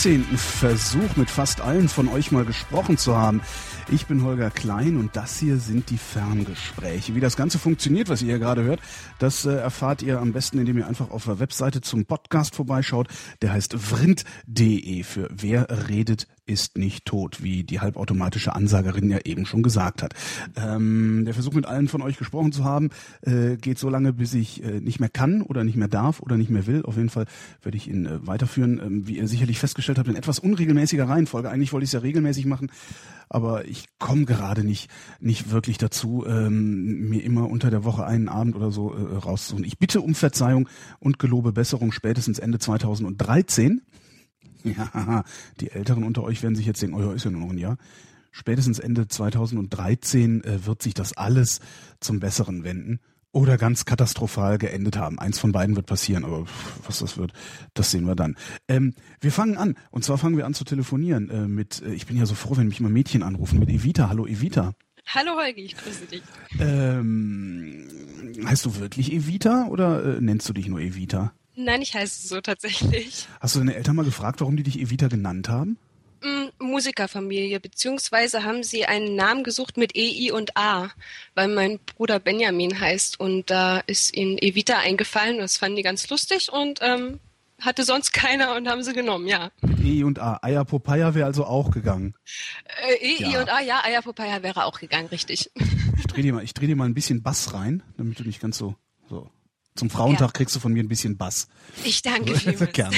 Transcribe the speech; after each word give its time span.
17. 0.00 0.24
Versuch, 0.38 1.16
mit 1.16 1.28
fast 1.28 1.60
allen 1.60 1.90
von 1.90 2.08
euch 2.08 2.32
mal 2.32 2.46
gesprochen 2.46 2.96
zu 2.96 3.18
haben. 3.18 3.42
Ich 3.92 4.06
bin 4.06 4.24
Holger 4.24 4.50
Klein 4.50 4.96
und 4.96 5.14
das 5.14 5.38
hier 5.38 5.58
sind 5.58 5.90
die 5.90 5.98
Ferngespräche. 5.98 7.14
Wie 7.14 7.20
das 7.20 7.36
Ganze 7.36 7.58
funktioniert, 7.58 8.08
was 8.08 8.22
ihr 8.22 8.28
hier 8.28 8.38
gerade 8.38 8.62
hört, 8.62 8.80
das 9.18 9.44
äh, 9.44 9.52
erfahrt 9.52 10.00
ihr 10.00 10.18
am 10.18 10.32
besten, 10.32 10.58
indem 10.58 10.78
ihr 10.78 10.86
einfach 10.86 11.10
auf 11.10 11.24
der 11.24 11.38
Webseite 11.38 11.82
zum 11.82 12.06
Podcast 12.06 12.54
vorbeischaut. 12.54 13.08
Der 13.42 13.52
heißt 13.52 13.74
vrind.de 13.74 15.02
für 15.02 15.28
Wer 15.30 15.66
redet 15.90 16.28
ist 16.50 16.76
nicht 16.76 17.04
tot, 17.04 17.42
wie 17.42 17.62
die 17.62 17.80
halbautomatische 17.80 18.54
Ansagerin 18.54 19.08
ja 19.08 19.18
eben 19.24 19.46
schon 19.46 19.62
gesagt 19.62 20.02
hat. 20.02 20.14
Ähm, 20.56 21.24
der 21.24 21.34
Versuch 21.34 21.54
mit 21.54 21.64
allen 21.64 21.88
von 21.88 22.02
euch 22.02 22.18
gesprochen 22.18 22.50
zu 22.50 22.64
haben, 22.64 22.90
äh, 23.22 23.56
geht 23.56 23.78
so 23.78 23.88
lange, 23.88 24.12
bis 24.12 24.34
ich 24.34 24.62
äh, 24.64 24.80
nicht 24.80 24.98
mehr 24.98 25.08
kann 25.08 25.42
oder 25.42 25.62
nicht 25.62 25.76
mehr 25.76 25.88
darf 25.88 26.20
oder 26.20 26.36
nicht 26.36 26.50
mehr 26.50 26.66
will. 26.66 26.82
Auf 26.82 26.96
jeden 26.96 27.08
Fall 27.08 27.26
werde 27.62 27.76
ich 27.76 27.88
ihn 27.88 28.06
äh, 28.06 28.26
weiterführen, 28.26 28.80
ähm, 28.84 29.06
wie 29.06 29.18
ihr 29.18 29.28
sicherlich 29.28 29.60
festgestellt 29.60 29.98
habt, 29.98 30.08
in 30.08 30.16
etwas 30.16 30.40
unregelmäßiger 30.40 31.08
Reihenfolge. 31.08 31.50
Eigentlich 31.50 31.72
wollte 31.72 31.84
ich 31.84 31.90
es 31.90 31.94
ja 31.94 32.00
regelmäßig 32.00 32.46
machen, 32.46 32.72
aber 33.28 33.66
ich 33.66 33.84
komme 33.98 34.24
gerade 34.24 34.64
nicht 34.64 34.90
nicht 35.20 35.50
wirklich 35.50 35.78
dazu, 35.78 36.24
ähm, 36.26 37.08
mir 37.08 37.22
immer 37.22 37.48
unter 37.48 37.70
der 37.70 37.84
Woche 37.84 38.04
einen 38.04 38.28
Abend 38.28 38.56
oder 38.56 38.72
so 38.72 38.92
äh, 38.92 39.16
rauszusuchen. 39.16 39.64
Ich 39.64 39.78
bitte 39.78 40.00
um 40.00 40.14
Verzeihung 40.14 40.68
und 40.98 41.18
gelobe 41.18 41.52
Besserung 41.52 41.92
spätestens 41.92 42.40
Ende 42.40 42.58
2013. 42.58 43.82
Ja, 44.76 45.24
die 45.60 45.70
Älteren 45.70 46.04
unter 46.04 46.22
euch 46.22 46.42
werden 46.42 46.54
sich 46.54 46.66
jetzt 46.66 46.82
denken, 46.82 46.96
oh 46.96 47.00
ja, 47.00 47.12
ist 47.12 47.24
ja 47.24 47.30
nur 47.30 47.42
noch 47.42 47.50
ein 47.50 47.58
Jahr. 47.58 47.76
Spätestens 48.32 48.78
Ende 48.78 49.08
2013 49.08 50.44
äh, 50.44 50.66
wird 50.66 50.82
sich 50.82 50.94
das 50.94 51.16
alles 51.16 51.60
zum 51.98 52.20
Besseren 52.20 52.62
wenden 52.62 53.00
oder 53.32 53.56
ganz 53.58 53.84
katastrophal 53.84 54.58
geendet 54.58 54.96
haben. 54.96 55.18
Eins 55.18 55.38
von 55.38 55.52
beiden 55.52 55.76
wird 55.76 55.86
passieren, 55.86 56.24
aber 56.24 56.46
was 56.86 56.98
das 56.98 57.16
wird, 57.16 57.32
das 57.74 57.90
sehen 57.90 58.04
wir 58.06 58.16
dann. 58.16 58.36
Ähm, 58.68 58.94
wir 59.20 59.32
fangen 59.32 59.56
an. 59.56 59.76
Und 59.90 60.04
zwar 60.04 60.18
fangen 60.18 60.36
wir 60.36 60.46
an 60.46 60.54
zu 60.54 60.64
telefonieren 60.64 61.30
äh, 61.30 61.48
mit, 61.48 61.82
äh, 61.82 61.92
ich 61.92 62.06
bin 62.06 62.16
ja 62.16 62.26
so 62.26 62.34
froh, 62.34 62.56
wenn 62.56 62.68
mich 62.68 62.80
mal 62.80 62.90
Mädchen 62.90 63.22
anrufen, 63.22 63.58
mit 63.58 63.68
Evita. 63.68 64.08
Hallo 64.08 64.26
Evita. 64.26 64.74
Hallo 65.06 65.32
Holgi, 65.36 65.62
ich 65.62 65.76
grüße 65.76 66.06
dich. 66.06 66.22
Ähm, 66.60 67.88
heißt 68.44 68.64
du 68.64 68.76
wirklich 68.76 69.12
Evita 69.12 69.66
oder 69.66 70.18
äh, 70.18 70.20
nennst 70.20 70.48
du 70.48 70.52
dich 70.52 70.68
nur 70.68 70.80
Evita? 70.80 71.32
Nein, 71.64 71.82
ich 71.82 71.94
heiße 71.94 72.26
so 72.26 72.40
tatsächlich. 72.40 73.26
Hast 73.40 73.54
du 73.54 73.58
deine 73.58 73.74
Eltern 73.74 73.96
mal 73.96 74.04
gefragt, 74.04 74.40
warum 74.40 74.56
die 74.56 74.62
dich 74.62 74.80
Evita 74.80 75.08
genannt 75.08 75.48
haben? 75.48 75.76
Mm, 76.22 76.48
Musikerfamilie, 76.58 77.60
beziehungsweise 77.60 78.44
haben 78.44 78.62
sie 78.62 78.86
einen 78.86 79.14
Namen 79.14 79.44
gesucht 79.44 79.76
mit 79.76 79.94
E, 79.96 80.26
I 80.26 80.32
und 80.32 80.56
A, 80.56 80.90
weil 81.34 81.48
mein 81.48 81.78
Bruder 81.78 82.18
Benjamin 82.18 82.78
heißt 82.78 83.20
und 83.20 83.50
da 83.50 83.78
ist 83.86 84.14
ihnen 84.14 84.38
Evita 84.38 84.78
eingefallen 84.78 85.38
das 85.38 85.56
fanden 85.56 85.76
die 85.76 85.82
ganz 85.82 86.08
lustig 86.08 86.52
und 86.52 86.80
ähm, 86.82 87.20
hatte 87.60 87.84
sonst 87.84 88.12
keiner 88.12 88.54
und 88.56 88.68
haben 88.68 88.82
sie 88.82 88.94
genommen, 88.94 89.26
ja. 89.26 89.50
Mit 89.60 89.80
E 89.80 90.02
und 90.02 90.18
A. 90.18 90.38
Eier 90.42 90.64
Popeye 90.64 91.14
wäre 91.14 91.26
also 91.26 91.44
auch 91.44 91.70
gegangen. 91.70 92.14
Äh, 92.88 92.94
e, 92.94 93.22
ja. 93.22 93.28
I 93.28 93.36
und 93.36 93.50
A, 93.50 93.60
ja, 93.60 93.84
Eier 93.84 94.02
Popeye 94.02 94.42
wäre 94.42 94.64
auch 94.64 94.78
gegangen, 94.80 95.08
richtig. 95.08 95.50
Ich 95.98 96.06
drehe 96.06 96.22
dir, 96.22 96.32
mal, 96.32 96.44
ich 96.44 96.54
dreh 96.54 96.66
dir 96.66 96.76
mal 96.76 96.86
ein 96.86 96.94
bisschen 96.94 97.22
Bass 97.22 97.52
rein, 97.52 97.82
damit 97.98 98.18
du 98.18 98.24
nicht 98.24 98.40
ganz 98.40 98.56
so, 98.56 98.76
so 99.08 99.30
zum 99.80 99.90
Frauentag 99.90 100.28
ja. 100.28 100.32
kriegst 100.32 100.54
du 100.54 100.60
von 100.60 100.72
mir 100.72 100.82
ein 100.82 100.88
bisschen 100.88 101.16
Bass. 101.16 101.48
Ich 101.84 102.02
danke 102.02 102.36
vielmals. 102.36 102.72
Gerne. 102.74 102.96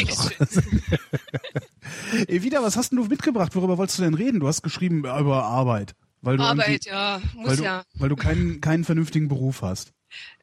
Evita, 2.26 2.62
was 2.62 2.76
hast 2.76 2.90
denn 2.90 2.98
du 2.98 3.04
mitgebracht? 3.04 3.54
Worüber 3.54 3.78
wolltest 3.78 3.98
du 3.98 4.02
denn 4.02 4.14
reden? 4.14 4.40
Du 4.40 4.48
hast 4.48 4.62
geschrieben 4.62 4.98
über 4.98 5.44
Arbeit. 5.44 5.94
Weil 6.22 6.36
du 6.36 6.42
Arbeit, 6.42 6.84
ja, 6.84 7.20
muss 7.34 7.50
weil 7.50 7.56
du, 7.56 7.64
ja. 7.64 7.84
Weil 7.94 8.08
du 8.08 8.16
keinen, 8.16 8.60
keinen 8.60 8.84
vernünftigen 8.84 9.28
Beruf 9.28 9.62
hast. 9.62 9.92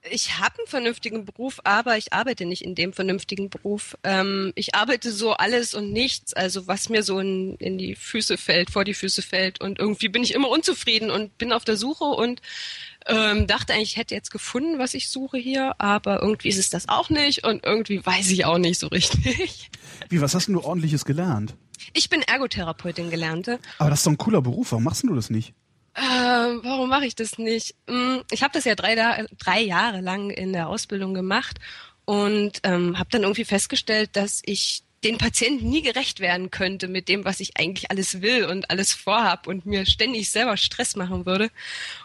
Ich 0.09 0.39
habe 0.39 0.57
einen 0.57 0.67
vernünftigen 0.67 1.25
Beruf, 1.25 1.59
aber 1.63 1.97
ich 1.97 2.13
arbeite 2.13 2.45
nicht 2.45 2.63
in 2.63 2.73
dem 2.73 2.93
vernünftigen 2.93 3.49
Beruf. 3.49 3.97
Ähm, 4.03 4.51
ich 4.55 4.73
arbeite 4.75 5.11
so 5.11 5.33
alles 5.33 5.73
und 5.73 5.91
nichts, 5.91 6.33
also 6.33 6.67
was 6.67 6.89
mir 6.89 7.03
so 7.03 7.19
in, 7.19 7.55
in 7.57 7.77
die 7.77 7.95
Füße 7.95 8.37
fällt, 8.37 8.71
vor 8.71 8.85
die 8.85 8.93
Füße 8.93 9.21
fällt. 9.21 9.61
Und 9.61 9.77
irgendwie 9.77 10.09
bin 10.09 10.23
ich 10.23 10.33
immer 10.33 10.49
unzufrieden 10.49 11.11
und 11.11 11.37
bin 11.37 11.51
auf 11.51 11.65
der 11.65 11.77
Suche 11.77 12.05
und 12.05 12.41
ähm, 13.07 13.47
dachte 13.47 13.73
eigentlich, 13.73 13.91
ich 13.91 13.97
hätte 13.97 14.15
jetzt 14.15 14.31
gefunden, 14.31 14.79
was 14.79 14.93
ich 14.93 15.09
suche 15.09 15.37
hier, 15.37 15.75
aber 15.79 16.21
irgendwie 16.21 16.49
ist 16.49 16.59
es 16.59 16.69
das 16.69 16.89
auch 16.89 17.09
nicht 17.09 17.43
und 17.45 17.63
irgendwie 17.65 18.05
weiß 18.05 18.29
ich 18.29 18.45
auch 18.45 18.57
nicht 18.57 18.79
so 18.79 18.87
richtig. 18.87 19.69
Wie, 20.09 20.21
was 20.21 20.35
hast 20.35 20.47
denn 20.47 20.55
du 20.55 20.61
ordentliches 20.61 21.05
gelernt? 21.05 21.55
Ich 21.93 22.09
bin 22.09 22.21
Ergotherapeutin 22.21 23.09
gelernte. 23.09 23.59
Aber 23.77 23.89
das 23.89 23.99
ist 23.99 24.05
doch 24.05 24.11
ein 24.11 24.17
cooler 24.17 24.41
Beruf, 24.41 24.71
warum 24.71 24.83
machst 24.83 25.03
du 25.03 25.15
das 25.15 25.29
nicht? 25.29 25.53
Äh, 25.95 26.01
warum 26.01 26.89
mache 26.89 27.05
ich 27.05 27.15
das 27.15 27.37
nicht? 27.37 27.75
Hm, 27.87 28.21
ich 28.31 28.43
habe 28.43 28.53
das 28.53 28.65
ja 28.65 28.75
drei, 28.75 28.95
drei 29.37 29.61
Jahre 29.61 30.01
lang 30.01 30.29
in 30.29 30.53
der 30.53 30.67
Ausbildung 30.67 31.13
gemacht 31.13 31.59
und 32.05 32.59
ähm, 32.63 32.97
habe 32.97 33.09
dann 33.11 33.23
irgendwie 33.23 33.45
festgestellt, 33.45 34.11
dass 34.13 34.41
ich 34.45 34.83
den 35.03 35.17
Patienten 35.17 35.69
nie 35.69 35.81
gerecht 35.81 36.19
werden 36.19 36.51
könnte 36.51 36.87
mit 36.87 37.07
dem, 37.07 37.25
was 37.25 37.39
ich 37.39 37.57
eigentlich 37.57 37.89
alles 37.91 38.21
will 38.21 38.45
und 38.45 38.69
alles 38.69 38.93
vorhab 38.93 39.47
und 39.47 39.65
mir 39.65 39.85
ständig 39.85 40.29
selber 40.29 40.57
Stress 40.57 40.95
machen 40.95 41.25
würde. 41.25 41.49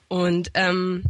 Und 0.09 0.50
ähm, 0.55 1.05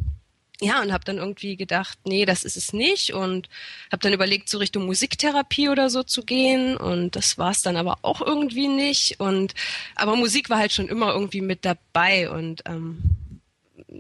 ja, 0.61 0.81
und 0.81 0.93
habe 0.93 1.05
dann 1.05 1.19
irgendwie 1.19 1.57
gedacht, 1.57 1.99
nee, 2.05 2.25
das 2.25 2.45
ist 2.45 2.57
es 2.57 2.73
nicht. 2.73 3.13
Und 3.13 3.49
habe 3.91 4.01
dann 4.01 4.13
überlegt, 4.13 4.49
so 4.49 4.59
Richtung 4.59 4.87
Musiktherapie 4.87 5.69
oder 5.69 5.91
so 5.91 6.03
zu 6.03 6.23
gehen. 6.23 6.77
Und 6.77 7.17
das 7.17 7.39
war 7.39 7.51
es 7.51 7.63
dann 7.63 7.77
aber 7.77 7.99
auch 8.03 8.21
irgendwie 8.23 8.69
nicht. 8.69 9.21
Und 9.21 9.55
aber 9.95 10.17
Musik 10.17 10.51
war 10.51 10.59
halt 10.59 10.73
schon 10.73 10.89
immer 10.89 11.13
irgendwie 11.13 11.41
mit 11.41 11.65
dabei. 11.65 12.31
Und 12.31 12.63
ähm, 12.67 13.03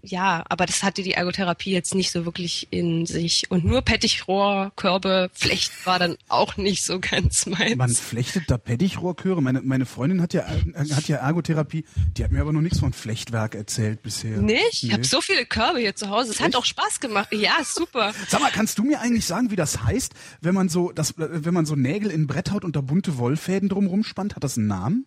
ja, 0.02 0.44
aber 0.48 0.66
das 0.66 0.82
hatte 0.82 1.02
die 1.02 1.12
Ergotherapie 1.12 1.70
jetzt 1.70 1.94
nicht 1.94 2.10
so 2.10 2.24
wirklich 2.24 2.68
in 2.70 3.06
sich. 3.06 3.50
Und 3.50 3.64
nur 3.64 3.82
Pettichrohrkörbe 3.82 5.30
flechten 5.32 5.74
war 5.84 5.98
dann 5.98 6.16
auch 6.28 6.56
nicht 6.56 6.84
so 6.84 7.00
ganz 7.00 7.46
meins. 7.46 7.76
Man 7.76 7.90
flechtet 7.90 8.44
da 8.48 8.58
Pettichrohrkörbe? 8.58 9.40
Meine, 9.40 9.62
meine 9.62 9.86
Freundin 9.86 10.20
hat 10.20 10.34
ja, 10.34 10.44
hat 10.46 11.08
ja 11.08 11.18
Ergotherapie, 11.18 11.84
die 12.16 12.24
hat 12.24 12.32
mir 12.32 12.40
aber 12.40 12.52
noch 12.52 12.60
nichts 12.60 12.80
von 12.80 12.92
Flechtwerk 12.92 13.54
erzählt 13.54 14.02
bisher. 14.02 14.38
Nicht? 14.38 14.82
Nee. 14.82 14.88
Ich 14.88 14.92
habe 14.92 15.04
so 15.04 15.20
viele 15.20 15.46
Körbe 15.46 15.80
hier 15.80 15.94
zu 15.94 16.10
Hause. 16.10 16.32
Es 16.32 16.40
hat 16.40 16.56
auch 16.56 16.64
Spaß 16.64 17.00
gemacht. 17.00 17.28
Ja, 17.32 17.56
super. 17.64 18.12
Sag 18.28 18.40
mal, 18.40 18.50
kannst 18.50 18.78
du 18.78 18.84
mir 18.84 19.00
eigentlich 19.00 19.26
sagen, 19.26 19.50
wie 19.50 19.56
das 19.56 19.82
heißt, 19.82 20.14
wenn 20.40 20.54
man 20.54 20.68
so, 20.68 20.92
das, 20.92 21.14
wenn 21.16 21.54
man 21.54 21.66
so 21.66 21.76
Nägel 21.76 22.10
in 22.10 22.26
Brett 22.26 22.50
haut 22.50 22.64
und 22.64 22.76
da 22.76 22.80
bunte 22.80 23.18
Wollfäden 23.18 23.68
drumrum 23.68 24.04
spannt? 24.04 24.36
Hat 24.36 24.44
das 24.44 24.56
einen 24.56 24.66
Namen? 24.66 25.06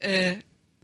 Äh, 0.00 0.36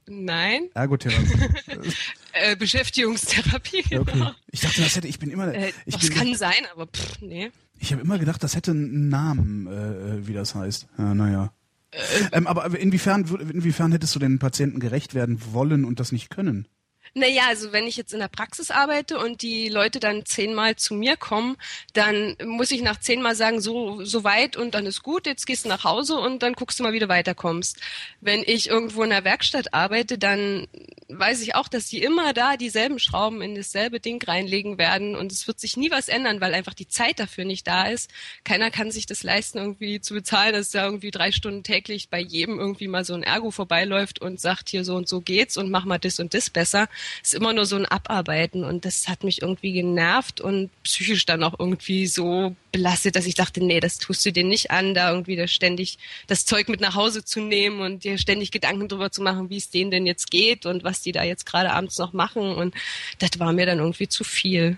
Nein. 0.06 0.68
Ergotherapie. 0.74 1.32
äh, 2.32 2.56
Beschäftigungstherapie, 2.56 3.82
genau. 3.82 4.02
Okay. 4.02 4.30
Ich 4.50 4.60
dachte, 4.60 4.82
das 4.82 4.96
hätte, 4.96 5.08
ich 5.08 5.18
bin 5.18 5.30
immer. 5.30 5.52
Äh, 5.54 5.72
ich 5.86 5.94
das 5.94 6.08
bin, 6.08 6.18
kann 6.18 6.34
sein, 6.34 6.66
aber 6.72 6.86
pff, 6.86 7.20
nee. 7.20 7.50
Ich 7.78 7.92
habe 7.92 8.02
immer 8.02 8.18
gedacht, 8.18 8.42
das 8.42 8.56
hätte 8.56 8.72
einen 8.72 9.08
Namen, 9.08 9.66
äh, 9.66 10.26
wie 10.26 10.32
das 10.32 10.54
heißt. 10.54 10.86
Ja, 10.98 11.14
naja. 11.14 11.52
Äh, 11.90 11.98
ähm, 12.32 12.46
aber 12.46 12.78
inwiefern, 12.78 13.24
inwiefern 13.24 13.92
hättest 13.92 14.14
du 14.14 14.18
den 14.18 14.38
Patienten 14.38 14.80
gerecht 14.80 15.14
werden 15.14 15.40
wollen 15.52 15.84
und 15.84 16.00
das 16.00 16.12
nicht 16.12 16.30
können? 16.30 16.68
Naja, 17.16 17.44
also 17.46 17.70
wenn 17.72 17.86
ich 17.86 17.96
jetzt 17.96 18.12
in 18.12 18.18
der 18.18 18.26
Praxis 18.26 18.72
arbeite 18.72 19.18
und 19.18 19.42
die 19.42 19.68
Leute 19.68 20.00
dann 20.00 20.26
zehnmal 20.26 20.74
zu 20.74 20.94
mir 20.94 21.16
kommen, 21.16 21.56
dann 21.92 22.36
muss 22.44 22.72
ich 22.72 22.82
nach 22.82 22.98
zehnmal 22.98 23.36
sagen, 23.36 23.60
so, 23.60 24.04
so 24.04 24.24
weit 24.24 24.56
und 24.56 24.74
dann 24.74 24.84
ist 24.84 25.04
gut, 25.04 25.26
jetzt 25.26 25.46
gehst 25.46 25.64
du 25.64 25.68
nach 25.68 25.84
Hause 25.84 26.18
und 26.18 26.42
dann 26.42 26.54
guckst 26.54 26.80
du 26.80 26.82
mal, 26.82 26.92
wie 26.92 26.98
du 26.98 27.08
weiterkommst. 27.08 27.78
Wenn 28.20 28.42
ich 28.44 28.68
irgendwo 28.68 29.04
in 29.04 29.10
der 29.10 29.22
Werkstatt 29.22 29.72
arbeite, 29.72 30.18
dann 30.18 30.66
weiß 31.08 31.42
ich 31.42 31.54
auch, 31.54 31.68
dass 31.68 31.86
die 31.86 32.02
immer 32.02 32.32
da 32.32 32.56
dieselben 32.56 32.98
Schrauben 32.98 33.42
in 33.42 33.54
dasselbe 33.54 34.00
Ding 34.00 34.20
reinlegen 34.22 34.78
werden 34.78 35.14
und 35.14 35.30
es 35.30 35.46
wird 35.46 35.60
sich 35.60 35.76
nie 35.76 35.92
was 35.92 36.08
ändern, 36.08 36.40
weil 36.40 36.52
einfach 36.52 36.74
die 36.74 36.88
Zeit 36.88 37.20
dafür 37.20 37.44
nicht 37.44 37.66
da 37.68 37.84
ist. 37.84 38.10
Keiner 38.42 38.72
kann 38.72 38.90
sich 38.90 39.06
das 39.06 39.22
leisten, 39.22 39.58
irgendwie 39.58 40.00
zu 40.00 40.14
bezahlen, 40.14 40.54
dass 40.54 40.70
da 40.70 40.84
irgendwie 40.84 41.12
drei 41.12 41.30
Stunden 41.30 41.62
täglich 41.62 42.08
bei 42.08 42.18
jedem 42.18 42.58
irgendwie 42.58 42.88
mal 42.88 43.04
so 43.04 43.14
ein 43.14 43.22
Ergo 43.22 43.52
vorbeiläuft 43.52 44.20
und 44.20 44.40
sagt, 44.40 44.68
hier 44.68 44.84
so 44.84 44.96
und 44.96 45.08
so 45.08 45.20
geht's 45.20 45.56
und 45.56 45.70
mach 45.70 45.84
mal 45.84 45.98
das 45.98 46.18
und 46.18 46.34
das 46.34 46.50
besser 46.50 46.88
ist 47.22 47.34
immer 47.34 47.52
nur 47.52 47.66
so 47.66 47.76
ein 47.76 47.86
Abarbeiten 47.86 48.64
und 48.64 48.84
das 48.84 49.08
hat 49.08 49.24
mich 49.24 49.42
irgendwie 49.42 49.72
genervt 49.72 50.40
und 50.40 50.70
psychisch 50.82 51.26
dann 51.26 51.42
auch 51.42 51.58
irgendwie 51.58 52.06
so 52.06 52.54
belastet, 52.72 53.16
dass 53.16 53.26
ich 53.26 53.34
dachte, 53.34 53.62
nee, 53.62 53.80
das 53.80 53.98
tust 53.98 54.24
du 54.26 54.32
dir 54.32 54.44
nicht 54.44 54.70
an, 54.70 54.94
da 54.94 55.10
irgendwie 55.10 55.36
da 55.36 55.46
ständig 55.46 55.98
das 56.26 56.44
Zeug 56.44 56.68
mit 56.68 56.80
nach 56.80 56.94
Hause 56.94 57.24
zu 57.24 57.40
nehmen 57.40 57.80
und 57.80 58.04
dir 58.04 58.18
ständig 58.18 58.50
Gedanken 58.50 58.88
drüber 58.88 59.10
zu 59.10 59.22
machen, 59.22 59.50
wie 59.50 59.58
es 59.58 59.70
denen 59.70 59.90
denn 59.90 60.06
jetzt 60.06 60.30
geht 60.30 60.66
und 60.66 60.84
was 60.84 61.02
die 61.02 61.12
da 61.12 61.22
jetzt 61.22 61.46
gerade 61.46 61.72
abends 61.72 61.98
noch 61.98 62.12
machen 62.12 62.54
und 62.54 62.74
das 63.18 63.38
war 63.38 63.52
mir 63.52 63.66
dann 63.66 63.78
irgendwie 63.78 64.08
zu 64.08 64.24
viel. 64.24 64.76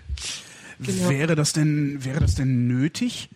Genau. 0.79 1.09
Wäre 1.09 1.35
das 1.35 1.53
denn, 1.53 2.03
wäre 2.05 2.19
das 2.19 2.35
denn 2.35 2.67
nötig? 2.67 3.29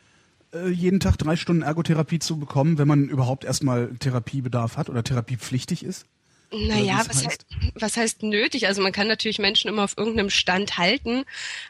Äh, 0.53 0.69
jeden 0.69 0.99
Tag 0.99 1.17
drei 1.17 1.35
Stunden 1.35 1.61
Ergotherapie 1.61 2.19
zu 2.19 2.37
bekommen, 2.37 2.77
wenn 2.77 2.87
man 2.87 3.07
überhaupt 3.07 3.45
erstmal 3.45 3.95
Therapiebedarf 3.99 4.77
hat 4.77 4.89
oder 4.89 5.03
therapiepflichtig 5.03 5.83
ist? 5.83 6.05
Naja, 6.53 7.01
was 7.07 7.25
heißt, 7.25 7.45
was 7.75 7.97
heißt 7.97 8.23
nötig? 8.23 8.67
Also 8.67 8.81
man 8.81 8.91
kann 8.91 9.07
natürlich 9.07 9.39
Menschen 9.39 9.69
immer 9.69 9.85
auf 9.85 9.97
irgendeinem 9.97 10.29
Stand 10.29 10.77
halten, 10.77 11.23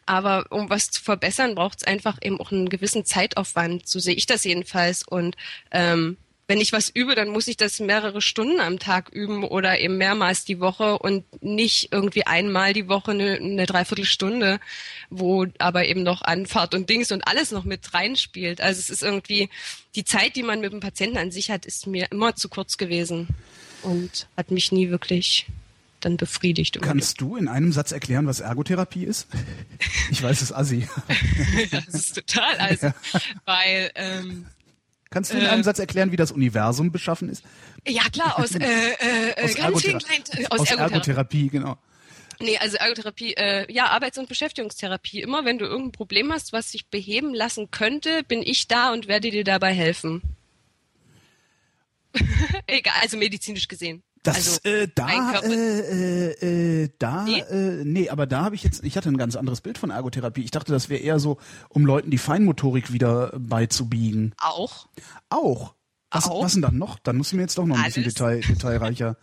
aber 0.07 0.47
um 0.49 0.71
was 0.71 0.89
zu 0.89 1.03
verbessern, 1.03 1.53
braucht 1.53 1.79
es 1.79 1.83
einfach 1.83 2.17
eben 2.23 2.39
auch 2.39 2.51
einen 2.51 2.67
gewissen 2.67 3.05
Zeitaufwand. 3.05 3.87
So 3.87 3.99
sehe 3.99 4.15
ich 4.15 4.25
das 4.25 4.43
jedenfalls. 4.43 5.07
Und 5.07 5.35
ähm, 5.69 6.17
wenn 6.47 6.59
ich 6.59 6.73
was 6.73 6.89
übe, 6.89 7.13
dann 7.13 7.29
muss 7.29 7.47
ich 7.47 7.57
das 7.57 7.79
mehrere 7.79 8.21
Stunden 8.21 8.59
am 8.59 8.79
Tag 8.79 9.09
üben 9.09 9.43
oder 9.43 9.79
eben 9.79 9.97
mehrmals 9.97 10.45
die 10.45 10.59
Woche 10.59 10.97
und 10.97 11.25
nicht 11.43 11.89
irgendwie 11.91 12.25
einmal 12.25 12.73
die 12.73 12.87
Woche 12.87 13.11
eine, 13.11 13.33
eine 13.35 13.67
Dreiviertelstunde, 13.67 14.59
wo 15.11 15.45
aber 15.59 15.85
eben 15.85 16.01
noch 16.01 16.23
Anfahrt 16.23 16.73
und 16.73 16.89
Dings 16.89 17.11
und 17.11 17.27
alles 17.27 17.51
noch 17.51 17.65
mit 17.65 17.93
reinspielt. 17.93 18.61
Also 18.61 18.79
es 18.79 18.89
ist 18.89 19.03
irgendwie, 19.03 19.49
die 19.95 20.05
Zeit, 20.05 20.35
die 20.35 20.43
man 20.43 20.59
mit 20.59 20.73
dem 20.73 20.79
Patienten 20.79 21.19
an 21.19 21.29
sich 21.29 21.51
hat, 21.51 21.67
ist 21.67 21.85
mir 21.85 22.07
immer 22.11 22.35
zu 22.35 22.49
kurz 22.49 22.77
gewesen 22.77 23.27
und 23.83 24.27
hat 24.37 24.51
mich 24.51 24.71
nie 24.71 24.89
wirklich 24.89 25.47
dann 25.99 26.17
befriedigt. 26.17 26.81
Kannst 26.81 27.21
du 27.21 27.35
in 27.35 27.47
einem 27.47 27.71
Satz 27.71 27.91
erklären, 27.91 28.27
was 28.27 28.39
Ergotherapie 28.39 29.03
ist? 29.03 29.27
Ich 30.09 30.21
weiß 30.21 30.41
es 30.41 30.51
assi. 30.51 30.89
das 31.71 31.87
ist 31.87 32.15
total 32.15 32.59
assi, 32.59 32.87
ja. 32.87 32.93
weil 33.45 33.91
ähm, 33.95 34.45
Kannst 35.09 35.33
du 35.33 35.37
in 35.37 35.45
einem 35.45 35.61
äh, 35.61 35.63
Satz 35.63 35.79
erklären, 35.79 36.11
wie 36.11 36.17
das 36.17 36.31
Universum 36.31 36.91
beschaffen 36.91 37.29
ist? 37.29 37.43
Ja, 37.87 38.03
klar, 38.11 38.39
aus, 38.39 38.55
äh, 38.55 38.59
äh, 38.59 39.43
aus, 39.43 39.55
Ergothera 39.55 39.99
kleinen, 39.99 40.23
äh, 40.31 40.45
aus, 40.47 40.59
aus 40.59 40.69
Ergotherapie. 40.69 40.93
Ergotherapie, 40.93 41.49
genau. 41.49 41.77
Nee, 42.41 42.57
also 42.57 42.77
Ergotherapie, 42.77 43.33
äh, 43.33 43.71
ja, 43.71 43.87
Arbeits- 43.87 44.17
und 44.17 44.27
Beschäftigungstherapie. 44.27 45.21
Immer 45.21 45.45
wenn 45.45 45.57
du 45.57 45.65
irgendein 45.65 45.91
Problem 45.91 46.31
hast, 46.31 46.53
was 46.53 46.71
sich 46.71 46.87
beheben 46.87 47.33
lassen 47.33 47.71
könnte, 47.71 48.23
bin 48.23 48.41
ich 48.41 48.67
da 48.67 48.91
und 48.91 49.07
werde 49.07 49.31
dir 49.31 49.43
dabei 49.43 49.73
helfen. 49.73 50.21
Egal, 52.67 52.93
also 53.01 53.17
medizinisch 53.17 53.67
gesehen. 53.67 54.03
Das 54.23 54.35
also 54.35 54.59
äh, 54.69 54.87
da 54.93 55.41
äh, 55.41 56.83
äh, 56.83 56.89
da 56.99 57.23
nee? 57.23 57.39
Äh, 57.39 57.83
nee, 57.83 58.09
aber 58.09 58.27
da 58.27 58.43
habe 58.43 58.53
ich 58.53 58.63
jetzt 58.63 58.83
ich 58.83 58.95
hatte 58.95 59.09
ein 59.09 59.17
ganz 59.17 59.35
anderes 59.35 59.61
Bild 59.61 59.79
von 59.79 59.89
Ergotherapie. 59.89 60.43
Ich 60.43 60.51
dachte, 60.51 60.71
das 60.71 60.89
wäre 60.89 61.01
eher 61.01 61.19
so, 61.19 61.37
um 61.69 61.85
Leuten 61.85 62.11
die 62.11 62.19
Feinmotorik 62.19 62.93
wieder 62.93 63.31
beizubiegen. 63.37 64.35
Auch. 64.39 64.87
Auch. 65.29 65.73
Was, 66.11 66.27
Auch. 66.27 66.43
was 66.43 66.53
denn 66.53 66.61
dann 66.61 66.77
noch? 66.77 66.99
Dann 66.99 67.17
muss 67.17 67.29
ich 67.29 67.33
mir 67.33 67.43
jetzt 67.43 67.57
doch 67.57 67.65
noch 67.65 67.77
ein 67.77 67.83
Alles. 67.83 67.95
bisschen 67.95 68.13
Detail, 68.13 68.41
detailreicher. 68.41 69.17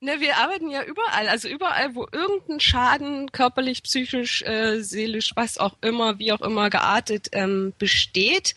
Ne, 0.00 0.20
wir 0.20 0.36
arbeiten 0.36 0.68
ja 0.68 0.82
überall, 0.84 1.28
also 1.28 1.48
überall, 1.48 1.94
wo 1.94 2.06
irgendein 2.12 2.60
Schaden 2.60 3.32
körperlich, 3.32 3.82
psychisch, 3.82 4.42
äh, 4.42 4.82
seelisch, 4.82 5.32
was 5.34 5.56
auch 5.56 5.78
immer, 5.80 6.18
wie 6.18 6.30
auch 6.32 6.42
immer 6.42 6.68
geartet 6.68 7.28
ähm, 7.32 7.72
besteht, 7.78 8.54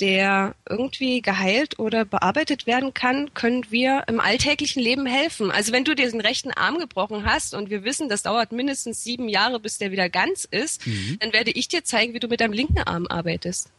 der 0.00 0.54
irgendwie 0.68 1.20
geheilt 1.20 1.78
oder 1.78 2.04
bearbeitet 2.04 2.66
werden 2.66 2.94
kann, 2.94 3.32
können 3.34 3.66
wir 3.70 4.04
im 4.08 4.18
alltäglichen 4.18 4.82
Leben 4.82 5.06
helfen. 5.06 5.50
Also 5.50 5.72
wenn 5.72 5.84
du 5.84 5.94
dir 5.94 6.10
den 6.10 6.20
rechten 6.20 6.50
Arm 6.52 6.78
gebrochen 6.78 7.24
hast 7.24 7.54
und 7.54 7.70
wir 7.70 7.84
wissen, 7.84 8.08
das 8.08 8.22
dauert 8.22 8.52
mindestens 8.52 9.04
sieben 9.04 9.28
Jahre, 9.28 9.60
bis 9.60 9.78
der 9.78 9.90
wieder 9.90 10.08
ganz 10.08 10.46
ist, 10.50 10.86
mhm. 10.86 11.18
dann 11.20 11.32
werde 11.32 11.50
ich 11.50 11.68
dir 11.68 11.84
zeigen, 11.84 12.14
wie 12.14 12.20
du 12.20 12.28
mit 12.28 12.40
deinem 12.40 12.52
linken 12.52 12.78
Arm 12.78 13.06
arbeitest. 13.08 13.70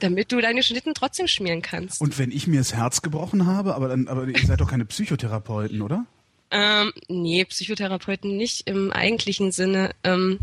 Damit 0.00 0.30
du 0.30 0.40
deine 0.40 0.62
Schnitten 0.62 0.94
trotzdem 0.94 1.26
schmieren 1.26 1.62
kannst. 1.62 2.00
Und 2.00 2.18
wenn 2.18 2.30
ich 2.30 2.46
mir 2.46 2.60
das 2.60 2.74
Herz 2.74 3.02
gebrochen 3.02 3.46
habe, 3.46 3.74
aber 3.74 3.88
dann, 3.88 4.06
aber 4.06 4.28
ihr 4.28 4.46
seid 4.46 4.60
doch 4.60 4.70
keine 4.70 4.84
Psychotherapeuten, 4.84 5.82
oder? 5.82 6.06
Ähm, 6.50 6.92
nee, 7.08 7.44
Psychotherapeuten 7.44 8.36
nicht 8.36 8.68
im 8.68 8.92
eigentlichen 8.92 9.50
Sinne. 9.50 9.90
Ähm, 10.04 10.38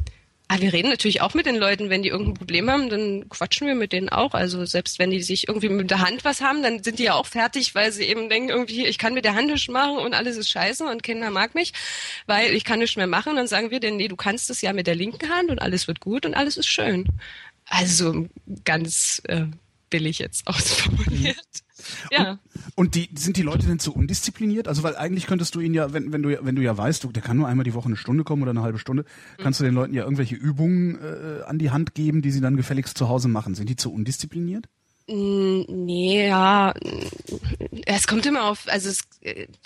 aber 0.48 0.60
ah, 0.60 0.62
wir 0.62 0.74
reden 0.74 0.90
natürlich 0.90 1.22
auch 1.22 1.34
mit 1.34 1.48
den 1.48 1.56
Leuten, 1.56 1.90
wenn 1.90 2.04
die 2.04 2.10
irgendein 2.10 2.36
Problem 2.36 2.70
haben, 2.70 2.90
dann 2.90 3.28
quatschen 3.30 3.66
wir 3.66 3.74
mit 3.74 3.92
denen 3.92 4.10
auch. 4.10 4.36
Also 4.36 4.64
selbst 4.66 5.00
wenn 5.00 5.10
die 5.10 5.24
sich 5.24 5.48
irgendwie 5.48 5.70
mit 5.70 5.90
der 5.90 6.02
Hand 6.02 6.24
was 6.24 6.40
haben, 6.40 6.62
dann 6.62 6.84
sind 6.84 7.00
die 7.00 7.06
ja 7.06 7.16
auch 7.16 7.26
fertig, 7.26 7.74
weil 7.74 7.92
sie 7.92 8.04
eben 8.04 8.30
denken, 8.30 8.50
irgendwie, 8.50 8.86
ich 8.86 9.00
kann 9.00 9.16
mit 9.16 9.26
der 9.26 9.34
Hand 9.34 9.48
nichts 9.48 9.68
machen 9.70 9.98
und 9.98 10.14
alles 10.14 10.38
ist 10.38 10.50
scheiße 10.50 10.86
und 10.86 11.02
keiner 11.02 11.32
mag 11.32 11.56
mich, 11.56 11.74
weil 12.28 12.54
ich 12.54 12.64
kann 12.64 12.78
nichts 12.78 12.96
mehr 12.96 13.08
machen. 13.08 13.32
Und 13.32 13.38
dann 13.38 13.48
sagen 13.48 13.72
wir 13.72 13.80
denen, 13.80 13.98
nee, 13.98 14.08
du 14.08 14.16
kannst 14.16 14.52
es 14.52 14.62
ja 14.62 14.72
mit 14.72 14.86
der 14.86 14.94
linken 14.94 15.30
Hand 15.30 15.50
und 15.50 15.60
alles 15.60 15.88
wird 15.88 16.00
gut 16.00 16.28
und 16.28 16.36
alles 16.36 16.58
ist 16.58 16.68
schön. 16.68 17.06
Also 17.66 18.28
ganz 18.66 19.24
äh, 19.28 19.46
billig 19.90 20.20
jetzt 20.20 20.46
ausformuliert. 20.48 21.38
Ja. 22.12 22.32
Und, 22.32 22.40
und, 22.76 22.96
die 22.96 23.10
sind 23.16 23.38
die 23.38 23.42
Leute 23.42 23.68
denn 23.68 23.80
zu 23.80 23.94
undiszipliniert? 23.94 24.68
Also 24.68 24.84
weil 24.84 24.96
eigentlich 24.96 25.28
könntest 25.28 25.56
du 25.56 25.60
ihn 25.60 25.74
ja, 25.74 25.94
wenn, 25.94 26.12
wenn 26.12 26.24
du 26.24 26.38
wenn 26.46 26.56
du 26.56 26.62
ja 26.62 26.78
weißt, 26.78 27.04
du, 27.04 27.12
der 27.12 27.22
kann 27.22 27.38
nur 27.38 27.48
einmal 27.48 27.64
die 27.64 27.74
Woche 27.74 27.88
eine 27.88 27.98
Stunde 27.98 28.24
kommen 28.24 28.42
oder 28.42 28.52
eine 28.52 28.62
halbe 28.62 28.80
Stunde, 28.80 29.06
kannst 29.38 29.60
mhm. 29.60 29.66
du 29.66 29.70
den 29.70 29.76
Leuten 29.76 29.94
ja 29.94 30.04
irgendwelche 30.04 30.36
Übungen 30.36 30.96
äh, 30.96 31.44
an 31.44 31.60
die 31.60 31.72
Hand 31.72 31.96
geben, 31.96 32.22
die 32.22 32.32
sie 32.32 32.42
dann 32.42 32.58
gefälligst 32.58 32.98
zu 32.98 33.10
Hause 33.10 33.28
machen. 33.28 33.56
Sind 33.56 33.70
die 33.70 33.76
zu 33.76 33.94
undiszipliniert? 33.94 34.68
Mm, 35.08 35.62
nee, 35.68 36.28
ja, 36.28 36.74
es 37.86 38.08
kommt 38.08 38.26
immer 38.26 38.46
auf, 38.46 38.68
also 38.68 38.90
es, 38.90 39.04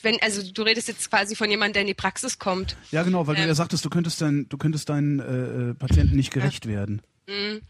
wenn, 0.01 0.17
also 0.21 0.41
du 0.51 0.63
redest 0.63 0.89
jetzt 0.89 1.09
quasi 1.09 1.33
von 1.35 1.49
jemandem, 1.49 1.73
der 1.73 1.81
in 1.83 1.87
die 1.87 1.93
Praxis 1.93 2.39
kommt. 2.39 2.75
Ja, 2.91 3.03
genau, 3.03 3.25
weil 3.25 3.37
ähm, 3.37 3.43
du 3.43 3.47
ja 3.47 3.55
sagtest, 3.55 3.85
du 3.85 3.89
könntest 3.89 4.21
dein, 4.21 4.47
du 4.49 4.57
könntest 4.57 4.89
deinen 4.89 5.19
äh, 5.19 5.69
äh 5.69 5.73
Patienten 5.75 6.17
nicht 6.17 6.31
gerecht 6.31 6.65
ja. 6.65 6.71
werden. 6.71 7.01
Mhm. 7.29 7.61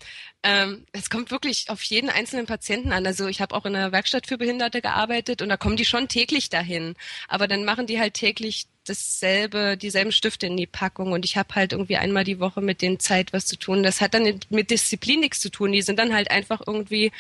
Ähm, 0.42 0.86
es 0.94 1.10
kommt 1.10 1.32
wirklich 1.32 1.70
auf 1.70 1.82
jeden 1.84 2.10
einzelnen 2.10 2.46
Patienten 2.46 2.94
an. 2.94 3.06
Also 3.06 3.28
ich 3.28 3.42
habe 3.42 3.54
auch 3.54 3.66
in 3.66 3.76
einer 3.76 3.92
Werkstatt 3.92 4.26
für 4.26 4.38
Behinderte 4.38 4.82
gearbeitet 4.82 5.42
und 5.42 5.50
da 5.50 5.58
kommen 5.58 5.76
die 5.76 5.86
schon 5.86 6.08
täglich 6.08 6.50
dahin. 6.50 6.96
Aber 7.28 7.48
dann 7.48 7.66
machen 7.66 7.86
die 7.86 8.00
halt 8.00 8.14
täglich 8.14 8.68
dasselbe, 8.86 9.76
dieselben 9.78 10.14
Stifte 10.14 10.48
in 10.48 10.56
die 10.56 10.66
Packung 10.66 11.12
und 11.12 11.26
ich 11.26 11.36
habe 11.38 11.54
halt 11.56 11.74
irgendwie 11.74 11.98
einmal 11.98 12.24
die 12.24 12.40
Woche 12.40 12.62
mit 12.62 12.82
denen 12.82 13.00
Zeit 13.00 13.34
was 13.34 13.46
zu 13.46 13.58
tun. 13.58 13.84
Das 13.84 14.00
hat 14.02 14.14
dann 14.14 14.40
mit 14.50 14.72
Disziplin 14.72 15.20
nichts 15.20 15.42
zu 15.42 15.50
tun. 15.52 15.74
Die 15.74 15.82
sind 15.82 16.00
dann 16.00 16.14
halt 16.14 16.32
einfach 16.32 16.62
irgendwie 16.66 17.12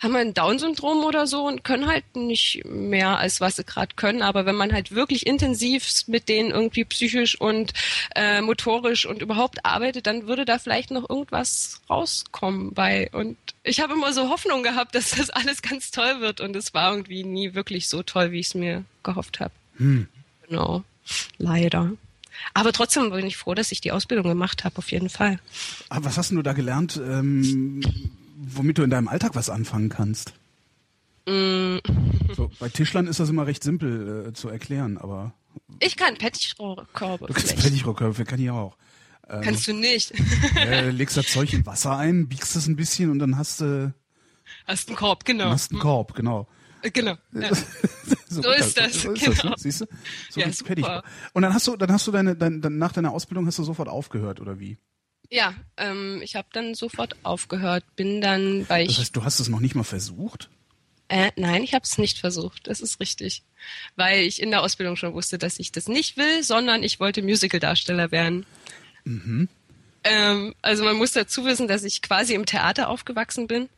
haben 0.00 0.16
ein 0.16 0.34
Down-Syndrom 0.34 1.04
oder 1.04 1.26
so 1.26 1.46
und 1.46 1.62
können 1.62 1.86
halt 1.86 2.16
nicht 2.16 2.64
mehr, 2.64 3.18
als 3.18 3.40
was 3.40 3.56
sie 3.56 3.64
gerade 3.64 3.94
können. 3.94 4.22
Aber 4.22 4.46
wenn 4.46 4.56
man 4.56 4.72
halt 4.72 4.92
wirklich 4.92 5.26
intensiv 5.26 5.86
mit 6.06 6.28
denen 6.28 6.50
irgendwie 6.50 6.84
psychisch 6.84 7.38
und 7.38 7.72
äh, 8.16 8.40
motorisch 8.40 9.04
und 9.06 9.20
überhaupt 9.20 9.64
arbeitet, 9.64 10.06
dann 10.06 10.26
würde 10.26 10.44
da 10.44 10.58
vielleicht 10.58 10.90
noch 10.90 11.08
irgendwas 11.08 11.80
rauskommen 11.88 12.72
bei. 12.72 13.10
Und 13.12 13.36
ich 13.62 13.80
habe 13.80 13.92
immer 13.92 14.12
so 14.12 14.30
Hoffnung 14.30 14.62
gehabt, 14.62 14.94
dass 14.94 15.10
das 15.10 15.30
alles 15.30 15.62
ganz 15.62 15.90
toll 15.90 16.20
wird 16.20 16.40
und 16.40 16.56
es 16.56 16.72
war 16.72 16.90
irgendwie 16.92 17.22
nie 17.22 17.54
wirklich 17.54 17.88
so 17.88 18.02
toll, 18.02 18.32
wie 18.32 18.40
ich 18.40 18.46
es 18.46 18.54
mir 18.54 18.84
gehofft 19.02 19.40
habe. 19.40 19.52
Hm. 19.76 20.08
Genau. 20.48 20.82
Leider. 21.38 21.92
Aber 22.54 22.72
trotzdem 22.72 23.10
bin 23.10 23.26
ich 23.26 23.36
froh, 23.36 23.54
dass 23.54 23.70
ich 23.70 23.80
die 23.80 23.92
Ausbildung 23.92 24.26
gemacht 24.26 24.64
habe, 24.64 24.78
auf 24.78 24.90
jeden 24.90 25.10
Fall. 25.10 25.38
Aber 25.88 26.06
was 26.06 26.16
hast 26.16 26.30
du 26.30 26.40
da 26.42 26.54
gelernt? 26.54 26.96
Ähm, 26.96 27.82
womit 28.40 28.78
du 28.78 28.82
in 28.82 28.90
deinem 28.90 29.08
Alltag 29.08 29.34
was 29.34 29.50
anfangen 29.50 29.88
kannst. 29.88 30.34
Mm. 31.26 31.78
So, 32.34 32.50
bei 32.58 32.68
Tischlern 32.68 33.06
ist 33.06 33.20
das 33.20 33.28
immer 33.28 33.46
recht 33.46 33.62
simpel 33.62 34.28
äh, 34.28 34.32
zu 34.32 34.48
erklären, 34.48 34.98
aber. 34.98 35.34
Ich 35.80 35.96
kann 35.96 36.16
Pettichrohrkörbe. 36.16 37.26
Du 37.26 37.34
kannst 37.34 37.56
Pettichrohrkörbe, 37.56 38.24
kann 38.24 38.40
ich 38.40 38.50
auch. 38.50 38.76
Ähm, 39.28 39.42
Kannst 39.42 39.68
du 39.68 39.74
nicht. 39.74 40.12
äh, 40.56 40.90
legst 40.90 41.16
das 41.16 41.26
Zeug 41.26 41.52
in 41.52 41.64
Wasser 41.66 41.96
ein, 41.96 42.28
biegst 42.28 42.56
es 42.56 42.66
ein 42.66 42.76
bisschen 42.76 43.10
und 43.10 43.18
dann 43.20 43.36
hast 43.36 43.60
du. 43.60 43.94
Hast 44.66 44.88
einen 44.88 44.96
Korb, 44.96 45.24
genau. 45.24 45.50
Hast 45.50 45.70
einen 45.70 45.80
Korb, 45.80 46.14
genau. 46.14 46.48
Äh, 46.82 46.90
genau. 46.90 47.16
Ja. 47.32 47.54
so, 48.28 48.42
so, 48.42 48.50
ist 48.50 48.76
das. 48.76 49.02
So 49.02 49.12
ist 49.12 49.24
genau. 49.24 49.34
das 49.34 49.44
ne? 49.44 49.54
Siehst 49.58 49.80
du? 49.82 49.86
So 50.30 50.40
ja, 50.40 50.52
super. 50.52 51.04
Und 51.32 51.42
dann 51.42 51.54
hast 51.54 51.66
du, 51.66 51.76
dann 51.76 51.92
hast 51.92 52.06
du 52.06 52.12
deine, 52.12 52.34
dein, 52.34 52.60
dann 52.60 52.78
nach 52.78 52.92
deiner 52.92 53.12
Ausbildung 53.12 53.46
hast 53.46 53.58
du 53.58 53.64
sofort 53.64 53.88
aufgehört 53.88 54.40
oder 54.40 54.58
wie? 54.58 54.78
Ja, 55.30 55.54
ähm, 55.76 56.20
ich 56.22 56.34
habe 56.34 56.48
dann 56.52 56.74
sofort 56.74 57.16
aufgehört, 57.22 57.84
bin 57.94 58.20
dann, 58.20 58.68
weil 58.68 58.82
ich. 58.82 58.96
Das 58.96 58.98
heißt, 58.98 59.16
du 59.16 59.24
hast 59.24 59.38
es 59.38 59.48
noch 59.48 59.60
nicht 59.60 59.76
mal 59.76 59.84
versucht? 59.84 60.50
Äh, 61.08 61.30
nein, 61.36 61.62
ich 61.62 61.74
habe 61.74 61.84
es 61.84 61.98
nicht 61.98 62.18
versucht. 62.18 62.66
Das 62.66 62.80
ist 62.80 63.00
richtig, 63.00 63.42
weil 63.96 64.22
ich 64.22 64.42
in 64.42 64.50
der 64.50 64.62
Ausbildung 64.62 64.96
schon 64.96 65.14
wusste, 65.14 65.38
dass 65.38 65.58
ich 65.58 65.72
das 65.72 65.88
nicht 65.88 66.16
will, 66.16 66.42
sondern 66.42 66.82
ich 66.82 67.00
wollte 67.00 67.22
Musical-Darsteller 67.22 68.10
werden. 68.10 68.44
Mhm. 69.04 69.48
Ähm, 70.04 70.54
also 70.62 70.84
man 70.84 70.96
muss 70.96 71.12
dazu 71.12 71.44
wissen, 71.44 71.68
dass 71.68 71.84
ich 71.84 72.02
quasi 72.02 72.34
im 72.34 72.46
Theater 72.46 72.88
aufgewachsen 72.88 73.46
bin. 73.46 73.68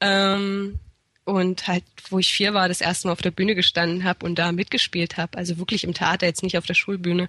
Ähm, 0.00 0.78
und 1.26 1.66
halt, 1.66 1.82
wo 2.08 2.20
ich 2.20 2.32
vier 2.32 2.54
war, 2.54 2.68
das 2.68 2.80
erste 2.80 3.08
Mal 3.08 3.12
auf 3.12 3.20
der 3.20 3.32
Bühne 3.32 3.56
gestanden 3.56 4.04
habe 4.04 4.24
und 4.24 4.38
da 4.38 4.52
mitgespielt 4.52 5.16
habe, 5.16 5.36
also 5.36 5.58
wirklich 5.58 5.82
im 5.82 5.92
Theater, 5.92 6.24
jetzt 6.24 6.44
nicht 6.44 6.56
auf 6.56 6.66
der 6.66 6.74
Schulbühne 6.74 7.28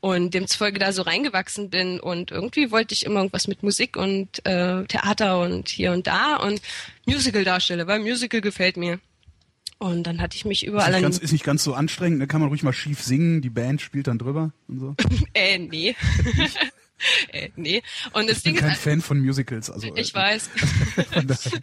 und 0.00 0.34
demzufolge 0.34 0.78
da 0.78 0.92
so 0.92 1.02
reingewachsen 1.02 1.70
bin 1.70 1.98
und 1.98 2.30
irgendwie 2.30 2.70
wollte 2.70 2.92
ich 2.92 3.06
immer 3.06 3.20
irgendwas 3.20 3.48
mit 3.48 3.62
Musik 3.62 3.96
und 3.96 4.44
äh, 4.46 4.84
Theater 4.84 5.40
und 5.40 5.70
hier 5.70 5.92
und 5.92 6.06
da 6.06 6.36
und 6.36 6.60
Musical 7.06 7.42
darstelle, 7.42 7.86
weil 7.86 8.00
Musical 8.00 8.42
gefällt 8.42 8.76
mir. 8.76 9.00
Und 9.78 10.02
dann 10.08 10.20
hatte 10.20 10.36
ich 10.36 10.44
mich 10.44 10.66
überall... 10.66 10.90
Ist 10.90 10.96
nicht, 10.96 11.02
ganz, 11.02 11.18
ist 11.18 11.32
nicht 11.32 11.44
ganz 11.44 11.64
so 11.64 11.72
anstrengend, 11.72 12.18
da 12.20 12.24
ne? 12.24 12.26
kann 12.26 12.40
man 12.40 12.50
ruhig 12.50 12.64
mal 12.64 12.72
schief 12.72 13.00
singen, 13.00 13.40
die 13.40 13.50
Band 13.50 13.80
spielt 13.80 14.08
dann 14.08 14.18
drüber 14.18 14.52
und 14.66 14.80
so. 14.80 14.94
äh, 15.34 15.56
nee. 15.56 15.94
äh, 17.32 17.50
nee. 17.56 17.82
Und 18.12 18.28
das 18.28 18.38
ich 18.38 18.44
bin 18.44 18.54
Ding 18.54 18.62
kein 18.62 18.72
ist, 18.72 18.80
Fan 18.80 19.00
von 19.00 19.20
Musicals. 19.20 19.70
Also, 19.70 19.88
ich 19.94 20.14
äh, 20.14 20.14
weiß. 20.14 20.50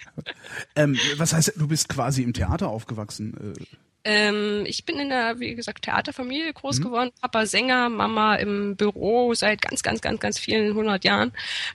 ähm, 0.75 0.97
was 1.17 1.33
heißt, 1.33 1.53
du 1.55 1.67
bist 1.67 1.89
quasi 1.89 2.23
im 2.23 2.33
Theater 2.33 2.69
aufgewachsen? 2.69 3.55
Äh, 3.55 3.65
ähm, 4.07 4.63
ich 4.67 4.85
bin 4.85 4.99
in 4.99 5.09
der, 5.09 5.39
wie 5.39 5.55
gesagt, 5.55 5.83
Theaterfamilie 5.83 6.53
groß 6.53 6.79
mhm. 6.79 6.83
geworden. 6.83 7.11
Papa 7.21 7.47
Sänger, 7.47 7.89
Mama 7.89 8.35
im 8.35 8.75
Büro 8.75 9.33
seit 9.33 9.61
ganz, 9.61 9.81
ganz, 9.81 10.01
ganz, 10.01 10.19
ganz 10.19 10.37
vielen 10.37 10.75
hundert 10.75 11.03
Jahren. 11.03 11.31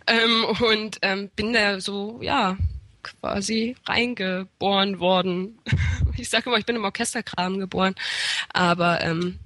Ähm, 0.06 0.44
und 0.60 0.98
ähm, 1.02 1.28
bin 1.34 1.52
da 1.52 1.80
so, 1.80 2.20
ja, 2.22 2.56
quasi 3.02 3.76
reingeboren 3.86 5.00
worden. 5.00 5.58
Ich 6.16 6.28
sage 6.28 6.50
immer, 6.50 6.58
ich 6.58 6.66
bin 6.66 6.76
im 6.76 6.84
Orchesterkram 6.84 7.58
geboren. 7.58 7.94
Aber 8.52 9.00
ähm, 9.00 9.38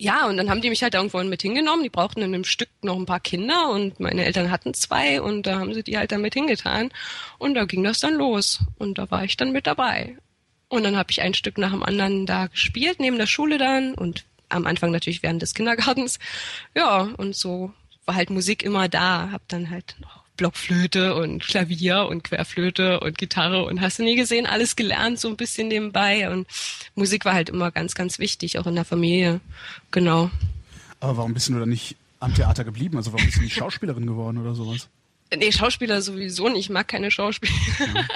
ja, 0.00 0.26
und 0.28 0.36
dann 0.36 0.48
haben 0.48 0.62
die 0.62 0.70
mich 0.70 0.84
halt 0.84 0.94
irgendwo 0.94 1.22
mit 1.24 1.42
hingenommen. 1.42 1.82
Die 1.82 1.90
brauchten 1.90 2.22
in 2.22 2.32
einem 2.32 2.44
Stück 2.44 2.68
noch 2.82 2.96
ein 2.96 3.06
paar 3.06 3.18
Kinder 3.18 3.70
und 3.70 3.98
meine 3.98 4.24
Eltern 4.24 4.52
hatten 4.52 4.72
zwei 4.72 5.20
und 5.20 5.42
da 5.44 5.58
haben 5.58 5.74
sie 5.74 5.82
die 5.82 5.98
halt 5.98 6.12
dann 6.12 6.22
mit 6.22 6.34
hingetan. 6.34 6.90
Und 7.38 7.54
da 7.54 7.64
ging 7.64 7.82
das 7.82 7.98
dann 7.98 8.14
los. 8.14 8.60
Und 8.78 8.98
da 8.98 9.10
war 9.10 9.24
ich 9.24 9.36
dann 9.36 9.50
mit 9.50 9.66
dabei. 9.66 10.16
Und 10.68 10.84
dann 10.84 10.96
habe 10.96 11.10
ich 11.10 11.20
ein 11.20 11.34
Stück 11.34 11.58
nach 11.58 11.72
dem 11.72 11.82
anderen 11.82 12.26
da 12.26 12.46
gespielt, 12.46 13.00
neben 13.00 13.18
der 13.18 13.26
Schule 13.26 13.58
dann 13.58 13.94
und 13.94 14.24
am 14.48 14.66
Anfang 14.66 14.92
natürlich 14.92 15.22
während 15.22 15.42
des 15.42 15.54
Kindergartens. 15.54 16.20
Ja, 16.76 17.08
und 17.16 17.34
so 17.34 17.72
war 18.04 18.14
halt 18.14 18.30
Musik 18.30 18.62
immer 18.62 18.88
da. 18.88 19.30
Hab 19.32 19.48
dann 19.48 19.68
halt 19.68 19.96
noch 20.00 20.17
Blockflöte 20.38 21.14
und 21.14 21.46
Klavier 21.46 22.06
und 22.08 22.24
Querflöte 22.24 23.00
und 23.00 23.18
Gitarre 23.18 23.64
und 23.64 23.82
hast 23.82 23.98
du 23.98 24.04
nie 24.04 24.16
gesehen, 24.16 24.46
alles 24.46 24.74
gelernt, 24.76 25.20
so 25.20 25.28
ein 25.28 25.36
bisschen 25.36 25.68
nebenbei. 25.68 26.30
Und 26.30 26.46
Musik 26.94 27.26
war 27.26 27.34
halt 27.34 27.50
immer 27.50 27.70
ganz, 27.70 27.94
ganz 27.94 28.18
wichtig, 28.18 28.58
auch 28.58 28.66
in 28.66 28.74
der 28.74 28.86
Familie. 28.86 29.40
Genau. 29.90 30.30
Aber 31.00 31.18
warum 31.18 31.34
bist 31.34 31.48
du 31.48 31.58
dann 31.58 31.68
nicht 31.68 31.96
am 32.20 32.34
Theater 32.34 32.64
geblieben? 32.64 32.96
Also 32.96 33.12
warum 33.12 33.26
bist 33.26 33.36
du 33.36 33.42
nicht 33.42 33.54
Schauspielerin 33.54 34.06
geworden 34.06 34.38
oder 34.38 34.54
sowas? 34.54 34.88
Nee, 35.36 35.52
Schauspieler 35.52 36.00
sowieso 36.00 36.48
nicht. 36.48 36.60
Ich 36.60 36.70
mag 36.70 36.88
keine 36.88 37.10
Schauspieler. 37.10 37.52
Ja. 37.78 38.06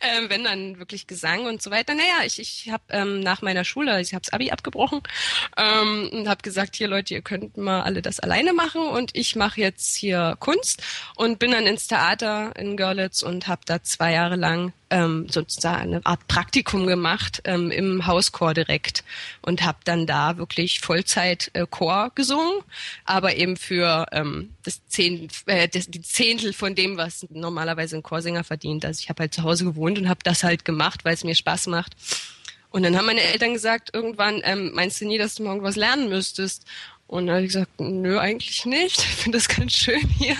Ähm, 0.00 0.28
wenn 0.28 0.44
dann 0.44 0.78
wirklich 0.78 1.06
Gesang 1.06 1.46
und 1.46 1.62
so 1.62 1.70
weiter. 1.70 1.94
Naja, 1.94 2.24
ich, 2.24 2.38
ich 2.38 2.70
habe 2.70 2.84
ähm, 2.90 3.20
nach 3.20 3.42
meiner 3.42 3.64
Schule, 3.64 4.00
ich 4.00 4.14
habe 4.14 4.22
das 4.22 4.32
Abi 4.32 4.50
abgebrochen 4.50 5.02
ähm, 5.56 6.10
und 6.12 6.28
habe 6.28 6.42
gesagt, 6.42 6.76
hier 6.76 6.88
Leute, 6.88 7.14
ihr 7.14 7.22
könnt 7.22 7.56
mal 7.56 7.82
alle 7.82 8.02
das 8.02 8.20
alleine 8.20 8.52
machen 8.52 8.82
und 8.82 9.10
ich 9.14 9.36
mache 9.36 9.60
jetzt 9.60 9.96
hier 9.96 10.36
Kunst 10.40 10.82
und 11.16 11.38
bin 11.38 11.50
dann 11.50 11.66
ins 11.66 11.86
Theater 11.86 12.54
in 12.56 12.76
Görlitz 12.76 13.22
und 13.22 13.48
habe 13.48 13.62
da 13.66 13.82
zwei 13.82 14.12
Jahre 14.12 14.36
lang 14.36 14.72
ähm, 14.90 15.26
sozusagen 15.28 15.94
eine 15.94 16.06
Art 16.06 16.26
Praktikum 16.28 16.86
gemacht 16.86 17.40
ähm, 17.44 17.70
im 17.70 18.06
Hauschor 18.06 18.54
direkt 18.54 19.04
und 19.42 19.64
habe 19.64 19.78
dann 19.84 20.06
da 20.06 20.36
wirklich 20.36 20.80
Vollzeit 20.80 21.50
äh, 21.54 21.66
Chor 21.68 22.12
gesungen, 22.14 22.60
aber 23.04 23.36
eben 23.36 23.56
für 23.56 24.06
ähm, 24.12 24.50
das 24.62 24.86
Zehntel, 24.86 25.28
äh, 25.46 25.68
das, 25.68 25.88
die 25.88 26.02
Zehntel 26.02 26.52
von 26.52 26.74
dem, 26.74 26.96
was 26.96 27.26
normalerweise 27.30 27.96
ein 27.96 28.02
Chorsänger 28.02 28.44
verdient. 28.44 28.84
Also 28.84 29.00
ich 29.00 29.08
habe 29.08 29.22
halt 29.22 29.34
zu 29.34 29.42
Hause 29.42 29.64
gewohnt 29.64 29.98
und 29.98 30.08
habe 30.08 30.20
das 30.22 30.44
halt 30.44 30.64
gemacht, 30.64 31.04
weil 31.04 31.14
es 31.14 31.24
mir 31.24 31.34
Spaß 31.34 31.66
macht. 31.66 31.96
Und 32.70 32.82
dann 32.82 32.96
haben 32.96 33.06
meine 33.06 33.22
Eltern 33.22 33.54
gesagt, 33.54 33.90
irgendwann, 33.94 34.42
ähm, 34.44 34.72
meinst 34.74 35.00
du 35.00 35.06
nie, 35.06 35.18
dass 35.18 35.36
du 35.36 35.44
morgen 35.44 35.62
was 35.62 35.76
lernen 35.76 36.08
müsstest? 36.08 36.64
Und 37.06 37.26
dann 37.26 37.36
habe 37.36 37.46
ich 37.46 37.52
gesagt, 37.52 37.80
nö, 37.80 38.18
eigentlich 38.18 38.66
nicht. 38.66 38.98
Ich 39.16 39.16
finde 39.16 39.38
das 39.38 39.48
ganz 39.48 39.72
schön 39.72 40.06
hier. 40.18 40.36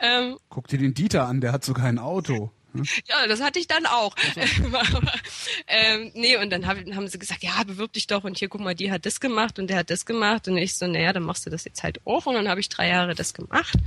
Ähm, 0.00 0.38
Guck 0.48 0.68
dir 0.68 0.78
den 0.78 0.94
Dieter 0.94 1.26
an, 1.26 1.40
der 1.40 1.52
hat 1.52 1.64
sogar 1.64 1.86
ein 1.86 1.98
Auto. 1.98 2.50
Hm? 2.74 2.84
Ja, 3.08 3.26
das 3.26 3.40
hatte 3.40 3.58
ich 3.58 3.66
dann 3.66 3.86
auch. 3.86 4.14
ähm, 5.66 6.10
nee, 6.14 6.36
und 6.36 6.50
dann 6.50 6.66
hab, 6.66 6.76
haben 6.78 7.08
sie 7.08 7.18
gesagt, 7.18 7.42
ja, 7.42 7.62
bewirb 7.64 7.92
dich 7.92 8.06
doch 8.06 8.24
und 8.24 8.38
hier, 8.38 8.48
guck 8.48 8.60
mal, 8.60 8.74
die 8.74 8.90
hat 8.90 9.06
das 9.06 9.20
gemacht 9.20 9.58
und 9.58 9.68
der 9.68 9.78
hat 9.78 9.90
das 9.90 10.04
gemacht 10.04 10.48
und 10.48 10.58
ich 10.58 10.74
so, 10.74 10.86
naja, 10.86 11.12
dann 11.12 11.22
machst 11.22 11.46
du 11.46 11.50
das 11.50 11.64
jetzt 11.64 11.82
halt 11.82 12.00
auch 12.04 12.26
und 12.26 12.34
dann 12.34 12.48
habe 12.48 12.60
ich 12.60 12.68
drei 12.68 12.88
Jahre 12.88 13.14
das 13.14 13.32
gemacht 13.32 13.78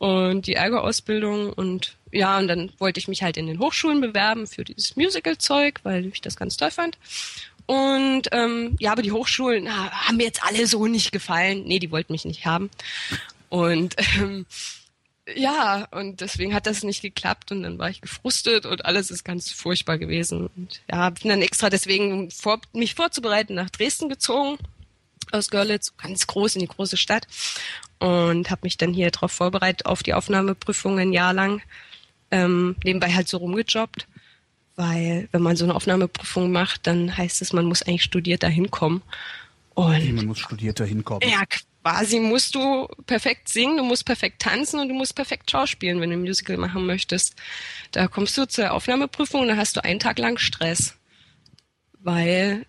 und 0.00 0.46
die 0.46 0.54
Ärgerausbildung 0.54 1.52
und 1.52 1.96
ja, 2.10 2.38
und 2.38 2.48
dann 2.48 2.72
wollte 2.78 2.98
ich 2.98 3.06
mich 3.06 3.22
halt 3.22 3.36
in 3.36 3.46
den 3.46 3.60
Hochschulen 3.60 4.00
bewerben 4.00 4.46
für 4.46 4.64
dieses 4.64 4.96
Musical-Zeug, 4.96 5.80
weil 5.82 6.06
ich 6.06 6.22
das 6.22 6.36
ganz 6.36 6.56
toll 6.56 6.70
fand. 6.70 6.98
Und 7.66 8.22
ähm, 8.32 8.76
ja, 8.80 8.92
aber 8.92 9.02
die 9.02 9.12
Hochschulen 9.12 9.64
na, 9.64 9.92
haben 9.92 10.16
mir 10.16 10.24
jetzt 10.24 10.42
alle 10.42 10.66
so 10.66 10.86
nicht 10.86 11.12
gefallen. 11.12 11.64
Nee, 11.66 11.78
die 11.78 11.90
wollten 11.92 12.12
mich 12.12 12.24
nicht 12.24 12.46
haben. 12.46 12.70
Und 13.50 13.94
ähm, 14.18 14.46
ja, 15.34 15.86
und 15.90 16.20
deswegen 16.20 16.54
hat 16.54 16.66
das 16.66 16.82
nicht 16.82 17.02
geklappt 17.02 17.52
und 17.52 17.62
dann 17.62 17.78
war 17.78 17.90
ich 17.90 18.00
gefrustet 18.00 18.66
und 18.66 18.84
alles 18.84 19.10
ist 19.10 19.24
ganz 19.24 19.50
furchtbar 19.50 19.98
gewesen. 19.98 20.48
Und 20.48 20.80
ja, 20.90 21.10
bin 21.10 21.30
dann 21.30 21.42
extra 21.42 21.70
deswegen, 21.70 22.30
vor, 22.30 22.60
mich 22.72 22.94
vorzubereiten, 22.94 23.54
nach 23.54 23.70
Dresden 23.70 24.08
gezogen 24.08 24.58
aus 25.32 25.50
Görlitz, 25.50 25.96
ganz 25.96 26.26
groß 26.26 26.56
in 26.56 26.60
die 26.60 26.68
große 26.68 26.96
Stadt 26.96 27.26
und 27.98 28.50
habe 28.50 28.62
mich 28.64 28.76
dann 28.76 28.92
hier 28.92 29.10
darauf 29.10 29.32
vorbereitet 29.32 29.86
auf 29.86 30.02
die 30.02 30.14
Aufnahmeprüfung 30.14 30.98
ein 30.98 31.12
Jahr 31.12 31.32
lang. 31.32 31.62
Ähm, 32.30 32.76
nebenbei 32.84 33.12
halt 33.12 33.28
so 33.28 33.38
rumgejobbt, 33.38 34.06
weil 34.76 35.28
wenn 35.32 35.42
man 35.42 35.56
so 35.56 35.64
eine 35.64 35.74
Aufnahmeprüfung 35.74 36.50
macht, 36.52 36.86
dann 36.86 37.16
heißt 37.16 37.42
es, 37.42 37.52
man 37.52 37.66
muss 37.66 37.82
eigentlich 37.82 38.04
studiert 38.04 38.42
dahin 38.42 38.70
kommen. 38.70 39.02
Und 39.74 40.14
man 40.14 40.26
muss 40.26 40.38
studiert 40.38 40.80
dahin 40.80 41.04
kommen. 41.04 41.28
Ja, 41.28 41.42
quasi 41.82 42.20
musst 42.20 42.54
du 42.54 42.86
perfekt 43.06 43.48
singen, 43.48 43.76
du 43.76 43.84
musst 43.84 44.04
perfekt 44.04 44.42
tanzen 44.42 44.80
und 44.80 44.88
du 44.88 44.94
musst 44.94 45.14
perfekt 45.14 45.50
schauspielen, 45.50 46.00
wenn 46.00 46.10
du 46.10 46.16
ein 46.16 46.22
Musical 46.22 46.56
machen 46.56 46.86
möchtest. 46.86 47.34
Da 47.92 48.08
kommst 48.08 48.36
du 48.36 48.46
zur 48.46 48.72
Aufnahmeprüfung 48.72 49.42
und 49.42 49.48
dann 49.48 49.56
hast 49.56 49.76
du 49.76 49.84
einen 49.84 50.00
Tag 50.00 50.18
lang 50.18 50.38
Stress. 50.38 50.96
Weil 51.98 52.66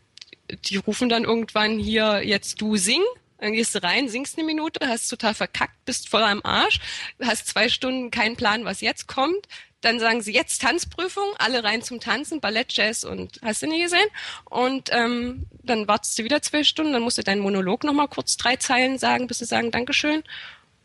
die 0.65 0.77
rufen 0.77 1.09
dann 1.09 1.23
irgendwann 1.23 1.79
hier, 1.79 2.25
jetzt 2.25 2.61
du 2.61 2.75
sing, 2.77 3.01
dann 3.37 3.53
gehst 3.53 3.73
du 3.73 3.81
rein, 3.81 4.07
singst 4.07 4.37
eine 4.37 4.45
Minute, 4.45 4.87
hast 4.87 5.07
total 5.07 5.33
verkackt, 5.33 5.85
bist 5.85 6.09
voll 6.09 6.23
am 6.23 6.41
Arsch, 6.43 6.79
hast 7.21 7.47
zwei 7.47 7.69
Stunden 7.69 8.11
keinen 8.11 8.35
Plan, 8.35 8.65
was 8.65 8.81
jetzt 8.81 9.07
kommt, 9.07 9.47
dann 9.81 9.99
sagen 9.99 10.21
sie 10.21 10.33
jetzt 10.33 10.61
Tanzprüfung, 10.61 11.25
alle 11.39 11.63
rein 11.63 11.81
zum 11.81 11.99
Tanzen, 11.99 12.39
Ballett, 12.39 12.73
Jazz 12.73 13.03
und 13.03 13.39
hast 13.43 13.63
du 13.63 13.67
nie 13.67 13.81
gesehen. 13.81 14.07
Und 14.45 14.89
ähm, 14.91 15.47
dann 15.63 15.87
wartest 15.87 16.17
du 16.17 16.23
wieder 16.23 16.41
zwei 16.41 16.63
Stunden, 16.63 16.93
dann 16.93 17.01
musst 17.01 17.17
du 17.17 17.23
deinen 17.23 17.41
Monolog 17.41 17.83
nochmal 17.83 18.07
kurz 18.07 18.37
drei 18.37 18.55
Zeilen 18.55 18.97
sagen, 18.97 19.27
bis 19.27 19.39
sie 19.39 19.45
sagen 19.45 19.71
Dankeschön. 19.71 20.23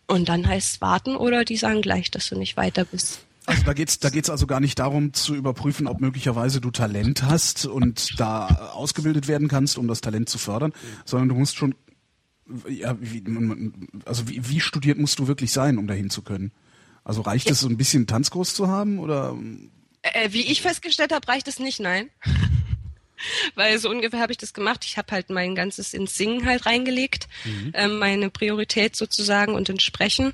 Und 0.06 0.28
dann 0.28 0.46
heißt 0.46 0.74
es 0.74 0.80
warten 0.80 1.16
oder 1.16 1.44
die 1.44 1.56
sagen 1.56 1.82
gleich, 1.82 2.10
dass 2.10 2.28
du 2.28 2.38
nicht 2.38 2.56
weiter 2.56 2.84
bist. 2.84 3.20
Also 3.46 3.62
da 3.62 3.74
geht's, 3.74 4.00
da 4.00 4.10
geht's 4.10 4.28
also 4.28 4.46
gar 4.46 4.60
nicht 4.60 4.78
darum 4.78 5.12
zu 5.12 5.34
überprüfen, 5.34 5.86
ob 5.86 6.00
möglicherweise 6.00 6.60
du 6.60 6.72
Talent 6.72 7.22
hast 7.22 7.66
und 7.66 8.18
da 8.18 8.72
ausgebildet 8.72 9.28
werden 9.28 9.46
kannst, 9.46 9.78
um 9.78 9.86
das 9.86 10.00
Talent 10.00 10.28
zu 10.28 10.38
fördern, 10.38 10.72
sondern 11.04 11.28
du 11.28 11.36
musst 11.36 11.56
schon, 11.56 11.76
ja, 12.68 12.96
wie, 13.00 13.22
also 14.04 14.28
wie, 14.28 14.48
wie 14.48 14.60
studiert 14.60 14.98
musst 14.98 15.18
du 15.20 15.28
wirklich 15.28 15.52
sein, 15.52 15.78
um 15.78 15.86
dahin 15.86 16.10
zu 16.10 16.22
können? 16.22 16.50
Also 17.06 17.20
reicht 17.20 17.48
es, 17.48 17.60
so 17.60 17.68
ein 17.68 17.76
bisschen 17.76 18.08
Tanzkurs 18.08 18.52
zu 18.52 18.66
haben 18.66 18.98
oder? 18.98 19.36
Äh, 20.02 20.32
wie 20.32 20.40
ich 20.40 20.60
festgestellt 20.60 21.12
habe, 21.12 21.28
reicht 21.28 21.46
es 21.46 21.60
nicht, 21.60 21.78
nein. 21.78 22.10
Weil 23.54 23.78
so 23.78 23.88
ungefähr 23.88 24.20
habe 24.20 24.32
ich 24.32 24.38
das 24.38 24.52
gemacht. 24.52 24.84
Ich 24.84 24.98
habe 24.98 25.12
halt 25.12 25.30
mein 25.30 25.54
ganzes 25.54 25.94
ins 25.94 26.16
Singen 26.16 26.44
halt 26.44 26.66
reingelegt, 26.66 27.28
mhm. 27.44 27.70
ähm, 27.74 27.98
meine 28.00 28.28
Priorität 28.28 28.96
sozusagen 28.96 29.54
und 29.54 29.68
ins 29.68 29.84
Sprechen. 29.84 30.32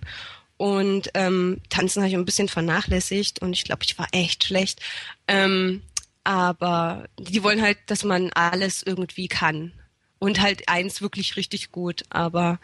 Und 0.56 1.10
ähm, 1.12 1.60
Tanzen 1.68 2.00
habe 2.00 2.08
ich 2.08 2.16
ein 2.16 2.24
bisschen 2.24 2.48
vernachlässigt 2.48 3.42
und 3.42 3.52
ich 3.52 3.64
glaube, 3.64 3.84
ich 3.84 3.98
war 3.98 4.08
echt 4.12 4.44
schlecht. 4.44 4.80
Ähm, 5.28 5.82
aber 6.24 7.04
die 7.18 7.42
wollen 7.42 7.60
halt, 7.60 7.78
dass 7.86 8.02
man 8.02 8.32
alles 8.32 8.82
irgendwie 8.82 9.28
kann. 9.28 9.72
Und 10.18 10.40
halt 10.40 10.68
eins 10.68 11.02
wirklich 11.02 11.36
richtig 11.36 11.70
gut. 11.70 12.04
Aber 12.08 12.60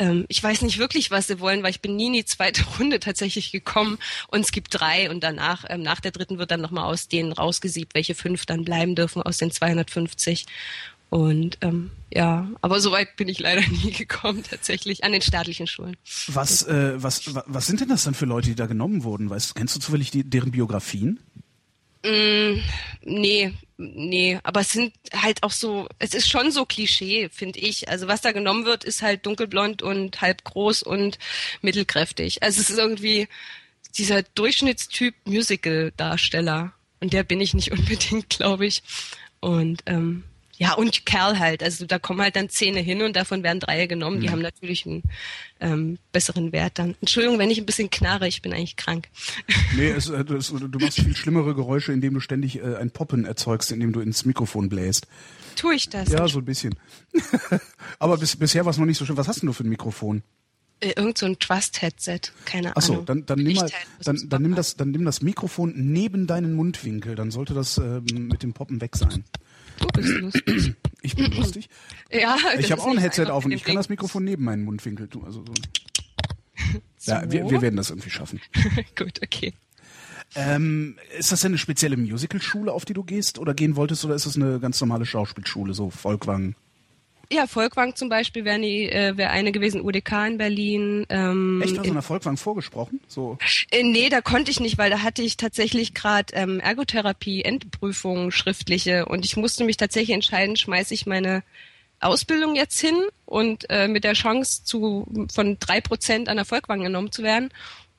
ähm, 0.00 0.24
ich 0.28 0.42
weiß 0.42 0.62
nicht 0.62 0.78
wirklich, 0.78 1.10
was 1.10 1.28
sie 1.28 1.38
wollen, 1.38 1.62
weil 1.62 1.70
ich 1.70 1.82
bin 1.82 1.94
nie 1.94 2.06
in 2.06 2.14
die 2.14 2.24
zweite 2.24 2.64
Runde 2.78 2.98
tatsächlich 2.98 3.52
gekommen 3.52 3.98
und 4.28 4.40
es 4.40 4.50
gibt 4.50 4.68
drei 4.70 5.10
und 5.10 5.22
danach, 5.22 5.64
ähm, 5.68 5.82
nach 5.82 6.00
der 6.00 6.10
dritten 6.10 6.38
wird 6.38 6.50
dann 6.50 6.60
nochmal 6.60 6.84
aus 6.84 7.06
denen 7.06 7.32
rausgesiebt, 7.32 7.94
welche 7.94 8.14
fünf 8.14 8.46
dann 8.46 8.64
bleiben 8.64 8.94
dürfen 8.94 9.22
aus 9.22 9.36
den 9.36 9.52
250. 9.52 10.46
Und 11.10 11.58
ähm, 11.60 11.90
ja, 12.12 12.48
aber 12.60 12.80
so 12.80 12.92
weit 12.92 13.16
bin 13.16 13.28
ich 13.28 13.40
leider 13.40 13.60
nie 13.68 13.90
gekommen, 13.90 14.42
tatsächlich, 14.48 15.04
an 15.04 15.12
den 15.12 15.22
staatlichen 15.22 15.66
Schulen. 15.66 15.96
Was, 16.28 16.62
äh, 16.62 17.02
was, 17.02 17.34
was 17.46 17.66
sind 17.66 17.80
denn 17.80 17.88
das 17.88 18.04
dann 18.04 18.14
für 18.14 18.26
Leute, 18.26 18.48
die 18.48 18.54
da 18.54 18.66
genommen 18.66 19.04
wurden? 19.04 19.28
Weißt, 19.28 19.54
kennst 19.54 19.76
du 19.76 19.80
zufällig 19.80 20.10
die, 20.10 20.24
deren 20.24 20.52
Biografien? 20.52 21.20
Mm, 22.02 22.60
nee, 23.02 23.52
nee, 23.76 24.38
aber 24.42 24.60
es 24.60 24.72
sind 24.72 24.94
halt 25.14 25.42
auch 25.42 25.50
so, 25.50 25.86
es 25.98 26.14
ist 26.14 26.30
schon 26.30 26.50
so 26.50 26.64
Klischee, 26.64 27.28
finde 27.30 27.58
ich. 27.58 27.88
Also 27.88 28.08
was 28.08 28.22
da 28.22 28.32
genommen 28.32 28.64
wird, 28.64 28.84
ist 28.84 29.02
halt 29.02 29.26
dunkelblond 29.26 29.82
und 29.82 30.20
halb 30.20 30.44
groß 30.44 30.82
und 30.82 31.18
mittelkräftig. 31.60 32.42
Also 32.42 32.60
es 32.60 32.70
ist 32.70 32.78
irgendwie 32.78 33.28
dieser 33.98 34.22
Durchschnittstyp 34.22 35.14
Musical-Darsteller. 35.24 36.72
Und 37.00 37.12
der 37.12 37.22
bin 37.22 37.40
ich 37.40 37.54
nicht 37.54 37.72
unbedingt, 37.72 38.30
glaube 38.30 38.66
ich. 38.66 38.82
Und 39.40 39.82
ähm, 39.86 40.24
ja, 40.60 40.74
und 40.74 41.06
Kerl 41.06 41.38
halt. 41.38 41.62
Also 41.62 41.86
da 41.86 41.98
kommen 41.98 42.20
halt 42.20 42.36
dann 42.36 42.50
Zähne 42.50 42.80
hin 42.80 43.00
und 43.00 43.16
davon 43.16 43.42
werden 43.42 43.60
drei 43.60 43.86
genommen. 43.86 44.18
Mhm. 44.18 44.20
Die 44.20 44.30
haben 44.30 44.42
natürlich 44.42 44.84
einen 44.84 45.02
ähm, 45.58 45.98
besseren 46.12 46.52
Wert 46.52 46.78
dann. 46.78 46.96
Entschuldigung, 47.00 47.38
wenn 47.38 47.50
ich 47.50 47.58
ein 47.58 47.64
bisschen 47.64 47.88
knarre, 47.88 48.28
ich 48.28 48.42
bin 48.42 48.52
eigentlich 48.52 48.76
krank. 48.76 49.08
Nee, 49.74 49.88
es, 49.88 50.10
äh, 50.10 50.22
es, 50.34 50.48
du 50.48 50.78
machst 50.78 51.00
viel 51.00 51.16
schlimmere 51.16 51.54
Geräusche, 51.54 51.92
indem 51.92 52.12
du 52.12 52.20
ständig 52.20 52.58
äh, 52.58 52.76
ein 52.76 52.90
Poppen 52.90 53.24
erzeugst, 53.24 53.72
indem 53.72 53.92
du 53.92 54.00
ins 54.00 54.26
Mikrofon 54.26 54.68
bläst. 54.68 55.06
Tue 55.56 55.76
ich 55.76 55.88
das? 55.88 56.10
Ja, 56.10 56.28
so 56.28 56.40
ein 56.40 56.44
bisschen. 56.44 56.74
Aber 57.98 58.18
bis, 58.18 58.36
bisher 58.36 58.64
war 58.66 58.70
es 58.70 58.78
noch 58.78 58.84
nicht 58.84 58.98
so 58.98 59.06
schön. 59.06 59.16
Was 59.16 59.28
hast 59.28 59.40
denn 59.40 59.46
du 59.46 59.54
für 59.54 59.64
ein 59.64 59.70
Mikrofon? 59.70 60.22
Äh, 60.80 60.92
irgend 60.96 61.16
so 61.16 61.24
ein 61.24 61.38
Trust-Headset, 61.38 62.20
keine 62.44 62.76
Ach 62.76 62.82
so, 62.82 62.94
Ahnung. 62.94 63.06
dann, 63.06 63.26
dann, 63.26 63.38
nimm 63.38 63.54
mal, 63.54 63.70
dann, 64.02 64.18
dann, 64.28 64.42
nimm 64.42 64.54
das, 64.54 64.76
dann 64.76 64.90
nimm 64.90 65.06
das 65.06 65.22
Mikrofon 65.22 65.72
neben 65.74 66.26
deinen 66.26 66.52
Mundwinkel, 66.52 67.14
dann 67.14 67.30
sollte 67.30 67.54
das 67.54 67.78
ähm, 67.78 68.28
mit 68.28 68.42
dem 68.42 68.52
Poppen 68.52 68.82
weg 68.82 68.96
sein. 68.96 69.24
Du 69.80 69.88
bist 69.94 70.08
lustig. 70.20 70.74
Ich 71.02 71.16
bin 71.16 71.32
lustig? 71.36 71.68
Ja, 72.12 72.36
Ich 72.58 72.70
habe 72.70 72.80
auch 72.82 72.86
ein 72.86 72.98
Headset 72.98 73.26
auf 73.26 73.44
und 73.44 73.50
ich 73.52 73.64
kann 73.64 73.74
das 73.74 73.88
Mikrofon 73.88 74.24
neben 74.24 74.44
meinen 74.44 74.64
Mundwinkel 74.64 75.08
tun. 75.08 75.24
Also 75.24 75.44
so. 75.44 75.52
so. 75.54 76.80
Ja, 77.12 77.32
wir, 77.32 77.48
wir 77.48 77.62
werden 77.62 77.76
das 77.76 77.88
irgendwie 77.88 78.10
schaffen. 78.10 78.40
Gut, 78.96 79.20
okay. 79.24 79.54
Ähm, 80.34 80.98
ist 81.18 81.32
das 81.32 81.40
denn 81.40 81.52
eine 81.52 81.58
spezielle 81.58 81.96
Musicalschule, 81.96 82.70
auf 82.70 82.84
die 82.84 82.92
du 82.92 83.02
gehst 83.02 83.38
oder 83.38 83.54
gehen 83.54 83.74
wolltest, 83.74 84.04
oder 84.04 84.14
ist 84.14 84.26
das 84.26 84.36
eine 84.36 84.60
ganz 84.60 84.80
normale 84.80 85.06
Schauspielschule, 85.06 85.72
so 85.72 85.90
Volkwang? 85.90 86.54
Ja, 87.32 87.46
Volkwang 87.46 87.94
zum 87.94 88.08
Beispiel 88.08 88.44
wäre 88.44 88.58
äh, 88.60 89.16
wär 89.16 89.30
eine 89.30 89.52
gewesen, 89.52 89.80
UDK 89.80 90.26
in 90.26 90.38
Berlin. 90.38 91.06
Ähm, 91.08 91.62
Echt, 91.62 91.78
hast 91.78 91.86
du 91.86 91.90
in 91.90 92.02
Volkwang 92.02 92.36
vorgesprochen? 92.36 93.00
So? 93.06 93.38
Äh, 93.70 93.84
nee, 93.84 94.08
da 94.08 94.20
konnte 94.20 94.50
ich 94.50 94.60
nicht, 94.60 94.78
weil 94.78 94.90
da 94.90 95.02
hatte 95.02 95.22
ich 95.22 95.36
tatsächlich 95.36 95.94
gerade 95.94 96.34
ähm, 96.34 96.60
Ergotherapie-Endprüfung 96.60 98.30
schriftliche 98.30 99.06
und 99.06 99.24
ich 99.24 99.36
musste 99.36 99.64
mich 99.64 99.76
tatsächlich 99.76 100.14
entscheiden, 100.14 100.56
schmeiße 100.56 100.92
ich 100.92 101.06
meine 101.06 101.42
Ausbildung 102.00 102.56
jetzt 102.56 102.80
hin 102.80 102.96
und 103.26 103.68
äh, 103.70 103.86
mit 103.86 104.04
der 104.04 104.14
Chance 104.14 104.64
zu 104.64 105.06
von 105.32 105.58
drei 105.60 105.80
Prozent 105.80 106.28
an 106.28 106.36
der 106.36 106.46
Volkwang 106.46 106.82
genommen 106.82 107.12
zu 107.12 107.22
werden 107.22 107.50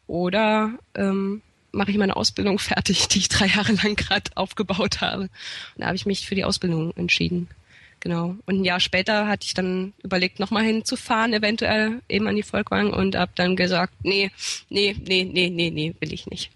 oder 0.07 0.73
ähm, 0.95 1.41
mache 1.71 1.91
ich 1.91 1.97
meine 1.97 2.17
Ausbildung 2.17 2.59
fertig, 2.59 3.07
die 3.07 3.19
ich 3.19 3.29
drei 3.29 3.47
Jahre 3.47 3.73
lang 3.73 3.95
gerade 3.95 4.31
aufgebaut 4.35 4.99
habe. 5.01 5.23
Und 5.23 5.29
da 5.77 5.85
habe 5.85 5.95
ich 5.95 6.05
mich 6.05 6.27
für 6.27 6.35
die 6.35 6.43
Ausbildung 6.43 6.93
entschieden. 6.97 7.47
Genau. 8.01 8.35
Und 8.45 8.61
ein 8.61 8.63
Jahr 8.63 8.79
später 8.79 9.27
hatte 9.27 9.45
ich 9.45 9.53
dann 9.53 9.93
überlegt, 10.03 10.39
nochmal 10.39 10.63
hinzufahren, 10.63 11.33
eventuell 11.33 12.01
eben 12.09 12.27
an 12.27 12.35
die 12.35 12.43
Volkwang 12.43 12.91
und 12.91 13.15
habe 13.15 13.31
dann 13.35 13.55
gesagt, 13.55 13.93
nee, 14.03 14.31
nee, 14.69 14.95
nee, 15.07 15.23
nee, 15.23 15.49
nee, 15.49 15.69
nee, 15.69 15.95
will 15.99 16.11
ich 16.11 16.25
nicht. 16.25 16.51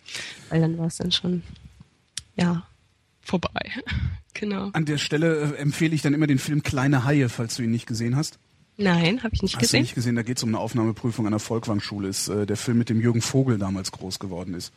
Weil 0.50 0.62
dann 0.62 0.78
war 0.80 0.88
es 0.88 0.98
dann 0.98 1.12
schon, 1.12 1.44
ja, 2.36 2.66
vorbei. 3.22 3.72
genau. 4.34 4.72
An 4.74 4.86
der 4.86 4.98
Stelle 4.98 5.56
äh, 5.56 5.62
empfehle 5.62 5.94
ich 5.94 6.02
dann 6.02 6.16
immer 6.16 6.28
den 6.28 6.40
Film 6.40 6.64
Kleine 6.64 7.06
Haie, 7.06 7.30
falls 7.30 7.56
du 7.56 7.64
ihn 7.64 7.72
nicht 7.72 7.86
gesehen 7.86 8.16
hast. 8.16 8.40
Nein, 8.78 9.22
habe 9.24 9.36
ich 9.36 9.44
nicht 9.44 9.56
hast 9.56 9.62
gesehen. 9.62 9.62
Hast 9.62 9.74
du 9.74 9.78
nicht 9.78 9.96
gesehen? 9.96 10.16
Da 10.16 10.24
geht 10.24 10.38
es 10.38 10.44
um 10.44 10.50
eine 10.50 10.60
Aufnahmeprüfung 10.60 11.28
an 11.28 11.32
der 11.32 11.40
Volkwang-Schule. 11.40 12.08
Ist 12.08 12.28
äh, 12.28 12.48
der 12.48 12.58
Film 12.58 12.80
mit 12.80 12.90
dem 12.90 13.00
Jürgen 13.00 13.22
Vogel 13.22 13.60
damals 13.60 13.92
groß 13.92 14.18
geworden 14.18 14.56
ist. 14.56 14.74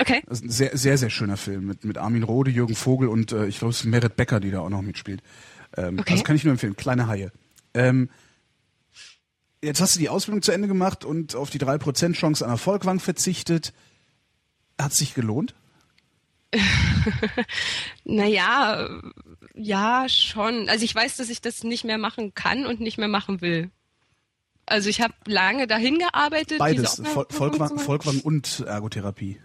Okay. 0.00 0.22
Das 0.26 0.38
ist 0.38 0.44
ein 0.44 0.50
sehr, 0.50 0.76
sehr, 0.76 0.98
sehr 0.98 1.10
schöner 1.10 1.36
Film 1.36 1.66
mit, 1.66 1.84
mit 1.84 1.98
Armin 1.98 2.24
Rohde, 2.24 2.50
Jürgen 2.50 2.74
Vogel 2.74 3.08
und 3.08 3.30
äh, 3.30 3.46
ich 3.46 3.58
glaube, 3.58 3.70
es 3.70 3.80
ist 3.80 3.86
Merit 3.86 4.16
Becker, 4.16 4.40
die 4.40 4.50
da 4.50 4.60
auch 4.60 4.70
noch 4.70 4.82
mitspielt. 4.82 5.22
Ähm, 5.76 5.98
okay. 5.98 6.14
Das 6.14 6.24
kann 6.24 6.36
ich 6.36 6.44
nur 6.44 6.52
empfehlen. 6.52 6.76
Kleine 6.76 7.06
Haie. 7.06 7.32
Ähm, 7.74 8.10
jetzt 9.62 9.80
hast 9.80 9.96
du 9.96 10.00
die 10.00 10.08
Ausbildung 10.08 10.42
zu 10.42 10.52
Ende 10.52 10.68
gemacht 10.68 11.04
und 11.04 11.34
auf 11.34 11.50
die 11.50 11.60
3% 11.60 12.12
Chance 12.14 12.44
an 12.44 12.50
Erfolgwang 12.50 13.00
verzichtet. 13.00 13.72
Hat 14.80 14.92
sich 14.92 15.14
gelohnt? 15.14 15.54
naja, 18.04 18.88
ja, 19.54 20.08
schon. 20.08 20.68
Also 20.68 20.84
ich 20.84 20.94
weiß, 20.94 21.16
dass 21.16 21.30
ich 21.30 21.40
das 21.40 21.62
nicht 21.62 21.84
mehr 21.84 21.98
machen 21.98 22.34
kann 22.34 22.66
und 22.66 22.80
nicht 22.80 22.98
mehr 22.98 23.08
machen 23.08 23.40
will. 23.40 23.70
Also 24.66 24.88
ich 24.88 25.00
habe 25.00 25.14
lange 25.26 25.66
dahin 25.66 25.98
gearbeitet. 25.98 26.58
Beides, 26.58 27.02
Volkwang, 27.04 27.78
Volkwang 27.78 28.20
und 28.20 28.60
Ergotherapie. 28.60 29.40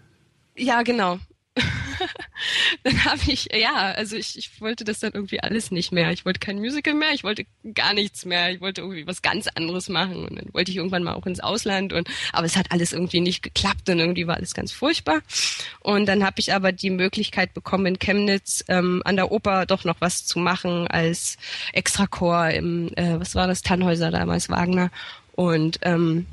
Ja, 0.56 0.82
genau. 0.82 1.18
dann 2.82 3.04
habe 3.04 3.20
ich, 3.26 3.48
ja, 3.52 3.92
also 3.92 4.16
ich, 4.16 4.38
ich 4.38 4.60
wollte 4.60 4.84
das 4.84 5.00
dann 5.00 5.12
irgendwie 5.12 5.40
alles 5.40 5.70
nicht 5.70 5.92
mehr. 5.92 6.10
Ich 6.12 6.24
wollte 6.24 6.40
kein 6.40 6.58
Musical 6.58 6.94
mehr, 6.94 7.12
ich 7.12 7.24
wollte 7.24 7.46
gar 7.74 7.94
nichts 7.94 8.24
mehr. 8.24 8.52
Ich 8.52 8.60
wollte 8.60 8.82
irgendwie 8.82 9.06
was 9.06 9.22
ganz 9.22 9.46
anderes 9.48 9.88
machen. 9.88 10.26
Und 10.26 10.36
dann 10.36 10.52
wollte 10.52 10.70
ich 10.70 10.76
irgendwann 10.76 11.02
mal 11.02 11.14
auch 11.14 11.26
ins 11.26 11.40
Ausland. 11.40 11.92
Und 11.92 12.08
aber 12.32 12.46
es 12.46 12.56
hat 12.56 12.72
alles 12.72 12.92
irgendwie 12.92 13.20
nicht 13.20 13.42
geklappt 13.42 13.88
und 13.88 13.98
irgendwie 13.98 14.26
war 14.26 14.36
alles 14.36 14.54
ganz 14.54 14.72
furchtbar. 14.72 15.20
Und 15.80 16.06
dann 16.06 16.24
habe 16.24 16.40
ich 16.40 16.52
aber 16.52 16.72
die 16.72 16.90
Möglichkeit 16.90 17.54
bekommen, 17.54 17.86
in 17.86 17.98
Chemnitz 17.98 18.64
ähm, 18.68 19.02
an 19.04 19.16
der 19.16 19.30
Oper 19.30 19.66
doch 19.66 19.84
noch 19.84 20.00
was 20.00 20.26
zu 20.26 20.38
machen 20.38 20.86
als 20.88 21.36
Extrachor 21.72 22.50
im, 22.50 22.90
äh, 22.96 23.18
was 23.18 23.34
war 23.34 23.46
das, 23.46 23.62
Tannhäuser 23.62 24.10
damals, 24.10 24.48
Wagner. 24.48 24.90
Und 25.32 25.78
ähm, 25.82 26.26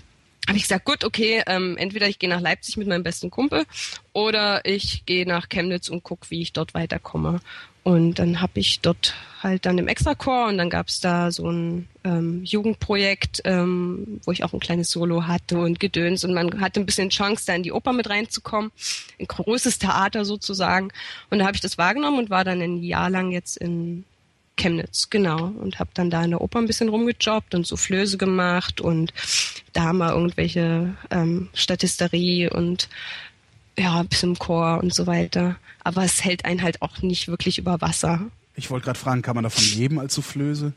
habe 0.47 0.57
ich 0.57 0.63
gesagt, 0.63 0.85
gut, 0.85 1.03
okay, 1.03 1.41
ähm, 1.47 1.77
entweder 1.77 2.07
ich 2.07 2.19
gehe 2.19 2.29
nach 2.29 2.41
Leipzig 2.41 2.77
mit 2.77 2.87
meinem 2.87 3.03
besten 3.03 3.29
Kumpel 3.29 3.65
oder 4.11 4.65
ich 4.65 5.05
gehe 5.05 5.25
nach 5.25 5.47
Chemnitz 5.47 5.89
und 5.89 6.03
guck, 6.03 6.29
wie 6.31 6.41
ich 6.41 6.53
dort 6.53 6.73
weiterkomme. 6.73 7.39
Und 7.83 8.17
dann 8.19 8.39
habe 8.39 8.59
ich 8.61 8.79
dort 8.79 9.13
halt 9.41 9.65
dann 9.65 9.77
im 9.77 9.89
Extrachor 9.89 10.47
und 10.47 10.57
dann 10.57 10.69
gab's 10.69 11.01
da 11.01 11.31
so 11.31 11.49
ein 11.49 11.89
ähm, 12.05 12.41
Jugendprojekt, 12.45 13.41
ähm, 13.43 14.21
wo 14.23 14.31
ich 14.31 14.45
auch 14.45 14.53
ein 14.53 14.61
kleines 14.61 14.89
Solo 14.89 15.27
hatte 15.27 15.57
und 15.57 15.81
Gedöns 15.81 16.23
und 16.23 16.33
man 16.33 16.61
hatte 16.61 16.79
ein 16.79 16.85
bisschen 16.85 17.09
Chance, 17.09 17.43
da 17.45 17.53
in 17.53 17.63
die 17.63 17.73
Oper 17.73 17.91
mit 17.91 18.09
reinzukommen, 18.09 18.71
ein 19.19 19.27
großes 19.27 19.79
Theater 19.79 20.23
sozusagen. 20.23 20.91
Und 21.29 21.39
da 21.39 21.45
habe 21.45 21.55
ich 21.55 21.61
das 21.61 21.77
wahrgenommen 21.77 22.19
und 22.19 22.29
war 22.29 22.45
dann 22.45 22.61
ein 22.61 22.83
Jahr 22.83 23.09
lang 23.09 23.31
jetzt 23.31 23.57
in 23.57 24.05
Chemnitz, 24.55 25.09
genau. 25.09 25.47
Und 25.47 25.79
habe 25.79 25.89
dann 25.93 26.09
da 26.09 26.23
in 26.23 26.31
der 26.31 26.41
Oper 26.41 26.59
ein 26.59 26.67
bisschen 26.67 26.89
rumgejobbt 26.89 27.55
und 27.55 27.65
Soufflöse 27.65 28.17
gemacht 28.17 28.81
und 28.81 29.13
da 29.73 29.93
mal 29.93 30.11
irgendwelche 30.11 30.95
ähm, 31.09 31.49
Statisterie 31.53 32.49
und 32.49 32.89
ja, 33.77 33.99
ein 33.99 34.07
bisschen 34.07 34.31
im 34.31 34.39
Chor 34.39 34.79
und 34.81 34.93
so 34.93 35.07
weiter. 35.07 35.55
Aber 35.83 36.03
es 36.03 36.23
hält 36.23 36.45
einen 36.45 36.61
halt 36.61 36.81
auch 36.81 37.01
nicht 37.01 37.27
wirklich 37.27 37.57
über 37.57 37.81
Wasser. 37.81 38.21
Ich 38.55 38.69
wollte 38.69 38.85
gerade 38.85 38.99
fragen, 38.99 39.21
kann 39.21 39.35
man 39.35 39.43
davon 39.43 39.63
leben 39.75 39.99
als 39.99 40.13
Soufflöse? 40.13 40.73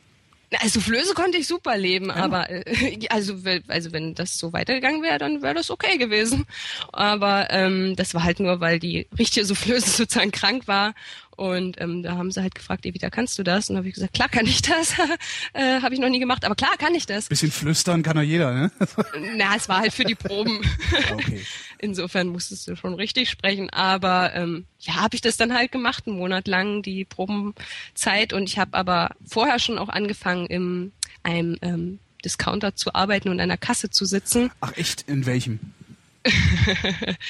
Also 0.61 0.81
Flöße 0.81 1.15
konnte 1.15 1.39
ich 1.39 1.49
super 1.49 1.77
leben, 1.77 2.07
ja. 2.07 2.15
aber 2.15 2.49
äh, 2.49 3.07
also 3.11 3.37
also 3.67 3.93
wenn 3.93 4.15
das 4.15 4.39
so 4.39 4.53
weitergegangen 4.53 5.03
wäre, 5.03 5.19
dann 5.19 5.43
wäre 5.43 5.55
das 5.55 5.71
okay 5.71 5.99
gewesen. 5.99 6.47
Aber 6.93 7.49
ähm, 7.51 7.97
das 7.97 8.15
war 8.15 8.23
halt 8.23 8.41
nur, 8.41 8.61
weil 8.61 8.79
die 8.79 9.09
richtige 9.19 9.45
Soufflöse 9.45 9.91
sozusagen 9.91 10.31
krank 10.31 10.69
war 10.69 10.95
und 11.37 11.79
ähm, 11.83 12.03
da 12.03 12.17
haben 12.17 12.31
sie 12.31 12.41
halt 12.41 12.55
gefragt, 12.55 12.87
Evita, 12.87 13.11
kannst 13.11 13.39
du 13.39 13.43
das? 13.43 13.69
Und 13.69 13.75
da 13.75 13.79
habe 13.79 13.89
ich 13.89 13.95
gesagt, 13.95 14.15
klar 14.15 14.29
kann 14.29 14.47
ich 14.47 14.63
das. 14.63 14.95
äh, 15.53 15.83
habe 15.83 15.93
ich 15.93 16.01
noch 16.01 16.09
nie 16.09 16.19
gemacht, 16.19 16.47
aber 16.47 16.55
klar 16.55 16.77
kann 16.79 16.95
ich 16.95 17.05
das. 17.05 17.29
Bisschen 17.29 17.53
flüstern 17.53 18.03
kann 18.03 18.17
doch 18.17 18.23
jeder, 18.23 18.55
ne? 18.55 18.71
Na, 19.37 19.55
es 19.55 19.69
war 19.69 19.81
halt 19.81 19.93
für 19.93 20.05
die 20.05 20.15
Proben. 20.15 20.61
okay. 21.13 21.45
Insofern 21.79 22.29
musstest 22.29 22.67
du 22.69 22.75
schon 22.75 22.95
richtig 22.95 23.29
sprechen. 23.29 23.69
Aber 23.69 24.35
ähm, 24.35 24.65
ja, 24.81 24.95
habe 24.95 25.15
ich 25.15 25.21
das 25.21 25.37
dann 25.37 25.53
halt 25.53 25.73
gemacht, 25.73 26.07
einen 26.07 26.17
Monat 26.17 26.49
lang 26.49 26.83
die 26.83 27.05
Probenzeit. 27.05 28.33
Und 28.33 28.45
ich 28.45 28.59
habe 28.59 28.73
aber 28.73 29.11
vorher 29.27 29.59
schon 29.59 29.79
auch 29.79 29.91
angefangen, 29.91 30.47
im 30.47 30.93
einem 31.23 31.59
ähm, 31.61 31.99
Discounter 32.25 32.77
zu 32.77 32.95
arbeiten 32.95 33.29
und 33.29 33.41
an 33.41 33.49
der 33.49 33.59
Kasse 33.59 33.91
zu 33.91 34.07
sitzen. 34.07 34.51
Ach 34.61 34.73
echt? 34.77 35.03
In 35.03 35.27
welchem? 35.27 35.61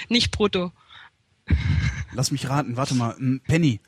Nicht 0.09 0.31
brutto. 0.31 0.71
Lass 2.12 2.31
mich 2.31 2.49
raten, 2.49 2.77
warte 2.77 2.95
mal, 2.95 3.16
ein 3.19 3.40
Penny. 3.40 3.81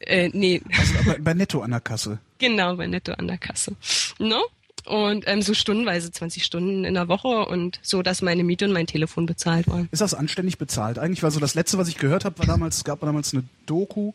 Äh, 0.00 0.30
nee. 0.32 0.60
Also 0.78 0.94
bei, 1.06 1.18
bei 1.18 1.34
Netto 1.34 1.60
an 1.60 1.70
der 1.70 1.80
Kasse. 1.80 2.18
Genau, 2.38 2.76
bei 2.76 2.86
Netto 2.86 3.12
an 3.12 3.26
der 3.26 3.38
Kasse. 3.38 3.74
No? 4.18 4.42
Und 4.86 5.24
ähm, 5.26 5.40
so 5.40 5.54
stundenweise, 5.54 6.12
20 6.12 6.44
Stunden 6.44 6.84
in 6.84 6.92
der 6.92 7.08
Woche 7.08 7.46
und 7.46 7.80
so, 7.80 8.02
dass 8.02 8.20
meine 8.20 8.44
Miete 8.44 8.66
und 8.66 8.72
mein 8.72 8.86
Telefon 8.86 9.24
bezahlt 9.24 9.66
waren. 9.66 9.88
Ist 9.90 10.02
das 10.02 10.12
anständig 10.12 10.58
bezahlt? 10.58 10.98
Eigentlich 10.98 11.22
war 11.22 11.30
so 11.30 11.40
das 11.40 11.54
letzte, 11.54 11.78
was 11.78 11.88
ich 11.88 11.96
gehört 11.96 12.26
habe, 12.26 12.38
war 12.38 12.46
damals, 12.46 12.76
es 12.76 12.84
gab 12.84 13.00
damals 13.00 13.32
eine 13.32 13.44
Doku, 13.64 14.12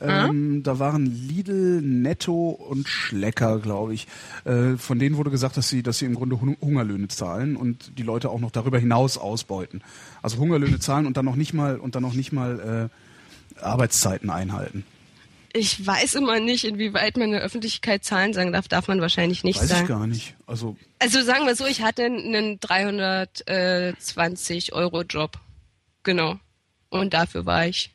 ähm, 0.00 0.54
mhm. 0.56 0.62
Da 0.62 0.78
waren 0.78 1.06
Lidl, 1.06 1.82
Netto 1.82 2.50
und 2.50 2.88
Schlecker, 2.88 3.58
glaube 3.58 3.94
ich. 3.94 4.06
Äh, 4.44 4.76
von 4.76 4.98
denen 4.98 5.16
wurde 5.16 5.30
gesagt, 5.30 5.56
dass 5.56 5.68
sie, 5.68 5.82
dass 5.82 5.98
sie 5.98 6.06
im 6.06 6.14
Grunde 6.14 6.40
Hungerlöhne 6.40 7.08
zahlen 7.08 7.56
und 7.56 7.98
die 7.98 8.02
Leute 8.02 8.30
auch 8.30 8.40
noch 8.40 8.50
darüber 8.50 8.78
hinaus 8.78 9.18
ausbeuten. 9.18 9.82
Also 10.22 10.38
Hungerlöhne 10.38 10.78
zahlen 10.78 11.06
und 11.06 11.16
dann 11.16 11.26
noch 11.26 11.36
nicht 11.36 11.52
mal 11.52 11.76
und 11.76 11.94
dann 11.94 12.02
noch 12.02 12.14
nicht 12.14 12.32
mal 12.32 12.88
äh, 12.90 13.09
Arbeitszeiten 13.62 14.30
einhalten. 14.30 14.84
Ich 15.52 15.84
weiß 15.84 16.14
immer 16.14 16.38
nicht, 16.38 16.62
inwieweit 16.64 17.16
man 17.16 17.26
in 17.26 17.32
der 17.32 17.40
Öffentlichkeit 17.40 18.04
Zahlen 18.04 18.32
sagen 18.32 18.52
darf. 18.52 18.68
Darf 18.68 18.86
man 18.86 19.00
wahrscheinlich 19.00 19.42
nicht 19.42 19.60
weiß 19.60 19.68
sagen. 19.68 19.80
Weiß 19.80 19.88
ich 19.88 19.96
gar 19.96 20.06
nicht. 20.06 20.36
Also, 20.46 20.76
also 21.00 21.22
sagen 21.22 21.44
wir 21.46 21.56
so, 21.56 21.66
ich 21.66 21.82
hatte 21.82 22.04
einen 22.04 22.60
320 22.60 24.72
Euro 24.72 25.02
Job. 25.02 25.40
Genau. 26.04 26.38
Und 26.88 27.14
dafür 27.14 27.46
war 27.46 27.66
ich 27.66 27.90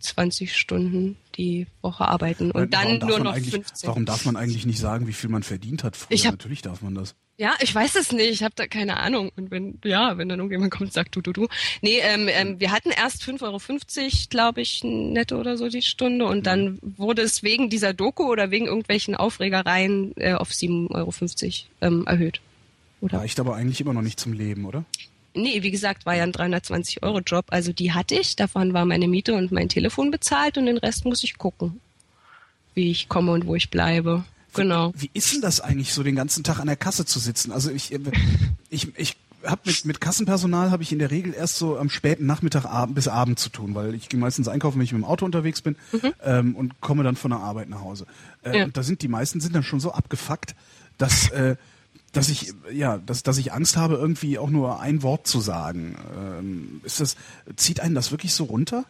20 0.00 0.56
Stunden 0.56 1.16
die 1.36 1.66
Woche 1.82 2.06
arbeiten 2.06 2.50
und 2.50 2.72
warum 2.72 2.98
dann 2.98 3.08
nur 3.08 3.18
noch 3.20 3.36
15. 3.36 3.88
Warum 3.88 4.04
darf 4.04 4.24
man 4.24 4.36
eigentlich 4.36 4.66
nicht 4.66 4.78
sagen, 4.78 5.06
wie 5.06 5.12
viel 5.12 5.30
man 5.30 5.42
verdient 5.42 5.84
hat 5.84 5.96
früher? 5.96 6.18
Hab, 6.18 6.32
Natürlich 6.32 6.62
darf 6.62 6.82
man 6.82 6.94
das. 6.94 7.14
Ja, 7.38 7.54
ich 7.60 7.74
weiß 7.74 7.96
es 7.96 8.12
nicht. 8.12 8.30
Ich 8.30 8.42
habe 8.42 8.54
da 8.54 8.66
keine 8.66 8.98
Ahnung. 8.98 9.32
Und 9.36 9.50
wenn, 9.50 9.78
ja, 9.84 10.18
wenn 10.18 10.28
dann 10.28 10.38
irgendjemand 10.38 10.70
kommt 10.70 10.88
und 10.88 10.92
sagt, 10.92 11.16
du, 11.16 11.20
du, 11.22 11.32
du. 11.32 11.48
Nee, 11.80 11.98
ähm, 12.00 12.28
ähm, 12.28 12.60
wir 12.60 12.70
hatten 12.70 12.90
erst 12.90 13.22
5,50 13.22 13.42
Euro, 13.42 14.10
glaube 14.28 14.60
ich, 14.60 14.84
netto 14.84 15.40
oder 15.40 15.56
so 15.56 15.68
die 15.68 15.82
Stunde. 15.82 16.26
Und 16.26 16.46
dann 16.46 16.78
wurde 16.82 17.22
es 17.22 17.42
wegen 17.42 17.70
dieser 17.70 17.94
Doku 17.94 18.30
oder 18.30 18.50
wegen 18.50 18.66
irgendwelchen 18.66 19.16
Aufregereien 19.16 20.12
äh, 20.16 20.34
auf 20.34 20.50
7,50 20.50 20.92
Euro 20.94 21.12
ähm, 21.80 22.06
erhöht. 22.06 22.40
Oder? 23.00 23.18
Reicht 23.18 23.40
aber 23.40 23.56
eigentlich 23.56 23.80
immer 23.80 23.94
noch 23.94 24.02
nicht 24.02 24.20
zum 24.20 24.34
Leben, 24.34 24.64
oder? 24.64 24.84
Nee, 25.34 25.62
wie 25.62 25.70
gesagt, 25.70 26.04
war 26.04 26.14
ja 26.14 26.24
ein 26.24 26.32
320-Euro-Job. 26.32 27.46
Also 27.48 27.72
die 27.72 27.92
hatte 27.92 28.14
ich. 28.14 28.36
Davon 28.36 28.74
war 28.74 28.84
meine 28.84 29.08
Miete 29.08 29.34
und 29.34 29.50
mein 29.50 29.70
Telefon 29.70 30.10
bezahlt 30.10 30.58
und 30.58 30.66
den 30.66 30.76
Rest 30.76 31.06
muss 31.06 31.24
ich 31.24 31.38
gucken, 31.38 31.80
wie 32.74 32.90
ich 32.90 33.08
komme 33.08 33.32
und 33.32 33.46
wo 33.46 33.54
ich 33.54 33.70
bleibe. 33.70 34.24
Genau. 34.54 34.92
Wie, 34.96 35.10
ist 35.14 35.32
denn 35.32 35.40
das 35.40 35.60
eigentlich, 35.60 35.92
so 35.92 36.02
den 36.02 36.16
ganzen 36.16 36.44
Tag 36.44 36.60
an 36.60 36.66
der 36.66 36.76
Kasse 36.76 37.04
zu 37.06 37.18
sitzen? 37.18 37.52
Also 37.52 37.70
ich, 37.70 37.92
ich, 38.70 38.98
ich 38.98 39.16
habe 39.44 39.62
mit, 39.64 39.84
mit 39.84 40.00
Kassenpersonal 40.00 40.70
habe 40.70 40.82
ich 40.82 40.92
in 40.92 40.98
der 40.98 41.10
Regel 41.10 41.34
erst 41.34 41.56
so 41.56 41.78
am 41.78 41.90
späten 41.90 42.26
Nachmittag 42.26 42.64
Abend, 42.64 42.94
bis 42.94 43.08
Abend 43.08 43.38
zu 43.38 43.48
tun, 43.48 43.74
weil 43.74 43.94
ich 43.94 44.08
gehe 44.08 44.20
meistens 44.20 44.48
einkaufen, 44.48 44.78
wenn 44.78 44.84
ich 44.84 44.92
mit 44.92 45.02
dem 45.02 45.04
Auto 45.04 45.24
unterwegs 45.24 45.62
bin 45.62 45.76
mhm. 45.92 46.12
ähm, 46.22 46.56
und 46.56 46.80
komme 46.80 47.02
dann 47.02 47.16
von 47.16 47.30
der 47.30 47.40
Arbeit 47.40 47.68
nach 47.68 47.80
Hause. 47.80 48.06
Äh, 48.42 48.58
ja. 48.58 48.64
Und 48.64 48.76
da 48.76 48.82
sind 48.82 49.02
die 49.02 49.08
meisten 49.08 49.40
sind 49.40 49.54
dann 49.54 49.62
schon 49.62 49.80
so 49.80 49.92
abgefuckt, 49.92 50.54
dass 50.98 51.30
äh, 51.30 51.56
dass 52.12 52.28
ich 52.28 52.52
ja, 52.70 52.98
dass, 52.98 53.22
dass 53.22 53.38
ich 53.38 53.52
Angst 53.52 53.76
habe, 53.76 53.94
irgendwie 53.94 54.38
auch 54.38 54.50
nur 54.50 54.80
ein 54.80 55.02
Wort 55.02 55.26
zu 55.26 55.40
sagen. 55.40 55.96
Ähm, 56.16 56.80
ist 56.84 57.00
das 57.00 57.16
zieht 57.56 57.80
einen 57.80 57.94
das 57.94 58.10
wirklich 58.10 58.34
so 58.34 58.44
runter? 58.44 58.84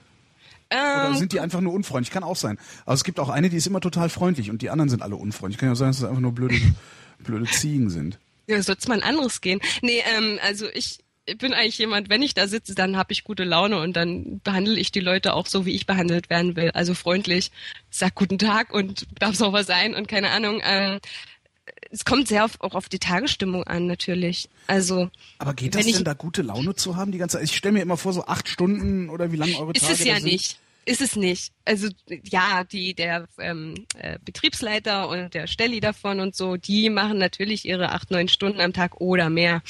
Oder 0.72 1.08
Ähm, 1.11 1.16
sind 1.16 1.32
die 1.32 1.40
einfach 1.40 1.61
nur 1.61 1.72
unfreundlich? 1.72 2.11
Kann 2.12 2.22
auch 2.24 2.37
sein. 2.37 2.58
Aber 2.85 2.94
es 2.94 3.04
gibt 3.04 3.20
auch 3.20 3.28
eine, 3.28 3.50
die 3.50 3.56
ist 3.56 3.66
immer 3.66 3.80
total 3.80 4.08
freundlich 4.08 4.50
und 4.50 4.62
die 4.62 4.70
anderen 4.70 4.88
sind 4.88 5.02
alle 5.02 5.16
unfreundlich. 5.16 5.58
Kann 5.58 5.68
ja 5.68 5.74
sein, 5.74 5.88
dass 5.88 5.98
es 5.98 6.04
einfach 6.04 6.20
nur 6.20 6.32
blöde, 6.32 6.56
blöde 7.20 7.44
Ziegen 7.46 7.90
sind. 7.90 8.18
Ja, 8.48 8.61
soll's 8.62 8.88
mal 8.88 8.94
ein 8.94 9.02
anderes 9.02 9.40
gehen. 9.40 9.61
Nee, 9.82 10.02
ähm, 10.16 10.38
also 10.42 10.66
ich 10.72 10.98
bin 11.38 11.54
eigentlich 11.54 11.78
jemand, 11.78 12.08
wenn 12.11 12.20
ich 12.22 12.35
da 12.35 12.48
sitze, 12.48 12.74
dann 12.74 12.96
habe 12.96 13.12
ich 13.12 13.22
gute 13.22 13.44
Laune 13.44 13.78
und 13.80 13.94
dann 13.94 14.40
behandle 14.42 14.74
ich 14.80 14.90
die 14.90 14.98
Leute 15.00 15.35
auch 15.35 15.46
so, 15.46 15.64
wie 15.64 15.70
ich 15.74 15.87
behandelt 15.87 16.28
werden 16.30 16.56
will. 16.56 16.70
Also 16.72 16.94
freundlich, 16.94 17.52
sag 17.90 18.16
guten 18.16 18.38
Tag 18.38 18.74
und 18.74 19.06
darf 19.20 19.40
auch 19.40 19.52
was 19.52 19.66
sein 19.68 19.94
und 19.94 20.08
keine 20.08 20.30
Ahnung. 20.30 20.61
Ähm, 20.64 20.98
es 21.92 22.04
kommt 22.04 22.26
sehr 22.26 22.44
auf, 22.44 22.61
auch 22.61 22.74
auf 22.74 22.88
die 22.88 22.98
Tagesstimmung 22.98 23.62
an, 23.64 23.87
natürlich. 23.87 24.48
Also 24.66 25.11
Aber 25.38 25.54
geht 25.54 25.74
das 25.76 25.87
ich- 25.87 25.94
denn 25.94 26.04
da 26.04 26.14
gute 26.14 26.42
Laune 26.42 26.74
zu 26.74 26.96
haben 26.96 27.12
die 27.12 27.18
ganze 27.18 27.37
Zeit? 27.37 27.44
Ich 27.44 27.56
stelle 27.56 27.72
mir 27.74 27.82
immer 27.82 27.96
vor, 27.96 28.12
so 28.12 28.26
acht 28.26 28.48
Stunden 28.48 29.08
oder 29.08 29.30
wie 29.30 29.37
lange 29.37 29.56
eure 29.58 29.72
ist 29.72 29.82
Tage 29.82 29.92
es 29.94 30.04
ja 30.04 30.14
sind. 30.16 30.24
nicht. 30.24 30.58
Ist 30.85 31.01
es 31.01 31.14
nicht. 31.14 31.53
Also 31.64 31.88
ja, 32.25 32.64
die 32.64 32.95
der 32.95 33.29
ähm, 33.38 33.87
äh, 33.97 34.18
Betriebsleiter 34.25 35.09
und 35.09 35.33
der 35.33 35.47
Stelli 35.47 35.79
davon 35.79 36.18
und 36.18 36.35
so, 36.35 36.57
die 36.57 36.90
machen 36.90 37.18
natürlich 37.18 37.64
ihre 37.64 37.92
acht, 37.92 38.11
neun 38.11 38.27
Stunden 38.27 38.61
am 38.61 38.73
Tag 38.73 39.01
oder 39.01 39.31
mehr. 39.31 39.62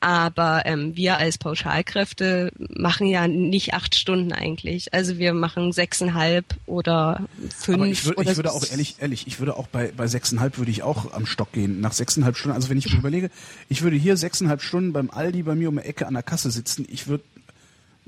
Aber 0.00 0.62
ähm, 0.66 0.96
wir 0.96 1.16
als 1.16 1.38
Pauschalkräfte 1.38 2.52
machen 2.58 3.06
ja 3.06 3.26
nicht 3.26 3.72
acht 3.72 3.94
Stunden 3.94 4.32
eigentlich. 4.32 4.92
Also 4.92 5.16
wir 5.16 5.32
machen 5.32 5.72
sechseinhalb 5.72 6.44
oder 6.66 7.26
fünf. 7.56 7.78
Aber 7.78 7.86
ich, 7.86 8.04
würd, 8.04 8.18
oder 8.18 8.30
ich 8.30 8.36
würde 8.36 8.52
auch 8.52 8.64
ehrlich, 8.70 8.96
ehrlich, 8.98 9.26
ich 9.26 9.38
würde 9.38 9.56
auch 9.56 9.66
bei, 9.66 9.92
bei 9.96 10.08
sechseinhalb 10.08 10.58
würde 10.58 10.70
ich 10.70 10.82
auch 10.82 11.12
am 11.12 11.24
Stock 11.24 11.52
gehen. 11.52 11.80
Nach 11.80 11.92
sechseinhalb 11.92 12.36
Stunden, 12.36 12.56
also 12.56 12.68
wenn 12.68 12.76
ich 12.78 12.92
mir 12.92 12.98
überlege, 12.98 13.30
ich 13.70 13.80
würde 13.80 13.96
hier 13.96 14.18
sechseinhalb 14.18 14.60
Stunden 14.60 14.92
beim 14.92 15.10
Aldi 15.10 15.42
bei 15.42 15.54
mir 15.54 15.70
um 15.70 15.76
die 15.76 15.84
Ecke 15.84 16.06
an 16.06 16.14
der 16.14 16.22
Kasse 16.22 16.50
sitzen, 16.50 16.86
ich 16.90 17.06
würde, 17.06 17.24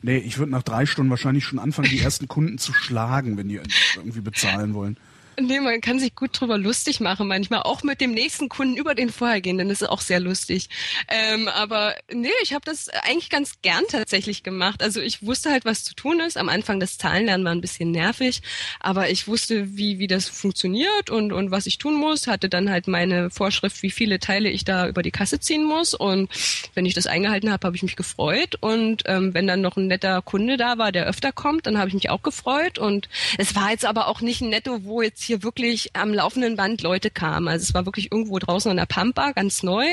nee, 0.03 0.19
ich 0.19 0.39
würde 0.39 0.53
nach 0.53 0.63
drei 0.63 0.87
Stunden 0.87 1.11
wahrscheinlich 1.11 1.45
schon 1.45 1.59
anfangen, 1.59 1.89
die 1.89 2.01
ersten 2.01 2.29
Kunden 2.29 2.59
zu 2.59 2.73
schlagen, 2.73 3.37
wenn 3.37 3.49
die 3.49 3.61
irgendwie 3.97 4.21
bezahlen 4.21 4.75
wollen. 4.75 4.97
Nee, 5.41 5.61
man 5.61 5.81
kann 5.81 5.99
sich 5.99 6.15
gut 6.15 6.39
drüber 6.39 6.59
lustig 6.59 7.01
machen 7.01 7.27
manchmal, 7.27 7.63
auch 7.63 7.83
mit 7.83 8.03
dem 8.03 8.13
nächsten 8.13 8.51
Kunden 8.51 8.77
über 8.77 8.95
den 8.95 9.11
vorhergehenden, 9.11 9.71
das 9.71 9.81
ist 9.81 9.89
auch 9.89 10.03
sehr 10.03 10.21
lustig. 10.21 10.69
Ähm, 11.09 11.49
aber 11.49 11.95
nee, 12.13 12.29
ich 12.43 12.53
habe 12.53 12.65
das 12.67 12.91
eigentlich 12.91 13.31
ganz 13.31 13.63
gern 13.63 13.85
tatsächlich 13.89 14.43
gemacht. 14.43 14.83
Also 14.83 15.01
ich 15.01 15.25
wusste 15.25 15.51
halt, 15.51 15.65
was 15.65 15.85
zu 15.85 15.95
tun 15.95 16.21
ist. 16.21 16.37
Am 16.37 16.51
Anfang 16.51 16.81
das 16.81 16.99
Zahlenlernen 16.99 17.47
war 17.47 17.53
ein 17.53 17.63
bisschen 17.63 17.93
nervig, 17.93 18.43
aber 18.79 19.09
ich 19.09 19.27
wusste, 19.27 19.75
wie, 19.77 19.99
wie 19.99 20.07
das 20.07 20.29
funktioniert 20.29 21.09
und, 21.09 21.33
und 21.33 21.51
was 21.51 21.65
ich 21.65 21.79
tun 21.79 21.95
muss, 21.95 22.27
hatte 22.27 22.51
dann 22.51 22.71
halt 22.71 22.87
meine 22.87 23.31
Vorschrift, 23.31 23.83
wie 23.83 23.91
viele 23.91 24.19
Teile 24.19 24.51
ich 24.51 24.65
da 24.65 24.87
über 24.87 25.03
die 25.03 25.13
Kasse 25.13 25.41
ziehen 25.41 25.65
muss. 25.65 25.95
Und 25.95 26.31
wenn 26.75 26.85
ich 26.85 26.95
das 26.95 27.07
eingehalten 27.07 27.51
habe, 27.51 27.67
habe 27.67 27.77
ich 27.77 27.83
mich 27.83 27.97
gefreut. 27.97 28.57
Und 28.61 29.05
ähm, 29.07 29.33
wenn 29.33 29.47
dann 29.47 29.63
noch 29.63 29.79
ein 29.79 29.87
netter 29.87 30.21
Kunde 30.21 30.59
da 30.59 30.77
war, 30.77 30.93
der 30.93 31.07
öfter 31.07 31.33
kommt, 31.33 31.67
dann 31.67 31.79
habe 31.79 31.89
ich 31.89 31.95
mich 31.95 32.11
auch 32.11 32.23
gefreut. 32.23 32.79
Und 32.79 33.09
es 33.39 33.55
war 33.55 33.71
jetzt 33.71 33.87
aber 33.87 34.09
auch 34.09 34.21
nicht 34.21 34.43
ein 34.43 34.51
Netto, 34.51 34.85
wo 34.85 35.01
jetzt 35.01 35.22
hier 35.23 35.43
wirklich 35.43 35.95
am 35.95 36.13
laufenden 36.13 36.57
Band 36.57 36.83
Leute 36.83 37.11
kamen. 37.11 37.49
Also 37.49 37.65
es 37.65 37.75
war 37.75 37.87
wirklich 37.87 38.13
irgendwo 38.13 38.39
draußen 38.39 38.71
an 38.71 38.77
der 38.77 38.87
Pampa, 38.87 39.33
ganz 39.33 39.63
neu, 39.63 39.87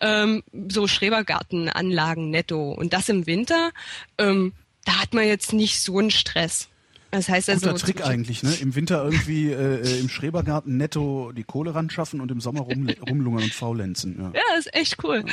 ähm, 0.00 0.42
so 0.68 0.86
Schrebergartenanlagen 0.86 2.30
netto. 2.30 2.72
Und 2.72 2.92
das 2.92 3.08
im 3.08 3.26
Winter, 3.26 3.70
ähm, 4.18 4.52
da 4.84 5.00
hat 5.00 5.14
man 5.14 5.26
jetzt 5.26 5.52
nicht 5.52 5.80
so 5.80 5.98
einen 5.98 6.10
Stress. 6.10 6.68
Das 7.10 7.28
heißt 7.28 7.48
also, 7.48 7.70
Guter 7.70 7.86
Trick 7.86 8.04
eigentlich, 8.04 8.42
ne? 8.42 8.54
Im 8.60 8.74
Winter 8.74 9.02
irgendwie 9.02 9.50
äh, 9.50 9.80
äh, 9.80 10.00
im 10.00 10.10
Schrebergarten 10.10 10.76
netto 10.76 11.32
die 11.32 11.44
Kohle 11.44 11.74
ran 11.74 11.88
schaffen 11.88 12.20
und 12.20 12.30
im 12.30 12.40
Sommer 12.40 12.60
rum, 12.60 12.88
rumlungern 13.08 13.44
und 13.44 13.54
faulenzen. 13.54 14.16
Ja. 14.18 14.30
Ja, 14.34 14.42
das 14.54 14.66
ist 14.66 14.74
echt 14.74 15.02
cool. 15.02 15.24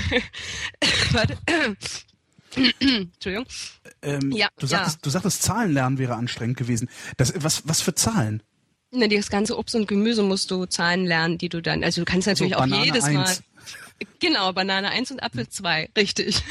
Warte. 1.12 1.36
Entschuldigung. 2.56 3.46
Ähm, 4.02 4.32
Ja, 4.32 4.48
du, 4.56 4.66
ja. 4.66 4.78
sagtest, 4.78 5.04
du 5.04 5.10
sagtest, 5.10 5.42
Zahlenlernen 5.42 5.98
wäre 5.98 6.14
anstrengend 6.14 6.56
gewesen. 6.56 6.88
Das, 7.16 7.34
was, 7.36 7.68
was 7.68 7.82
für 7.82 7.94
Zahlen? 7.94 8.42
Ne, 8.94 9.08
das 9.08 9.28
ganze 9.28 9.58
Obst 9.58 9.74
und 9.74 9.88
Gemüse 9.88 10.22
musst 10.22 10.50
du 10.50 10.66
Zahlen 10.66 11.04
lernen, 11.04 11.36
die 11.36 11.48
du 11.48 11.60
dann, 11.60 11.82
also 11.82 12.00
du 12.00 12.04
kannst 12.04 12.26
natürlich 12.28 12.52
So, 12.54 12.60
auch 12.60 12.66
jedes 12.66 13.04
eins. 13.04 13.14
Mal. 13.14 13.36
Genau, 14.20 14.52
Banane 14.52 14.90
1 14.90 15.10
und 15.10 15.22
Apfel 15.22 15.48
2, 15.48 15.90
richtig. 15.96 16.42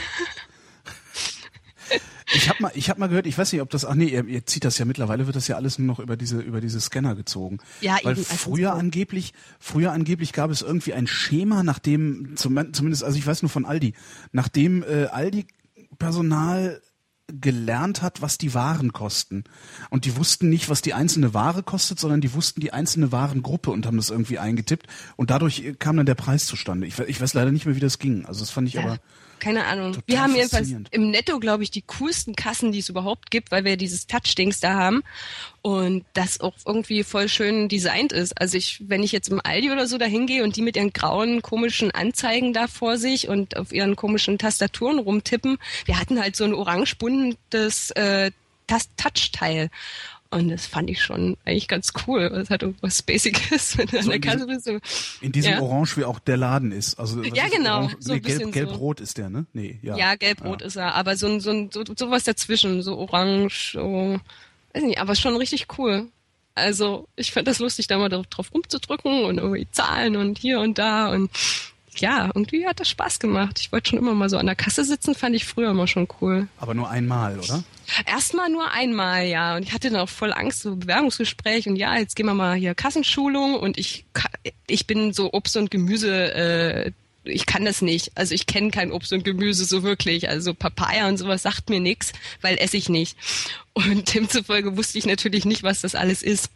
Ich 2.35 2.49
habe 2.49 2.61
mal, 2.63 2.71
ich 2.73 2.89
habe 2.89 2.99
mal 2.99 3.07
gehört, 3.07 3.27
ich 3.27 3.37
weiß 3.37 3.51
nicht, 3.51 3.61
ob 3.61 3.69
das, 3.69 3.85
ach 3.85 3.93
nee, 3.93 4.05
ihr, 4.05 4.25
ihr 4.25 4.45
zieht 4.45 4.63
das 4.65 4.77
ja 4.77 4.85
mittlerweile, 4.85 5.27
wird 5.27 5.35
das 5.35 5.47
ja 5.47 5.55
alles 5.55 5.77
nur 5.77 5.85
noch 5.87 5.99
über 5.99 6.17
diese, 6.17 6.39
über 6.39 6.61
diese 6.61 6.81
Scanner 6.81 7.13
gezogen. 7.15 7.59
Ja, 7.81 7.97
Weil 8.03 8.13
eben, 8.17 8.25
also 8.27 8.35
früher 8.35 8.71
so. 8.71 8.79
angeblich, 8.79 9.33
früher 9.59 9.91
angeblich 9.91 10.33
gab 10.33 10.49
es 10.49 10.61
irgendwie 10.63 10.93
ein 10.93 11.05
Schema, 11.05 11.61
nach 11.63 11.77
dem, 11.79 12.35
zum- 12.35 12.73
zumindest, 12.73 13.03
also 13.03 13.17
ich 13.19 13.27
weiß 13.27 13.41
nur 13.43 13.49
von 13.49 13.65
Aldi, 13.65 13.93
nachdem 14.31 14.81
äh, 14.83 15.05
Aldi 15.05 15.45
Personal 15.99 16.81
gelernt 17.27 18.01
hat, 18.01 18.21
was 18.21 18.37
die 18.37 18.53
Waren 18.53 18.91
kosten. 18.91 19.43
Und 19.89 20.05
die 20.05 20.15
wussten 20.17 20.49
nicht, 20.49 20.69
was 20.69 20.81
die 20.81 20.93
einzelne 20.93 21.33
Ware 21.33 21.63
kostet, 21.63 21.99
sondern 21.99 22.21
die 22.21 22.33
wussten 22.33 22.59
die 22.61 22.73
einzelne 22.73 23.11
Warengruppe 23.11 23.71
und 23.71 23.85
haben 23.85 23.97
das 23.97 24.09
irgendwie 24.09 24.39
eingetippt. 24.39 24.87
Und 25.15 25.29
dadurch 25.29 25.59
äh, 25.59 25.73
kam 25.73 25.97
dann 25.97 26.05
der 26.05 26.15
Preis 26.15 26.45
zustande. 26.45 26.85
Ich, 26.87 26.99
ich 26.99 27.21
weiß 27.21 27.33
leider 27.33 27.51
nicht 27.51 27.65
mehr, 27.65 27.75
wie 27.75 27.79
das 27.79 27.99
ging. 27.99 28.25
Also 28.25 28.41
das 28.41 28.49
fand 28.49 28.67
ich 28.67 28.79
aber. 28.79 28.99
Keine 29.43 29.65
Ahnung. 29.65 29.91
Total 29.91 30.03
wir 30.07 30.21
haben 30.21 30.35
jedenfalls 30.35 30.73
im 30.91 31.11
Netto, 31.11 31.37
glaube 31.37 31.63
ich, 31.63 31.71
die 31.71 31.81
coolsten 31.81 32.33
Kassen, 32.33 32.71
die 32.71 32.79
es 32.79 32.87
überhaupt 32.87 33.29
gibt, 33.29 33.51
weil 33.51 33.65
wir 33.65 33.75
dieses 33.75 34.07
Touch-Dings 34.07 34.61
da 34.61 34.75
haben 34.75 35.03
und 35.61 36.05
das 36.13 36.39
auch 36.39 36.53
irgendwie 36.65 37.03
voll 37.03 37.27
schön 37.27 37.67
designt 37.67 38.13
ist. 38.13 38.39
Also 38.39 38.57
ich, 38.57 38.81
wenn 38.87 39.03
ich 39.03 39.11
jetzt 39.11 39.27
im 39.27 39.41
Aldi 39.43 39.71
oder 39.71 39.85
so 39.85 39.97
da 39.97 40.05
hingehe 40.05 40.45
und 40.45 40.55
die 40.55 40.61
mit 40.61 40.77
ihren 40.77 40.93
grauen, 40.93 41.41
komischen 41.41 41.91
Anzeigen 41.91 42.53
da 42.53 42.67
vor 42.67 42.97
sich 42.97 43.27
und 43.27 43.57
auf 43.57 43.73
ihren 43.73 43.97
komischen 43.97 44.37
Tastaturen 44.37 44.97
rumtippen, 44.97 45.57
wir 45.83 45.99
hatten 45.99 46.21
halt 46.21 46.37
so 46.37 46.45
ein 46.45 46.53
orange 46.53 46.95
buntes 46.95 47.91
äh, 47.91 48.31
Touch-Teil. 48.67 49.69
Und 50.33 50.49
das 50.49 50.65
fand 50.65 50.89
ich 50.89 51.01
schon 51.01 51.37
eigentlich 51.45 51.67
ganz 51.67 51.93
cool. 52.07 52.21
Es 52.23 52.49
hat 52.49 52.63
irgendwas 52.63 52.97
Spaciges, 52.99 53.77
wenn 53.77 53.87
du 53.87 53.97
an 53.97 54.03
So 54.03 54.09
der 54.09 54.15
in 54.15 54.21
Kasse 54.21 54.47
bist. 54.47 54.65
so- 54.65 54.79
In 55.21 55.31
diesem 55.31 55.51
Ja. 55.53 55.61
Orange, 55.61 55.97
wie 55.97 56.05
auch 56.05 56.19
der 56.19 56.37
Laden 56.37 56.71
ist. 56.71 56.99
Also, 56.99 57.21
Ja, 57.23 57.45
ist 57.45 57.53
genau, 57.55 57.77
Orange? 57.83 57.95
so 57.99 58.13
nee, 58.13 58.19
gelb, 58.19 58.41
so. 58.43 58.49
gelb-rot 58.51 58.99
ist 59.01 59.17
der, 59.17 59.29
ne? 59.29 59.45
Nee, 59.53 59.79
ja. 59.81 59.95
Ja, 59.97 60.15
gelb-rot 60.15 60.61
Ja. 60.61 60.67
ist 60.67 60.75
er, 60.75 60.95
aber 60.95 61.15
so 61.15 61.27
ein, 61.27 61.39
so 61.39 61.69
so, 61.71 61.83
sowas 61.97 62.23
dazwischen, 62.23 62.81
so 62.81 62.97
orange, 62.97 63.71
so, 63.73 64.19
weiß 64.73 64.83
nicht, 64.83 64.99
aber 64.99 65.15
schon 65.15 65.37
richtig 65.37 65.67
cool. 65.77 66.07
Also, 66.55 67.07
ich 67.15 67.31
fand 67.31 67.47
das 67.47 67.59
lustig, 67.59 67.87
da 67.87 67.97
mal 67.97 68.09
drauf, 68.09 68.27
drauf 68.27 68.53
rumzudrücken 68.53 69.25
und 69.25 69.37
irgendwie 69.39 69.67
Zahlen 69.71 70.15
und 70.15 70.37
hier 70.37 70.59
und 70.59 70.77
da 70.77 71.09
und 71.11 71.31
ja, 71.97 72.25
irgendwie 72.33 72.65
hat 72.67 72.79
das 72.79 72.89
Spaß 72.89 73.19
gemacht. 73.19 73.59
Ich 73.59 73.71
wollte 73.71 73.91
schon 73.91 73.99
immer 73.99 74.13
mal 74.15 74.27
so 74.29 74.37
an 74.37 74.47
der 74.47 74.55
Kasse 74.55 74.83
sitzen, 74.83 75.13
fand 75.13 75.35
ich 75.35 75.45
früher 75.45 75.69
immer 75.71 75.85
schon 75.87 76.07
cool. 76.21 76.47
Aber 76.57 76.73
nur 76.73 76.89
einmal, 76.89 77.37
oder? 77.39 77.63
Erstmal 78.05 78.49
nur 78.49 78.71
einmal, 78.71 79.25
ja. 79.25 79.55
Und 79.55 79.63
ich 79.63 79.73
hatte 79.73 79.89
dann 79.89 79.99
auch 79.99 80.09
voll 80.09 80.33
Angst, 80.33 80.61
so 80.61 80.75
Bewerbungsgespräch 80.75 81.67
und 81.67 81.75
ja, 81.75 81.97
jetzt 81.97 82.15
gehen 82.15 82.25
wir 82.25 82.33
mal 82.33 82.55
hier 82.55 82.75
Kassenschulung 82.75 83.55
und 83.55 83.77
ich, 83.77 84.05
ich 84.67 84.87
bin 84.87 85.13
so 85.13 85.33
Obst 85.33 85.57
und 85.57 85.71
Gemüse, 85.71 86.33
äh, 86.33 86.91
ich 87.25 87.45
kann 87.45 87.65
das 87.65 87.81
nicht. 87.81 88.11
Also 88.15 88.33
ich 88.33 88.45
kenne 88.47 88.71
kein 88.71 88.91
Obst 88.91 89.13
und 89.13 89.23
Gemüse 89.23 89.65
so 89.65 89.83
wirklich. 89.83 90.29
Also 90.29 90.53
Papaya 90.53 91.07
und 91.07 91.17
sowas 91.17 91.43
sagt 91.43 91.69
mir 91.69 91.79
nix, 91.79 92.11
weil 92.41 92.57
esse 92.57 92.77
ich 92.77 92.89
nicht. 92.89 93.17
Und 93.73 94.13
demzufolge 94.13 94.77
wusste 94.77 94.97
ich 94.97 95.05
natürlich 95.05 95.45
nicht, 95.45 95.63
was 95.63 95.81
das 95.81 95.95
alles 95.95 96.23
ist 96.23 96.49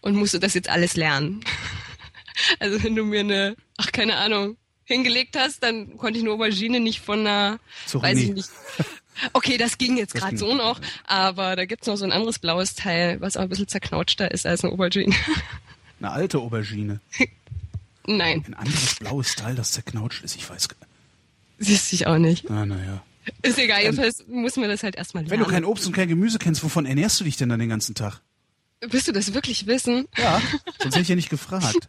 und 0.00 0.14
musste 0.14 0.40
das 0.40 0.54
jetzt 0.54 0.68
alles 0.68 0.96
lernen. 0.96 1.40
Also 2.58 2.84
wenn 2.84 2.94
du 2.94 3.02
mir 3.02 3.20
eine, 3.20 3.56
ach 3.78 3.92
keine 3.92 4.16
Ahnung, 4.16 4.58
hingelegt 4.84 5.36
hast, 5.38 5.62
dann 5.62 5.96
konnte 5.96 6.18
ich 6.18 6.24
eine 6.24 6.34
Aubergine 6.34 6.80
nicht 6.80 7.00
von 7.00 7.20
einer, 7.20 7.58
Zu 7.86 8.02
weiß 8.02 8.18
ich 8.18 8.28
nicht. 8.30 8.50
Okay, 9.32 9.56
das 9.58 9.78
ging 9.78 9.96
jetzt 9.96 10.14
gerade 10.14 10.36
so 10.36 10.54
noch, 10.54 10.80
aber 11.06 11.56
da 11.56 11.64
gibt's 11.64 11.86
noch 11.86 11.96
so 11.96 12.04
ein 12.04 12.12
anderes 12.12 12.38
blaues 12.38 12.74
Teil, 12.74 13.20
was 13.20 13.36
auch 13.36 13.42
ein 13.42 13.48
bisschen 13.48 13.68
zerknautschter 13.68 14.30
ist 14.30 14.46
als 14.46 14.62
eine 14.64 14.72
Aubergine. 14.72 15.14
Eine 15.98 16.10
alte 16.10 16.38
Aubergine. 16.40 17.00
Nein, 18.06 18.44
Ein 18.46 18.54
anderes 18.54 18.96
blaues 18.96 19.34
Teil, 19.34 19.54
das 19.54 19.72
zerknautscht 19.72 20.22
ist. 20.22 20.36
Ich 20.36 20.48
weiß. 20.48 20.68
gar- 20.68 20.76
siehst 21.58 21.92
ich 21.94 22.06
auch 22.06 22.18
nicht. 22.18 22.50
Ah, 22.50 22.66
naja. 22.66 23.02
Ist 23.42 23.58
egal, 23.58 23.82
jedenfalls 23.82 24.24
muss 24.28 24.56
man 24.56 24.68
das 24.68 24.82
halt 24.82 24.94
erstmal 24.94 25.24
lernen. 25.24 25.30
Wenn 25.32 25.40
du 25.44 25.50
kein 25.50 25.64
Obst 25.64 25.86
und 25.86 25.92
kein 25.94 26.08
Gemüse 26.08 26.38
kennst, 26.38 26.62
wovon 26.62 26.84
ernährst 26.86 27.18
du 27.18 27.24
dich 27.24 27.36
denn 27.36 27.48
dann 27.48 27.58
den 27.58 27.70
ganzen 27.70 27.94
Tag? 27.94 28.20
Willst 28.80 29.08
du 29.08 29.12
das 29.12 29.32
wirklich 29.32 29.66
wissen? 29.66 30.06
Ja. 30.18 30.40
Sonst 30.80 30.94
hätte 30.96 31.00
ich 31.00 31.08
ja 31.08 31.16
nicht 31.16 31.30
gefragt. 31.30 31.88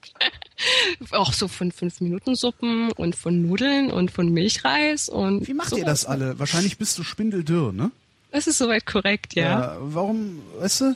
Auch 1.12 1.34
so 1.34 1.48
von 1.48 1.72
fünf 1.72 2.00
Minuten 2.00 2.36
Suppen 2.36 2.92
und 2.94 3.16
von 3.16 3.42
Nudeln 3.42 3.92
und 3.92 4.10
von 4.10 4.32
Milchreis 4.32 5.10
und 5.10 5.48
Wie 5.48 5.54
macht 5.54 5.70
sowas. 5.70 5.80
ihr 5.80 5.86
das 5.86 6.06
alle? 6.06 6.40
Wahrscheinlich 6.40 6.78
bist 6.78 6.98
du 6.98 7.04
spindeldürr, 7.04 7.74
ne? 7.74 7.92
Das 8.32 8.48
ist 8.48 8.58
soweit 8.58 8.86
korrekt, 8.86 9.36
ja. 9.36 9.76
Äh, 9.76 9.78
warum, 9.82 10.42
weißt 10.60 10.82
du, 10.82 10.96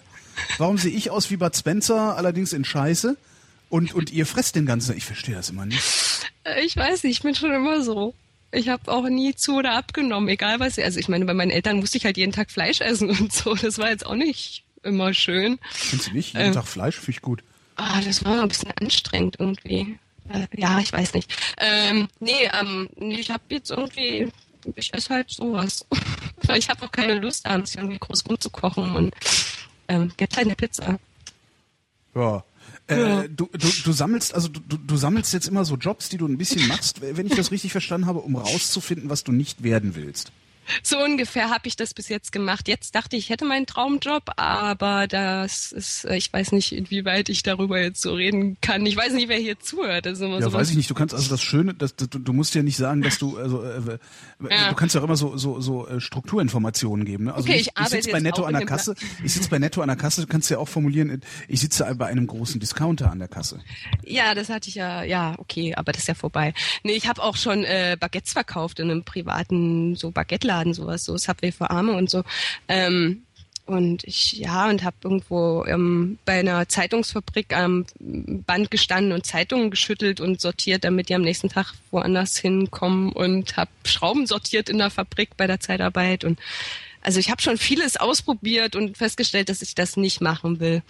warum 0.58 0.78
sehe 0.78 0.92
ich 0.92 1.12
aus 1.12 1.30
wie 1.30 1.38
Bud 1.38 1.56
Spencer, 1.56 2.16
allerdings 2.18 2.54
in 2.54 2.64
Scheiße? 2.64 3.18
Und, 3.70 3.94
und 3.94 4.12
ihr 4.12 4.26
fresst 4.26 4.56
den 4.56 4.66
ganzen 4.66 4.98
Ich 4.98 5.06
verstehe 5.06 5.36
das 5.36 5.50
immer 5.50 5.66
nicht. 5.66 5.82
Ich 6.64 6.76
weiß 6.76 7.04
nicht, 7.04 7.18
ich 7.18 7.22
bin 7.24 7.36
schon 7.36 7.54
immer 7.54 7.82
so. 7.82 8.14
Ich 8.52 8.68
habe 8.68 8.92
auch 8.92 9.08
nie 9.08 9.34
zu 9.36 9.56
oder 9.58 9.74
abgenommen, 9.74 10.28
egal 10.28 10.60
was. 10.60 10.78
Also 10.78 11.00
ich 11.00 11.08
meine, 11.08 11.24
bei 11.26 11.34
meinen 11.34 11.52
Eltern 11.52 11.78
musste 11.78 11.98
ich 11.98 12.06
halt 12.06 12.18
jeden 12.18 12.34
Tag 12.34 12.52
Fleisch 12.52 12.82
essen 12.82 13.10
und 13.10 13.32
so. 13.32 13.56
Das 13.56 13.78
war 13.78 13.90
jetzt 13.90 14.06
auch 14.06 14.16
nicht 14.16 14.64
immer 14.84 15.13
schön. 15.13 15.60
Findest 15.72 16.10
du 16.10 16.13
nicht? 16.15 16.34
Jeden 16.34 16.48
Ähm. 16.48 16.54
Tag 16.54 16.67
Fleisch 16.67 16.96
finde 16.96 17.12
ich 17.12 17.22
gut. 17.22 17.44
Ah, 17.76 18.02
das 18.02 18.24
war 18.26 18.41
ein 18.41 18.48
bisschen 18.48 18.72
anstrengend 18.80 19.38
irgendwie. 19.39 19.98
Äh, 20.30 20.48
ja, 20.56 20.80
ich 20.80 20.91
weiß 20.94 21.13
nicht. 21.13 21.34
Ähm, 21.58 22.08
nee, 22.20 22.50
ähm, 22.60 22.89
ich 22.98 23.30
habe 23.32 23.44
jetzt 23.50 23.72
irgendwie, 23.72 24.30
ich 24.76 24.94
esse 24.94 25.10
halt 25.13 25.30
sowas. 25.30 25.86
ich 26.56 26.70
habe 26.70 26.86
auch 26.86 26.91
keine 26.91 27.15
Lust, 27.15 27.46
abends 27.46 27.76
irgendwie 27.76 27.98
groß 28.00 28.24
rumzukochen 28.30 28.96
und 28.96 29.15
ähm, 29.88 30.12
gibt 30.17 30.36
halt 30.38 30.46
eine 30.48 30.56
Pizza. 30.56 31.00
Ja. 32.15 32.44
Äh, 32.88 33.00
Ja. 33.00 33.28
du, 33.28 33.50
du, 33.54 33.67
du 33.84 33.91
sammelst, 33.91 34.34
also 34.34 34.48
du, 34.48 34.60
du 34.78 34.98
sammelst 34.98 35.34
jetzt 35.34 35.48
immer 35.48 35.65
so 35.65 35.76
Jobs, 35.76 36.10
die 36.10 36.17
du 36.17 36.28
ein 36.28 36.38
bisschen 36.38 36.67
machst, 36.67 37.02
wenn 37.02 37.26
ich 37.26 37.36
das 37.36 37.52
richtig 37.52 37.72
verstanden 37.72 38.08
habe, 38.08 38.20
um 38.20 38.36
rauszufinden, 38.36 39.10
was 39.10 39.24
du 39.24 39.32
nicht 39.32 39.63
werden 39.63 39.96
willst. 39.96 40.32
So 40.84 40.98
ungefähr 41.04 41.50
habe 41.50 41.68
ich 41.68 41.76
das 41.76 41.94
bis 41.94 42.10
jetzt 42.10 42.32
gemacht. 42.32 42.68
Jetzt 42.68 42.96
dachte 42.96 43.16
ich, 43.16 43.26
ich 43.26 43.30
hätte 43.30 43.46
meinen 43.46 43.66
Traumjob, 43.66 44.24
aber 44.36 45.08
das 45.08 45.72
ist, 45.72 46.06
äh, 46.06 46.16
ich 46.16 46.32
weiß 46.32 46.52
nicht, 46.54 46.72
inwieweit 46.72 47.30
ich 47.30 47.44
darüber 47.44 47.80
jetzt 47.80 48.02
so 48.02 48.14
reden 48.14 48.58
kann. 48.62 48.86
Ich 48.86 48.98
weiß 48.98 49.14
nicht, 49.14 49.30
wer 49.30 49.38
hier 49.38 49.60
zuhört. 49.60 50.06
Das 50.06 50.14
ist 50.14 50.22
immer 50.26 50.40
Ja, 50.40 50.52
weiß 50.52 50.72
ich 50.72 50.78
nicht. 50.78 50.90
Du 50.90 50.94
kannst 50.96 51.14
also 51.14 51.30
das 51.30 51.42
Schöne, 51.42 51.74
das, 51.74 51.96
du, 51.96 52.08
du 52.08 52.34
musst 52.34 52.56
ja 52.56 52.64
nicht 52.64 52.78
sagen, 52.78 53.02
dass 53.02 53.18
du 53.18 53.38
also 53.38 53.64
äh, 53.64 53.98
Ja. 54.50 54.70
du 54.70 54.76
kannst 54.76 54.96
ja 54.96 55.02
auch 55.02 55.06
immer 55.06 55.16
so 55.16 55.38
so 55.38 55.62
so 55.62 55.88
äh, 55.88 56.00
Strukturinformationen 56.00 57.06
geben. 57.06 57.26
Ne? 57.26 57.34
Also 57.34 57.48
Okay, 57.48 57.60
ich, 57.60 57.68
ich 57.68 57.82
ich 57.82 57.88
sitze 57.88 58.12
bei 58.12 58.20
Netto 58.20 58.44
an 58.44 58.54
der 58.54 58.66
Kasse. 58.66 58.96
Ich 59.24 59.34
sitze 59.34 59.50
bei 59.50 59.60
Netto 59.60 59.82
an 59.82 59.88
der 59.88 59.98
Kasse. 59.98 60.22
Du 60.22 60.28
kannst 60.28 60.50
ja 60.50 60.58
auch 60.58 60.68
formulieren. 60.68 61.22
Ich 61.48 61.60
sitze 61.62 61.94
bei 61.96 62.08
einem 62.08 62.28
großen 62.28 62.60
Discounter 62.60 63.12
an 63.12 63.20
der 63.20 63.28
Kasse. 63.28 63.60
Ja, 64.04 64.34
das 64.34 64.50
hatte 64.50 64.70
ich 64.70 64.76
ja, 64.76 65.04
ja, 65.04 65.36
okay, 65.38 65.76
aber 65.76 65.92
das 65.92 66.04
ist 66.04 66.08
ja 66.08 66.14
vorbei. 66.14 66.54
Nee, 66.84 66.94
ich 66.94 67.08
habe 67.08 67.22
auch 67.22 67.36
schon 67.36 67.64
äh, 67.64 67.98
Baguettes 68.00 68.34
verkauft 68.34 68.80
in 68.80 68.90
einem 68.90 69.04
privaten 69.04 69.96
so 69.96 70.12
Baguetteladen, 70.12 70.74
sowas, 70.74 71.04
so 71.04 71.18
Subway 71.18 71.52
für 71.52 71.70
Arme 71.70 71.94
und 71.94 72.10
so. 72.10 72.24
Ähm, 72.68 73.24
und 73.72 74.04
ich, 74.04 74.34
ja, 74.34 74.70
und 74.70 74.84
habe 74.84 74.96
irgendwo 75.04 75.66
ähm, 75.66 76.18
bei 76.26 76.40
einer 76.40 76.68
Zeitungsfabrik 76.68 77.56
am 77.56 77.86
Band 78.00 78.72
gestanden 78.72 79.14
und 79.14 79.26
Zeitungen 79.26 79.72
geschüttelt 79.72 80.20
und 80.20 80.42
sortiert, 80.42 80.84
damit 80.84 81.10
die 81.10 81.16
am 81.16 81.22
nächsten 81.22 81.50
Tag 81.50 81.74
woanders 81.90 82.38
hinkommen 82.38 83.12
und 83.12 83.58
habe 83.58 83.72
Schrauben 83.86 84.28
sortiert 84.28 84.70
in 84.70 84.78
der 84.78 84.90
Fabrik 84.90 85.38
bei 85.38 85.48
der 85.48 85.60
Zeitarbeit 85.60 86.24
und 86.24 86.40
also 87.02 87.20
ich 87.20 87.32
habe 87.32 87.42
schon 87.42 87.58
vieles 87.58 87.98
ausprobiert 87.98 88.76
und 88.76 88.98
festgestellt, 88.98 89.50
dass 89.50 89.62
ich 89.62 89.74
das 89.74 89.98
nicht 89.98 90.22
machen 90.22 90.60
will. 90.60 90.84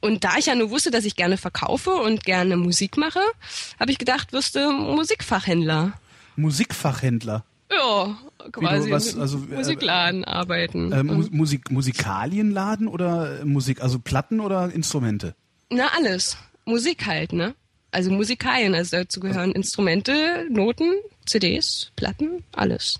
Und 0.00 0.24
da 0.24 0.36
ich 0.38 0.46
ja 0.46 0.54
nur 0.54 0.70
wusste, 0.70 0.90
dass 0.90 1.04
ich 1.04 1.16
gerne 1.16 1.36
verkaufe 1.36 1.90
und 1.90 2.24
gerne 2.24 2.56
Musik 2.56 2.96
mache, 2.96 3.20
habe 3.78 3.90
ich 3.90 3.98
gedacht, 3.98 4.32
wirst 4.32 4.56
du 4.56 4.70
Musikfachhändler. 4.70 5.92
Musikfachhändler. 6.36 7.44
Ja, 7.70 8.16
quasi 8.52 8.90
was, 8.90 9.16
also, 9.16 9.38
äh, 9.50 9.56
Musikladen 9.56 10.24
arbeiten. 10.24 10.92
Äh, 10.92 11.00
Und- 11.00 11.32
Musik 11.32 11.70
Musikalienladen 11.70 12.88
oder 12.88 13.40
äh, 13.40 13.44
Musik, 13.44 13.82
also 13.82 13.98
Platten 13.98 14.40
oder 14.40 14.72
Instrumente? 14.72 15.34
Na, 15.70 15.88
alles. 15.96 16.36
Musik 16.64 17.06
halt, 17.06 17.32
ne? 17.32 17.54
Also 17.90 18.10
Musikalien, 18.10 18.74
also 18.74 18.96
dazu 18.96 19.20
gehören 19.20 19.52
Instrumente, 19.52 20.46
Noten, 20.50 20.92
CDs, 21.26 21.92
Platten, 21.96 22.42
alles. 22.52 22.98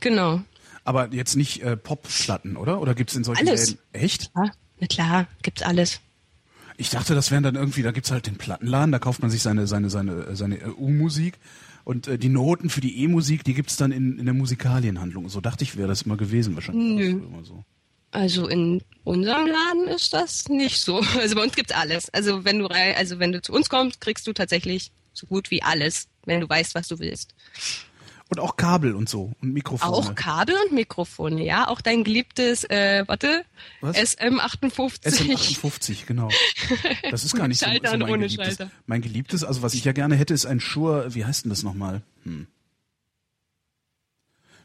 Genau. 0.00 0.40
Aber 0.84 1.12
jetzt 1.12 1.36
nicht 1.36 1.62
äh, 1.62 1.76
Popplatten, 1.76 2.56
oder? 2.56 2.80
Oder 2.80 2.94
gibt's 2.94 3.14
in 3.14 3.24
solchen 3.24 3.46
Alles. 3.46 3.70
Läden? 3.70 3.80
Echt? 3.92 4.30
Ja, 4.34 4.50
na 4.80 4.86
klar, 4.86 5.26
gibt's 5.42 5.62
alles. 5.62 6.00
Ich 6.78 6.90
dachte, 6.90 7.14
das 7.14 7.30
wären 7.30 7.42
dann 7.42 7.56
irgendwie, 7.56 7.82
da 7.82 7.90
gibt's 7.90 8.10
halt 8.10 8.26
den 8.26 8.36
Plattenladen, 8.36 8.92
da 8.92 8.98
kauft 8.98 9.20
man 9.20 9.30
sich 9.30 9.42
seine 9.42 9.66
seine 9.66 9.90
seine 9.90 10.12
äh, 10.28 10.36
seine 10.36 10.72
U-Musik 10.74 11.34
und 11.88 12.06
äh, 12.06 12.18
die 12.18 12.28
Noten 12.28 12.68
für 12.68 12.82
die 12.82 13.02
E-Musik, 13.02 13.44
die 13.44 13.54
gibt's 13.54 13.78
dann 13.78 13.92
in, 13.92 14.18
in 14.18 14.26
der 14.26 14.34
Musikalienhandlung. 14.34 15.30
So 15.30 15.40
dachte 15.40 15.64
ich, 15.64 15.78
wäre 15.78 15.88
das 15.88 16.02
immer 16.02 16.18
gewesen 16.18 16.54
wahrscheinlich. 16.54 16.98
Nö. 16.98 17.24
Immer 17.24 17.42
so. 17.44 17.64
Also 18.10 18.46
in 18.46 18.82
unserem 19.04 19.46
Laden 19.46 19.88
ist 19.88 20.12
das 20.12 20.50
nicht 20.50 20.80
so. 20.80 21.00
Also 21.18 21.34
bei 21.34 21.42
uns 21.42 21.56
gibt's 21.56 21.72
alles. 21.72 22.10
Also 22.10 22.44
wenn 22.44 22.58
du 22.58 22.66
rei 22.66 22.94
also 22.94 23.18
wenn 23.20 23.32
du 23.32 23.40
zu 23.40 23.54
uns 23.54 23.70
kommst, 23.70 24.02
kriegst 24.02 24.26
du 24.26 24.34
tatsächlich 24.34 24.92
so 25.14 25.26
gut 25.26 25.50
wie 25.50 25.62
alles, 25.62 26.08
wenn 26.26 26.42
du 26.42 26.48
weißt, 26.48 26.74
was 26.74 26.88
du 26.88 26.98
willst. 26.98 27.34
Und 28.30 28.40
auch 28.40 28.56
Kabel 28.56 28.94
und 28.94 29.08
so 29.08 29.32
und 29.40 29.54
Mikrofone. 29.54 29.90
Auch 29.90 30.14
Kabel 30.14 30.54
und 30.66 30.74
Mikrofone, 30.74 31.42
ja. 31.42 31.66
Auch 31.68 31.80
dein 31.80 32.04
geliebtes, 32.04 32.64
äh, 32.64 33.04
warte, 33.06 33.44
Was? 33.80 33.96
SM58. 33.96 35.02
SM58, 35.02 36.06
genau. 36.06 36.28
Das 37.10 37.24
ist 37.24 37.34
gar 37.36 37.48
nicht 37.48 37.58
so, 37.58 37.64
so 37.64 37.72
Schalter 37.72 37.92
und 37.94 38.00
mein 38.00 38.10
ohne 38.10 38.26
geliebtes. 38.26 38.56
Schalter. 38.56 38.70
Mein 38.86 39.00
geliebtes, 39.00 39.44
also 39.44 39.62
was 39.62 39.72
ich 39.72 39.84
ja 39.84 39.92
gerne 39.92 40.14
hätte, 40.14 40.34
ist 40.34 40.44
ein 40.44 40.60
Shure, 40.60 41.14
wie 41.14 41.24
heißt 41.24 41.44
denn 41.44 41.50
das 41.50 41.62
nochmal? 41.62 42.02
Hm. 42.24 42.46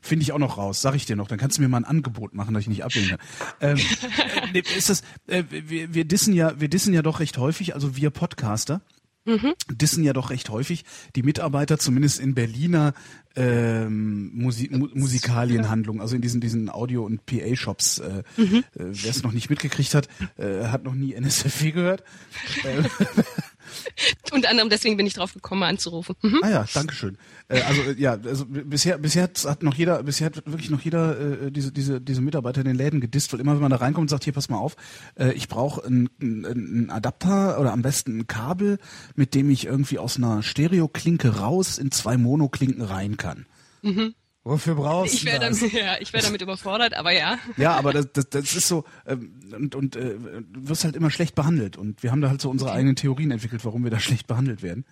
Finde 0.02 0.23
ich 0.23 0.34
auch 0.34 0.39
noch 0.39 0.58
raus, 0.58 0.82
sag 0.82 0.95
ich 0.95 1.06
dir 1.06 1.15
noch. 1.15 1.30
Dann 1.30 1.38
kannst 1.39 1.58
du 1.58 1.62
mir 1.62 1.69
mal 1.69 1.78
ein 1.78 1.86
Angebot 1.86 2.34
machen, 2.34 2.54
das 2.54 2.63
ich 2.63 2.67
nicht 2.67 2.84
ablehnen 2.84 3.12
kann. 3.12 3.19
Ähm, 3.62 3.80
äh, 4.54 4.78
ist 4.78 4.89
das, 4.89 5.02
äh, 5.28 5.43
wir, 5.49 5.93
wir 5.93 6.04
dissen 6.04 6.34
ja, 6.34 6.60
wir 6.60 6.67
dissen 6.67 6.93
ja 6.93 7.02
doch 7.02 7.21
recht 7.21 7.38
häufig, 7.38 7.73
also 7.73 7.95
wir 7.95 8.10
Podcaster, 8.10 8.82
dissen 9.69 10.03
ja 10.03 10.13
doch 10.13 10.29
recht 10.29 10.49
häufig 10.49 10.83
die 11.15 11.23
Mitarbeiter, 11.23 11.77
zumindest 11.79 12.19
in 12.19 12.33
Berliner 12.36 12.93
ähm, 13.36 14.31
Musi 14.33 14.69
Mu 14.71 14.89
Musikalienhandlungen, 14.93 16.01
also 16.01 16.15
in 16.15 16.21
diesen 16.21 16.41
diesen 16.41 16.69
Audio- 16.69 17.05
und 17.05 17.25
PA-Shops. 17.25 17.99
Äh, 17.99 18.23
äh, 18.38 18.63
Wer 18.75 19.09
es 19.09 19.23
noch 19.23 19.31
nicht 19.31 19.49
mitgekriegt 19.49 19.95
hat, 19.95 20.07
äh, 20.38 20.65
hat 20.67 20.83
noch 20.83 20.93
nie 20.93 21.13
NSFW 21.13 21.71
gehört. 21.71 22.03
Unter 24.31 24.49
anderem 24.49 24.69
deswegen 24.69 24.97
bin 24.97 25.05
ich 25.05 25.13
drauf 25.13 25.33
gekommen, 25.33 25.59
mal 25.62 25.69
anzurufen. 25.69 26.15
Mhm. 26.21 26.39
Ah 26.41 26.49
ja, 26.49 26.65
Dankeschön. 26.73 27.17
Äh, 27.47 27.62
also 27.62 27.81
äh, 27.81 27.95
ja, 27.99 28.13
also 28.13 28.45
bisher 28.47 28.97
bisher 28.97 29.23
hat, 29.23 29.63
noch 29.63 29.75
jeder, 29.75 30.03
bisher 30.03 30.27
hat 30.27 30.36
wirklich 30.45 30.69
noch 30.69 30.81
jeder 30.81 31.19
äh, 31.19 31.51
diese 31.51 31.71
diese 31.71 32.01
diese 32.01 32.21
Mitarbeiter 32.21 32.62
in 32.62 32.67
den 32.67 32.75
Läden 32.75 33.01
gedisst, 33.01 33.33
weil 33.33 33.39
immer 33.39 33.53
wenn 33.53 33.62
man 33.62 33.71
da 33.71 33.77
reinkommt 33.77 34.05
und 34.05 34.09
sagt, 34.09 34.23
hier 34.23 34.33
pass 34.33 34.49
mal 34.49 34.57
auf, 34.57 34.75
äh, 35.15 35.31
ich 35.33 35.47
brauche 35.47 35.86
einen 35.86 36.89
Adapter 36.89 37.59
oder 37.59 37.73
am 37.73 37.81
besten 37.81 38.19
ein 38.19 38.27
Kabel, 38.27 38.79
mit 39.15 39.36
dem 39.36 39.49
ich 39.49 39.65
irgendwie 39.65 39.99
aus 39.99 40.17
einer 40.17 40.43
Stereoklinke 40.43 41.38
raus 41.38 41.77
in 41.77 41.91
zwei 41.91 42.17
Monoklinken 42.17 42.81
rein 42.81 43.17
kann. 43.17 43.45
Wofür 44.45 44.75
brauchst 44.75 45.13
Ich 45.13 45.21
du 45.23 45.27
das? 45.39 45.60
damit, 45.60 45.73
ja, 45.73 45.95
ich 46.01 46.12
wäre 46.12 46.23
damit 46.23 46.41
überfordert, 46.41 46.93
aber 46.95 47.12
ja. 47.12 47.38
Ja, 47.58 47.75
aber 47.75 47.93
das, 47.93 48.12
das, 48.12 48.29
das 48.29 48.56
ist 48.56 48.67
so 48.67 48.84
ähm, 49.06 49.39
und 49.56 49.73
und 49.75 49.95
äh, 49.95 50.15
du 50.17 50.67
wirst 50.67 50.84
halt 50.84 50.95
immer 50.97 51.10
schlecht 51.12 51.34
behandelt 51.36 51.77
und 51.77 52.03
wir 52.03 52.12
haben 52.12 52.19
da 52.21 52.29
halt 52.29 52.41
so 52.41 52.49
unsere 52.49 52.71
eigenen 52.73 52.95
Theorien 52.97 53.32
entwickelt, 53.32 53.63
warum 53.63 53.84
wir 53.84 53.91
da 53.91 53.99
schlecht 53.99 54.27
behandelt 54.27 54.62
werden. 54.62 54.86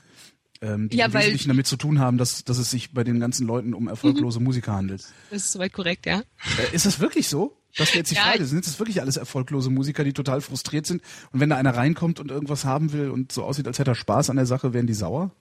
Ähm, 0.62 0.90
die 0.90 0.98
Ja, 0.98 1.08
im 1.08 1.14
Wesentlichen 1.14 1.50
damit 1.50 1.68
zu 1.68 1.76
tun 1.76 2.00
haben, 2.00 2.18
dass, 2.18 2.44
dass 2.46 2.58
es 2.60 2.70
sich 2.72 2.94
bei 2.94 3.04
den 3.04 3.20
ganzen 3.20 3.48
Leuten 3.48 3.74
um 3.74 3.88
erfolglose 3.88 4.40
Mhm. 4.40 4.46
Musiker 4.46 4.74
handelt. 4.74 5.04
Das 5.32 5.44
ist 5.44 5.52
soweit 5.52 5.74
korrekt, 5.74 6.06
ja. 6.06 6.20
Äh, 6.20 6.76
ist 6.76 6.86
das 6.86 7.00
wirklich 7.00 7.28
so? 7.28 7.58
Das 7.78 7.90
wäre 7.90 8.00
jetzt 8.00 8.12
die 8.12 8.16
Ja, 8.16 8.22
Frage. 8.24 8.46
Sind 8.46 8.66
das 8.68 8.78
wirklich 8.80 9.02
alles 9.02 9.18
erfolglose 9.18 9.70
Musiker, 9.70 10.04
die 10.04 10.14
total 10.14 10.40
frustriert 10.42 10.86
sind? 10.86 11.02
Und 11.32 11.40
wenn 11.40 11.50
da 11.50 11.58
einer 11.58 11.76
reinkommt 11.76 12.20
und 12.20 12.30
irgendwas 12.30 12.64
haben 12.64 12.94
will 12.94 13.10
und 13.10 13.32
so 13.32 13.44
aussieht, 13.44 13.66
als 13.68 13.80
hätte 13.80 13.92
er 13.92 13.96
Spaß 13.96 14.30
an 14.30 14.36
der 14.36 14.46
Sache, 14.46 14.74
werden 14.74 14.88
die 14.88 14.94
sauer? 14.94 15.32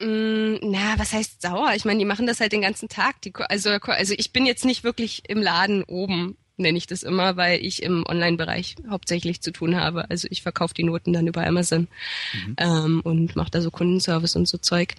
Mm, 0.00 0.56
Na, 0.62 0.98
was 0.98 1.12
heißt 1.12 1.42
sauer? 1.42 1.72
Ich 1.74 1.84
meine, 1.84 1.98
die 1.98 2.04
machen 2.04 2.26
das 2.26 2.40
halt 2.40 2.52
den 2.52 2.62
ganzen 2.62 2.88
Tag. 2.88 3.20
Die, 3.22 3.32
also, 3.34 3.70
also 3.70 4.14
ich 4.16 4.32
bin 4.32 4.46
jetzt 4.46 4.64
nicht 4.64 4.82
wirklich 4.82 5.28
im 5.28 5.42
Laden 5.42 5.82
oben, 5.84 6.36
nenne 6.56 6.78
ich 6.78 6.86
das 6.86 7.02
immer, 7.02 7.36
weil 7.36 7.64
ich 7.64 7.82
im 7.82 8.04
Online-Bereich 8.06 8.76
hauptsächlich 8.88 9.40
zu 9.42 9.50
tun 9.52 9.76
habe. 9.76 10.10
Also 10.10 10.26
ich 10.30 10.42
verkaufe 10.42 10.74
die 10.74 10.84
Noten 10.84 11.12
dann 11.12 11.26
über 11.26 11.46
Amazon 11.46 11.88
ähm, 12.56 13.00
und 13.04 13.36
mache 13.36 13.50
da 13.50 13.60
so 13.60 13.70
Kundenservice 13.70 14.36
und 14.36 14.46
so 14.48 14.58
Zeug. 14.58 14.94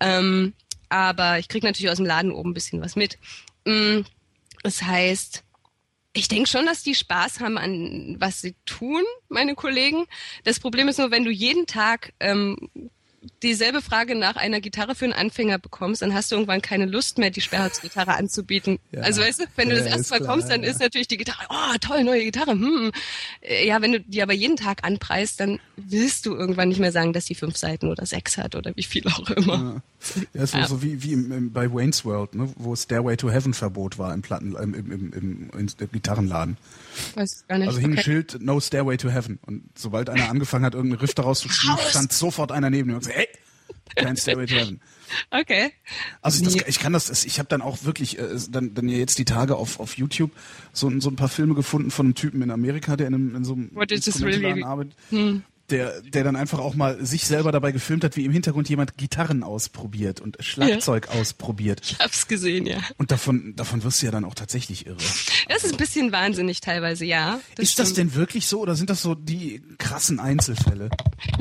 Ähm, 0.00 0.52
aber 0.88 1.38
ich 1.38 1.48
kriege 1.48 1.66
natürlich 1.66 1.90
aus 1.90 1.96
dem 1.98 2.06
Laden 2.06 2.32
oben 2.32 2.50
ein 2.50 2.54
bisschen 2.54 2.80
was 2.80 2.96
mit. 2.96 3.18
Mm, 3.64 4.00
Das 4.62 4.82
heißt, 4.82 5.42
ich 6.14 6.28
denke 6.28 6.48
schon, 6.48 6.66
dass 6.66 6.82
die 6.82 6.94
Spaß 6.94 7.40
haben 7.40 7.58
an 7.58 8.16
was 8.18 8.40
sie 8.40 8.54
tun, 8.66 9.02
meine 9.28 9.54
Kollegen. 9.54 10.04
Das 10.44 10.60
Problem 10.60 10.88
ist 10.88 10.98
nur, 10.98 11.10
wenn 11.10 11.24
du 11.24 11.30
jeden 11.30 11.66
Tag 11.66 12.12
ähm, 12.20 12.56
dieselbe 13.42 13.82
Frage 13.82 14.14
nach 14.14 14.36
einer 14.36 14.60
Gitarre 14.60 14.94
für 14.94 15.04
einen 15.04 15.14
Anfänger 15.14 15.58
bekommst, 15.58 16.02
dann 16.02 16.14
hast 16.14 16.30
du 16.30 16.36
irgendwann 16.36 16.62
keine 16.62 16.86
Lust 16.86 17.18
mehr, 17.18 17.30
die 17.30 17.40
Sperrholzgitarre 17.40 18.14
anzubieten. 18.14 18.78
Ja. 18.92 19.00
Also 19.02 19.22
weißt 19.22 19.40
du, 19.40 19.44
wenn 19.56 19.68
du 19.68 19.76
das 19.76 19.86
erste 19.86 20.10
Mal 20.10 20.20
klar, 20.20 20.30
kommst, 20.30 20.50
dann 20.50 20.62
ja. 20.62 20.70
ist 20.70 20.80
natürlich 20.80 21.08
die 21.08 21.16
Gitarre, 21.16 21.44
oh 21.50 21.76
toll, 21.80 22.04
neue 22.04 22.24
Gitarre. 22.24 22.52
Hm. 22.52 22.92
Äh, 23.40 23.66
Ja, 23.66 23.80
wenn 23.80 23.92
du 23.92 24.00
die 24.00 24.22
aber 24.22 24.34
jeden 24.34 24.56
Tag 24.56 24.84
anpreist, 24.84 25.40
dann 25.40 25.58
willst 25.76 26.26
du 26.26 26.34
irgendwann 26.34 26.68
nicht 26.68 26.80
mehr 26.80 26.92
sagen, 26.92 27.12
dass 27.12 27.24
die 27.24 27.34
fünf 27.34 27.56
Seiten 27.56 27.88
oder 27.88 28.04
sechs 28.06 28.36
hat 28.36 28.54
oder 28.54 28.72
wie 28.76 28.82
viel 28.82 29.06
auch 29.08 29.30
immer. 29.30 29.82
Ja, 30.34 30.42
ist 30.42 30.52
so, 30.52 30.62
so 30.64 30.82
wie, 30.82 31.02
wie 31.02 31.12
im, 31.12 31.32
im, 31.32 31.52
bei 31.52 31.72
Wayne's 31.72 32.04
World, 32.04 32.34
ne, 32.34 32.52
wo 32.56 32.76
Stairway 32.76 33.16
to 33.16 33.30
Heaven 33.30 33.54
Verbot 33.54 33.98
war 33.98 34.12
im 34.12 34.22
Platten, 34.22 34.54
im, 34.54 34.74
im, 34.74 35.50
im 35.52 35.90
Gitarrenladen. 35.92 36.56
Weiß 37.14 37.44
gar 37.48 37.58
nicht. 37.58 37.68
Also 37.68 37.80
hing 37.80 37.92
ein 37.92 37.98
okay. 37.98 38.02
Schild 38.02 38.38
No 38.40 38.60
Stairway 38.60 38.96
to 38.96 39.10
Heaven. 39.10 39.38
Und 39.46 39.64
sobald 39.76 40.10
einer 40.10 40.28
angefangen 40.30 40.64
hat, 40.64 40.74
irgendeinen 40.74 41.00
Riff 41.00 41.14
daraus 41.14 41.40
zu 41.40 41.48
spielen, 41.48 41.76
stand 41.88 42.12
sofort 42.12 42.52
einer 42.52 42.70
neben 42.70 42.90
ihm 42.90 42.94
und 42.96 43.00
gesagt, 43.00 43.16
hey, 43.16 43.28
kein 43.96 44.16
Stairway 44.16 44.46
to 44.46 44.54
Heaven. 44.54 44.80
okay. 45.30 45.72
Also 46.22 46.44
ich, 46.44 46.56
das, 46.56 46.68
ich 46.68 46.78
kann 46.78 46.92
das, 46.92 47.24
ich 47.24 47.38
habe 47.38 47.48
dann 47.48 47.62
auch 47.62 47.84
wirklich 47.84 48.18
äh, 48.18 48.36
dann, 48.50 48.74
dann 48.74 48.88
ja 48.88 48.98
jetzt 48.98 49.18
die 49.18 49.24
Tage 49.24 49.56
auf, 49.56 49.80
auf 49.80 49.96
YouTube 49.96 50.30
so, 50.72 50.90
so 51.00 51.10
ein 51.10 51.16
paar 51.16 51.28
Filme 51.28 51.54
gefunden 51.54 51.90
von 51.90 52.06
einem 52.06 52.14
Typen 52.14 52.42
in 52.42 52.50
Amerika, 52.50 52.96
der 52.96 53.06
in, 53.08 53.14
einem, 53.14 53.36
in 53.36 53.44
so 53.44 53.52
einem 53.54 53.70
What 53.74 53.92
is 53.92 54.04
this 54.04 54.22
really- 54.22 54.62
arbeitet, 54.62 54.94
Hm. 55.10 55.42
Der, 55.70 56.02
der 56.02 56.24
dann 56.24 56.36
einfach 56.36 56.58
auch 56.58 56.74
mal 56.74 57.04
sich 57.04 57.26
selber 57.26 57.52
dabei 57.52 57.72
gefilmt 57.72 58.04
hat, 58.04 58.16
wie 58.16 58.24
im 58.24 58.32
Hintergrund 58.32 58.68
jemand 58.68 58.96
Gitarren 58.96 59.42
ausprobiert 59.42 60.20
und 60.20 60.36
Schlagzeug 60.40 61.08
ausprobiert. 61.08 61.80
Ich 61.82 61.98
hab's 61.98 62.28
gesehen, 62.28 62.66
ja. 62.66 62.78
Und 62.98 63.10
davon, 63.10 63.54
davon 63.56 63.82
wirst 63.82 64.02
du 64.02 64.06
ja 64.06 64.12
dann 64.12 64.24
auch 64.24 64.34
tatsächlich 64.34 64.86
irre. 64.86 64.98
Das 65.48 65.64
ist 65.64 65.72
ein 65.72 65.78
bisschen 65.78 66.12
wahnsinnig 66.12 66.60
teilweise, 66.60 67.04
ja. 67.04 67.40
ist 67.58 67.78
das 67.78 67.94
denn 67.94 68.14
wirklich 68.14 68.46
so 68.46 68.60
oder 68.60 68.74
sind 68.74 68.90
das 68.90 69.02
so 69.02 69.14
die 69.14 69.62
krassen 69.78 70.20
Einzelfälle? 70.20 70.90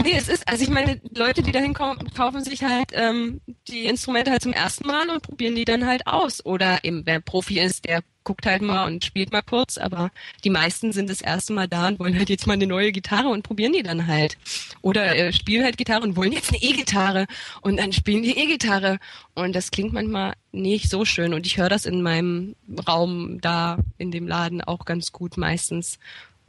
Nee, 0.01 0.13
es 0.15 0.29
ist, 0.29 0.47
also 0.47 0.63
ich 0.63 0.69
meine, 0.69 1.01
Leute, 1.15 1.43
die 1.43 1.51
da 1.51 1.59
hinkommen, 1.59 2.13
kaufen 2.13 2.43
sich 2.43 2.63
halt 2.63 2.91
ähm, 2.93 3.41
die 3.67 3.85
Instrumente 3.85 4.31
halt 4.31 4.41
zum 4.41 4.53
ersten 4.53 4.87
Mal 4.87 5.09
und 5.09 5.21
probieren 5.21 5.55
die 5.55 5.65
dann 5.65 5.85
halt 5.85 6.07
aus. 6.07 6.45
Oder 6.45 6.83
eben, 6.83 7.03
wer 7.05 7.19
Profi 7.19 7.59
ist, 7.59 7.85
der 7.85 8.03
guckt 8.23 8.45
halt 8.45 8.61
mal 8.61 8.85
und 8.85 9.03
spielt 9.03 9.31
mal 9.31 9.41
kurz, 9.41 9.77
aber 9.77 10.11
die 10.43 10.49
meisten 10.49 10.91
sind 10.91 11.09
das 11.09 11.21
erste 11.21 11.53
Mal 11.53 11.67
da 11.67 11.87
und 11.87 11.99
wollen 11.99 12.17
halt 12.17 12.29
jetzt 12.29 12.47
mal 12.47 12.53
eine 12.53 12.67
neue 12.67 12.91
Gitarre 12.91 13.29
und 13.29 13.43
probieren 13.43 13.73
die 13.73 13.83
dann 13.83 14.07
halt. 14.07 14.37
Oder 14.81 15.15
äh, 15.15 15.33
spielen 15.33 15.63
halt 15.63 15.77
Gitarre 15.77 16.03
und 16.03 16.15
wollen 16.15 16.31
jetzt 16.31 16.49
eine 16.49 16.61
E-Gitarre 16.61 17.27
und 17.61 17.77
dann 17.77 17.91
spielen 17.93 18.23
die 18.23 18.37
E-Gitarre. 18.37 18.99
Und 19.35 19.53
das 19.55 19.71
klingt 19.71 19.93
manchmal 19.93 20.33
nicht 20.51 20.89
so 20.89 21.05
schön. 21.05 21.33
Und 21.33 21.45
ich 21.45 21.57
höre 21.57 21.69
das 21.69 21.85
in 21.85 22.01
meinem 22.01 22.55
Raum 22.87 23.41
da 23.41 23.77
in 23.97 24.11
dem 24.11 24.27
Laden 24.27 24.61
auch 24.61 24.85
ganz 24.85 25.11
gut 25.11 25.37
meistens. 25.37 25.99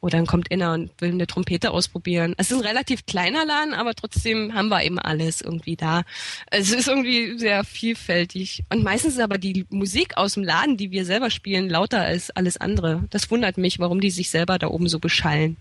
Oder 0.05 0.19
dann 0.19 0.27
kommt 0.27 0.49
Inna 0.49 0.75
und 0.75 0.90
will 1.01 1.12
eine 1.12 1.27
Trompete 1.27 1.71
ausprobieren. 1.71 2.35
Es 2.37 2.51
ist 2.51 2.59
ein 2.59 2.67
relativ 2.67 3.07
kleiner 3.07 3.47
Laden, 3.47 3.73
aber 3.73 3.95
trotzdem 3.95 4.53
haben 4.53 4.69
wir 4.69 4.83
eben 4.83 4.99
alles 4.99 5.40
irgendwie 5.40 5.77
da. 5.77 6.03
Es 6.51 6.73
ist 6.73 6.88
irgendwie 6.88 7.38
sehr 7.38 7.64
vielfältig. 7.64 8.64
Und 8.69 8.83
meistens 8.83 9.14
ist 9.14 9.21
aber 9.21 9.38
die 9.38 9.64
Musik 9.71 10.19
aus 10.19 10.35
dem 10.35 10.45
Laden, 10.45 10.77
die 10.77 10.90
wir 10.90 11.07
selber 11.07 11.31
spielen, 11.31 11.71
lauter 11.71 12.03
als 12.03 12.31
alles 12.31 12.59
andere. 12.59 13.05
Das 13.09 13.31
wundert 13.31 13.57
mich, 13.57 13.79
warum 13.79 14.03
die 14.03 14.11
sich 14.11 14.29
selber 14.29 14.59
da 14.59 14.67
oben 14.67 14.90
so 14.90 14.99
beschallen. 14.99 15.57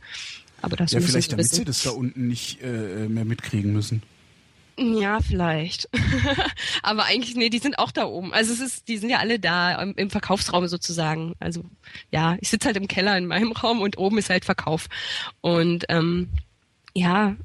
Aber 0.62 0.75
das 0.75 0.91
ja, 0.91 0.99
vielleicht 0.99 1.32
damit 1.32 1.49
sie 1.49 1.63
das 1.63 1.84
da 1.84 1.91
unten 1.91 2.27
nicht 2.27 2.62
äh, 2.62 3.08
mehr 3.08 3.23
mitkriegen 3.23 3.71
müssen. 3.71 4.03
Ja, 4.77 5.19
vielleicht. 5.19 5.88
Aber 6.83 7.05
eigentlich, 7.05 7.36
nee, 7.36 7.49
die 7.49 7.59
sind 7.59 7.77
auch 7.77 7.91
da 7.91 8.05
oben. 8.05 8.33
Also 8.33 8.53
es 8.53 8.59
ist, 8.59 8.88
die 8.88 8.97
sind 8.97 9.09
ja 9.09 9.19
alle 9.19 9.39
da 9.39 9.81
im, 9.81 9.93
im 9.95 10.09
Verkaufsraum 10.09 10.67
sozusagen. 10.67 11.36
Also 11.39 11.63
ja, 12.12 12.38
ich 12.41 12.49
sitze 12.49 12.67
halt 12.67 12.77
im 12.77 12.88
Keller 12.88 13.17
in 13.17 13.27
meinem 13.27 13.51
Raum 13.51 13.81
und 13.81 13.97
oben 13.97 14.17
ist 14.17 14.29
halt 14.29 14.45
Verkauf. 14.45 14.89
Und 15.41 15.86
ähm, 15.89 16.29
ja, 16.93 17.36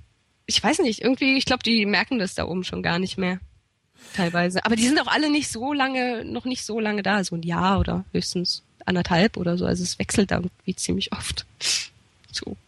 ich 0.47 0.63
weiß 0.63 0.79
nicht, 0.81 1.03
irgendwie, 1.03 1.37
ich 1.37 1.45
glaube, 1.45 1.63
die 1.63 1.85
merken 1.85 2.19
das 2.19 2.35
da 2.35 2.47
oben 2.47 2.65
schon 2.65 2.83
gar 2.83 2.99
nicht 2.99 3.19
mehr. 3.19 3.41
Teilweise. 4.15 4.65
Aber 4.65 4.77
die 4.77 4.87
sind 4.87 4.99
auch 4.99 5.07
alle 5.07 5.31
nicht 5.31 5.49
so 5.49 5.75
lange, 5.75 6.25
noch 6.25 6.47
nicht 6.47 6.65
so 6.65 6.81
lange 6.81 7.03
da, 7.03 7.23
so 7.25 7.37
ein 7.37 7.43
Jahr 7.43 7.79
oder 7.79 8.05
höchstens 8.13 8.63
anderthalb 8.87 9.37
oder 9.37 9.59
so. 9.59 9.67
Also 9.67 9.83
es 9.83 9.99
wechselt 9.99 10.31
da 10.31 10.37
irgendwie 10.37 10.75
ziemlich 10.77 11.13
oft. 11.13 11.47
So 12.31 12.59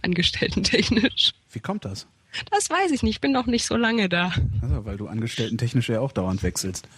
angestellten-technisch. 0.00 1.34
Wie 1.52 1.60
kommt 1.60 1.84
das? 1.84 2.06
Das 2.50 2.70
weiß 2.70 2.90
ich 2.90 3.02
nicht, 3.02 3.16
ich 3.16 3.20
bin 3.20 3.32
noch 3.32 3.46
nicht 3.46 3.64
so 3.64 3.76
lange 3.76 4.08
da. 4.08 4.32
Also, 4.62 4.84
weil 4.84 4.96
du 4.96 5.08
angestellten-technisch 5.08 5.88
ja 5.88 6.00
auch 6.00 6.12
dauernd 6.12 6.42
wechselst. 6.42 6.88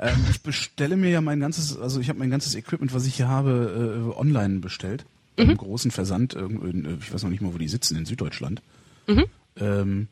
Ähm, 0.00 0.24
ich 0.30 0.42
bestelle 0.42 0.96
mir 0.96 1.10
ja 1.10 1.20
mein 1.20 1.40
ganzes, 1.40 1.78
also 1.78 2.00
ich 2.00 2.08
habe 2.08 2.18
mein 2.18 2.30
ganzes 2.30 2.54
Equipment, 2.54 2.92
was 2.92 3.06
ich 3.06 3.16
hier 3.16 3.28
habe, 3.28 4.12
äh, 4.14 4.18
online 4.18 4.60
bestellt. 4.60 5.04
Mhm. 5.36 5.44
Einem 5.44 5.56
großen 5.56 5.90
Versand, 5.90 6.34
in, 6.34 6.98
ich 7.00 7.12
weiß 7.12 7.22
noch 7.22 7.30
nicht 7.30 7.40
mal, 7.40 7.54
wo 7.54 7.58
die 7.58 7.68
sitzen, 7.68 7.96
in 7.96 8.04
Süddeutschland. 8.06 8.62
Mhm. 9.06 9.24
Ähm, 9.56 10.08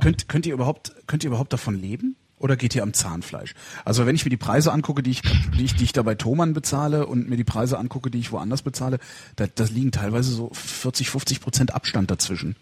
könnt, 0.00 0.28
könnt 0.28 0.46
ihr 0.46 0.54
überhaupt, 0.54 0.92
könnt 1.06 1.24
ihr 1.24 1.28
überhaupt 1.28 1.52
davon 1.52 1.80
leben? 1.80 2.16
Oder 2.38 2.56
geht 2.56 2.74
ihr 2.74 2.82
am 2.82 2.92
Zahnfleisch? 2.92 3.54
Also 3.86 4.04
wenn 4.04 4.14
ich 4.14 4.24
mir 4.26 4.30
die 4.30 4.36
Preise 4.36 4.70
angucke, 4.70 5.02
die 5.02 5.10
ich, 5.10 5.22
die 5.56 5.64
ich, 5.64 5.74
die 5.74 5.84
ich 5.84 5.92
da 5.92 6.02
bei 6.02 6.14
Thomann 6.14 6.52
bezahle 6.52 7.06
und 7.06 7.30
mir 7.30 7.36
die 7.36 7.44
Preise 7.44 7.78
angucke, 7.78 8.10
die 8.10 8.18
ich 8.18 8.30
woanders 8.30 8.60
bezahle, 8.60 8.98
da, 9.36 9.46
da 9.46 9.64
liegen 9.64 9.90
teilweise 9.90 10.30
so 10.30 10.50
40, 10.52 11.08
50 11.08 11.40
Prozent 11.40 11.74
Abstand 11.74 12.10
dazwischen. 12.10 12.56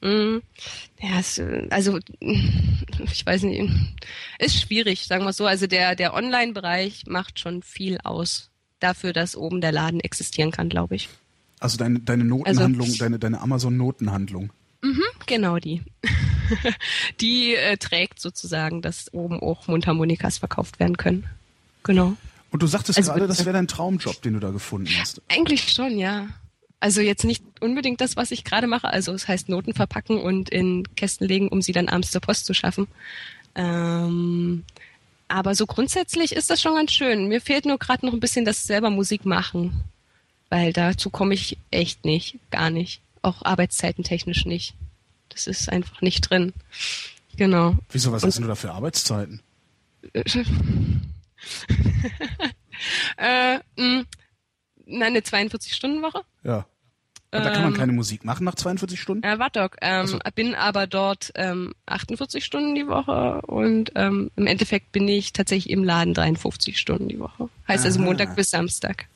Mm, 0.00 0.38
ja, 1.00 1.18
es, 1.18 1.40
also 1.70 1.98
ich 2.20 3.26
weiß 3.26 3.42
nicht, 3.42 3.70
ist 4.38 4.60
schwierig, 4.60 5.06
sagen 5.06 5.24
wir 5.24 5.32
so. 5.32 5.46
Also 5.46 5.66
der 5.66 5.94
der 5.94 6.14
Online-Bereich 6.14 7.04
macht 7.06 7.38
schon 7.38 7.62
viel 7.62 7.98
aus 8.02 8.50
dafür, 8.78 9.12
dass 9.12 9.36
oben 9.36 9.60
der 9.60 9.72
Laden 9.72 10.00
existieren 10.00 10.52
kann, 10.52 10.68
glaube 10.68 10.96
ich. 10.96 11.08
Also 11.58 11.76
deine 11.76 12.00
deine 12.00 12.24
Notenhandlung, 12.24 12.86
also, 12.86 12.98
deine 12.98 13.18
deine 13.18 13.40
Amazon-Notenhandlung. 13.40 14.50
Mhm, 14.82 15.02
genau 15.26 15.58
die. 15.58 15.82
die 17.20 17.54
äh, 17.54 17.76
trägt 17.76 18.20
sozusagen, 18.20 18.80
dass 18.80 19.12
oben 19.12 19.40
auch 19.40 19.68
Mundharmonikas 19.68 20.38
verkauft 20.38 20.80
werden 20.80 20.96
können. 20.96 21.26
Genau. 21.82 22.16
Und 22.50 22.62
du 22.62 22.66
sagtest 22.66 22.98
also, 22.98 23.12
gerade, 23.12 23.28
das 23.28 23.44
wäre 23.44 23.52
dein 23.52 23.68
Traumjob, 23.68 24.22
den 24.22 24.34
du 24.34 24.40
da 24.40 24.50
gefunden 24.50 24.90
hast. 24.98 25.22
Eigentlich 25.28 25.70
schon, 25.70 25.98
ja. 25.98 26.28
Also 26.80 27.00
jetzt 27.02 27.24
nicht 27.24 27.44
unbedingt 27.60 28.00
das, 28.00 28.16
was 28.16 28.30
ich 28.30 28.42
gerade 28.42 28.66
mache. 28.66 28.88
Also 28.88 29.12
es 29.12 29.28
heißt 29.28 29.50
Noten 29.50 29.74
verpacken 29.74 30.18
und 30.18 30.48
in 30.48 30.84
Kästen 30.96 31.28
legen, 31.28 31.48
um 31.48 31.60
sie 31.60 31.72
dann 31.72 31.88
abends 31.88 32.10
zur 32.10 32.22
Post 32.22 32.46
zu 32.46 32.54
schaffen. 32.54 32.88
Ähm, 33.54 34.64
aber 35.28 35.54
so 35.54 35.66
grundsätzlich 35.66 36.32
ist 36.32 36.48
das 36.50 36.62
schon 36.62 36.74
ganz 36.74 36.92
schön. 36.92 37.28
Mir 37.28 37.42
fehlt 37.42 37.66
nur 37.66 37.78
gerade 37.78 38.06
noch 38.06 38.14
ein 38.14 38.20
bisschen 38.20 38.46
das 38.46 38.64
selber 38.64 38.88
Musik 38.90 39.26
machen. 39.26 39.84
Weil 40.48 40.72
dazu 40.72 41.10
komme 41.10 41.34
ich 41.34 41.58
echt 41.70 42.04
nicht, 42.04 42.38
gar 42.50 42.70
nicht. 42.70 43.02
Auch 43.22 43.42
arbeitszeitentechnisch 43.42 44.46
nicht. 44.46 44.74
Das 45.28 45.46
ist 45.46 45.68
einfach 45.68 46.00
nicht 46.00 46.22
drin. 46.22 46.54
Genau. 47.36 47.76
Wieso, 47.90 48.10
was 48.10 48.24
und, 48.24 48.28
hast 48.30 48.38
du 48.38 48.46
da 48.46 48.54
für 48.54 48.72
Arbeitszeiten? 48.72 49.40
äh, 53.16 53.58
mh, 53.76 54.04
Nein, 54.90 55.02
eine 55.02 55.20
42-Stunden-Woche. 55.20 56.22
Ja. 56.42 56.66
Und 57.32 57.44
da 57.44 57.50
kann 57.50 57.62
man 57.62 57.72
ähm, 57.72 57.78
keine 57.78 57.92
Musik 57.92 58.24
machen 58.24 58.44
nach 58.44 58.56
42 58.56 59.00
Stunden? 59.00 59.24
Ja, 59.24 59.38
warte 59.38 59.60
doch. 59.60 59.76
Ähm, 59.80 60.06
so. 60.08 60.18
Bin 60.34 60.56
aber 60.56 60.88
dort 60.88 61.30
ähm, 61.36 61.74
48 61.86 62.44
Stunden 62.44 62.74
die 62.74 62.88
Woche 62.88 63.40
und 63.42 63.92
ähm, 63.94 64.32
im 64.34 64.46
Endeffekt 64.48 64.90
bin 64.90 65.06
ich 65.06 65.32
tatsächlich 65.32 65.72
im 65.72 65.84
Laden 65.84 66.12
53 66.12 66.76
Stunden 66.76 67.08
die 67.08 67.20
Woche. 67.20 67.48
Heißt 67.68 67.84
also 67.84 67.84
Aha. 67.84 67.86
also 67.86 68.00
Montag 68.00 68.34
bis 68.34 68.50
Samstag. 68.50 69.06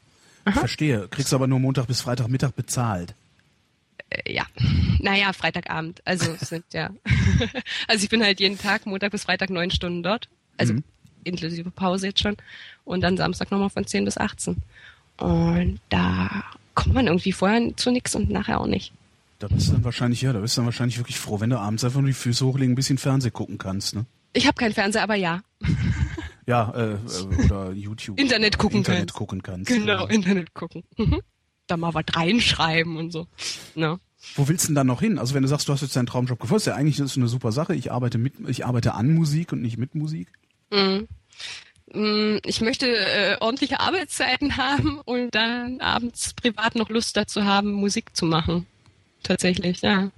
Aha. 0.45 0.61
Verstehe. 0.61 1.09
Kriegst 1.11 1.33
du 1.33 1.37
aber 1.37 1.49
nur 1.49 1.59
Montag 1.59 1.89
bis 1.89 2.03
Freitagmittag 2.03 2.53
bezahlt. 2.53 3.15
Äh, 4.11 4.33
ja. 4.33 4.45
Naja, 5.01 5.33
Freitagabend. 5.33 6.01
Also 6.05 6.37
sind 6.39 6.67
ja. 6.73 6.91
also 7.89 8.05
ich 8.05 8.11
bin 8.11 8.23
halt 8.23 8.39
jeden 8.39 8.59
Tag 8.59 8.87
Montag 8.87 9.11
bis 9.11 9.25
Freitag 9.25 9.51
neun 9.51 9.73
Stunden 9.73 10.05
dort. 10.05 10.29
Also 10.57 10.75
mhm. 10.75 10.85
inklusive 11.25 11.71
Pause 11.73 12.09
jetzt 12.09 12.21
schon. 12.21 12.37
Und 12.85 13.01
dann 13.01 13.17
Samstag 13.17 13.51
nochmal 13.51 13.71
von 13.71 13.87
10 13.87 14.05
bis 14.05 14.19
18. 14.19 14.63
Und 15.17 15.81
da 15.89 16.45
kommt 16.75 16.95
man 16.95 17.07
irgendwie 17.07 17.33
vorher 17.33 17.77
zu 17.77 17.91
nichts 17.91 18.15
und 18.15 18.31
nachher 18.31 18.61
auch 18.61 18.67
nicht. 18.67 18.93
Da 19.39 19.49
bist 19.49 19.69
du 19.69 19.73
dann 19.73 19.85
wahrscheinlich, 19.85 20.23
ja, 20.23 20.33
da 20.33 20.41
bist 20.41 20.57
du 20.57 20.61
dann 20.61 20.67
wahrscheinlich 20.67 20.99
wirklich 20.99 21.19
froh, 21.19 21.41
wenn 21.41 21.51
du 21.51 21.59
abends 21.59 21.85
einfach 21.85 22.01
nur 22.01 22.09
die 22.09 22.15
Füße 22.15 22.45
hochlegen, 22.45 22.73
ein 22.73 22.77
bisschen 22.77 22.99
Fernsehen 22.99 23.33
gucken 23.33 23.59
kannst, 23.59 23.95
ne? 23.95 24.07
Ich 24.33 24.47
habe 24.47 24.57
keinen 24.57 24.73
Fernseher, 24.73 25.03
aber 25.03 25.15
ja. 25.15 25.43
ja, 26.47 26.71
äh, 26.75 26.95
äh, 26.95 27.45
oder 27.45 27.73
YouTube. 27.73 28.19
Internet 28.19 28.59
gucken 28.59 28.79
Internet 28.79 29.01
kannst. 29.01 29.15
gucken 29.15 29.43
kannst. 29.43 29.71
Genau, 29.71 30.05
ja. 30.05 30.11
Internet 30.11 30.55
gucken. 30.55 30.83
Mhm. 30.97 31.21
Da 31.67 31.77
mal 31.77 31.95
was 31.95 32.05
reinschreiben 32.13 32.97
und 32.97 33.13
so. 33.13 33.27
Ne? 33.75 33.99
Wo 34.35 34.49
willst 34.49 34.65
du 34.65 34.69
denn 34.69 34.75
dann 34.75 34.87
noch 34.87 35.01
hin? 35.01 35.19
Also 35.19 35.35
wenn 35.35 35.43
du 35.43 35.49
sagst, 35.49 35.69
du 35.69 35.73
hast 35.73 35.83
jetzt 35.83 35.95
deinen 35.95 36.07
Traumjob 36.07 36.41
gefunden, 36.41 36.59
ist 36.59 36.67
ja 36.67 36.75
eigentlich 36.75 36.99
ist 36.99 37.17
eine 37.17 37.29
super 37.29 37.53
Sache. 37.53 37.75
Ich 37.75 37.93
arbeite 37.93 38.19
mit, 38.19 38.35
ich 38.49 38.67
arbeite 38.67 38.95
an 38.95 39.15
Musik 39.15 39.53
und 39.53 39.63
nicht 39.63 39.79
mit 39.79 39.95
Musik. 39.95 40.29
Mhm. 40.71 41.07
Mm, 41.95 42.39
ich 42.45 42.61
möchte 42.61 42.89
äh, 42.89 43.37
ordentliche 43.41 43.81
Arbeitszeiten 43.81 44.57
haben 44.57 45.01
und 45.05 45.35
dann 45.35 45.81
abends 45.81 46.35
privat 46.35 46.75
noch 46.75 46.91
Lust 46.91 47.17
dazu 47.17 47.45
haben, 47.45 47.73
Musik 47.73 48.17
zu 48.17 48.27
machen. 48.27 48.67
Tatsächlich, 49.23 49.81
ja. 49.81 50.11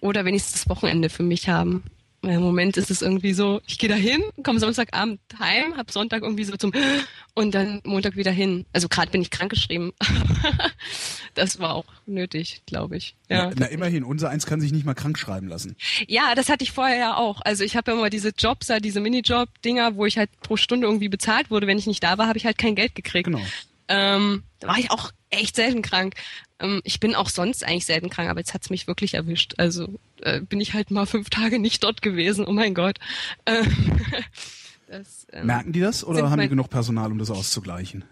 Oder 0.00 0.24
wenigstens 0.24 0.62
das 0.62 0.68
Wochenende 0.68 1.08
für 1.08 1.22
mich 1.22 1.48
haben. 1.48 1.84
Im 2.22 2.42
Moment 2.42 2.76
ist 2.76 2.90
es 2.90 3.00
irgendwie 3.00 3.32
so, 3.32 3.62
ich 3.66 3.78
gehe 3.78 3.88
da 3.88 3.94
hin, 3.94 4.22
komme 4.42 4.60
Samstagabend 4.60 5.20
heim, 5.38 5.76
hab 5.78 5.90
Sonntag 5.90 6.22
irgendwie 6.22 6.44
so 6.44 6.54
zum 6.56 6.70
und 7.34 7.54
dann 7.54 7.80
Montag 7.84 8.16
wieder 8.16 8.30
hin. 8.30 8.66
Also 8.74 8.88
gerade 8.88 9.10
bin 9.10 9.22
ich 9.22 9.30
krankgeschrieben. 9.30 9.92
das 11.34 11.60
war 11.60 11.74
auch 11.74 11.86
nötig, 12.04 12.62
glaube 12.66 12.98
ich. 12.98 13.16
Ja, 13.30 13.46
na, 13.46 13.54
na, 13.60 13.66
immerhin, 13.66 14.04
unser 14.04 14.28
eins 14.28 14.44
kann 14.44 14.60
sich 14.60 14.70
nicht 14.70 14.84
mal 14.84 14.94
krank 14.94 15.18
schreiben 15.18 15.48
lassen. 15.48 15.76
Ja, 16.08 16.34
das 16.34 16.50
hatte 16.50 16.62
ich 16.62 16.72
vorher 16.72 16.98
ja 16.98 17.16
auch. 17.16 17.40
Also 17.42 17.64
ich 17.64 17.74
habe 17.74 17.90
ja 17.90 17.96
immer 17.96 18.10
diese 18.10 18.32
Jobs, 18.36 18.70
diese 18.82 19.00
Minijob-Dinger, 19.00 19.96
wo 19.96 20.04
ich 20.04 20.18
halt 20.18 20.30
pro 20.42 20.56
Stunde 20.56 20.86
irgendwie 20.86 21.08
bezahlt 21.08 21.50
wurde. 21.50 21.66
Wenn 21.66 21.78
ich 21.78 21.86
nicht 21.86 22.02
da 22.02 22.18
war, 22.18 22.28
habe 22.28 22.36
ich 22.36 22.44
halt 22.44 22.58
kein 22.58 22.74
Geld 22.74 22.94
gekriegt. 22.94 23.24
Genau. 23.24 23.40
Ähm, 23.90 24.44
da 24.60 24.68
war 24.68 24.78
ich 24.78 24.90
auch 24.90 25.10
echt 25.30 25.56
selten 25.56 25.82
krank. 25.82 26.14
Ähm, 26.60 26.80
ich 26.84 27.00
bin 27.00 27.14
auch 27.16 27.28
sonst 27.28 27.64
eigentlich 27.64 27.86
selten 27.86 28.08
krank, 28.08 28.30
aber 28.30 28.38
jetzt 28.38 28.54
hat's 28.54 28.70
mich 28.70 28.86
wirklich 28.86 29.14
erwischt. 29.14 29.54
Also 29.58 29.98
äh, 30.20 30.40
bin 30.40 30.60
ich 30.60 30.74
halt 30.74 30.90
mal 30.92 31.06
fünf 31.06 31.28
Tage 31.28 31.58
nicht 31.58 31.82
dort 31.82 32.00
gewesen. 32.00 32.46
Oh 32.46 32.52
mein 32.52 32.74
Gott. 32.74 32.98
Äh, 33.46 33.64
das, 34.88 35.26
ähm, 35.32 35.46
merken 35.46 35.72
die 35.72 35.80
das 35.80 36.04
oder 36.04 36.30
haben 36.30 36.40
die 36.40 36.48
genug 36.48 36.70
Personal, 36.70 37.10
um 37.10 37.18
das 37.18 37.30
auszugleichen? 37.30 38.04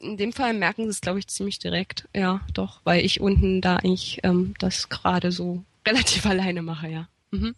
In 0.00 0.16
dem 0.16 0.32
Fall 0.32 0.54
merken 0.54 0.84
sie 0.84 0.90
es, 0.90 1.00
glaube 1.00 1.18
ich, 1.18 1.26
ziemlich 1.26 1.58
direkt. 1.58 2.08
Ja, 2.14 2.40
doch, 2.54 2.80
weil 2.84 3.04
ich 3.04 3.20
unten 3.20 3.60
da 3.60 3.76
eigentlich 3.76 4.20
ähm, 4.22 4.54
das 4.60 4.88
gerade 4.88 5.32
so 5.32 5.64
relativ 5.86 6.24
alleine 6.24 6.62
mache, 6.62 6.88
ja. 6.88 7.08
Mhm. 7.32 7.56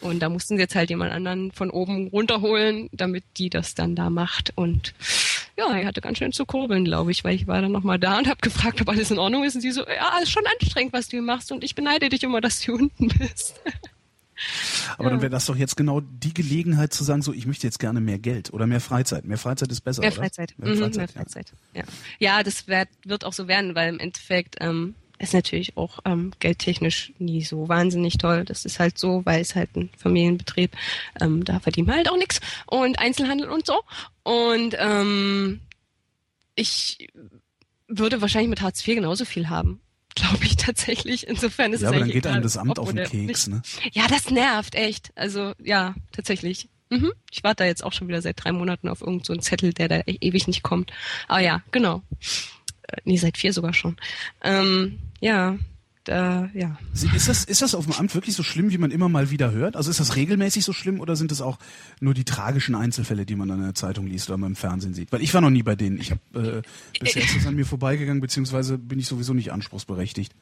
Und 0.00 0.20
da 0.20 0.28
mussten 0.28 0.56
sie 0.56 0.62
jetzt 0.62 0.76
halt 0.76 0.90
jemand 0.90 1.10
anderen 1.10 1.50
von 1.50 1.70
oben 1.70 2.06
runterholen, 2.06 2.88
damit 2.92 3.24
die 3.36 3.50
das 3.50 3.74
dann 3.74 3.96
da 3.96 4.10
macht. 4.10 4.52
Und 4.54 4.94
ja, 5.58 5.76
er 5.76 5.86
hatte 5.86 6.00
ganz 6.00 6.18
schön 6.18 6.32
zu 6.32 6.46
kurbeln, 6.46 6.84
glaube 6.84 7.10
ich, 7.10 7.24
weil 7.24 7.34
ich 7.34 7.48
war 7.48 7.60
dann 7.60 7.72
nochmal 7.72 7.98
da 7.98 8.16
und 8.16 8.28
habe 8.28 8.38
gefragt, 8.40 8.80
ob 8.80 8.88
alles 8.88 9.10
in 9.10 9.18
Ordnung 9.18 9.42
ist. 9.42 9.56
Und 9.56 9.60
sie 9.60 9.72
so, 9.72 9.84
ja, 9.86 10.18
ist 10.22 10.30
schon 10.30 10.44
anstrengend, 10.46 10.92
was 10.92 11.06
du 11.06 11.16
hier 11.16 11.22
machst 11.22 11.50
und 11.50 11.64
ich 11.64 11.74
beneide 11.74 12.08
dich 12.08 12.22
immer, 12.22 12.40
dass 12.40 12.60
du 12.60 12.74
unten 12.76 13.08
bist. 13.08 13.60
Aber 14.96 15.04
ja. 15.04 15.10
dann 15.10 15.20
wäre 15.20 15.30
das 15.30 15.46
doch 15.46 15.56
jetzt 15.56 15.76
genau 15.76 16.00
die 16.00 16.32
Gelegenheit 16.32 16.92
zu 16.92 17.02
sagen, 17.02 17.22
so, 17.22 17.32
ich 17.32 17.44
möchte 17.44 17.66
jetzt 17.66 17.80
gerne 17.80 18.00
mehr 18.00 18.20
Geld 18.20 18.52
oder 18.52 18.68
mehr 18.68 18.80
Freizeit. 18.80 19.24
Mehr 19.24 19.36
Freizeit 19.36 19.72
ist 19.72 19.80
besser, 19.80 20.00
mehr 20.00 20.12
oder? 20.12 20.20
Freizeit. 20.20 20.54
Mehr 20.58 20.76
Freizeit. 20.76 20.92
Mhm, 20.92 20.96
mehr 20.96 21.08
Freizeit. 21.08 21.52
Ja. 21.74 21.80
ja. 21.80 21.86
ja, 22.20 22.42
das 22.44 22.68
wird, 22.68 22.88
wird 23.04 23.24
auch 23.24 23.32
so 23.32 23.48
werden, 23.48 23.74
weil 23.74 23.88
im 23.88 23.98
Endeffekt 23.98 24.56
ähm, 24.60 24.94
ist 25.18 25.34
natürlich 25.34 25.76
auch 25.76 25.98
ähm, 26.04 26.32
geldtechnisch 26.38 27.12
nie 27.18 27.42
so 27.42 27.68
wahnsinnig 27.68 28.18
toll. 28.18 28.44
Das 28.44 28.64
ist 28.64 28.78
halt 28.78 28.98
so, 28.98 29.24
weil 29.24 29.40
es 29.40 29.54
halt 29.54 29.76
ein 29.76 29.90
Familienbetrieb, 29.96 30.76
ähm, 31.20 31.44
da 31.44 31.60
verdienen 31.60 31.88
wir 31.88 31.94
halt 31.96 32.10
auch 32.10 32.16
nichts 32.16 32.40
und 32.66 32.98
Einzelhandel 32.98 33.48
und 33.48 33.66
so. 33.66 33.80
Und 34.22 34.76
ähm, 34.78 35.60
ich 36.54 37.08
würde 37.88 38.20
wahrscheinlich 38.20 38.50
mit 38.50 38.62
Hartz 38.62 38.86
IV 38.86 38.96
genauso 38.96 39.24
viel 39.24 39.48
haben. 39.48 39.80
Glaube 40.14 40.44
ich 40.44 40.56
tatsächlich. 40.56 41.26
Insofern 41.28 41.72
ist 41.72 41.80
ja, 41.82 41.88
es 41.88 41.94
aber 41.94 42.00
dann 42.00 42.10
geht 42.10 42.26
einem 42.26 42.36
egal, 42.36 42.42
das 42.42 42.56
Amt 42.56 42.78
auf 42.78 42.92
den 42.92 43.04
Keks, 43.04 43.46
ne? 43.46 43.62
Ja, 43.92 44.08
das 44.08 44.30
nervt, 44.30 44.74
echt. 44.74 45.12
Also, 45.14 45.52
ja, 45.62 45.94
tatsächlich. 46.12 46.68
Mhm. 46.90 47.12
Ich 47.30 47.44
warte 47.44 47.62
da 47.62 47.66
jetzt 47.66 47.84
auch 47.84 47.92
schon 47.92 48.08
wieder 48.08 48.22
seit 48.22 48.42
drei 48.42 48.50
Monaten 48.50 48.88
auf 48.88 49.00
irgendeinen 49.00 49.24
so 49.24 49.36
Zettel, 49.36 49.72
der 49.72 49.88
da 49.88 49.96
e- 49.98 50.18
ewig 50.20 50.46
nicht 50.48 50.62
kommt. 50.62 50.92
Aber 51.28 51.40
ja, 51.40 51.62
genau. 51.70 52.02
Nee, 53.04 53.16
seit 53.16 53.36
vier 53.36 53.52
sogar 53.52 53.74
schon. 53.74 53.96
Ähm, 54.42 54.98
ja, 55.20 55.58
da, 56.08 56.48
ja. 56.54 56.78
Ist 56.94 57.28
das, 57.28 57.44
ist 57.44 57.60
das 57.60 57.74
auf 57.74 57.84
dem 57.84 57.92
Amt 57.92 58.14
wirklich 58.14 58.34
so 58.34 58.42
schlimm, 58.42 58.70
wie 58.70 58.78
man 58.78 58.90
immer 58.90 59.10
mal 59.10 59.30
wieder 59.30 59.52
hört? 59.52 59.76
Also 59.76 59.90
ist 59.90 60.00
das 60.00 60.16
regelmäßig 60.16 60.64
so 60.64 60.72
schlimm 60.72 61.00
oder 61.00 61.16
sind 61.16 61.30
es 61.32 61.42
auch 61.42 61.58
nur 62.00 62.14
die 62.14 62.24
tragischen 62.24 62.74
Einzelfälle, 62.74 63.26
die 63.26 63.36
man 63.36 63.50
in 63.50 63.60
der 63.60 63.74
Zeitung 63.74 64.06
liest 64.06 64.30
oder 64.30 64.38
mal 64.38 64.46
im 64.46 64.56
Fernsehen 64.56 64.94
sieht? 64.94 65.12
Weil 65.12 65.20
ich 65.20 65.34
war 65.34 65.42
noch 65.42 65.50
nie 65.50 65.62
bei 65.62 65.76
denen. 65.76 66.00
Ich 66.00 66.10
habe 66.10 66.62
äh, 66.64 66.98
bisher 67.00 67.22
ist 67.22 67.36
das 67.36 67.46
an 67.46 67.56
mir 67.56 67.66
vorbeigegangen, 67.66 68.22
beziehungsweise 68.22 68.78
bin 68.78 68.98
ich 68.98 69.06
sowieso 69.06 69.34
nicht 69.34 69.52
anspruchsberechtigt. 69.52 70.32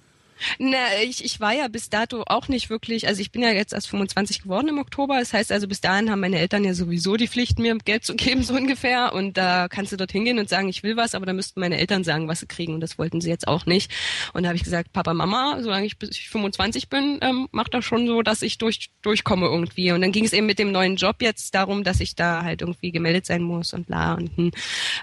Na, 0.58 0.78
ich, 1.02 1.24
ich 1.24 1.40
war 1.40 1.52
ja 1.52 1.68
bis 1.68 1.88
dato 1.90 2.24
auch 2.26 2.48
nicht 2.48 2.70
wirklich, 2.70 3.08
also 3.08 3.20
ich 3.20 3.32
bin 3.32 3.42
ja 3.42 3.50
jetzt 3.50 3.72
erst 3.72 3.88
25 3.88 4.42
geworden 4.42 4.68
im 4.68 4.78
Oktober. 4.78 5.18
Das 5.18 5.32
heißt 5.32 5.52
also, 5.52 5.68
bis 5.68 5.80
dahin 5.80 6.10
haben 6.10 6.20
meine 6.20 6.38
Eltern 6.38 6.64
ja 6.64 6.74
sowieso 6.74 7.16
die 7.16 7.28
Pflicht, 7.28 7.58
mir 7.58 7.76
Geld 7.78 8.04
zu 8.04 8.14
geben, 8.16 8.42
so 8.42 8.54
ungefähr. 8.54 9.12
Und 9.12 9.36
da 9.36 9.68
kannst 9.68 9.92
du 9.92 9.96
dort 9.96 10.12
hingehen 10.12 10.38
und 10.38 10.48
sagen, 10.48 10.68
ich 10.68 10.82
will 10.82 10.96
was, 10.96 11.14
aber 11.14 11.26
da 11.26 11.32
müssten 11.32 11.60
meine 11.60 11.78
Eltern 11.78 12.04
sagen, 12.04 12.28
was 12.28 12.40
sie 12.40 12.46
kriegen. 12.46 12.74
Und 12.74 12.80
das 12.80 12.98
wollten 12.98 13.20
sie 13.20 13.30
jetzt 13.30 13.48
auch 13.48 13.66
nicht. 13.66 13.90
Und 14.32 14.42
da 14.42 14.48
habe 14.48 14.56
ich 14.56 14.64
gesagt, 14.64 14.92
Papa, 14.92 15.14
Mama, 15.14 15.58
solange 15.62 15.86
ich 15.86 15.98
bis 15.98 16.10
ich 16.10 16.28
25 16.28 16.88
bin, 16.88 17.18
ähm, 17.22 17.48
macht 17.52 17.74
das 17.74 17.84
schon 17.84 18.06
so, 18.06 18.22
dass 18.22 18.42
ich 18.42 18.58
durch, 18.58 18.90
durchkomme 19.02 19.46
irgendwie. 19.46 19.92
Und 19.92 20.00
dann 20.00 20.12
ging 20.12 20.24
es 20.24 20.32
eben 20.32 20.46
mit 20.46 20.58
dem 20.58 20.72
neuen 20.72 20.96
Job 20.96 21.16
jetzt 21.20 21.54
darum, 21.54 21.84
dass 21.84 22.00
ich 22.00 22.14
da 22.14 22.42
halt 22.42 22.60
irgendwie 22.60 22.92
gemeldet 22.92 23.26
sein 23.26 23.42
muss 23.42 23.72
und 23.72 23.86
bla 23.86 24.14
und 24.14 24.36
hm. 24.36 24.50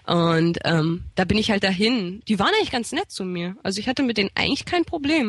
Und 0.06 0.60
ähm, 0.64 1.04
da 1.16 1.26
bin 1.26 1.38
ich 1.38 1.52
halt 1.52 1.64
dahin. 1.64 2.22
Die 2.28 2.40
waren 2.40 2.52
eigentlich 2.56 2.72
ganz 2.72 2.92
nett 2.92 3.12
zu 3.12 3.26
mir. 3.26 3.56
Also 3.64 3.80
ich 3.80 3.88
hatte 3.88 4.04
mit 4.04 4.18
denen 4.18 4.30
eigentlich 4.36 4.66
kein 4.66 4.86
Problem. 4.86 5.23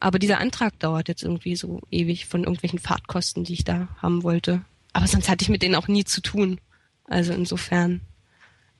Aber 0.00 0.18
dieser 0.18 0.38
Antrag 0.38 0.78
dauert 0.78 1.08
jetzt 1.08 1.22
irgendwie 1.22 1.56
so 1.56 1.80
ewig 1.90 2.26
von 2.26 2.44
irgendwelchen 2.44 2.78
Fahrtkosten, 2.78 3.44
die 3.44 3.54
ich 3.54 3.64
da 3.64 3.88
haben 4.02 4.22
wollte. 4.22 4.62
Aber 4.92 5.06
sonst 5.06 5.28
hatte 5.28 5.42
ich 5.42 5.48
mit 5.48 5.62
denen 5.62 5.74
auch 5.74 5.88
nie 5.88 6.04
zu 6.04 6.20
tun. 6.20 6.60
Also 7.06 7.32
insofern 7.32 8.00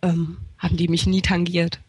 ähm, 0.02 0.38
haben 0.58 0.76
die 0.76 0.88
mich 0.88 1.06
nie 1.06 1.22
tangiert. 1.22 1.80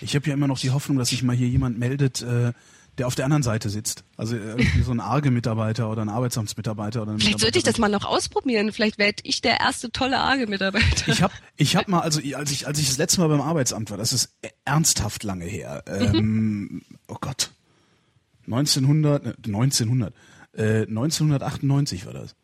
Ich 0.00 0.14
habe 0.14 0.26
ja 0.28 0.34
immer 0.34 0.46
noch 0.46 0.58
die 0.58 0.70
Hoffnung, 0.70 0.98
dass 0.98 1.08
sich 1.08 1.22
mal 1.22 1.34
hier 1.34 1.48
jemand 1.48 1.78
meldet, 1.78 2.22
äh, 2.22 2.52
der 2.98 3.06
auf 3.06 3.14
der 3.14 3.24
anderen 3.24 3.42
Seite 3.42 3.70
sitzt. 3.70 4.04
Also 4.16 4.36
irgendwie 4.36 4.82
so 4.82 4.92
ein 4.92 5.00
Arge-Mitarbeiter 5.00 5.90
oder 5.90 6.02
ein 6.02 6.10
Arbeitsamtsmitarbeiter 6.10 7.02
oder 7.02 7.12
eine 7.12 7.20
Vielleicht 7.20 7.40
sollte 7.40 7.58
ich 7.58 7.64
das 7.64 7.78
mal 7.78 7.88
noch 7.88 8.04
ausprobieren. 8.04 8.72
Vielleicht 8.72 8.98
werde 8.98 9.22
ich 9.22 9.40
der 9.40 9.60
erste 9.60 9.90
tolle 9.90 10.18
ARGE-Mitarbeiter. 10.18 11.08
Ich 11.08 11.22
habe 11.22 11.32
ich 11.56 11.76
hab 11.76 11.88
mal, 11.88 12.00
also 12.00 12.20
als 12.34 12.50
ich, 12.50 12.66
als 12.66 12.78
ich 12.78 12.88
das 12.88 12.98
letzte 12.98 13.20
Mal 13.20 13.28
beim 13.28 13.40
Arbeitsamt 13.40 13.90
war, 13.90 13.96
das 13.96 14.12
ist 14.12 14.36
ernsthaft 14.64 15.24
lange 15.24 15.46
her. 15.46 15.82
Ähm, 15.92 16.82
oh 17.08 17.16
Gott. 17.20 17.50
1900, 18.46 19.26
äh, 19.26 19.32
1900, 19.46 20.14
äh, 20.54 20.86
1998 20.86 22.06
war 22.06 22.12
das. 22.12 22.34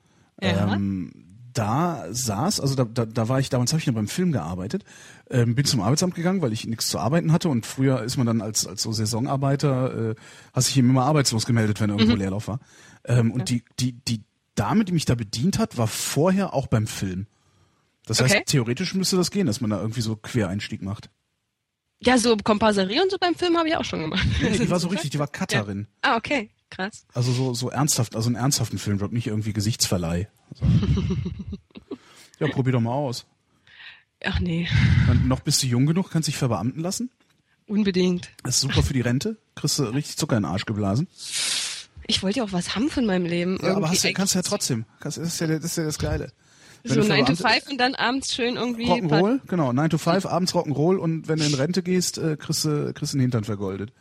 Ja. 0.40 0.74
Ähm, 0.74 1.12
da 1.53 2.07
saß, 2.11 2.61
also 2.61 2.76
da, 2.76 2.84
da, 2.84 3.05
da 3.05 3.28
war 3.28 3.40
ich, 3.40 3.49
damals 3.49 3.72
habe 3.72 3.80
ich 3.80 3.86
noch 3.86 3.94
beim 3.94 4.07
Film 4.07 4.30
gearbeitet, 4.30 4.84
ähm, 5.28 5.57
bin 5.57 5.64
zum 5.64 5.80
Arbeitsamt 5.80 6.14
gegangen, 6.14 6.40
weil 6.40 6.53
ich 6.53 6.66
nichts 6.66 6.88
zu 6.88 6.99
arbeiten 7.01 7.32
hatte 7.32 7.49
und 7.49 7.66
früher 7.66 8.03
ist 8.03 8.16
man 8.16 8.26
dann 8.26 8.40
als, 8.40 8.66
als 8.66 8.82
so 8.82 8.92
Saisonarbeiter, 8.92 10.11
äh, 10.11 10.14
hast 10.53 10.68
dich 10.68 10.76
eben 10.76 10.90
immer 10.90 11.05
arbeitslos 11.05 11.46
gemeldet, 11.46 11.80
wenn 11.80 11.90
irgendwo 11.90 12.14
Leerlauf 12.14 12.46
war. 12.46 12.61
Ähm, 13.05 13.32
und 13.32 13.49
die, 13.49 13.64
die, 13.80 13.92
die 13.92 14.22
Dame, 14.55 14.84
die 14.84 14.92
mich 14.92 15.05
da 15.05 15.16
bedient 15.16 15.59
hat, 15.59 15.76
war 15.78 15.88
vorher 15.88 16.55
auch 16.55 16.68
beim 16.68 16.86
Film. 16.86 17.26
Das 18.07 18.20
heißt, 18.20 18.34
Okay. 18.34 18.44
theoretisch 18.46 18.94
müsste 18.94 19.16
das 19.16 19.30
gehen, 19.30 19.46
dass 19.46 19.61
man 19.61 19.70
da 19.70 19.80
irgendwie 19.80 20.01
so 20.01 20.16
Quereinstieg 20.16 20.82
macht. 20.82 21.11
Ja, 22.01 22.16
so 22.18 22.36
Komparserie 22.36 23.03
und 23.03 23.11
so 23.11 23.18
beim 23.18 23.34
Film 23.34 23.57
habe 23.57 23.68
ich 23.68 23.76
auch 23.76 23.84
schon 23.84 24.01
gemacht. 24.01 24.26
Nee, 24.40 24.57
die 24.57 24.70
war 24.70 24.78
so 24.80 24.88
richtig, 24.92 25.11
die 25.11 25.18
war 25.18 25.26
Cutterin. 25.28 25.86
Ah, 26.03 26.16
okay. 26.16 26.51
Krass. 26.70 27.07
Also 27.14 27.32
so, 27.32 27.55
so 27.55 27.70
ernsthaft, 27.70 28.14
also 28.14 28.28
einen 28.28 28.36
ernsthaften 28.36 28.78
Filmjob, 28.78 29.11
nicht 29.11 29.26
irgendwie 29.26 29.53
Gesichtsverleih. 29.55 30.28
Also. 30.53 30.66
ja, 32.40 32.49
probier 32.49 32.74
doch 32.74 32.80
mal 32.80 32.92
aus. 32.92 33.26
Ach 34.24 34.38
nee, 34.40 34.68
Und 35.09 35.28
noch 35.28 35.40
bist 35.40 35.62
du 35.62 35.66
jung 35.66 35.86
genug, 35.86 36.11
kannst 36.11 36.28
dich 36.28 36.36
verbeamten 36.36 36.82
lassen. 36.82 37.11
unbedingt. 37.68 38.30
Das 38.42 38.57
ist 38.57 38.61
super 38.62 38.82
für 38.82 38.92
die 38.92 39.01
Rente. 39.01 39.36
Kriegst 39.55 39.78
du 39.78 39.84
richtig 39.84 40.16
Zucker 40.16 40.36
in 40.36 40.42
den 40.42 40.51
Arsch 40.51 40.66
geblasen. 40.66 41.07
Ich 42.07 42.22
wollte 42.22 42.38
ja 42.38 42.44
auch 42.44 42.53
was 42.53 42.74
haben 42.74 42.90
von 42.90 43.07
meinem 43.07 43.26
Leben. 43.26 43.59
Ja, 43.62 43.76
aber 43.76 43.88
hast 43.90 44.05
du, 44.05 44.12
kannst 44.12 44.34
du 44.34 44.38
ja 44.38 44.42
trotzdem. 44.42 44.84
Kannst, 45.01 45.18
das, 45.18 45.28
ist 45.28 45.40
ja, 45.40 45.46
das 45.46 45.64
ist 45.64 45.76
ja 45.76 45.84
das 45.84 45.99
Geile. 45.99 46.32
So 46.84 46.94
du 46.94 47.00
9 47.08 47.26
to 47.26 47.34
verbeamtet- 47.34 47.62
5 47.64 47.70
und 47.72 47.78
dann 47.78 47.94
abends 47.94 48.34
schön 48.34 48.56
irgendwie. 48.56 48.86
Rock'n'Roll, 48.86 49.40
genau. 49.46 49.72
9 49.72 49.90
to 49.90 49.98
5, 49.98 50.26
abends 50.26 50.54
Rock'n'Roll 50.54 50.96
und 50.96 51.28
wenn 51.28 51.38
du 51.38 51.44
in 51.44 51.54
Rente 51.54 51.82
gehst, 51.82 52.18
äh, 52.18 52.36
kriegst 52.36 52.64
du, 52.64 52.92
kriegst 52.94 53.12
du 53.12 53.16
den 53.18 53.22
Hintern 53.22 53.44
vergoldet. 53.44 53.92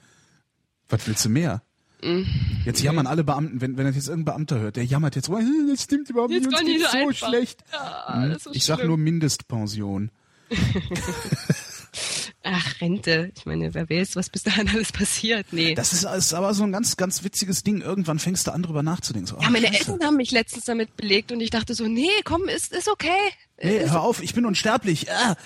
Was 0.90 1.06
willst 1.08 1.26
du 1.26 1.30
mehr? 1.30 1.62
Mhm. 2.04 2.28
Jetzt 2.64 2.82
jammern 2.84 3.08
alle 3.08 3.24
Beamten, 3.24 3.60
wenn, 3.60 3.76
wenn 3.78 3.86
das 3.88 3.96
jetzt 3.96 4.08
irgendein 4.08 4.34
Beamter 4.36 4.60
hört, 4.60 4.76
der 4.76 4.86
jammert 4.86 5.16
jetzt, 5.16 5.30
"Oh, 5.30 5.40
das 5.70 5.82
stimmt 5.84 6.10
überhaupt 6.10 6.32
nicht, 6.32 6.46
uns 6.46 6.60
geht's 6.60 6.84
so 6.84 6.90
so 6.92 6.98
einfach." 7.08 7.28
schlecht. 7.30 7.64
Ja, 7.74 8.26
ist 8.26 8.48
ich 8.54 8.64
sag 8.66 8.76
schlimm. 8.78 8.90
nur 8.90 8.98
Mindestpension. 8.98 10.12
Ach, 12.50 12.80
Rente. 12.80 13.32
Ich 13.36 13.46
meine, 13.46 13.74
wer 13.74 13.90
weiß, 13.90 14.16
was 14.16 14.30
bis 14.30 14.44
dahin 14.44 14.70
alles 14.70 14.94
passiert. 14.94 15.48
Nee. 15.52 15.76
Das 15.76 15.92
ist, 15.92 16.06
ist 16.06 16.34
aber 16.34 16.54
so 16.54 16.64
ein 16.64 16.72
ganz, 16.72 16.96
ganz 16.96 17.24
witziges 17.26 17.62
Ding. 17.64 17.82
Irgendwann 17.82 18.20
fängst 18.20 18.48
du 18.48 18.52
an, 18.52 18.64
drüber 18.64 18.84
nachzudenken. 18.84 19.28
So, 19.28 19.36
ja, 19.36 19.42
ach, 19.46 19.50
meine 19.50 19.68
Scheiße. 19.68 19.92
Eltern 19.92 20.08
haben 20.08 20.16
mich 20.16 20.32
letztens 20.32 20.64
damit 20.64 20.96
belegt 20.96 21.34
und 21.34 21.42
ich 21.42 21.50
dachte 21.50 21.74
so, 21.74 21.88
nee, 21.88 22.08
komm, 22.24 22.48
ist, 22.48 22.72
ist 22.72 22.88
okay. 22.88 23.10
Nee, 23.62 23.82
hör 23.90 24.02
auf, 24.02 24.22
ich 24.24 24.34
bin 24.34 24.46
unsterblich. 24.46 25.12
Ah. 25.12 25.36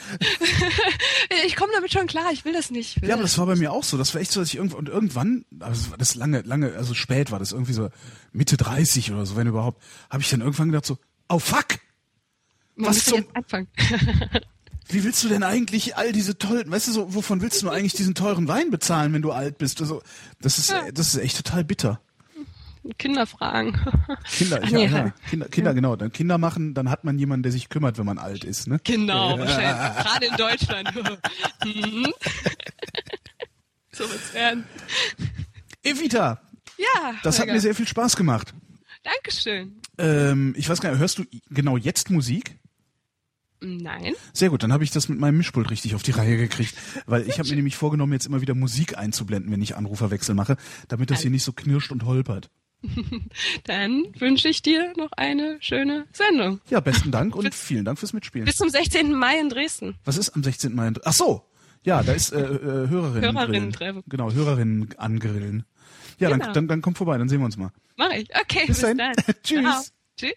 Ich 1.45 1.55
komme 1.55 1.71
damit 1.73 1.91
schon 1.93 2.07
klar, 2.07 2.25
ich 2.33 2.43
will 2.45 2.51
das 2.53 2.69
nicht. 2.71 2.97
Ich 2.97 3.01
will 3.01 3.09
Ja, 3.09 3.15
aber 3.15 3.23
das 3.23 3.37
war 3.37 3.45
bei 3.45 3.55
mir 3.55 3.71
auch 3.71 3.83
so. 3.83 3.97
Das 3.97 4.13
war 4.13 4.21
echt 4.21 4.31
so, 4.31 4.41
dass 4.41 4.49
ich 4.49 4.55
irgendwann, 4.55 4.79
und 4.79 4.89
irgendwann, 4.89 5.45
also 5.59 5.95
das 5.97 6.15
lange, 6.15 6.41
lange, 6.41 6.73
also 6.75 6.93
spät 6.93 7.31
war 7.31 7.39
das 7.39 7.51
irgendwie 7.53 7.73
so 7.73 7.89
Mitte 8.33 8.57
30 8.57 9.11
oder 9.11 9.25
so, 9.25 9.35
wenn 9.37 9.47
überhaupt, 9.47 9.81
habe 10.09 10.21
ich 10.21 10.29
dann 10.29 10.41
irgendwann 10.41 10.69
gedacht 10.69 10.85
so, 10.85 10.97
oh 11.29 11.39
fuck, 11.39 11.79
Man 12.75 12.89
was 12.89 13.05
ja 13.05 13.13
zum- 13.13 13.25
anfangen. 13.33 13.67
wie 14.89 15.03
willst 15.03 15.23
du 15.23 15.29
denn 15.29 15.43
eigentlich 15.43 15.95
all 15.97 16.11
diese 16.11 16.37
tollen, 16.37 16.69
weißt 16.71 16.87
du 16.87 16.91
so, 16.91 17.13
wovon 17.13 17.41
willst 17.41 17.61
du 17.61 17.69
eigentlich 17.69 17.93
diesen 17.93 18.15
teuren 18.15 18.47
Wein 18.47 18.71
bezahlen, 18.71 19.13
wenn 19.13 19.21
du 19.21 19.31
alt 19.31 19.57
bist? 19.57 19.79
Also, 19.81 20.01
das 20.41 20.57
ist, 20.57 20.69
Ja. 20.71 20.91
das 20.91 21.13
ist 21.13 21.21
echt 21.21 21.37
total 21.37 21.63
bitter. 21.63 22.01
Kinder 22.97 23.27
fragen. 23.27 23.79
Kinder, 24.31 24.59
Ach 24.63 24.69
ja, 24.69 24.77
nee, 24.79 24.87
ja. 24.87 25.13
Kinder, 25.29 25.47
Kinder, 25.49 25.73
genau. 25.75 25.95
Dann 25.95 26.11
Kinder 26.11 26.39
machen, 26.39 26.73
dann 26.73 26.89
hat 26.89 27.03
man 27.03 27.19
jemanden, 27.19 27.43
der 27.43 27.51
sich 27.51 27.69
kümmert, 27.69 27.99
wenn 27.99 28.07
man 28.07 28.17
alt 28.17 28.43
ist, 28.43 28.67
ne? 28.67 28.79
Genau, 28.83 29.37
wahrscheinlich. 29.37 30.03
Gerade 30.03 30.25
in 30.25 30.35
Deutschland. 30.35 30.91
Mhm. 31.63 32.07
so 33.91 34.09
wird's 34.09 34.33
werden. 34.33 34.63
Evita, 35.83 36.41
Ja. 36.77 37.13
das 37.23 37.39
hat 37.39 37.47
mir 37.47 37.59
sehr 37.61 37.75
viel 37.75 37.87
Spaß 37.87 38.15
gemacht. 38.15 38.53
Dankeschön. 39.03 39.79
Ähm, 39.99 40.53
ich 40.57 40.67
weiß 40.69 40.81
gar 40.81 40.89
nicht, 40.91 40.99
hörst 40.99 41.19
du 41.19 41.25
genau 41.51 41.77
jetzt 41.77 42.09
Musik? 42.09 42.57
Nein. 43.61 44.13
Sehr 44.33 44.49
gut, 44.49 44.63
dann 44.63 44.73
habe 44.73 44.83
ich 44.83 44.91
das 44.91 45.07
mit 45.07 45.19
meinem 45.19 45.37
Mischpult 45.37 45.69
richtig 45.69 45.93
auf 45.95 46.01
die 46.03 46.11
Reihe 46.11 46.35
gekriegt, 46.37 46.73
weil 47.05 47.27
ich 47.27 47.37
habe 47.39 47.47
mir 47.49 47.55
nämlich 47.55 47.75
vorgenommen, 47.77 48.13
jetzt 48.13 48.25
immer 48.25 48.41
wieder 48.41 48.55
Musik 48.55 48.97
einzublenden, 48.97 49.51
wenn 49.51 49.61
ich 49.61 49.75
Anruferwechsel 49.77 50.33
mache, 50.35 50.57
damit 50.87 51.11
das 51.11 51.21
hier 51.21 51.29
nicht 51.31 51.43
so 51.43 51.53
knirscht 51.53 51.91
und 51.91 52.05
holpert. 52.05 52.49
Dann 53.65 54.05
wünsche 54.17 54.47
ich 54.49 54.61
dir 54.63 54.93
noch 54.97 55.11
eine 55.11 55.57
schöne 55.59 56.05
Sendung. 56.13 56.59
Ja, 56.69 56.79
besten 56.79 57.11
Dank 57.11 57.35
und 57.35 57.53
vielen 57.53 57.85
Dank 57.85 57.99
fürs 57.99 58.13
Mitspielen. 58.13 58.45
Bis 58.45 58.57
zum 58.57 58.69
16. 58.69 59.13
Mai 59.13 59.39
in 59.39 59.49
Dresden. 59.49 59.95
Was 60.05 60.17
ist 60.17 60.29
am 60.31 60.43
16. 60.43 60.73
Mai? 60.73 60.87
in 60.87 60.93
Dr- 60.95 61.05
Ach 61.07 61.13
so, 61.13 61.45
ja, 61.83 62.01
da 62.01 62.13
ist 62.13 62.31
äh, 62.33 62.39
äh, 62.39 62.89
Hörerinnen. 62.89 63.33
Hörerinnen-Treffen. 63.37 64.03
Genau, 64.07 64.31
Hörerinnen 64.31 64.89
angrillen. 64.97 65.65
Ja, 66.17 66.29
Genau. 66.29 66.45
dann, 66.45 66.53
dann, 66.53 66.67
dann 66.67 66.81
komm 66.81 66.95
vorbei, 66.95 67.17
dann 67.17 67.29
sehen 67.29 67.39
wir 67.39 67.45
uns 67.45 67.57
mal. 67.57 67.71
Mach 67.97 68.11
ich. 68.11 68.27
Okay, 68.35 68.61
Bis 68.65 68.77
bis, 68.77 68.81
dahin. 68.81 68.97
dann. 68.97 69.13
Tschüss. 69.43 69.61
Ciao. 69.63 69.81
Tschüss. 70.17 70.33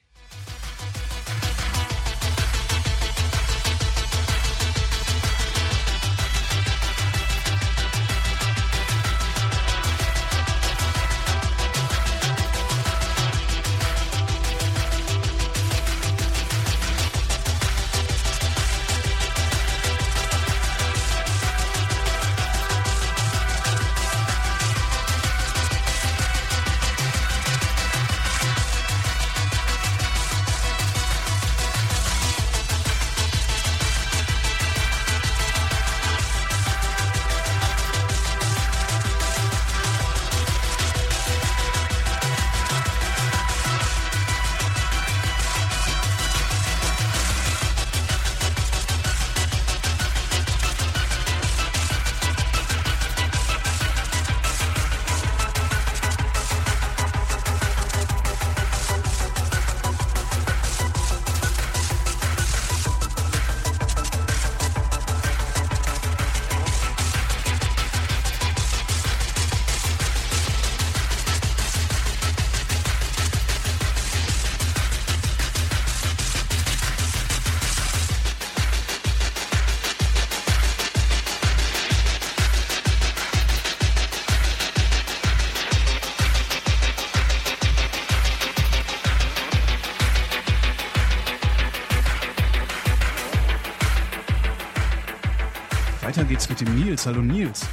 Nils. 96.95 97.07
Hallo 97.07 97.23
Nils. 97.23 97.67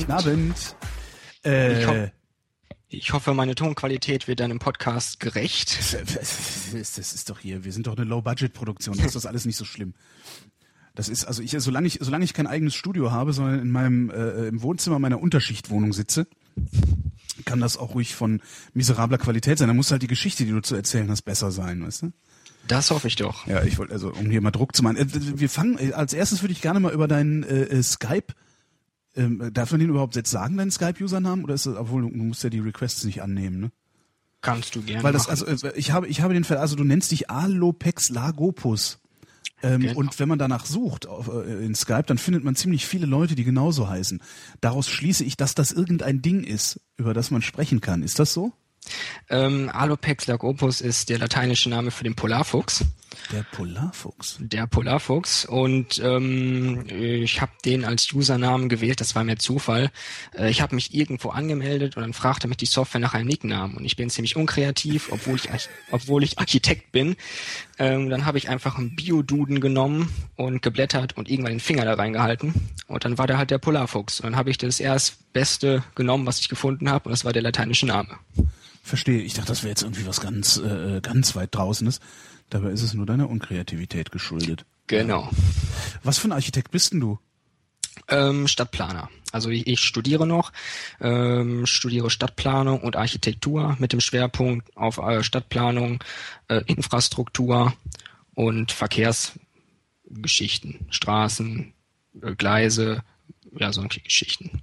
Guten 0.00 0.12
Abend. 0.12 0.76
Äh, 1.44 1.78
ich, 1.78 1.86
ho 1.86 2.08
ich, 2.88 3.12
hoffe, 3.12 3.34
meine 3.34 3.54
Tonqualität 3.54 4.28
wird 4.28 4.40
deinem 4.40 4.58
Podcast 4.58 5.20
gerecht. 5.20 5.78
Das 6.72 6.98
ist 6.98 7.28
doch 7.28 7.38
hier, 7.38 7.64
wir 7.64 7.72
sind 7.72 7.86
doch 7.86 7.96
eine 7.96 8.06
Low-Budget-Produktion, 8.06 8.96
das 8.96 9.08
ist 9.08 9.14
das 9.14 9.26
alles 9.26 9.44
nicht 9.44 9.58
so 9.58 9.66
schlimm. 9.66 9.92
Das 10.94 11.10
ist, 11.10 11.26
also 11.26 11.42
ich, 11.42 11.50
solange 11.50 11.86
ich, 11.86 11.98
solange 12.00 12.24
ich 12.24 12.32
kein 12.32 12.46
eigenes 12.46 12.74
Studio 12.74 13.12
habe, 13.12 13.34
sondern 13.34 13.60
in 13.60 13.70
meinem, 13.70 14.10
äh, 14.10 14.48
im 14.48 14.62
Wohnzimmer 14.62 14.98
meiner 14.98 15.20
Unterschichtwohnung 15.20 15.92
sitze, 15.92 16.26
kann 17.44 17.60
das 17.60 17.76
auch 17.76 17.94
ruhig 17.94 18.14
von 18.14 18.40
miserabler 18.72 19.18
Qualität 19.18 19.58
sein. 19.58 19.68
Da 19.68 19.74
muss 19.74 19.90
halt 19.90 20.02
die 20.02 20.08
Geschichte, 20.08 20.46
die 20.46 20.52
du 20.52 20.62
zu 20.62 20.74
erzählen 20.74 21.10
hast, 21.10 21.22
besser 21.22 21.50
sein, 21.50 21.84
weißt 21.84 22.02
du? 22.02 22.12
Das 22.68 22.90
hoffe 22.90 23.08
ich 23.08 23.16
doch. 23.16 23.46
Ja, 23.46 23.62
ich 23.62 23.78
wollte, 23.78 23.92
also 23.92 24.12
um 24.12 24.30
hier 24.30 24.40
mal 24.40 24.50
Druck 24.50 24.74
zu 24.74 24.82
machen. 24.82 24.96
Äh, 24.96 25.06
wir 25.10 25.48
fangen, 25.48 25.78
äh, 25.78 25.92
als 25.92 26.12
erstes 26.12 26.42
würde 26.42 26.52
ich 26.52 26.60
gerne 26.60 26.80
mal 26.80 26.92
über 26.92 27.08
deinen 27.08 27.42
äh, 27.42 27.64
äh, 27.64 27.82
Skype, 27.82 28.32
ähm, 29.16 29.50
darf 29.52 29.70
man 29.70 29.80
den 29.80 29.90
überhaupt 29.90 30.16
jetzt 30.16 30.30
sagen, 30.30 30.56
deinen 30.56 30.70
Skype-Usernamen? 30.70 31.44
Oder 31.44 31.54
ist 31.54 31.66
das, 31.66 31.76
obwohl 31.76 32.02
du 32.02 32.08
musst 32.08 32.42
ja 32.42 32.50
die 32.50 32.60
Requests 32.60 33.04
nicht 33.04 33.22
annehmen, 33.22 33.60
ne? 33.60 33.72
Kannst 34.40 34.74
du 34.74 34.82
gerne. 34.82 35.02
Weil 35.02 35.12
das, 35.12 35.28
machen. 35.28 35.48
also 35.48 35.68
ich 35.74 35.92
habe, 35.92 36.06
ich 36.06 36.20
habe 36.20 36.34
den 36.34 36.44
Fall, 36.44 36.58
also 36.58 36.76
du 36.76 36.84
nennst 36.84 37.10
dich 37.12 37.30
Alopex 37.30 38.10
Lagopus. 38.10 38.98
Ähm, 39.62 39.80
genau. 39.80 39.98
Und 39.98 40.18
wenn 40.18 40.28
man 40.28 40.38
danach 40.38 40.66
sucht 40.66 41.06
auf, 41.06 41.28
äh, 41.28 41.64
in 41.64 41.74
Skype, 41.74 42.04
dann 42.06 42.18
findet 42.18 42.44
man 42.44 42.54
ziemlich 42.54 42.86
viele 42.86 43.06
Leute, 43.06 43.34
die 43.34 43.44
genauso 43.44 43.88
heißen. 43.88 44.20
Daraus 44.60 44.88
schließe 44.88 45.24
ich, 45.24 45.38
dass 45.38 45.54
das 45.54 45.72
irgendein 45.72 46.20
Ding 46.20 46.44
ist, 46.44 46.80
über 46.98 47.14
das 47.14 47.30
man 47.30 47.40
sprechen 47.40 47.80
kann. 47.80 48.02
Ist 48.02 48.18
das 48.18 48.34
so? 48.34 48.52
Ähm, 49.30 49.70
Alopex 49.72 50.26
lagopus 50.26 50.80
ist 50.80 51.08
der 51.08 51.18
lateinische 51.18 51.70
Name 51.70 51.90
für 51.90 52.04
den 52.04 52.14
Polarfuchs. 52.14 52.84
Der 53.32 53.42
Polarfuchs. 53.42 54.36
Der 54.38 54.66
Polarfuchs. 54.66 55.44
Und 55.44 56.00
ähm, 56.04 56.84
ich 56.88 57.40
habe 57.40 57.52
den 57.64 57.84
als 57.84 58.12
Usernamen 58.12 58.68
gewählt, 58.68 59.00
das 59.00 59.14
war 59.14 59.24
mir 59.24 59.36
Zufall. 59.36 59.90
Äh, 60.36 60.50
ich 60.50 60.60
habe 60.60 60.74
mich 60.74 60.94
irgendwo 60.94 61.30
angemeldet 61.30 61.96
und 61.96 62.02
dann 62.02 62.12
fragte 62.12 62.48
mich 62.48 62.58
die 62.58 62.66
Software 62.66 63.00
nach 63.00 63.14
einem 63.14 63.28
Nicknamen. 63.28 63.76
Und 63.76 63.84
ich 63.84 63.96
bin 63.96 64.10
ziemlich 64.10 64.36
unkreativ, 64.36 65.10
obwohl 65.10 65.36
ich, 65.36 65.48
obwohl 65.90 66.22
ich 66.22 66.38
Architekt 66.38 66.92
bin. 66.92 67.16
Ähm, 67.78 68.10
dann 68.10 68.26
habe 68.26 68.38
ich 68.38 68.48
einfach 68.48 68.78
einen 68.78 68.94
Bioduden 68.94 69.60
genommen 69.60 70.12
und 70.36 70.62
geblättert 70.62 71.16
und 71.16 71.30
irgendwann 71.30 71.54
den 71.54 71.60
Finger 71.60 71.84
da 71.84 71.94
reingehalten. 71.94 72.54
Und 72.86 73.04
dann 73.04 73.18
war 73.18 73.26
der 73.26 73.38
halt 73.38 73.50
der 73.50 73.58
Polarfuchs. 73.58 74.20
Und 74.20 74.26
dann 74.26 74.36
habe 74.36 74.50
ich 74.50 74.58
das 74.58 74.80
erst 74.80 75.32
Beste 75.32 75.82
genommen, 75.94 76.26
was 76.26 76.40
ich 76.40 76.48
gefunden 76.48 76.90
habe, 76.90 77.06
und 77.06 77.12
das 77.12 77.24
war 77.24 77.32
der 77.32 77.42
lateinische 77.42 77.86
Name. 77.86 78.18
Verstehe. 78.84 79.22
Ich 79.22 79.32
dachte, 79.32 79.48
das 79.48 79.62
wäre 79.62 79.70
jetzt 79.70 79.82
irgendwie 79.82 80.06
was 80.06 80.20
ganz, 80.20 80.58
äh, 80.58 81.00
ganz 81.00 81.34
weit 81.34 81.54
draußen 81.54 81.86
ist. 81.86 82.02
Dabei 82.50 82.68
ist 82.68 82.82
es 82.82 82.92
nur 82.92 83.06
deiner 83.06 83.30
Unkreativität 83.30 84.12
geschuldet. 84.12 84.66
Genau. 84.86 85.30
Was 86.02 86.18
für 86.18 86.28
ein 86.28 86.32
Architekt 86.32 86.70
bist 86.70 86.92
denn 86.92 87.00
du? 87.00 87.18
Ähm, 88.08 88.46
Stadtplaner. 88.46 89.08
Also 89.32 89.48
ich, 89.48 89.66
ich 89.66 89.80
studiere 89.80 90.26
noch, 90.26 90.52
ähm, 91.00 91.64
studiere 91.64 92.10
Stadtplanung 92.10 92.82
und 92.82 92.96
Architektur 92.96 93.74
mit 93.78 93.94
dem 93.94 94.00
Schwerpunkt 94.00 94.76
auf 94.76 94.98
äh, 94.98 95.22
Stadtplanung, 95.22 96.04
äh, 96.48 96.60
Infrastruktur 96.66 97.72
und 98.34 98.70
Verkehrsgeschichten, 98.70 100.88
Straßen, 100.90 101.72
äh, 102.20 102.34
Gleise, 102.34 103.02
ja, 103.58 103.72
solche 103.72 104.00
Geschichten. 104.00 104.60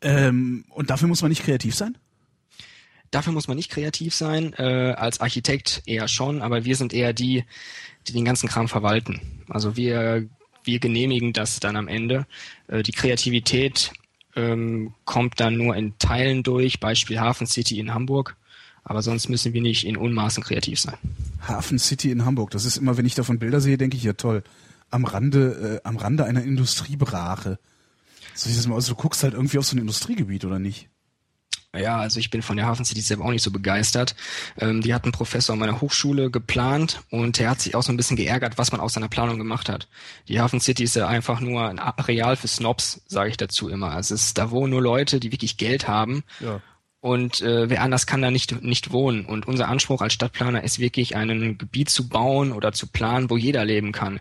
Ähm, 0.00 0.64
und 0.70 0.88
dafür 0.88 1.08
muss 1.08 1.20
man 1.20 1.28
nicht 1.28 1.44
kreativ 1.44 1.74
sein? 1.74 1.98
Dafür 3.10 3.32
muss 3.32 3.48
man 3.48 3.56
nicht 3.56 3.70
kreativ 3.70 4.14
sein, 4.14 4.52
äh, 4.56 4.94
als 4.96 5.20
Architekt 5.20 5.82
eher 5.86 6.06
schon, 6.06 6.42
aber 6.42 6.64
wir 6.64 6.76
sind 6.76 6.92
eher 6.92 7.12
die, 7.12 7.44
die 8.06 8.12
den 8.12 8.24
ganzen 8.24 8.48
Kram 8.48 8.68
verwalten. 8.68 9.20
Also 9.48 9.76
wir, 9.76 10.28
wir 10.62 10.78
genehmigen 10.78 11.32
das 11.32 11.58
dann 11.58 11.76
am 11.76 11.88
Ende. 11.88 12.26
Äh, 12.68 12.82
die 12.82 12.92
Kreativität 12.92 13.92
ähm, 14.36 14.94
kommt 15.04 15.40
dann 15.40 15.56
nur 15.56 15.74
in 15.74 15.98
Teilen 15.98 16.42
durch, 16.42 16.78
Beispiel 16.78 17.18
Hafen 17.20 17.46
City 17.46 17.80
in 17.80 17.94
Hamburg. 17.94 18.36
Aber 18.84 19.02
sonst 19.02 19.28
müssen 19.28 19.52
wir 19.52 19.60
nicht 19.60 19.84
in 19.84 19.96
Unmaßen 19.96 20.42
kreativ 20.42 20.80
sein. 20.80 20.96
Hafen 21.46 21.78
City 21.78 22.10
in 22.10 22.24
Hamburg, 22.24 22.50
das 22.50 22.64
ist 22.64 22.76
immer, 22.76 22.96
wenn 22.96 23.06
ich 23.06 23.14
davon 23.14 23.38
Bilder 23.38 23.60
sehe, 23.60 23.76
denke 23.76 23.96
ich 23.96 24.04
ja 24.04 24.12
toll. 24.14 24.42
Am 24.90 25.04
Rande, 25.04 25.80
äh, 25.84 25.88
am 25.88 25.96
Rande 25.96 26.24
einer 26.24 26.42
Industriebrache. 26.42 27.58
So 28.34 28.48
sieht 28.48 28.58
das 28.58 28.66
mal 28.66 28.76
aus, 28.76 28.86
du 28.86 28.94
guckst 28.94 29.22
halt 29.22 29.34
irgendwie 29.34 29.58
auf 29.58 29.66
so 29.66 29.76
ein 29.76 29.80
Industriegebiet, 29.80 30.44
oder 30.44 30.58
nicht? 30.58 30.88
Ja, 31.76 31.98
also 31.98 32.18
ich 32.18 32.30
bin 32.30 32.42
von 32.42 32.56
der 32.56 32.66
Hafen 32.66 32.84
City 32.84 33.00
selber 33.00 33.24
auch 33.24 33.30
nicht 33.30 33.44
so 33.44 33.52
begeistert. 33.52 34.16
Ähm, 34.58 34.80
die 34.80 34.92
hat 34.92 35.04
einen 35.04 35.12
Professor 35.12 35.52
an 35.52 35.60
meiner 35.60 35.80
Hochschule 35.80 36.30
geplant 36.30 37.02
und 37.10 37.38
der 37.38 37.50
hat 37.50 37.60
sich 37.60 37.76
auch 37.76 37.82
so 37.82 37.92
ein 37.92 37.96
bisschen 37.96 38.16
geärgert, 38.16 38.58
was 38.58 38.72
man 38.72 38.80
aus 38.80 38.94
seiner 38.94 39.08
Planung 39.08 39.38
gemacht 39.38 39.68
hat. 39.68 39.86
Die 40.26 40.40
Hafen 40.40 40.60
City 40.60 40.82
ist 40.82 40.96
ja 40.96 41.06
einfach 41.06 41.40
nur 41.40 41.68
ein 41.68 41.78
Areal 41.78 42.34
für 42.34 42.48
Snobs, 42.48 43.02
sage 43.06 43.30
ich 43.30 43.36
dazu 43.36 43.68
immer. 43.68 43.92
Also 43.92 44.14
es 44.14 44.22
ist, 44.26 44.38
da 44.38 44.50
wohnen 44.50 44.70
nur 44.70 44.82
Leute, 44.82 45.20
die 45.20 45.30
wirklich 45.30 45.58
Geld 45.58 45.86
haben. 45.86 46.24
Ja. 46.40 46.60
Und 47.02 47.40
äh, 47.40 47.70
wer 47.70 47.82
anders 47.82 48.06
kann 48.06 48.20
da 48.20 48.30
nicht, 48.30 48.62
nicht 48.62 48.92
wohnen. 48.92 49.24
Und 49.24 49.48
unser 49.48 49.68
Anspruch 49.68 50.02
als 50.02 50.12
Stadtplaner 50.12 50.62
ist 50.64 50.80
wirklich, 50.80 51.16
ein 51.16 51.56
Gebiet 51.56 51.88
zu 51.88 52.08
bauen 52.08 52.52
oder 52.52 52.72
zu 52.72 52.88
planen, 52.88 53.30
wo 53.30 53.38
jeder 53.38 53.64
leben 53.64 53.92
kann. 53.92 54.20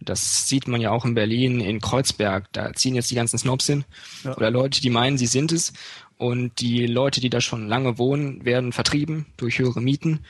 Das 0.00 0.46
sieht 0.46 0.68
man 0.68 0.82
ja 0.82 0.90
auch 0.90 1.06
in 1.06 1.14
Berlin, 1.14 1.60
in 1.60 1.80
Kreuzberg. 1.80 2.52
Da 2.52 2.74
ziehen 2.74 2.94
jetzt 2.94 3.10
die 3.10 3.14
ganzen 3.14 3.38
Snobs 3.38 3.66
hin. 3.66 3.84
Ja. 4.24 4.36
Oder 4.36 4.50
Leute, 4.50 4.82
die 4.82 4.90
meinen, 4.90 5.16
sie 5.16 5.26
sind 5.26 5.52
es. 5.52 5.72
Und 6.18 6.60
die 6.60 6.86
Leute, 6.86 7.20
die 7.20 7.30
da 7.30 7.40
schon 7.40 7.68
lange 7.68 7.96
wohnen, 7.96 8.44
werden 8.44 8.72
vertrieben 8.72 9.26
durch 9.36 9.58
höhere 9.58 9.80
Mieten. 9.80 10.20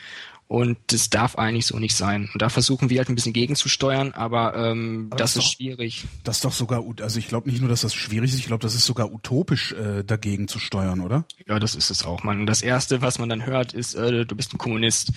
Und 0.48 0.78
das 0.86 1.10
darf 1.10 1.36
eigentlich 1.36 1.66
so 1.66 1.78
nicht 1.78 1.94
sein. 1.94 2.30
Und 2.32 2.40
da 2.40 2.48
versuchen 2.48 2.88
wir 2.88 2.98
halt 2.98 3.10
ein 3.10 3.14
bisschen 3.14 3.34
gegenzusteuern, 3.34 4.12
aber, 4.12 4.54
ähm, 4.54 5.08
aber 5.10 5.18
das, 5.18 5.34
das 5.34 5.44
ist, 5.44 5.50
doch, 5.50 5.56
schwierig. 5.56 6.04
Das 6.24 6.36
ist 6.36 6.44
doch 6.46 6.54
sogar, 6.54 6.82
also 7.02 7.18
ich 7.18 7.28
glaube 7.28 7.50
nicht 7.50 7.60
nur, 7.60 7.68
dass 7.68 7.82
das 7.82 7.94
schwierig 7.94 8.32
ist, 8.32 8.38
ich 8.38 8.46
glaube, 8.46 8.62
das 8.62 8.74
ist 8.74 8.86
sogar 8.86 9.12
utopisch, 9.12 9.72
äh, 9.72 10.04
dagegen 10.04 10.48
zu 10.48 10.58
steuern, 10.58 11.00
oder? 11.00 11.26
Ja, 11.46 11.58
das 11.58 11.74
ist 11.74 11.90
es 11.90 12.02
auch, 12.02 12.22
man. 12.22 12.46
Das 12.46 12.62
Erste, 12.62 13.02
was 13.02 13.18
man 13.18 13.28
dann 13.28 13.44
hört, 13.44 13.74
ist, 13.74 13.94
äh, 13.94 14.24
du 14.24 14.36
bist 14.36 14.54
ein 14.54 14.58
Kommunist. 14.58 15.12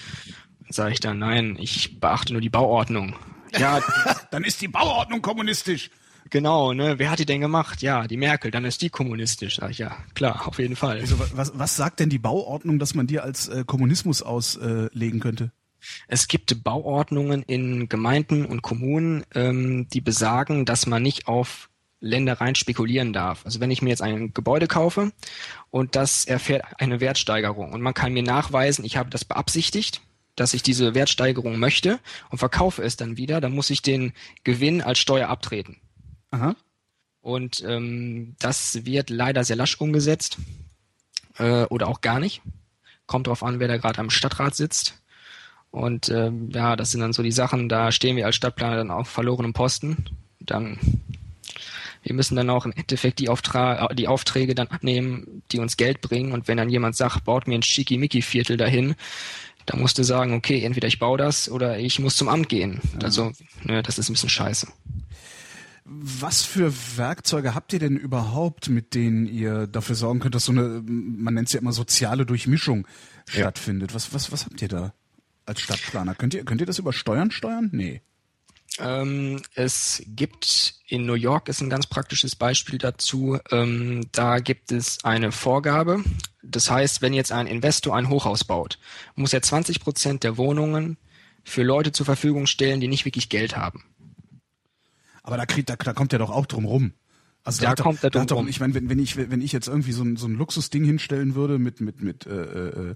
Sage 0.70 0.94
ich 0.94 1.00
dann, 1.00 1.20
nein, 1.20 1.58
ich 1.60 2.00
beachte 2.00 2.34
nur 2.34 2.42
die 2.42 2.50
Bauordnung. 2.50 3.16
Ja, 3.60 3.82
dann 4.32 4.46
ist 4.46 4.62
die 4.62 4.70
Bauordnung 4.70 5.22
kommunistisch. 5.22 5.92
Genau, 6.32 6.72
ne? 6.72 6.98
Wer 6.98 7.12
hat 7.12 7.20
die 7.20 7.26
denn 7.26 7.42
gemacht? 7.42 7.82
Ja, 7.82 8.08
die 8.08 8.16
Merkel, 8.16 8.52
dann 8.52 8.64
ist 8.64 8.82
die 8.82 8.90
kommunistisch. 8.90 9.58
Sag 9.58 9.72
ich, 9.72 9.80
ja, 9.80 9.98
klar, 10.16 10.48
auf 10.48 10.60
jeden 10.60 10.78
Fall. 10.78 11.00
Also, 11.00 11.20
was, 11.36 11.52
was 11.56 11.76
sagt 11.76 12.00
denn 12.00 12.10
die 12.10 12.20
Bauordnung, 12.20 12.80
dass 12.80 12.96
man 12.96 13.06
dir 13.06 13.24
als 13.24 13.50
äh, 13.50 13.64
Kommunismus 13.66 14.22
auslegen 14.22 15.20
äh, 15.20 15.22
könnte? 15.22 15.52
Es 16.08 16.28
gibt 16.30 16.64
Bauordnungen 16.64 17.44
in 17.44 17.90
Gemeinden 17.90 18.46
und 18.46 18.62
Kommunen, 18.62 19.26
ähm, 19.36 19.88
die 19.90 20.00
besagen, 20.00 20.66
dass 20.66 20.88
man 20.88 21.04
nicht 21.04 21.28
auf 21.28 21.70
Ländereien 22.00 22.56
spekulieren 22.56 23.12
darf. 23.14 23.46
Also 23.46 23.60
wenn 23.60 23.72
ich 23.72 23.82
mir 23.82 23.90
jetzt 23.90 24.02
ein 24.02 24.34
Gebäude 24.34 24.68
kaufe 24.68 25.12
und 25.70 25.96
das 25.96 26.26
erfährt 26.26 26.64
eine 26.80 27.00
Wertsteigerung 27.02 27.74
und 27.74 27.82
man 27.82 27.94
kann 27.94 28.14
mir 28.14 28.24
nachweisen, 28.24 28.86
ich 28.86 28.96
habe 28.96 29.10
das 29.10 29.26
beabsichtigt, 29.26 30.02
dass 30.36 30.54
ich 30.54 30.64
diese 30.64 30.96
Wertsteigerung 30.96 31.60
möchte 31.60 32.00
und 32.30 32.38
verkaufe 32.38 32.82
es 32.84 32.96
dann 32.96 33.18
wieder, 33.18 33.42
dann 33.42 33.54
muss 33.54 33.70
ich 33.70 33.82
den 33.82 34.14
Gewinn 34.44 34.82
als 34.82 35.00
Steuer 35.00 35.28
abtreten. 35.28 35.78
Aha. 36.32 36.56
Und 37.22 37.64
ähm, 37.66 38.36
das 38.40 38.86
wird 38.86 39.10
leider 39.10 39.44
sehr 39.44 39.56
lasch 39.56 39.80
umgesetzt 39.80 40.38
äh, 41.38 41.66
oder 41.66 41.88
auch 41.88 42.02
gar 42.02 42.20
nicht. 42.20 42.42
Kommt 43.06 43.28
drauf 43.28 43.44
an, 43.44 43.60
wer 43.60 43.68
da 43.68 43.78
gerade 43.78 44.00
am 44.00 44.10
Stadtrat 44.10 44.56
sitzt. 44.56 45.02
Und 45.70 46.10
ähm, 46.10 46.50
ja, 46.52 46.76
das 46.76 46.92
sind 46.92 47.02
dann 47.02 47.14
so 47.14 47.24
die 47.24 47.32
Sachen, 47.32 47.70
da 47.70 47.92
stehen 47.92 48.18
wir 48.18 48.26
als 48.26 48.36
Stadtplaner 48.36 48.78
dann 48.78 48.92
auf 48.92 49.08
verlorenem 49.08 49.54
Posten. 49.54 50.06
Dann 50.40 50.80
wir 52.04 52.16
müssen 52.16 52.36
dann 52.36 52.50
auch 52.50 52.66
im 52.66 52.72
Endeffekt 52.72 53.20
die, 53.20 53.30
Auftra 53.30 53.88
die 53.94 54.08
Aufträge 54.08 54.56
dann 54.56 54.68
abnehmen, 54.68 55.44
die 55.52 55.60
uns 55.60 55.78
Geld 55.78 56.02
bringen. 56.02 56.32
Und 56.32 56.48
wenn 56.48 56.58
dann 56.58 56.70
jemand 56.70 56.96
sagt, 56.96 57.24
baut 57.26 57.48
mir 57.48 57.56
ein 57.56 57.64
Schickimicki-Viertel 57.64 58.58
dahin, 58.58 58.96
dann 59.68 59.80
musst 59.80 59.98
du 60.00 60.04
sagen, 60.04 60.34
okay, 60.34 60.64
entweder 60.64 60.88
ich 60.88 61.00
baue 61.00 61.18
das 61.18 61.50
oder 61.50 61.78
ich 61.78 62.00
muss 62.00 62.16
zum 62.16 62.28
Amt 62.28 62.50
gehen. 62.50 62.82
Ja. 62.94 63.06
Also, 63.06 63.32
ne, 63.64 63.84
das 63.84 64.00
ist 64.00 64.10
ein 64.10 64.14
bisschen 64.14 64.30
scheiße. 64.30 64.68
Was 65.94 66.44
für 66.44 66.74
Werkzeuge 66.96 67.54
habt 67.54 67.74
ihr 67.74 67.80
denn 67.80 67.98
überhaupt, 67.98 68.70
mit 68.70 68.96
denen 68.96 69.26
ihr 69.26 69.68
dafür 69.68 69.96
sorgen 69.96 70.22
könnt, 70.22 70.36
dass 70.36 70.46
so 70.46 70.54
eine, 70.54 70.82
man 70.86 71.34
nennt 71.34 71.48
es 71.48 71.54
ja 71.54 71.60
immer 71.60 71.74
soziale 71.74 72.26
Durchmischung 72.26 72.88
ja. 73.28 73.42
stattfindet? 73.42 73.94
Was, 73.94 74.14
was, 74.14 74.32
was 74.32 74.46
habt 74.46 74.62
ihr 74.62 74.70
da 74.70 74.94
als 75.46 75.60
Stadtplaner? 75.60 76.16
Könnt 76.16 76.34
ihr, 76.34 76.46
könnt 76.46 76.62
ihr 76.62 76.68
das 76.68 76.80
über 76.80 76.94
Steuern 76.94 77.30
steuern? 77.30 77.70
Nee. 77.74 78.02
Ähm, 78.80 79.42
es 79.54 80.02
gibt 80.08 80.76
in 80.88 81.06
New 81.06 81.16
York 81.16 81.50
ist 81.50 81.60
ein 81.60 81.70
ganz 81.70 81.88
praktisches 81.88 82.38
Beispiel 82.38 82.78
dazu. 82.78 83.38
Ähm, 83.52 84.08
da 84.14 84.40
gibt 84.40 84.72
es 84.72 85.04
eine 85.04 85.34
Vorgabe. 85.34 86.04
Das 86.42 86.72
heißt, 86.72 87.02
wenn 87.02 87.14
jetzt 87.14 87.34
ein 87.34 87.48
Investor 87.48 87.98
ein 87.98 88.08
Hochhaus 88.08 88.46
baut, 88.46 88.80
muss 89.16 89.34
er 89.34 89.42
20 89.42 89.82
Prozent 89.82 90.24
der 90.24 90.38
Wohnungen 90.38 90.98
für 91.44 91.64
Leute 91.64 91.92
zur 91.92 92.06
Verfügung 92.06 92.48
stellen, 92.48 92.80
die 92.80 92.88
nicht 92.88 93.04
wirklich 93.04 93.28
Geld 93.28 93.58
haben. 93.58 93.84
Aber 95.24 95.38
da, 95.38 95.46
kriegt, 95.46 95.70
da, 95.70 95.76
da 95.76 95.94
kommt 95.94 96.14
er 96.14 96.20
doch 96.20 96.30
auch 96.30 96.46
drum 96.46 96.66
rum. 96.66 96.94
Also 97.44 97.64
da, 97.64 97.74
da 97.74 97.84
kommt 97.84 98.04
er 98.04 98.10
drum 98.10 98.26
rum. 98.30 98.48
Ich 98.48 98.60
meine, 98.60 98.74
wenn, 98.74 98.90
wenn 98.90 99.00
ich 99.00 99.18
wenn 99.18 99.42
ich 99.42 99.52
jetzt 99.52 99.68
irgendwie 99.68 99.94
so 99.94 100.04
ein, 100.04 100.16
so 100.16 100.28
ein 100.28 100.36
Luxusding 100.36 100.84
hinstellen 100.84 101.36
würde 101.36 101.58
mit 101.60 101.82
mit 101.82 102.02
mit 102.02 102.26
äh, 102.26 102.92
äh, 102.92 102.96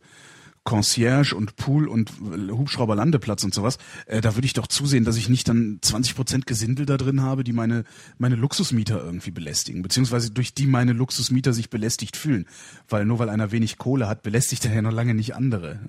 Concierge 0.66 1.36
und 1.36 1.56
Pool 1.56 1.88
und 1.88 2.12
Hubschrauberlandeplatz 2.20 3.44
und 3.44 3.54
sowas, 3.54 3.78
äh, 4.08 4.20
da 4.20 4.36
würde 4.36 4.48
ich 4.48 4.54
doch 4.54 4.66
zusehen, 4.66 5.06
dass 5.06 5.16
ich 5.16 5.30
nicht 5.30 5.48
dann 5.48 5.78
20 5.82 6.16
Prozent 6.16 6.48
Gesindel 6.48 6.88
da 6.88 6.98
drin 6.98 7.22
habe, 7.22 7.44
die 7.44 7.54
meine, 7.54 7.84
meine 8.18 8.36
Luxusmieter 8.36 9.02
irgendwie 9.02 9.30
belästigen, 9.30 9.84
beziehungsweise 9.84 10.32
durch 10.32 10.56
die 10.56 10.66
meine 10.66 10.94
Luxusmieter 10.94 11.54
sich 11.54 11.70
belästigt 11.70 12.18
fühlen. 12.18 12.48
Weil 12.90 13.06
nur 13.06 13.20
weil 13.20 13.30
einer 13.30 13.52
wenig 13.52 13.78
Kohle 13.78 14.08
hat, 14.08 14.24
belästigt 14.24 14.66
er 14.66 14.74
ja 14.74 14.82
noch 14.82 14.92
lange 14.92 15.14
nicht 15.14 15.36
andere. 15.36 15.80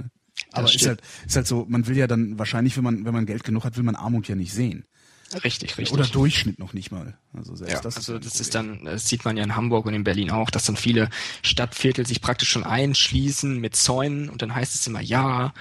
Aber 0.53 0.67
ist 0.67 0.87
halt, 0.87 1.01
ist 1.27 1.37
halt 1.37 1.47
so, 1.47 1.65
man 1.67 1.87
will 1.87 1.97
ja 1.97 2.07
dann 2.07 2.39
wahrscheinlich, 2.39 2.77
wenn 2.77 2.85
man, 2.85 3.07
wenn 3.07 3.15
man 3.15 3.25
Geld 3.25 3.45
genug 3.45 3.65
hat, 3.65 3.79
will 3.79 3.85
man 3.85 3.97
Armut 3.97 4.29
ja 4.29 4.35
nicht 4.35 4.53
sehen. 4.53 4.85
Richtig, 5.43 5.77
richtig. 5.77 5.93
Oder 5.93 6.07
Durchschnitt 6.07 6.59
noch 6.59 6.73
nicht 6.73 6.93
mal. 6.93 7.19
Also 7.33 7.57
selbst 7.57 7.75
ja, 7.75 7.81
das 7.81 7.97
also 7.97 8.15
ist 8.15 8.27
das 8.27 8.41
ist 8.41 8.55
dann, 8.55 8.85
das 8.85 9.09
sieht 9.09 9.25
man 9.25 9.37
ja 9.37 9.43
in 9.43 9.57
Hamburg 9.57 9.87
und 9.87 9.95
in 9.95 10.05
Berlin 10.05 10.31
auch, 10.31 10.51
dass 10.51 10.67
dann 10.67 10.77
viele 10.77 11.11
Stadtviertel 11.43 12.07
sich 12.07 12.21
praktisch 12.21 12.49
schon 12.49 12.65
einschließen 12.65 13.61
mit 13.61 13.75
Zäunen 13.75 14.29
und 14.29 14.43
dann 14.43 14.55
heißt 14.55 14.75
es 14.75 14.87
immer, 14.87 15.01
ja, 15.01 15.53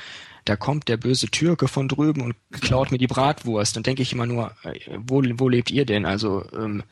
da 0.46 0.56
kommt 0.56 0.88
der 0.88 0.98
böse 0.98 1.28
Türke 1.28 1.68
von 1.68 1.88
drüben 1.88 2.22
und 2.22 2.36
klaut 2.52 2.92
mir 2.92 3.00
die 3.00 3.08
Bratwurst. 3.08 3.76
Dann 3.76 3.84
denke 3.84 4.04
ich 4.04 4.14
immer 4.14 4.28
nur, 4.28 4.52
äh, 4.64 4.80
wo, 4.98 5.24
wo 5.24 5.50
lebt 5.50 5.72
ihr 5.72 5.86
denn? 5.86 6.06
Also, 6.06 6.46
ähm, 6.54 6.84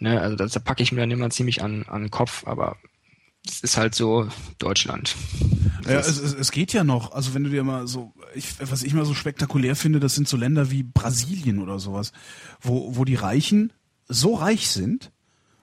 ne, 0.00 0.20
also 0.20 0.34
das, 0.34 0.52
da 0.52 0.60
packe 0.60 0.82
ich 0.82 0.90
mir 0.90 1.00
dann 1.00 1.12
immer 1.12 1.30
ziemlich 1.30 1.62
an, 1.62 1.84
an 1.84 2.02
den 2.02 2.10
Kopf, 2.10 2.44
aber 2.46 2.76
es 3.46 3.60
ist 3.60 3.76
halt 3.76 3.94
so 3.94 4.28
Deutschland. 4.58 5.14
Ja, 5.84 6.00
es, 6.00 6.08
es, 6.08 6.34
es 6.34 6.50
geht 6.50 6.72
ja 6.72 6.82
noch. 6.82 7.12
Also 7.12 7.32
wenn 7.32 7.44
du 7.44 7.50
dir 7.50 7.62
mal 7.62 7.86
so, 7.86 8.12
ich, 8.36 8.54
was 8.60 8.82
ich 8.82 8.94
mal 8.94 9.04
so 9.04 9.14
spektakulär 9.14 9.76
finde, 9.76 10.00
das 10.00 10.14
sind 10.14 10.28
so 10.28 10.36
Länder 10.36 10.70
wie 10.70 10.82
Brasilien 10.82 11.58
oder 11.58 11.78
sowas, 11.78 12.12
wo, 12.60 12.96
wo 12.96 13.04
die 13.04 13.14
Reichen 13.14 13.72
so 14.08 14.34
reich 14.34 14.68
sind 14.68 15.10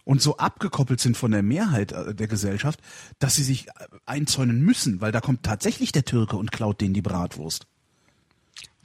und 0.03 0.21
so 0.21 0.37
abgekoppelt 0.37 0.99
sind 0.99 1.15
von 1.15 1.31
der 1.31 1.43
Mehrheit 1.43 1.91
äh, 1.91 2.13
der 2.13 2.27
Gesellschaft, 2.27 2.79
dass 3.19 3.35
sie 3.35 3.43
sich 3.43 3.67
äh, 3.67 3.71
einzäunen 4.05 4.61
müssen, 4.61 5.01
weil 5.01 5.11
da 5.11 5.21
kommt 5.21 5.43
tatsächlich 5.43 5.91
der 5.91 6.05
Türke 6.05 6.35
und 6.35 6.51
klaut 6.51 6.81
denen 6.81 6.93
die 6.93 7.01
Bratwurst. 7.01 7.67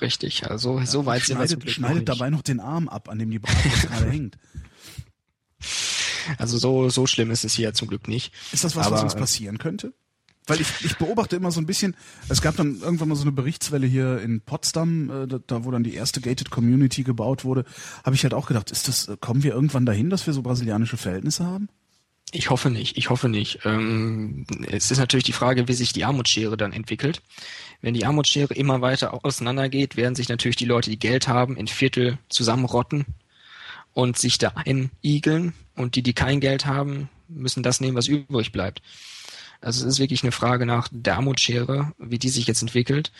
Richtig, 0.00 0.48
also 0.48 0.80
so 0.84 1.06
weit 1.06 1.24
sind 1.24 1.40
wir 1.40 1.48
Schneidet, 1.48 1.70
schneidet 1.70 2.08
dabei 2.08 2.30
noch 2.30 2.42
den 2.42 2.60
Arm 2.60 2.88
ab, 2.88 3.08
an 3.08 3.18
dem 3.18 3.30
die 3.30 3.40
Bratwurst 3.40 3.82
gerade 3.88 4.10
hängt. 4.10 4.38
Also 6.36 6.58
so, 6.58 6.88
so 6.88 7.06
schlimm 7.06 7.30
ist 7.30 7.44
es 7.44 7.54
hier 7.54 7.72
zum 7.74 7.88
Glück 7.88 8.06
nicht. 8.06 8.32
Ist 8.52 8.62
das 8.62 8.76
was, 8.76 8.86
Aber, 8.86 8.96
was 8.96 9.02
uns 9.02 9.14
passieren 9.16 9.58
könnte? 9.58 9.92
Weil 10.48 10.60
ich, 10.60 10.68
ich 10.84 10.96
beobachte 10.96 11.36
immer 11.36 11.50
so 11.50 11.60
ein 11.60 11.66
bisschen, 11.66 11.94
es 12.28 12.42
gab 12.42 12.56
dann 12.56 12.80
irgendwann 12.80 13.08
mal 13.08 13.14
so 13.14 13.22
eine 13.22 13.32
Berichtswelle 13.32 13.86
hier 13.86 14.20
in 14.20 14.40
Potsdam, 14.40 15.10
äh, 15.10 15.38
da, 15.46 15.64
wo 15.64 15.70
dann 15.70 15.84
die 15.84 15.94
erste 15.94 16.20
Gated 16.20 16.50
Community 16.50 17.04
gebaut 17.04 17.44
wurde, 17.44 17.64
habe 18.04 18.16
ich 18.16 18.22
halt 18.24 18.34
auch 18.34 18.46
gedacht, 18.46 18.70
ist 18.70 18.88
das, 18.88 19.10
kommen 19.20 19.42
wir 19.42 19.52
irgendwann 19.52 19.86
dahin, 19.86 20.10
dass 20.10 20.26
wir 20.26 20.34
so 20.34 20.42
brasilianische 20.42 20.96
Verhältnisse 20.96 21.46
haben? 21.46 21.68
Ich 22.30 22.50
hoffe 22.50 22.68
nicht, 22.68 22.98
ich 22.98 23.08
hoffe 23.08 23.28
nicht. 23.28 23.60
Ähm, 23.64 24.44
es 24.70 24.90
ist 24.90 24.98
natürlich 24.98 25.24
die 25.24 25.32
Frage, 25.32 25.66
wie 25.66 25.72
sich 25.72 25.94
die 25.94 26.04
Armutsschere 26.04 26.58
dann 26.58 26.74
entwickelt. 26.74 27.22
Wenn 27.80 27.94
die 27.94 28.04
Armutsschere 28.04 28.52
immer 28.52 28.82
weiter 28.82 29.24
auseinandergeht, 29.24 29.96
werden 29.96 30.14
sich 30.14 30.28
natürlich 30.28 30.56
die 30.56 30.66
Leute, 30.66 30.90
die 30.90 30.98
Geld 30.98 31.28
haben, 31.28 31.56
in 31.56 31.68
Viertel 31.68 32.18
zusammenrotten 32.28 33.06
und 33.94 34.18
sich 34.18 34.36
da 34.36 34.52
einigeln 34.56 35.54
und 35.74 35.94
die, 35.94 36.02
die 36.02 36.12
kein 36.12 36.40
Geld 36.40 36.66
haben, 36.66 37.08
müssen 37.28 37.62
das 37.62 37.80
nehmen, 37.80 37.96
was 37.96 38.08
übrig 38.08 38.52
bleibt. 38.52 38.82
Also 39.60 39.86
es 39.86 39.94
ist 39.94 39.98
wirklich 39.98 40.22
eine 40.22 40.32
Frage 40.32 40.66
nach 40.66 40.88
der 40.90 41.16
Armutsschere, 41.16 41.92
wie 41.98 42.18
die 42.18 42.28
sich 42.28 42.46
jetzt 42.46 42.62
entwickelt. 42.62 43.12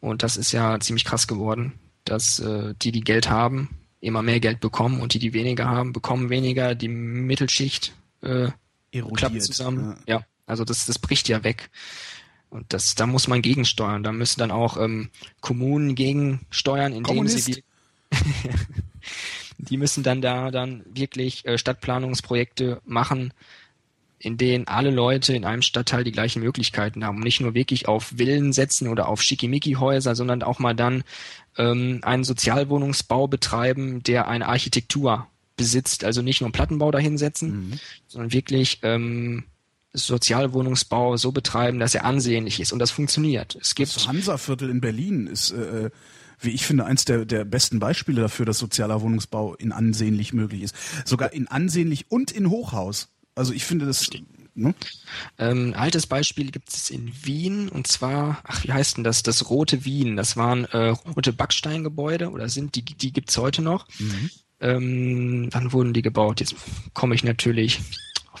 Und 0.00 0.22
das 0.22 0.36
ist 0.36 0.52
ja 0.52 0.78
ziemlich 0.80 1.04
krass 1.04 1.26
geworden, 1.26 1.72
dass 2.04 2.38
äh, 2.40 2.74
die, 2.82 2.92
die 2.92 3.00
Geld 3.00 3.30
haben, 3.30 3.70
immer 4.00 4.22
mehr 4.22 4.40
Geld 4.40 4.60
bekommen 4.60 5.00
und 5.00 5.14
die, 5.14 5.18
die 5.18 5.32
weniger 5.32 5.66
haben, 5.66 5.92
bekommen 5.92 6.28
weniger. 6.30 6.74
Die 6.74 6.88
Mittelschicht 6.88 7.94
äh, 8.22 8.48
klappt 9.16 9.42
zusammen. 9.42 9.96
Ja. 10.06 10.18
ja, 10.18 10.26
also 10.46 10.64
das, 10.64 10.86
das 10.86 10.98
bricht 10.98 11.28
ja 11.28 11.42
weg. 11.42 11.70
Und 12.50 12.72
das, 12.72 12.94
da 12.94 13.06
muss 13.06 13.26
man 13.26 13.42
gegensteuern. 13.42 14.02
Da 14.02 14.12
müssen 14.12 14.38
dann 14.40 14.50
auch 14.50 14.76
ähm, 14.76 15.10
Kommunen 15.40 15.94
gegensteuern, 15.94 16.92
indem 16.92 17.16
Kommunist. 17.16 17.44
sie 17.44 17.52
die, 17.52 17.64
die 19.58 19.76
müssen 19.76 20.04
dann 20.04 20.22
da 20.22 20.50
dann 20.50 20.84
wirklich 20.86 21.44
äh, 21.46 21.58
Stadtplanungsprojekte 21.58 22.80
machen, 22.84 23.32
in 24.18 24.36
denen 24.36 24.66
alle 24.66 24.90
Leute 24.90 25.34
in 25.34 25.44
einem 25.44 25.62
Stadtteil 25.62 26.04
die 26.04 26.12
gleichen 26.12 26.42
Möglichkeiten 26.42 27.04
haben. 27.04 27.20
Nicht 27.20 27.40
nur 27.40 27.54
wirklich 27.54 27.88
auf 27.88 28.14
Villen 28.16 28.52
setzen 28.52 28.88
oder 28.88 29.08
auf 29.08 29.22
Schickimicki-Häuser, 29.22 30.14
sondern 30.14 30.42
auch 30.42 30.58
mal 30.58 30.74
dann 30.74 31.04
ähm, 31.58 32.00
einen 32.02 32.24
Sozialwohnungsbau 32.24 33.28
betreiben, 33.28 34.02
der 34.02 34.28
eine 34.28 34.48
Architektur 34.48 35.26
besitzt. 35.56 36.04
Also 36.04 36.22
nicht 36.22 36.40
nur 36.40 36.46
einen 36.46 36.52
Plattenbau 36.52 36.90
dahinsetzen, 36.90 37.70
mhm. 37.70 37.80
sondern 38.08 38.32
wirklich 38.32 38.80
ähm, 38.82 39.44
Sozialwohnungsbau 39.92 41.16
so 41.16 41.30
betreiben, 41.30 41.78
dass 41.78 41.94
er 41.94 42.04
ansehnlich 42.04 42.60
ist. 42.60 42.72
Und 42.72 42.78
das 42.78 42.90
funktioniert. 42.90 43.56
Es 43.60 43.74
gibt 43.74 43.94
das 43.94 44.08
Hansa-Viertel 44.08 44.70
in 44.70 44.80
Berlin 44.80 45.26
ist 45.26 45.52
äh, 45.52 45.90
wie 46.40 46.50
ich 46.50 46.66
finde, 46.66 46.84
eins 46.84 47.04
der, 47.04 47.24
der 47.24 47.44
besten 47.44 47.78
Beispiele 47.78 48.20
dafür, 48.20 48.46
dass 48.46 48.58
sozialer 48.58 49.00
Wohnungsbau 49.00 49.54
in 49.54 49.72
ansehnlich 49.72 50.32
möglich 50.32 50.62
ist. 50.62 50.76
Sogar 51.04 51.32
in 51.32 51.48
ansehnlich 51.48 52.10
und 52.10 52.30
in 52.30 52.50
Hochhaus. 52.50 53.08
Also 53.34 53.52
ich 53.52 53.64
finde 53.64 53.86
das. 53.86 54.08
Ne? 54.56 54.72
Ähm, 55.36 55.68
ein 55.68 55.74
altes 55.74 56.06
Beispiel 56.06 56.52
gibt 56.52 56.68
es 56.68 56.88
in 56.88 57.12
Wien 57.24 57.68
und 57.68 57.88
zwar, 57.88 58.40
ach 58.44 58.62
wie 58.62 58.72
heißt 58.72 58.96
denn 58.96 59.04
das? 59.04 59.24
Das 59.24 59.50
Rote 59.50 59.84
Wien. 59.84 60.16
Das 60.16 60.36
waren 60.36 60.64
äh, 60.66 60.88
rote 61.16 61.32
Backsteingebäude 61.32 62.30
oder 62.30 62.48
sind 62.48 62.76
die, 62.76 62.84
die 62.84 63.12
gibt's 63.12 63.36
heute 63.36 63.62
noch. 63.62 63.88
Mhm. 63.98 64.30
Ähm, 64.60 65.48
wann 65.50 65.72
wurden 65.72 65.92
die 65.92 66.02
gebaut? 66.02 66.38
Jetzt 66.38 66.54
komme 66.92 67.16
ich 67.16 67.24
natürlich 67.24 67.80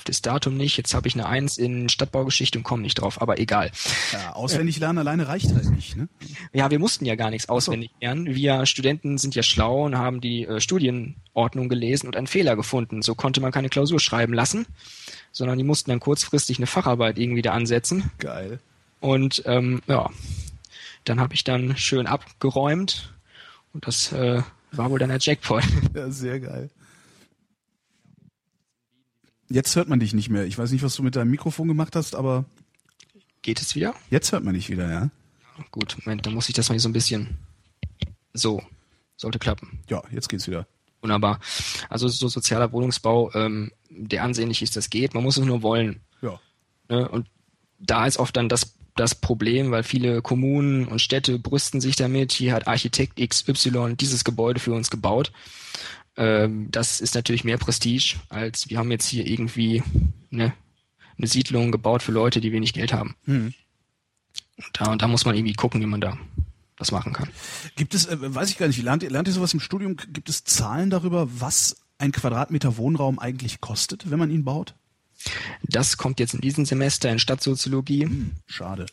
das 0.04 0.22
Datum 0.22 0.56
nicht. 0.56 0.76
Jetzt 0.76 0.94
habe 0.94 1.08
ich 1.08 1.14
eine 1.14 1.26
Eins 1.26 1.58
in 1.58 1.88
Stadtbaugeschichte 1.88 2.58
und 2.58 2.64
komme 2.64 2.82
nicht 2.82 2.94
drauf, 2.94 3.20
aber 3.20 3.38
egal. 3.38 3.70
Ja, 4.12 4.32
auswendig 4.34 4.78
lernen 4.78 4.98
alleine 4.98 5.28
reicht 5.28 5.54
halt 5.54 5.70
nicht. 5.70 5.96
Ne? 5.96 6.08
Ja, 6.52 6.70
wir 6.70 6.78
mussten 6.78 7.04
ja 7.04 7.14
gar 7.14 7.30
nichts 7.30 7.48
auswendig 7.48 7.90
lernen. 8.00 8.26
Wir 8.26 8.66
Studenten 8.66 9.18
sind 9.18 9.34
ja 9.34 9.42
schlau 9.42 9.84
und 9.84 9.96
haben 9.96 10.20
die 10.20 10.44
äh, 10.44 10.60
Studienordnung 10.60 11.68
gelesen 11.68 12.06
und 12.06 12.16
einen 12.16 12.26
Fehler 12.26 12.56
gefunden. 12.56 13.02
So 13.02 13.14
konnte 13.14 13.40
man 13.40 13.52
keine 13.52 13.68
Klausur 13.68 14.00
schreiben 14.00 14.34
lassen, 14.34 14.66
sondern 15.32 15.58
die 15.58 15.64
mussten 15.64 15.90
dann 15.90 16.00
kurzfristig 16.00 16.58
eine 16.58 16.66
Facharbeit 16.66 17.18
irgendwie 17.18 17.42
da 17.42 17.52
ansetzen. 17.52 18.10
Geil. 18.18 18.60
Und 19.00 19.42
ähm, 19.46 19.82
ja, 19.86 20.10
dann 21.04 21.20
habe 21.20 21.34
ich 21.34 21.44
dann 21.44 21.76
schön 21.76 22.06
abgeräumt 22.06 23.12
und 23.72 23.86
das 23.86 24.12
äh, 24.12 24.42
war 24.72 24.90
wohl 24.90 24.98
dann 24.98 25.10
der 25.10 25.18
Jackpot. 25.20 25.62
Ja, 25.94 26.10
sehr 26.10 26.40
geil. 26.40 26.70
Jetzt 29.48 29.76
hört 29.76 29.88
man 29.88 30.00
dich 30.00 30.14
nicht 30.14 30.30
mehr. 30.30 30.44
Ich 30.44 30.58
weiß 30.58 30.70
nicht, 30.70 30.82
was 30.82 30.96
du 30.96 31.02
mit 31.02 31.16
deinem 31.16 31.30
Mikrofon 31.30 31.68
gemacht 31.68 31.96
hast, 31.96 32.14
aber. 32.14 32.44
Geht 33.42 33.60
es 33.60 33.74
wieder? 33.74 33.94
Jetzt 34.10 34.32
hört 34.32 34.42
man 34.42 34.54
dich 34.54 34.70
wieder, 34.70 34.90
ja. 34.90 35.10
Gut, 35.70 35.96
Moment, 36.04 36.24
dann 36.24 36.34
muss 36.34 36.48
ich 36.48 36.54
das 36.54 36.70
mal 36.70 36.78
so 36.78 36.88
ein 36.88 36.94
bisschen. 36.94 37.38
So, 38.32 38.62
sollte 39.16 39.38
klappen. 39.38 39.80
Ja, 39.88 40.02
jetzt 40.10 40.28
geht's 40.28 40.46
wieder. 40.46 40.66
Wunderbar. 41.02 41.38
Also 41.90 42.08
so 42.08 42.28
sozialer 42.28 42.72
Wohnungsbau, 42.72 43.30
ähm, 43.34 43.70
der 43.90 44.24
ansehnlich 44.24 44.62
ist, 44.62 44.76
das 44.76 44.88
geht. 44.88 45.12
Man 45.12 45.22
muss 45.22 45.36
es 45.36 45.44
nur 45.44 45.62
wollen. 45.62 46.00
Ja. 46.22 46.40
Ne? 46.88 47.06
Und 47.08 47.28
da 47.78 48.06
ist 48.06 48.18
oft 48.18 48.34
dann 48.36 48.48
das, 48.48 48.74
das 48.96 49.14
Problem, 49.14 49.70
weil 49.70 49.82
viele 49.82 50.22
Kommunen 50.22 50.88
und 50.88 51.00
Städte 51.00 51.38
brüsten 51.38 51.80
sich 51.80 51.96
damit, 51.96 52.32
hier 52.32 52.54
hat 52.54 52.66
Architekt 52.66 53.20
XY 53.20 53.94
dieses 53.96 54.24
Gebäude 54.24 54.60
für 54.60 54.72
uns 54.72 54.90
gebaut. 54.90 55.32
Ähm, 56.16 56.70
das 56.70 57.00
ist 57.00 57.14
natürlich 57.14 57.44
mehr 57.44 57.58
Prestige, 57.58 58.16
als 58.28 58.70
wir 58.70 58.78
haben 58.78 58.90
jetzt 58.90 59.06
hier 59.06 59.26
irgendwie 59.26 59.82
eine, 60.32 60.52
eine 61.18 61.26
Siedlung 61.26 61.72
gebaut 61.72 62.02
für 62.02 62.12
Leute, 62.12 62.40
die 62.40 62.52
wenig 62.52 62.72
Geld 62.72 62.92
haben. 62.92 63.16
Mhm. 63.26 63.54
Da, 64.72 64.94
da 64.96 65.08
muss 65.08 65.24
man 65.24 65.34
irgendwie 65.34 65.54
gucken, 65.54 65.80
wie 65.80 65.86
man 65.86 66.00
da 66.00 66.16
was 66.76 66.92
machen 66.92 67.12
kann. 67.12 67.28
Gibt 67.76 67.94
es, 67.94 68.06
äh, 68.06 68.16
weiß 68.20 68.50
ich 68.50 68.58
gar 68.58 68.66
nicht, 68.66 68.82
lernt 68.82 69.02
ihr, 69.02 69.10
lernt 69.10 69.28
ihr 69.28 69.34
sowas 69.34 69.54
im 69.54 69.60
Studium? 69.60 69.96
Gibt 69.96 70.28
es 70.28 70.44
Zahlen 70.44 70.90
darüber, 70.90 71.28
was 71.40 71.76
ein 71.98 72.12
Quadratmeter 72.12 72.76
Wohnraum 72.76 73.18
eigentlich 73.18 73.60
kostet, 73.60 74.10
wenn 74.10 74.18
man 74.18 74.30
ihn 74.30 74.44
baut? 74.44 74.74
Das 75.62 75.96
kommt 75.96 76.20
jetzt 76.20 76.34
in 76.34 76.40
diesem 76.40 76.64
Semester 76.64 77.10
in 77.10 77.18
Stadtsoziologie. 77.18 78.04
Hm, 78.04 78.32
schade. 78.46 78.86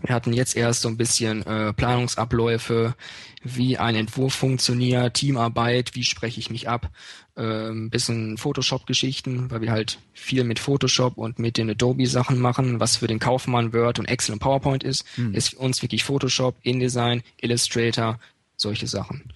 Wir 0.00 0.14
hatten 0.14 0.32
jetzt 0.32 0.56
erst 0.56 0.82
so 0.82 0.88
ein 0.88 0.96
bisschen 0.96 1.44
äh, 1.46 1.72
Planungsabläufe, 1.72 2.94
wie 3.42 3.78
ein 3.78 3.94
Entwurf 3.94 4.34
funktioniert, 4.34 5.14
Teamarbeit, 5.14 5.94
wie 5.94 6.04
spreche 6.04 6.40
ich 6.40 6.50
mich 6.50 6.68
ab, 6.68 6.90
äh, 7.36 7.70
ein 7.70 7.90
bisschen 7.90 8.38
Photoshop-Geschichten, 8.38 9.50
weil 9.50 9.60
wir 9.60 9.70
halt 9.70 9.98
viel 10.12 10.44
mit 10.44 10.58
Photoshop 10.58 11.18
und 11.18 11.38
mit 11.38 11.58
den 11.58 11.70
Adobe-Sachen 11.70 12.38
machen, 12.38 12.80
was 12.80 12.96
für 12.96 13.06
den 13.06 13.18
Kaufmann 13.18 13.72
Word 13.72 13.98
und 13.98 14.06
Excel 14.06 14.32
und 14.32 14.38
PowerPoint 14.38 14.82
ist, 14.82 15.04
hm. 15.16 15.34
ist 15.34 15.50
für 15.50 15.58
uns 15.58 15.82
wirklich 15.82 16.04
Photoshop, 16.04 16.56
InDesign, 16.62 17.22
Illustrator, 17.40 18.18
solche 18.56 18.86
Sachen. 18.86 19.32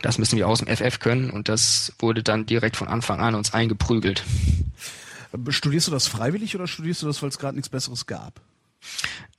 Das 0.00 0.18
müssen 0.18 0.36
wir 0.36 0.48
aus 0.48 0.60
dem 0.60 0.68
FF 0.68 0.98
können 0.98 1.30
und 1.30 1.48
das 1.48 1.92
wurde 1.98 2.22
dann 2.22 2.46
direkt 2.46 2.76
von 2.76 2.88
Anfang 2.88 3.20
an 3.20 3.34
uns 3.34 3.54
eingeprügelt. 3.54 4.24
Studierst 5.48 5.86
du 5.86 5.92
das 5.92 6.08
freiwillig 6.08 6.54
oder 6.54 6.66
studierst 6.66 7.02
du 7.02 7.06
das, 7.06 7.22
weil 7.22 7.28
es 7.28 7.38
gerade 7.38 7.54
nichts 7.54 7.68
Besseres 7.68 8.06
gab? 8.06 8.40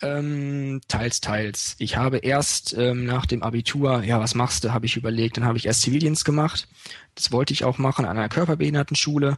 Ähm, 0.02 0.82
teils, 0.88 1.22
teils. 1.22 1.76
Ich 1.80 1.96
habe 1.96 2.18
erst 2.18 2.74
ähm, 2.78 3.06
nach 3.06 3.26
dem 3.26 3.44
Abitur, 3.44 4.04
ja, 4.04 4.20
was 4.20 4.36
machst 4.36 4.64
du, 4.64 4.74
habe 4.74 4.86
ich 4.86 4.98
überlegt. 4.98 5.38
Dann 5.38 5.46
habe 5.46 5.58
ich 5.58 5.66
erst 5.66 5.82
Zivildienst 5.82 6.26
gemacht. 6.26 6.68
Das 7.16 7.32
wollte 7.32 7.54
ich 7.54 7.64
auch 7.64 7.78
machen 7.78 8.06
an 8.06 8.18
einer 8.18 8.30
Körperbehindertenschule. 8.30 9.38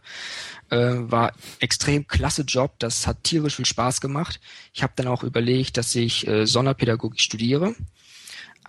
Äh, 0.70 0.78
war 0.78 1.34
extrem 1.60 2.08
klasse 2.08 2.44
Job. 2.44 2.76
Das 2.80 3.06
hat 3.06 3.24
tierisch 3.24 3.58
viel 3.58 3.66
Spaß 3.66 4.02
gemacht. 4.02 4.40
Ich 4.74 4.82
habe 4.82 4.94
dann 4.96 5.08
auch 5.08 5.24
überlegt, 5.24 5.78
dass 5.78 5.94
ich 5.94 6.28
äh, 6.28 6.46
Sonderpädagogik 6.46 7.20
studiere 7.20 7.76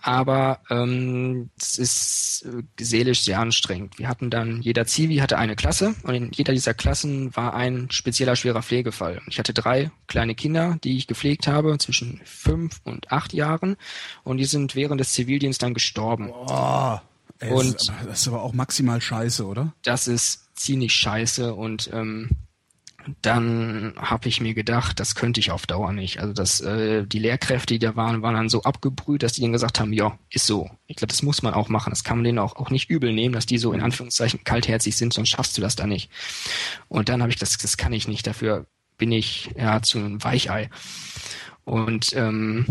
aber 0.01 0.59
ähm, 0.69 1.49
es 1.57 1.77
ist 1.77 2.45
äh, 2.45 2.63
seelisch 2.83 3.21
sehr 3.21 3.39
anstrengend. 3.39 3.99
Wir 3.99 4.07
hatten 4.07 4.29
dann, 4.29 4.61
jeder 4.61 4.85
Zivi 4.85 5.17
hatte 5.17 5.37
eine 5.37 5.55
Klasse 5.55 5.95
und 6.03 6.13
in 6.13 6.31
jeder 6.31 6.53
dieser 6.53 6.73
Klassen 6.73 7.35
war 7.35 7.53
ein 7.53 7.89
spezieller 7.91 8.35
schwerer 8.35 8.63
Pflegefall. 8.63 9.21
Ich 9.27 9.39
hatte 9.39 9.53
drei 9.53 9.91
kleine 10.07 10.35
Kinder, 10.35 10.77
die 10.83 10.97
ich 10.97 11.07
gepflegt 11.07 11.47
habe, 11.47 11.77
zwischen 11.77 12.21
fünf 12.25 12.81
und 12.83 13.11
acht 13.11 13.33
Jahren 13.33 13.75
und 14.23 14.37
die 14.37 14.45
sind 14.45 14.75
während 14.75 15.01
des 15.01 15.13
Zivildienstes 15.13 15.59
dann 15.59 15.73
gestorben. 15.73 16.31
Oh, 16.31 16.97
ey, 17.39 17.51
und 17.51 17.75
das 17.75 17.81
ist, 17.83 17.89
aber, 17.89 18.07
das 18.09 18.21
ist 18.21 18.27
aber 18.27 18.43
auch 18.43 18.53
maximal 18.53 19.01
scheiße, 19.01 19.45
oder? 19.45 19.73
Das 19.83 20.07
ist 20.07 20.47
ziemlich 20.55 20.93
scheiße 20.93 21.53
und 21.53 21.89
ähm, 21.93 22.29
dann 23.21 23.93
habe 23.97 24.27
ich 24.27 24.41
mir 24.41 24.53
gedacht, 24.53 24.99
das 24.99 25.15
könnte 25.15 25.39
ich 25.39 25.51
auf 25.51 25.65
Dauer 25.65 25.93
nicht. 25.93 26.19
Also 26.19 26.33
dass 26.33 26.61
äh, 26.61 27.05
die 27.05 27.19
Lehrkräfte, 27.19 27.73
die 27.73 27.79
da 27.79 27.95
waren, 27.95 28.21
waren 28.21 28.35
dann 28.35 28.49
so 28.49 28.63
abgebrüht, 28.63 29.23
dass 29.23 29.33
die 29.33 29.41
dann 29.41 29.53
gesagt 29.53 29.79
haben, 29.79 29.93
ja, 29.93 30.17
ist 30.29 30.45
so. 30.45 30.69
Ich 30.87 30.97
glaube, 30.97 31.11
das 31.11 31.23
muss 31.23 31.41
man 31.41 31.53
auch 31.53 31.69
machen. 31.69 31.91
Das 31.91 32.03
kann 32.03 32.17
man 32.17 32.25
denen 32.25 32.39
auch, 32.39 32.55
auch 32.55 32.69
nicht 32.69 32.89
übel 32.89 33.13
nehmen, 33.13 33.33
dass 33.33 33.45
die 33.45 33.57
so 33.57 33.73
in 33.73 33.81
Anführungszeichen 33.81 34.43
kaltherzig 34.43 34.97
sind, 34.97 35.13
sonst 35.13 35.29
schaffst 35.29 35.57
du 35.57 35.61
das 35.61 35.75
da 35.75 35.87
nicht. 35.87 36.09
Und 36.87 37.09
dann 37.09 37.21
habe 37.21 37.31
ich 37.31 37.39
das, 37.39 37.57
das 37.57 37.77
kann 37.77 37.93
ich 37.93 38.07
nicht. 38.07 38.27
Dafür 38.27 38.67
bin 38.97 39.11
ich 39.11 39.51
ja 39.57 39.81
zu 39.81 39.99
einem 39.99 40.23
Weichei. 40.23 40.69
Und 41.63 42.13
ähm, 42.13 42.65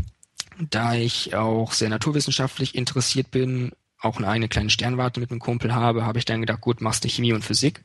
da 0.59 0.95
ich 0.95 1.35
auch 1.35 1.73
sehr 1.73 1.89
naturwissenschaftlich 1.89 2.75
interessiert 2.75 3.31
bin, 3.31 3.73
auch 3.99 4.21
eine 4.21 4.49
kleine 4.49 4.71
Sternwarte 4.71 5.21
mit 5.21 5.31
einem 5.31 5.41
Kumpel 5.41 5.75
habe, 5.75 6.05
habe 6.05 6.19
ich 6.19 6.25
dann 6.25 6.41
gedacht, 6.41 6.61
gut, 6.61 6.81
machst 6.81 7.05
du 7.05 7.09
Chemie 7.09 7.33
und 7.33 7.45
Physik. 7.45 7.83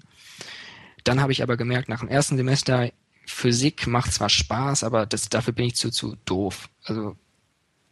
Dann 1.04 1.22
habe 1.22 1.32
ich 1.32 1.43
aber 1.43 1.58
gemerkt, 1.58 1.89
nach 1.89 1.99
dem 1.99 2.10
ersten 2.10 2.38
Semester, 2.38 2.91
Physik 3.26 3.88
macht 3.88 4.14
zwar 4.14 4.30
Spaß, 4.30 4.84
aber 4.84 5.06
das, 5.06 5.30
dafür 5.30 5.54
bin 5.54 5.66
ich 5.66 5.76
zu, 5.76 5.89
zu 5.89 6.18
doof. 6.26 6.70
Also 6.84 7.16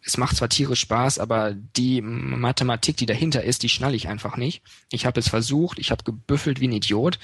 es 0.01 0.17
macht 0.17 0.35
zwar 0.35 0.49
tierisch 0.49 0.81
Spaß, 0.81 1.19
aber 1.19 1.53
die 1.53 2.01
Mathematik, 2.01 2.97
die 2.97 3.05
dahinter 3.05 3.43
ist, 3.43 3.63
die 3.63 3.69
schnalle 3.69 3.95
ich 3.95 4.07
einfach 4.07 4.37
nicht. 4.37 4.63
Ich 4.91 5.05
habe 5.05 5.19
es 5.19 5.29
versucht, 5.29 5.79
ich 5.79 5.91
habe 5.91 6.03
gebüffelt 6.03 6.59
wie 6.59 6.67
ein 6.67 6.73
Idiot, 6.73 7.19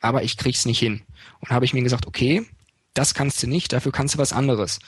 aber 0.00 0.22
ich 0.22 0.36
krieg's 0.36 0.64
nicht 0.64 0.78
hin. 0.78 1.02
Und 1.40 1.50
habe 1.50 1.64
ich 1.64 1.74
mir 1.74 1.82
gesagt, 1.82 2.06
okay, 2.06 2.46
das 2.94 3.14
kannst 3.14 3.42
du 3.42 3.46
nicht, 3.46 3.72
dafür 3.72 3.92
kannst 3.92 4.14
du 4.14 4.18
was 4.18 4.32
anderes. 4.32 4.80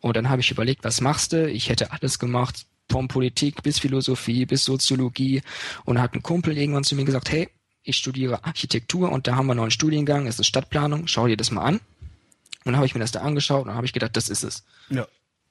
Und 0.00 0.16
dann 0.16 0.28
habe 0.28 0.40
ich 0.40 0.50
überlegt, 0.50 0.84
was 0.84 1.00
machst 1.00 1.32
du? 1.32 1.50
Ich 1.50 1.68
hätte 1.68 1.92
alles 1.92 2.18
gemacht, 2.18 2.66
von 2.90 3.08
Politik 3.08 3.62
bis 3.62 3.78
Philosophie 3.78 4.46
bis 4.46 4.64
Soziologie. 4.64 5.42
Und 5.84 6.00
hat 6.00 6.14
ein 6.14 6.22
Kumpel 6.22 6.56
irgendwann 6.56 6.84
zu 6.84 6.94
mir 6.94 7.04
gesagt, 7.04 7.30
hey, 7.30 7.48
ich 7.88 7.96
studiere 7.96 8.44
Architektur 8.44 9.10
und 9.10 9.26
da 9.26 9.36
haben 9.36 9.46
wir 9.46 9.54
noch 9.54 9.62
einen 9.62 9.70
Studiengang, 9.70 10.26
es 10.26 10.38
ist 10.38 10.46
Stadtplanung, 10.46 11.06
schau 11.06 11.26
dir 11.26 11.36
das 11.36 11.50
mal 11.50 11.62
an. 11.62 11.74
Und 11.76 12.72
dann 12.72 12.76
habe 12.76 12.86
ich 12.86 12.94
mir 12.94 13.00
das 13.00 13.12
da 13.12 13.20
angeschaut 13.20 13.66
und 13.66 13.74
habe 13.74 13.86
ich 13.86 13.92
gedacht, 13.92 14.16
das 14.16 14.28
ist 14.28 14.44
es. 14.44 14.64
Ja. 14.90 15.06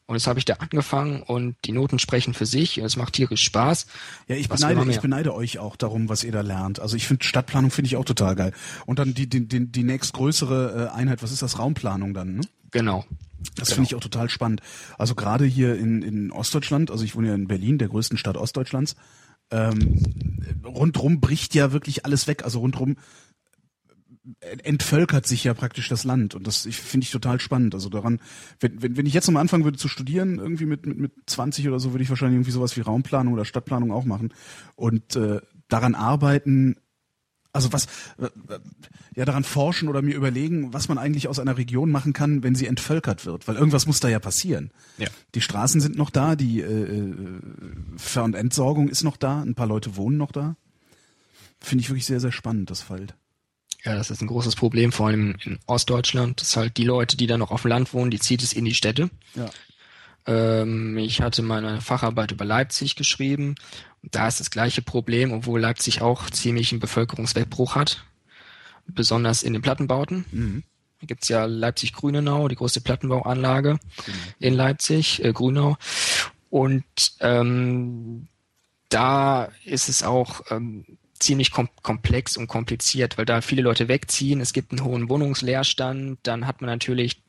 Und 0.05 0.15
jetzt 0.15 0.27
habe 0.27 0.39
ich 0.39 0.45
da 0.45 0.53
angefangen 0.53 1.21
und 1.21 1.57
die 1.65 1.73
Noten 1.73 1.99
sprechen 1.99 2.33
für 2.33 2.45
sich 2.45 2.79
und 2.79 2.85
es 2.85 2.95
macht 2.95 3.13
tierisch 3.13 3.43
Spaß. 3.43 3.87
Ja, 4.27 4.35
ich 4.37 4.47
beneide, 4.47 4.89
ich 4.89 5.01
beneide 5.01 5.33
euch 5.33 5.59
auch 5.59 5.75
darum, 5.75 6.07
was 6.07 6.23
ihr 6.23 6.31
da 6.31 6.41
lernt. 6.41 6.79
Also 6.79 6.95
ich 6.95 7.07
finde 7.07 7.25
Stadtplanung 7.25 7.71
finde 7.71 7.87
ich 7.87 7.97
auch 7.97 8.05
total 8.05 8.35
geil. 8.35 8.53
Und 8.85 8.99
dann 8.99 9.13
die, 9.13 9.27
die, 9.27 9.45
die, 9.47 9.67
die 9.67 9.83
nächstgrößere 9.83 10.91
äh, 10.93 10.95
Einheit, 10.95 11.23
was 11.23 11.31
ist 11.31 11.41
das? 11.41 11.59
Raumplanung 11.59 12.13
dann, 12.13 12.35
ne? 12.35 12.41
Genau. 12.71 13.05
Das 13.55 13.67
genau. 13.69 13.75
finde 13.75 13.87
ich 13.87 13.95
auch 13.95 13.99
total 13.99 14.29
spannend. 14.29 14.61
Also 14.97 15.15
gerade 15.15 15.45
hier 15.45 15.75
in, 15.75 16.01
in 16.01 16.31
Ostdeutschland, 16.31 16.89
also 16.89 17.03
ich 17.03 17.15
wohne 17.15 17.29
ja 17.29 17.35
in 17.35 17.47
Berlin, 17.47 17.77
der 17.77 17.89
größten 17.89 18.17
Stadt 18.17 18.37
Ostdeutschlands, 18.37 18.95
ähm, 19.51 20.03
rundrum 20.65 21.19
bricht 21.19 21.55
ja 21.55 21.71
wirklich 21.71 22.05
alles 22.05 22.27
weg. 22.27 22.43
Also 22.43 22.59
rundrum 22.59 22.97
entvölkert 24.63 25.25
sich 25.25 25.45
ja 25.45 25.53
praktisch 25.53 25.87
das 25.87 26.03
Land 26.03 26.35
und 26.35 26.45
das 26.47 26.67
finde 26.69 27.05
ich 27.05 27.11
total 27.11 27.39
spannend. 27.39 27.73
Also 27.73 27.89
daran, 27.89 28.19
wenn, 28.59 28.81
wenn, 28.81 28.97
wenn 28.97 29.05
ich 29.05 29.13
jetzt 29.13 29.27
nochmal 29.27 29.41
anfangen 29.41 29.63
würde 29.63 29.77
zu 29.77 29.87
studieren, 29.87 30.37
irgendwie 30.37 30.65
mit, 30.65 30.85
mit, 30.85 30.97
mit 30.97 31.11
20 31.27 31.67
oder 31.67 31.79
so, 31.79 31.93
würde 31.93 32.03
ich 32.03 32.09
wahrscheinlich 32.09 32.35
irgendwie 32.35 32.51
sowas 32.51 32.75
wie 32.75 32.81
Raumplanung 32.81 33.33
oder 33.33 33.45
Stadtplanung 33.45 33.91
auch 33.91 34.05
machen 34.05 34.33
und 34.75 35.15
äh, 35.15 35.39
daran 35.69 35.95
arbeiten, 35.95 36.75
also 37.57 37.73
was, 37.73 37.87
ja, 39.15 39.25
daran 39.25 39.43
forschen 39.43 39.89
oder 39.89 40.01
mir 40.01 40.15
überlegen, 40.15 40.73
was 40.73 40.87
man 40.87 40.97
eigentlich 40.97 41.27
aus 41.27 41.39
einer 41.39 41.57
Region 41.57 41.91
machen 41.91 42.13
kann, 42.13 42.43
wenn 42.43 42.55
sie 42.55 42.67
entvölkert 42.67 43.25
wird, 43.25 43.47
weil 43.47 43.55
irgendwas 43.55 43.87
muss 43.87 43.99
da 43.99 44.07
ja 44.07 44.19
passieren. 44.19 44.71
Ja. 44.97 45.07
Die 45.35 45.41
Straßen 45.41 45.81
sind 45.81 45.97
noch 45.97 46.09
da, 46.09 46.35
die 46.35 46.61
äh, 46.61 46.65
äh 46.65 47.15
Ver- 47.97 48.23
und 48.23 48.35
Entsorgung 48.35 48.87
ist 48.87 49.03
noch 49.03 49.17
da, 49.17 49.41
ein 49.41 49.55
paar 49.55 49.67
Leute 49.67 49.95
wohnen 49.95 50.17
noch 50.17 50.31
da. 50.31 50.55
Finde 51.59 51.81
ich 51.81 51.89
wirklich 51.89 52.05
sehr, 52.05 52.19
sehr 52.19 52.31
spannend, 52.31 52.69
das 52.69 52.81
Feld. 52.81 53.15
Ja, 53.83 53.95
das 53.95 54.11
ist 54.11 54.21
ein 54.21 54.27
großes 54.27 54.55
Problem, 54.55 54.91
vor 54.91 55.07
allem 55.07 55.35
in 55.43 55.59
Ostdeutschland. 55.65 56.41
Das 56.41 56.49
ist 56.49 56.57
halt 56.57 56.77
die 56.77 56.83
Leute, 56.83 57.17
die 57.17 57.27
da 57.27 57.37
noch 57.37 57.51
auf 57.51 57.63
dem 57.63 57.69
Land 57.69 57.93
wohnen, 57.93 58.11
die 58.11 58.19
zieht 58.19 58.43
es 58.43 58.53
in 58.53 58.65
die 58.65 58.73
Städte. 58.73 59.09
Ja. 59.35 59.49
Ähm, 60.27 60.97
ich 60.97 61.21
hatte 61.21 61.41
meine 61.41 61.81
Facharbeit 61.81 62.31
über 62.31 62.45
Leipzig 62.45 62.95
geschrieben. 62.95 63.55
Da 64.03 64.27
ist 64.27 64.39
das 64.39 64.51
gleiche 64.51 64.81
Problem, 64.81 65.31
obwohl 65.31 65.59
Leipzig 65.59 66.01
auch 66.01 66.29
ziemlich 66.29 66.71
einen 66.71 66.81
Bevölkerungswegbruch 66.81 67.75
hat. 67.75 68.03
Besonders 68.85 69.43
in 69.43 69.53
den 69.53 69.61
Plattenbauten. 69.61 70.25
Mhm. 70.31 70.63
Da 70.99 71.07
gibt's 71.07 71.29
ja 71.29 71.45
Leipzig-Grünenau, 71.45 72.47
die 72.47 72.55
große 72.55 72.81
Plattenbauanlage 72.81 73.73
mhm. 73.73 74.13
in 74.39 74.53
Leipzig, 74.53 75.23
äh, 75.23 75.31
Grünau. 75.31 75.77
Und 76.49 76.83
ähm, 77.19 78.27
da 78.89 79.49
ist 79.65 79.89
es 79.89 80.03
auch 80.03 80.41
ähm, 80.49 80.85
ziemlich 81.19 81.51
kom 81.51 81.69
komplex 81.81 82.37
und 82.37 82.47
kompliziert, 82.47 83.17
weil 83.17 83.25
da 83.25 83.41
viele 83.41 83.61
Leute 83.61 83.87
wegziehen. 83.87 84.39
Es 84.39 84.53
gibt 84.53 84.71
einen 84.71 84.83
hohen 84.83 85.09
Wohnungsleerstand. 85.09 86.19
Dann 86.23 86.47
hat 86.47 86.61
man 86.61 86.69
natürlich 86.69 87.21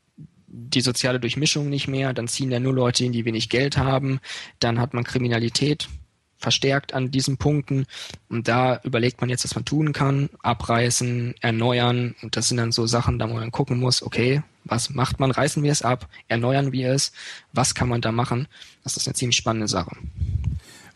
die 0.49 0.81
soziale 0.81 1.21
Durchmischung 1.21 1.69
nicht 1.69 1.89
mehr, 1.89 2.13
dann 2.13 2.29
ziehen 2.29 2.51
ja 2.51 2.59
nur 2.59 2.73
Leute 2.73 3.05
hin, 3.05 3.13
die 3.13 3.25
wenig 3.25 3.49
Geld 3.49 3.77
haben, 3.77 4.21
dann 4.61 4.81
hat 4.81 4.95
man 4.95 5.05
Kriminalität 5.05 5.89
verstärkt 6.39 6.95
an 6.95 7.11
diesen 7.11 7.37
Punkten 7.37 7.85
und 8.29 8.49
da 8.49 8.81
überlegt 8.85 9.21
man 9.21 9.29
jetzt, 9.29 9.45
was 9.45 9.57
man 9.57 9.65
tun 9.65 9.93
kann, 9.93 10.31
abreißen, 10.43 11.35
erneuern 11.41 12.15
und 12.23 12.37
das 12.37 12.49
sind 12.49 12.59
dann 12.59 12.73
so 12.73 12.87
Sachen, 12.87 13.19
da 13.19 13.27
man 13.27 13.51
gucken 13.51 13.79
muss, 13.79 14.03
okay, 14.03 14.43
was 14.65 14.91
macht 14.91 15.19
man, 15.19 15.31
reißen 15.31 15.63
wir 15.63 15.73
es 15.73 15.83
ab, 15.83 16.09
erneuern 16.29 16.73
wir 16.73 16.93
es, 16.93 17.13
was 17.53 17.75
kann 17.75 17.89
man 17.89 18.01
da 18.01 18.13
machen, 18.13 18.47
das 18.85 18.97
ist 18.97 19.09
eine 19.09 19.15
ziemlich 19.15 19.37
spannende 19.37 19.69
Sache. 19.69 19.97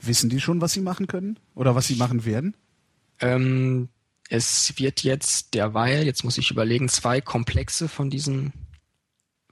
Wissen 0.00 0.30
die 0.30 0.40
schon, 0.40 0.60
was 0.60 0.72
sie 0.72 0.80
machen 0.80 1.06
können 1.06 1.38
oder 1.54 1.74
was 1.74 1.88
sie 1.88 1.96
machen 1.96 2.24
werden? 2.24 2.56
Ähm, 3.20 3.88
es 4.28 4.78
wird 4.78 5.02
jetzt 5.02 5.54
derweil, 5.54 6.06
jetzt 6.06 6.24
muss 6.24 6.38
ich 6.38 6.50
überlegen, 6.50 6.88
zwei 6.88 7.20
Komplexe 7.20 7.88
von 7.88 8.10
diesen 8.10 8.52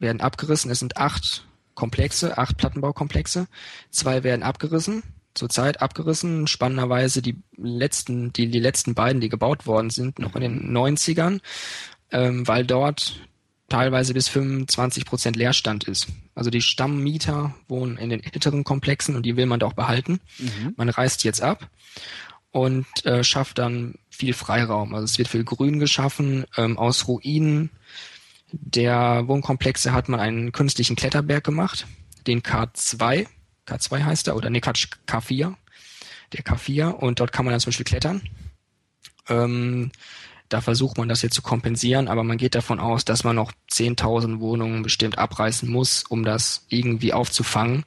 werden 0.00 0.20
abgerissen. 0.20 0.70
Es 0.70 0.80
sind 0.80 0.96
acht 0.96 1.46
Komplexe, 1.74 2.36
acht 2.36 2.56
Plattenbaukomplexe. 2.56 3.46
Zwei 3.90 4.22
werden 4.22 4.42
abgerissen, 4.42 5.02
zurzeit 5.34 5.80
abgerissen. 5.80 6.46
Spannenderweise 6.46 7.22
die 7.22 7.36
letzten, 7.56 8.32
die, 8.32 8.50
die 8.50 8.58
letzten 8.58 8.94
beiden, 8.94 9.20
die 9.20 9.28
gebaut 9.28 9.66
worden 9.66 9.90
sind, 9.90 10.18
noch 10.18 10.34
in 10.34 10.42
den 10.42 10.76
90ern, 10.76 11.40
ähm, 12.10 12.46
weil 12.46 12.66
dort 12.66 13.20
teilweise 13.68 14.12
bis 14.14 14.28
25 14.28 15.06
Prozent 15.06 15.36
Leerstand 15.36 15.84
ist. 15.84 16.08
Also 16.34 16.50
die 16.50 16.60
Stammmieter 16.60 17.54
wohnen 17.68 17.96
in 17.96 18.10
den 18.10 18.22
älteren 18.22 18.64
Komplexen 18.64 19.16
und 19.16 19.24
die 19.24 19.36
will 19.36 19.46
man 19.46 19.60
da 19.60 19.66
auch 19.66 19.74
behalten. 19.74 20.20
Mhm. 20.38 20.74
Man 20.76 20.88
reißt 20.88 21.24
jetzt 21.24 21.40
ab 21.40 21.70
und 22.50 22.86
äh, 23.06 23.22
schafft 23.24 23.58
dann 23.58 23.94
viel 24.10 24.34
Freiraum. 24.34 24.94
Also 24.94 25.04
es 25.04 25.18
wird 25.18 25.28
viel 25.28 25.44
Grün 25.44 25.78
geschaffen. 25.78 26.44
Ähm, 26.56 26.76
aus 26.78 27.06
Ruinen 27.06 27.70
der 28.52 29.26
Wohnkomplexe 29.26 29.92
hat 29.92 30.08
man 30.08 30.20
einen 30.20 30.52
künstlichen 30.52 30.96
Kletterberg 30.96 31.44
gemacht, 31.44 31.86
den 32.26 32.42
K2, 32.42 33.26
K2 33.66 34.04
heißt 34.04 34.28
er, 34.28 34.36
oder 34.36 34.50
nee, 34.50 34.58
K4, 34.60 35.54
der 36.32 36.44
K4, 36.44 36.90
und 36.90 37.20
dort 37.20 37.32
kann 37.32 37.44
man 37.44 37.52
dann 37.52 37.60
zum 37.60 37.70
Beispiel 37.70 37.84
klettern. 37.84 38.22
Ähm, 39.28 39.92
da 40.48 40.60
versucht 40.60 40.98
man 40.98 41.08
das 41.08 41.22
jetzt 41.22 41.34
zu 41.34 41.42
kompensieren, 41.42 42.08
aber 42.08 42.24
man 42.24 42.36
geht 42.36 42.56
davon 42.56 42.80
aus, 42.80 43.04
dass 43.04 43.22
man 43.22 43.36
noch 43.36 43.52
10.000 43.70 44.40
Wohnungen 44.40 44.82
bestimmt 44.82 45.16
abreißen 45.16 45.70
muss, 45.70 46.02
um 46.02 46.24
das 46.24 46.66
irgendwie 46.68 47.12
aufzufangen 47.12 47.84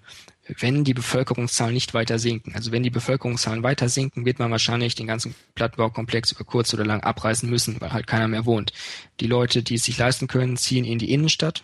wenn 0.60 0.84
die 0.84 0.94
Bevölkerungszahlen 0.94 1.74
nicht 1.74 1.94
weiter 1.94 2.20
sinken. 2.20 2.54
Also 2.56 2.72
wenn 2.72 2.84
die 2.84 2.90
Bevölkerungszahlen 2.90 3.64
weiter 3.64 3.90
sinken, 3.90 4.26
wird 4.26 4.40
man 4.40 4.52
wahrscheinlich 4.52 4.96
den 4.96 5.08
ganzen 5.08 5.36
Plattenbaukomplex 5.56 6.34
über 6.34 6.44
kurz 6.44 6.74
oder 6.74 6.86
lang 6.86 7.02
abreißen 7.02 7.50
müssen, 7.50 7.80
weil 7.80 7.94
halt 7.94 8.08
keiner 8.08 8.28
mehr 8.28 8.46
wohnt. 8.46 8.74
Die 9.20 9.28
Leute, 9.28 9.64
die 9.64 9.76
es 9.76 9.86
sich 9.86 9.98
leisten 9.98 10.28
können, 10.28 10.58
ziehen 10.58 10.86
in 10.86 11.00
die 11.00 11.12
Innenstadt. 11.12 11.64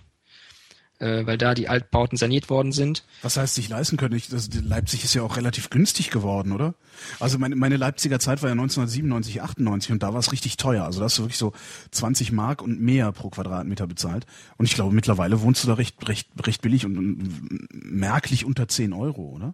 Äh, 1.00 1.26
weil 1.26 1.38
da 1.38 1.54
die 1.54 1.68
Altbauten 1.68 2.18
saniert 2.18 2.50
worden 2.50 2.72
sind. 2.72 3.04
Was 3.22 3.38
heißt 3.38 3.56
sich 3.56 3.70
leisten 3.70 3.98
können? 3.98 4.16
Ich, 4.16 4.28
das, 4.28 4.50
Leipzig 4.54 5.04
ist 5.04 5.14
ja 5.14 5.24
auch 5.24 5.38
relativ 5.38 5.70
günstig 5.70 6.12
geworden, 6.12 6.52
oder? 6.52 6.76
Also 7.20 7.40
meine, 7.40 7.56
meine 7.56 7.78
Leipziger 7.78 8.20
Zeit 8.20 8.42
war 8.42 8.50
ja 8.50 8.54
1997, 8.54 9.42
98 9.42 9.92
und 9.92 10.04
da 10.04 10.14
war 10.14 10.20
es 10.20 10.32
richtig 10.32 10.58
teuer. 10.58 10.84
Also 10.84 11.00
da 11.00 11.06
hast 11.06 11.18
du 11.18 11.24
wirklich 11.24 11.38
so 11.38 11.54
20 11.92 12.32
Mark 12.32 12.62
und 12.62 12.82
mehr 12.82 13.12
pro 13.12 13.30
Quadratmeter 13.30 13.88
bezahlt. 13.88 14.26
Und 14.58 14.66
ich 14.66 14.76
glaube, 14.76 14.94
mittlerweile 14.94 15.42
wohnst 15.42 15.64
du 15.64 15.68
da 15.68 15.76
recht, 15.76 16.08
recht, 16.08 16.30
recht 16.46 16.62
billig 16.62 16.86
und, 16.86 16.98
und 16.98 17.68
merklich 17.72 18.46
unter 18.46 18.68
10 18.68 18.94
Euro, 18.94 19.22
oder? 19.30 19.54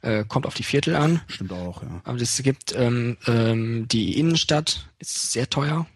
Äh, 0.00 0.24
kommt 0.24 0.46
auf 0.46 0.54
die 0.54 0.62
Viertel 0.62 0.96
an. 0.96 1.20
Stimmt 1.28 1.52
auch, 1.52 1.82
ja. 1.82 2.00
Aber 2.04 2.20
es 2.20 2.42
gibt 2.42 2.74
ähm, 2.76 3.16
ähm, 3.26 3.88
die 3.88 4.18
Innenstadt 4.18 4.88
ist 4.98 5.32
sehr 5.32 5.48
teuer 5.48 5.86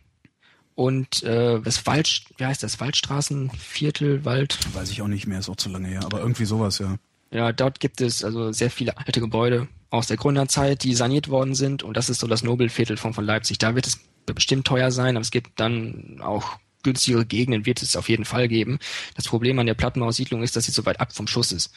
und 0.77 1.23
äh, 1.23 1.59
das 1.61 1.87
Wald, 1.87 2.23
wie 2.37 2.45
heißt 2.45 2.63
das, 2.63 2.79
Waldstraßenviertel, 2.79 4.25
Wald. 4.25 4.59
Weiß 4.75 4.91
ich 4.91 5.03
auch 5.03 5.09
nicht 5.09 5.27
mehr, 5.27 5.41
ist 5.41 5.49
auch 5.49 5.57
zu 5.57 5.71
lange 5.71 5.89
her, 5.89 6.03
aber 6.05 6.21
irgendwie 6.21 6.45
sowas, 6.45 6.79
ja. 6.79 6.97
Ja, 7.33 7.53
dort 7.53 7.81
gibt 7.81 8.01
es 8.01 8.23
also 8.23 8.53
sehr 8.53 8.71
viele 8.71 8.97
alte 8.99 9.21
Gebäude 9.21 9.69
aus 9.91 10.07
der 10.07 10.19
Gründerzeit, 10.19 10.85
die 10.85 10.95
saniert 10.95 11.29
worden 11.29 11.55
sind 11.55 11.83
und 11.83 11.97
das 11.97 12.11
ist 12.11 12.21
so 12.21 12.27
das 12.27 12.45
Nobelviertel 12.45 12.99
von, 12.99 13.15
von 13.15 13.25
Leipzig. 13.25 13.59
Da 13.59 13.75
wird 13.75 13.87
es 13.87 13.99
bestimmt 14.27 14.67
teuer 14.67 14.91
sein, 14.91 15.17
aber 15.17 15.23
es 15.23 15.31
gibt 15.31 15.59
dann 15.59 16.21
auch 16.23 16.59
günstigere 16.83 17.25
Gegenden, 17.25 17.67
wird 17.67 17.83
es 17.83 17.97
auf 17.97 18.09
jeden 18.11 18.27
Fall 18.27 18.47
geben. 18.47 18.79
Das 19.17 19.27
Problem 19.27 19.59
an 19.59 19.67
der 19.67 19.75
Plattenbausiedlung 19.75 20.43
ist, 20.43 20.57
dass 20.57 20.67
sie 20.67 20.73
so 20.73 20.85
weit 20.85 21.01
ab 21.01 21.13
vom 21.13 21.27
Schuss 21.27 21.53
ist 21.53 21.73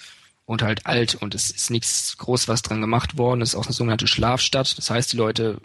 und 0.46 0.62
halt 0.62 0.86
alt 0.86 1.16
und 1.16 1.34
es 1.36 1.52
ist 1.52 1.72
nichts 1.72 2.18
groß 2.18 2.50
was 2.50 2.64
dran 2.64 2.82
gemacht 2.82 3.18
worden. 3.18 3.42
Es 3.42 3.50
ist 3.50 3.56
auch 3.56 3.66
eine 3.66 3.74
sogenannte 3.74 4.08
Schlafstadt. 4.08 4.78
Das 4.78 4.90
heißt, 4.90 5.14
die 5.14 5.18
Leute 5.18 5.62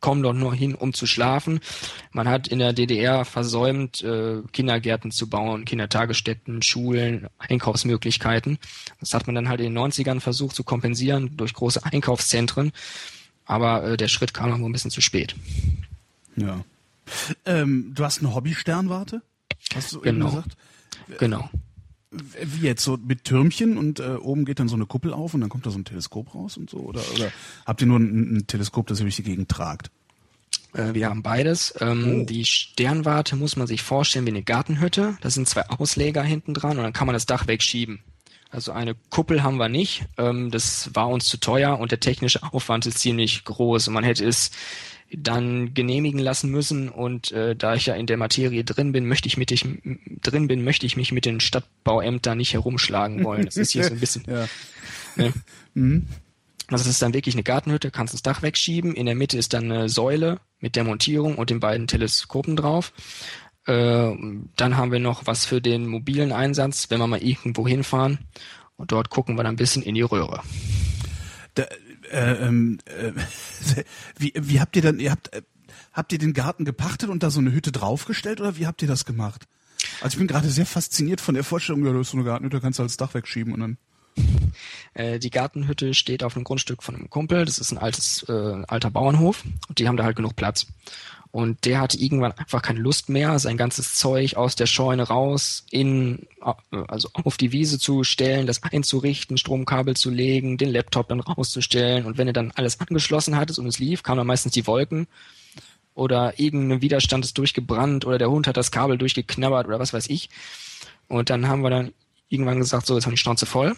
kommen 0.00 0.22
dort 0.22 0.36
nur 0.36 0.54
hin, 0.54 0.74
um 0.74 0.92
zu 0.92 1.06
schlafen. 1.06 1.60
Man 2.12 2.28
hat 2.28 2.48
in 2.48 2.58
der 2.58 2.72
DDR 2.72 3.24
versäumt, 3.24 4.02
äh, 4.02 4.42
Kindergärten 4.52 5.10
zu 5.10 5.28
bauen, 5.28 5.64
Kindertagesstätten, 5.64 6.62
Schulen, 6.62 7.28
Einkaufsmöglichkeiten. 7.38 8.58
Das 9.00 9.14
hat 9.14 9.26
man 9.26 9.34
dann 9.34 9.48
halt 9.48 9.60
in 9.60 9.74
den 9.74 9.78
90ern 9.78 10.20
versucht 10.20 10.54
zu 10.54 10.64
kompensieren 10.64 11.36
durch 11.36 11.54
große 11.54 11.84
Einkaufszentren. 11.84 12.72
Aber 13.44 13.84
äh, 13.84 13.96
der 13.96 14.08
Schritt 14.08 14.34
kam 14.34 14.50
noch 14.50 14.58
ein 14.58 14.72
bisschen 14.72 14.90
zu 14.90 15.00
spät. 15.00 15.34
Ja. 16.36 16.64
Ähm, 17.46 17.92
du 17.94 18.04
hast 18.04 18.20
eine 18.20 18.34
Hobby-Sternwarte? 18.34 19.22
Hast 19.74 19.92
du 19.92 20.00
genau. 20.00 20.26
eben 20.26 20.36
gesagt? 20.36 20.56
Genau. 21.18 21.50
Wie 22.10 22.66
jetzt 22.66 22.82
so 22.84 22.96
mit 22.96 23.24
Türmchen 23.24 23.76
und 23.76 24.00
äh, 24.00 24.14
oben 24.16 24.44
geht 24.46 24.60
dann 24.60 24.68
so 24.68 24.76
eine 24.76 24.86
Kuppel 24.86 25.12
auf 25.12 25.34
und 25.34 25.42
dann 25.42 25.50
kommt 25.50 25.66
da 25.66 25.70
so 25.70 25.78
ein 25.78 25.84
Teleskop 25.84 26.34
raus 26.34 26.56
und 26.56 26.70
so 26.70 26.78
oder 26.78 27.02
oder 27.14 27.30
habt 27.66 27.80
ihr 27.82 27.86
nur 27.86 27.98
ein, 27.98 28.38
ein 28.38 28.46
Teleskop, 28.46 28.86
das 28.86 29.00
ihr 29.00 29.04
durch 29.04 29.16
die 29.16 29.22
Gegend 29.24 29.50
tragt? 29.50 29.90
Äh, 30.72 30.94
wir 30.94 31.08
haben 31.08 31.22
beides. 31.22 31.74
Ähm, 31.80 32.22
Oh. 32.22 32.24
Die 32.24 32.44
Sternwarte 32.44 33.36
muss 33.36 33.56
man 33.56 33.66
sich 33.66 33.82
vorstellen 33.82 34.26
wie 34.26 34.30
eine 34.30 34.42
Gartenhütte. 34.42 35.18
Da 35.20 35.30
sind 35.30 35.48
zwei 35.48 35.68
Ausleger 35.68 36.22
hinten 36.22 36.54
dran 36.54 36.78
und 36.78 36.84
dann 36.84 36.92
kann 36.92 37.06
man 37.06 37.14
das 37.14 37.26
Dach 37.26 37.46
wegschieben. 37.46 38.00
Also 38.50 38.72
eine 38.72 38.94
Kuppel 39.10 39.42
haben 39.42 39.58
wir 39.58 39.68
nicht. 39.68 40.06
Ähm, 40.16 40.50
das 40.50 40.90
war 40.94 41.08
uns 41.08 41.26
zu 41.26 41.38
teuer 41.38 41.78
und 41.78 41.90
der 41.90 42.00
technische 42.00 42.42
Aufwand 42.42 42.86
ist 42.86 42.98
ziemlich 42.98 43.44
groß 43.44 43.88
und 43.88 43.94
man 43.94 44.04
hätte 44.04 44.24
es 44.24 44.50
dann 45.10 45.72
genehmigen 45.72 46.20
lassen 46.20 46.50
müssen 46.50 46.88
und 46.88 47.32
äh, 47.32 47.56
da 47.56 47.74
ich 47.74 47.86
ja 47.86 47.94
in 47.94 48.06
der 48.06 48.18
Materie 48.18 48.62
drin 48.64 48.92
bin, 48.92 49.06
möchte 49.06 49.26
ich 49.26 49.36
mit 49.36 49.50
ich 49.50 49.66
drin 50.22 50.48
bin, 50.48 50.64
möchte 50.64 50.84
ich 50.86 50.96
mich 50.96 51.12
mit 51.12 51.24
den 51.24 51.40
Stadtbauämtern 51.40 52.36
nicht 52.36 52.52
herumschlagen 52.52 53.24
wollen. 53.24 53.46
Das 53.46 53.56
ist 53.56 53.70
hier 53.70 53.84
so 53.84 53.92
ein 53.92 54.00
bisschen 54.00 54.24
Ja. 54.26 54.46
ne? 55.16 55.32
Mhm. 55.74 56.06
Also 56.70 56.82
es 56.82 56.90
ist 56.90 57.02
dann 57.02 57.14
wirklich 57.14 57.34
eine 57.34 57.42
Gartenhütte, 57.42 57.90
kannst 57.90 58.12
das 58.12 58.22
Dach 58.22 58.42
wegschieben. 58.42 58.94
In 58.94 59.06
der 59.06 59.14
Mitte 59.14 59.38
ist 59.38 59.54
dann 59.54 59.72
eine 59.72 59.88
Säule 59.88 60.40
mit 60.60 60.76
der 60.76 60.84
Montierung 60.84 61.36
und 61.36 61.48
den 61.48 61.60
beiden 61.60 61.86
Teleskopen 61.86 62.56
drauf. 62.56 62.92
Äh, 63.66 64.14
dann 64.56 64.76
haben 64.76 64.92
wir 64.92 64.98
noch 64.98 65.26
was 65.26 65.46
für 65.46 65.62
den 65.62 65.86
mobilen 65.86 66.32
Einsatz, 66.32 66.90
wenn 66.90 67.00
wir 67.00 67.06
mal 67.06 67.22
irgendwo 67.22 67.66
hinfahren. 67.66 68.18
Und 68.76 68.92
dort 68.92 69.08
gucken 69.08 69.36
wir 69.36 69.44
dann 69.44 69.54
ein 69.54 69.56
bisschen 69.56 69.82
in 69.82 69.94
die 69.94 70.02
Röhre. 70.02 70.42
Da, 71.54 71.64
äh, 72.10 72.46
ähm, 72.46 72.78
äh, 72.86 73.12
wie, 74.18 74.32
wie 74.36 74.60
habt 74.60 74.76
ihr 74.76 74.82
dann, 74.82 75.00
ihr 75.00 75.10
habt, 75.10 75.32
äh, 75.32 75.42
habt 75.92 76.12
ihr 76.12 76.18
den 76.18 76.32
Garten 76.32 76.64
gepachtet 76.64 77.08
und 77.10 77.22
da 77.22 77.30
so 77.30 77.40
eine 77.40 77.52
Hütte 77.52 77.72
draufgestellt 77.72 78.40
oder 78.40 78.56
wie 78.56 78.66
habt 78.66 78.82
ihr 78.82 78.88
das 78.88 79.04
gemacht? 79.04 79.46
Also 80.00 80.14
ich 80.14 80.18
bin 80.18 80.26
gerade 80.26 80.48
sehr 80.48 80.66
fasziniert 80.66 81.20
von 81.20 81.34
der 81.34 81.44
Vorstellung, 81.44 81.84
ja, 81.84 81.92
du 81.92 82.00
hast 82.00 82.10
so 82.10 82.16
eine 82.16 82.24
Gartenhütte, 82.24 82.60
kannst 82.60 82.78
du 82.78 82.82
halt 82.82 82.90
das 82.90 82.96
Dach 82.96 83.14
wegschieben 83.14 83.52
und 83.52 83.60
dann. 83.60 83.78
Äh, 84.94 85.20
die 85.20 85.30
Gartenhütte 85.30 85.94
steht 85.94 86.24
auf 86.24 86.34
einem 86.34 86.42
Grundstück 86.42 86.82
von 86.82 86.96
einem 86.96 87.08
Kumpel. 87.08 87.44
Das 87.44 87.58
ist 87.58 87.70
ein 87.70 87.78
altes, 87.78 88.24
äh, 88.28 88.64
alter 88.66 88.90
Bauernhof. 88.90 89.44
Und 89.68 89.78
die 89.78 89.86
haben 89.86 89.96
da 89.96 90.02
halt 90.02 90.16
genug 90.16 90.34
Platz. 90.34 90.66
Und 91.38 91.66
der 91.66 91.80
hatte 91.80 91.96
irgendwann 91.96 92.32
einfach 92.32 92.62
keine 92.62 92.80
Lust 92.80 93.08
mehr, 93.08 93.38
sein 93.38 93.56
ganzes 93.56 93.94
Zeug 93.94 94.34
aus 94.34 94.56
der 94.56 94.66
Scheune 94.66 95.04
raus 95.04 95.64
in, 95.70 96.26
also 96.88 97.10
auf 97.12 97.36
die 97.36 97.52
Wiese 97.52 97.78
zu 97.78 98.02
stellen, 98.02 98.48
das 98.48 98.60
einzurichten, 98.64 99.38
Stromkabel 99.38 99.94
zu 99.94 100.10
legen, 100.10 100.58
den 100.58 100.70
Laptop 100.70 101.06
dann 101.06 101.20
rauszustellen. 101.20 102.06
Und 102.06 102.18
wenn 102.18 102.26
er 102.26 102.32
dann 102.32 102.50
alles 102.56 102.80
angeschlossen 102.80 103.36
hattest 103.36 103.60
und 103.60 103.68
es 103.68 103.78
lief, 103.78 104.02
kamen 104.02 104.18
dann 104.18 104.26
meistens 104.26 104.52
die 104.52 104.66
Wolken 104.66 105.06
oder 105.94 106.40
irgendein 106.40 106.82
Widerstand 106.82 107.24
ist 107.24 107.38
durchgebrannt 107.38 108.04
oder 108.04 108.18
der 108.18 108.32
Hund 108.32 108.48
hat 108.48 108.56
das 108.56 108.72
Kabel 108.72 108.98
durchgeknabbert 108.98 109.68
oder 109.68 109.78
was 109.78 109.92
weiß 109.92 110.10
ich. 110.10 110.30
Und 111.06 111.30
dann 111.30 111.46
haben 111.46 111.62
wir 111.62 111.70
dann 111.70 111.92
irgendwann 112.28 112.58
gesagt, 112.58 112.84
so, 112.84 112.96
jetzt 112.96 113.04
haben 113.04 113.12
wir 113.12 113.14
die 113.14 113.20
Schnauze 113.20 113.46
voll 113.46 113.76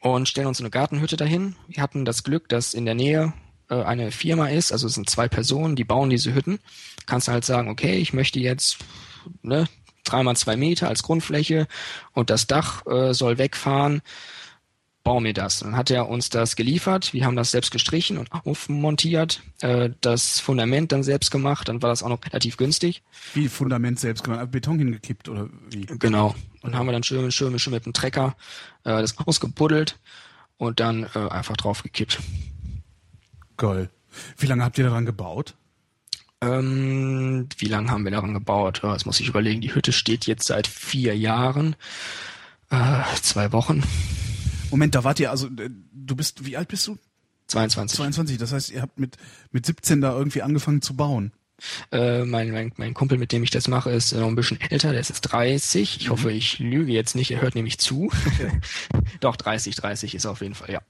und 0.00 0.26
stellen 0.26 0.46
uns 0.46 0.60
eine 0.60 0.70
Gartenhütte 0.70 1.18
dahin. 1.18 1.54
Wir 1.68 1.82
hatten 1.82 2.06
das 2.06 2.22
Glück, 2.22 2.48
dass 2.48 2.72
in 2.72 2.86
der 2.86 2.94
Nähe 2.94 3.24
äh, 3.24 3.41
eine 3.74 4.10
Firma 4.10 4.48
ist, 4.48 4.72
also 4.72 4.86
es 4.86 4.94
sind 4.94 5.08
zwei 5.08 5.28
Personen, 5.28 5.76
die 5.76 5.84
bauen 5.84 6.10
diese 6.10 6.34
Hütten. 6.34 6.58
Kannst 7.06 7.28
du 7.28 7.32
halt 7.32 7.44
sagen, 7.44 7.68
okay, 7.68 7.96
ich 7.96 8.12
möchte 8.12 8.40
jetzt 8.40 8.78
ne, 9.42 9.68
dreimal 10.04 10.36
zwei 10.36 10.56
Meter 10.56 10.88
als 10.88 11.02
Grundfläche 11.02 11.66
und 12.12 12.30
das 12.30 12.46
Dach 12.46 12.86
äh, 12.86 13.14
soll 13.14 13.38
wegfahren. 13.38 14.02
Bau 15.04 15.18
mir 15.18 15.32
das. 15.32 15.60
Dann 15.60 15.76
hat 15.76 15.90
er 15.90 16.08
uns 16.08 16.30
das 16.30 16.54
geliefert. 16.54 17.12
Wir 17.12 17.24
haben 17.24 17.34
das 17.34 17.50
selbst 17.50 17.72
gestrichen 17.72 18.18
und 18.18 18.30
aufmontiert. 18.32 19.42
Äh, 19.60 19.90
das 20.00 20.38
Fundament 20.38 20.92
dann 20.92 21.02
selbst 21.02 21.32
gemacht. 21.32 21.68
Dann 21.68 21.82
war 21.82 21.88
das 21.88 22.04
auch 22.04 22.08
noch 22.08 22.24
relativ 22.24 22.56
günstig. 22.56 23.02
Wie 23.34 23.48
Fundament 23.48 23.98
selbst 23.98 24.22
gemacht, 24.22 24.52
Beton 24.52 24.78
hingekippt 24.78 25.28
oder 25.28 25.48
wie? 25.70 25.86
Genau. 25.86 26.36
Und 26.62 26.76
haben 26.76 26.86
wir 26.86 26.92
dann 26.92 27.02
schön, 27.02 27.32
schön, 27.32 27.58
schön 27.58 27.72
mit 27.72 27.84
dem 27.84 27.92
Trecker 27.92 28.36
äh, 28.84 29.00
das 29.00 29.18
ausgebuddelt 29.18 29.98
und 30.56 30.78
dann 30.78 31.08
äh, 31.16 31.28
einfach 31.30 31.56
draufgekippt. 31.56 32.20
Geil. 33.56 33.90
Wie 34.36 34.46
lange 34.46 34.64
habt 34.64 34.78
ihr 34.78 34.84
daran 34.84 35.06
gebaut? 35.06 35.54
Ähm, 36.40 37.48
wie 37.56 37.66
lange 37.66 37.90
haben 37.90 38.04
wir 38.04 38.10
daran 38.10 38.34
gebaut? 38.34 38.80
Ja, 38.82 38.92
das 38.92 39.06
muss 39.06 39.20
ich 39.20 39.28
überlegen. 39.28 39.60
Die 39.60 39.74
Hütte 39.74 39.92
steht 39.92 40.26
jetzt 40.26 40.46
seit 40.46 40.66
vier 40.66 41.16
Jahren. 41.16 41.76
Äh, 42.70 43.02
zwei 43.22 43.52
Wochen. 43.52 43.82
Moment, 44.70 44.94
da 44.94 45.04
wart 45.04 45.20
ihr 45.20 45.30
also, 45.30 45.46
äh, 45.46 45.70
du 45.92 46.16
bist, 46.16 46.44
wie 46.44 46.56
alt 46.56 46.68
bist 46.68 46.86
du? 46.86 46.98
22. 47.46 47.96
22. 47.96 48.38
Das 48.38 48.52
heißt, 48.52 48.70
ihr 48.70 48.82
habt 48.82 48.98
mit, 48.98 49.16
mit 49.52 49.66
17 49.66 50.00
da 50.00 50.16
irgendwie 50.16 50.42
angefangen 50.42 50.82
zu 50.82 50.96
bauen. 50.96 51.32
Äh, 51.92 52.24
mein, 52.24 52.50
mein, 52.50 52.72
mein 52.76 52.94
Kumpel, 52.94 53.18
mit 53.18 53.30
dem 53.30 53.44
ich 53.44 53.50
das 53.50 53.68
mache, 53.68 53.90
ist 53.90 54.12
noch 54.12 54.26
ein 54.26 54.34
bisschen 54.34 54.60
älter, 54.60 54.90
der 54.90 55.00
ist 55.00 55.10
jetzt 55.10 55.20
30. 55.20 56.00
Ich 56.00 56.10
hoffe, 56.10 56.32
ich 56.32 56.58
lüge 56.58 56.92
jetzt 56.92 57.14
nicht, 57.14 57.30
er 57.30 57.40
hört 57.40 57.54
nämlich 57.54 57.78
zu. 57.78 58.10
Doch, 59.20 59.36
30, 59.36 59.76
30 59.76 60.14
ist 60.14 60.26
auf 60.26 60.40
jeden 60.40 60.54
Fall, 60.54 60.70
ja. 60.72 60.80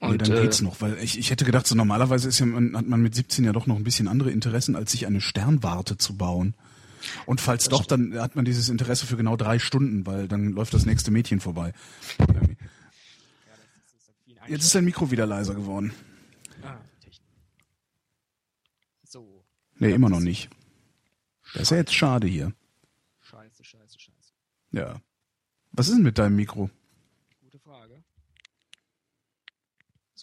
Nee, 0.00 0.08
Und 0.08 0.22
dann 0.22 0.36
äh, 0.36 0.42
geht's 0.42 0.60
noch, 0.62 0.80
weil 0.80 0.98
ich, 0.98 1.18
ich 1.18 1.30
hätte 1.30 1.44
gedacht, 1.44 1.66
so 1.66 1.74
normalerweise 1.74 2.28
ist 2.28 2.38
ja, 2.38 2.46
man, 2.46 2.76
hat 2.76 2.86
man 2.86 3.00
mit 3.02 3.14
17 3.14 3.44
ja 3.44 3.52
doch 3.52 3.66
noch 3.66 3.76
ein 3.76 3.84
bisschen 3.84 4.08
andere 4.08 4.30
Interessen, 4.30 4.76
als 4.76 4.92
sich 4.92 5.06
eine 5.06 5.20
Sternwarte 5.20 5.96
zu 5.98 6.16
bauen. 6.16 6.54
Und 7.24 7.40
falls 7.40 7.68
doch, 7.68 7.86
dann 7.86 8.18
hat 8.18 8.34
man 8.36 8.44
dieses 8.44 8.68
Interesse 8.68 9.06
für 9.06 9.16
genau 9.16 9.36
drei 9.36 9.58
Stunden, 9.58 10.06
weil 10.06 10.28
dann 10.28 10.52
läuft 10.52 10.74
das 10.74 10.86
nächste 10.86 11.10
Mädchen 11.10 11.40
vorbei. 11.40 11.72
Jetzt 14.48 14.64
ist 14.64 14.74
dein 14.74 14.84
Mikro 14.84 15.10
wieder 15.10 15.26
leiser 15.26 15.54
geworden. 15.54 15.92
ah. 16.62 16.76
So, 19.04 19.44
Nee, 19.78 19.92
immer 19.92 20.08
noch 20.08 20.20
nicht. 20.20 20.48
Das 21.52 21.62
ist 21.62 21.70
ja 21.70 21.76
jetzt 21.78 21.94
schade 21.94 22.26
hier. 22.26 22.52
scheiße, 23.22 23.64
scheiße, 23.64 23.98
scheiße. 23.98 24.32
Ja. 24.72 25.00
Was 25.72 25.88
ist 25.88 25.96
denn 25.96 26.02
mit 26.04 26.18
deinem 26.18 26.36
Mikro? 26.36 26.70
Gute 27.40 27.58
Frage. 27.58 28.02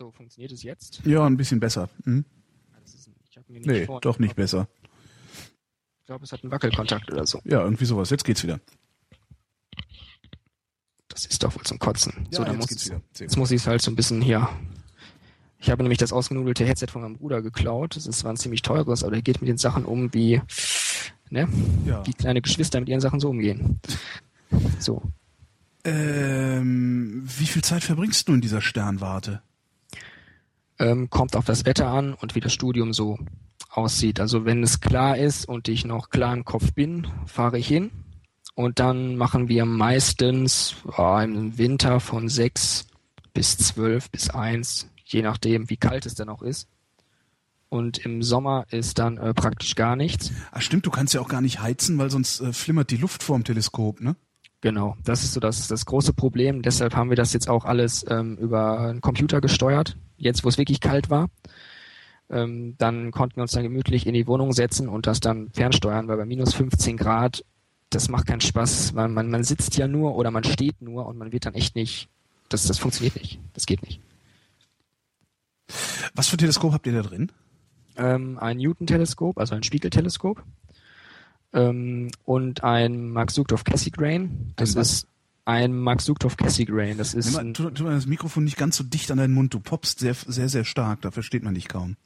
So, 0.03 0.11
funktioniert 0.11 0.51
es 0.51 0.63
jetzt? 0.63 1.01
Ja, 1.05 1.25
ein 1.25 1.37
bisschen 1.37 1.61
besser. 1.61 1.87
Hm? 2.03 2.25
Mir 3.47 3.59
nicht 3.59 3.65
Nee, 3.67 3.85
vor- 3.85 4.01
doch 4.01 4.19
nicht 4.19 4.35
besser. 4.35 4.67
Ich 6.01 6.05
glaube, 6.07 6.25
es 6.25 6.31
hat 6.33 6.43
einen 6.43 6.51
Wackelkontakt 6.51 7.09
oder 7.09 7.25
so. 7.25 7.39
Ja, 7.45 7.61
irgendwie 7.63 7.85
sowas. 7.85 8.09
Jetzt 8.09 8.25
geht's 8.25 8.43
wieder. 8.43 8.59
Das 11.07 11.25
ist 11.25 11.41
doch 11.41 11.55
wohl 11.55 11.63
zum 11.63 11.79
Kotzen. 11.79 12.27
so, 12.31 12.43
dann 12.43 12.53
jetzt 12.53 12.57
muss 12.57 12.67
geht's 12.67 12.81
es- 12.83 12.89
wieder. 12.91 13.01
Jetzt 13.17 13.37
muss 13.37 13.51
ich 13.51 13.61
es 13.61 13.67
halt 13.67 13.81
so 13.81 13.91
ein 13.91 13.95
bisschen 13.95 14.21
hier. 14.21 14.49
Ich 15.59 15.69
habe 15.69 15.83
nämlich 15.83 15.99
das 15.99 16.11
ausgenudelte 16.11 16.65
Headset 16.65 16.87
von 16.91 17.01
meinem 17.03 17.15
Bruder 17.15 17.41
geklaut. 17.41 17.95
Das 17.95 18.05
ist 18.05 18.19
zwar 18.19 18.33
ein 18.33 18.37
ziemlich 18.37 18.61
teures, 18.61 19.03
aber 19.03 19.13
der 19.13 19.21
geht 19.21 19.39
mit 19.39 19.47
den 19.47 19.57
Sachen 19.57 19.85
um 19.85 20.13
wie, 20.13 20.41
ne, 21.29 21.47
Ja. 21.85 22.05
wie 22.05 22.11
kleine 22.13 22.41
Geschwister 22.41 22.81
mit 22.81 22.89
ihren 22.89 22.99
Sachen 22.99 23.21
so 23.21 23.29
umgehen. 23.29 23.79
So. 24.79 25.01
Ähm, 25.85 27.23
wie 27.25 27.45
viel 27.45 27.63
Zeit 27.63 27.83
verbringst 27.85 28.27
du 28.27 28.33
in 28.33 28.41
dieser 28.41 28.59
Sternwarte? 28.59 29.41
Ähm, 30.79 31.09
kommt 31.09 31.35
auf 31.35 31.45
das 31.45 31.65
Wetter 31.65 31.87
an 31.87 32.13
und 32.13 32.35
wie 32.35 32.39
das 32.39 32.53
Studium 32.53 32.93
so 32.93 33.19
aussieht. 33.69 34.19
Also 34.19 34.45
wenn 34.45 34.63
es 34.63 34.81
klar 34.81 35.17
ist 35.17 35.47
und 35.47 35.67
ich 35.67 35.85
noch 35.85 36.09
klar 36.09 36.33
im 36.33 36.45
Kopf 36.45 36.73
bin, 36.73 37.07
fahre 37.25 37.57
ich 37.57 37.67
hin 37.67 37.91
Und 38.55 38.79
dann 38.79 39.15
machen 39.15 39.49
wir 39.49 39.65
meistens 39.65 40.75
oh, 40.97 41.17
im 41.19 41.57
Winter 41.57 41.99
von 41.99 42.29
sechs 42.29 42.87
bis 43.33 43.57
zwölf 43.57 44.11
bis 44.11 44.29
eins, 44.29 44.89
je 45.05 45.21
nachdem, 45.21 45.69
wie 45.69 45.77
kalt 45.77 46.05
es 46.05 46.15
dann 46.15 46.29
auch 46.29 46.41
ist. 46.41 46.67
Und 47.69 47.97
im 48.05 48.21
Sommer 48.21 48.65
ist 48.69 48.99
dann 48.99 49.17
äh, 49.17 49.33
praktisch 49.33 49.73
gar 49.73 49.95
nichts. 49.95 50.31
Ach 50.51 50.61
stimmt, 50.61 50.85
du 50.85 50.91
kannst 50.91 51.15
ja 51.15 51.21
auch 51.21 51.27
gar 51.27 51.41
nicht 51.41 51.59
heizen, 51.59 51.97
weil 51.97 52.11
sonst 52.11 52.39
äh, 52.41 52.53
flimmert 52.53 52.91
die 52.91 52.97
Luft 52.97 53.23
vorm 53.23 53.43
Teleskop, 53.43 53.99
ne? 53.99 54.15
Genau, 54.61 54.95
das 55.03 55.23
ist 55.23 55.33
so 55.33 55.39
das, 55.39 55.67
das 55.67 55.85
große 55.85 56.13
Problem. 56.13 56.61
Deshalb 56.61 56.95
haben 56.95 57.09
wir 57.09 57.17
das 57.17 57.33
jetzt 57.33 57.49
auch 57.49 57.65
alles 57.65 58.05
ähm, 58.07 58.37
über 58.37 58.79
einen 58.79 59.01
Computer 59.01 59.41
gesteuert, 59.41 59.97
jetzt 60.17 60.43
wo 60.43 60.49
es 60.49 60.57
wirklich 60.57 60.79
kalt 60.79 61.09
war. 61.09 61.29
Ähm, 62.29 62.75
dann 62.77 63.11
konnten 63.11 63.37
wir 63.37 63.43
uns 63.43 63.51
dann 63.51 63.63
gemütlich 63.63 64.07
in 64.07 64.13
die 64.13 64.27
Wohnung 64.27 64.53
setzen 64.53 64.87
und 64.89 65.07
das 65.07 65.19
dann 65.19 65.49
fernsteuern, 65.51 66.07
weil 66.07 66.17
bei 66.17 66.25
minus 66.25 66.53
15 66.53 66.97
Grad, 66.97 67.43
das 67.89 68.09
macht 68.09 68.27
keinen 68.27 68.41
Spaß. 68.41 68.93
Man, 68.93 69.13
man, 69.13 69.29
man 69.29 69.43
sitzt 69.43 69.77
ja 69.77 69.87
nur 69.87 70.15
oder 70.15 70.31
man 70.31 70.43
steht 70.43 70.81
nur 70.81 71.05
und 71.05 71.17
man 71.17 71.31
wird 71.31 71.45
dann 71.45 71.53
echt 71.53 71.75
nicht, 71.75 72.07
das, 72.49 72.65
das 72.65 72.79
funktioniert 72.79 73.15
nicht. 73.15 73.39
Das 73.53 73.65
geht 73.65 73.83
nicht. 73.83 73.99
Was 76.15 76.27
für 76.27 76.35
ein 76.35 76.39
Teleskop 76.39 76.73
habt 76.73 76.87
ihr 76.87 76.93
da 76.93 77.01
drin? 77.01 77.31
Ähm, 77.95 78.37
ein 78.39 78.57
Newton-Teleskop, 78.57 79.37
also 79.37 79.53
ein 79.55 79.63
Spiegelteleskop 79.63 80.43
ähm, 81.53 82.09
und 82.25 82.63
ein 82.63 83.09
Max 83.09 83.35
Sugdorf 83.35 83.63
Cassegrain. 83.63 84.53
Das 84.55 84.75
ist 84.75 85.07
ein 85.45 85.77
Max 85.77 86.05
Sugdorf 86.05 86.37
Cassegrain. 86.37 86.97
Das 86.97 87.13
ist 87.13 87.33
mal, 87.33 87.51
tu, 87.53 87.69
tu 87.69 87.83
mal 87.83 87.95
das 87.95 88.05
Mikrofon 88.05 88.43
nicht 88.43 88.57
ganz 88.57 88.77
so 88.77 88.83
dicht 88.83 89.11
an 89.11 89.17
deinen 89.17 89.33
Mund. 89.33 89.53
Du 89.53 89.59
poppst 89.59 89.99
sehr, 89.99 90.13
sehr, 90.13 90.49
sehr 90.49 90.63
stark. 90.63 91.01
Da 91.01 91.11
versteht 91.11 91.43
man 91.43 91.53
dich 91.53 91.67
kaum. 91.67 91.97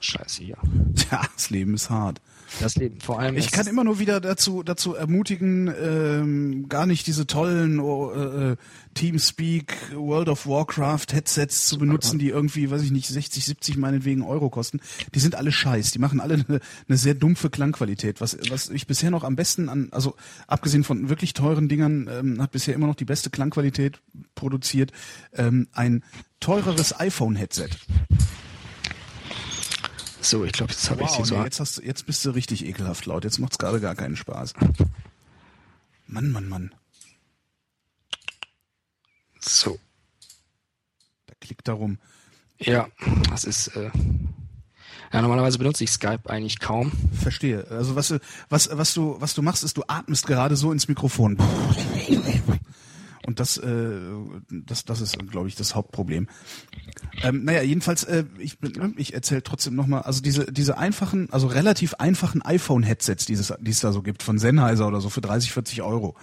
Scheiße 0.00 0.44
hier. 0.44 0.56
Tja, 0.94 1.22
das 1.34 1.50
Leben 1.50 1.74
ist 1.74 1.90
hart. 1.90 2.20
Das 2.60 2.76
Leben. 2.76 3.00
Vor 3.00 3.18
allem. 3.18 3.36
Ich 3.36 3.50
kann 3.50 3.66
immer 3.66 3.84
nur 3.84 3.98
wieder 3.98 4.20
dazu, 4.20 4.62
dazu 4.62 4.94
ermutigen, 4.94 5.72
ähm, 5.80 6.68
gar 6.68 6.86
nicht 6.86 7.06
diese 7.06 7.26
tollen 7.26 7.80
oh, 7.80 8.12
äh, 8.12 8.56
Teamspeak, 8.94 9.74
World 9.94 10.28
of 10.28 10.46
Warcraft 10.46 11.06
Headsets 11.12 11.66
zu 11.66 11.78
benutzen, 11.78 12.18
die 12.18 12.28
irgendwie, 12.28 12.70
weiß 12.70 12.82
ich 12.82 12.90
nicht, 12.90 13.08
60, 13.08 13.44
70 13.44 13.76
meinetwegen 13.76 14.22
Euro 14.22 14.50
kosten. 14.50 14.80
Die 15.14 15.20
sind 15.20 15.34
alle 15.34 15.52
scheiß. 15.52 15.90
Die 15.92 15.98
machen 15.98 16.20
alle 16.20 16.34
eine, 16.48 16.60
eine 16.88 16.98
sehr 16.98 17.14
dumpfe 17.14 17.50
Klangqualität. 17.50 18.20
Was, 18.20 18.36
was 18.50 18.70
ich 18.70 18.86
bisher 18.86 19.10
noch 19.10 19.24
am 19.24 19.36
besten 19.36 19.68
an, 19.68 19.88
also 19.90 20.14
abgesehen 20.46 20.84
von 20.84 21.08
wirklich 21.08 21.34
teuren 21.34 21.68
Dingern, 21.68 22.08
ähm, 22.10 22.42
hat 22.42 22.52
bisher 22.52 22.74
immer 22.74 22.86
noch 22.86 22.96
die 22.96 23.04
beste 23.04 23.30
Klangqualität 23.30 24.00
produziert, 24.34 24.92
ähm, 25.34 25.68
ein 25.72 26.02
teureres 26.40 26.98
iPhone-Headset. 26.98 27.70
So, 30.22 30.44
ich 30.44 30.52
glaube, 30.52 30.72
jetzt 30.72 30.88
habe 30.88 31.02
ich 31.02 31.10
sie 31.10 31.18
Wow, 31.18 31.26
so. 31.26 31.36
nee, 31.36 31.44
jetzt, 31.44 31.58
hast, 31.58 31.82
jetzt 31.82 32.06
bist 32.06 32.24
du 32.24 32.30
richtig 32.30 32.64
ekelhaft 32.64 33.06
laut. 33.06 33.24
Jetzt 33.24 33.38
macht's 33.40 33.58
gerade 33.58 33.80
gar 33.80 33.96
keinen 33.96 34.14
Spaß. 34.16 34.54
Mann, 36.06 36.30
Mann, 36.30 36.48
Mann. 36.48 36.74
So. 39.40 39.78
Da 41.26 41.34
klickt 41.40 41.66
da 41.66 41.72
rum. 41.72 41.98
Ja, 42.58 42.88
das 43.30 43.42
ist. 43.44 43.68
Äh, 43.76 43.90
ja, 45.12 45.20
normalerweise 45.20 45.58
benutze 45.58 45.82
ich 45.82 45.90
Skype 45.90 46.30
eigentlich 46.30 46.60
kaum. 46.60 46.92
Verstehe. 47.20 47.66
Also 47.68 47.96
was, 47.96 48.14
was, 48.48 48.70
was 48.72 48.94
du, 48.94 49.16
was 49.18 49.34
du 49.34 49.42
machst, 49.42 49.64
ist, 49.64 49.76
du 49.76 49.82
atmest 49.88 50.26
gerade 50.26 50.54
so 50.56 50.70
ins 50.70 50.86
Mikrofon. 50.86 51.36
Und 53.26 53.38
das, 53.40 53.56
äh, 53.56 54.00
das, 54.50 54.84
das 54.84 55.00
ist, 55.00 55.16
glaube 55.30 55.48
ich, 55.48 55.54
das 55.54 55.74
Hauptproblem. 55.74 56.28
Ähm, 57.22 57.44
naja, 57.44 57.62
jedenfalls, 57.62 58.04
äh, 58.04 58.24
ich, 58.38 58.58
bin- 58.58 58.94
ich 58.96 59.14
erzähle 59.14 59.42
trotzdem 59.42 59.74
nochmal, 59.76 60.02
also 60.02 60.20
diese, 60.20 60.50
diese 60.52 60.76
einfachen, 60.76 61.28
also 61.32 61.46
relativ 61.46 61.94
einfachen 61.94 62.42
iPhone-Headsets, 62.42 63.26
die 63.26 63.34
es, 63.34 63.52
die 63.60 63.70
es 63.70 63.80
da 63.80 63.92
so 63.92 64.02
gibt, 64.02 64.22
von 64.22 64.38
Sennheiser 64.38 64.88
oder 64.88 65.00
so 65.00 65.08
für 65.08 65.20
30, 65.20 65.52
40 65.52 65.82
Euro, 65.82 66.16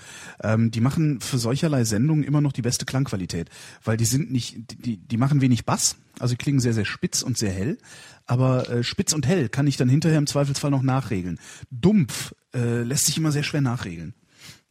ähm, 0.44 0.72
die 0.72 0.82
machen 0.82 1.22
für 1.22 1.38
solcherlei 1.38 1.86
Sendungen 1.86 2.24
immer 2.24 2.42
noch 2.42 2.52
die 2.52 2.62
beste 2.62 2.86
Klangqualität, 2.86 3.50
weil 3.84 3.96
die 3.98 4.06
sind 4.06 4.32
nicht, 4.32 4.58
die, 4.86 4.98
die 4.98 5.18
machen 5.18 5.42
wenig 5.42 5.66
Bass, 5.66 5.96
also 6.20 6.34
die 6.34 6.38
klingen 6.38 6.60
sehr, 6.60 6.74
sehr 6.74 6.86
spitz 6.86 7.22
und 7.22 7.38
sehr 7.38 7.52
hell, 7.52 7.78
aber 8.26 8.70
äh, 8.70 8.84
spitz 8.84 9.14
und 9.14 9.26
hell 9.26 9.48
kann 9.48 9.68
ich 9.68 9.78
dann 9.78 9.88
hinterher 9.90 10.18
im 10.18 10.28
Zweifelsfall 10.28 10.70
noch 10.72 10.82
nachregeln. 10.84 11.40
Dumpf 11.72 12.34
äh, 12.54 12.84
lässt 12.84 13.06
sich 13.06 13.18
immer 13.18 13.32
sehr 13.32 13.44
schwer 13.44 13.62
nachregeln. 13.62 14.14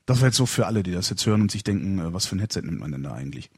Das 0.09 0.21
war 0.23 0.29
jetzt 0.29 0.39
so 0.39 0.47
für 0.47 0.67
alle, 0.67 0.83
die 0.83 0.93
das 0.93 1.11
jetzt 1.11 1.27
hören 1.27 1.43
und 1.43 1.51
sich 1.51 1.65
denken, 1.65 1.99
äh, 1.99 2.15
was 2.15 2.25
für 2.25 2.35
ein 2.35 2.39
Headset 2.39 2.63
nimmt 2.63 2.81
man 2.81 2.91
denn 2.91 3.03
da 3.03 3.13
eigentlich? 3.13 3.51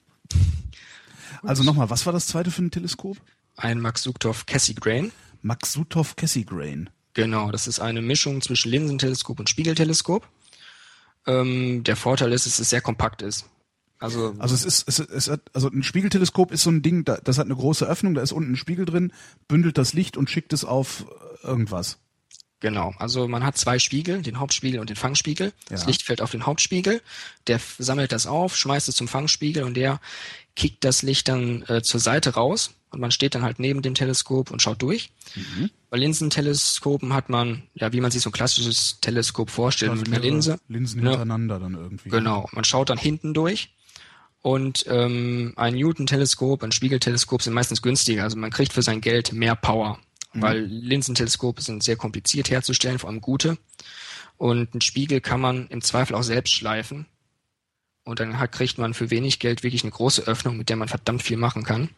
Also 1.42 1.62
nochmal, 1.62 1.90
was 1.90 2.07
war 2.07 2.12
das 2.12 2.26
zweite 2.26 2.51
für 2.51 2.62
ein 2.62 2.72
Teleskop? 2.72 3.18
Ein 3.57 3.78
Max 3.78 4.03
Sugdorf 4.03 4.46
Cassegrain. 4.46 5.12
Max 5.42 5.72
Suthoff 5.72 6.16
Cassegrain. 6.16 6.90
Genau, 7.14 7.53
das 7.53 7.68
ist 7.68 7.78
eine 7.78 8.03
Mischung 8.03 8.42
zwischen 8.42 8.68
Linsenteleskop 8.72 9.38
und 9.38 9.48
Spiegelteleskop. 9.48 10.28
Ähm, 11.24 11.84
der 11.84 11.94
Vorteil 11.94 12.32
ist, 12.32 12.46
dass 12.46 12.59
es 12.59 12.68
sehr 12.68 12.80
kompakt 12.80 13.22
ist. 13.22 13.46
Also, 14.01 14.34
Also 14.38 14.57
es 14.57 14.64
ist, 14.64 14.88
es, 14.88 14.98
es 14.98 15.28
hat, 15.28 15.42
also 15.55 15.68
ein 15.68 15.84
Spiegelteleskop 15.84 16.51
ist 16.51 16.64
so 16.64 16.70
ein 16.70 16.82
Ding, 16.82 17.05
da, 17.05 17.18
das 17.18 17.38
hat 17.38 17.44
eine 17.44 17.55
große 17.55 17.86
Öffnung, 17.86 18.14
da 18.14 18.22
ist 18.22 18.32
unten 18.32 18.53
ein 18.53 18.57
Spiegel 18.57 18.86
drin, 18.86 19.12
bündelt 19.46 19.78
das 19.78 19.92
Licht 19.92 20.16
und 20.16 20.28
schickt 20.28 20.53
es 20.53 20.64
auf 20.64 21.07
äh, 21.44 21.46
irgendwas. 21.46 21.98
Genau, 22.61 22.93
also 22.99 23.27
man 23.27 23.43
hat 23.43 23.57
zwei 23.57 23.79
Spiegel, 23.79 24.21
den 24.23 24.39
Hauptspiegel 24.39 24.81
und 24.81 24.91
den 24.91 24.97
Fangspiegel. 24.97 25.53
Das 25.69 25.83
Ja. 25.83 25.87
Licht 25.89 26.03
fällt 26.03 26.21
auf 26.21 26.31
den 26.31 26.45
Hauptspiegel, 26.47 27.01
der 27.47 27.59
sammelt 27.79 28.13
das 28.13 28.27
auf, 28.27 28.57
schmeißt 28.57 28.89
es 28.89 28.95
zum 28.97 29.09
Fangspiegel 29.09 29.63
und 29.65 29.75
der 29.75 29.99
kickt 30.57 30.85
das 30.85 31.01
Licht 31.03 31.29
dann 31.29 31.63
äh, 31.69 31.81
zur 31.83 32.01
Seite 32.01 32.35
raus 32.35 32.75
und 32.91 33.01
man 33.01 33.11
steht 33.13 33.35
dann 33.35 33.43
halt 33.43 33.61
neben 33.61 33.81
dem 33.83 33.95
Teleskop 33.95 34.51
und 34.51 34.61
schaut 34.61 34.83
durch. 34.83 35.11
Mhm. 35.35 35.71
Bei 35.89 35.97
Linsenteleskopen 35.97 37.15
hat 37.15 37.31
man, 37.31 37.63
ja, 37.75 37.93
wie 37.93 38.01
man 38.01 38.11
sich 38.11 38.23
so 38.23 38.29
ein 38.31 38.33
klassisches 38.35 38.99
Teleskop 39.01 39.49
vorstellt, 39.51 39.95
mit 39.97 40.09
einer 40.09 40.19
Linse. 40.21 40.59
Linsen 40.69 41.01
Ne? 41.03 41.11
hintereinander 41.11 41.59
dann 41.59 41.75
irgendwie. 41.75 42.11
Genau, 42.11 42.49
man 42.53 42.65
schaut 42.65 42.91
dann 42.91 42.99
hinten 42.99 43.33
durch 43.33 43.71
und 44.43 44.85
ähm, 44.89 45.53
ein 45.57 45.75
Newton-Teleskop, 45.75 46.63
ein 46.63 46.73
Spiegelteleskop 46.73 47.43
sind 47.43 47.55
meistens 47.55 47.81
günstiger. 47.83 48.25
Also 48.25 48.37
man 48.37 48.51
kriegt 48.51 48.73
für 48.73 48.83
sein 48.83 49.01
Geld 49.01 49.33
mehr 49.33 49.55
Power, 49.57 49.99
weil 50.33 50.61
Linsenteleskope 50.61 51.62
sind 51.62 51.83
sehr 51.83 51.97
kompliziert 51.97 52.51
herzustellen, 52.51 52.99
vor 52.99 53.11
allem 53.11 53.20
gute. 53.20 53.59
Und 54.37 54.72
einen 54.72 54.81
Spiegel 54.81 55.20
kann 55.20 55.41
man 55.41 55.66
im 55.68 55.83
Zweifel 55.83 56.14
auch 56.14 56.22
selbst 56.22 56.55
schleifen. 56.55 57.07
Und 58.05 58.20
dann 58.20 58.39
hat, 58.39 58.53
kriegt 58.53 58.78
man 58.78 58.95
für 58.95 59.11
wenig 59.11 59.39
Geld 59.39 59.62
wirklich 59.62 59.83
eine 59.83 59.93
große 59.93 60.22
Öffnung, 60.22 60.57
mit 60.57 60.68
der 60.68 60.76
man 60.76 60.89
verdammt 60.89 61.22
viel 61.22 61.37
machen 61.37 61.64
kann. 61.64 61.91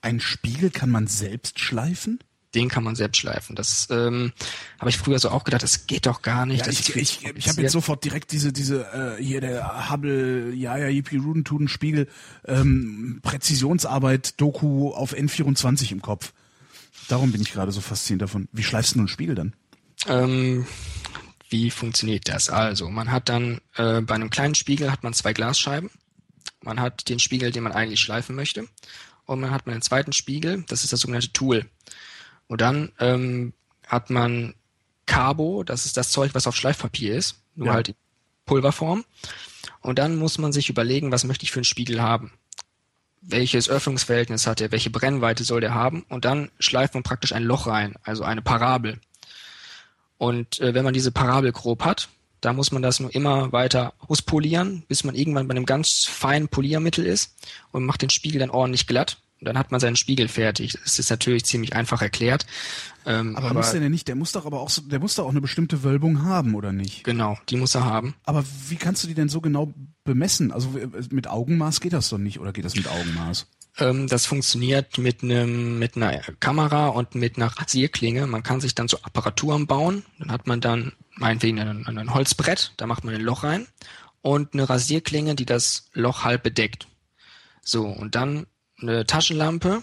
Ein 0.00 0.20
Spiegel 0.20 0.70
kann 0.70 0.90
man 0.90 1.06
selbst 1.06 1.58
schleifen? 1.58 2.20
Den 2.54 2.68
kann 2.68 2.82
man 2.82 2.96
selbst 2.96 3.18
schleifen. 3.18 3.54
Das 3.54 3.86
ähm, 3.90 4.32
habe 4.80 4.90
ich 4.90 4.98
früher 4.98 5.18
so 5.20 5.30
auch 5.30 5.44
gedacht, 5.44 5.62
das 5.62 5.86
geht 5.86 6.06
doch 6.06 6.22
gar 6.22 6.46
nicht. 6.46 6.66
Ja, 6.66 6.72
ich, 6.72 6.96
ich, 6.96 7.20
zu 7.20 7.28
ich 7.36 7.48
habe 7.48 7.62
jetzt 7.62 7.72
sofort 7.72 8.02
direkt 8.04 8.32
diese, 8.32 8.52
diese, 8.52 9.16
äh, 9.18 9.22
hier 9.22 9.40
der 9.40 9.90
Hubble, 9.90 10.52
ja, 10.54 10.76
ja, 10.76 10.88
Yippie 10.88 11.18
Rudentuden 11.18 11.68
Spiegel, 11.68 12.08
ähm, 12.46 13.20
Präzisionsarbeit, 13.22 14.40
Doku 14.40 14.90
auf 14.90 15.14
N24 15.14 15.92
im 15.92 16.02
Kopf. 16.02 16.32
Darum 17.10 17.32
bin 17.32 17.40
ich 17.42 17.52
gerade 17.52 17.72
so 17.72 17.80
fasziniert 17.80 18.22
davon. 18.22 18.48
Wie 18.52 18.62
schleifst 18.62 18.94
du 18.94 18.98
einen 18.98 19.08
Spiegel 19.08 19.34
dann? 19.34 19.54
Ähm, 20.06 20.66
wie 21.48 21.70
funktioniert 21.70 22.28
das? 22.28 22.48
Also, 22.50 22.88
man 22.88 23.10
hat 23.10 23.28
dann 23.28 23.60
äh, 23.74 24.00
bei 24.00 24.14
einem 24.14 24.30
kleinen 24.30 24.54
Spiegel 24.54 24.92
hat 24.92 25.02
man 25.02 25.12
zwei 25.12 25.32
Glasscheiben. 25.32 25.90
Man 26.62 26.78
hat 26.78 27.08
den 27.08 27.18
Spiegel, 27.18 27.50
den 27.50 27.64
man 27.64 27.72
eigentlich 27.72 28.00
schleifen 28.00 28.36
möchte. 28.36 28.68
Und 29.24 29.40
man 29.40 29.50
hat 29.50 29.66
einen 29.66 29.82
zweiten 29.82 30.12
Spiegel, 30.12 30.64
das 30.68 30.84
ist 30.84 30.92
das 30.92 31.00
sogenannte 31.00 31.32
Tool. 31.32 31.68
Und 32.46 32.60
dann 32.60 32.92
ähm, 32.98 33.54
hat 33.86 34.10
man 34.10 34.54
Carbo, 35.06 35.64
das 35.64 35.86
ist 35.86 35.96
das 35.96 36.10
Zeug, 36.10 36.34
was 36.34 36.46
auf 36.46 36.56
Schleifpapier 36.56 37.16
ist, 37.16 37.42
nur 37.56 37.68
Ja. 37.68 37.74
halt 37.74 37.88
in 37.88 37.94
Pulverform. 38.46 39.04
Und 39.80 39.98
dann 39.98 40.16
muss 40.16 40.38
man 40.38 40.52
sich 40.52 40.68
überlegen, 40.68 41.10
was 41.10 41.24
möchte 41.24 41.44
ich 41.44 41.50
für 41.50 41.58
einen 41.58 41.64
Spiegel 41.64 42.00
haben? 42.02 42.32
Welches 43.22 43.68
Öffnungsverhältnis 43.68 44.46
hat 44.46 44.60
er? 44.60 44.72
Welche 44.72 44.90
Brennweite 44.90 45.44
soll 45.44 45.60
der 45.60 45.74
haben? 45.74 46.04
Und 46.08 46.24
dann 46.24 46.50
schleift 46.58 46.94
man 46.94 47.02
praktisch 47.02 47.32
ein 47.32 47.42
Loch 47.42 47.66
rein, 47.66 47.94
also 48.02 48.24
eine 48.24 48.42
Parabel. 48.42 48.98
Und 50.16 50.60
äh, 50.60 50.74
wenn 50.74 50.84
man 50.84 50.94
diese 50.94 51.12
Parabel 51.12 51.52
grob 51.52 51.84
hat, 51.84 52.08
da 52.40 52.52
muss 52.52 52.72
man 52.72 52.82
das 52.82 53.00
nur 53.00 53.14
immer 53.14 53.52
weiter 53.52 53.92
auspolieren, 53.98 54.84
bis 54.88 55.04
man 55.04 55.14
irgendwann 55.14 55.46
bei 55.46 55.52
einem 55.52 55.66
ganz 55.66 56.04
feinen 56.06 56.48
Poliermittel 56.48 57.04
ist 57.04 57.34
und 57.72 57.84
macht 57.84 58.02
den 58.02 58.10
Spiegel 58.10 58.38
dann 58.38 58.50
ordentlich 58.50 58.86
glatt. 58.86 59.18
Und 59.40 59.46
dann 59.46 59.58
hat 59.58 59.70
man 59.70 59.80
seinen 59.80 59.96
Spiegel 59.96 60.28
fertig. 60.28 60.78
Das 60.84 60.98
ist 60.98 61.10
natürlich 61.10 61.44
ziemlich 61.44 61.74
einfach 61.74 62.02
erklärt. 62.02 62.46
Ähm, 63.06 63.36
Aber, 63.36 63.46
aber 63.46 63.60
muss 63.60 63.70
der 63.70 63.80
denn 63.80 63.90
nicht, 63.90 64.06
der 64.06 64.14
muss 64.14 64.32
doch 64.32 64.44
aber 64.44 64.60
auch 64.60 64.68
so, 64.68 64.82
der 64.82 65.00
muss 65.00 65.14
doch 65.14 65.24
auch 65.24 65.30
eine 65.30 65.40
bestimmte 65.40 65.82
Wölbung 65.82 66.22
haben, 66.22 66.54
oder 66.54 66.72
nicht? 66.72 67.04
genau, 67.04 67.38
die 67.48 67.56
muss 67.56 67.74
er 67.74 67.84
haben. 67.84 68.14
Aber 68.24 68.44
wie 68.68 68.76
kannst 68.76 69.02
du 69.02 69.08
die 69.08 69.14
denn 69.14 69.30
so 69.30 69.40
genau 69.40 69.72
bemessen? 70.04 70.52
Also 70.52 70.74
mit 71.10 71.26
Augenmaß 71.26 71.80
geht 71.80 71.94
das 71.94 72.10
doch 72.10 72.18
nicht, 72.18 72.38
oder 72.38 72.52
geht 72.52 72.66
das 72.66 72.76
mit 72.76 72.86
Augenmaß? 72.86 73.46
Ähm, 73.78 74.06
das 74.08 74.26
funktioniert 74.26 74.98
mit 74.98 75.22
einem 75.22 75.78
mit 75.78 75.96
einer 75.96 76.20
Kamera 76.40 76.88
und 76.88 77.14
mit 77.14 77.36
einer 77.36 77.46
Rasierklinge. 77.46 78.26
Man 78.26 78.42
kann 78.42 78.60
sich 78.60 78.74
dann 78.74 78.88
so 78.88 78.98
Apparaturen 79.02 79.66
bauen. 79.66 80.04
Dann 80.18 80.30
hat 80.30 80.46
man 80.46 80.60
dann 80.60 80.92
meinetwegen 81.14 81.58
ein, 81.58 81.86
ein 81.86 82.14
Holzbrett, 82.14 82.74
da 82.76 82.86
macht 82.86 83.04
man 83.04 83.14
ein 83.14 83.20
Loch 83.20 83.44
rein 83.44 83.66
und 84.22 84.52
eine 84.52 84.68
Rasierklinge, 84.68 85.34
die 85.34 85.46
das 85.46 85.88
Loch 85.92 86.24
halb 86.24 86.42
bedeckt. 86.42 86.86
So 87.62 87.86
und 87.86 88.14
dann 88.14 88.46
eine 88.82 89.06
Taschenlampe, 89.06 89.82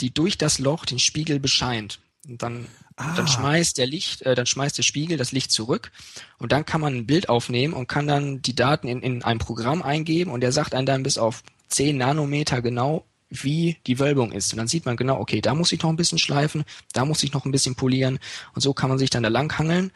die 0.00 0.12
durch 0.12 0.38
das 0.38 0.58
Loch 0.58 0.84
den 0.84 0.98
Spiegel 0.98 1.40
bescheint. 1.40 1.98
Und 2.26 2.42
dann 2.42 2.66
Ah. 2.98 3.14
Dann 3.14 3.28
schmeißt 3.28 3.78
der 3.78 3.86
Licht, 3.86 4.22
äh, 4.22 4.34
dann 4.34 4.46
schmeißt 4.46 4.76
der 4.76 4.82
Spiegel 4.82 5.16
das 5.16 5.30
Licht 5.30 5.52
zurück 5.52 5.92
und 6.38 6.50
dann 6.50 6.66
kann 6.66 6.80
man 6.80 6.94
ein 6.96 7.06
Bild 7.06 7.28
aufnehmen 7.28 7.72
und 7.72 7.86
kann 7.86 8.08
dann 8.08 8.42
die 8.42 8.56
Daten 8.56 8.88
in, 8.88 9.02
in 9.02 9.22
ein 9.22 9.38
Programm 9.38 9.82
eingeben 9.82 10.32
und 10.32 10.40
der 10.40 10.50
sagt 10.50 10.74
einem 10.74 10.86
dann 10.86 11.04
bis 11.04 11.16
auf 11.16 11.44
10 11.68 11.96
Nanometer 11.96 12.60
genau, 12.60 13.04
wie 13.30 13.76
die 13.86 14.00
Wölbung 14.00 14.32
ist. 14.32 14.52
Und 14.52 14.56
dann 14.56 14.66
sieht 14.66 14.84
man 14.84 14.96
genau, 14.96 15.20
okay, 15.20 15.40
da 15.40 15.54
muss 15.54 15.70
ich 15.70 15.80
noch 15.80 15.90
ein 15.90 15.96
bisschen 15.96 16.18
schleifen, 16.18 16.64
da 16.92 17.04
muss 17.04 17.22
ich 17.22 17.32
noch 17.32 17.44
ein 17.44 17.52
bisschen 17.52 17.76
polieren 17.76 18.18
und 18.54 18.62
so 18.62 18.74
kann 18.74 18.88
man 18.88 18.98
sich 18.98 19.10
dann 19.10 19.22
da 19.22 19.28
langhangeln. 19.28 19.92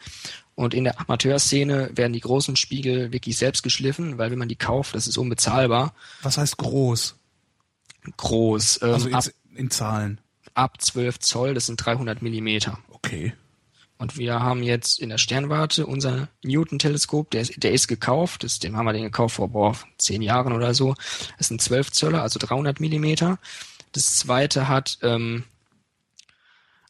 Und 0.55 0.73
in 0.73 0.85
der 0.85 1.01
Amateurszene 1.01 1.89
werden 1.95 2.13
die 2.13 2.19
großen 2.21 2.55
Spiegel 2.55 3.11
wirklich 3.11 3.35
selbst 3.35 3.63
geschliffen, 3.63 4.17
weil 4.17 4.31
wenn 4.31 4.39
man 4.39 4.49
die 4.49 4.55
kauft, 4.55 4.95
das 4.95 5.07
ist 5.07 5.17
unbezahlbar. 5.17 5.93
Was 6.21 6.37
heißt 6.37 6.57
groß? 6.57 7.15
Groß. 8.17 8.81
Ähm, 8.81 8.93
also 8.93 9.07
in, 9.07 9.15
ab, 9.15 9.23
in 9.55 9.71
Zahlen. 9.71 10.21
Ab 10.53 10.81
12 10.81 11.19
Zoll, 11.19 11.53
das 11.53 11.65
sind 11.65 11.77
300 11.77 12.21
Millimeter. 12.21 12.79
Okay. 12.89 13.33
Und 13.97 14.17
wir 14.17 14.41
haben 14.41 14.63
jetzt 14.63 14.99
in 14.99 15.09
der 15.09 15.17
Sternwarte 15.17 15.85
unser 15.85 16.27
Newton-Teleskop, 16.43 17.31
der 17.31 17.41
ist, 17.41 17.63
der 17.63 17.71
ist 17.71 17.87
gekauft, 17.87 18.43
das, 18.43 18.59
dem 18.59 18.75
haben 18.75 18.85
wir 18.85 18.93
den 18.93 19.03
gekauft 19.03 19.35
vor 19.35 19.49
boah, 19.49 19.77
zehn 19.97 20.21
Jahren 20.21 20.51
oder 20.51 20.73
so. 20.73 20.95
Das 21.37 21.47
sind 21.47 21.61
12 21.61 21.91
Zöller, 21.91 22.21
also 22.21 22.39
300 22.39 22.79
Millimeter. 22.79 23.39
Das 23.93 24.17
zweite 24.17 24.67
hat 24.67 24.97
ähm, 25.03 25.45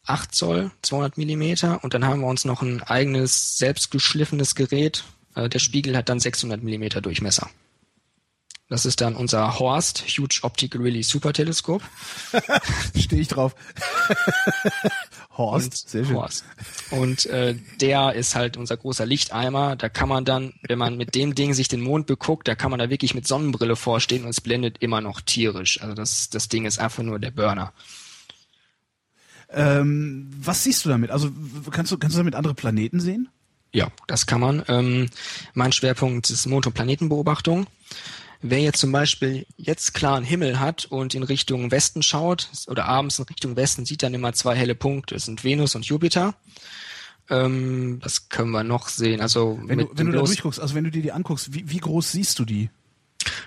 8 0.06 0.34
Zoll, 0.34 0.70
200 0.82 1.16
Millimeter 1.16 1.84
und 1.84 1.94
dann 1.94 2.04
haben 2.04 2.20
wir 2.20 2.26
uns 2.26 2.44
noch 2.44 2.62
ein 2.62 2.82
eigenes 2.82 3.58
selbstgeschliffenes 3.58 4.54
Gerät. 4.54 5.04
Äh, 5.34 5.48
der 5.48 5.58
Spiegel 5.58 5.96
hat 5.96 6.08
dann 6.08 6.20
600 6.20 6.62
Millimeter 6.62 7.00
Durchmesser. 7.00 7.48
Das 8.74 8.86
ist 8.86 9.00
dann 9.00 9.14
unser 9.14 9.60
Horst 9.60 10.02
Huge 10.18 10.40
Optical 10.42 10.82
Relay 10.82 11.02
Super 11.02 11.32
Teleskop. 11.32 11.80
Stehe 12.98 13.22
ich 13.22 13.28
drauf. 13.28 13.54
Horst, 15.38 15.66
und, 15.66 15.76
sehr 15.76 16.04
schön. 16.04 16.16
Horst. 16.16 16.44
Und 16.90 17.26
äh, 17.26 17.54
der 17.80 18.14
ist 18.14 18.34
halt 18.34 18.56
unser 18.56 18.76
großer 18.76 19.06
Lichteimer. 19.06 19.76
Da 19.76 19.88
kann 19.88 20.08
man 20.08 20.24
dann, 20.24 20.54
wenn 20.66 20.76
man 20.76 20.96
mit 20.96 21.14
dem 21.14 21.36
Ding 21.36 21.54
sich 21.54 21.68
den 21.68 21.82
Mond 21.82 22.08
beguckt, 22.08 22.48
da 22.48 22.56
kann 22.56 22.72
man 22.72 22.80
da 22.80 22.90
wirklich 22.90 23.14
mit 23.14 23.28
Sonnenbrille 23.28 23.76
vorstehen 23.76 24.24
und 24.24 24.30
es 24.30 24.40
blendet 24.40 24.78
immer 24.78 25.00
noch 25.00 25.20
tierisch. 25.20 25.80
Also 25.80 25.94
das, 25.94 26.28
das 26.30 26.48
Ding 26.48 26.64
ist 26.64 26.80
einfach 26.80 27.04
nur 27.04 27.20
der 27.20 27.30
Burner. 27.30 27.72
Ähm, 29.50 30.32
was 30.36 30.64
siehst 30.64 30.84
du 30.84 30.88
damit? 30.88 31.12
Also 31.12 31.30
kannst 31.70 31.92
du, 31.92 31.96
kannst 31.96 32.16
du 32.16 32.18
damit 32.18 32.34
andere 32.34 32.54
Planeten 32.54 32.98
sehen? 32.98 33.28
Ja, 33.72 33.92
das 34.08 34.26
kann 34.26 34.40
man. 34.40 34.64
Ähm, 34.66 35.10
mein 35.52 35.70
Schwerpunkt 35.70 36.28
ist 36.28 36.46
Mond- 36.46 36.66
und 36.66 36.72
Planetenbeobachtung. 36.72 37.68
Wer 38.46 38.60
jetzt 38.60 38.78
zum 38.78 38.92
Beispiel 38.92 39.46
jetzt 39.56 39.94
klaren 39.94 40.22
Himmel 40.22 40.60
hat 40.60 40.84
und 40.84 41.14
in 41.14 41.22
Richtung 41.22 41.70
Westen 41.70 42.02
schaut 42.02 42.50
oder 42.66 42.84
abends 42.84 43.18
in 43.18 43.24
Richtung 43.24 43.56
Westen, 43.56 43.86
sieht 43.86 44.02
dann 44.02 44.12
immer 44.12 44.34
zwei 44.34 44.54
helle 44.54 44.74
Punkte. 44.74 45.14
Das 45.14 45.24
sind 45.24 45.44
Venus 45.44 45.74
und 45.74 45.86
Jupiter. 45.86 46.34
Ähm, 47.30 48.00
was 48.02 48.28
können 48.28 48.50
wir 48.50 48.62
noch 48.62 48.88
sehen? 48.88 49.22
Also 49.22 49.58
wenn 49.64 49.78
du, 49.78 49.88
wenn 49.94 50.08
du 50.08 50.12
da 50.12 50.18
durchguckst, 50.18 50.60
also 50.60 50.74
wenn 50.74 50.84
du 50.84 50.90
dir 50.90 51.00
die 51.00 51.12
anguckst, 51.12 51.54
wie, 51.54 51.70
wie 51.70 51.78
groß 51.78 52.12
siehst 52.12 52.38
du 52.38 52.44
die? 52.44 52.68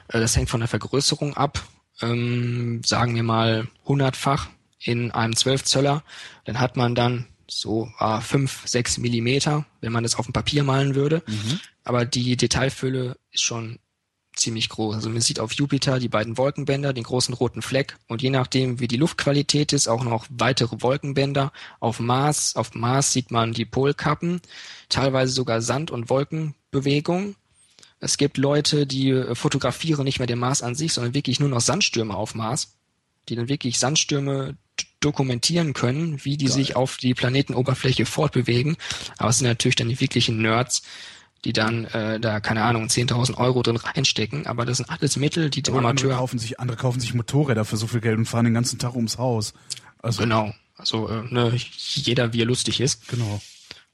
Äh, 0.08 0.20
das 0.20 0.36
hängt 0.36 0.50
von 0.50 0.62
der 0.62 0.68
Vergrößerung 0.68 1.38
ab. 1.38 1.64
Ähm, 2.02 2.82
sagen 2.84 3.14
wir 3.14 3.22
mal 3.22 3.68
hundertfach 3.86 4.50
in 4.80 5.12
einem 5.12 5.36
12 5.36 5.64
Zöller, 5.64 6.04
dann 6.46 6.60
hat 6.60 6.76
man 6.76 6.96
dann 6.96 7.28
so 7.48 7.88
äh, 8.00 8.20
5, 8.20 8.64
6 8.66 8.98
Millimeter, 8.98 9.68
wenn 9.80 9.92
man 9.92 10.02
das 10.02 10.16
auf 10.16 10.26
dem 10.26 10.34
Papier 10.34 10.64
malen 10.64 10.96
würde. 10.96 11.22
Mhm. 11.28 11.60
Aber 11.84 12.04
die 12.04 12.36
Detailfülle 12.36 13.16
ist 13.30 13.44
schon 13.44 13.78
ziemlich 14.40 14.70
groß. 14.70 14.96
Also 14.96 15.10
man 15.10 15.22
sieht 15.22 15.40
auf 15.40 15.54
Jupiter 15.54 16.00
die 16.00 16.10
beiden 16.10 16.38
Wolkenbänder, 16.38 16.94
den 16.94 17.04
großen 17.04 17.34
roten 17.34 17.62
Fleck 17.62 17.98
und 18.08 18.22
je 18.22 18.30
nachdem, 18.30 18.80
wie 18.80 18.88
die 18.88 18.98
Luftqualität 18.98 19.74
ist, 19.74 19.88
auch 19.88 20.04
noch 20.04 20.26
weitere 20.30 20.82
Wolkenbänder. 20.82 21.52
Auf 21.80 22.00
Mars, 22.00 22.56
auf 22.56 22.74
Mars 22.74 23.14
sieht 23.14 23.32
man 23.32 23.54
die 23.54 23.66
Polkappen, 23.66 24.42
teilweise 24.90 25.34
sogar 25.34 25.62
Sand- 25.62 25.92
und 25.92 26.10
Wolkenbewegung. 26.10 27.36
Es 28.00 28.18
gibt 28.18 28.38
Leute, 28.38 28.86
die 28.86 29.10
äh, 29.10 29.36
fotografieren 29.36 30.04
nicht 30.04 30.20
mehr 30.20 30.28
den 30.28 30.40
Mars 30.40 30.62
an 30.62 30.76
sich, 30.76 30.94
sondern 30.94 31.14
wirklich 31.14 31.40
nur 31.40 31.50
noch 31.50 31.62
Sandstürme 31.62 32.16
auf 32.16 32.36
Mars, 32.36 32.74
die 33.30 33.36
dann 33.36 33.50
wirklich 33.50 33.80
Sandstürme 33.80 34.56
dokumentieren 35.00 35.74
können, 35.74 36.24
wie 36.24 36.38
die 36.38 36.46
Geil. 36.46 36.54
sich 36.54 36.76
auf 36.76 36.98
die 36.98 37.14
Planetenoberfläche 37.14 38.06
fortbewegen. 38.06 38.78
Aber 39.18 39.30
es 39.30 39.40
sind 39.40 39.48
natürlich 39.48 39.76
dann 39.76 39.90
die 39.90 40.00
wirklichen 40.00 40.42
Nerds, 40.42 40.84
die 41.46 41.54
dann 41.54 41.86
äh, 41.86 42.20
da, 42.20 42.40
keine 42.40 42.64
Ahnung, 42.64 42.88
10.000 42.88 43.38
Euro 43.38 43.64
drin 43.64 43.78
reinstecken. 43.78 44.48
Aber 44.48 44.66
das 44.66 44.78
sind 44.78 44.90
alles 44.90 45.18
Mittel, 45.18 45.50
die 45.50 45.62
dem 45.62 45.76
Amateur... 45.76 46.10
Andere 46.10 46.20
kaufen, 46.20 46.40
sich, 46.40 46.60
andere 46.60 46.78
kaufen 46.78 47.00
sich 47.00 47.14
Motorräder 47.14 47.66
für 47.66 47.78
so 47.78 47.88
viel 47.88 48.02
Geld 48.02 48.18
und 48.18 48.26
fahren 48.26 48.46
den 48.46 48.54
ganzen 48.54 48.80
Tag 48.80 48.96
ums 48.96 49.18
Haus. 49.18 49.54
Also, 50.02 50.22
genau. 50.22 50.54
Also 50.78 51.10
äh, 51.10 51.24
ne, 51.34 51.54
jeder, 51.56 52.34
wie 52.34 52.42
er 52.42 52.46
lustig 52.46 52.80
ist. 52.80 53.08
Genau. 53.08 53.42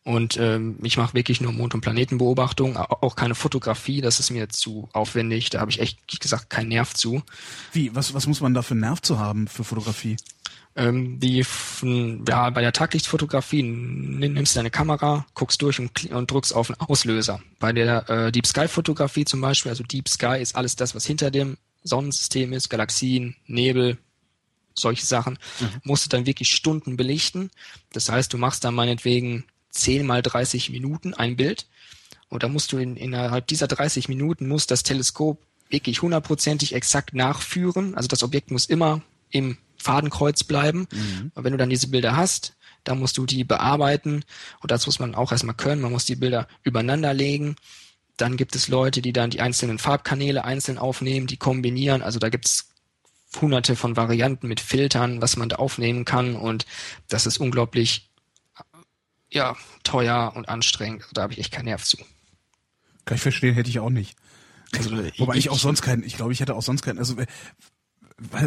Und 0.03 0.35
ähm, 0.37 0.77
ich 0.83 0.97
mache 0.97 1.13
wirklich 1.13 1.39
nur 1.39 1.53
Mond- 1.53 1.73
und 1.73 1.81
Planetenbeobachtung, 1.81 2.75
auch 2.75 3.15
keine 3.15 3.35
Fotografie, 3.35 4.01
das 4.01 4.19
ist 4.19 4.31
mir 4.31 4.49
zu 4.49 4.89
aufwendig, 4.91 5.49
da 5.49 5.61
habe 5.61 5.71
ich 5.71 5.79
echt 5.79 5.97
wie 6.11 6.17
gesagt 6.17 6.49
keinen 6.49 6.67
Nerv 6.67 6.93
zu. 6.93 7.23
Wie, 7.71 7.95
was, 7.95 8.13
was 8.13 8.27
muss 8.27 8.41
man 8.41 8.53
da 8.53 8.61
für 8.63 8.73
einen 8.73 8.81
Nerv 8.81 9.01
zu 9.01 9.17
haben 9.17 9.47
für 9.47 9.63
Fotografie? 9.63 10.17
Ähm, 10.75 11.19
die 11.19 11.45
ja, 12.27 12.49
bei 12.49 12.61
der 12.61 12.73
Taglichtfotografie 12.73 13.63
nimmst 13.63 14.55
du 14.55 14.59
deine 14.59 14.71
Kamera, 14.71 15.25
guckst 15.35 15.61
durch 15.61 15.79
und, 15.79 16.11
und 16.11 16.31
drückst 16.31 16.55
auf 16.55 16.67
den 16.67 16.79
Auslöser. 16.79 17.41
Bei 17.59 17.71
der 17.73 18.09
äh, 18.09 18.31
Deep 18.31 18.47
Sky 18.47 18.67
Fotografie 18.67 19.25
zum 19.25 19.41
Beispiel, 19.41 19.69
also 19.69 19.83
Deep 19.83 20.09
Sky 20.09 20.39
ist 20.41 20.55
alles 20.55 20.75
das, 20.75 20.95
was 20.95 21.05
hinter 21.05 21.29
dem 21.29 21.57
Sonnensystem 21.83 22.53
ist, 22.53 22.69
Galaxien, 22.69 23.35
Nebel, 23.45 23.97
solche 24.73 25.05
Sachen, 25.05 25.37
mhm. 25.59 25.81
musst 25.83 26.05
du 26.05 26.09
dann 26.09 26.25
wirklich 26.25 26.49
Stunden 26.49 26.97
belichten. 26.97 27.51
Das 27.91 28.09
heißt, 28.09 28.33
du 28.33 28.37
machst 28.37 28.63
dann 28.63 28.73
meinetwegen 28.73 29.45
10 29.71 30.05
mal 30.05 30.21
30 30.21 30.69
Minuten 30.71 31.13
ein 31.13 31.35
Bild 31.35 31.67
und 32.29 32.41
da 32.41 32.47
musst 32.47 32.71
du 32.71 32.77
in, 32.77 32.95
innerhalb 32.95 33.45
dieser 33.47 33.67
30 33.67 34.09
Minuten 34.09 34.47
muss 34.47 34.65
das 34.65 34.81
Teleskop 34.81 35.39
wirklich 35.69 36.01
hundertprozentig 36.01 36.73
exakt 36.73 37.13
nachführen. 37.13 37.95
Also 37.95 38.07
das 38.07 38.23
Objekt 38.23 38.49
muss 38.49 38.65
immer 38.65 39.01
im 39.29 39.57
Fadenkreuz 39.83 40.43
bleiben. 40.43 40.87
Mhm. 40.91 41.31
Und 41.35 41.43
wenn 41.43 41.51
du 41.51 41.57
dann 41.57 41.69
diese 41.69 41.89
Bilder 41.89 42.15
hast, 42.15 42.55
dann 42.83 42.99
musst 42.99 43.17
du 43.17 43.25
die 43.25 43.43
bearbeiten 43.43 44.23
und 44.61 44.71
das 44.71 44.85
muss 44.85 44.99
man 44.99 45.15
auch 45.15 45.31
erstmal 45.31 45.55
können. 45.55 45.81
Man 45.81 45.91
muss 45.91 46.05
die 46.05 46.15
Bilder 46.15 46.47
übereinander 46.63 47.13
legen. 47.13 47.55
Dann 48.17 48.37
gibt 48.37 48.55
es 48.55 48.67
Leute, 48.67 49.01
die 49.01 49.13
dann 49.13 49.29
die 49.29 49.41
einzelnen 49.41 49.79
Farbkanäle 49.79 50.43
einzeln 50.43 50.77
aufnehmen, 50.77 51.27
die 51.27 51.37
kombinieren. 51.37 52.01
Also 52.01 52.19
da 52.19 52.29
gibt 52.29 52.45
es 52.45 52.69
hunderte 53.41 53.75
von 53.75 53.95
Varianten 53.95 54.47
mit 54.47 54.59
Filtern, 54.59 55.21
was 55.21 55.37
man 55.37 55.49
da 55.49 55.55
aufnehmen 55.55 56.05
kann 56.05 56.35
und 56.35 56.65
das 57.07 57.25
ist 57.25 57.39
unglaublich 57.39 58.09
ja, 59.31 59.55
teuer 59.83 60.33
und 60.35 60.47
anstrengend. 60.47 61.01
Also 61.01 61.13
da 61.13 61.23
habe 61.23 61.33
ich 61.33 61.39
echt 61.39 61.51
keinen 61.51 61.65
Nerv 61.65 61.83
zu. 61.83 61.97
Kann 63.05 63.15
ich 63.15 63.21
verstehen, 63.21 63.55
hätte 63.55 63.69
ich 63.69 63.79
auch 63.79 63.89
nicht. 63.89 64.15
Also, 64.75 64.91
Wobei 65.17 65.33
ich, 65.35 65.45
ich 65.45 65.49
auch 65.49 65.59
sonst 65.59 65.81
keinen, 65.81 66.03
ich 66.03 66.15
glaube, 66.15 66.33
ich 66.33 66.39
hätte 66.39 66.55
auch 66.55 66.61
sonst 66.61 66.81
keinen, 66.81 66.97
also 66.97 67.15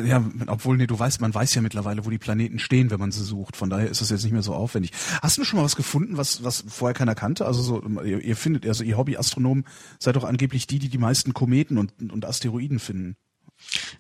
ja, 0.05 0.25
obwohl, 0.47 0.77
nee, 0.77 0.87
du 0.87 0.99
weißt, 0.99 1.21
man 1.21 1.35
weiß 1.35 1.55
ja 1.55 1.63
mittlerweile, 1.63 2.05
wo 2.05 2.11
die 2.11 2.19
Planeten 2.19 2.59
stehen, 2.59 2.91
wenn 2.91 3.01
man 3.01 3.13
sie 3.13 3.25
sucht. 3.25 3.57
Von 3.57 3.71
daher 3.71 3.89
ist 3.89 4.01
das 4.01 4.11
jetzt 4.11 4.25
nicht 4.25 4.33
mehr 4.33 4.43
so 4.43 4.55
aufwendig. 4.55 4.93
Hast 5.23 5.39
du 5.39 5.45
schon 5.45 5.59
mal 5.59 5.65
was 5.65 5.77
gefunden, 5.77 6.17
was, 6.17 6.45
was 6.45 6.65
vorher 6.69 6.95
keiner 6.95 7.15
kannte? 7.15 7.47
Also 7.47 7.63
so, 7.63 8.03
ihr, 8.03 8.21
ihr 8.21 8.37
findet, 8.37 8.67
also 8.67 8.85
ihr 8.85 8.97
Hobbyastronomen 8.97 9.65
seid 9.99 10.17
doch 10.17 10.25
angeblich 10.25 10.67
die, 10.67 10.79
die 10.79 10.89
die 10.89 10.99
meisten 10.99 11.35
Kometen 11.35 11.79
und, 11.79 12.13
und 12.13 12.25
Asteroiden 12.25 12.79
finden. 12.79 13.17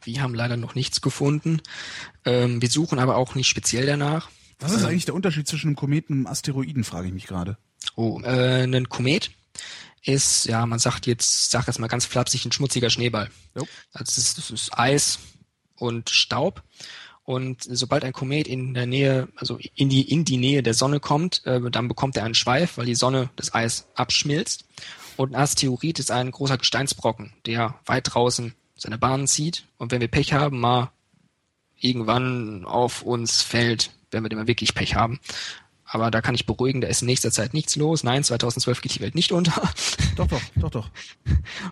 Wir 0.03 0.23
haben 0.23 0.35
leider 0.35 0.57
noch 0.57 0.75
nichts 0.75 1.01
gefunden. 1.01 1.61
Ähm, 2.25 2.61
wir 2.61 2.69
suchen 2.69 2.99
aber 2.99 3.17
auch 3.17 3.35
nicht 3.35 3.49
speziell 3.49 3.87
danach. 3.87 4.31
Was 4.59 4.73
ist 4.73 4.83
ähm, 4.83 4.89
eigentlich 4.89 5.05
der 5.07 5.15
Unterschied 5.15 5.49
zwischen 5.49 5.69
einem 5.69 5.77
Kometen 5.77 6.13
und 6.15 6.19
einem 6.21 6.27
Asteroiden, 6.27 6.85
frage 6.85 7.09
ich 7.09 7.15
mich 7.15 7.27
gerade. 7.27 7.59
Oh, 7.95 8.21
äh, 8.23 8.65
ein 8.65 8.89
Komet 8.89 9.31
ist, 10.03 10.47
ja, 10.47 10.65
man 10.67 10.79
sagt 10.79 11.07
jetzt, 11.07 11.51
sag 11.51 11.67
jetzt 11.67 11.79
mal 11.79 11.89
ganz 11.89 12.05
flapsig, 12.05 12.45
ein 12.45 12.53
schmutziger 12.53 12.91
Schneeball. 12.91 13.31
Jo. 13.55 13.67
Also 13.93 14.05
das 14.05 14.19
ist, 14.19 14.39
das 14.39 14.51
ist 14.51 14.79
Eis, 14.79 15.19
und 15.77 16.11
Staub. 16.11 16.63
Und 17.25 17.65
sobald 17.69 18.05
ein 18.05 18.13
Komet 18.13 18.47
in 18.47 18.73
der 18.73 18.87
Nähe, 18.87 19.29
also 19.35 19.59
in 19.75 19.89
die, 19.89 20.09
in 20.09 20.25
die 20.25 20.37
Nähe 20.37 20.63
der 20.63 20.75
Sonne 20.75 21.01
kommt, 21.01 21.45
äh, 21.45 21.61
dann 21.71 21.89
bekommt 21.89 22.17
er 22.17 22.25
einen 22.25 22.35
Schweif, 22.35 22.79
weil 22.79 22.87
die 22.87 22.95
Sonne 22.95 23.31
das 23.35 23.53
Eis 23.53 23.89
abschmilzt. 23.95 24.65
Und 25.17 25.33
ein 25.33 25.41
Asteroid 25.41 25.99
ist 25.99 26.11
ein 26.11 26.31
großer 26.31 26.59
Gesteinsbrocken, 26.59 27.33
der 27.47 27.75
weit 27.87 28.15
draußen 28.15 28.55
seine 28.77 28.99
Bahnen 28.99 29.27
zieht. 29.27 29.65
Und 29.77 29.91
wenn 29.91 30.01
wir 30.01 30.09
Pech 30.09 30.35
haben, 30.35 30.61
mal 30.61 30.93
irgendwann 31.79 32.65
auf 32.65 33.03
uns 33.03 33.43
fällt, 33.43 33.91
wenn 34.11 34.23
wir 34.23 34.37
mal 34.37 34.47
wirklich 34.47 34.75
Pech 34.75 34.95
haben. 34.95 35.19
Aber 35.85 36.11
da 36.11 36.21
kann 36.21 36.35
ich 36.35 36.47
beruhigen, 36.47 36.81
da 36.81 36.89
ist 36.89 37.03
in 37.03 37.07
nächster 37.07 37.31
Zeit 37.31 37.55
nichts 37.55 37.77
los. 37.77 38.03
Nein, 38.03 38.25
2012 38.25 38.81
geht 38.81 38.95
die 38.95 39.01
Welt 39.01 39.15
nicht 39.15 39.33
unter. 39.33 39.63
Doch, 40.17 40.27
doch, 40.27 40.41
doch, 40.57 40.71
doch. 40.71 40.91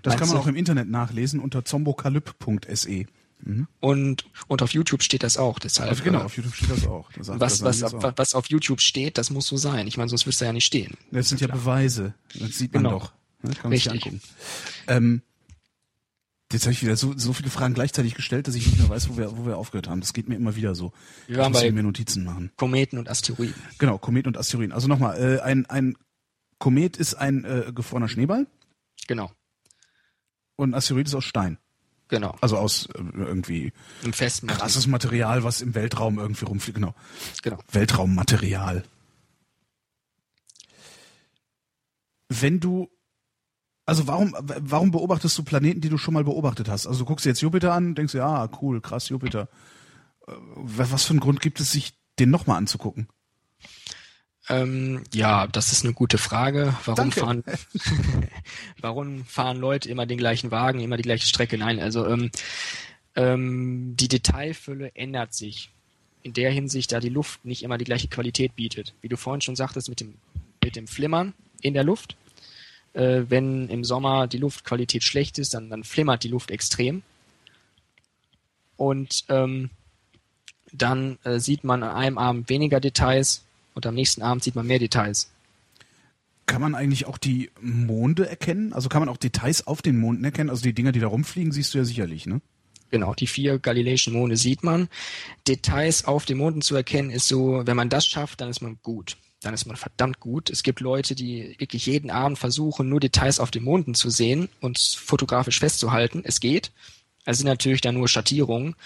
Das 0.03 0.13
Meinst 0.13 0.19
kann 0.19 0.29
man 0.29 0.37
du? 0.37 0.43
auch 0.43 0.47
im 0.47 0.57
Internet 0.57 0.89
nachlesen 0.89 1.41
unter 1.41 1.65
zombokalyp.se. 1.65 3.07
Mhm. 3.45 3.69
Und, 3.81 4.25
und 4.49 4.63
auf 4.63 4.73
YouTube 4.73 5.03
steht 5.03 5.23
das 5.23 5.37
auch. 5.37 5.59
Deshalb, 5.59 5.91
also 5.91 6.03
genau, 6.03 6.23
auf 6.23 6.37
YouTube 6.37 6.55
steht 6.55 6.71
das 6.71 6.87
auch. 6.87 7.11
Das 7.13 7.29
was, 7.29 7.63
was, 7.63 7.83
was, 7.83 8.15
was 8.17 8.35
auf 8.35 8.47
YouTube 8.47 8.81
steht, 8.81 9.19
das 9.19 9.31
muss 9.31 9.47
so 9.47 9.57
sein. 9.57 9.87
Ich 9.87 9.97
meine, 9.97 10.09
sonst 10.09 10.27
müsste 10.27 10.45
er 10.45 10.49
ja 10.49 10.53
nicht 10.53 10.65
stehen. 10.65 10.97
Das 11.11 11.29
sind 11.29 11.41
ja 11.41 11.47
Beweise. 11.47 12.15
Das 12.35 12.57
sieht 12.57 12.73
man 12.73 12.85
genau. 12.85 12.99
doch. 12.99 13.13
Ne? 13.43 13.51
Kann 13.51 13.63
man 13.65 13.73
Richtig. 13.73 14.21
Ähm, 14.87 15.23
Jetzt 16.53 16.67
habe 16.67 16.73
ich 16.73 16.83
wieder 16.83 16.95
so, 16.95 17.15
so 17.17 17.33
viele 17.33 17.51
Fragen 17.51 17.75
gleichzeitig 17.75 18.15
gestellt, 18.15 18.47
dass 18.47 18.55
ich 18.55 18.67
nicht 18.67 18.79
mehr 18.79 18.89
weiß, 18.89 19.09
wo 19.09 19.17
wir, 19.17 19.37
wo 19.37 19.45
wir 19.47 19.57
aufgehört 19.57 19.89
haben. 19.89 20.01
Das 20.01 20.13
geht 20.13 20.29
mir 20.29 20.37
immer 20.37 20.55
wieder 20.55 20.77
so. 20.77 20.93
Wir 21.27 21.39
waren 21.39 21.47
ich 21.47 21.55
muss 21.55 21.63
bei 21.63 21.73
mir 21.73 21.83
Notizen 21.83 22.23
machen. 22.23 22.53
Kometen 22.57 22.99
und 22.99 23.09
Asteroiden. 23.09 23.55
Genau, 23.79 23.99
Komet 23.99 24.29
und 24.29 24.39
Asteroiden. 24.39 24.73
Also 24.73 24.87
nochmal, 24.87 25.21
äh, 25.21 25.41
ein, 25.41 25.67
ein 25.67 25.97
Komet 26.59 26.97
ist 26.97 27.15
ein 27.15 27.45
äh, 27.45 27.73
gefrorener 27.75 28.09
Schneeball 28.09 28.47
Genau, 29.09 29.33
und 30.57 30.71
ein 30.71 30.75
Asteroid 30.75 31.07
ist 31.07 31.15
aus 31.15 31.25
Stein. 31.25 31.59
Genau. 32.09 32.37
Also 32.41 32.57
aus 32.57 32.87
äh, 32.87 33.03
irgendwie 33.17 33.73
Im 34.03 34.13
festen 34.13 34.47
krasses 34.47 34.87
Material, 34.87 35.45
was 35.45 35.61
im 35.61 35.75
Weltraum 35.75 36.19
irgendwie 36.19 36.45
rumfliegt. 36.45 36.77
Genau. 36.77 36.95
Genau. 37.43 37.59
Weltraummaterial. 37.71 38.85
Wenn 42.29 42.61
du 42.61 42.91
also 43.87 44.07
warum 44.07 44.35
warum 44.39 44.91
beobachtest 44.91 45.37
du 45.37 45.43
Planeten, 45.43 45.81
die 45.83 45.91
du 45.91 45.99
schon 45.99 46.15
mal 46.15 46.25
beobachtet 46.25 46.69
hast? 46.69 46.87
Also 46.87 47.01
du 47.01 47.05
guckst 47.05 47.27
dir 47.27 47.31
jetzt 47.31 47.43
Jupiter 47.43 47.75
an, 47.75 47.95
denkst 47.95 48.15
ja, 48.15 48.27
ah, 48.27 48.51
cool, 48.63 48.81
krass 48.81 49.09
Jupiter. 49.09 49.49
Äh, 50.27 50.33
Was 50.57 51.05
für 51.05 51.11
einen 51.11 51.21
Grund 51.21 51.41
gibt 51.41 51.61
es, 51.61 51.73
sich 51.73 51.95
den 52.19 52.31
nochmal 52.31 52.59
anzugucken? 52.59 53.09
Ähm, 54.49 55.05
ja, 55.13 55.47
das 55.47 55.73
ist 55.73 55.85
eine 55.85 55.95
gute 55.95 56.19
Frage. 56.19 56.77
Warum 56.85 57.11
Danke. 57.11 57.21
fahren, 57.21 57.45
warum 58.81 59.25
fahren 59.25 59.57
Leute 59.59 59.89
immer 59.89 60.07
den 60.07 60.19
gleichen 60.19 60.51
Wagen, 60.51 60.81
immer 60.81 60.97
die 60.97 61.03
gleiche 61.03 61.27
Strecke? 61.27 61.57
Nein, 61.57 61.81
also 61.81 62.07
ähm, 62.07 62.31
ähm, 63.17 63.97
die 63.97 64.09
Detailfülle 64.09 64.93
ändert 64.95 65.35
sich 65.35 65.71
in 66.23 66.33
der 66.33 66.51
Hinsicht, 66.51 66.93
da 66.93 67.01
die 67.01 67.09
Luft 67.11 67.45
nicht 67.45 67.63
immer 67.63 67.79
die 67.79 67.85
gleiche 67.85 68.09
Qualität 68.09 68.57
bietet. 68.57 68.95
Wie 69.01 69.09
du 69.09 69.17
vorhin 69.17 69.41
schon 69.41 69.57
sagtest, 69.57 69.89
mit 69.89 70.01
dem, 70.01 70.15
mit 70.63 70.77
dem 70.77 70.87
Flimmern 70.87 71.35
in 71.61 71.75
der 71.75 71.85
Luft. 71.85 72.17
Äh, 72.93 73.23
wenn 73.29 73.69
im 73.69 73.85
Sommer 73.85 74.27
die 74.27 74.39
Luftqualität 74.39 75.05
schlecht 75.05 75.39
ist, 75.39 75.55
dann, 75.55 75.71
dann 75.71 75.85
flimmert 75.85 76.23
die 76.23 76.29
Luft 76.29 76.51
extrem. 76.51 77.03
Und 78.77 79.25
ähm, 79.29 79.71
dann 80.73 81.19
äh, 81.25 81.39
sieht 81.39 81.65
man 81.65 81.83
an 81.83 81.97
einem 81.97 82.19
Abend 82.19 82.49
weniger 82.49 82.81
Details 82.81 83.43
und 83.75 83.87
am 83.87 83.95
nächsten 83.95 84.23
Abend 84.23 84.43
sieht 84.43 84.55
man 84.55 84.67
mehr 84.67 84.79
Details. 84.79 85.31
Kann 86.47 86.61
man 86.61 86.75
eigentlich 86.75 87.07
auch 87.07 87.19
die 87.19 87.51
Monde 87.61 88.29
erkennen? 88.29 88.73
Also 88.73 88.89
kann 88.89 89.01
man 89.01 89.09
auch 89.09 89.17
Details 89.17 89.67
auf 89.67 89.83
den 89.83 89.99
Monden 89.99 90.25
erkennen? 90.25 90.51
Also 90.51 90.63
die 90.63 90.75
Dinger, 90.75 90.93
die 90.93 91.01
da 91.01 91.07
rumfliegen, 91.07 91.53
siehst 91.53 91.75
du 91.75 91.79
ja 91.79 91.85
sicherlich, 91.85 92.27
ne? 92.27 92.41
Genau, 92.91 93.15
die 93.15 93.27
vier 93.27 93.59
galileischen 93.59 94.13
Monde 94.13 94.37
sieht 94.37 94.63
man. 94.63 94.89
Details 95.49 96.05
auf 96.05 96.27
den 96.27 96.39
Monden 96.39 96.63
zu 96.63 96.77
erkennen 96.77 97.11
ist 97.11 97.27
so, 97.27 97.63
wenn 97.65 97.77
man 97.77 97.89
das 97.89 98.07
schafft, 98.07 98.41
dann 98.41 98.51
ist 98.51 98.61
man 98.61 98.79
gut. 98.83 99.17
Dann 99.41 99.55
ist 99.55 99.67
man 99.67 99.77
verdammt 99.77 100.21
gut. 100.21 100.49
Es 100.49 100.63
gibt 100.63 100.81
Leute, 100.81 101.15
die 101.15 101.57
wirklich 101.59 101.87
jeden 101.87 102.11
Abend 102.11 102.39
versuchen, 102.39 102.89
nur 102.89 103.01
Details 103.01 103.41
auf 103.41 103.51
den 103.51 103.65
Monden 103.65 103.95
zu 103.95 104.11
sehen 104.11 104.49
und 104.61 104.79
fotografisch 104.79 105.59
festzuhalten. 105.59 106.23
Es 106.25 106.41
geht. 106.41 106.73
Es 107.25 107.39
sind 107.39 107.47
natürlich 107.47 107.81
dann 107.81 107.97
nur 107.97 108.07
Schattierungen. 108.07 108.77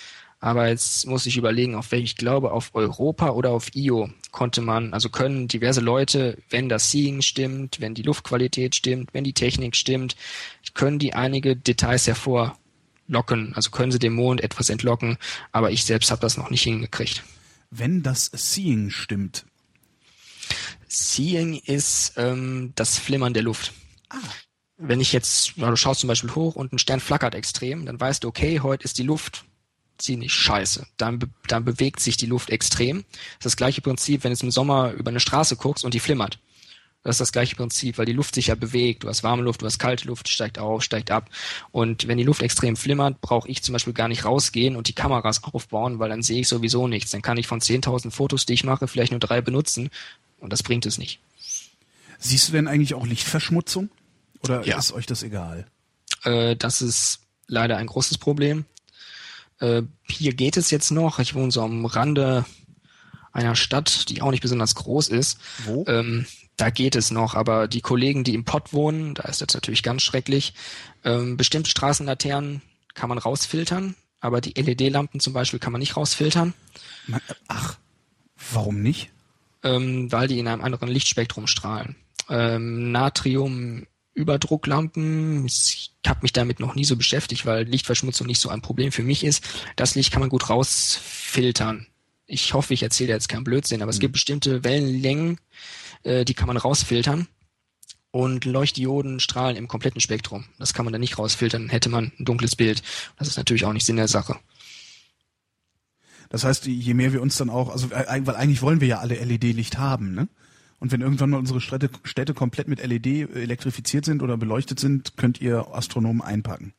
Aber 0.41 0.69
jetzt 0.69 1.07
muss 1.07 1.27
ich 1.27 1.37
überlegen, 1.37 1.75
auf 1.75 1.91
welche, 1.91 2.05
ich 2.05 2.17
glaube, 2.17 2.53
auf 2.53 2.71
Europa 2.75 3.31
oder 3.31 3.51
auf 3.51 3.75
IO 3.75 4.09
konnte 4.31 4.61
man, 4.61 4.95
also 4.95 5.09
können 5.09 5.49
diverse 5.49 5.81
Leute, 5.81 6.39
wenn 6.49 6.69
das 6.69 6.91
Seeing 6.91 7.23
stimmt, 7.23 7.81
wenn 7.81 7.95
die 7.95 8.03
Luftqualität 8.03 8.77
stimmt, 8.77 9.13
wenn 9.15 9.25
die 9.25 9.33
Technik 9.33 9.75
stimmt, 9.75 10.15
können 10.75 11.01
die 11.01 11.15
einige 11.15 11.57
Details 11.57 12.07
hervorlocken. 12.07 13.53
Also 13.55 13.71
können 13.71 13.91
sie 13.91 13.99
dem 13.99 14.15
Mond 14.15 14.41
etwas 14.41 14.71
entlocken. 14.71 15.19
Aber 15.51 15.73
ich 15.73 15.85
selbst 15.85 16.11
habe 16.13 16.21
das 16.21 16.37
noch 16.37 16.51
nicht 16.51 16.63
hingekriegt. 16.63 17.25
Wenn 17.71 18.05
das 18.05 18.31
Seeing 18.33 18.91
stimmt. 18.91 19.45
Seeing 20.87 21.55
ist 21.57 22.13
ähm, 22.17 22.73
das 22.77 22.97
Flimmern 22.99 23.35
der 23.35 23.43
Luft. 23.43 23.73
Wenn 24.77 25.01
ich 25.01 25.13
jetzt, 25.13 25.55
du 25.57 25.77
schaust 25.77 26.01
zum 26.01 26.09
Beispiel 26.09 26.35
hoch 26.37 26.55
und 26.55 26.73
ein 26.73 26.79
Stern 26.79 27.01
flackert 27.01 27.35
extrem, 27.35 27.85
dann 27.85 28.01
weißt 28.01 28.23
du, 28.23 28.29
okay, 28.29 28.61
heute 28.61 28.85
ist 28.85 28.99
die 28.99 29.03
Luft 29.03 29.45
ziemlich 29.99 30.33
scheiße. 30.33 30.87
Dann, 30.97 31.19
be 31.19 31.29
dann 31.47 31.65
bewegt 31.65 32.01
sich 32.01 32.17
die 32.17 32.27
Luft 32.27 32.51
extrem. 32.51 33.05
Das 33.11 33.17
ist 33.41 33.45
das 33.45 33.57
gleiche 33.57 33.81
Prinzip, 33.81 34.25
wenn 34.25 34.33
du 34.35 34.41
im 34.45 34.51
Sommer 34.51 34.93
über 34.93 35.11
eine 35.11 35.21
Straße 35.21 35.57
guckst 35.57 35.85
und 35.85 35.95
die 35.95 36.01
flimmert. 36.01 36.39
Das 37.05 37.15
ist 37.17 37.21
das 37.21 37.33
gleiche 37.33 37.55
Prinzip, 37.57 37.97
weil 37.97 38.07
die 38.07 38.13
Luft 38.13 38.35
sich 38.35 38.49
ja 38.49 38.55
bewegt. 38.55 39.05
Du 39.05 39.09
hast 39.09 39.23
warme 39.23 39.43
Luft, 39.43 39.63
du 39.63 39.67
hast 39.67 39.79
kalte 39.79 40.07
Luft, 40.09 40.29
steigt 40.29 40.59
auf, 40.59 40.83
steigt 40.83 41.11
ab. 41.11 41.31
Und 41.71 42.09
wenn 42.09 42.19
die 42.19 42.25
Luft 42.25 42.43
extrem 42.43 42.77
flimmert, 42.77 43.21
brauche 43.21 43.49
ich 43.49 43.63
zum 43.63 43.73
Beispiel 43.73 43.93
gar 43.93 44.09
nicht 44.09 44.25
rausgehen 44.25 44.75
und 44.77 44.89
die 44.89 44.95
Kameras 44.95 45.43
aufbauen, 45.45 46.01
weil 46.01 46.09
dann 46.11 46.23
sehe 46.23 46.41
ich 46.41 46.49
sowieso 46.49 46.89
nichts. 46.89 47.13
Dann 47.13 47.23
kann 47.23 47.39
ich 47.39 47.47
von 47.47 47.61
10.000 47.61 48.11
Fotos, 48.11 48.47
die 48.47 48.55
ich 48.55 48.65
mache, 48.65 48.89
vielleicht 48.89 49.13
nur 49.13 49.21
drei 49.21 49.41
benutzen 49.41 49.91
und 50.41 50.53
das 50.53 50.63
bringt 50.63 50.87
es 50.87 50.99
nicht. 50.99 51.21
Siehst 52.19 52.49
du 52.49 52.53
denn 52.53 52.67
eigentlich 52.67 52.95
auch 52.95 53.07
Lichtverschmutzung? 53.07 53.91
Oder 54.43 54.67
Ja. 54.67 54.77
ist 54.79 54.93
euch 54.93 55.07
das 55.07 55.23
egal? 55.23 55.67
Äh, 56.25 56.57
das 56.57 56.83
ist 56.83 57.21
leider 57.47 57.77
ein 57.77 57.87
großes 57.87 58.19
Problem. 58.19 58.65
Äh, 59.61 59.83
hier 60.09 60.35
geht 60.35 60.57
es 60.57 60.71
jetzt 60.71 60.91
noch. 60.91 61.19
Ich 61.19 61.35
wohne 61.35 61.51
so 61.51 61.63
am 61.63 61.85
Rande 61.87 62.45
einer 63.33 63.57
Stadt, 63.57 64.09
die 64.09 64.23
auch 64.23 64.31
nicht 64.31 64.43
besonders 64.43 64.75
groß 64.75 65.09
ist. 65.09 65.39
Wo? 65.65 65.85
Ähm, 65.87 66.27
da 66.57 66.71
geht 66.71 66.97
es 66.97 67.11
noch, 67.11 67.35
aber 67.35 67.69
die 67.69 67.81
Kollegen, 67.81 68.25
die 68.25 68.35
im 68.35 68.45
Pott 68.45 68.73
wohnen, 68.73 69.15
da 69.15 69.25
ist 69.25 69.41
das 69.41 69.55
natürlich 69.55 69.83
ganz 69.85 70.03
schrecklich. 70.03 70.55
Ähm, 71.05 71.37
bestimmte 71.37 71.71
Straßenlaternen 71.71 72.63
kann 72.95 73.09
man 73.09 73.19
rausfiltern, 73.19 73.95
aber 74.21 74.41
die 74.41 74.55
LED-Lampen 74.61 75.21
zum 75.21 75.33
Beispiel 75.33 75.61
kann 75.61 75.71
man 75.73 75.79
nicht 75.79 75.97
rausfiltern, 75.97 76.55
Man, 77.07 77.21
ach, 77.47 77.77
warum 78.53 78.83
nicht? 78.83 79.11
ähm, 79.63 80.11
weil 80.11 80.27
die 80.27 80.39
in 80.41 80.49
einem 80.49 80.63
anderen 80.63 80.89
Lichtspektrum 80.89 81.47
strahlen. 81.47 81.95
Ähm, 82.29 82.91
Natrium 82.91 83.87
Überdrucklampen, 84.19 85.47
ich 85.47 85.93
habe 86.07 86.21
mich 86.23 86.33
damit 86.33 86.61
noch 86.61 86.75
nie 86.75 86.85
so 86.85 86.97
beschäftigt, 86.97 87.47
weil 87.47 87.65
Lichtverschmutzung 87.65 88.27
nicht 88.27 88.41
so 88.41 88.49
ein 88.49 88.63
Problem 88.63 88.93
für 88.93 89.03
mich 89.03 89.25
ist. 89.25 89.45
Das 89.77 89.95
Licht 89.95 90.11
kann 90.13 90.21
man 90.21 90.29
gut 90.29 90.51
rausfiltern. 90.51 91.87
Ich 92.27 92.53
hoffe, 92.53 92.75
ich 92.75 92.83
erzähle 92.83 93.13
jetzt 93.13 93.29
keinen 93.29 93.45
Blödsinn, 93.45 93.81
aber 93.81 93.91
es 93.91 94.01
gibt 94.01 94.13
bestimmte 94.13 94.65
Wellenlängen, 94.65 95.39
äh, 96.03 96.25
die 96.25 96.35
kann 96.35 96.49
man 96.49 96.57
rausfiltern. 96.57 97.29
Und 98.11 98.45
Leuchtdioden 98.45 99.21
strahlen 99.21 99.57
im 99.57 99.69
kompletten 99.69 100.01
Spektrum. 100.01 100.47
Das 100.59 100.75
kann 100.75 100.85
man 100.85 100.93
dann 100.93 101.01
nicht 101.01 101.19
rausfiltern, 101.19 101.69
hätte 101.69 101.89
man 101.89 102.13
ein 102.19 102.25
dunkles 102.25 102.57
Bild. 102.57 102.83
Das 103.19 103.29
ist 103.29 103.37
natürlich 103.37 103.65
auch 103.65 103.73
nicht 103.73 103.87
Sinn 103.87 103.97
der 103.97 104.09
Sache. 104.09 104.37
Das 106.31 106.45
heißt, 106.45 106.67
je 106.67 106.95
mehr 106.95 107.13
wir 107.13 107.23
uns 107.23 107.37
dann 107.37 107.51
auch, 107.51 107.71
also 107.71 107.89
äh, 107.91 108.27
weil 108.27 108.37
eigentlich 108.37 108.63
wollen 108.63 108.81
wir 108.81 108.89
ja 108.89 108.99
alle 108.99 109.15
LED-Licht 109.15 109.79
haben, 109.79 110.15
ne? 110.15 110.29
Und 110.81 110.93
wenn 110.93 111.01
irgendwann 111.01 111.31
mal 111.31 111.39
unsere 111.39 111.61
Städte, 111.61 111.91
Städte 112.05 112.35
komplett 112.35 112.69
mit 112.69 112.85
LED 112.85 113.35
elektrifiziert 113.35 114.05
sind 114.05 114.23
oder 114.23 114.37
beleuchtet 114.37 114.79
sind, 114.79 115.17
könnt 115.17 115.41
ihr 115.41 115.67
Astronomen 115.73 116.23
einpacken. 116.23 116.73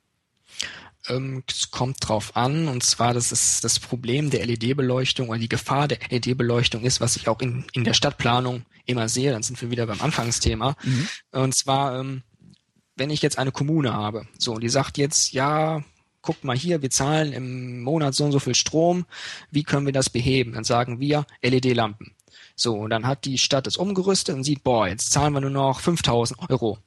Ähm, 1.08 1.44
es 1.48 1.72
kommt 1.72 1.98
drauf 2.08 2.36
an, 2.36 2.68
und 2.68 2.84
zwar, 2.84 3.14
das 3.14 3.32
ist 3.32 3.64
das 3.64 3.80
Problem 3.80 4.30
der 4.30 4.46
LED-Beleuchtung 4.46 5.30
oder 5.30 5.40
die 5.40 5.50
Gefahr 5.50 5.88
der 5.88 6.00
LED-Beleuchtung 6.10 6.84
ist, 6.84 7.02
was 7.02 7.16
ich 7.16 7.28
auch 7.28 7.40
in, 7.42 7.66
in 7.74 7.84
der 7.84 7.94
Stadtplanung 7.94 8.66
immer 8.86 9.08
sehe, 9.10 9.32
dann 9.32 9.44
sind 9.44 9.62
wir 9.62 9.72
wieder 9.72 9.88
beim 9.88 10.02
Anfangsthema. 10.02 10.76
Und 11.32 11.56
zwar, 11.56 12.00
ähm, 12.00 12.24
wenn 12.96 13.10
ich 13.10 13.22
jetzt 13.22 13.38
eine 13.38 13.52
Kommune 13.52 13.94
habe, 13.94 14.28
so, 14.38 14.54
und 14.54 14.62
die 14.62 14.70
sagt 14.70 14.98
jetzt, 14.98 15.32
ja, 15.32 15.84
guckt 16.22 16.44
mal 16.44 16.58
hier, 16.58 16.82
wir 16.82 16.90
zahlen 16.90 17.32
im 17.32 17.82
Monat 17.82 18.14
so 18.14 18.26
und 18.26 18.32
so 18.32 18.40
viel 18.40 18.56
Strom, 18.56 19.06
wie 19.52 19.64
können 19.64 19.86
wir 19.86 19.94
das 19.94 20.10
beheben? 20.10 20.54
Dann 20.54 20.64
sagen 20.64 21.00
wir 21.00 21.26
LED-Lampen. 21.42 22.14
So, 22.60 22.76
und 22.76 22.90
dann 22.90 23.08
hat 23.08 23.26
die 23.26 23.38
Stadt 23.38 23.68
es 23.68 23.78
umgerüstet 23.78 24.36
und 24.36 24.44
sieht, 24.44 24.64
boah, 24.64 24.88
jetzt 24.88 25.12
zahlen 25.12 25.34
wir 25.34 25.42
nur 25.42 25.50
noch 25.50 25.80
5000 25.80 26.50
Euro. 26.50 26.78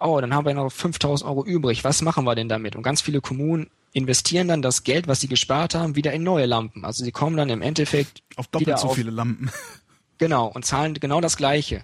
Oh, 0.00 0.18
dann 0.20 0.34
haben 0.34 0.46
wir 0.46 0.54
noch 0.54 0.70
5000 0.70 1.28
Euro 1.28 1.44
übrig. 1.44 1.84
Was 1.84 2.00
machen 2.00 2.24
wir 2.24 2.34
denn 2.34 2.48
damit? 2.48 2.76
Und 2.76 2.82
ganz 2.82 3.02
viele 3.02 3.20
Kommunen 3.20 3.68
investieren 3.92 4.48
dann 4.48 4.62
das 4.62 4.84
Geld, 4.84 5.06
was 5.06 5.20
sie 5.20 5.28
gespart 5.28 5.74
haben, 5.74 5.96
wieder 5.96 6.12
in 6.12 6.22
neue 6.22 6.46
Lampen. 6.46 6.84
Also 6.84 7.04
sie 7.04 7.12
kommen 7.12 7.36
dann 7.36 7.50
im 7.50 7.62
Endeffekt 7.62 8.22
Auf 8.36 8.46
doppelt 8.48 8.78
so 8.78 8.88
auf, 8.88 8.94
viele 8.94 9.10
Lampen. 9.10 9.50
Genau, 10.18 10.46
und 10.46 10.64
zahlen 10.64 10.94
genau 10.94 11.20
das 11.20 11.36
Gleiche. 11.36 11.82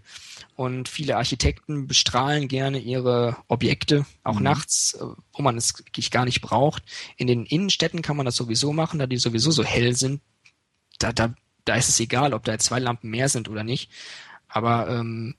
Und 0.56 0.88
viele 0.88 1.18
Architekten 1.18 1.86
bestrahlen 1.86 2.48
gerne 2.48 2.78
ihre 2.78 3.36
Objekte, 3.46 4.06
auch 4.24 4.40
nachts, 4.40 4.94
äh, 4.94 5.04
wo 5.34 5.42
man 5.42 5.58
es 5.58 5.78
wirklich 5.78 6.10
gar 6.10 6.24
nicht 6.24 6.40
braucht. 6.40 6.82
In 7.18 7.26
den 7.26 7.44
Innenstädten 7.44 8.00
kann 8.00 8.16
man 8.16 8.24
das 8.24 8.36
sowieso 8.36 8.72
machen, 8.72 8.98
da 8.98 9.06
die 9.06 9.18
sowieso 9.18 9.50
so 9.50 9.62
hell 9.64 9.94
sind. 9.94 10.22
Da, 10.98 11.12
da, 11.12 11.34
da 11.64 11.76
ist 11.76 11.88
es 11.88 12.00
egal, 12.00 12.34
ob 12.34 12.44
da 12.44 12.58
zwei 12.58 12.78
Lampen 12.78 13.10
mehr 13.10 13.28
sind 13.28 13.48
oder 13.48 13.64
nicht. 13.64 13.90
Aber 14.48 14.88
ähm, 14.88 15.34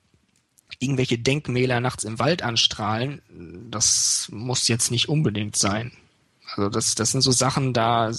irgendwelche 0.80 1.18
Denkmäler 1.18 1.80
nachts 1.80 2.04
im 2.04 2.20
Wald 2.20 2.42
anstrahlen, 2.42 3.22
das 3.70 4.28
muss 4.32 4.68
jetzt 4.68 4.92
nicht 4.92 5.10
unbedingt 5.10 5.56
sein. 5.56 5.92
Also 6.56 6.70
das, 6.70 6.96
das 6.96 7.12
sind 7.12 7.22
so 7.22 7.32
Sachen, 7.32 7.74
da 7.74 8.12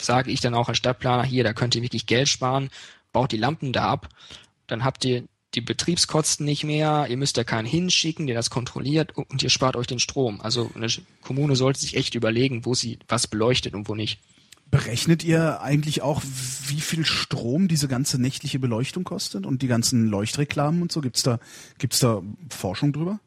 sage 0.00 0.30
ich 0.30 0.40
dann 0.40 0.54
auch 0.54 0.68
als 0.68 0.78
Stadtplaner, 0.78 1.24
hier, 1.24 1.44
da 1.44 1.52
könnt 1.52 1.74
ihr 1.74 1.82
wirklich 1.82 2.06
Geld 2.06 2.28
sparen, 2.28 2.70
baut 3.12 3.32
die 3.32 3.36
Lampen 3.36 3.72
da 3.72 3.88
ab, 3.88 4.08
dann 4.66 4.84
habt 4.84 5.04
ihr 5.04 5.24
die 5.54 5.60
Betriebskosten 5.60 6.46
nicht 6.46 6.64
mehr, 6.64 7.06
ihr 7.08 7.16
müsst 7.16 7.36
da 7.36 7.44
keinen 7.44 7.66
hinschicken, 7.66 8.26
der 8.26 8.36
das 8.36 8.50
kontrolliert 8.50 9.16
und 9.16 9.42
ihr 9.42 9.50
spart 9.50 9.76
euch 9.76 9.88
den 9.88 9.98
Strom. 9.98 10.40
Also 10.40 10.70
eine 10.74 10.86
Kommune 11.22 11.56
sollte 11.56 11.80
sich 11.80 11.96
echt 11.96 12.14
überlegen, 12.14 12.64
wo 12.64 12.74
sie 12.74 12.98
was 13.08 13.26
beleuchtet 13.26 13.74
und 13.74 13.88
wo 13.88 13.94
nicht. 13.94 14.20
Berechnet 14.70 15.24
ihr 15.24 15.60
eigentlich 15.60 16.02
auch, 16.02 16.22
wie 16.66 16.80
viel 16.80 17.04
Strom 17.04 17.66
diese 17.66 17.88
ganze 17.88 18.20
nächtliche 18.20 18.60
Beleuchtung 18.60 19.02
kostet 19.02 19.44
und 19.44 19.62
die 19.62 19.66
ganzen 19.66 20.06
Leuchtreklamen 20.06 20.80
und 20.82 20.92
so? 20.92 21.00
Gibt's 21.00 21.22
da, 21.22 21.40
gibt's 21.78 21.98
da 21.98 22.22
Forschung 22.48 22.92
drüber? 22.92 23.18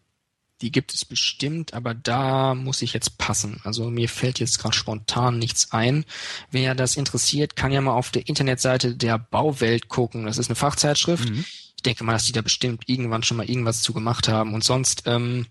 Die 0.62 0.72
gibt 0.72 0.94
es 0.94 1.04
bestimmt, 1.04 1.74
aber 1.74 1.94
da 1.94 2.56
muss 2.56 2.82
ich 2.82 2.94
jetzt 2.94 3.18
passen. 3.18 3.60
Also 3.66 3.90
mir 3.90 4.08
fällt 4.08 4.40
jetzt 4.40 4.60
gerade 4.60 4.76
spontan 4.76 5.38
nichts 5.38 5.74
ein. 5.74 6.06
Wer 6.52 6.76
das 6.76 6.96
interessiert, 6.96 7.58
kann 7.58 7.74
ja 7.74 7.82
mal 7.82 7.92
auf 7.92 8.12
der 8.12 8.30
Internetseite 8.30 8.96
der 8.96 9.18
Bauwelt 9.20 9.90
gucken. 9.90 10.26
Das 10.26 10.38
ist 10.38 10.48
eine 10.48 10.56
Fachzeitschrift. 10.56 11.30
Mhm. 11.30 11.44
Ich 11.76 11.84
denke 11.84 12.06
mal, 12.06 12.14
dass 12.14 12.24
die 12.24 12.32
da 12.32 12.42
bestimmt 12.42 12.84
irgendwann 12.88 13.24
schon 13.24 13.36
mal 13.36 13.50
irgendwas 13.50 13.82
zu 13.82 13.92
gemacht 13.92 14.30
haben. 14.30 14.54
Und 14.54 14.64
sonst 14.64 15.04
ähm, 15.06 15.48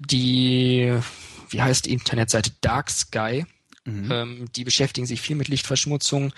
die, 0.00 0.92
wie 1.50 1.62
heißt 1.62 1.86
die 1.86 1.92
Internetseite 1.92 2.50
Dark 2.60 2.90
Sky? 2.90 3.46
Mhm. 3.88 4.12
Ähm, 4.12 4.48
die 4.54 4.64
beschäftigen 4.64 5.06
sich 5.06 5.20
viel 5.20 5.36
mit 5.36 5.48
Lichtverschmutzung. 5.48 6.32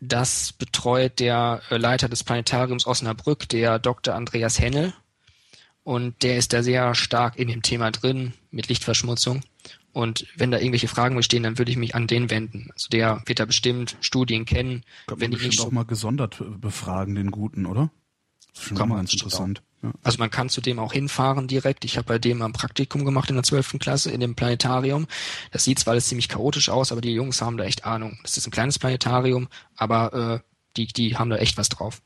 Das 0.00 0.52
betreut 0.52 1.20
der 1.20 1.62
äh, 1.70 1.76
Leiter 1.76 2.08
des 2.08 2.24
Planetariums 2.24 2.86
Osnabrück, 2.86 3.48
der 3.48 3.78
Dr. 3.78 4.14
Andreas 4.14 4.58
Hennel. 4.58 4.94
Und 5.82 6.22
der 6.22 6.38
ist 6.38 6.54
da 6.54 6.62
sehr 6.62 6.94
stark 6.94 7.38
in 7.38 7.48
dem 7.48 7.62
Thema 7.62 7.90
drin 7.90 8.32
mit 8.50 8.68
Lichtverschmutzung. 8.68 9.42
Und 9.92 10.26
wenn 10.36 10.50
da 10.50 10.58
irgendwelche 10.58 10.88
Fragen 10.88 11.14
bestehen, 11.14 11.44
dann 11.44 11.58
würde 11.58 11.70
ich 11.70 11.76
mich 11.76 11.94
an 11.94 12.06
den 12.06 12.30
wenden. 12.30 12.70
Also 12.72 12.88
der 12.90 13.22
wird 13.26 13.38
da 13.38 13.44
bestimmt 13.44 13.96
Studien 14.00 14.44
kennen. 14.44 14.82
Kann 15.06 15.20
wenn 15.20 15.30
man 15.30 15.38
die 15.38 15.46
nicht 15.46 15.60
auch 15.60 15.70
mal 15.70 15.84
gesondert 15.84 16.42
befragen, 16.60 17.14
den 17.14 17.30
Guten, 17.30 17.66
oder? 17.66 17.90
Das 18.54 18.62
ist 18.62 18.68
schon 18.68 18.78
kann 18.78 18.88
man 18.88 18.98
ganz 18.98 19.12
interessant. 19.12 19.62
Ja. 19.82 19.92
Also 20.02 20.18
man 20.18 20.30
kann 20.30 20.48
zu 20.48 20.60
dem 20.60 20.78
auch 20.78 20.92
hinfahren 20.92 21.48
direkt. 21.48 21.84
Ich 21.84 21.96
habe 21.96 22.06
bei 22.06 22.18
dem 22.18 22.40
ein 22.40 22.52
Praktikum 22.52 23.04
gemacht 23.04 23.28
in 23.28 23.34
der 23.36 23.44
12. 23.44 23.78
Klasse 23.78 24.10
in 24.10 24.20
dem 24.20 24.34
Planetarium. 24.34 25.06
Das 25.50 25.64
sieht 25.64 25.78
zwar 25.78 25.92
alles 25.92 26.08
ziemlich 26.08 26.28
chaotisch 26.28 26.68
aus, 26.68 26.92
aber 26.92 27.00
die 27.00 27.12
Jungs 27.12 27.42
haben 27.42 27.56
da 27.56 27.64
echt 27.64 27.84
Ahnung. 27.84 28.18
Das 28.22 28.36
ist 28.36 28.46
ein 28.46 28.52
kleines 28.52 28.78
Planetarium, 28.78 29.48
aber 29.76 30.42
äh, 30.42 30.48
die, 30.76 30.86
die 30.86 31.16
haben 31.16 31.30
da 31.30 31.36
echt 31.36 31.58
was 31.58 31.68
drauf. 31.68 32.00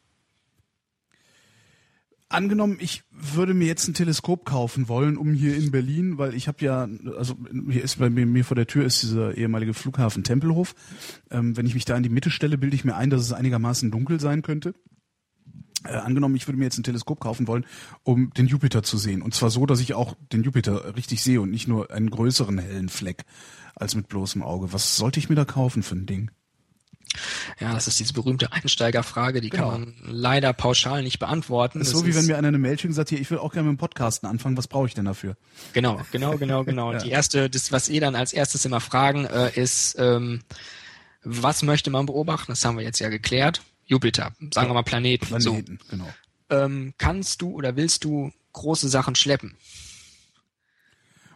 Angenommen, 2.30 2.76
ich 2.78 3.04
würde 3.10 3.54
mir 3.54 3.66
jetzt 3.66 3.88
ein 3.88 3.94
Teleskop 3.94 4.44
kaufen 4.44 4.88
wollen, 4.88 5.16
um 5.16 5.32
hier 5.32 5.56
in 5.56 5.70
Berlin, 5.70 6.18
weil 6.18 6.34
ich 6.34 6.46
habe 6.46 6.62
ja, 6.62 6.86
also 7.16 7.34
hier 7.70 7.82
ist 7.82 7.98
bei 7.98 8.10
mir, 8.10 8.44
vor 8.44 8.54
der 8.54 8.66
Tür 8.66 8.84
ist 8.84 9.02
dieser 9.02 9.34
ehemalige 9.38 9.72
Flughafen 9.72 10.24
Tempelhof. 10.24 10.74
Ähm, 11.30 11.56
wenn 11.56 11.64
ich 11.64 11.72
mich 11.72 11.86
da 11.86 11.96
in 11.96 12.02
die 12.02 12.10
Mitte 12.10 12.30
stelle, 12.30 12.58
bilde 12.58 12.76
ich 12.76 12.84
mir 12.84 12.96
ein, 12.96 13.08
dass 13.08 13.22
es 13.22 13.32
einigermaßen 13.32 13.90
dunkel 13.90 14.20
sein 14.20 14.42
könnte. 14.42 14.74
Äh, 15.84 15.90
angenommen, 15.90 16.34
ich 16.34 16.48
würde 16.48 16.58
mir 16.58 16.64
jetzt 16.64 16.78
ein 16.78 16.82
Teleskop 16.82 17.20
kaufen 17.20 17.46
wollen, 17.46 17.64
um 18.02 18.32
den 18.34 18.46
Jupiter 18.46 18.82
zu 18.82 18.98
sehen. 18.98 19.22
Und 19.22 19.34
zwar 19.34 19.50
so, 19.50 19.64
dass 19.64 19.80
ich 19.80 19.94
auch 19.94 20.16
den 20.32 20.42
Jupiter 20.42 20.96
richtig 20.96 21.22
sehe 21.22 21.40
und 21.40 21.50
nicht 21.50 21.68
nur 21.68 21.90
einen 21.90 22.10
größeren 22.10 22.58
hellen 22.58 22.88
Fleck 22.88 23.24
als 23.76 23.94
mit 23.94 24.08
bloßem 24.08 24.42
Auge. 24.42 24.72
Was 24.72 24.96
sollte 24.96 25.20
ich 25.20 25.28
mir 25.28 25.36
da 25.36 25.44
kaufen 25.44 25.82
für 25.82 25.94
ein 25.94 26.06
Ding? 26.06 26.30
Ja, 27.60 27.74
das 27.74 27.88
ist 27.88 27.98
diese 27.98 28.12
berühmte 28.12 28.52
Einsteigerfrage, 28.52 29.40
die 29.40 29.50
genau. 29.50 29.70
kann 29.70 29.80
man 29.80 29.94
leider 30.02 30.52
pauschal 30.52 31.02
nicht 31.02 31.18
beantworten. 31.18 31.78
Das 31.78 31.88
ist 31.88 31.96
so, 31.96 32.04
wie 32.04 32.10
ist, 32.10 32.16
wenn 32.16 32.26
mir 32.26 32.36
einer 32.36 32.48
eine 32.48 32.58
Mail 32.58 32.78
schickt 32.78 32.90
und 32.90 32.94
sagt, 32.94 33.08
hier, 33.08 33.20
ich 33.20 33.30
will 33.30 33.38
auch 33.38 33.52
gerne 33.52 33.68
mit 33.68 33.78
dem 33.78 33.80
Podcasten 33.80 34.28
anfangen, 34.28 34.56
was 34.56 34.68
brauche 34.68 34.86
ich 34.86 34.94
denn 34.94 35.06
dafür? 35.06 35.36
Genau, 35.72 36.00
genau, 36.12 36.36
genau, 36.36 36.64
genau. 36.64 36.92
ja. 36.94 36.98
Die 36.98 37.10
erste, 37.10 37.48
das, 37.48 37.72
was 37.72 37.88
ihr 37.88 38.00
dann 38.00 38.14
als 38.14 38.32
erstes 38.32 38.64
immer 38.64 38.80
fragen, 38.80 39.24
äh, 39.24 39.50
ist, 39.54 39.96
ähm, 39.98 40.42
was 41.22 41.62
möchte 41.62 41.90
man 41.90 42.06
beobachten? 42.06 42.52
Das 42.52 42.64
haben 42.64 42.76
wir 42.76 42.84
jetzt 42.84 43.00
ja 43.00 43.08
geklärt. 43.08 43.62
Jupiter, 43.88 44.32
sagen 44.52 44.68
wir 44.68 44.74
mal 44.74 44.82
Planeten. 44.82 45.26
Planeten, 45.26 45.78
so. 45.80 45.90
genau. 45.90 46.08
Ähm, 46.50 46.94
kannst 46.98 47.42
du 47.42 47.50
oder 47.50 47.74
willst 47.76 48.04
du 48.04 48.30
große 48.52 48.88
Sachen 48.88 49.14
schleppen? 49.14 49.56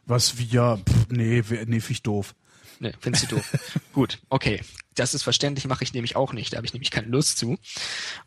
Was 0.05 0.39
wie 0.39 0.45
ja, 0.45 0.77
pff, 0.77 1.09
nee, 1.09 1.43
nee, 1.67 1.83
ich 1.89 2.03
doof. 2.03 2.35
Nee, 2.81 2.93
findest 3.01 3.31
du 3.31 3.37
doof. 3.37 3.53
Gut, 3.93 4.19
okay 4.29 4.61
das 4.95 5.15
ist 5.15 5.23
verständlich, 5.23 5.67
mache 5.67 5.85
ich 5.85 5.95
nämlich 5.95 6.17
auch 6.17 6.33
nicht. 6.33 6.53
Da 6.53 6.59
habe 6.59 6.67
ich 6.67 6.73
nämlich 6.73 6.91
keine 6.91 7.09
Lust 7.09 7.39
zu. 7.39 7.57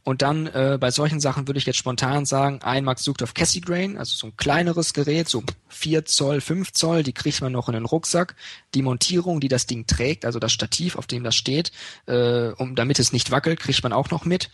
Und 0.04 0.22
dann 0.22 0.48
äh, 0.48 0.78
bei 0.80 0.92
solchen 0.92 1.20
Sachen 1.20 1.48
würde 1.48 1.58
ich 1.58 1.66
jetzt 1.66 1.78
spontan 1.78 2.26
sagen, 2.26 2.62
ein 2.62 2.84
Max 2.84 3.04
sucht 3.04 3.22
auf 3.24 3.34
Cassie 3.34 3.62
Grain, 3.62 3.98
also 3.98 4.16
so 4.16 4.28
ein 4.28 4.38
kleineres 4.38 4.94
Gerät, 4.94 5.30
so 5.30 5.44
4 5.70 6.06
Zoll, 6.06 6.42
5 6.42 6.72
Zoll, 6.72 7.04
die 7.04 7.14
kriegt 7.14 7.42
man 7.42 7.52
noch 7.52 7.70
in 7.70 7.74
den 7.74 7.86
Rucksack. 7.86 8.36
Die 8.74 8.82
Montierung, 8.82 9.40
die 9.40 9.48
das 9.48 9.68
Ding 9.68 9.86
trägt, 9.86 10.26
also 10.26 10.40
das 10.40 10.52
Stativ, 10.52 10.96
auf 10.96 11.08
dem 11.08 11.24
das 11.24 11.36
steht, 11.36 11.72
äh, 12.08 12.50
um 12.50 12.76
damit 12.76 13.00
es 13.00 13.14
nicht 13.14 13.32
wackelt, 13.32 13.60
kriegt 13.60 13.84
man 13.84 13.94
auch 13.94 14.10
noch 14.10 14.26
mit. 14.26 14.50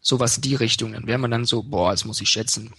Sowas 0.00 0.36
in 0.36 0.42
die 0.42 0.54
Richtung. 0.54 0.92
Dann 0.92 1.06
wäre 1.06 1.18
man 1.18 1.30
dann 1.30 1.44
so, 1.44 1.62
boah, 1.62 1.92
das 1.92 2.04
muss 2.04 2.20
ich 2.20 2.28
schätzen, 2.28 2.74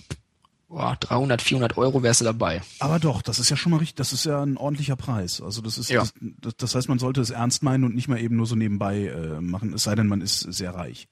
boah, 0.67 0.97
300, 0.99 1.41
400 1.41 1.77
Euro 1.77 2.03
wärst 2.03 2.21
du 2.21 2.25
dabei. 2.25 2.61
Aber 2.79 2.99
doch, 2.99 3.21
das 3.21 3.39
ist 3.39 3.49
ja 3.49 3.57
schon 3.57 3.71
mal 3.71 3.77
richtig, 3.77 3.95
das 3.95 4.13
ist 4.13 4.25
ja 4.25 4.41
ein 4.41 4.57
ordentlicher 4.57 4.95
Preis. 4.95 5.41
Also 5.41 5.61
das 5.61 5.77
ist, 5.77 5.89
ja. 5.89 6.03
das, 6.21 6.55
das 6.57 6.75
heißt, 6.75 6.89
man 6.89 6.99
sollte 6.99 7.21
es 7.21 7.29
ernst 7.29 7.63
meinen 7.63 7.83
und 7.83 7.95
nicht 7.95 8.07
mal 8.07 8.19
eben 8.19 8.35
nur 8.35 8.45
so 8.45 8.55
nebenbei 8.55 9.05
äh, 9.07 9.41
machen, 9.41 9.73
es 9.73 9.83
sei 9.83 9.95
denn, 9.95 10.07
man 10.07 10.21
ist 10.21 10.39
sehr 10.39 10.73
reich. 10.73 11.07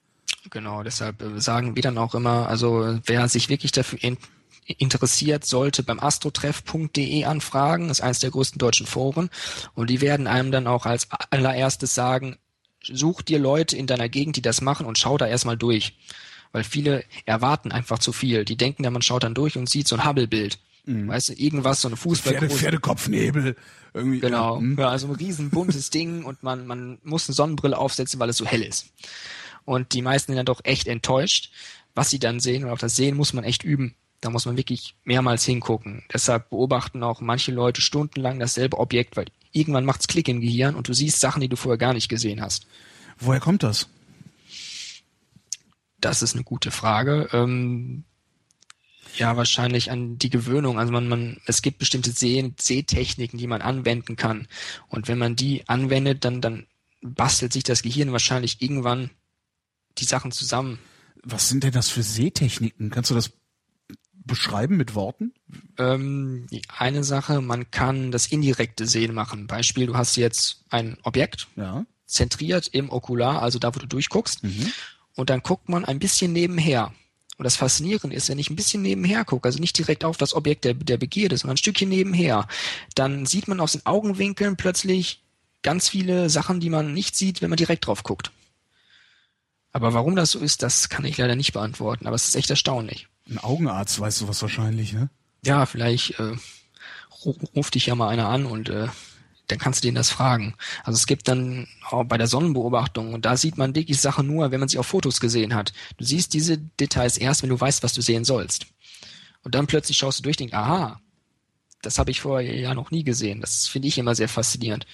Genau, 0.50 0.82
deshalb 0.82 1.22
äh, 1.22 1.40
sagen 1.40 1.76
wir 1.76 1.82
dann 1.82 1.98
auch 1.98 2.14
immer, 2.14 2.48
also 2.48 2.98
wer 3.06 3.28
sich 3.28 3.48
wirklich 3.48 3.72
dafür 3.72 4.02
in, 4.02 4.18
interessiert, 4.66 5.44
sollte 5.44 5.82
beim 5.82 6.00
astrotreff.de 6.00 7.24
anfragen, 7.24 7.90
ist 7.90 8.00
eines 8.00 8.18
der 8.18 8.30
größten 8.30 8.58
deutschen 8.58 8.86
Foren 8.86 9.30
und 9.74 9.90
die 9.90 10.00
werden 10.00 10.26
einem 10.26 10.50
dann 10.52 10.66
auch 10.66 10.86
als 10.86 11.08
allererstes 11.30 11.94
sagen, 11.94 12.36
such 12.82 13.22
dir 13.22 13.38
Leute 13.38 13.76
in 13.76 13.86
deiner 13.86 14.08
Gegend, 14.08 14.36
die 14.36 14.42
das 14.42 14.60
machen 14.60 14.86
und 14.86 14.98
schau 14.98 15.16
da 15.16 15.26
erstmal 15.26 15.56
durch 15.56 15.94
weil 16.54 16.62
viele 16.62 17.04
erwarten 17.24 17.72
einfach 17.72 17.98
zu 17.98 18.12
viel. 18.12 18.44
Die 18.44 18.56
denken 18.56 18.84
ja, 18.84 18.90
man 18.90 19.02
schaut 19.02 19.24
dann 19.24 19.34
durch 19.34 19.58
und 19.58 19.68
sieht 19.68 19.88
so 19.88 19.96
ein 19.96 20.04
Hubble-Bild. 20.04 20.60
Mhm. 20.86 21.08
Weißt 21.08 21.30
du, 21.30 21.32
irgendwas, 21.32 21.80
so 21.80 21.88
eine 21.88 21.96
Fußball. 21.96 22.34
Pferde, 22.34 22.48
Pferdekopfnebel. 22.48 23.56
Irgendwie. 23.92 24.20
Genau. 24.20 24.60
Ja, 24.60 24.74
ja, 24.78 24.88
also 24.88 25.08
ein 25.08 25.16
riesen 25.16 25.50
buntes 25.50 25.90
Ding 25.90 26.22
und 26.22 26.44
man, 26.44 26.64
man 26.68 26.98
muss 27.02 27.28
eine 27.28 27.34
Sonnenbrille 27.34 27.76
aufsetzen, 27.76 28.20
weil 28.20 28.28
es 28.28 28.36
so 28.36 28.46
hell 28.46 28.62
ist. 28.62 28.86
Und 29.64 29.94
die 29.94 30.02
meisten 30.02 30.30
sind 30.30 30.36
dann 30.36 30.46
doch 30.46 30.60
echt 30.62 30.86
enttäuscht, 30.86 31.50
was 31.96 32.10
sie 32.10 32.20
dann 32.20 32.38
sehen. 32.38 32.62
Und 32.64 32.70
auch 32.70 32.78
das 32.78 32.94
Sehen 32.94 33.16
muss 33.16 33.32
man 33.32 33.42
echt 33.42 33.64
üben. 33.64 33.96
Da 34.20 34.30
muss 34.30 34.46
man 34.46 34.56
wirklich 34.56 34.94
mehrmals 35.02 35.44
hingucken. 35.44 36.04
Deshalb 36.12 36.50
beobachten 36.50 37.02
auch 37.02 37.20
manche 37.20 37.50
Leute 37.50 37.80
stundenlang 37.80 38.38
dasselbe 38.38 38.78
Objekt, 38.78 39.16
weil 39.16 39.26
irgendwann 39.50 39.84
macht's 39.84 40.06
Klick 40.06 40.28
im 40.28 40.40
Gehirn 40.40 40.76
und 40.76 40.86
du 40.86 40.92
siehst 40.92 41.18
Sachen, 41.18 41.40
die 41.40 41.48
du 41.48 41.56
vorher 41.56 41.78
gar 41.78 41.94
nicht 41.94 42.08
gesehen 42.08 42.40
hast. 42.40 42.68
Woher 43.18 43.40
kommt 43.40 43.64
das? 43.64 43.88
Das 46.04 46.20
ist 46.20 46.34
eine 46.34 46.44
gute 46.44 46.70
Frage. 46.70 47.30
Ähm, 47.32 48.04
ja, 49.16 49.38
wahrscheinlich 49.38 49.90
an 49.90 50.18
die 50.18 50.28
Gewöhnung. 50.28 50.78
Also 50.78 50.92
man, 50.92 51.08
man, 51.08 51.40
es 51.46 51.62
gibt 51.62 51.78
bestimmte 51.78 52.10
Seh 52.10 52.52
Sehtechniken, 52.60 53.38
die 53.38 53.46
man 53.46 53.62
anwenden 53.62 54.16
kann. 54.16 54.46
Und 54.88 55.08
wenn 55.08 55.16
man 55.16 55.34
die 55.34 55.66
anwendet, 55.66 56.26
dann, 56.26 56.42
dann 56.42 56.66
bastelt 57.00 57.54
sich 57.54 57.62
das 57.62 57.80
Gehirn 57.80 58.12
wahrscheinlich 58.12 58.60
irgendwann 58.60 59.10
die 59.96 60.04
Sachen 60.04 60.30
zusammen. 60.30 60.78
Was 61.22 61.48
sind 61.48 61.64
denn 61.64 61.72
das 61.72 61.88
für 61.88 62.02
Sehtechniken? 62.02 62.90
Kannst 62.90 63.10
du 63.10 63.14
das 63.14 63.32
beschreiben 64.26 64.76
mit 64.76 64.94
Worten? 64.94 65.32
Ähm, 65.78 66.48
die 66.50 66.60
eine 66.68 67.02
Sache, 67.02 67.40
man 67.40 67.70
kann 67.70 68.10
das 68.10 68.26
indirekte 68.26 68.86
Sehen 68.86 69.14
machen. 69.14 69.46
Beispiel, 69.46 69.86
du 69.86 69.96
hast 69.96 70.16
jetzt 70.16 70.64
ein 70.68 70.98
Objekt 71.02 71.48
ja. 71.56 71.86
zentriert 72.04 72.68
im 72.68 72.90
Okular, 72.90 73.40
also 73.40 73.58
da, 73.58 73.74
wo 73.74 73.78
du 73.78 73.86
durchguckst. 73.86 74.44
Mhm 74.44 74.70
und 75.16 75.30
dann 75.30 75.42
guckt 75.42 75.68
man 75.68 75.84
ein 75.84 75.98
bisschen 75.98 76.32
nebenher. 76.32 76.92
Und 77.36 77.44
das 77.44 77.56
Faszinierende 77.56 78.14
ist, 78.14 78.28
wenn 78.28 78.38
ich 78.38 78.50
ein 78.50 78.56
bisschen 78.56 78.82
nebenher 78.82 79.24
gucke, 79.24 79.48
also 79.48 79.58
nicht 79.58 79.76
direkt 79.76 80.04
auf 80.04 80.16
das 80.16 80.34
Objekt 80.34 80.64
der, 80.64 80.74
der 80.74 80.98
Begierde, 80.98 81.36
sondern 81.36 81.54
ein 81.54 81.58
Stückchen 81.58 81.88
nebenher, 81.88 82.46
dann 82.94 83.26
sieht 83.26 83.48
man 83.48 83.60
aus 83.60 83.72
den 83.72 83.84
Augenwinkeln 83.86 84.56
plötzlich 84.56 85.22
ganz 85.62 85.88
viele 85.88 86.30
Sachen, 86.30 86.60
die 86.60 86.70
man 86.70 86.94
nicht 86.94 87.16
sieht, 87.16 87.42
wenn 87.42 87.50
man 87.50 87.56
direkt 87.56 87.86
drauf 87.86 88.04
guckt. 88.04 88.30
Aber 89.72 89.92
warum 89.92 90.14
das 90.14 90.30
so 90.30 90.38
ist, 90.38 90.62
das 90.62 90.88
kann 90.88 91.04
ich 91.04 91.18
leider 91.18 91.34
nicht 91.34 91.52
beantworten, 91.52 92.06
aber 92.06 92.14
es 92.14 92.28
ist 92.28 92.36
echt 92.36 92.50
erstaunlich. 92.50 93.08
Ein 93.28 93.38
Augenarzt 93.38 93.98
weißt 93.98 94.20
du 94.20 94.28
was 94.28 94.40
wahrscheinlich, 94.40 94.92
ne? 94.92 95.10
Ja, 95.44 95.66
vielleicht 95.66 96.20
äh, 96.20 96.36
ruft 97.56 97.74
dich 97.74 97.86
ja 97.86 97.96
mal 97.96 98.08
einer 98.08 98.28
an 98.28 98.46
und 98.46 98.68
äh, 98.68 98.86
dann 99.48 99.58
kannst 99.58 99.82
du 99.82 99.86
denen 99.86 99.96
das 99.96 100.10
fragen. 100.10 100.54
Also 100.84 100.96
es 100.96 101.06
gibt 101.06 101.28
dann 101.28 101.66
auch 101.88 102.04
bei 102.04 102.16
der 102.16 102.26
Sonnenbeobachtung 102.26 103.12
und 103.12 103.24
da 103.24 103.36
sieht 103.36 103.58
man 103.58 103.74
wirklich 103.74 104.00
Sachen 104.00 104.26
nur, 104.26 104.50
wenn 104.50 104.60
man 104.60 104.68
sie 104.68 104.78
auf 104.78 104.86
Fotos 104.86 105.20
gesehen 105.20 105.54
hat. 105.54 105.72
Du 105.98 106.04
siehst 106.04 106.32
diese 106.32 106.58
Details 106.58 107.18
erst, 107.18 107.42
wenn 107.42 107.50
du 107.50 107.60
weißt, 107.60 107.82
was 107.82 107.92
du 107.92 108.00
sehen 108.00 108.24
sollst. 108.24 108.66
Und 109.42 109.54
dann 109.54 109.66
plötzlich 109.66 109.98
schaust 109.98 110.18
du 110.18 110.22
durch, 110.22 110.38
denkst, 110.38 110.54
aha, 110.54 111.00
das 111.82 111.98
habe 111.98 112.10
ich 112.10 112.20
vorher 112.20 112.58
ja 112.58 112.74
noch 112.74 112.90
nie 112.90 113.04
gesehen. 113.04 113.40
Das 113.42 113.66
finde 113.68 113.88
ich 113.88 113.98
immer 113.98 114.14
sehr 114.14 114.28
faszinierend. 114.28 114.86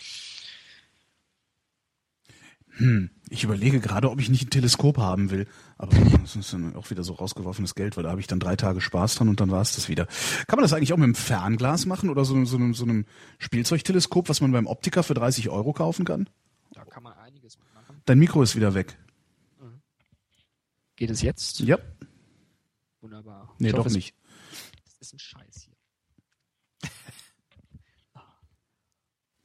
Hm, 2.76 3.10
ich 3.30 3.44
überlege 3.44 3.78
gerade, 3.78 4.10
ob 4.10 4.20
ich 4.20 4.28
nicht 4.28 4.48
ein 4.48 4.50
Teleskop 4.50 4.98
haben 4.98 5.30
will. 5.30 5.46
Aber 5.78 5.96
das 6.20 6.34
ist 6.36 6.52
dann 6.52 6.74
auch 6.74 6.90
wieder 6.90 7.04
so 7.04 7.14
rausgeworfenes 7.14 7.76
Geld, 7.76 7.96
weil 7.96 8.02
da 8.02 8.10
habe 8.10 8.20
ich 8.20 8.26
dann 8.26 8.40
drei 8.40 8.56
Tage 8.56 8.80
Spaß 8.80 9.14
dran 9.14 9.28
und 9.28 9.40
dann 9.40 9.50
war 9.50 9.62
es 9.62 9.76
das 9.76 9.88
wieder. 9.88 10.06
Kann 10.48 10.56
man 10.56 10.62
das 10.62 10.72
eigentlich 10.72 10.92
auch 10.92 10.96
mit 10.96 11.04
einem 11.04 11.14
Fernglas 11.14 11.86
machen 11.86 12.10
oder 12.10 12.24
so, 12.24 12.44
so, 12.44 12.56
einem, 12.56 12.74
so 12.74 12.84
einem 12.84 13.06
Spielzeugteleskop, 13.38 14.28
was 14.28 14.40
man 14.40 14.50
beim 14.50 14.66
Optiker 14.66 15.04
für 15.04 15.14
30 15.14 15.48
Euro 15.48 15.72
kaufen 15.72 16.04
kann? 16.04 16.28
Da 16.72 16.84
kann 16.84 17.04
man 17.04 17.12
einiges 17.18 17.56
mitmachen. 17.56 18.02
Dein 18.04 18.18
Mikro 18.18 18.42
ist 18.42 18.56
wieder 18.56 18.74
weg. 18.74 18.98
Mhm. 19.60 19.80
Geht 20.96 21.10
es 21.10 21.22
jetzt? 21.22 21.60
Ja. 21.60 21.78
Wunderbar. 23.00 23.54
Nee, 23.58 23.68
ich 23.68 23.74
doch 23.74 23.84
hoffe, 23.84 23.94
nicht. 23.94 24.14
Das 24.84 24.94
ist 25.00 25.14
ein 25.14 25.18
Scheiß 25.20 25.68
hier. 26.82 26.90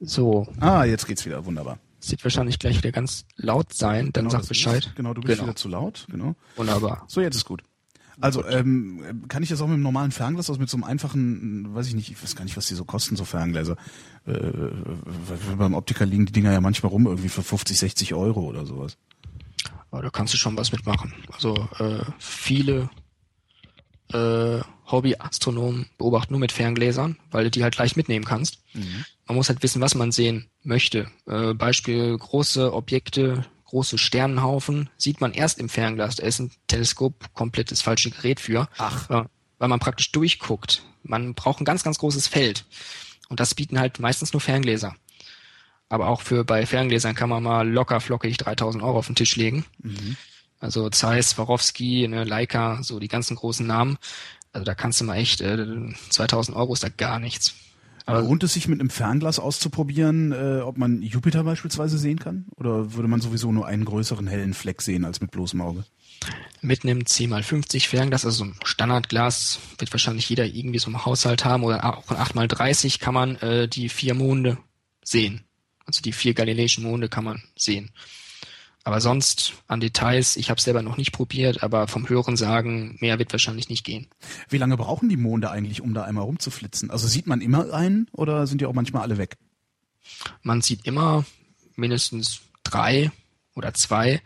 so. 0.00 0.48
Ah, 0.58 0.84
jetzt 0.84 1.06
geht's 1.06 1.24
wieder. 1.24 1.44
Wunderbar. 1.44 1.78
Es 2.06 2.12
wird 2.12 2.22
wahrscheinlich 2.22 2.60
gleich 2.60 2.76
wieder 2.76 2.92
ganz 2.92 3.24
laut 3.34 3.74
sein, 3.74 4.12
dann 4.12 4.28
genau, 4.28 4.38
sag 4.38 4.46
Bescheid. 4.48 4.86
Ist, 4.86 4.94
genau, 4.94 5.12
du 5.12 5.22
bist 5.22 5.34
genau. 5.34 5.48
wieder 5.48 5.56
zu 5.56 5.68
laut, 5.68 6.06
genau. 6.08 6.36
Wunderbar. 6.54 7.02
So, 7.08 7.20
jetzt 7.20 7.34
ist 7.34 7.44
gut. 7.44 7.64
Also 8.20 8.46
ähm, 8.46 9.24
kann 9.26 9.42
ich 9.42 9.48
das 9.48 9.60
auch 9.60 9.66
mit 9.66 9.74
einem 9.74 9.82
normalen 9.82 10.12
Fernglas, 10.12 10.48
also 10.48 10.60
mit 10.60 10.70
so 10.70 10.76
einem 10.76 10.84
einfachen, 10.84 11.74
weiß 11.74 11.88
ich 11.88 11.96
nicht, 11.96 12.12
ich 12.12 12.22
weiß 12.22 12.36
gar 12.36 12.44
nicht, 12.44 12.56
was 12.56 12.68
die 12.68 12.74
so 12.74 12.84
kosten, 12.84 13.16
so 13.16 13.24
Ferngläser. 13.24 13.76
Äh, 14.24 14.70
beim 15.58 15.74
Optiker 15.74 16.06
liegen 16.06 16.26
die 16.26 16.32
Dinger 16.32 16.52
ja 16.52 16.60
manchmal 16.60 16.92
rum, 16.92 17.06
irgendwie 17.06 17.28
für 17.28 17.42
50, 17.42 17.76
60 17.76 18.14
Euro 18.14 18.42
oder 18.42 18.64
sowas. 18.66 18.98
Aber 19.90 20.02
da 20.02 20.10
kannst 20.10 20.32
du 20.32 20.38
schon 20.38 20.56
was 20.56 20.70
mitmachen. 20.70 21.12
Also 21.32 21.56
äh, 21.80 22.04
viele 22.20 22.88
äh, 24.12 24.60
Hobbyastronomen 24.86 25.86
beobachten 25.98 26.34
nur 26.34 26.40
mit 26.40 26.52
Ferngläsern, 26.52 27.16
weil 27.32 27.44
du 27.44 27.50
die 27.50 27.64
halt 27.64 27.76
leicht 27.76 27.96
mitnehmen 27.96 28.24
kannst. 28.24 28.60
Mhm. 28.74 29.04
Man 29.26 29.36
muss 29.36 29.48
halt 29.48 29.62
wissen, 29.62 29.82
was 29.82 29.94
man 29.94 30.12
sehen 30.12 30.48
möchte. 30.62 31.10
Äh, 31.26 31.54
Beispiel 31.54 32.16
große 32.16 32.72
Objekte, 32.72 33.44
große 33.64 33.98
Sternenhaufen 33.98 34.88
sieht 34.96 35.20
man 35.20 35.32
erst 35.32 35.58
im 35.58 35.68
Fernglas. 35.68 36.16
Da 36.16 36.24
ist 36.24 36.38
ein 36.38 36.52
Teleskop 36.68 37.34
komplett 37.34 37.70
das 37.70 37.82
falsche 37.82 38.10
Gerät 38.10 38.40
für. 38.40 38.68
Ach. 38.78 39.10
Äh, 39.10 39.24
weil 39.58 39.68
man 39.68 39.80
praktisch 39.80 40.12
durchguckt. 40.12 40.82
Man 41.02 41.34
braucht 41.34 41.60
ein 41.60 41.64
ganz, 41.64 41.82
ganz 41.82 41.98
großes 41.98 42.28
Feld. 42.28 42.64
Und 43.28 43.40
das 43.40 43.54
bieten 43.54 43.80
halt 43.80 43.98
meistens 43.98 44.32
nur 44.32 44.40
Ferngläser. 44.40 44.94
Aber 45.88 46.08
auch 46.08 46.20
für 46.20 46.44
bei 46.44 46.66
Ferngläsern 46.66 47.14
kann 47.14 47.28
man 47.28 47.42
mal 47.42 47.68
locker 47.68 48.00
flockig 48.00 48.36
3000 48.38 48.82
Euro 48.82 48.98
auf 48.98 49.06
den 49.06 49.14
Tisch 49.14 49.36
legen. 49.36 49.64
Mhm. 49.82 50.16
Also 50.58 50.88
Zeiss, 50.90 51.30
Swarovski, 51.30 52.08
ne, 52.08 52.24
Leica, 52.24 52.82
so 52.82 52.98
die 52.98 53.08
ganzen 53.08 53.36
großen 53.36 53.66
Namen. 53.66 53.98
Also 54.52 54.64
da 54.64 54.74
kannst 54.74 55.00
du 55.00 55.04
mal 55.04 55.16
echt, 55.16 55.40
äh, 55.40 55.66
2000 56.10 56.56
Euro 56.56 56.72
ist 56.72 56.82
da 56.82 56.88
gar 56.88 57.18
nichts. 57.18 57.54
Aber 58.06 58.22
lohnt 58.22 58.44
es 58.44 58.54
sich 58.54 58.68
mit 58.68 58.80
einem 58.80 58.88
Fernglas 58.88 59.40
auszuprobieren, 59.40 60.30
äh, 60.30 60.60
ob 60.60 60.78
man 60.78 61.02
Jupiter 61.02 61.42
beispielsweise 61.42 61.98
sehen 61.98 62.20
kann? 62.20 62.46
Oder 62.54 62.94
würde 62.94 63.08
man 63.08 63.20
sowieso 63.20 63.50
nur 63.50 63.66
einen 63.66 63.84
größeren 63.84 64.28
hellen 64.28 64.54
Fleck 64.54 64.80
sehen 64.80 65.04
als 65.04 65.20
mit 65.20 65.32
bloßem 65.32 65.60
Auge? 65.60 65.84
Mit 66.62 66.84
einem 66.84 67.00
10x50 67.00 67.88
Fernglas, 67.88 68.24
also 68.24 68.44
so 68.44 68.50
ein 68.50 68.56
Standardglas, 68.64 69.58
wird 69.78 69.92
wahrscheinlich 69.92 70.28
jeder 70.28 70.46
irgendwie 70.46 70.78
so 70.78 70.88
im 70.88 71.04
Haushalt 71.04 71.44
haben, 71.44 71.64
oder 71.64 71.84
auch 71.84 72.08
ein 72.10 72.48
8x30 72.48 73.00
kann 73.00 73.14
man 73.14 73.36
äh, 73.36 73.68
die 73.68 73.88
vier 73.88 74.14
Monde 74.14 74.56
sehen. 75.02 75.42
Also 75.84 76.00
die 76.00 76.12
vier 76.12 76.34
galileischen 76.34 76.84
Monde 76.84 77.08
kann 77.08 77.24
man 77.24 77.42
sehen. 77.56 77.90
Aber 78.86 79.00
sonst 79.00 79.54
an 79.66 79.80
Details, 79.80 80.36
ich 80.36 80.48
habe 80.48 80.60
selber 80.60 80.80
noch 80.80 80.96
nicht 80.96 81.10
probiert, 81.10 81.64
aber 81.64 81.88
vom 81.88 82.08
Hören 82.08 82.36
sagen, 82.36 82.96
mehr 83.00 83.18
wird 83.18 83.32
wahrscheinlich 83.32 83.68
nicht 83.68 83.82
gehen. 83.82 84.06
Wie 84.48 84.58
lange 84.58 84.76
brauchen 84.76 85.08
die 85.08 85.16
Monde 85.16 85.50
eigentlich, 85.50 85.80
um 85.80 85.92
da 85.92 86.04
einmal 86.04 86.22
rumzuflitzen? 86.22 86.92
Also 86.92 87.08
sieht 87.08 87.26
man 87.26 87.40
immer 87.40 87.74
einen 87.74 88.06
oder 88.12 88.46
sind 88.46 88.60
die 88.60 88.66
auch 88.66 88.74
manchmal 88.74 89.02
alle 89.02 89.18
weg? 89.18 89.38
Man 90.44 90.62
sieht 90.62 90.86
immer 90.86 91.24
mindestens 91.74 92.42
drei 92.62 93.10
oder 93.56 93.74
zwei, 93.74 94.22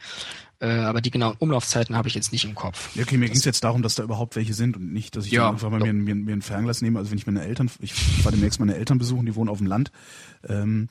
äh, 0.59 0.69
aber 0.69 1.01
die 1.01 1.11
genauen 1.11 1.37
Umlaufzeiten 1.39 1.97
habe 1.97 2.09
ich 2.09 2.15
jetzt 2.15 2.31
nicht 2.31 2.45
im 2.45 2.55
Kopf. 2.55 2.95
Ja, 2.95 3.05
okay, 3.05 3.17
mir 3.17 3.31
ging 3.31 3.39
es 3.39 3.47
jetzt 3.47 3.65
darum, 3.65 3.81
dass 3.81 3.95
da 3.95 4.03
überhaupt 4.03 4.37
welche 4.37 4.53
sind 4.53 4.77
und 4.77 4.93
nicht, 4.93 5.17
dass 5.17 5.25
ich 5.25 5.33
ja, 5.33 5.49
einfach 5.49 5.71
mal 5.71 5.81
mir, 5.81 5.95
mir, 5.95 6.15
mir 6.15 6.35
ein 6.35 6.43
Fernglas 6.43 6.83
nehme. 6.83 6.99
Also 6.99 7.11
wenn 7.11 7.17
ich 7.17 7.27
meine 7.27 7.41
Eltern, 7.41 7.71
ich 7.81 7.95
fahre 7.95 8.33
demnächst 8.33 8.61
meine 8.61 8.75
Eltern 8.75 8.99
besuchen, 8.99 9.25
die 9.25 9.37
wohnen 9.37 9.49
auf 9.49 9.57
dem 9.57 9.69
Land. 9.69 9.91
Ähm, 10.47 10.91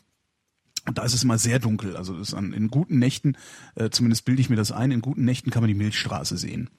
und 0.86 0.98
da 0.98 1.04
ist 1.04 1.14
es 1.14 1.24
immer 1.24 1.38
sehr 1.38 1.60
dunkel. 1.60 1.96
Also 1.98 2.18
ist 2.18 2.34
an, 2.34 2.54
in 2.54 2.70
guten 2.70 3.00
Nächten, 3.00 3.38
äh, 3.76 3.90
zumindest 3.90 4.26
bilde 4.26 4.42
ich 4.42 4.50
mir 4.50 4.56
das 4.56 4.72
ein, 4.72 4.92
in 4.92 5.02
guten 5.02 5.26
Nächten 5.26 5.52
kann 5.52 5.62
man 5.62 5.68
die 5.68 5.76
Milchstraße 5.76 6.38
sehen. 6.38 6.70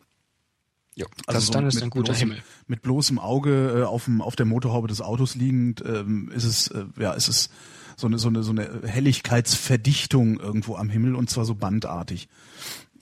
Ja, 0.95 1.07
also 1.27 1.39
das 1.39 1.47
so 1.47 1.53
dann 1.53 1.67
ist 1.67 1.83
ein 1.83 1.91
guter 1.91 2.13
bloßem, 2.13 2.31
Himmel. 2.31 2.45
Mit 2.67 2.83
bloßem 2.83 3.19
Auge 3.19 3.81
äh, 3.81 3.83
auf, 3.85 4.05
dem, 4.05 4.21
auf 4.21 4.37
der 4.37 4.47
Motorhaube 4.47 4.89
des 4.89 5.01
Autos 5.01 5.35
liegend 5.35 5.83
ähm, 5.87 6.31
ist 6.35 6.45
es, 6.45 6.69
äh, 6.69 6.85
ja, 6.99 7.13
ist 7.13 7.29
es 7.29 7.51
so 7.97 8.07
eine, 8.07 8.19
so 8.19 8.29
eine, 8.29 8.43
so 8.43 8.51
eine 8.51 8.83
Helligkeitsverdichtung 8.85 10.41
irgendwo 10.41 10.77
am 10.77 10.91
Himmel 10.91 11.15
und 11.15 11.31
zwar 11.31 11.45
so 11.45 11.55
bandartig. 11.55 12.29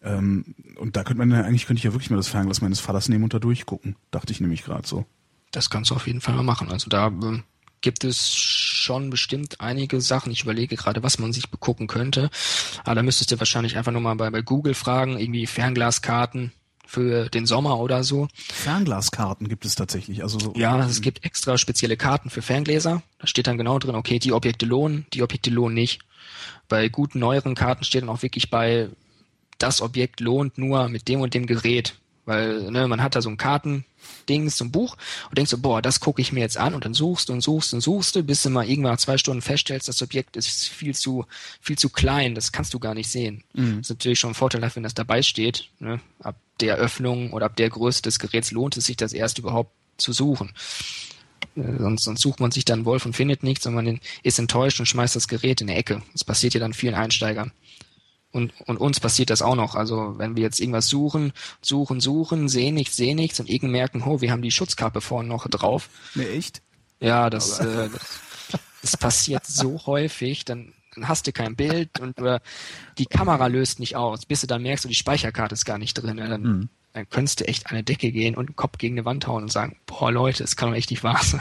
Ähm, 0.02 0.54
und 0.76 0.96
da 0.96 1.04
könnte 1.04 1.18
man 1.18 1.30
ja, 1.30 1.44
eigentlich 1.44 1.66
könnte 1.66 1.78
ich 1.78 1.84
ja 1.84 1.92
wirklich 1.92 2.10
mal 2.10 2.16
das 2.16 2.28
Fernglas 2.28 2.60
meines 2.60 2.80
Vaters 2.80 3.08
nehmen 3.08 3.24
und 3.24 3.34
da 3.34 3.38
durchgucken. 3.38 3.96
Dachte 4.10 4.32
ich 4.32 4.40
nämlich 4.40 4.62
gerade 4.62 4.86
so. 4.86 5.06
Das 5.50 5.70
kannst 5.70 5.90
du 5.90 5.94
auf 5.94 6.06
jeden 6.06 6.20
Fall 6.20 6.34
mal 6.34 6.42
machen. 6.42 6.70
Also 6.70 6.90
da 6.90 7.06
ähm, 7.06 7.44
gibt 7.80 8.04
es 8.04 8.34
schon 8.34 9.10
bestimmt 9.10 9.60
einige 9.60 10.00
Sachen. 10.00 10.32
Ich 10.32 10.42
überlege 10.42 10.76
gerade, 10.76 11.02
was 11.02 11.18
man 11.18 11.32
sich 11.32 11.50
begucken 11.50 11.86
könnte. 11.86 12.30
Aber 12.84 12.96
da 12.96 13.02
müsstest 13.02 13.30
du 13.30 13.38
wahrscheinlich 13.38 13.76
einfach 13.76 13.92
nur 13.92 14.00
mal 14.00 14.14
bei, 14.14 14.30
bei 14.30 14.42
Google 14.42 14.74
fragen, 14.74 15.18
irgendwie 15.18 15.46
Fernglaskarten 15.46 16.52
für 16.86 17.28
den 17.28 17.44
Sommer 17.44 17.78
oder 17.78 18.02
so. 18.02 18.28
Fernglaskarten 18.34 19.48
gibt 19.48 19.66
es 19.66 19.74
tatsächlich. 19.74 20.22
Also 20.22 20.38
so 20.38 20.54
ja, 20.56 20.84
es 20.86 21.02
gibt 21.02 21.24
extra 21.24 21.58
spezielle 21.58 21.98
Karten 21.98 22.30
für 22.30 22.40
Ferngläser. 22.40 23.02
Da 23.18 23.26
steht 23.26 23.46
dann 23.46 23.58
genau 23.58 23.78
drin, 23.78 23.94
okay, 23.94 24.18
die 24.18 24.32
Objekte 24.32 24.64
lohnen, 24.64 25.06
die 25.12 25.22
Objekte 25.22 25.50
lohnen 25.50 25.74
nicht. 25.74 26.00
Bei 26.66 26.88
guten 26.88 27.18
neueren 27.18 27.54
Karten 27.54 27.84
steht 27.84 28.02
dann 28.02 28.08
auch 28.08 28.22
wirklich 28.22 28.50
bei, 28.50 28.88
das 29.58 29.82
Objekt 29.82 30.20
lohnt 30.20 30.56
nur 30.56 30.88
mit 30.88 31.08
dem 31.08 31.20
und 31.20 31.34
dem 31.34 31.46
Gerät. 31.46 31.94
Weil 32.28 32.70
ne, 32.70 32.86
man 32.88 33.02
hat 33.02 33.16
da 33.16 33.22
so 33.22 33.30
ein 33.30 33.38
Kartendings, 33.38 34.58
so 34.58 34.64
ein 34.66 34.70
Buch 34.70 34.98
und 35.30 35.38
denkst 35.38 35.50
so, 35.50 35.56
boah, 35.56 35.80
das 35.80 35.98
gucke 35.98 36.20
ich 36.20 36.30
mir 36.30 36.40
jetzt 36.40 36.58
an 36.58 36.74
und 36.74 36.84
dann 36.84 36.92
suchst 36.92 37.30
du 37.30 37.32
und 37.32 37.40
suchst 37.40 37.72
und 37.72 37.80
suchst 37.80 38.14
du, 38.14 38.22
bis 38.22 38.42
du 38.42 38.50
mal 38.50 38.68
irgendwann 38.68 38.92
nach 38.92 38.98
zwei 38.98 39.16
Stunden 39.16 39.40
feststellst, 39.40 39.88
das 39.88 40.02
Objekt 40.02 40.36
ist 40.36 40.68
viel 40.68 40.94
zu, 40.94 41.24
viel 41.62 41.78
zu 41.78 41.88
klein, 41.88 42.34
das 42.34 42.52
kannst 42.52 42.74
du 42.74 42.80
gar 42.80 42.92
nicht 42.92 43.10
sehen. 43.10 43.44
Mhm. 43.54 43.78
Das 43.78 43.86
ist 43.86 43.88
natürlich 43.88 44.18
schon 44.18 44.32
ein 44.32 44.34
Vorteil, 44.34 44.60
wenn 44.74 44.82
das 44.82 44.92
dabei 44.92 45.22
steht. 45.22 45.70
Ne? 45.78 46.00
Ab 46.20 46.36
der 46.60 46.76
Öffnung 46.76 47.32
oder 47.32 47.46
ab 47.46 47.56
der 47.56 47.70
Größe 47.70 48.02
des 48.02 48.18
Geräts 48.18 48.50
lohnt 48.50 48.76
es 48.76 48.84
sich, 48.84 48.98
das 48.98 49.14
erst 49.14 49.38
überhaupt 49.38 49.72
zu 49.96 50.12
suchen. 50.12 50.52
Äh, 51.56 51.78
sonst, 51.78 52.04
sonst 52.04 52.20
sucht 52.20 52.40
man 52.40 52.50
sich 52.50 52.66
dann 52.66 52.84
Wolf 52.84 53.06
und 53.06 53.16
findet 53.16 53.42
nichts 53.42 53.64
und 53.66 53.72
man 53.72 54.00
ist 54.22 54.38
enttäuscht 54.38 54.80
und 54.80 54.86
schmeißt 54.86 55.16
das 55.16 55.28
Gerät 55.28 55.62
in 55.62 55.68
die 55.68 55.72
Ecke. 55.72 56.02
Das 56.12 56.24
passiert 56.24 56.52
ja 56.52 56.60
dann 56.60 56.74
vielen 56.74 56.94
Einsteigern. 56.94 57.52
Und, 58.30 58.52
und 58.66 58.76
uns 58.76 59.00
passiert 59.00 59.30
das 59.30 59.40
auch 59.40 59.54
noch. 59.54 59.74
Also 59.74 60.18
wenn 60.18 60.36
wir 60.36 60.42
jetzt 60.42 60.60
irgendwas 60.60 60.88
suchen, 60.88 61.32
suchen, 61.62 62.00
suchen, 62.00 62.48
sehen 62.48 62.74
nichts, 62.74 62.96
sehen 62.96 63.16
nichts 63.16 63.40
und 63.40 63.48
irgend 63.48 63.72
merken, 63.72 64.02
oh, 64.04 64.20
wir 64.20 64.30
haben 64.30 64.42
die 64.42 64.50
Schutzkappe 64.50 65.00
vorne 65.00 65.28
noch 65.28 65.48
drauf. 65.48 65.88
Ne, 66.14 66.28
echt? 66.28 66.60
Ja, 67.00 67.30
das, 67.30 67.58
äh, 67.60 67.88
das, 67.88 68.20
das 68.82 68.96
passiert 68.96 69.46
so 69.46 69.86
häufig, 69.86 70.44
dann, 70.44 70.74
dann 70.94 71.08
hast 71.08 71.26
du 71.26 71.32
kein 71.32 71.56
Bild 71.56 72.00
und 72.00 72.20
oder 72.20 72.42
die 72.98 73.06
Kamera 73.06 73.46
löst 73.46 73.80
nicht 73.80 73.96
aus, 73.96 74.26
bis 74.26 74.42
du 74.42 74.46
dann 74.46 74.62
merkst, 74.62 74.84
du, 74.84 74.88
die 74.88 74.94
Speicherkarte 74.94 75.54
ist 75.54 75.64
gar 75.64 75.78
nicht 75.78 75.94
drin. 75.94 76.18
Dann, 76.18 76.42
mhm. 76.42 76.68
dann 76.92 77.08
könntest 77.08 77.40
du 77.40 77.48
echt 77.48 77.66
an 77.66 77.72
eine 77.72 77.84
Decke 77.84 78.12
gehen 78.12 78.34
und 78.34 78.50
den 78.50 78.56
Kopf 78.56 78.76
gegen 78.76 78.96
eine 78.96 79.06
Wand 79.06 79.26
hauen 79.26 79.44
und 79.44 79.52
sagen, 79.52 79.76
boah 79.86 80.12
Leute, 80.12 80.42
das 80.42 80.56
kann 80.56 80.70
doch 80.70 80.76
echt 80.76 80.90
nicht 80.90 81.02
wahr 81.02 81.22
sein. 81.22 81.40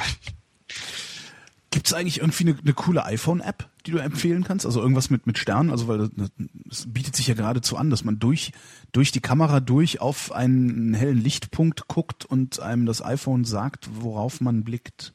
Gibt 1.77 1.85
es 1.85 1.93
eigentlich 1.93 2.21
irgendwie 2.21 2.49
eine, 2.49 2.57
eine 2.59 2.73
coole 2.73 3.05
iPhone-App, 3.05 3.69
die 3.85 3.91
du 3.91 3.99
empfehlen 3.99 4.43
kannst? 4.43 4.65
Also 4.65 4.81
irgendwas 4.81 5.11
mit, 5.11 5.27
mit 5.27 5.37
Sternen? 5.37 5.69
Also 5.69 5.87
weil 5.87 6.09
das, 6.09 6.87
bietet 6.87 7.15
sich 7.15 7.27
ja 7.27 7.35
geradezu 7.35 7.77
an, 7.77 7.91
dass 7.91 8.03
man 8.03 8.17
durch, 8.17 8.51
durch 8.93 9.11
die 9.11 9.19
Kamera 9.19 9.59
durch 9.59 10.01
auf 10.01 10.31
einen 10.31 10.95
hellen 10.95 11.21
Lichtpunkt 11.21 11.87
guckt 11.87 12.25
und 12.25 12.59
einem 12.59 12.87
das 12.87 13.05
iPhone 13.05 13.45
sagt, 13.45 13.89
worauf 13.91 14.41
man 14.41 14.63
blickt. 14.63 15.13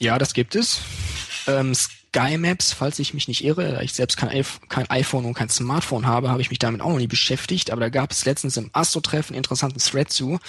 Ja, 0.00 0.16
das 0.16 0.32
gibt 0.32 0.54
es. 0.54 0.80
Ähm, 1.46 1.74
Sky 2.18 2.36
Maps, 2.36 2.72
falls 2.72 2.98
ich 2.98 3.14
mich 3.14 3.28
nicht 3.28 3.44
irre, 3.44 3.72
da 3.72 3.80
ich 3.80 3.92
selbst 3.92 4.16
kein, 4.16 4.44
kein 4.68 4.90
iPhone 4.90 5.24
und 5.24 5.34
kein 5.34 5.48
Smartphone 5.48 6.06
habe, 6.06 6.30
habe 6.30 6.40
ich 6.40 6.50
mich 6.50 6.58
damit 6.58 6.80
auch 6.80 6.90
noch 6.90 6.98
nie 6.98 7.06
beschäftigt. 7.06 7.70
Aber 7.70 7.80
da 7.80 7.88
gab 7.90 8.10
es 8.10 8.24
letztens 8.24 8.56
im 8.56 8.70
Astro-Treffen 8.72 9.34
einen 9.34 9.38
interessanten 9.38 9.78
Thread 9.78 10.10
zu. 10.10 10.40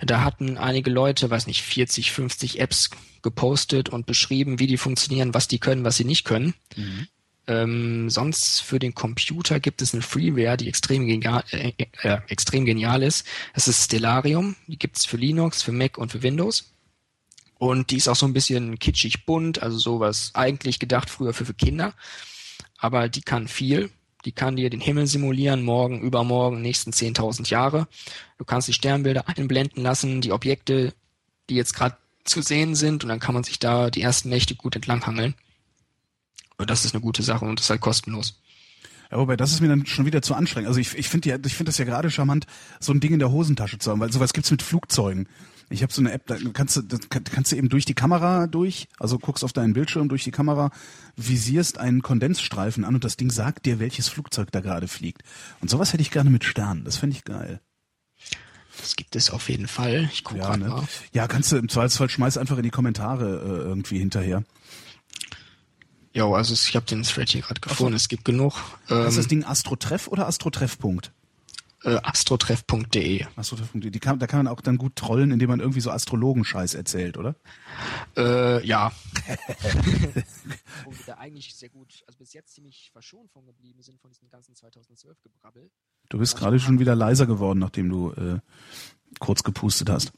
Da 0.00 0.22
hatten 0.22 0.58
einige 0.58 0.90
Leute, 0.90 1.28
weiß 1.28 1.46
nicht, 1.46 1.62
40, 1.62 2.12
50 2.12 2.60
Apps 2.60 2.90
gepostet 3.22 3.88
und 3.88 4.06
beschrieben, 4.06 4.60
wie 4.60 4.68
die 4.68 4.76
funktionieren, 4.76 5.34
was 5.34 5.48
die 5.48 5.58
können, 5.58 5.84
was 5.84 5.96
sie 5.96 6.04
nicht 6.04 6.24
können. 6.24 6.54
Mhm. 6.76 7.08
Ähm, 7.48 8.10
sonst 8.10 8.60
für 8.60 8.78
den 8.78 8.94
Computer 8.94 9.58
gibt 9.58 9.82
es 9.82 9.94
eine 9.94 10.02
Freeware, 10.02 10.56
die 10.56 10.68
extrem 10.68 11.06
genial, 11.06 11.42
äh, 11.50 11.72
äh, 12.02 12.18
extrem 12.28 12.64
genial 12.64 13.02
ist. 13.02 13.26
Das 13.54 13.66
ist 13.66 13.86
Stellarium. 13.86 14.54
Die 14.66 14.78
gibt 14.78 14.98
es 14.98 15.06
für 15.06 15.16
Linux, 15.16 15.62
für 15.62 15.72
Mac 15.72 15.98
und 15.98 16.12
für 16.12 16.22
Windows. 16.22 16.74
Und 17.58 17.90
die 17.90 17.96
ist 17.96 18.08
auch 18.08 18.16
so 18.16 18.26
ein 18.26 18.32
bisschen 18.32 18.78
kitschig 18.78 19.26
bunt, 19.26 19.62
also 19.62 19.78
sowas 19.78 20.30
eigentlich 20.34 20.78
gedacht 20.78 21.10
früher 21.10 21.34
für, 21.34 21.44
für 21.44 21.54
Kinder. 21.54 21.92
Aber 22.78 23.08
die 23.08 23.22
kann 23.22 23.48
viel. 23.48 23.90
Die 24.24 24.32
kann 24.32 24.56
dir 24.56 24.70
den 24.70 24.80
Himmel 24.80 25.06
simulieren, 25.06 25.62
morgen, 25.62 26.00
übermorgen, 26.00 26.60
nächsten 26.60 26.90
10.000 26.90 27.48
Jahre. 27.50 27.86
Du 28.36 28.44
kannst 28.44 28.68
die 28.68 28.72
Sternbilder 28.72 29.28
einblenden 29.28 29.82
lassen, 29.82 30.20
die 30.20 30.32
Objekte, 30.32 30.92
die 31.48 31.54
jetzt 31.54 31.74
gerade 31.74 31.96
zu 32.24 32.42
sehen 32.42 32.74
sind 32.74 33.04
und 33.04 33.08
dann 33.08 33.20
kann 33.20 33.34
man 33.34 33.44
sich 33.44 33.58
da 33.58 33.90
die 33.90 34.02
ersten 34.02 34.28
Nächte 34.28 34.54
gut 34.54 34.76
entlanghangeln. 34.76 35.34
Und 36.58 36.70
das 36.70 36.84
ist 36.84 36.94
eine 36.94 37.00
gute 37.00 37.22
Sache 37.22 37.44
und 37.44 37.58
das 37.58 37.66
ist 37.66 37.70
halt 37.70 37.80
kostenlos. 37.80 38.40
Ja, 39.10 39.18
wobei 39.18 39.36
das 39.36 39.52
ist 39.52 39.60
mir 39.60 39.68
dann 39.68 39.86
schon 39.86 40.04
wieder 40.04 40.20
zu 40.20 40.34
anstrengend. 40.34 40.68
Also 40.68 40.80
ich, 40.80 40.94
ich 40.96 41.08
finde 41.08 41.30
ja, 41.30 41.36
ich 41.36 41.54
finde 41.54 41.70
das 41.70 41.78
ja 41.78 41.84
gerade 41.84 42.10
charmant, 42.10 42.46
so 42.80 42.92
ein 42.92 43.00
Ding 43.00 43.12
in 43.12 43.18
der 43.18 43.30
Hosentasche 43.30 43.78
zu 43.78 43.90
haben, 43.90 44.00
weil 44.00 44.12
sowas 44.12 44.32
gibt's 44.32 44.50
mit 44.50 44.62
Flugzeugen. 44.62 45.28
Ich 45.70 45.82
habe 45.82 45.92
so 45.92 46.00
eine 46.00 46.12
App, 46.12 46.26
da 46.26 46.36
kannst 46.52 46.76
du, 46.76 46.82
da 46.82 46.96
kannst 47.20 47.52
du 47.52 47.56
eben 47.56 47.68
durch 47.68 47.84
die 47.84 47.94
Kamera 47.94 48.46
durch, 48.46 48.88
also 48.98 49.18
guckst 49.18 49.44
auf 49.44 49.52
deinen 49.52 49.74
Bildschirm 49.74 50.08
durch 50.08 50.24
die 50.24 50.30
Kamera, 50.30 50.70
visierst 51.16 51.78
einen 51.78 52.00
Kondensstreifen 52.00 52.84
an 52.84 52.94
und 52.94 53.04
das 53.04 53.16
Ding 53.16 53.30
sagt 53.30 53.66
dir, 53.66 53.78
welches 53.78 54.08
Flugzeug 54.08 54.50
da 54.50 54.60
gerade 54.60 54.88
fliegt. 54.88 55.22
Und 55.60 55.68
sowas 55.68 55.92
hätte 55.92 56.02
ich 56.02 56.10
gerne 56.10 56.30
mit 56.30 56.44
Sternen. 56.44 56.84
Das 56.84 56.96
fände 56.96 57.16
ich 57.16 57.24
geil. 57.24 57.60
Das 58.80 58.96
gibt 58.96 59.16
es 59.16 59.30
auf 59.30 59.48
jeden 59.48 59.68
Fall. 59.68 60.08
Ich 60.12 60.24
gucke 60.24 60.40
ja, 60.40 60.56
ne? 60.56 60.68
mal. 60.68 60.84
Ja, 61.12 61.26
kannst 61.26 61.52
du 61.52 61.56
im 61.56 61.68
Zweifelsfall 61.68 62.08
schmeiß 62.08 62.38
einfach 62.38 62.56
in 62.56 62.62
die 62.62 62.70
Kommentare 62.70 63.26
äh, 63.26 63.68
irgendwie 63.68 63.98
hinterher. 63.98 64.44
Ja, 66.12 66.26
also 66.26 66.54
ich 66.54 66.74
habe 66.74 66.86
den 66.86 67.02
Thread 67.02 67.28
hier 67.30 67.42
gerade 67.42 67.60
gefunden. 67.60 67.94
Es 67.94 68.08
gibt 68.08 68.24
genug. 68.24 68.54
Ähm, 68.88 69.06
ist 69.06 69.18
das 69.18 69.28
Ding 69.28 69.44
Astrotreff 69.44 70.08
oder 70.08 70.26
Astrotreff-Punkt? 70.26 71.12
Äh, 71.84 71.96
astrotreff.de. 72.02 73.24
Astrotreff.de. 73.36 73.90
Die 73.90 74.00
kann, 74.00 74.18
da 74.18 74.26
kann 74.26 74.44
man 74.44 74.52
auch 74.52 74.60
dann 74.60 74.78
gut 74.78 74.96
trollen, 74.96 75.30
indem 75.30 75.48
man 75.48 75.60
irgendwie 75.60 75.80
so 75.80 75.90
Astrologenscheiß 75.90 76.74
erzählt, 76.74 77.16
oder? 77.16 77.36
Äh, 78.16 78.66
ja. 78.66 78.90
Wo 80.84 80.90
wir 80.90 81.04
da 81.06 81.14
eigentlich 81.14 81.54
sehr 81.54 81.68
gut, 81.68 82.02
also 82.08 82.18
bis 82.18 82.32
jetzt 82.32 82.54
ziemlich 82.54 82.90
verschont 82.92 83.30
von 83.30 83.46
geblieben 83.46 83.80
sind 83.82 84.00
von 84.00 84.10
diesem 84.10 84.28
ganzen 84.28 84.56
2012 84.56 85.22
Gebrabbel. 85.22 85.70
Du 86.08 86.18
bist 86.18 86.36
gerade 86.36 86.58
schon 86.58 86.80
wieder 86.80 86.96
leiser 86.96 87.26
geworden, 87.26 87.60
nachdem 87.60 87.88
du 87.88 88.10
äh, 88.12 88.40
kurz 89.20 89.44
gepustet 89.44 89.88
hast. 89.88 90.12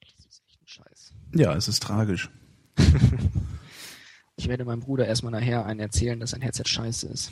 Das 0.00 0.26
ist 0.26 0.42
echt 0.46 0.60
ein 0.60 0.68
Scheiß. 0.68 1.14
Ja, 1.34 1.54
es 1.54 1.68
ist 1.68 1.82
tragisch. 1.82 2.28
ich 4.36 4.48
werde 4.48 4.66
meinem 4.66 4.80
Bruder 4.80 5.06
erstmal 5.06 5.32
nachher 5.32 5.64
einen 5.64 5.80
erzählen, 5.80 6.20
dass 6.20 6.30
sein 6.30 6.42
Headset 6.42 6.64
scheiße 6.66 7.06
ist. 7.06 7.30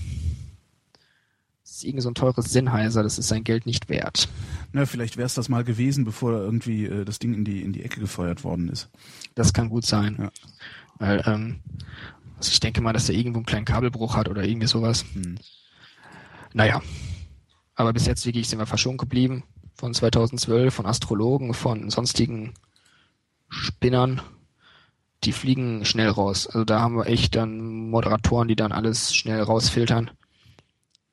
Ist 1.76 1.84
irgendwie 1.84 2.00
so 2.00 2.08
ein 2.08 2.14
teures 2.14 2.46
Sennheiser, 2.46 3.02
das 3.02 3.18
ist 3.18 3.28
sein 3.28 3.44
Geld 3.44 3.66
nicht 3.66 3.90
wert. 3.90 4.30
Na, 4.72 4.86
vielleicht 4.86 5.18
wäre 5.18 5.26
es 5.26 5.34
das 5.34 5.50
mal 5.50 5.62
gewesen, 5.62 6.06
bevor 6.06 6.32
irgendwie 6.32 6.86
äh, 6.86 7.04
das 7.04 7.18
Ding 7.18 7.34
in 7.34 7.44
die, 7.44 7.60
in 7.60 7.74
die 7.74 7.82
Ecke 7.82 8.00
gefeuert 8.00 8.44
worden 8.44 8.70
ist. 8.70 8.88
Das 9.34 9.52
kann 9.52 9.68
gut 9.68 9.84
sein. 9.84 10.16
Ja. 10.18 10.30
Weil, 10.98 11.22
ähm, 11.26 11.56
also 12.38 12.50
ich 12.50 12.60
denke 12.60 12.80
mal, 12.80 12.94
dass 12.94 13.10
er 13.10 13.14
irgendwo 13.14 13.40
einen 13.40 13.44
kleinen 13.44 13.66
Kabelbruch 13.66 14.16
hat 14.16 14.30
oder 14.30 14.42
irgendwie 14.42 14.68
sowas. 14.68 15.04
Hm. 15.12 15.34
Naja. 16.54 16.80
Aber 17.74 17.92
bis 17.92 18.06
jetzt 18.06 18.24
wirklich 18.24 18.48
sind 18.48 18.58
wir 18.58 18.64
verschont 18.64 18.96
geblieben. 18.96 19.44
Von 19.74 19.92
2012, 19.92 20.72
von 20.72 20.86
Astrologen, 20.86 21.52
von 21.52 21.90
sonstigen 21.90 22.54
Spinnern. 23.50 24.22
Die 25.24 25.32
fliegen 25.32 25.84
schnell 25.84 26.08
raus. 26.08 26.46
Also 26.46 26.64
da 26.64 26.80
haben 26.80 26.96
wir 26.96 27.06
echt 27.06 27.36
dann 27.36 27.90
Moderatoren, 27.90 28.48
die 28.48 28.56
dann 28.56 28.72
alles 28.72 29.14
schnell 29.14 29.42
rausfiltern. 29.42 30.10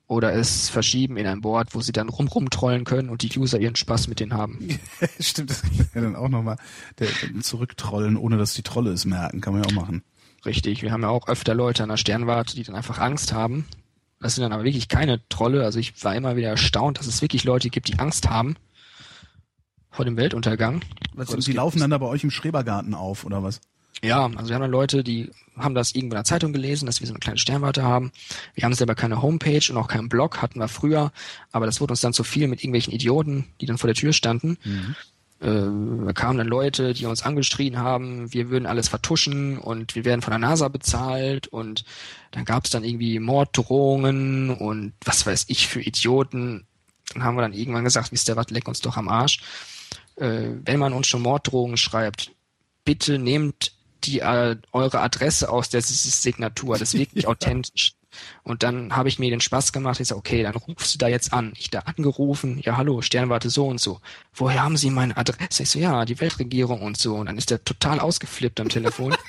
Oder 0.06 0.34
es 0.34 0.68
verschieben 0.68 1.16
in 1.16 1.26
ein 1.26 1.40
Board, 1.40 1.74
wo 1.74 1.80
sie 1.80 1.92
dann 1.92 2.10
rum 2.10 2.28
rumtrollen 2.28 2.84
können 2.84 3.08
und 3.08 3.22
die 3.22 3.38
User 3.38 3.58
ihren 3.58 3.74
Spaß 3.74 4.08
mit 4.08 4.20
denen 4.20 4.34
haben. 4.34 4.58
Stimmt, 5.18 5.50
das 5.50 5.62
kann 5.62 5.76
man 5.76 5.88
ja 5.94 6.00
dann 6.02 6.16
auch 6.16 6.28
nochmal 6.28 6.58
zurücktrollen, 7.40 8.16
ohne 8.18 8.36
dass 8.36 8.52
die 8.52 8.62
Trolle 8.62 8.90
es 8.90 9.06
merken. 9.06 9.40
Kann 9.40 9.54
man 9.54 9.62
ja 9.62 9.70
auch 9.70 9.82
machen. 9.82 10.02
Richtig, 10.44 10.82
wir 10.82 10.92
haben 10.92 11.02
ja 11.02 11.08
auch 11.08 11.28
öfter 11.28 11.54
Leute 11.54 11.82
an 11.82 11.88
der 11.88 11.96
Sternwarte, 11.96 12.54
die 12.54 12.64
dann 12.64 12.74
einfach 12.74 12.98
Angst 12.98 13.32
haben. 13.32 13.66
Das 14.20 14.34
sind 14.34 14.42
dann 14.42 14.52
aber 14.52 14.64
wirklich 14.64 14.88
keine 14.88 15.26
Trolle. 15.28 15.64
Also 15.64 15.78
ich 15.78 16.04
war 16.04 16.14
immer 16.14 16.36
wieder 16.36 16.48
erstaunt, 16.48 16.98
dass 16.98 17.06
es 17.06 17.22
wirklich 17.22 17.44
Leute 17.44 17.70
gibt, 17.70 17.88
die 17.88 17.98
Angst 17.98 18.28
haben 18.28 18.56
vor 19.90 20.04
dem 20.04 20.16
Weltuntergang. 20.16 20.82
Was, 21.14 21.30
Und 21.30 21.46
die 21.46 21.52
laufen 21.52 21.78
dann 21.78 21.90
da 21.90 21.98
bei 21.98 22.06
euch 22.06 22.24
im 22.24 22.30
Schrebergarten 22.30 22.94
auf, 22.94 23.24
oder 23.24 23.42
was? 23.42 23.60
Ja, 24.04 24.26
also 24.26 24.48
wir 24.48 24.54
haben 24.54 24.62
dann 24.62 24.70
Leute, 24.70 25.02
die 25.02 25.30
haben 25.56 25.74
das 25.74 25.94
irgendwo 25.94 26.14
in 26.14 26.18
der 26.18 26.24
Zeitung 26.24 26.52
gelesen, 26.52 26.84
dass 26.84 27.00
wir 27.00 27.06
so 27.06 27.14
eine 27.14 27.20
kleine 27.20 27.38
Sternwarte 27.38 27.82
haben. 27.82 28.12
Wir 28.54 28.64
haben 28.64 28.74
selber 28.74 28.94
keine 28.94 29.22
Homepage 29.22 29.62
und 29.70 29.78
auch 29.78 29.88
keinen 29.88 30.10
Blog, 30.10 30.42
hatten 30.42 30.58
wir 30.58 30.68
früher, 30.68 31.10
aber 31.52 31.64
das 31.64 31.80
wurde 31.80 31.92
uns 31.92 32.02
dann 32.02 32.12
zu 32.12 32.22
viel 32.22 32.46
mit 32.46 32.60
irgendwelchen 32.60 32.92
Idioten, 32.92 33.46
die 33.60 33.66
dann 33.66 33.78
vor 33.78 33.88
der 33.88 33.94
Tür 33.94 34.12
standen. 34.12 34.58
Äh, 35.40 36.04
da 36.06 36.12
kamen 36.12 36.36
dann 36.36 36.48
Leute, 36.48 36.92
die 36.92 37.06
uns 37.06 37.22
angeschrien 37.22 37.78
haben, 37.78 38.32
wir 38.32 38.50
würden 38.50 38.66
alles 38.66 38.88
vertuschen 38.88 39.56
und 39.56 39.94
wir 39.94 40.04
werden 40.04 40.20
von 40.20 40.32
der 40.32 40.38
NASA 40.38 40.68
bezahlt 40.68 41.46
und 41.46 41.84
dann 42.30 42.44
gab 42.44 42.64
es 42.64 42.70
dann 42.70 42.84
irgendwie 42.84 43.18
Morddrohungen 43.18 44.50
und 44.50 44.92
was 45.02 45.24
weiß 45.24 45.46
ich 45.48 45.66
für 45.66 45.80
Idioten. 45.80 46.66
Dann 47.14 47.24
haben 47.24 47.36
wir 47.36 47.42
dann 47.42 47.54
irgendwann 47.54 47.84
gesagt, 47.84 48.12
wisst 48.12 48.28
ihr 48.28 48.36
was, 48.36 48.50
leck 48.50 48.68
uns 48.68 48.80
doch 48.80 48.98
am 48.98 49.08
Arsch. 49.08 49.40
Äh, 50.16 50.50
wenn 50.64 50.78
man 50.78 50.92
uns 50.92 51.06
schon 51.06 51.22
Morddrohungen 51.22 51.78
schreibt, 51.78 52.32
bitte 52.84 53.18
nehmt 53.18 53.72
die 54.06 54.20
äh, 54.20 54.56
eure 54.72 55.00
Adresse 55.00 55.50
aus 55.50 55.68
der 55.68 55.82
Signatur, 55.82 56.78
das 56.78 56.94
ist 56.94 57.00
wirklich 57.00 57.26
authentisch. 57.28 57.94
Und 58.42 58.62
dann 58.62 58.94
habe 58.94 59.08
ich 59.08 59.18
mir 59.18 59.30
den 59.30 59.40
Spaß 59.40 59.72
gemacht, 59.72 60.00
ich 60.00 60.08
sag, 60.08 60.16
okay, 60.16 60.42
dann 60.42 60.54
rufst 60.54 60.94
du 60.94 60.98
da 60.98 61.08
jetzt 61.08 61.32
an. 61.32 61.52
Ich 61.56 61.70
da 61.70 61.80
angerufen, 61.80 62.60
ja 62.62 62.76
hallo, 62.76 63.02
Sternwarte 63.02 63.50
so 63.50 63.66
und 63.66 63.80
so. 63.80 64.00
Woher 64.32 64.62
haben 64.62 64.76
Sie 64.76 64.90
meine 64.90 65.16
Adresse? 65.16 65.64
Ich 65.64 65.70
so, 65.70 65.78
ja, 65.78 66.04
die 66.04 66.20
Weltregierung 66.20 66.82
und 66.82 66.96
so. 66.96 67.16
Und 67.16 67.26
dann 67.26 67.38
ist 67.38 67.50
der 67.50 67.64
total 67.64 68.00
ausgeflippt 68.00 68.60
am 68.60 68.68
Telefon. 68.68 69.16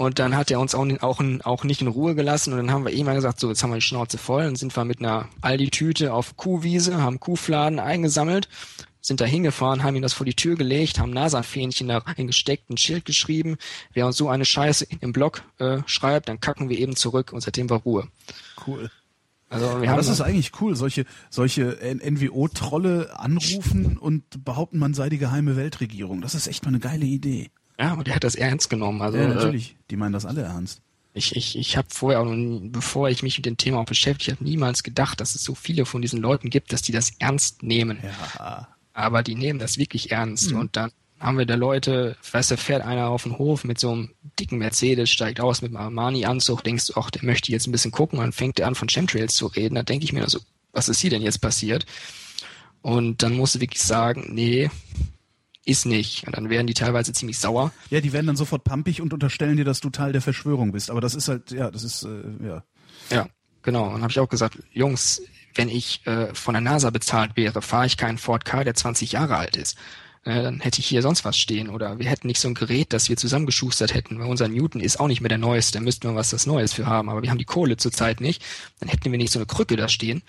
Und 0.00 0.18
dann 0.18 0.34
hat 0.34 0.50
er 0.50 0.60
uns 0.60 0.74
auch, 0.74 0.86
auch, 1.02 1.22
auch 1.44 1.64
nicht 1.64 1.82
in 1.82 1.86
Ruhe 1.86 2.14
gelassen 2.14 2.54
und 2.54 2.56
dann 2.56 2.70
haben 2.70 2.86
wir 2.86 2.92
eh 2.94 3.04
mal 3.04 3.14
gesagt, 3.16 3.38
so, 3.38 3.50
jetzt 3.50 3.62
haben 3.62 3.68
wir 3.68 3.74
die 3.74 3.82
Schnauze 3.82 4.16
voll 4.16 4.46
und 4.46 4.56
sind 4.56 4.74
wir 4.74 4.86
mit 4.86 5.00
einer 5.00 5.28
Aldi-Tüte 5.42 6.14
auf 6.14 6.38
Kuhwiese, 6.38 7.02
haben 7.02 7.20
Kuhfladen 7.20 7.78
eingesammelt, 7.78 8.48
sind 9.00 9.20
da 9.20 9.24
hingefahren, 9.24 9.82
haben 9.82 9.96
ihm 9.96 10.02
das 10.02 10.12
vor 10.12 10.26
die 10.26 10.34
Tür 10.34 10.56
gelegt, 10.56 10.98
haben 10.98 11.10
NASA-Fähnchen 11.10 11.88
da 11.88 11.98
reingesteckt, 11.98 12.70
ein 12.70 12.76
Schild 12.76 13.04
geschrieben. 13.04 13.56
Wer 13.92 14.06
uns 14.06 14.16
so 14.16 14.28
eine 14.28 14.44
Scheiße 14.44 14.86
im 15.00 15.12
Blog 15.12 15.42
äh, 15.58 15.78
schreibt, 15.86 16.28
dann 16.28 16.40
kacken 16.40 16.68
wir 16.68 16.78
eben 16.78 16.96
zurück 16.96 17.32
und 17.32 17.40
seitdem 17.40 17.70
war 17.70 17.78
Ruhe. 17.78 18.08
Cool. 18.66 18.90
Also 19.48 19.66
wir 19.66 19.72
Aber 19.72 19.88
haben 19.88 19.96
das 19.96 20.08
ist 20.08 20.20
eigentlich 20.20 20.52
cool, 20.60 20.76
solche, 20.76 21.04
solche 21.28 21.76
NWO-Trolle 21.82 23.18
anrufen 23.18 23.98
und 23.98 24.44
behaupten, 24.44 24.78
man 24.78 24.94
sei 24.94 25.08
die 25.08 25.18
geheime 25.18 25.56
Weltregierung. 25.56 26.20
Das 26.20 26.36
ist 26.36 26.46
echt 26.46 26.64
mal 26.64 26.68
eine 26.68 26.78
geile 26.78 27.04
Idee. 27.04 27.50
ja, 27.78 27.94
und 27.94 28.06
er 28.06 28.14
hat 28.14 28.22
das 28.22 28.36
ernst 28.36 28.70
genommen. 28.70 29.02
Also 29.02 29.18
Ja, 29.18 29.24
äh, 29.24 29.34
natürlich. 29.34 29.76
Die 29.90 29.96
meinen 29.96 30.12
das 30.12 30.24
alle 30.24 30.42
ernst. 30.42 30.82
Ich, 31.12 31.34
ich, 31.34 31.58
ich 31.58 31.76
habe 31.76 31.88
vorher 31.90 32.24
bevor 32.70 33.08
ich 33.08 33.24
mich 33.24 33.36
mit 33.38 33.46
dem 33.46 33.56
Thema 33.56 33.80
auch 33.80 33.86
beschäftigt 33.86 34.30
habe, 34.30 34.44
niemals 34.44 34.84
gedacht, 34.84 35.20
dass 35.20 35.34
es 35.34 35.42
so 35.42 35.56
viele 35.56 35.84
von 35.84 36.00
diesen 36.00 36.20
Leuten 36.20 36.50
gibt, 36.50 36.72
dass 36.72 36.82
die 36.82 36.92
das 36.92 37.10
ernst 37.18 37.64
nehmen. 37.64 37.98
Ja. 38.38 38.68
Aber 39.00 39.22
die 39.22 39.34
nehmen 39.34 39.58
das 39.58 39.78
wirklich 39.78 40.12
ernst. 40.12 40.52
Und 40.52 40.76
dann 40.76 40.92
haben 41.18 41.38
wir 41.38 41.46
da 41.46 41.54
Leute, 41.54 42.16
weißt 42.32 42.52
du, 42.52 42.56
fährt 42.56 42.82
einer 42.82 43.08
auf 43.08 43.24
den 43.24 43.38
Hof 43.38 43.64
mit 43.64 43.78
so 43.78 43.92
einem 43.92 44.10
dicken 44.38 44.58
Mercedes, 44.58 45.10
steigt 45.10 45.40
aus 45.40 45.60
mit 45.60 45.70
einem 45.70 45.84
Armani-Anzug, 45.84 46.64
denkst 46.64 46.86
du, 46.86 46.94
ach, 46.96 47.10
der 47.10 47.24
möchte 47.24 47.52
jetzt 47.52 47.66
ein 47.66 47.72
bisschen 47.72 47.90
gucken, 47.90 48.18
und 48.18 48.24
dann 48.24 48.32
fängt 48.32 48.58
er 48.58 48.66
an 48.66 48.74
von 48.74 48.88
Chemtrails 48.88 49.34
zu 49.34 49.46
reden. 49.46 49.74
Da 49.74 49.82
denke 49.82 50.04
ich 50.04 50.12
mir 50.12 50.28
so, 50.28 50.40
was 50.72 50.88
ist 50.88 51.00
hier 51.00 51.10
denn 51.10 51.22
jetzt 51.22 51.40
passiert? 51.40 51.84
Und 52.82 53.22
dann 53.22 53.36
musst 53.36 53.56
du 53.56 53.60
wirklich 53.60 53.82
sagen, 53.82 54.30
nee, 54.32 54.70
ist 55.66 55.84
nicht. 55.84 56.26
Und 56.26 56.36
dann 56.36 56.48
werden 56.48 56.66
die 56.66 56.74
teilweise 56.74 57.12
ziemlich 57.12 57.38
sauer. 57.38 57.72
Ja, 57.90 58.00
die 58.00 58.12
werden 58.12 58.26
dann 58.26 58.36
sofort 58.36 58.64
pampig 58.64 59.02
und 59.02 59.12
unterstellen 59.12 59.58
dir, 59.58 59.64
dass 59.64 59.80
du 59.80 59.90
Teil 59.90 60.12
der 60.12 60.22
Verschwörung 60.22 60.72
bist. 60.72 60.90
Aber 60.90 61.02
das 61.02 61.14
ist 61.14 61.28
halt, 61.28 61.50
ja, 61.50 61.70
das 61.70 61.84
ist, 61.84 62.04
äh, 62.04 62.46
ja. 62.46 62.64
Ja, 63.10 63.28
genau. 63.62 63.84
Und 63.84 63.92
dann 63.92 64.02
habe 64.02 64.10
ich 64.10 64.18
auch 64.18 64.28
gesagt, 64.28 64.58
Jungs, 64.72 65.20
wenn 65.54 65.68
ich 65.68 66.06
äh, 66.06 66.34
von 66.34 66.54
der 66.54 66.60
NASA 66.60 66.90
bezahlt 66.90 67.32
wäre, 67.36 67.62
fahre 67.62 67.86
ich 67.86 67.96
keinen 67.96 68.18
Ford 68.18 68.44
Ka, 68.44 68.64
der 68.64 68.74
20 68.74 69.12
Jahre 69.12 69.36
alt 69.36 69.56
ist. 69.56 69.76
Äh, 70.24 70.42
dann 70.42 70.60
hätte 70.60 70.80
ich 70.80 70.86
hier 70.86 71.02
sonst 71.02 71.24
was 71.24 71.38
stehen. 71.38 71.68
Oder 71.70 71.98
wir 71.98 72.06
hätten 72.08 72.26
nicht 72.26 72.40
so 72.40 72.48
ein 72.48 72.54
Gerät, 72.54 72.92
das 72.92 73.08
wir 73.08 73.16
zusammengeschustert 73.16 73.94
hätten. 73.94 74.18
Weil 74.18 74.26
unser 74.28 74.48
Newton 74.48 74.80
ist 74.80 75.00
auch 75.00 75.08
nicht 75.08 75.20
mehr 75.22 75.28
der 75.30 75.38
neueste. 75.38 75.78
Da 75.78 75.84
müssten 75.84 76.08
wir 76.08 76.14
was 76.14 76.30
das 76.30 76.46
Neues 76.46 76.72
für 76.74 76.86
haben. 76.86 77.08
Aber 77.08 77.22
wir 77.22 77.30
haben 77.30 77.38
die 77.38 77.44
Kohle 77.44 77.76
zurzeit 77.78 78.20
nicht. 78.20 78.42
Dann 78.80 78.88
hätten 78.88 79.10
wir 79.10 79.18
nicht 79.18 79.32
so 79.32 79.38
eine 79.38 79.46
Krücke 79.46 79.76
da 79.76 79.88
stehen. 79.88 80.22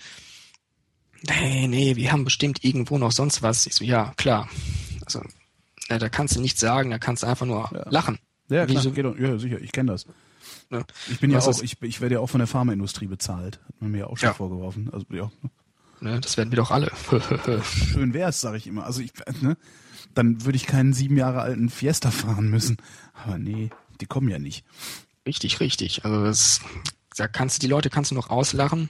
Nee, 1.28 1.68
nee, 1.68 1.96
wir 1.96 2.10
haben 2.10 2.24
bestimmt 2.24 2.64
irgendwo 2.64 2.98
noch 2.98 3.12
sonst 3.12 3.42
was. 3.42 3.66
Ich 3.66 3.74
so, 3.74 3.84
ja, 3.84 4.12
klar. 4.16 4.48
Also, 5.04 5.22
na, 5.88 5.98
da 5.98 6.08
kannst 6.08 6.36
du 6.36 6.40
nichts 6.40 6.60
sagen, 6.60 6.90
da 6.90 6.98
kannst 6.98 7.22
du 7.22 7.26
einfach 7.28 7.46
nur 7.46 7.70
lachen. 7.90 8.18
Ja, 8.48 8.66
klar, 8.66 8.82
Wieso- 8.82 8.90
geht 8.92 9.04
ja, 9.20 9.38
sicher, 9.38 9.60
ich 9.60 9.72
kenne 9.72 9.92
das. 9.92 10.06
Ne? 10.72 10.84
Ich 11.10 11.20
bin 11.20 11.30
ja 11.30 11.36
Was 11.36 11.46
auch, 11.46 11.50
ist- 11.52 11.62
ich, 11.62 11.80
ich 11.82 12.00
werde 12.00 12.16
ja 12.16 12.20
auch 12.20 12.26
von 12.28 12.38
der 12.40 12.48
Pharmaindustrie 12.48 13.06
bezahlt. 13.06 13.60
Hat 13.68 13.80
man 13.80 13.90
mir 13.92 13.98
ja 13.98 14.06
auch 14.06 14.16
schon 14.18 14.28
Ja. 14.30 14.34
vorgeworfen. 14.34 14.90
Also, 14.92 15.06
ja, 15.12 15.30
Ne, 16.00 16.18
das 16.20 16.36
werden 16.36 16.50
wir 16.50 16.56
doch 16.56 16.72
alle. 16.72 16.90
schön 17.62 18.12
wär's, 18.12 18.40
sage 18.40 18.56
ich 18.56 18.66
immer. 18.66 18.84
Also 18.84 19.00
ich, 19.02 19.12
ne, 19.40 19.56
dann 20.14 20.44
würde 20.44 20.56
ich 20.56 20.66
keinen 20.66 20.92
sieben 20.94 21.16
Jahre 21.16 21.42
alten 21.42 21.70
Fiesta 21.70 22.10
fahren 22.10 22.48
müssen. 22.50 22.78
Aber 23.14 23.38
nee, 23.38 23.70
die 24.00 24.06
kommen 24.06 24.28
ja 24.28 24.40
nicht. 24.40 24.64
Richtig, 25.24 25.60
richtig. 25.60 26.04
Also 26.04 26.24
das, 26.24 26.60
da 27.16 27.28
kannst 27.28 27.58
du 27.62 27.66
die 27.66 27.70
Leute 27.70 27.88
kannst 27.88 28.10
du 28.10 28.16
noch 28.16 28.30
auslachen. 28.30 28.88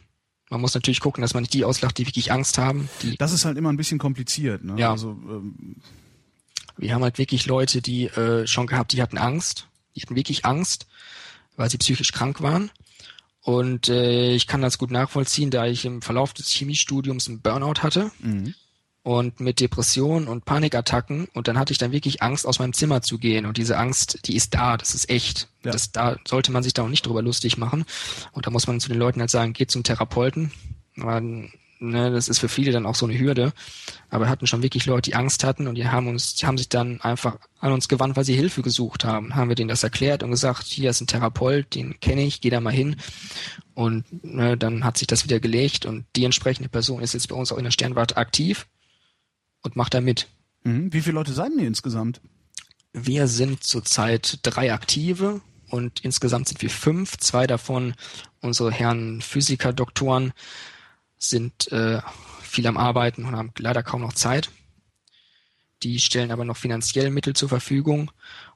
Man 0.48 0.62
muss 0.62 0.72
natürlich 0.72 1.00
gucken, 1.00 1.20
dass 1.20 1.34
man 1.34 1.42
nicht 1.42 1.52
die 1.52 1.66
auslacht, 1.66 1.98
die 1.98 2.06
wirklich 2.06 2.32
Angst 2.32 2.56
haben. 2.56 2.88
Das 3.18 3.32
ist 3.32 3.44
halt 3.44 3.59
immer 3.59 3.70
ein 3.70 3.76
bisschen 3.76 3.98
kompliziert. 3.98 4.64
Ne? 4.64 4.76
Ja. 4.78 4.90
Also 4.92 5.10
ähm, 5.10 5.76
wir 6.78 6.94
haben 6.94 7.02
halt 7.02 7.18
wirklich 7.18 7.44
Leute, 7.44 7.82
die 7.82 8.04
äh, 8.06 8.46
schon 8.46 8.66
gehabt, 8.66 8.92
die 8.92 9.02
hatten 9.02 9.18
Angst. 9.18 9.68
Die 9.96 10.00
hatten 10.00 10.16
wirklich 10.16 10.46
Angst, 10.46 10.86
weil 11.57 11.70
sie 11.70 11.79
psychisch 11.79 12.12
krank 12.12 12.41
waren. 12.43 12.70
Und 13.43 13.89
äh, 13.89 14.35
ich 14.35 14.47
kann 14.47 14.62
das 14.62 14.79
gut 14.79 14.91
nachvollziehen, 14.91 15.51
da 15.51 15.66
ich 15.66 15.85
im 15.85 16.01
Verlauf 16.01 16.33
des 16.33 16.49
Chemiestudiums 16.49 17.29
einen 17.29 17.41
Burnout 17.41 17.83
hatte 17.83 18.12
mhm. 18.20 18.55
und 19.03 19.41
mit 19.41 19.59
Depressionen 19.59 20.29
und 20.29 20.45
Panikattacken 20.45 21.27
und 21.35 21.49
dann 21.49 21.59
hatte 21.59 21.73
ich 21.73 21.79
dann 21.79 21.91
wirklich 21.91 22.23
Angst, 22.23 22.47
aus 22.47 22.61
meinem 22.61 22.73
Zimmer 22.73 23.03
zu 23.03 23.19
gehen 23.19 23.45
und 23.45 23.57
diese 23.57 23.77
Angst, 23.79 24.20
die 24.27 24.37
ist 24.37 24.55
da, 24.55 24.77
das 24.77 24.95
ist 24.95 25.11
echt. 25.11 25.49
Ja. 25.65 25.73
Das, 25.73 25.91
da 25.91 26.16
sollte 26.24 26.53
man 26.53 26.62
sich 26.62 26.73
da 26.73 26.85
auch 26.85 26.89
nicht 26.89 27.05
drüber 27.05 27.20
lustig 27.20 27.59
machen 27.59 27.85
und 28.31 28.47
da 28.47 28.51
muss 28.51 28.69
man 28.69 28.79
zu 28.79 28.89
den 28.89 28.99
Leuten 28.99 29.19
halt 29.19 29.31
sagen, 29.31 29.55
geht 29.55 29.73
zum 29.73 29.83
Therapeuten. 29.83 30.53
Aber, 30.97 31.20
ne, 31.82 32.10
das 32.10 32.28
ist 32.28 32.38
für 32.38 32.48
viele 32.48 32.72
dann 32.72 32.86
auch 32.86 32.94
so 32.94 33.06
eine 33.06 33.18
Hürde. 33.18 33.52
Aber 34.09 34.26
wir 34.26 34.28
hatten 34.30 34.46
schon 34.46 34.62
wirklich 34.62 34.86
Leute, 34.86 35.10
die 35.10 35.14
Angst 35.14 35.44
hatten 35.44 35.66
und 35.66 35.74
die 35.74 35.88
haben 35.88 36.09
uns, 36.09 36.34
die 36.34 36.46
haben 36.46 36.59
sich 36.59 36.68
dann 36.68 37.00
einfach 37.00 37.38
an 37.60 37.72
uns 37.72 37.88
gewandt, 37.88 38.16
weil 38.16 38.24
sie 38.24 38.34
Hilfe 38.34 38.62
gesucht 38.62 39.04
haben. 39.04 39.34
Haben 39.34 39.48
wir 39.48 39.56
denen 39.56 39.68
das 39.68 39.82
erklärt 39.82 40.22
und 40.22 40.30
gesagt, 40.30 40.66
hier 40.66 40.90
ist 40.90 41.00
ein 41.00 41.06
Therapeut, 41.06 41.74
den 41.74 41.98
kenne 42.00 42.22
ich, 42.22 42.40
geh 42.40 42.50
da 42.50 42.60
mal 42.60 42.72
hin. 42.72 42.96
Und 43.74 44.04
ne, 44.24 44.56
dann 44.56 44.84
hat 44.84 44.98
sich 44.98 45.06
das 45.06 45.24
wieder 45.24 45.40
gelegt 45.40 45.86
und 45.86 46.04
die 46.16 46.24
entsprechende 46.24 46.68
Person 46.68 47.02
ist 47.02 47.14
jetzt 47.14 47.28
bei 47.28 47.36
uns 47.36 47.52
auch 47.52 47.59
in 47.59 47.64
der 47.64 47.70
Sternwarte 47.70 48.16
aktiv 48.16 48.66
und 49.62 49.76
macht 49.76 49.94
da 49.94 50.00
mit. 50.00 50.28
Mhm. 50.64 50.92
Wie 50.92 51.00
viele 51.00 51.14
Leute 51.14 51.32
seid 51.32 51.52
ihr 51.59 51.66
insgesamt? 51.66 52.20
Wir 52.92 53.26
sind 53.26 53.64
zurzeit 53.64 54.38
drei 54.42 54.72
Aktive 54.72 55.40
und 55.70 56.00
insgesamt 56.00 56.48
sind 56.48 56.60
wir 56.60 56.68
fünf. 56.68 57.16
Zwei 57.16 57.46
davon 57.46 57.94
unsere 58.40 58.70
Herren 58.70 59.22
Physiker, 59.22 59.72
Doktoren, 59.72 60.32
sind 61.23 61.70
äh, 61.73 62.01
viel 62.43 62.66
am 62.66 62.77
Arbeiten 62.77 63.24
und 63.24 63.36
haben 63.36 63.53
leider 63.59 63.82
kaum 63.82 64.03
noch 64.03 64.12
Zeit. 64.12 64.51
Die 65.82 65.99
stellen 65.99 66.31
aber 66.31 66.44
noch 66.44 66.57
finanziell 66.57 67.11
Mittel 67.11 67.35
zur 67.35 67.49
Verfügung 67.49 68.11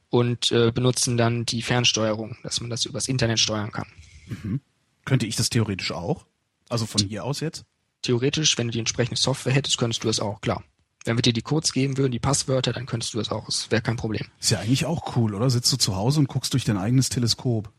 und 0.09 0.51
äh, 0.51 0.71
benutzen 0.71 1.17
dann 1.17 1.45
die 1.45 1.61
Fernsteuerung, 1.61 2.37
dass 2.43 2.61
man 2.61 2.69
das 2.69 2.85
übers 2.85 3.07
Internet 3.07 3.39
steuern 3.39 3.71
kann. 3.71 3.87
Mhm. 4.27 4.61
Könnte 5.05 5.25
ich 5.25 5.35
das 5.35 5.49
theoretisch 5.49 5.91
auch? 5.91 6.25
Also 6.69 6.85
von 6.85 7.01
hier 7.01 7.23
aus 7.23 7.39
jetzt? 7.39 7.65
Theoretisch, 8.01 8.57
wenn 8.57 8.67
du 8.67 8.73
die 8.73 8.79
entsprechende 8.79 9.19
Software 9.19 9.53
hättest, 9.53 9.77
könntest 9.77 10.03
du 10.03 10.09
es 10.09 10.19
auch, 10.19 10.41
klar. 10.41 10.63
Wenn 11.05 11.17
wir 11.17 11.21
dir 11.21 11.33
die 11.33 11.41
Codes 11.41 11.71
geben 11.71 11.97
würden, 11.97 12.11
die 12.11 12.19
Passwörter, 12.19 12.73
dann 12.73 12.85
könntest 12.85 13.13
du 13.13 13.19
es 13.19 13.31
auch. 13.31 13.47
Es 13.47 13.71
wäre 13.71 13.81
kein 13.81 13.95
Problem. 13.95 14.27
Ist 14.39 14.51
ja 14.51 14.59
eigentlich 14.59 14.85
auch 14.85 15.15
cool, 15.15 15.33
oder? 15.33 15.49
Sitzt 15.49 15.71
du 15.71 15.77
zu 15.77 15.95
Hause 15.95 16.19
und 16.19 16.27
guckst 16.27 16.53
durch 16.53 16.65
dein 16.65 16.77
eigenes 16.77 17.07
Teleskop. 17.07 17.71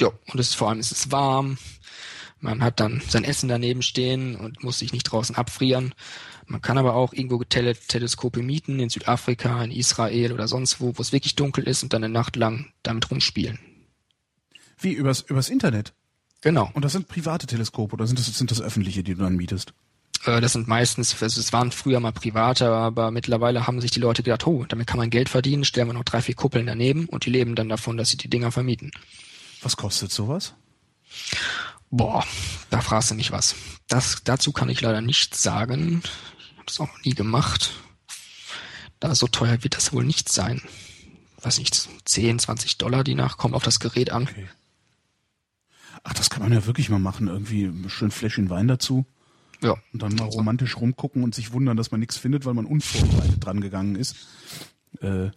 Ja, 0.00 0.08
und 0.08 0.40
es 0.40 0.48
ist 0.48 0.54
vor 0.54 0.70
allem 0.70 0.78
es 0.78 0.90
ist 0.90 1.12
warm. 1.12 1.58
Man 2.42 2.60
hat 2.60 2.80
dann 2.80 3.00
sein 3.08 3.22
Essen 3.22 3.48
daneben 3.48 3.82
stehen 3.82 4.34
und 4.34 4.64
muss 4.64 4.80
sich 4.80 4.92
nicht 4.92 5.04
draußen 5.04 5.36
abfrieren. 5.36 5.94
Man 6.46 6.60
kann 6.60 6.76
aber 6.76 6.94
auch 6.94 7.12
irgendwo 7.12 7.42
Tele 7.44 7.76
Teleskope 7.76 8.42
mieten 8.42 8.80
in 8.80 8.90
Südafrika, 8.90 9.62
in 9.62 9.70
Israel 9.70 10.32
oder 10.32 10.48
sonst 10.48 10.80
wo, 10.80 10.98
wo 10.98 11.00
es 11.00 11.12
wirklich 11.12 11.36
dunkel 11.36 11.68
ist 11.68 11.84
und 11.84 11.92
dann 11.92 12.02
eine 12.02 12.12
Nacht 12.12 12.34
lang 12.34 12.72
damit 12.82 13.08
rumspielen. 13.12 13.60
Wie, 14.76 14.92
übers, 14.92 15.20
übers 15.20 15.48
Internet? 15.50 15.94
Genau. 16.40 16.68
Und 16.74 16.84
das 16.84 16.92
sind 16.92 17.06
private 17.06 17.46
Teleskope 17.46 17.94
oder 17.94 18.08
sind 18.08 18.18
das, 18.18 18.26
sind 18.26 18.50
das 18.50 18.60
öffentliche, 18.60 19.04
die 19.04 19.14
du 19.14 19.22
dann 19.22 19.36
mietest? 19.36 19.72
Äh, 20.24 20.40
das 20.40 20.54
sind 20.54 20.66
meistens, 20.66 21.22
also 21.22 21.40
es 21.40 21.52
waren 21.52 21.70
früher 21.70 22.00
mal 22.00 22.10
private, 22.10 22.68
aber 22.68 23.12
mittlerweile 23.12 23.68
haben 23.68 23.80
sich 23.80 23.92
die 23.92 24.00
Leute 24.00 24.24
gedacht, 24.24 24.48
oh, 24.48 24.64
damit 24.66 24.88
kann 24.88 24.98
man 24.98 25.10
Geld 25.10 25.28
verdienen, 25.28 25.64
stellen 25.64 25.86
wir 25.86 25.94
noch 25.94 26.02
drei, 26.02 26.20
vier 26.20 26.34
Kuppeln 26.34 26.66
daneben 26.66 27.06
und 27.06 27.24
die 27.24 27.30
leben 27.30 27.54
dann 27.54 27.68
davon, 27.68 27.96
dass 27.96 28.10
sie 28.10 28.16
die 28.16 28.28
Dinger 28.28 28.50
vermieten. 28.50 28.90
Was 29.62 29.76
kostet 29.76 30.10
sowas? 30.10 30.54
Boah, 31.94 32.24
da 32.70 32.80
fragst 32.80 33.10
du 33.10 33.14
mich 33.14 33.32
was. 33.32 33.54
Das, 33.86 34.22
dazu 34.24 34.50
kann 34.50 34.70
ich 34.70 34.80
leider 34.80 35.02
nichts 35.02 35.42
sagen. 35.42 36.02
Ich 36.38 36.56
habe 36.56 36.64
das 36.64 36.80
auch 36.80 36.88
noch 36.88 37.04
nie 37.04 37.14
gemacht. 37.14 37.74
Da 38.98 39.14
so 39.14 39.26
teuer 39.26 39.62
wird 39.62 39.76
das 39.76 39.92
wohl 39.92 40.02
nicht 40.02 40.32
sein. 40.32 40.62
Weiß 41.42 41.58
nicht, 41.58 41.90
10, 42.06 42.38
20 42.38 42.78
Dollar 42.78 43.04
die 43.04 43.14
nach, 43.14 43.36
kommt 43.36 43.54
auf 43.54 43.62
das 43.62 43.78
Gerät 43.78 44.10
an. 44.10 44.22
Okay. 44.22 44.48
Ach, 46.02 46.14
das 46.14 46.30
kann 46.30 46.42
man 46.42 46.52
ja 46.52 46.64
wirklich 46.64 46.88
mal 46.88 46.98
machen. 46.98 47.28
Irgendwie 47.28 47.70
schön 47.90 48.10
Fläschchen 48.10 48.48
Wein 48.48 48.68
dazu. 48.68 49.04
Ja. 49.60 49.76
Und 49.92 50.02
dann 50.02 50.14
mal 50.14 50.24
romantisch 50.24 50.78
rumgucken 50.78 51.22
und 51.22 51.34
sich 51.34 51.52
wundern, 51.52 51.76
dass 51.76 51.90
man 51.90 52.00
nichts 52.00 52.16
findet, 52.16 52.46
weil 52.46 52.54
man 52.54 52.64
unvorbereitet 52.64 53.44
dran 53.44 53.60
gegangen 53.60 53.96
ist. 53.96 54.16
Äh, 55.02 55.28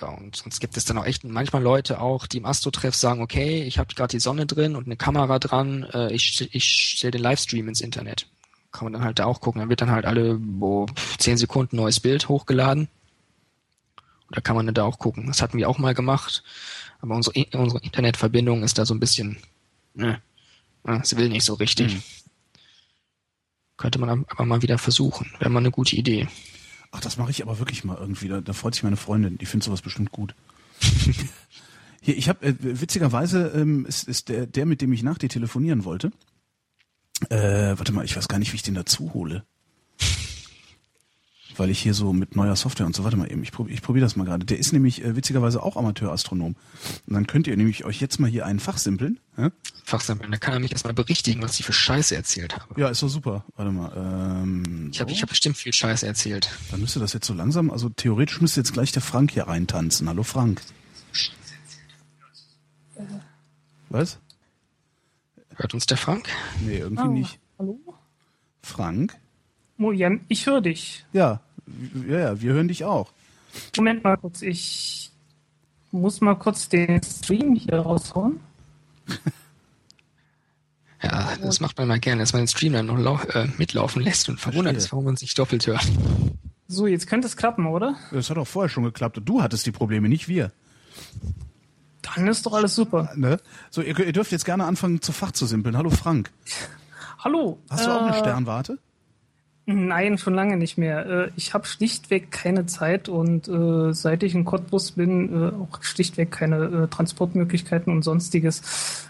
ja, 0.00 0.08
und 0.08 0.36
sonst 0.36 0.60
gibt 0.60 0.76
es 0.76 0.84
dann 0.84 0.98
auch 0.98 1.04
echt 1.04 1.24
manchmal 1.24 1.62
Leute 1.62 2.00
auch, 2.00 2.26
die 2.26 2.38
im 2.38 2.46
Astro-Treff 2.46 2.94
sagen, 2.94 3.20
okay, 3.22 3.62
ich 3.62 3.78
habe 3.78 3.94
gerade 3.94 4.10
die 4.10 4.20
Sonne 4.20 4.46
drin 4.46 4.76
und 4.76 4.86
eine 4.86 4.96
Kamera 4.96 5.38
dran, 5.38 5.84
äh, 5.92 6.12
ich, 6.12 6.48
ich 6.54 6.64
stelle 6.64 7.12
den 7.12 7.22
Livestream 7.22 7.68
ins 7.68 7.80
Internet. 7.80 8.26
Kann 8.72 8.86
man 8.86 8.92
dann 8.92 9.04
halt 9.04 9.18
da 9.18 9.26
auch 9.26 9.40
gucken. 9.40 9.60
Dann 9.60 9.68
wird 9.68 9.80
dann 9.80 9.90
halt 9.90 10.06
alle 10.06 10.38
wo, 10.40 10.86
zehn 11.18 11.36
Sekunden 11.36 11.76
neues 11.76 12.00
Bild 12.00 12.28
hochgeladen. 12.28 12.88
Und 14.28 14.36
da 14.36 14.40
kann 14.40 14.56
man 14.56 14.66
dann 14.66 14.74
da 14.74 14.84
auch 14.84 14.98
gucken. 14.98 15.26
Das 15.26 15.42
hatten 15.42 15.58
wir 15.58 15.68
auch 15.68 15.78
mal 15.78 15.94
gemacht. 15.94 16.44
Aber 17.00 17.16
unsere, 17.16 17.44
unsere 17.54 17.82
Internetverbindung 17.82 18.62
ist 18.62 18.78
da 18.78 18.86
so 18.86 18.94
ein 18.94 19.00
bisschen, 19.00 19.38
ne, 19.94 20.22
es 20.84 21.16
will 21.16 21.28
nicht 21.28 21.44
so 21.44 21.54
richtig. 21.54 21.94
Mhm. 21.94 22.02
Könnte 23.76 23.98
man 23.98 24.24
aber 24.28 24.44
mal 24.44 24.62
wieder 24.62 24.78
versuchen. 24.78 25.32
Wäre 25.38 25.50
mal 25.50 25.60
eine 25.60 25.70
gute 25.70 25.96
Idee. 25.96 26.28
Ach, 26.90 27.00
das 27.00 27.16
mache 27.16 27.30
ich 27.30 27.42
aber 27.42 27.58
wirklich 27.58 27.84
mal 27.84 27.96
irgendwie. 27.96 28.28
Da, 28.28 28.40
da 28.40 28.52
freut 28.52 28.74
sich 28.74 28.82
meine 28.82 28.96
Freundin. 28.96 29.38
Die 29.38 29.46
findet 29.46 29.66
sowas 29.66 29.82
bestimmt 29.82 30.12
gut. 30.12 30.34
Hier, 32.02 32.16
ich 32.16 32.28
habe 32.28 32.46
äh, 32.46 32.54
witzigerweise 32.58 33.48
ähm, 33.54 33.84
ist, 33.86 34.08
ist 34.08 34.28
der, 34.28 34.46
der, 34.46 34.66
mit 34.66 34.80
dem 34.80 34.92
ich 34.92 35.02
nach 35.02 35.18
dir 35.18 35.28
telefonieren 35.28 35.84
wollte. 35.84 36.12
Äh, 37.28 37.76
warte 37.76 37.92
mal, 37.92 38.04
ich 38.04 38.16
weiß 38.16 38.28
gar 38.28 38.38
nicht, 38.38 38.52
wie 38.52 38.56
ich 38.56 38.62
den 38.62 38.74
dazu 38.74 39.12
hole. 39.12 39.44
Weil 41.56 41.70
ich 41.70 41.80
hier 41.80 41.94
so 41.94 42.12
mit 42.12 42.36
neuer 42.36 42.54
Software 42.56 42.86
und 42.86 42.94
so, 42.94 43.04
warte 43.04 43.16
mal 43.16 43.30
eben, 43.30 43.42
ich 43.42 43.52
probiere 43.52 43.74
ich 43.74 43.82
probier 43.82 44.00
das 44.02 44.16
mal 44.16 44.24
gerade. 44.24 44.46
Der 44.46 44.58
ist 44.58 44.72
nämlich 44.72 45.04
äh, 45.04 45.16
witzigerweise 45.16 45.62
auch 45.62 45.76
Amateurastronom. 45.76 46.54
Und 47.06 47.12
dann 47.14 47.26
könnt 47.26 47.46
ihr 47.46 47.56
nämlich 47.56 47.84
euch 47.84 48.00
jetzt 48.00 48.18
mal 48.20 48.30
hier 48.30 48.46
einen 48.46 48.60
Fachsimpeln. 48.60 49.18
Ja, 49.36 49.50
Fachsimpeln. 49.84 50.30
Da 50.30 50.38
kann 50.38 50.54
er 50.54 50.60
mich 50.60 50.72
erstmal 50.72 50.94
berichtigen, 50.94 51.42
was 51.42 51.58
ich 51.58 51.66
für 51.66 51.72
Scheiße 51.72 52.14
erzählt 52.14 52.56
habe. 52.56 52.80
ja 52.80 52.88
ist 52.88 53.02
doch 53.02 53.08
super. 53.08 53.44
Warte 53.56 53.72
mal. 53.72 53.92
Ähm, 53.96 54.90
Ich 54.92 55.00
habe 55.00 55.10
ich 55.10 55.22
hab 55.22 55.28
bestimmt 55.28 55.56
viel 55.56 55.72
Scheiße 55.72 56.06
erzählt. 56.06 56.50
Dann 56.70 56.80
müsste 56.80 57.00
das 57.00 57.12
jetzt 57.12 57.26
so 57.26 57.34
langsam, 57.34 57.70
also 57.70 57.88
theoretisch 57.88 58.40
müsste 58.40 58.60
jetzt 58.60 58.72
gleich 58.72 58.92
der 58.92 59.02
Frank 59.02 59.32
hier 59.32 59.44
reintanzen. 59.48 60.08
Hallo 60.08 60.22
Frank. 60.22 60.62
Was? 63.88 64.18
Hört 65.56 65.74
uns 65.74 65.86
der 65.86 65.96
Frank? 65.96 66.28
Nee, 66.64 66.78
irgendwie 66.78 67.02
Ah, 67.02 67.06
nicht. 67.08 67.38
Hallo? 67.58 67.78
Frank? 68.62 69.16
Mojan, 69.80 70.20
ich 70.28 70.44
höre 70.44 70.60
dich. 70.60 71.06
Ja, 71.14 71.40
ja, 72.06 72.18
ja, 72.18 72.40
wir 72.42 72.52
hören 72.52 72.68
dich 72.68 72.84
auch. 72.84 73.12
Moment 73.78 74.04
mal 74.04 74.18
kurz, 74.18 74.42
ich 74.42 75.10
muss 75.90 76.20
mal 76.20 76.34
kurz 76.34 76.68
den 76.68 77.02
Stream 77.02 77.54
hier 77.56 77.80
raushauen. 77.80 78.40
Ja, 81.02 81.34
das 81.40 81.60
macht 81.60 81.78
man 81.78 81.88
mal 81.88 81.98
gerne, 81.98 82.20
dass 82.20 82.34
man 82.34 82.42
den 82.42 82.48
Stream 82.48 82.74
dann 82.74 82.84
noch 82.84 83.24
äh, 83.30 83.48
mitlaufen 83.56 84.02
lässt 84.02 84.28
und 84.28 84.38
verwundert 84.38 84.76
ist, 84.76 84.92
warum 84.92 85.06
man 85.06 85.16
sich 85.16 85.32
doppelt 85.32 85.66
hört. 85.66 85.88
So, 86.68 86.86
jetzt 86.86 87.06
könnte 87.06 87.26
es 87.26 87.38
klappen, 87.38 87.64
oder? 87.64 87.96
Das 88.12 88.28
hat 88.28 88.36
auch 88.36 88.46
vorher 88.46 88.68
schon 88.68 88.84
geklappt. 88.84 89.16
und 89.16 89.24
Du 89.26 89.40
hattest 89.40 89.64
die 89.64 89.72
Probleme, 89.72 90.10
nicht 90.10 90.28
wir. 90.28 90.52
Dann 92.02 92.28
ist 92.28 92.44
doch 92.44 92.52
alles 92.52 92.74
super. 92.74 93.12
Ne? 93.16 93.40
So, 93.70 93.80
ihr, 93.80 93.98
ihr 93.98 94.12
dürft 94.12 94.30
jetzt 94.30 94.44
gerne 94.44 94.66
anfangen, 94.66 95.00
zu 95.00 95.12
Fach 95.12 95.32
zu 95.32 95.46
simpeln. 95.46 95.74
Hallo 95.74 95.88
Frank. 95.88 96.30
Hallo. 97.20 97.58
Hast 97.70 97.86
du 97.86 97.90
auch 97.90 98.02
eine 98.02 98.14
äh, 98.14 98.18
Sternwarte? 98.18 98.78
Nein, 99.72 100.18
schon 100.18 100.34
lange 100.34 100.56
nicht 100.56 100.78
mehr. 100.78 101.06
Äh, 101.06 101.30
Ich 101.36 101.54
habe 101.54 101.66
schlichtweg 101.66 102.30
keine 102.30 102.66
Zeit 102.66 103.08
und 103.08 103.46
äh, 103.48 103.92
seit 103.92 104.22
ich 104.22 104.34
in 104.34 104.44
Cottbus 104.44 104.92
bin, 104.92 105.32
äh, 105.32 105.52
auch 105.54 105.82
schlichtweg 105.82 106.30
keine 106.32 106.88
Transportmöglichkeiten 106.90 107.92
und 107.92 108.02
sonstiges. 108.02 109.08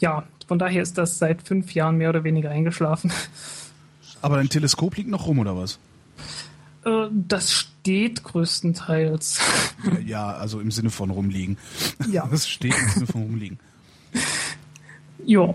Ja, 0.00 0.24
von 0.46 0.58
daher 0.58 0.82
ist 0.82 0.96
das 0.98 1.18
seit 1.18 1.42
fünf 1.42 1.74
Jahren 1.74 1.96
mehr 1.96 2.08
oder 2.10 2.24
weniger 2.24 2.50
eingeschlafen. 2.50 3.12
Aber 4.22 4.36
dein 4.36 4.48
Teleskop 4.48 4.96
liegt 4.96 5.10
noch 5.10 5.26
rum, 5.26 5.38
oder 5.38 5.56
was? 5.56 5.78
Das 7.12 7.52
steht 7.52 8.22
größtenteils. 8.24 9.40
Ja, 10.04 10.32
also 10.32 10.60
im 10.60 10.70
Sinne 10.70 10.90
von 10.90 11.10
rumliegen. 11.10 11.56
Ja. 12.10 12.26
Das 12.30 12.48
steht 12.48 12.74
im 12.76 12.88
Sinne 12.88 13.06
von 13.06 13.22
rumliegen. 13.22 13.58
Ja. 15.24 15.54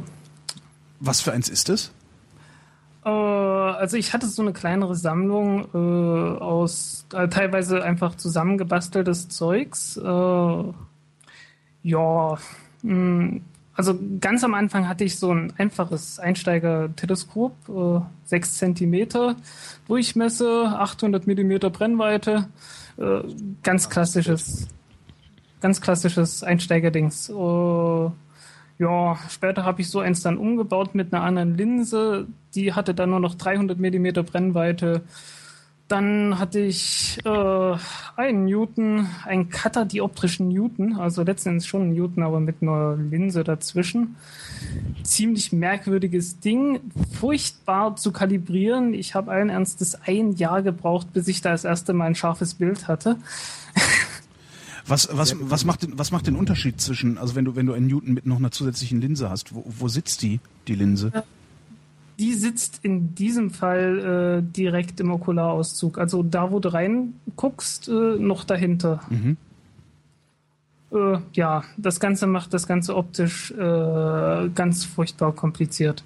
Was 1.00 1.22
für 1.22 1.32
eins 1.34 1.50
ist 1.50 1.70
es? 1.70 1.92
Äh, 3.06 3.10
also 3.10 3.98
ich 3.98 4.14
hatte 4.14 4.28
so 4.28 4.42
eine 4.42 4.54
kleinere 4.54 4.96
Sammlung 4.96 5.68
äh, 5.74 6.40
aus 6.40 7.06
äh, 7.14 7.28
teilweise 7.28 7.84
einfach 7.84 8.16
zusammengebasteltes 8.16 9.30
Zeugs. 9.30 9.98
Äh, 9.98 10.64
ja, 11.84 12.38
mh, 12.82 13.42
also 13.76 13.98
ganz 14.20 14.44
am 14.44 14.54
Anfang 14.54 14.88
hatte 14.88 15.04
ich 15.04 15.18
so 15.18 15.34
ein 15.34 15.52
einfaches 15.58 16.20
Einsteiger-Teleskop, 16.20 17.54
äh, 17.70 18.02
6 18.26 18.58
cm 18.58 19.08
Durchmesser, 19.88 20.80
800 20.80 21.26
mm 21.26 21.58
Brennweite, 21.72 22.48
äh, 22.98 23.22
ganz 23.64 23.90
klassisches, 23.90 24.68
ganz 25.60 25.82
klassisches 25.82 26.44
Einsteigerdings. 26.44 27.30
Äh, 27.30 28.10
ja, 28.80 29.18
später 29.30 29.64
habe 29.64 29.82
ich 29.82 29.90
so 29.90 30.00
eins 30.00 30.22
dann 30.22 30.38
umgebaut 30.38 30.96
mit 30.96 31.14
einer 31.14 31.24
anderen 31.24 31.56
Linse. 31.56 32.28
Die 32.56 32.74
hatte 32.74 32.94
dann 32.94 33.12
nur 33.12 33.20
noch 33.20 33.36
300 33.36 33.80
mm 33.80 34.08
Brennweite. 34.26 35.02
Dann 35.88 36.40
hatte 36.40 36.60
ich 36.60 37.20
äh, 37.26 37.76
einen 38.16 38.46
Newton, 38.46 39.08
einen 39.26 39.50
Cutter 39.50 39.86
dioptrischen 39.86 40.48
Newton, 40.48 40.96
also 40.96 41.24
letztendlich 41.24 41.70
schon 41.70 41.84
einen 41.84 41.94
Newton, 41.94 42.24
aber 42.24 42.40
mit 42.40 42.62
einer 42.62 42.96
Linse 42.96 43.44
dazwischen. 43.44 44.16
Ziemlich 45.04 45.52
merkwürdiges 45.52 46.40
Ding, 46.40 46.80
furchtbar 47.20 47.96
zu 47.98 48.12
kalibrieren. 48.12 48.94
Ich 48.94 49.14
habe 49.14 49.32
allen 49.32 49.50
Ernstes 49.50 49.96
ein 50.06 50.32
Jahr 50.34 50.62
gebraucht, 50.62 51.14
bis 51.14 51.28
ich 51.28 51.42
da 51.42 51.52
das 51.52 51.66
erste 51.66 51.94
Mal 51.94 52.06
ein 52.06 52.16
scharfes 52.16 52.56
Bild 52.56 52.88
hatte. 52.88 53.18
Was, 54.86 55.10
was, 55.12 55.36
was, 55.40 55.66
macht 55.66 55.84
den, 55.84 55.98
was 55.98 56.12
macht 56.12 56.28
den 56.28 56.36
Unterschied 56.36 56.82
zwischen, 56.82 57.18
also 57.18 57.36
wenn 57.36 57.46
du, 57.46 57.56
wenn 57.56 57.66
du 57.66 57.74
einen 57.74 57.88
Newton 57.88 58.14
mit 58.14 58.26
noch 58.26 58.38
einer 58.38 58.52
zusätzlichen 58.52 59.00
Linse 59.00 59.30
hast, 59.30 59.56
wo, 59.56 59.64
wo 59.66 59.88
sitzt 59.88 60.22
die, 60.22 60.40
die 60.68 60.76
Linse? 60.76 61.12
Die 62.20 62.34
sitzt 62.34 62.80
in 62.84 63.16
diesem 63.16 63.50
Fall 63.50 64.44
äh, 64.44 64.52
direkt 64.54 65.00
im 65.00 65.12
Okularauszug. 65.12 65.98
Also 65.98 66.22
da, 66.22 66.52
wo 66.52 66.60
du 66.60 66.74
reinguckst, 66.74 67.88
äh, 67.88 67.92
noch 67.92 68.44
dahinter. 68.44 69.02
Mhm. 69.10 69.38
Äh, 70.92 71.18
ja, 71.34 71.64
das 71.78 72.00
Ganze 72.00 72.28
macht 72.28 72.54
das 72.54 72.68
Ganze 72.68 72.96
optisch 72.96 73.52
äh, 73.52 74.50
ganz 74.54 74.86
furchtbar 74.86 75.32
kompliziert 75.32 76.04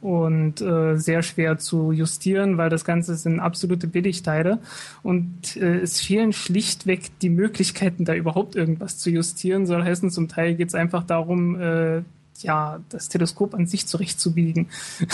und 0.00 0.60
äh, 0.60 0.96
sehr 0.96 1.22
schwer 1.22 1.58
zu 1.58 1.92
justieren, 1.92 2.56
weil 2.56 2.70
das 2.70 2.84
Ganze 2.84 3.16
sind 3.16 3.40
absolute 3.40 3.88
Billigteile 3.88 4.60
und 5.02 5.56
äh, 5.56 5.80
es 5.80 6.00
fehlen 6.00 6.32
schlichtweg 6.32 7.18
die 7.20 7.30
Möglichkeiten, 7.30 8.04
da 8.04 8.14
überhaupt 8.14 8.54
irgendwas 8.54 8.98
zu 8.98 9.10
justieren. 9.10 9.66
Soll 9.66 9.82
heißen, 9.82 10.10
zum 10.10 10.28
Teil 10.28 10.54
geht 10.54 10.68
es 10.68 10.74
einfach 10.74 11.04
darum, 11.04 11.60
äh, 11.60 12.02
ja, 12.40 12.80
das 12.88 13.08
Teleskop 13.08 13.54
an 13.54 13.66
sich 13.66 13.86
zurechtzubiegen. 13.86 14.68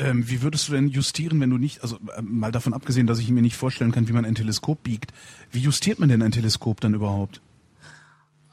Ähm, 0.00 0.30
wie 0.30 0.42
würdest 0.42 0.68
du 0.68 0.72
denn 0.74 0.86
justieren, 0.86 1.40
wenn 1.40 1.50
du 1.50 1.58
nicht, 1.58 1.82
also 1.82 1.98
äh, 2.16 2.22
mal 2.22 2.52
davon 2.52 2.72
abgesehen, 2.72 3.08
dass 3.08 3.18
ich 3.18 3.32
mir 3.32 3.42
nicht 3.42 3.56
vorstellen 3.56 3.90
kann, 3.90 4.06
wie 4.06 4.12
man 4.12 4.24
ein 4.24 4.36
Teleskop 4.36 4.84
biegt, 4.84 5.12
wie 5.50 5.58
justiert 5.58 5.98
man 5.98 6.08
denn 6.08 6.22
ein 6.22 6.30
Teleskop 6.30 6.80
dann 6.80 6.94
überhaupt? 6.94 7.40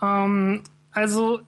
Ähm, 0.01 0.61
also 0.91 1.41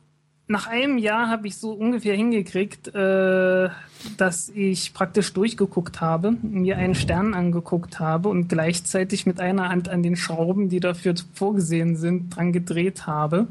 nach 0.49 0.67
einem 0.67 0.97
Jahr 0.97 1.29
habe 1.29 1.47
ich 1.47 1.57
so 1.57 1.71
ungefähr 1.73 2.15
hingekriegt, 2.15 2.87
äh, 2.95 3.69
dass 4.17 4.49
ich 4.49 4.93
praktisch 4.93 5.33
durchgeguckt 5.33 5.99
habe, 5.99 6.31
mir 6.41 6.77
einen 6.77 6.95
Stern 6.95 7.33
angeguckt 7.33 7.99
habe 7.99 8.29
und 8.29 8.47
gleichzeitig 8.47 9.25
mit 9.25 9.41
einer 9.41 9.67
Hand 9.69 9.89
an 9.89 10.03
den 10.03 10.15
Schrauben, 10.15 10.69
die 10.69 10.79
dafür 10.79 11.15
vorgesehen 11.33 11.97
sind, 11.97 12.35
dran 12.35 12.53
gedreht 12.53 13.07
habe, 13.07 13.47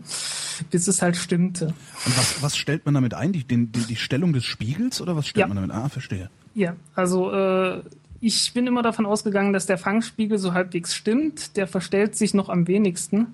bis 0.70 0.88
es 0.88 1.02
halt 1.02 1.16
stimmte. 1.16 1.66
Und 1.66 2.16
was, 2.18 2.42
was 2.42 2.56
stellt 2.56 2.86
man 2.86 2.94
damit 2.94 3.12
ein? 3.12 3.32
Die, 3.32 3.44
die, 3.44 3.66
die 3.66 3.96
Stellung 3.96 4.32
des 4.32 4.44
Spiegels 4.44 5.00
oder 5.02 5.16
was 5.16 5.26
stellt 5.28 5.42
Ja. 5.42 5.48
man 5.48 5.56
damit 5.56 5.70
ein? 5.72 5.82
Ah, 5.82 5.88
verstehe. 5.90 6.30
Ja, 6.54 6.74
also 6.94 7.30
äh, 7.32 7.82
ich 8.20 8.54
bin 8.54 8.66
immer 8.66 8.80
davon 8.82 9.04
ausgegangen, 9.04 9.52
dass 9.52 9.66
der 9.66 9.76
Fangspiegel 9.76 10.38
so 10.38 10.54
halbwegs 10.54 10.94
stimmt. 10.94 11.58
Der 11.58 11.66
verstellt 11.66 12.16
sich 12.16 12.32
noch 12.32 12.48
am 12.48 12.66
wenigsten 12.66 13.26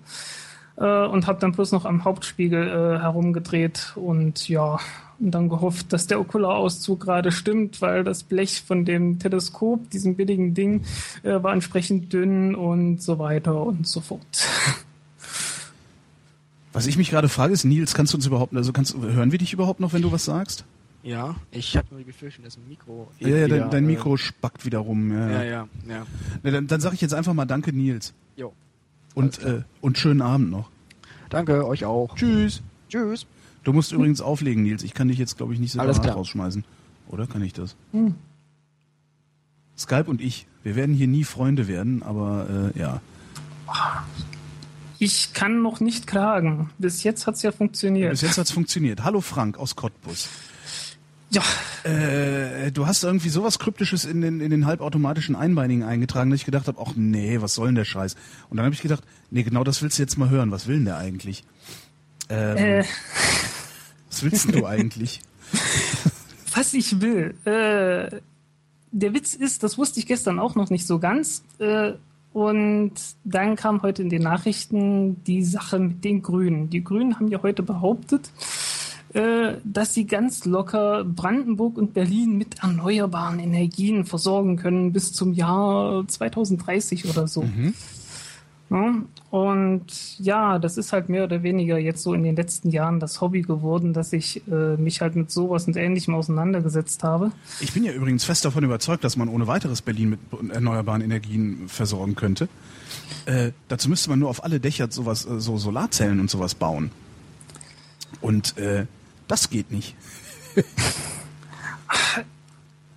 äh, 0.76 1.06
und 1.06 1.26
habe 1.26 1.40
dann 1.40 1.52
bloß 1.52 1.72
noch 1.72 1.84
am 1.84 2.04
Hauptspiegel 2.04 2.68
äh, 2.68 2.98
herumgedreht 3.00 3.92
und 3.96 4.48
ja, 4.48 4.78
und 5.18 5.30
dann 5.30 5.48
gehofft, 5.48 5.92
dass 5.92 6.06
der 6.08 6.20
Okularauszug 6.20 7.00
gerade 7.00 7.30
stimmt, 7.30 7.80
weil 7.80 8.02
das 8.02 8.24
Blech 8.24 8.62
von 8.62 8.84
dem 8.84 9.20
Teleskop, 9.20 9.88
diesem 9.90 10.16
billigen 10.16 10.54
Ding, 10.54 10.84
äh, 11.22 11.42
war 11.42 11.52
entsprechend 11.52 12.12
dünn 12.12 12.54
und 12.54 13.00
so 13.00 13.18
weiter 13.18 13.62
und 13.62 13.86
so 13.86 14.00
fort. 14.00 14.20
Was 16.72 16.86
ich 16.86 16.96
mich 16.96 17.10
gerade 17.10 17.28
frage, 17.28 17.52
ist, 17.52 17.64
Nils, 17.64 17.94
kannst 17.94 18.14
du 18.14 18.16
uns 18.16 18.26
überhaupt, 18.26 18.56
also 18.56 18.72
kannst, 18.72 18.96
hören 18.96 19.30
wir 19.30 19.38
dich 19.38 19.52
überhaupt 19.52 19.78
noch, 19.78 19.92
wenn 19.92 20.00
du 20.00 20.10
was 20.10 20.24
sagst? 20.24 20.64
Ja, 21.02 21.34
ich 21.50 21.76
habe 21.76 21.88
nur 21.90 21.98
die 21.98 22.06
Befürchtung, 22.06 22.44
dass 22.44 22.56
ein 22.56 22.66
Mikro. 22.66 23.08
Ja, 23.18 23.28
ja, 23.28 23.48
dein, 23.48 23.70
dein 23.70 23.84
äh, 23.84 23.88
Mikro 23.88 24.16
spackt 24.16 24.64
wieder 24.64 24.78
rum. 24.78 25.12
Ja, 25.12 25.30
Ja, 25.30 25.42
ja. 25.42 25.42
ja, 25.42 25.68
ja. 25.88 26.06
Na, 26.42 26.50
dann 26.50 26.66
dann 26.68 26.80
sage 26.80 26.94
ich 26.94 27.00
jetzt 27.00 27.12
einfach 27.12 27.34
mal 27.34 27.44
Danke, 27.44 27.72
Nils. 27.72 28.14
Jo. 28.36 28.52
Und, 29.14 29.42
äh, 29.42 29.62
und 29.80 29.98
schönen 29.98 30.22
Abend 30.22 30.50
noch. 30.50 30.70
Danke, 31.28 31.66
euch 31.66 31.84
auch. 31.84 32.14
Tschüss. 32.16 32.62
Tschüss. 32.88 33.26
Du 33.64 33.72
musst 33.72 33.92
übrigens 33.92 34.20
auflegen, 34.20 34.62
Nils. 34.62 34.82
Ich 34.82 34.94
kann 34.94 35.08
dich 35.08 35.18
jetzt, 35.18 35.36
glaube 35.36 35.54
ich, 35.54 35.60
nicht 35.60 35.78
Alles 35.78 35.96
separat 35.96 36.02
klar. 36.02 36.16
rausschmeißen. 36.16 36.64
Oder 37.08 37.26
kann 37.26 37.42
ich 37.42 37.52
das? 37.52 37.76
Hm. 37.92 38.14
Skype 39.78 40.04
und 40.08 40.20
ich, 40.20 40.46
wir 40.62 40.76
werden 40.76 40.94
hier 40.94 41.06
nie 41.06 41.24
Freunde 41.24 41.68
werden, 41.68 42.02
aber 42.02 42.72
äh, 42.74 42.78
ja. 42.78 43.00
Ich 44.98 45.32
kann 45.32 45.62
noch 45.62 45.80
nicht 45.80 46.06
klagen. 46.06 46.70
Bis 46.78 47.02
jetzt 47.02 47.26
hat's 47.26 47.42
ja 47.42 47.52
funktioniert. 47.52 48.10
Bis 48.10 48.20
jetzt 48.20 48.38
hat's 48.38 48.50
funktioniert. 48.50 49.04
Hallo 49.04 49.20
Frank 49.20 49.58
aus 49.58 49.74
Cottbus. 49.74 50.28
Ja, 51.32 51.42
Äh, 51.84 52.70
du 52.70 52.86
hast 52.86 53.02
irgendwie 53.02 53.28
sowas 53.28 53.58
Kryptisches 53.58 54.04
in 54.04 54.20
den, 54.20 54.40
in 54.40 54.50
den 54.50 54.66
halbautomatischen 54.66 55.34
Einbeinigen 55.34 55.82
eingetragen, 55.82 56.30
dass 56.30 56.40
ich 56.40 56.46
gedacht 56.46 56.68
habe, 56.68 56.80
ach 56.80 56.92
nee, 56.94 57.40
was 57.40 57.54
soll 57.54 57.66
denn 57.66 57.74
der 57.74 57.84
Scheiß? 57.84 58.14
Und 58.50 58.56
dann 58.56 58.64
habe 58.64 58.74
ich 58.74 58.82
gedacht, 58.82 59.02
nee, 59.30 59.42
genau 59.42 59.64
das 59.64 59.82
willst 59.82 59.98
du 59.98 60.02
jetzt 60.02 60.16
mal 60.16 60.30
hören. 60.30 60.52
Was 60.52 60.68
will 60.68 60.76
denn 60.76 60.84
der 60.84 60.98
eigentlich? 60.98 61.42
Ähm, 62.28 62.56
äh, 62.56 62.84
Was 64.08 64.22
willst 64.22 64.44
denn 64.44 64.60
du 64.60 64.66
eigentlich? 64.66 65.20
was 66.54 66.72
ich 66.74 67.00
will. 67.00 67.34
Äh, 67.44 68.20
der 68.92 69.14
Witz 69.14 69.34
ist, 69.34 69.62
das 69.62 69.78
wusste 69.78 69.98
ich 70.00 70.06
gestern 70.06 70.38
auch 70.38 70.54
noch 70.54 70.70
nicht 70.70 70.86
so 70.86 70.98
ganz. 70.98 71.42
Äh, 71.58 71.94
und 72.32 72.92
dann 73.24 73.56
kam 73.56 73.82
heute 73.82 74.02
in 74.02 74.08
den 74.08 74.22
Nachrichten 74.22 75.22
die 75.24 75.42
Sache 75.42 75.78
mit 75.78 76.04
den 76.04 76.22
Grünen. 76.22 76.70
Die 76.70 76.84
Grünen 76.84 77.16
haben 77.16 77.28
ja 77.28 77.42
heute 77.42 77.62
behauptet, 77.62 78.30
äh, 79.14 79.54
dass 79.64 79.94
sie 79.94 80.06
ganz 80.06 80.44
locker 80.44 81.04
Brandenburg 81.04 81.76
und 81.76 81.94
Berlin 81.94 82.36
mit 82.38 82.62
erneuerbaren 82.62 83.38
Energien 83.38 84.04
versorgen 84.04 84.56
können 84.56 84.92
bis 84.92 85.12
zum 85.12 85.32
Jahr 85.32 86.06
2030 86.06 87.08
oder 87.08 87.28
so. 87.28 87.44
Ja, 88.72 88.94
und 89.30 90.18
ja, 90.18 90.58
das 90.58 90.78
ist 90.78 90.94
halt 90.94 91.10
mehr 91.10 91.24
oder 91.24 91.42
weniger 91.42 91.76
jetzt 91.76 92.02
so 92.02 92.14
in 92.14 92.22
den 92.22 92.36
letzten 92.36 92.70
Jahren 92.70 93.00
das 93.00 93.20
Hobby 93.20 93.42
geworden, 93.42 93.92
dass 93.92 94.14
ich 94.14 94.42
äh, 94.48 94.78
mich 94.78 95.02
halt 95.02 95.14
mit 95.14 95.30
sowas 95.30 95.66
und 95.66 95.76
Ähnlichem 95.76 96.14
auseinandergesetzt 96.14 97.02
habe. 97.02 97.32
Ich 97.60 97.74
bin 97.74 97.84
ja 97.84 97.92
übrigens 97.92 98.24
fest 98.24 98.46
davon 98.46 98.64
überzeugt, 98.64 99.04
dass 99.04 99.18
man 99.18 99.28
ohne 99.28 99.46
weiteres 99.46 99.82
Berlin 99.82 100.10
mit 100.10 100.20
erneuerbaren 100.50 101.02
Energien 101.02 101.68
versorgen 101.68 102.14
könnte. 102.14 102.48
Äh, 103.26 103.52
dazu 103.68 103.90
müsste 103.90 104.08
man 104.08 104.18
nur 104.18 104.30
auf 104.30 104.42
alle 104.42 104.58
Dächer 104.58 104.90
sowas, 104.90 105.26
äh, 105.26 105.38
so 105.38 105.58
Solarzellen 105.58 106.18
und 106.18 106.30
sowas 106.30 106.54
bauen. 106.54 106.90
Und 108.22 108.56
äh, 108.56 108.86
das 109.28 109.50
geht 109.50 109.70
nicht. 109.70 109.94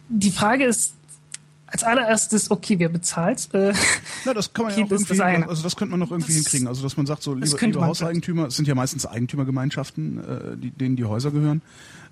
Die 0.10 0.32
Frage 0.32 0.66
ist 0.66 0.94
als 1.68 1.84
allererstes, 1.84 2.52
okay, 2.52 2.80
wer 2.80 2.90
bezahlt? 2.90 3.50
Äh, 3.54 3.74
Na, 4.24 4.34
das 4.34 4.54
kann 4.54 4.66
man 4.66 4.72
Okay, 4.74 4.82
ja 4.82 4.86
auch 4.88 4.92
irgendwie, 4.92 5.10
das 5.10 5.20
eine. 5.20 5.50
also 5.50 5.64
das 5.64 5.76
könnte 5.76 5.92
man 5.92 6.00
noch 6.00 6.12
irgendwie 6.12 6.32
Das- 6.34 6.44
hinkriegen. 6.44 6.68
Also 6.68 6.84
dass 6.84 6.96
man 6.96 7.06
sagt, 7.06 7.24
so 7.24 7.34
das 7.36 7.50
liebe, 7.50 7.58
könnte 7.58 7.66
liebe 7.74 7.80
man 7.82 7.90
Hauseigentümer, 7.90 8.46
es 8.48 8.56
sind 8.56 8.68
ja 8.68 8.76
meistens 8.76 9.06
Eigentümergemeinschaften, 9.06 10.18
äh, 10.54 10.58
die, 10.58 10.70
denen 10.72 10.96
die 10.96 11.06
Häuser 11.06 11.32
gehören, 11.32 11.62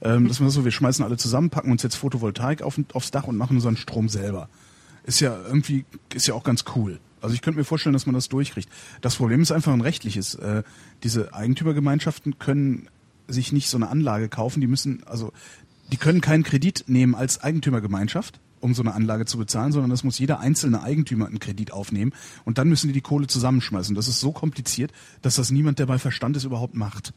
ähm, 0.02 0.27
dass 0.27 0.40
man 0.40 0.49
so, 0.49 0.65
wir 0.65 0.72
schmeißen 0.72 1.06
alle 1.06 1.18
zusammen, 1.18 1.49
packen 1.49 1.72
uns 1.72 1.84
jetzt 1.84 1.95
Photovoltaik 1.95 2.61
auf, 2.61 2.80
aufs 2.94 3.11
Dach 3.11 3.26
und 3.26 3.38
machen 3.38 3.56
unseren 3.56 3.77
Strom 3.77 4.10
selber. 4.10 4.49
Ist 5.06 5.19
ja 5.22 5.38
irgendwie, 5.45 5.85
ist 6.14 6.27
ja 6.27 6.34
auch 6.34 6.44
ganz 6.44 6.65
cool. 6.76 6.99
Also 7.22 7.35
ich 7.35 7.41
könnte 7.41 7.57
mir 7.57 7.64
vorstellen, 7.64 7.94
dass 7.94 8.06
man 8.06 8.15
das 8.15 8.27
durchkriegt. 8.27 8.68
Das 9.02 9.15
Problem 9.15 9.41
ist 9.41 9.52
einfach 9.52 9.72
ein 9.72 9.81
rechtliches. 9.81 10.35
Äh, 10.35 10.64
diese 11.03 11.34
Eigentümergemeinschaften 11.34 12.38
können 12.40 12.90
sich 13.27 13.51
nicht 13.51 13.69
so 13.69 13.77
eine 13.77 13.89
Anlage 13.89 14.29
kaufen. 14.29 14.61
Die 14.61 14.67
müssen, 14.67 15.03
also 15.05 15.31
die 15.91 15.97
können 15.97 16.21
keinen 16.21 16.43
Kredit 16.43 16.85
nehmen 16.87 17.15
als 17.15 17.43
Eigentümergemeinschaft, 17.43 18.39
um 18.59 18.73
so 18.73 18.81
eine 18.81 18.93
Anlage 18.93 19.25
zu 19.25 19.37
bezahlen, 19.37 19.71
sondern 19.71 19.89
das 19.89 20.03
muss 20.03 20.19
jeder 20.19 20.39
einzelne 20.39 20.81
Eigentümer 20.81 21.27
einen 21.27 21.39
Kredit 21.39 21.71
aufnehmen 21.71 22.13
und 22.45 22.57
dann 22.57 22.69
müssen 22.69 22.87
die 22.87 22.93
die 22.93 23.01
Kohle 23.01 23.27
zusammenschmeißen. 23.27 23.95
Das 23.95 24.07
ist 24.07 24.19
so 24.19 24.31
kompliziert, 24.31 24.91
dass 25.21 25.35
das 25.35 25.51
niemand, 25.51 25.79
der 25.79 25.85
bei 25.85 25.99
Verstand 25.99 26.37
ist, 26.37 26.45
überhaupt 26.45 26.75
macht. 26.75 27.13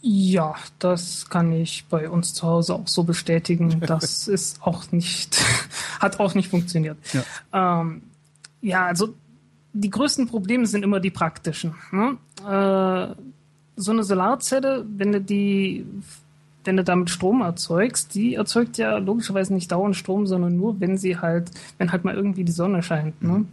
ja, 0.00 0.54
das 0.78 1.28
kann 1.28 1.52
ich 1.52 1.86
bei 1.88 2.08
uns 2.08 2.34
zu 2.34 2.46
Hause 2.46 2.74
auch 2.74 2.86
so 2.86 3.04
bestätigen. 3.04 3.80
Das 3.86 4.28
ist 4.28 4.62
auch 4.62 4.92
nicht, 4.92 5.42
hat 6.00 6.20
auch 6.20 6.34
nicht 6.34 6.50
funktioniert. 6.50 6.98
Ja, 7.12 7.80
ähm, 7.80 8.02
ja 8.60 8.86
also 8.86 9.14
die 9.72 9.90
größten 9.90 10.28
Probleme 10.28 10.66
sind 10.66 10.82
immer 10.82 11.00
die 11.00 11.10
praktischen. 11.10 11.74
Ne? 11.92 12.16
Äh, 12.44 13.14
so 13.78 13.92
eine 13.92 14.04
Solarzelle, 14.04 14.84
wenn 14.96 15.12
du 15.12 15.20
die, 15.20 15.86
wenn 16.64 16.76
du 16.76 16.84
damit 16.84 17.10
Strom 17.10 17.40
erzeugst, 17.40 18.14
die 18.14 18.34
erzeugt 18.34 18.76
ja 18.76 18.98
logischerweise 18.98 19.54
nicht 19.54 19.72
dauernd 19.72 19.96
Strom, 19.96 20.26
sondern 20.26 20.56
nur, 20.56 20.80
wenn 20.80 20.98
sie 20.98 21.16
halt, 21.18 21.50
wenn 21.78 21.92
halt 21.92 22.04
mal 22.04 22.14
irgendwie 22.14 22.44
die 22.44 22.52
Sonne 22.52 22.82
scheint. 22.82 23.22
Ne? 23.22 23.46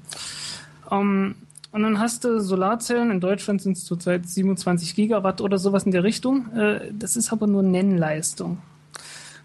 Ähm, 0.91 1.35
und 1.71 1.83
dann 1.83 1.99
hast 1.99 2.23
du 2.23 2.39
Solarzellen, 2.39 3.11
in 3.11 3.19
Deutschland 3.19 3.61
sind 3.61 3.77
es 3.77 3.85
zurzeit 3.85 4.27
27 4.27 4.95
Gigawatt 4.95 5.41
oder 5.41 5.57
sowas 5.57 5.83
in 5.83 5.91
der 5.91 6.03
Richtung. 6.03 6.51
Äh, 6.53 6.91
Das 6.97 7.15
ist 7.15 7.31
aber 7.31 7.47
nur 7.47 7.63
Nennleistung. 7.63 8.59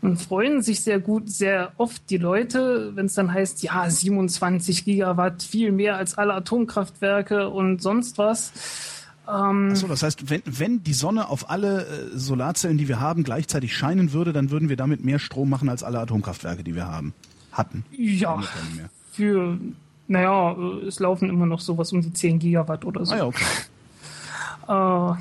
Und 0.02 0.16
freuen 0.18 0.62
sich 0.62 0.80
sehr 0.80 0.98
gut, 0.98 1.28
sehr 1.28 1.72
oft 1.76 2.08
die 2.08 2.16
Leute, 2.16 2.92
wenn 2.94 3.06
es 3.06 3.14
dann 3.14 3.34
heißt, 3.34 3.62
ja, 3.62 3.90
27 3.90 4.84
Gigawatt, 4.84 5.42
viel 5.42 5.72
mehr 5.72 5.96
als 5.96 6.16
alle 6.16 6.32
Atomkraftwerke 6.34 7.50
und 7.50 7.82
sonst 7.82 8.16
was. 8.16 8.52
Ähm, 9.30 9.70
Achso, 9.70 9.86
das 9.86 10.02
heißt, 10.02 10.30
wenn, 10.30 10.42
wenn 10.46 10.82
die 10.82 10.92
Sonne 10.92 11.28
auf 11.28 11.50
alle 11.50 11.86
äh, 11.86 12.18
Solarzellen, 12.18 12.78
die 12.78 12.88
wir 12.88 13.00
haben, 13.00 13.22
gleichzeitig 13.22 13.76
scheinen 13.76 14.12
würde, 14.12 14.32
dann 14.32 14.50
würden 14.50 14.68
wir 14.68 14.76
damit 14.76 15.04
mehr 15.04 15.18
Strom 15.18 15.50
machen 15.50 15.68
als 15.68 15.82
alle 15.82 16.00
Atomkraftwerke, 16.00 16.64
die 16.64 16.74
wir 16.74 16.86
haben. 16.86 17.14
Hatten. 17.52 17.84
ja, 17.90 18.40
für, 19.12 19.58
naja, 20.06 20.52
äh, 20.52 20.86
es 20.86 21.00
laufen 21.00 21.28
immer 21.28 21.46
noch 21.46 21.60
sowas 21.60 21.92
um 21.92 22.00
die 22.00 22.12
10 22.12 22.38
Gigawatt 22.38 22.84
oder 22.84 23.04
so. 23.04 23.14
Ah 23.14 23.16
ja, 23.16 23.26
okay. 23.26 23.44
Äh, 24.68 25.14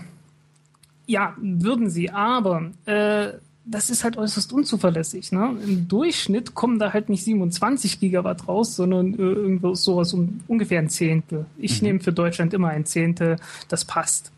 ja, 1.07 1.35
würden 1.37 1.89
sie, 1.89 2.11
aber 2.11 2.69
äh, 2.85 3.29
das 3.71 3.89
ist 3.89 4.03
halt 4.03 4.17
äußerst 4.17 4.51
unzuverlässig. 4.53 5.31
Ne? 5.31 5.55
Im 5.63 5.87
Durchschnitt 5.87 6.55
kommen 6.55 6.79
da 6.79 6.91
halt 6.93 7.09
nicht 7.09 7.23
27 7.23 7.99
Gigawatt 7.99 8.47
raus, 8.47 8.75
sondern 8.75 9.13
äh, 9.13 9.17
irgendwo 9.17 9.75
sowas 9.75 10.13
um 10.13 10.39
ungefähr 10.47 10.79
ein 10.79 10.89
Zehntel. 10.89 11.45
Ich 11.57 11.81
nehme 11.81 11.99
für 11.99 12.11
Deutschland 12.13 12.53
immer 12.53 12.69
ein 12.69 12.85
Zehntel, 12.85 13.37
das 13.67 13.85
passt. 13.85 14.31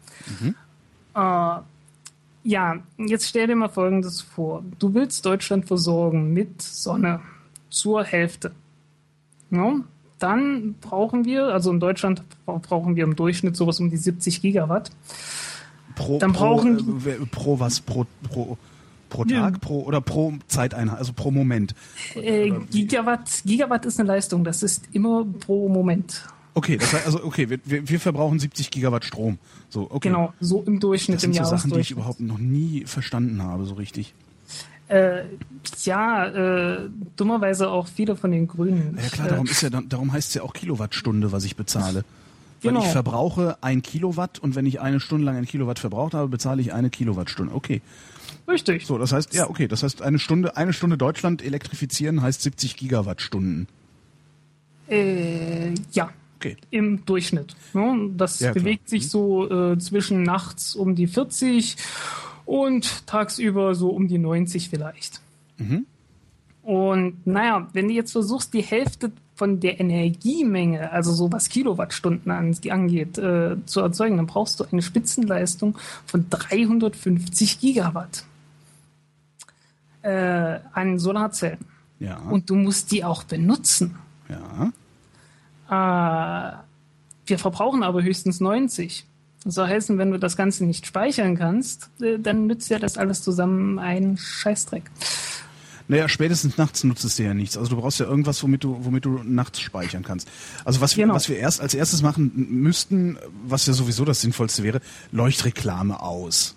Äh, 1.16 1.60
ja, 2.44 2.78
jetzt 2.98 3.28
stell 3.28 3.48
dir 3.48 3.56
mal 3.56 3.70
Folgendes 3.70 4.22
vor. 4.22 4.64
Du 4.80 4.94
willst 4.94 5.26
Deutschland 5.26 5.66
versorgen 5.66 6.34
mit 6.34 6.62
Sonne 6.62 7.20
zur 7.70 8.04
Hälfte. 8.04 8.52
No? 9.50 9.82
Dann 10.20 10.76
brauchen 10.82 11.26
wir, 11.26 11.46
also 11.48 11.72
in 11.72 11.80
Deutschland 11.80 12.22
bra- 12.46 12.58
brauchen 12.62 12.96
wir 12.96 13.04
im 13.04 13.16
Durchschnitt 13.16 13.56
sowas 13.56 13.80
um 13.80 13.90
die 13.90 13.98
70 13.98 14.42
Gigawatt. 14.42 14.92
Pro, 15.96 16.20
Dann 16.20 16.32
pro, 16.34 16.40
brauchen- 16.56 16.78
äh, 16.80 16.82
wer- 17.06 17.18
pro 17.32 17.60
was? 17.60 17.80
Pro, 17.82 18.06
pro, 18.30 18.58
pro 19.12 19.26
Ja. 19.26 19.42
Tag? 19.42 19.62
Pro, 19.62 19.82
oder 19.82 20.02
pro 20.02 20.34
Zeiteinheit? 20.48 20.98
Also 20.98 21.14
pro 21.14 21.30
Moment? 21.30 21.76
Äh, 22.16 22.50
Gigawatt, 22.72 23.44
Gigawatt 23.46 23.86
ist 23.86 24.00
eine 24.00 24.08
Leistung, 24.08 24.44
das 24.44 24.64
ist 24.64 24.86
immer 24.92 25.24
pro 25.26 25.70
Moment. 25.70 26.24
Okay, 26.54 26.78
das 26.78 26.92
heißt, 26.92 27.06
also 27.06 27.24
okay, 27.24 27.50
wir, 27.50 27.60
wir, 27.64 28.00
verbrauchen 28.00 28.40
70 28.40 28.72
Gigawatt 28.72 29.06
Strom. 29.06 29.38
So, 29.70 29.88
okay. 29.90 30.10
Genau, 30.10 30.34
so 30.42 30.64
im 30.64 30.80
Durchschnitt 30.80 31.18
Das 31.18 31.24
im 31.24 31.34
sind 31.34 31.46
so 31.46 31.50
Sachen, 31.50 31.72
die 31.72 31.80
ich 31.80 31.92
überhaupt 31.92 32.20
noch 32.20 32.40
nie 32.40 32.84
verstanden 32.86 33.42
habe, 33.42 33.66
so 33.66 33.76
richtig. 33.76 34.14
Äh, 34.90 35.24
ja, 35.84 36.26
äh, 36.28 36.90
dummerweise 37.16 37.70
auch 37.70 37.88
viele 37.88 38.18
von 38.18 38.32
den 38.32 38.48
Grünen. 38.48 38.98
Ja 39.02 39.08
klar, 39.08 39.28
darum 39.30 39.46
ist 39.46 39.62
ja 39.62 39.70
darum 39.70 40.12
heißt 40.12 40.30
es 40.30 40.34
ja 40.34 40.42
auch 40.42 40.52
Kilowattstunde, 40.52 41.32
was 41.32 41.46
ich 41.46 41.56
bezahle. 41.56 42.04
Weil 42.62 42.74
Genau. 42.74 42.84
ich 42.84 42.92
verbrauche 42.92 43.58
ein 43.62 43.82
Kilowatt 43.82 44.38
und 44.40 44.56
wenn 44.56 44.66
ich 44.66 44.82
eine 44.82 45.00
Stunde 45.00 45.26
lang 45.26 45.38
ein 45.38 45.46
Kilowatt 45.46 45.80
verbraucht 45.80 46.14
habe, 46.14 46.28
bezahle 46.28 46.62
ich 46.62 46.74
eine 46.74 46.90
Kilowattstunde. 46.90 47.56
Okay. 47.56 47.82
Richtig. 48.48 48.86
So, 48.86 48.98
das 48.98 49.14
heißt, 49.14 49.34
ja, 49.34 49.50
okay, 49.50 49.68
das 49.68 49.84
heißt 49.84 50.02
eine 50.02 50.20
Stunde, 50.20 50.58
eine 50.58 50.74
Stunde 50.74 50.98
Deutschland 50.98 51.44
elektrifizieren 51.44 52.22
heißt 52.22 52.42
70 52.42 52.76
Gigawattstunden. 52.78 53.68
Äh, 54.90 55.74
ja, 55.92 56.10
Okay. 56.38 56.58
im 56.72 57.06
Durchschnitt. 57.06 57.56
Ne? 57.74 58.10
Das 58.18 58.40
Ja, 58.40 58.52
bewegt 58.52 58.90
sich 58.90 59.10
so 59.10 59.48
äh, 59.50 59.78
zwischen 59.78 60.24
nachts 60.24 60.76
um 60.76 60.96
die 60.96 61.06
40 61.06 61.78
und 62.46 63.06
tagsüber 63.06 63.76
so 63.76 63.90
um 63.90 64.08
die 64.08 64.18
90 64.18 64.70
vielleicht. 64.70 65.22
Mhm. 65.58 65.86
Und 66.64 67.28
naja, 67.28 67.70
wenn 67.74 67.88
du 67.88 67.94
jetzt 67.94 68.12
versuchst, 68.12 68.56
die 68.56 68.64
Hälfte 68.64 69.12
von 69.36 69.60
der 69.60 69.80
Energiemenge, 69.80 70.92
also 70.92 71.12
so 71.14 71.32
was 71.32 71.50
Kilowattstunden 71.50 72.32
an, 72.32 72.56
angeht, 72.70 73.20
äh, 73.20 73.58
zu 73.66 73.80
erzeugen, 73.82 74.18
dann 74.18 74.28
brauchst 74.28 74.60
du 74.60 74.66
eine 74.72 74.82
Spitzenleistung 74.82 75.78
von 76.06 76.26
350 76.30 77.60
Gigawatt 77.60 78.26
äh, 80.04 80.60
an 80.74 81.00
Solarzellen. 81.00 81.60
Ja. 82.00 82.18
Und 82.18 82.50
du 82.50 82.56
musst 82.56 82.92
die 82.92 83.04
auch 83.04 83.24
benutzen. 83.24 83.96
ja. 84.30 84.72
Äh, 85.70 86.54
wir 87.28 87.40
verbrauchen 87.40 87.84
aber 87.84 88.04
höchstens 88.04 88.40
90. 88.42 89.06
Das 89.46 89.56
soll 89.56 89.68
heißen, 89.68 89.98
wenn 89.98 90.12
du 90.12 90.20
das 90.20 90.36
Ganze 90.36 90.66
nicht 90.66 90.86
speichern 90.86 91.38
kannst, 91.38 91.90
äh, 92.02 92.20
dann 92.20 92.48
nützt 92.48 92.70
ja 92.70 92.78
das 92.80 92.98
alles 92.98 93.22
zusammen 93.24 93.80
einen 93.80 94.18
Scheißdreck. 94.18 94.84
Naja, 95.88 96.08
spätestens 96.10 96.58
nachts 96.58 96.84
nutzt 96.84 97.04
es 97.06 97.16
dir 97.16 97.28
ja 97.28 97.34
nichts. 97.34 97.58
Also 97.58 97.70
du 97.76 97.82
brauchst 97.82 98.00
ja 98.00 98.06
irgendwas, 98.06 98.42
womit 98.44 98.64
du, 98.64 98.78
womit 98.86 99.06
du 99.06 99.22
nachts 99.24 99.60
speichern 99.62 100.04
kannst. 100.04 100.28
Also 100.66 100.82
was 100.82 100.96
wir, 100.98 101.04
Genau. 101.06 101.16
was 101.16 101.28
wir 101.30 101.38
erst 101.38 101.62
als 101.62 101.74
erstes 101.74 102.02
machen 102.02 102.32
müssten, 102.36 103.18
was 103.48 103.66
ja 103.66 103.74
sowieso 103.74 104.04
das 104.06 104.22
Sinnvollste 104.22 104.64
wäre, 104.64 104.82
Leuchtreklame 105.12 106.02
aus. 106.02 106.56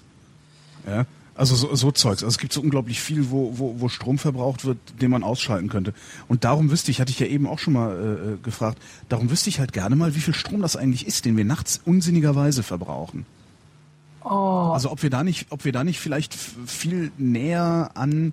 Ja. 0.87 1.05
Also 1.37 1.57
so, 1.57 1.75
so 1.75 1.91
Zeugs. 1.91 2.23
Also 2.23 2.29
es 2.29 2.39
gibt 2.39 2.53
so 2.53 2.61
unglaublich 2.61 3.01
viel, 3.01 3.31
wo, 3.31 3.59
wo, 3.59 3.81
wo 3.81 3.89
Strom 3.89 4.19
verbraucht 4.19 4.65
wird, 4.65 4.79
den 5.01 5.11
man 5.11 5.25
ausschalten 5.25 5.69
könnte. 5.69 5.93
Und 6.29 6.45
darum 6.45 6.71
wüsste 6.71 6.93
ich, 6.93 7.01
hatte 7.01 7.11
ich 7.11 7.19
ja 7.19 7.27
eben 7.27 7.47
auch 7.47 7.59
schon 7.59 7.73
mal 7.73 7.91
äh, 7.91 8.33
äh, 8.35 8.37
gefragt, 8.43 8.81
darum 9.09 9.31
wüsste 9.31 9.49
ich 9.49 9.59
halt 9.59 9.73
gerne 9.73 9.97
mal, 9.97 10.15
wie 10.15 10.21
viel 10.21 10.35
Strom 10.35 10.63
das 10.63 10.77
eigentlich 10.77 11.07
ist, 11.07 11.25
den 11.25 11.37
wir 11.37 11.45
nachts 11.45 11.81
unsinnigerweise 11.85 12.63
verbrauchen. 12.63 13.27
Oh, 14.23 14.71
Also 14.73 14.91
ob 14.91 15.03
wir 15.03 15.11
da 15.11 15.25
nicht, 15.25 15.49
ob 15.51 15.65
wir 15.65 15.73
da 15.73 15.83
nicht 15.83 15.99
vielleicht 15.99 16.35
viel 16.35 17.11
näher 17.19 17.91
an 17.95 18.33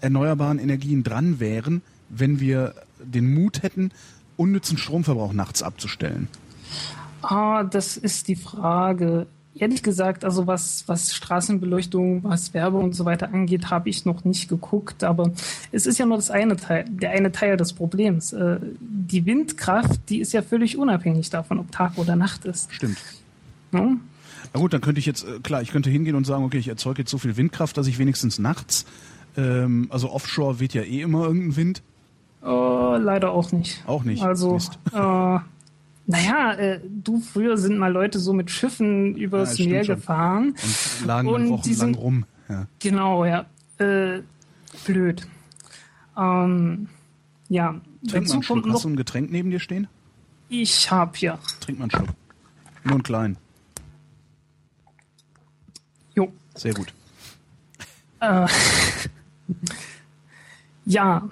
erneuerbaren 0.00 0.58
Energien 0.58 1.04
dran 1.04 1.38
wären, 1.38 1.80
wenn 2.08 2.40
wir 2.40 2.74
den 2.98 3.32
Mut 3.32 3.62
hätten, 3.62 3.92
unnützen 4.36 4.78
Stromverbrauch 4.78 5.32
nachts 5.32 5.62
abzustellen. 5.62 6.28
ah, 7.22 7.62
das 7.62 7.96
ist 7.96 8.26
die 8.26 8.36
Frage. 8.36 9.26
Ehrlich 9.54 9.82
gesagt, 9.82 10.24
also 10.24 10.46
was, 10.46 10.84
was 10.86 11.14
Straßenbeleuchtung, 11.14 12.24
was 12.24 12.54
Werbung 12.54 12.84
und 12.84 12.94
so 12.94 13.04
weiter 13.04 13.32
angeht, 13.32 13.70
habe 13.70 13.90
ich 13.90 14.06
noch 14.06 14.24
nicht 14.24 14.48
geguckt. 14.48 15.04
Aber 15.04 15.32
es 15.72 15.86
ist 15.86 15.98
ja 15.98 16.06
nur 16.06 16.16
das 16.16 16.30
eine 16.30 16.56
Teil, 16.56 16.86
der 16.88 17.10
eine 17.10 17.32
Teil 17.32 17.56
des 17.58 17.74
Problems. 17.74 18.32
Äh, 18.32 18.58
die 18.80 19.26
Windkraft, 19.26 20.00
die 20.08 20.20
ist 20.20 20.32
ja 20.32 20.40
völlig 20.40 20.78
unabhängig 20.78 21.28
davon, 21.28 21.58
ob 21.58 21.70
Tag 21.70 21.98
oder 21.98 22.16
Nacht 22.16 22.46
ist. 22.46 22.72
Stimmt. 22.72 22.98
Ne? 23.72 23.98
Na 24.54 24.60
gut, 24.60 24.72
dann 24.72 24.80
könnte 24.80 24.98
ich 25.00 25.06
jetzt, 25.06 25.24
äh, 25.24 25.38
klar, 25.42 25.62
ich 25.62 25.70
könnte 25.70 25.90
hingehen 25.90 26.14
und 26.14 26.24
sagen, 26.24 26.44
okay, 26.44 26.58
ich 26.58 26.68
erzeuge 26.68 27.02
jetzt 27.02 27.10
so 27.10 27.18
viel 27.18 27.36
Windkraft, 27.36 27.76
dass 27.76 27.86
ich 27.86 27.98
wenigstens 27.98 28.38
nachts, 28.38 28.86
ähm, 29.36 29.86
also 29.90 30.10
offshore 30.10 30.60
weht 30.60 30.74
ja 30.74 30.82
eh 30.82 31.02
immer 31.02 31.24
irgendein 31.24 31.56
Wind. 31.56 31.82
Oh, 32.42 32.96
leider 32.98 33.32
auch 33.32 33.52
nicht. 33.52 33.82
Auch 33.86 34.04
nicht. 34.04 34.22
Also, 34.22 34.58
äh, 34.92 35.38
naja, 36.06 36.52
äh, 36.54 36.80
du, 36.88 37.20
früher 37.20 37.56
sind 37.58 37.78
mal 37.78 37.92
Leute 37.92 38.18
so 38.18 38.32
mit 38.32 38.50
Schiffen 38.50 39.16
Ja, 39.16 39.24
übers 39.24 39.54
stimmt 39.54 39.70
Meer 39.70 39.84
gefahren. 39.84 40.54
Und 41.00 41.06
lagen 41.06 41.28
dann 41.28 41.34
Und 41.42 41.48
wochenlang 41.50 41.74
sind- 41.76 41.98
rum. 41.98 42.24
Ja. 42.48 42.66
Genau, 42.80 43.24
ja. 43.24 43.46
Äh, 43.78 44.20
blöd. 44.84 45.26
Ähm, 46.16 46.88
ja, 47.48 47.80
Trink 48.08 48.28
mal 48.28 48.34
einen 48.34 48.42
Schluck. 48.42 48.68
Hast 48.68 48.84
du 48.84 48.88
ein 48.90 48.96
Getränk 48.96 49.30
neben 49.30 49.50
dir 49.50 49.60
stehen? 49.60 49.88
ich 50.48 50.90
hab 50.90 51.16
ja, 51.18 51.38
Trink 51.60 51.78
mal 51.78 51.84
einen 51.84 51.90
Schluck. 51.92 52.08
Nur 52.84 52.94
einen 52.94 53.02
kleinen. 53.02 53.36
jo, 56.14 56.30
Sehr 56.54 56.74
gut. 56.74 56.92
äh, 58.20 58.46
ja, 60.84 61.28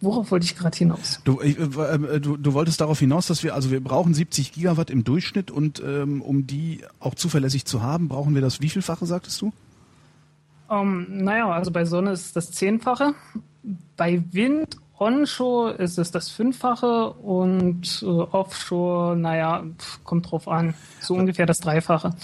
worauf 0.00 0.30
wollte 0.30 0.44
ich 0.44 0.56
gerade 0.56 0.76
hinaus? 0.76 1.20
Du, 1.24 1.40
ich, 1.40 1.58
äh, 1.58 1.62
äh, 1.62 2.20
du, 2.20 2.36
du 2.36 2.52
wolltest 2.52 2.80
darauf 2.80 2.98
hinaus, 2.98 3.26
dass 3.26 3.42
wir, 3.42 3.54
also 3.54 3.70
wir 3.70 3.82
brauchen 3.82 4.14
70 4.14 4.52
Gigawatt 4.52 4.90
im 4.90 5.04
Durchschnitt 5.04 5.50
und 5.50 5.82
ähm, 5.84 6.22
um 6.22 6.46
die 6.46 6.82
auch 6.98 7.14
zuverlässig 7.14 7.64
zu 7.64 7.82
haben, 7.82 8.08
brauchen 8.08 8.34
wir 8.34 8.42
das 8.42 8.60
wievielfache, 8.60 9.06
sagtest 9.06 9.40
du? 9.40 9.52
Ähm, 10.70 11.06
naja, 11.10 11.50
also 11.50 11.70
bei 11.70 11.84
Sonne 11.84 12.12
ist 12.12 12.26
es 12.26 12.32
das 12.32 12.52
Zehnfache. 12.52 13.14
Bei 13.96 14.22
Wind 14.32 14.76
onshore 14.98 15.72
ist 15.72 15.98
es 15.98 16.10
das 16.10 16.28
Fünffache 16.28 17.10
und 17.10 18.02
äh, 18.02 18.06
offshore, 18.06 19.16
naja, 19.16 19.64
pf, 19.78 20.04
kommt 20.04 20.30
drauf 20.30 20.46
an. 20.46 20.74
So 21.00 21.14
ungefähr 21.14 21.46
das 21.46 21.58
Dreifache. 21.58 22.14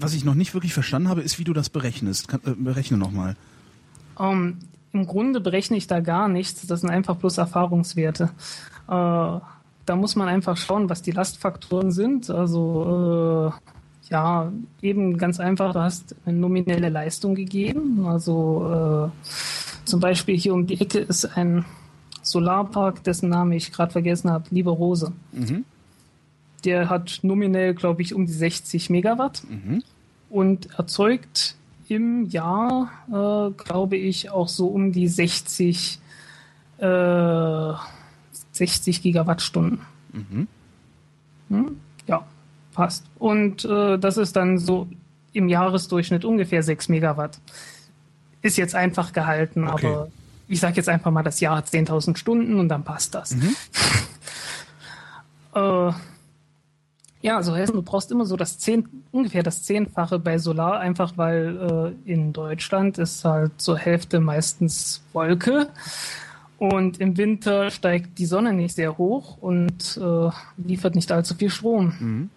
Was 0.00 0.14
ich 0.14 0.24
noch 0.24 0.34
nicht 0.34 0.54
wirklich 0.54 0.72
verstanden 0.74 1.08
habe, 1.08 1.20
ist, 1.20 1.38
wie 1.38 1.44
du 1.44 1.52
das 1.52 1.68
berechnest. 1.70 2.28
Kann, 2.28 2.40
äh, 2.46 2.54
berechne 2.56 2.96
nochmal. 2.96 3.36
Ähm, 4.18 4.58
Im 4.96 5.06
Grunde 5.06 5.40
berechne 5.40 5.76
ich 5.76 5.86
da 5.86 6.00
gar 6.00 6.26
nichts. 6.28 6.66
Das 6.66 6.80
sind 6.80 6.88
einfach 6.90 7.16
bloß 7.16 7.36
Erfahrungswerte. 7.36 8.30
Äh, 8.88 8.88
da 8.88 9.94
muss 9.94 10.16
man 10.16 10.28
einfach 10.28 10.56
schauen, 10.56 10.88
was 10.88 11.02
die 11.02 11.10
Lastfaktoren 11.10 11.92
sind. 11.92 12.30
Also 12.30 13.52
äh, 13.52 14.10
ja, 14.10 14.50
eben 14.80 15.18
ganz 15.18 15.38
einfach, 15.38 15.72
du 15.74 15.80
hast 15.80 16.14
eine 16.24 16.38
nominelle 16.38 16.88
Leistung 16.88 17.34
gegeben. 17.34 18.06
Also 18.06 19.10
äh, 19.12 19.86
zum 19.86 20.00
Beispiel 20.00 20.36
hier 20.38 20.54
um 20.54 20.66
die 20.66 20.80
Ecke 20.80 21.00
ist 21.00 21.24
ein 21.36 21.64
Solarpark, 22.22 23.04
dessen 23.04 23.28
Name 23.28 23.54
ich 23.54 23.70
gerade 23.72 23.92
vergessen 23.92 24.30
habe, 24.30 24.46
Liebe 24.50 24.70
Rose. 24.70 25.12
Mhm. 25.32 25.64
Der 26.64 26.88
hat 26.88 27.18
nominell, 27.22 27.74
glaube 27.74 28.00
ich, 28.02 28.14
um 28.14 28.24
die 28.26 28.32
60 28.32 28.88
Megawatt 28.90 29.42
Mhm. 29.48 29.82
und 30.30 30.70
erzeugt 30.78 31.54
im 31.88 32.26
Jahr, 32.26 32.90
äh, 33.08 33.50
glaube 33.52 33.96
ich, 33.96 34.30
auch 34.30 34.48
so 34.48 34.68
um 34.68 34.92
die 34.92 35.08
60, 35.08 35.98
äh, 36.78 37.72
60 38.52 39.02
Gigawattstunden. 39.02 39.80
Mhm. 40.12 40.48
Hm? 41.48 41.80
Ja, 42.06 42.24
passt. 42.72 43.04
Und 43.18 43.64
äh, 43.64 43.98
das 43.98 44.16
ist 44.16 44.36
dann 44.36 44.58
so 44.58 44.88
im 45.32 45.48
Jahresdurchschnitt 45.48 46.24
ungefähr 46.24 46.62
6 46.62 46.88
Megawatt. 46.88 47.38
Ist 48.42 48.56
jetzt 48.56 48.74
einfach 48.74 49.12
gehalten, 49.12 49.68
Okay. 49.68 49.86
aber 49.86 50.08
ich 50.48 50.60
sage 50.60 50.76
jetzt 50.76 50.88
einfach 50.88 51.10
mal, 51.10 51.22
das 51.22 51.40
Jahr 51.40 51.56
hat 51.56 51.66
10.000 51.66 52.16
Stunden 52.16 52.58
und 52.58 52.68
dann 52.68 52.84
passt 52.84 53.14
das. 53.14 53.32
äh, 55.54 55.92
ja, 57.26 57.42
so 57.42 57.56
heißt, 57.56 57.74
du 57.74 57.82
brauchst 57.82 58.12
immer 58.12 58.24
so 58.24 58.36
das 58.36 58.56
zehn, 58.56 58.88
ungefähr 59.10 59.42
das 59.42 59.64
Zehnfache 59.64 60.20
bei 60.20 60.38
Solar, 60.38 60.78
einfach 60.78 61.14
weil 61.16 61.96
äh, 62.06 62.12
in 62.12 62.32
Deutschland 62.32 62.98
ist 62.98 63.24
halt 63.24 63.50
zur 63.60 63.76
Hälfte 63.76 64.20
meistens 64.20 65.02
Wolke 65.12 65.66
und 66.58 67.00
im 67.00 67.16
Winter 67.16 67.72
steigt 67.72 68.20
die 68.20 68.26
Sonne 68.26 68.52
nicht 68.52 68.76
sehr 68.76 68.96
hoch 68.96 69.38
und 69.40 69.98
äh, 70.00 70.30
liefert 70.56 70.94
nicht 70.94 71.10
allzu 71.10 71.34
viel 71.34 71.50
Strom. 71.50 71.94
Mhm. 71.98 72.30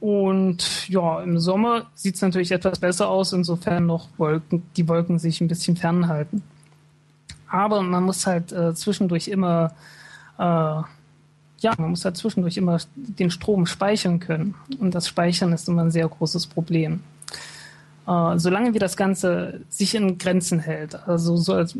Und 0.00 0.88
ja, 0.88 1.22
im 1.22 1.38
Sommer 1.38 1.86
sieht 1.94 2.16
es 2.16 2.22
natürlich 2.22 2.50
etwas 2.50 2.80
besser 2.80 3.08
aus, 3.08 3.32
insofern 3.32 3.86
noch 3.86 4.08
Wolken, 4.16 4.64
die 4.76 4.88
Wolken 4.88 5.20
sich 5.20 5.40
ein 5.40 5.46
bisschen 5.46 5.76
fernhalten. 5.76 6.42
Aber 7.48 7.80
man 7.82 8.02
muss 8.02 8.26
halt 8.26 8.50
äh, 8.50 8.74
zwischendurch 8.74 9.28
immer, 9.28 9.72
äh, 10.36 10.82
ja, 11.60 11.74
man 11.78 11.90
muss 11.90 12.04
halt 12.04 12.16
zwischendurch 12.16 12.56
immer 12.56 12.78
den 12.94 13.30
Strom 13.30 13.66
speichern 13.66 14.18
können. 14.18 14.54
Und 14.78 14.94
das 14.94 15.08
Speichern 15.08 15.52
ist 15.52 15.68
immer 15.68 15.82
ein 15.82 15.90
sehr 15.90 16.08
großes 16.08 16.46
Problem. 16.46 17.00
Äh, 18.06 18.38
solange 18.38 18.74
wie 18.74 18.78
das 18.78 18.96
Ganze 18.96 19.60
sich 19.68 19.94
in 19.94 20.18
Grenzen 20.18 20.58
hält, 20.58 20.94
also 21.06 21.36
so 21.36 21.54
als, 21.54 21.76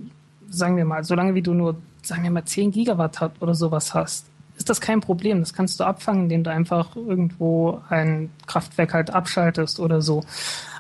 sagen 0.49 0.77
wir 0.77 0.85
mal, 0.85 1.03
solange 1.05 1.35
wie 1.35 1.43
du 1.43 1.55
nur, 1.55 1.77
sagen 2.03 2.23
wir 2.23 2.31
mal, 2.31 2.45
10 2.45 2.71
Gigawatt 2.71 3.21
hat 3.21 3.33
oder 3.41 3.55
sowas 3.55 3.95
hast, 3.95 4.27
ist 4.57 4.69
das 4.69 4.83
kein 4.83 5.01
Problem. 5.01 5.41
Das 5.41 5.55
kannst 5.55 5.81
du 5.81 5.85
abfangen, 5.85 6.25
indem 6.25 6.45
du 6.45 6.51
einfach 6.51 6.95
irgendwo 6.95 7.81
ein 7.89 8.31
Kraftwerk 8.47 8.93
halt 8.93 9.11
abschaltest 9.11 9.81
oder 9.81 10.03
so. 10.03 10.23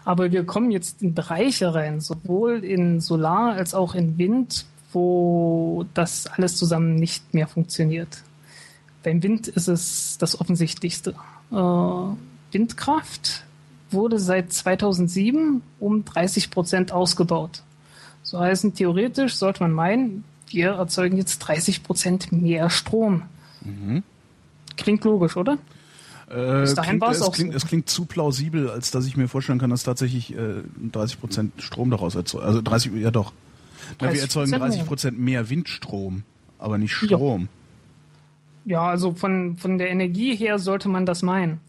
Aber 0.04 0.30
wir 0.30 0.44
kommen 0.44 0.70
jetzt 0.70 1.02
in 1.02 1.14
Bereiche 1.14 1.74
rein, 1.74 2.00
sowohl 2.00 2.62
in 2.62 3.00
Solar 3.00 3.54
als 3.54 3.74
auch 3.74 3.94
in 3.94 4.18
Wind, 4.18 4.66
wo 4.92 5.86
das 5.94 6.26
alles 6.26 6.56
zusammen 6.56 6.96
nicht 6.96 7.32
mehr 7.32 7.46
funktioniert. 7.46 8.22
Beim 9.02 9.22
Wind 9.22 9.48
ist 9.48 9.68
es 9.68 10.18
das 10.18 10.40
Offensichtlichste. 10.40 11.14
Äh, 11.50 11.54
Windkraft 12.52 13.44
wurde 13.90 14.18
seit 14.18 14.52
2007 14.52 15.62
um 15.78 16.04
30 16.04 16.50
Prozent 16.50 16.92
ausgebaut. 16.92 17.62
So 18.22 18.38
heißen, 18.38 18.74
theoretisch 18.74 19.34
sollte 19.34 19.62
man 19.62 19.72
meinen, 19.72 20.24
wir 20.48 20.72
erzeugen 20.72 21.16
jetzt 21.16 21.38
30 21.40 21.82
Prozent 21.82 22.32
mehr 22.32 22.70
Strom. 22.70 23.22
Mhm. 23.62 24.02
Klingt 24.76 25.04
logisch, 25.04 25.36
oder? 25.36 25.58
Äh, 26.28 26.60
Bis 26.60 26.74
dahin 26.74 27.00
klingt, 27.00 27.14
es, 27.14 27.22
auch 27.22 27.32
klingt, 27.32 27.52
so. 27.52 27.56
es 27.56 27.66
klingt 27.66 27.88
zu 27.88 28.04
plausibel, 28.04 28.70
als 28.70 28.90
dass 28.90 29.06
ich 29.06 29.16
mir 29.16 29.28
vorstellen 29.28 29.58
kann, 29.58 29.70
dass 29.70 29.82
tatsächlich 29.82 30.34
äh, 30.34 30.62
30 30.92 31.20
Prozent 31.20 31.62
Strom 31.62 31.90
daraus 31.90 32.14
erzeugt. 32.14 32.44
Also 32.44 32.62
30, 32.62 32.92
ja 32.94 33.10
doch. 33.10 33.32
Na, 34.00 34.12
wir 34.12 34.20
erzeugen 34.20 34.52
30 34.52 34.86
Prozent 34.86 35.18
mehr 35.18 35.50
Windstrom, 35.50 36.22
aber 36.58 36.78
nicht 36.78 36.92
Strom. 36.92 37.42
Ja. 37.42 37.48
Ja, 38.64 38.82
also 38.82 39.14
von, 39.14 39.56
von 39.56 39.78
der 39.78 39.90
Energie 39.90 40.34
her 40.36 40.58
sollte 40.58 40.88
man 40.88 41.06
das 41.06 41.22
meinen. 41.22 41.60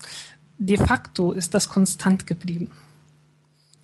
De 0.57 0.77
facto 0.77 1.31
ist 1.31 1.53
das 1.53 1.69
konstant 1.69 2.27
geblieben. 2.27 2.69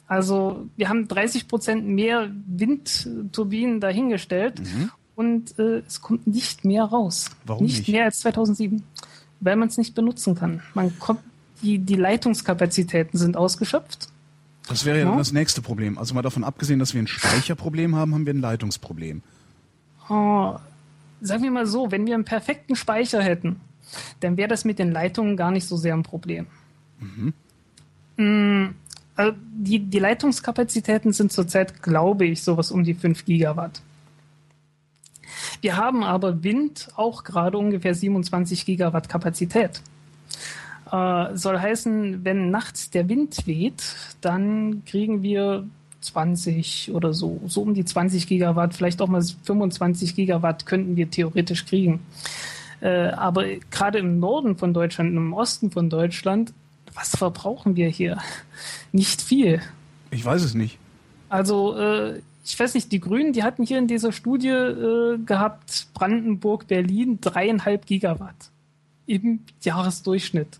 Also 0.07 0.67
wir 0.77 0.89
haben 0.89 1.07
30 1.07 1.47
Prozent 1.47 1.87
mehr 1.87 2.29
Windturbinen 2.47 3.81
dahingestellt 3.81 4.59
mhm. 4.59 4.91
und 5.15 5.59
äh, 5.59 5.81
es 5.85 6.01
kommt 6.01 6.27
nicht 6.27 6.63
mehr 6.63 6.83
raus. 6.83 7.31
Warum 7.45 7.65
nicht? 7.65 7.79
Nicht 7.79 7.89
mehr 7.89 8.05
als 8.05 8.19
2007 8.19 8.83
weil 9.39 9.55
man 9.55 9.67
es 9.67 9.77
nicht 9.77 9.95
benutzen 9.95 10.35
kann. 10.35 10.61
Man 10.73 10.97
kommt, 10.99 11.21
die, 11.61 11.79
die 11.79 11.95
Leitungskapazitäten 11.95 13.17
sind 13.17 13.37
ausgeschöpft. 13.37 14.09
Das 14.67 14.85
wäre 14.85 14.99
ja, 14.99 15.09
ja. 15.09 15.17
das 15.17 15.31
nächste 15.31 15.61
Problem. 15.61 15.97
Also 15.97 16.13
mal 16.13 16.21
davon 16.21 16.43
abgesehen, 16.43 16.79
dass 16.79 16.93
wir 16.93 17.01
ein 17.01 17.07
Speicherproblem 17.07 17.95
haben, 17.95 18.13
haben 18.13 18.25
wir 18.25 18.33
ein 18.33 18.41
Leitungsproblem. 18.41 19.21
Oh, 20.09 20.55
sagen 21.21 21.43
wir 21.43 21.51
mal 21.51 21.65
so, 21.65 21.91
wenn 21.91 22.05
wir 22.05 22.15
einen 22.15 22.25
perfekten 22.25 22.75
Speicher 22.75 23.21
hätten, 23.21 23.61
dann 24.19 24.37
wäre 24.37 24.49
das 24.49 24.65
mit 24.65 24.79
den 24.79 24.91
Leitungen 24.91 25.37
gar 25.37 25.51
nicht 25.51 25.67
so 25.67 25.77
sehr 25.77 25.93
ein 25.93 26.03
Problem. 26.03 26.47
Mhm. 26.99 27.33
Mm, 28.17 28.75
also 29.15 29.35
die, 29.37 29.79
die 29.79 29.99
Leitungskapazitäten 29.99 31.13
sind 31.13 31.31
zurzeit, 31.31 31.81
glaube 31.81 32.25
ich, 32.25 32.43
sowas 32.43 32.71
um 32.71 32.83
die 32.83 32.93
5 32.93 33.25
Gigawatt. 33.25 33.81
Wir 35.61 35.77
haben 35.77 36.03
aber 36.03 36.43
Wind 36.43 36.89
auch 36.95 37.23
gerade 37.23 37.57
ungefähr 37.57 37.95
27 37.95 38.65
Gigawatt 38.65 39.09
Kapazität. 39.09 39.81
Äh, 40.91 41.35
soll 41.35 41.59
heißen, 41.59 42.23
wenn 42.23 42.49
nachts 42.51 42.89
der 42.89 43.09
Wind 43.09 43.45
weht, 43.45 43.95
dann 44.21 44.83
kriegen 44.85 45.21
wir 45.23 45.67
20 46.01 46.91
oder 46.93 47.13
so, 47.13 47.41
so 47.47 47.61
um 47.61 47.73
die 47.73 47.85
20 47.85 48.27
Gigawatt, 48.27 48.73
vielleicht 48.73 49.01
auch 49.01 49.07
mal 49.07 49.21
25 49.21 50.15
Gigawatt 50.15 50.65
könnten 50.65 50.95
wir 50.95 51.09
theoretisch 51.09 51.65
kriegen. 51.65 51.99
Äh, 52.81 53.09
aber 53.09 53.45
gerade 53.71 53.99
im 53.99 54.19
Norden 54.19 54.57
von 54.57 54.73
Deutschland, 54.73 55.15
im 55.15 55.33
Osten 55.33 55.71
von 55.71 55.89
Deutschland, 55.89 56.53
was 56.93 57.15
verbrauchen 57.15 57.75
wir 57.75 57.89
hier? 57.89 58.17
Nicht 58.91 59.21
viel. 59.21 59.61
Ich 60.11 60.23
weiß 60.23 60.43
es 60.43 60.53
nicht. 60.53 60.77
Also 61.29 61.75
äh, 61.77 62.21
ich 62.45 62.57
weiß 62.57 62.75
nicht, 62.75 62.93
die 62.93 63.01
Grünen, 63.01 63.33
die 63.33 63.43
hatten 63.43 63.63
hier 63.63 63.77
in 63.77 63.87
dieser 63.87 64.13
Studie 64.13 64.47
äh, 64.47 65.17
gehabt, 65.17 65.87
Brandenburg, 65.93 66.67
Berlin, 66.67 67.19
dreieinhalb 67.19 67.85
Gigawatt 67.85 68.51
im 69.05 69.41
Jahresdurchschnitt. 69.61 70.57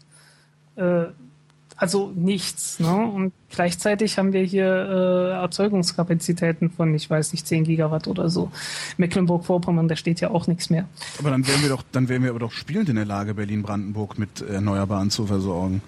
Äh, 1.78 1.82
also 1.82 2.12
nichts. 2.16 2.80
Ne? 2.80 2.95
Und 2.95 3.34
gleichzeitig 3.49 4.18
haben 4.18 4.34
wir 4.34 4.44
hier 4.44 4.66
äh, 4.66 5.32
Erzeugungskapazitäten 5.41 6.72
von, 6.72 6.94
ich 6.95 7.10
weiß 7.10 7.34
nicht, 7.34 7.48
10 7.48 7.64
Gigawatt 7.64 8.08
oder 8.08 8.30
so. 8.30 8.52
Mecklenburg-Vorpommern, 8.98 9.88
da 9.88 9.95
steht 9.95 10.20
ja 10.20 10.32
auch 10.32 10.48
nichts 10.48 10.70
mehr. 10.70 10.88
Aber 11.20 11.30
dann 11.30 11.48
wären 11.48 11.62
wir 11.62 11.70
doch, 11.70 11.84
dann 11.91 12.10
wären 12.10 12.24
wir 12.24 12.32
aber 12.32 12.40
doch 12.40 12.52
spielend 12.52 12.90
in 12.90 12.95
der 12.95 13.06
Lage, 13.06 13.34
Berlin-Brandenburg 13.34 14.18
mit 14.18 14.41
Erneuerbaren 14.41 15.10
zu 15.10 15.28
versorgen. 15.28 15.82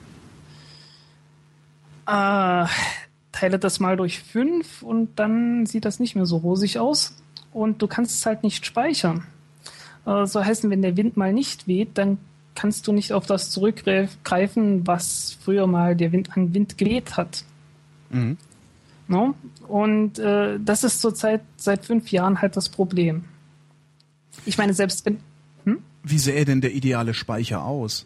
Äh, 2.08 2.66
teile 3.32 3.60
das 3.60 3.80
mal 3.80 3.98
durch 3.98 4.20
fünf 4.20 4.82
und 4.82 5.20
dann 5.20 5.66
sieht 5.66 5.86
das 5.86 6.00
nicht 6.00 6.16
mehr 6.16 6.26
so 6.26 6.38
rosig 6.38 6.80
aus 6.80 7.16
und 7.52 7.82
du 7.82 7.88
kannst 7.88 8.18
es 8.20 8.26
halt 8.26 8.44
nicht 8.44 8.66
speichern. 8.66 9.26
Äh, 10.06 10.26
so 10.26 10.44
heißen, 10.44 10.70
wenn 10.70 10.82
der 10.82 10.98
Wind 10.98 11.18
mal 11.18 11.34
nicht 11.34 11.68
weht, 11.68 11.98
dann 11.98 12.18
kannst 12.60 12.88
du 12.88 12.92
nicht 12.92 13.14
auf 13.14 13.26
das 13.26 13.52
zurückgreifen, 13.52 14.86
was 14.86 15.38
früher 15.42 15.66
mal 15.66 15.96
der 15.96 16.12
Wind 16.12 16.36
an 16.36 16.54
Wind 16.54 16.78
geweht 16.78 17.16
hat. 17.16 17.46
Mhm. 18.10 18.38
No? 19.08 19.34
Und 19.70 20.20
äh, 20.20 20.60
das 20.60 20.84
ist 20.84 21.00
zurzeit 21.00 21.42
seit 21.56 21.86
fünf 21.86 22.12
Jahren 22.12 22.42
halt 22.42 22.58
das 22.58 22.68
Problem. 22.68 23.24
Ich 24.46 24.58
meine, 24.58 24.74
selbst 24.74 25.06
wenn. 25.06 25.20
Hm? 25.64 25.80
Wie 26.04 26.20
sähe 26.20 26.44
denn 26.44 26.60
der 26.60 26.74
ideale 26.74 27.14
Speicher 27.14 27.64
aus? 27.64 28.06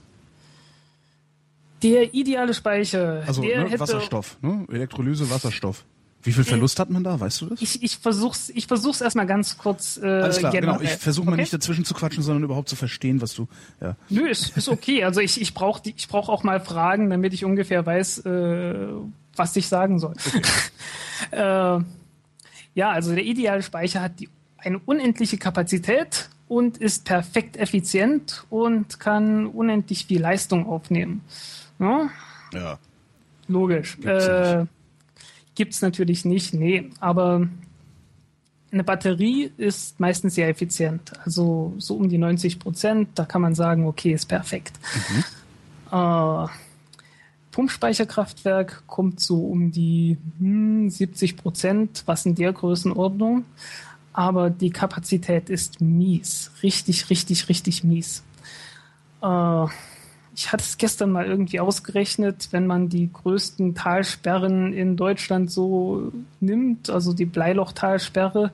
Der 1.81 2.13
ideale 2.13 2.53
Speicher. 2.53 3.23
Also 3.25 3.41
ne, 3.41 3.79
Wasserstoff, 3.79 4.37
ne? 4.41 4.67
Elektrolyse, 4.71 5.31
Wasserstoff. 5.31 5.83
Wie 6.23 6.31
viel 6.31 6.45
Verlust 6.45 6.79
hat 6.79 6.89
man 6.89 7.03
da? 7.03 7.19
Weißt 7.19 7.41
du 7.41 7.47
das? 7.47 7.61
Ich, 7.61 7.83
ich 7.83 7.97
versuch's, 7.97 8.49
ich 8.49 8.67
versuch's 8.67 9.01
erstmal 9.01 9.27
ganz 9.27 9.57
kurz. 9.57 9.99
Äh, 10.01 10.05
Alles 10.05 10.37
klar, 10.37 10.53
genau. 10.53 10.79
Ich 10.79 10.91
versuche 10.91 11.29
mal 11.29 11.35
nicht 11.35 11.51
dazwischen 11.51 11.83
zu 11.83 11.93
quatschen, 11.93 12.23
sondern 12.23 12.43
überhaupt 12.43 12.69
zu 12.69 12.77
verstehen, 12.77 13.21
was 13.21 13.33
du. 13.33 13.47
Ja. 13.81 13.97
Nö, 14.09 14.29
ist, 14.29 14.55
ist 14.55 14.69
okay. 14.69 15.03
Also 15.03 15.19
ich, 15.19 15.41
ich 15.41 15.53
brauche 15.53 15.81
ich 15.83 16.07
brauch 16.07 16.29
auch 16.29 16.43
mal 16.43 16.61
Fragen, 16.61 17.09
damit 17.09 17.33
ich 17.33 17.43
ungefähr 17.43 17.85
weiß, 17.85 18.19
äh, 18.19 18.75
was 19.35 19.55
ich 19.57 19.67
sagen 19.67 19.99
soll. 19.99 20.13
Okay. 20.27 20.41
äh, 21.31 21.83
ja, 22.75 22.89
also 22.89 23.13
der 23.13 23.23
ideale 23.23 23.61
Speicher 23.61 24.01
hat 24.01 24.19
die, 24.19 24.29
eine 24.57 24.79
unendliche 24.79 25.37
Kapazität 25.37 26.29
und 26.47 26.77
ist 26.77 27.03
perfekt 27.03 27.57
effizient 27.57 28.45
und 28.49 28.99
kann 28.99 29.45
unendlich 29.47 30.05
viel 30.05 30.21
Leistung 30.21 30.67
aufnehmen. 30.67 31.21
Ja. 31.79 32.09
ja. 32.53 32.79
Logisch. 33.47 33.97
Gibt's, 33.97 34.25
äh, 34.25 34.65
gibt's 35.55 35.81
natürlich 35.81 36.25
nicht, 36.25 36.53
nee, 36.53 36.89
aber 36.99 37.47
eine 38.71 38.83
Batterie 38.83 39.51
ist 39.57 39.99
meistens 39.99 40.35
sehr 40.35 40.49
effizient. 40.49 41.13
Also 41.23 41.73
so 41.77 41.95
um 41.95 42.09
die 42.09 42.17
90 42.17 42.59
Prozent, 42.59 43.09
da 43.15 43.25
kann 43.25 43.41
man 43.41 43.53
sagen, 43.53 43.85
okay, 43.85 44.13
ist 44.13 44.25
perfekt. 44.25 44.73
Mhm. 45.09 45.23
Äh, 45.91 46.47
Pumpspeicherkraftwerk 47.51 48.83
kommt 48.87 49.19
so 49.19 49.45
um 49.45 49.71
die 49.71 50.17
hm, 50.39 50.89
70 50.89 51.37
Prozent, 51.37 52.01
was 52.07 52.25
in 52.25 52.33
der 52.33 52.51
Größenordnung. 52.51 53.45
Aber 54.11 54.49
die 54.49 54.71
Kapazität 54.71 55.49
ist 55.49 55.79
mies. 55.79 56.51
Richtig, 56.63 57.11
richtig, 57.11 57.49
richtig 57.49 57.83
mies. 57.83 58.23
Äh, 59.21 59.67
ich 60.35 60.51
hatte 60.51 60.63
es 60.63 60.77
gestern 60.77 61.11
mal 61.11 61.25
irgendwie 61.25 61.59
ausgerechnet, 61.59 62.49
wenn 62.51 62.65
man 62.65 62.89
die 62.89 63.11
größten 63.11 63.75
Talsperren 63.75 64.73
in 64.73 64.97
Deutschland 64.97 65.51
so 65.51 66.11
nimmt, 66.39 66.89
also 66.89 67.13
die 67.13 67.25
Bleilochtalsperre 67.25 68.51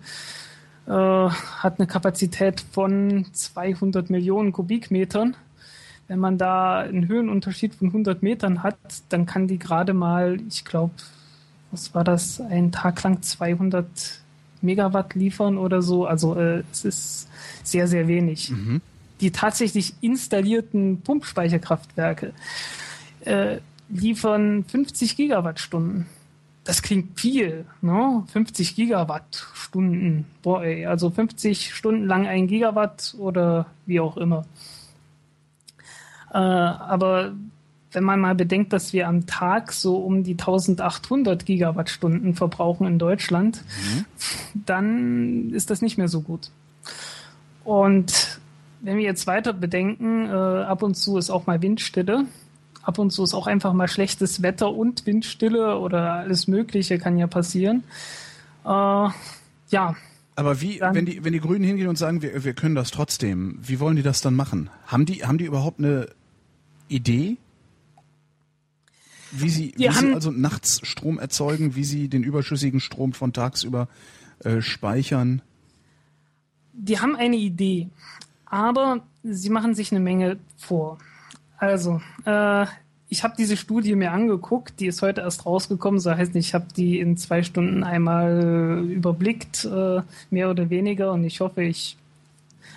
äh, 0.87 0.91
hat 0.91 1.79
eine 1.79 1.87
Kapazität 1.87 2.61
von 2.71 3.25
200 3.31 4.09
Millionen 4.09 4.51
Kubikmetern. 4.51 5.35
Wenn 6.07 6.19
man 6.19 6.37
da 6.37 6.79
einen 6.79 7.07
Höhenunterschied 7.07 7.75
von 7.75 7.87
100 7.87 8.23
Metern 8.23 8.63
hat, 8.63 8.77
dann 9.09 9.25
kann 9.25 9.47
die 9.47 9.59
gerade 9.59 9.93
mal, 9.93 10.39
ich 10.47 10.65
glaube, 10.65 10.93
was 11.71 11.93
war 11.93 12.03
das, 12.03 12.41
einen 12.41 12.71
Tag 12.71 13.01
lang 13.03 13.21
200 13.21 13.87
Megawatt 14.61 15.13
liefern 15.15 15.57
oder 15.57 15.81
so. 15.81 16.05
Also 16.05 16.35
äh, 16.35 16.63
es 16.71 16.83
ist 16.83 17.29
sehr, 17.63 17.87
sehr 17.87 18.07
wenig. 18.07 18.49
Mhm 18.49 18.81
die 19.21 19.31
tatsächlich 19.31 19.93
installierten 20.01 21.01
Pumpspeicherkraftwerke 21.01 22.33
äh, 23.25 23.57
liefern 23.89 24.63
50 24.65 25.15
Gigawattstunden. 25.15 26.05
Das 26.63 26.81
klingt 26.81 27.19
viel, 27.19 27.65
ne? 27.81 28.23
50 28.31 28.75
Gigawattstunden. 28.75 30.25
Boah, 30.43 30.63
ey, 30.63 30.85
also 30.85 31.09
50 31.09 31.73
Stunden 31.73 32.05
lang 32.05 32.27
ein 32.27 32.47
Gigawatt 32.47 33.15
oder 33.17 33.65
wie 33.85 33.99
auch 33.99 34.17
immer. 34.17 34.45
Äh, 36.31 36.37
aber 36.37 37.33
wenn 37.91 38.03
man 38.03 38.19
mal 38.19 38.35
bedenkt, 38.35 38.71
dass 38.71 38.93
wir 38.93 39.07
am 39.07 39.25
Tag 39.25 39.71
so 39.71 39.97
um 39.97 40.23
die 40.23 40.33
1800 40.33 41.45
Gigawattstunden 41.45 42.35
verbrauchen 42.35 42.85
in 42.85 42.99
Deutschland, 42.99 43.63
mhm. 43.65 44.05
dann 44.65 45.49
ist 45.51 45.71
das 45.71 45.81
nicht 45.81 45.97
mehr 45.97 46.07
so 46.07 46.21
gut. 46.21 46.51
Und 47.63 48.38
wenn 48.81 48.97
wir 48.97 49.03
jetzt 49.03 49.27
weiter 49.27 49.53
bedenken, 49.53 50.27
äh, 50.27 50.31
ab 50.31 50.83
und 50.83 50.95
zu 50.95 51.17
ist 51.17 51.29
auch 51.29 51.47
mal 51.47 51.61
Windstille. 51.61 52.25
Ab 52.81 52.97
und 52.97 53.11
zu 53.11 53.23
ist 53.23 53.33
auch 53.33 53.47
einfach 53.47 53.73
mal 53.73 53.87
schlechtes 53.87 54.41
Wetter 54.41 54.73
und 54.73 55.05
Windstille 55.05 55.77
oder 55.77 56.13
alles 56.13 56.47
Mögliche 56.47 56.97
kann 56.97 57.17
ja 57.17 57.27
passieren. 57.27 57.83
Äh, 58.63 58.67
ja. 58.69 59.95
Aber 60.35 60.61
wie, 60.61 60.79
dann, 60.79 60.95
wenn 60.95 61.05
die, 61.05 61.23
wenn 61.23 61.33
die 61.33 61.41
Grünen 61.41 61.65
hingehen 61.65 61.87
und 61.87 61.97
sagen, 61.97 62.21
wir, 62.21 62.43
wir 62.43 62.53
können 62.53 62.75
das 62.75 62.91
trotzdem, 62.91 63.59
wie 63.61 63.79
wollen 63.79 63.97
die 63.97 64.03
das 64.03 64.21
dann 64.21 64.35
machen? 64.35 64.69
Haben 64.87 65.05
die, 65.05 65.25
haben 65.25 65.37
die 65.37 65.45
überhaupt 65.45 65.79
eine 65.79 66.07
Idee? 66.87 67.37
Wie 69.31 69.49
sie, 69.49 69.73
wie 69.75 69.91
sie 69.91 70.13
also 70.13 70.31
nachts 70.31 70.79
Strom 70.87 71.19
erzeugen, 71.19 71.75
wie 71.75 71.83
sie 71.83 72.07
den 72.07 72.23
überschüssigen 72.23 72.79
Strom 72.79 73.13
von 73.13 73.33
tagsüber 73.33 73.87
äh, 74.39 74.61
speichern? 74.61 75.43
Die 76.73 76.99
haben 76.99 77.15
eine 77.15 77.35
Idee 77.35 77.89
aber 78.49 79.01
sie 79.23 79.49
machen 79.49 79.75
sich 79.75 79.91
eine 79.91 79.99
Menge 79.99 80.37
vor. 80.57 80.97
Also, 81.57 82.01
äh, 82.25 82.65
ich 83.11 83.23
habe 83.23 83.33
diese 83.37 83.57
Studie 83.57 83.95
mir 83.95 84.11
angeguckt, 84.11 84.79
die 84.79 84.85
ist 84.85 85.01
heute 85.01 85.21
erst 85.21 85.45
rausgekommen, 85.45 85.99
so 85.99 86.11
heißt 86.11 86.35
ich 86.35 86.53
habe 86.53 86.67
die 86.75 86.99
in 86.99 87.17
zwei 87.17 87.41
Stunden 87.41 87.83
einmal 87.83 88.85
überblickt, 88.87 89.65
äh, 89.65 90.01
mehr 90.29 90.49
oder 90.49 90.69
weniger, 90.69 91.11
und 91.11 91.23
ich 91.23 91.39
hoffe, 91.41 91.63
ich 91.63 91.97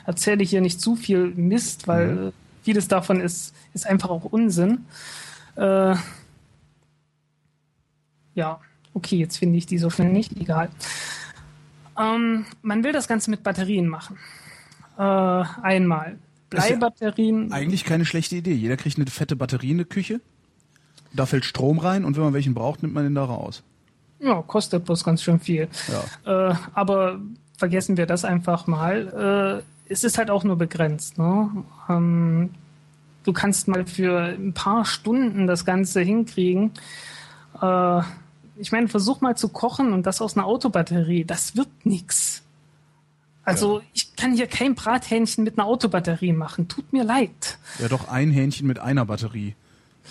erzähle 0.07 0.43
hier 0.43 0.63
nicht 0.63 0.81
zu 0.81 0.97
viel 0.97 1.29
Mist, 1.35 1.87
weil 1.87 2.15
mhm. 2.15 2.33
vieles 2.63 2.89
davon 2.89 3.21
ist, 3.21 3.55
ist 3.75 3.87
einfach 3.87 4.09
auch 4.09 4.25
Unsinn. 4.25 4.87
Äh, 5.57 5.95
ja, 8.35 8.59
okay, 8.95 9.17
jetzt 9.17 9.37
finde 9.37 9.59
ich 9.59 9.67
die 9.67 9.79
so 9.79 9.91
schnell 9.91 10.11
nicht, 10.11 10.35
egal. 10.41 10.71
Ähm, 11.99 12.47
man 12.63 12.85
will 12.85 12.93
das 12.93 13.07
Ganze 13.07 13.31
mit 13.31 13.43
Batterien 13.43 13.87
machen. 13.87 14.19
Äh, 14.99 15.03
einmal. 15.63 16.19
Bleibatterien. 16.51 17.49
Ja 17.49 17.57
eigentlich 17.57 17.85
keine 17.85 18.05
schlechte 18.05 18.37
Idee. 18.37 18.53
Jeder 18.53 18.77
kriegt 18.77 18.99
eine 18.99 19.07
fette 19.07 19.37
Batterie 19.37 19.71
in 19.71 19.79
der 19.79 19.87
Küche. 19.87 20.21
Da 21.15 21.27
fällt 21.27 21.45
Strom 21.45 21.79
rein 21.79 22.05
und 22.05 22.17
wenn 22.17 22.25
man 22.25 22.33
welchen 22.33 22.55
braucht, 22.55 22.83
nimmt 22.83 22.95
man 22.95 23.05
den 23.05 23.15
da 23.15 23.25
raus. 23.25 23.63
Ja, 24.21 24.43
kostet 24.43 24.85
bloß 24.85 25.05
ganz 25.05 25.23
schön 25.23 25.41
viel. 25.41 25.69
Ja. 26.25 26.51
Äh, 26.51 26.55
aber 26.75 27.21
vergessen 27.57 27.97
wir 27.97 28.07
das 28.07 28.25
einfach 28.25 28.67
mal. 28.67 29.63
Äh, 29.89 29.93
es 29.93 30.05
ist 30.05 30.17
halt 30.17 30.31
auch 30.31 30.45
nur 30.45 30.57
begrenzt. 30.57 31.19
Ne? 31.19 31.51
Ähm, 31.89 32.51
du 33.25 33.33
kannst 33.33 33.69
mal 33.69 33.85
für 33.85 34.21
ein 34.21 34.53
paar 34.53 34.85
Stunden 34.85 35.47
das 35.47 35.65
Ganze 35.65 36.01
hinkriegen. 36.01 36.73
Äh, 37.61 38.01
ich 38.57 38.73
meine, 38.73 38.89
versuch 38.89 39.21
mal 39.21 39.37
zu 39.37 39.49
kochen 39.49 39.93
und 39.93 40.07
das 40.07 40.21
aus 40.23 40.37
einer 40.37 40.47
Autobatterie. 40.47 41.25
Das 41.25 41.57
wird 41.57 41.69
nix. 41.85 42.43
Also 43.45 43.81
ja. 43.81 43.85
ich 43.93 44.17
kann 44.17 44.35
hier 44.35 44.47
kein 44.47 44.75
Brathähnchen 44.75 45.45
mit 45.45 45.59
einer 45.59 45.67
Autobatterie 45.67 46.33
machen. 46.33 46.69
Tut 46.69 46.93
mir 46.93 47.05
leid. 47.05 47.59
Ja, 47.81 47.89
doch 47.89 48.09
ein 48.09 48.31
Hähnchen 48.31 48.67
mit 48.67 48.79
einer 48.79 49.05
Batterie. 49.05 49.55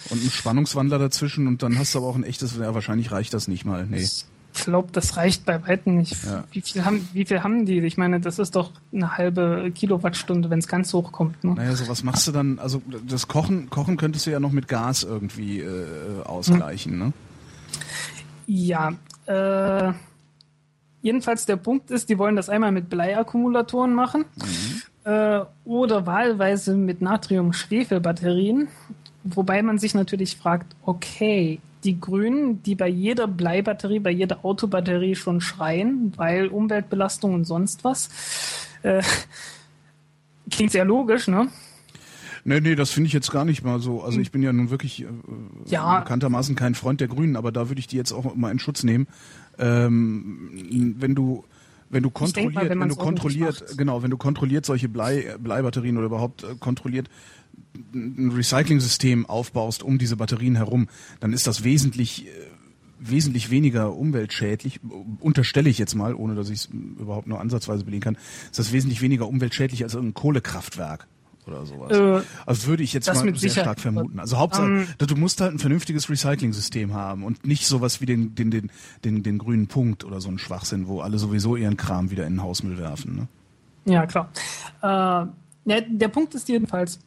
Und 0.09 0.23
ein 0.23 0.29
Spannungswandler 0.29 0.99
dazwischen 0.99 1.47
und 1.47 1.63
dann 1.63 1.77
hast 1.77 1.93
du 1.93 1.99
aber 1.99 2.07
auch 2.07 2.15
ein 2.15 2.23
echtes, 2.23 2.57
ja, 2.57 2.73
wahrscheinlich 2.73 3.11
reicht 3.11 3.33
das 3.33 3.47
nicht 3.47 3.65
mal. 3.65 3.85
Nee. 3.85 3.97
Ich 3.97 4.25
glaube, 4.53 4.89
das 4.91 5.17
reicht 5.17 5.45
bei 5.45 5.65
weitem 5.65 5.95
nicht. 5.95 6.23
Ja. 6.25 6.43
Wie, 6.51 6.61
viel 6.61 6.83
haben, 6.83 7.07
wie 7.13 7.25
viel 7.25 7.43
haben 7.43 7.65
die? 7.65 7.79
Ich 7.79 7.97
meine, 7.97 8.19
das 8.19 8.39
ist 8.39 8.55
doch 8.55 8.71
eine 8.93 9.17
halbe 9.17 9.71
Kilowattstunde, 9.73 10.49
wenn 10.49 10.59
es 10.59 10.67
ganz 10.67 10.93
hoch 10.93 11.11
kommt. 11.11 11.43
Ne? 11.43 11.53
Naja, 11.55 11.75
so 11.75 11.87
was 11.87 12.03
machst 12.03 12.27
du 12.27 12.31
dann? 12.31 12.59
Also 12.59 12.81
das 13.07 13.27
Kochen, 13.27 13.69
Kochen 13.69 13.97
könntest 13.97 14.25
du 14.25 14.31
ja 14.31 14.39
noch 14.39 14.51
mit 14.51 14.67
Gas 14.67 15.03
irgendwie 15.03 15.59
äh, 15.59 16.23
ausgleichen, 16.23 16.93
hm. 16.93 16.99
ne? 16.99 17.13
Ja, 18.47 18.91
äh, 19.27 19.93
jedenfalls 21.01 21.45
der 21.45 21.57
Punkt 21.57 21.91
ist, 21.91 22.09
die 22.09 22.17
wollen 22.17 22.35
das 22.35 22.49
einmal 22.49 22.71
mit 22.71 22.89
Bleiakkumulatoren 22.89 23.93
machen 23.93 24.25
mhm. 24.35 25.11
äh, 25.11 25.41
oder 25.65 26.05
wahlweise 26.05 26.75
mit 26.75 27.01
Natrium-Schwefel-Batterien. 27.01 28.67
Wobei 29.23 29.61
man 29.61 29.77
sich 29.77 29.93
natürlich 29.93 30.37
fragt, 30.37 30.75
okay, 30.83 31.59
die 31.83 31.99
Grünen, 31.99 32.61
die 32.63 32.75
bei 32.75 32.87
jeder 32.87 33.27
Bleibatterie, 33.27 33.99
bei 33.99 34.11
jeder 34.11 34.45
Autobatterie 34.45 35.15
schon 35.15 35.41
schreien, 35.41 36.13
weil 36.15 36.47
Umweltbelastung 36.47 37.33
und 37.33 37.45
sonst 37.45 37.83
was, 37.83 38.09
äh, 38.83 39.01
klingt 40.49 40.71
sehr 40.71 40.85
logisch, 40.85 41.27
ne? 41.27 41.47
Nee, 42.43 42.59
nee, 42.59 42.75
das 42.75 42.89
finde 42.89 43.07
ich 43.07 43.13
jetzt 43.13 43.31
gar 43.31 43.45
nicht 43.45 43.63
mal 43.63 43.79
so. 43.79 44.01
Also 44.01 44.19
ich 44.19 44.31
bin 44.31 44.41
ja 44.41 44.51
nun 44.51 44.71
wirklich 44.71 45.03
äh, 45.03 45.07
ja. 45.67 45.99
bekanntermaßen 45.99 46.55
kein 46.55 46.73
Freund 46.73 46.99
der 46.99 47.07
Grünen, 47.07 47.35
aber 47.35 47.51
da 47.51 47.69
würde 47.69 47.79
ich 47.79 47.87
die 47.87 47.97
jetzt 47.97 48.11
auch 48.11 48.35
mal 48.35 48.51
in 48.51 48.59
Schutz 48.59 48.83
nehmen. 48.83 49.07
Ähm, 49.57 50.95
wenn 50.99 51.15
du 51.15 51.43
wenn 51.89 52.03
du 52.03 52.09
kontrolliert, 52.09 52.53
mal, 52.53 52.69
wenn, 52.69 52.79
wenn 52.79 52.89
du 52.89 52.95
kontrolliert, 52.95 53.77
genau, 53.77 54.01
wenn 54.01 54.11
du 54.11 54.17
kontrolliert 54.17 54.65
solche 54.65 54.87
Blei, 54.87 55.35
Bleibatterien 55.37 55.97
oder 55.97 56.05
überhaupt 56.05 56.43
äh, 56.43 56.55
kontrolliert 56.59 57.09
ein 57.93 58.31
Recycling-System 58.31 59.25
aufbaust 59.25 59.83
um 59.83 59.97
diese 59.97 60.15
Batterien 60.15 60.55
herum, 60.55 60.87
dann 61.19 61.33
ist 61.33 61.47
das 61.47 61.63
wesentlich 61.63 62.27
äh, 62.27 62.29
wesentlich 63.01 63.49
weniger 63.49 63.93
umweltschädlich, 63.95 64.79
unterstelle 65.19 65.69
ich 65.69 65.79
jetzt 65.79 65.95
mal, 65.95 66.13
ohne 66.13 66.35
dass 66.35 66.49
ich 66.49 66.59
es 66.59 66.65
überhaupt 66.67 67.27
nur 67.27 67.41
ansatzweise 67.41 67.83
belegen 67.83 68.01
kann, 68.01 68.17
ist 68.49 68.59
das 68.59 68.71
wesentlich 68.71 69.01
weniger 69.01 69.27
umweltschädlich 69.27 69.83
als 69.83 69.95
irgendein 69.95 70.13
Kohlekraftwerk 70.13 71.07
oder 71.47 71.65
sowas. 71.65 71.91
Äh, 71.91 72.25
also 72.45 72.67
würde 72.67 72.83
ich 72.83 72.93
jetzt 72.93 73.07
mal 73.07 73.15
sehr 73.15 73.35
Sicherheit. 73.35 73.63
stark 73.63 73.79
vermuten. 73.79 74.19
Also 74.19 74.37
Hauptsache, 74.37 74.67
ähm, 74.67 74.87
du 74.97 75.15
musst 75.15 75.41
halt 75.41 75.53
ein 75.53 75.59
vernünftiges 75.59 76.09
Recycling-System 76.09 76.93
haben 76.93 77.23
und 77.23 77.45
nicht 77.45 77.67
sowas 77.67 78.01
wie 78.01 78.05
den, 78.05 78.35
den, 78.35 78.51
den, 78.51 78.71
den, 79.03 79.23
den 79.23 79.37
grünen 79.37 79.67
Punkt 79.67 80.03
oder 80.03 80.21
so 80.21 80.29
ein 80.29 80.37
Schwachsinn, 80.37 80.87
wo 80.87 81.01
alle 81.01 81.17
sowieso 81.19 81.55
ihren 81.55 81.77
Kram 81.77 82.11
wieder 82.11 82.25
in 82.25 82.35
den 82.35 82.43
Hausmüll 82.43 82.77
werfen. 82.77 83.15
Ne? 83.15 83.27
Ja, 83.93 84.05
klar. 84.05 84.29
Äh, 84.81 84.87
ja, 85.65 85.81
der 85.87 86.07
Punkt 86.07 86.33
ist 86.35 86.49
jedenfalls, 86.49 86.99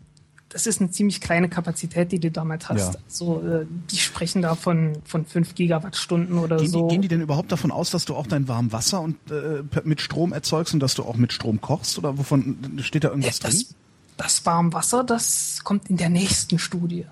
das 0.54 0.68
ist 0.68 0.80
eine 0.80 0.90
ziemlich 0.90 1.20
kleine 1.20 1.48
Kapazität, 1.48 2.12
die 2.12 2.20
du 2.20 2.30
damit 2.30 2.68
hast. 2.68 2.94
Ja. 2.94 3.00
So, 3.08 3.42
äh, 3.42 3.66
die 3.90 3.96
sprechen 3.96 4.40
da 4.40 4.54
von, 4.54 4.92
von 5.04 5.24
5 5.26 5.56
Gigawattstunden 5.56 6.38
oder 6.38 6.58
gehen 6.58 6.68
so. 6.68 6.86
Die, 6.86 6.94
gehen 6.94 7.02
die 7.02 7.08
denn 7.08 7.20
überhaupt 7.20 7.50
davon 7.50 7.72
aus, 7.72 7.90
dass 7.90 8.04
du 8.04 8.14
auch 8.14 8.28
dein 8.28 8.46
warmes 8.46 8.72
Wasser 8.72 9.00
und, 9.00 9.16
äh, 9.32 9.64
mit 9.82 10.00
Strom 10.00 10.32
erzeugst 10.32 10.72
und 10.72 10.80
dass 10.80 10.94
du 10.94 11.02
auch 11.02 11.16
mit 11.16 11.32
Strom 11.32 11.60
kochst? 11.60 11.98
Oder 11.98 12.18
wovon 12.18 12.78
steht 12.82 13.02
da 13.02 13.08
irgendwas 13.08 13.40
ja, 13.40 13.48
das, 13.48 13.66
drin? 13.66 13.76
Das 14.16 14.44
Warmwasser, 14.46 15.04
das 15.04 15.60
kommt 15.64 15.90
in 15.90 15.96
der 15.96 16.08
nächsten 16.08 16.58
Studie. 16.58 17.06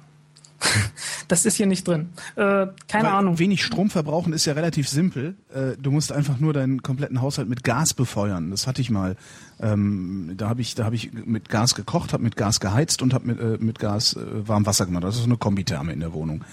das 1.28 1.44
ist 1.44 1.56
hier 1.56 1.66
nicht 1.66 1.86
drin. 1.86 2.10
Äh, 2.36 2.66
keine 2.88 3.04
Weil 3.04 3.06
Ahnung. 3.06 3.38
Wenig 3.38 3.64
Strom 3.64 3.90
verbrauchen 3.90 4.32
ist 4.32 4.44
ja 4.44 4.52
relativ 4.52 4.88
simpel. 4.88 5.34
Äh, 5.52 5.76
du 5.80 5.90
musst 5.90 6.12
einfach 6.12 6.38
nur 6.38 6.52
deinen 6.52 6.82
kompletten 6.82 7.20
Haushalt 7.20 7.48
mit 7.48 7.64
Gas 7.64 7.94
befeuern. 7.94 8.50
Das 8.50 8.66
hatte 8.66 8.80
ich 8.80 8.90
mal. 8.90 9.16
Ähm, 9.60 10.34
da 10.36 10.48
habe 10.48 10.60
ich, 10.60 10.74
da 10.74 10.84
habe 10.84 10.96
ich 10.96 11.12
mit 11.12 11.48
Gas 11.48 11.74
gekocht, 11.74 12.12
habe 12.12 12.22
mit 12.22 12.36
Gas 12.36 12.60
geheizt 12.60 13.02
und 13.02 13.14
habe 13.14 13.26
mit, 13.26 13.40
äh, 13.40 13.58
mit 13.58 13.78
Gas 13.78 14.14
äh, 14.14 14.48
warm 14.48 14.66
Wasser 14.66 14.86
gemacht. 14.86 15.04
Das 15.04 15.16
ist 15.16 15.22
so 15.22 15.26
eine 15.26 15.36
Kombitherme 15.36 15.92
in 15.92 16.00
der 16.00 16.12
Wohnung. 16.12 16.44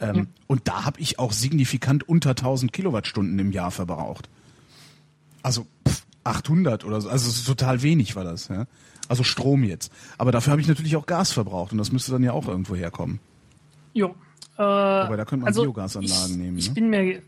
Ähm, 0.00 0.14
ja. 0.14 0.24
Und 0.46 0.68
da 0.68 0.84
habe 0.84 1.00
ich 1.00 1.18
auch 1.18 1.32
signifikant 1.32 2.08
unter 2.08 2.30
1000 2.30 2.72
Kilowattstunden 2.72 3.38
im 3.38 3.52
Jahr 3.52 3.70
verbraucht. 3.70 4.28
Also 5.42 5.66
pff, 5.86 6.04
800 6.24 6.84
oder 6.84 7.00
so. 7.00 7.08
Also 7.08 7.44
total 7.44 7.82
wenig 7.82 8.16
war 8.16 8.24
das. 8.24 8.48
Ja? 8.48 8.66
Also 9.08 9.22
Strom 9.22 9.64
jetzt. 9.64 9.92
Aber 10.18 10.32
dafür 10.32 10.52
habe 10.52 10.62
ich 10.62 10.68
natürlich 10.68 10.96
auch 10.96 11.06
Gas 11.06 11.32
verbraucht 11.32 11.72
und 11.72 11.78
das 11.78 11.92
müsste 11.92 12.12
dann 12.12 12.22
ja 12.22 12.32
auch 12.32 12.48
irgendwo 12.48 12.74
herkommen. 12.74 13.20
Jo. 13.92 14.14
Äh, 14.56 14.62
Aber 14.62 15.16
da 15.16 15.24
könnte 15.24 15.42
man 15.42 15.48
also 15.48 15.62
Biogasanlagen 15.62 16.30
ich, 16.30 16.36
nehmen. 16.36 16.58
Ich 16.58 16.68
ne? 16.68 16.74
bin 16.74 16.90
mir 16.90 17.22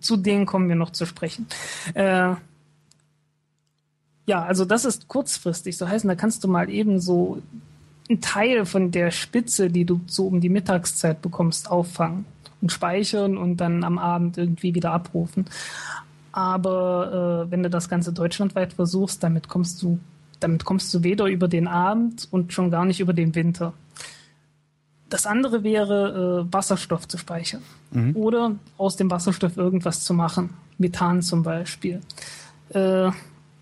zu 0.00 0.16
denen 0.16 0.46
kommen 0.46 0.68
wir 0.68 0.76
noch 0.76 0.90
zu 0.90 1.06
sprechen. 1.06 1.46
Äh, 1.94 2.34
ja, 4.26 4.44
also 4.44 4.64
das 4.64 4.84
ist 4.84 5.08
kurzfristig. 5.08 5.76
So 5.76 5.88
heißen, 5.88 6.08
da 6.08 6.14
kannst 6.14 6.44
du 6.44 6.48
mal 6.48 6.70
eben 6.70 7.00
so 7.00 7.40
einen 8.08 8.20
Teil 8.20 8.66
von 8.66 8.90
der 8.90 9.10
Spitze, 9.10 9.70
die 9.70 9.84
du 9.84 10.00
so 10.06 10.26
um 10.26 10.40
die 10.40 10.48
Mittagszeit 10.48 11.22
bekommst, 11.22 11.70
auffangen 11.70 12.24
und 12.60 12.70
speichern 12.70 13.36
und 13.36 13.56
dann 13.56 13.84
am 13.84 13.98
Abend 13.98 14.38
irgendwie 14.38 14.74
wieder 14.74 14.92
abrufen. 14.92 15.46
Aber 16.30 17.46
äh, 17.46 17.50
wenn 17.50 17.62
du 17.62 17.70
das 17.70 17.88
Ganze 17.88 18.12
deutschlandweit 18.12 18.72
versuchst, 18.72 19.22
damit 19.22 19.48
kommst 19.48 19.82
du 19.82 19.98
damit 20.42 20.64
kommst 20.64 20.92
du 20.94 21.02
weder 21.02 21.26
über 21.26 21.48
den 21.48 21.68
Abend 21.68 22.28
und 22.30 22.52
schon 22.52 22.70
gar 22.70 22.84
nicht 22.84 23.00
über 23.00 23.12
den 23.12 23.34
Winter. 23.34 23.72
Das 25.08 25.26
andere 25.26 25.62
wäre, 25.62 26.46
äh, 26.48 26.52
Wasserstoff 26.52 27.06
zu 27.06 27.18
speichern. 27.18 27.62
Mhm. 27.90 28.16
Oder 28.16 28.56
aus 28.78 28.96
dem 28.96 29.10
Wasserstoff 29.10 29.56
irgendwas 29.56 30.04
zu 30.04 30.14
machen. 30.14 30.50
Methan 30.78 31.22
zum 31.22 31.42
Beispiel. 31.42 32.00
Äh, 32.70 33.10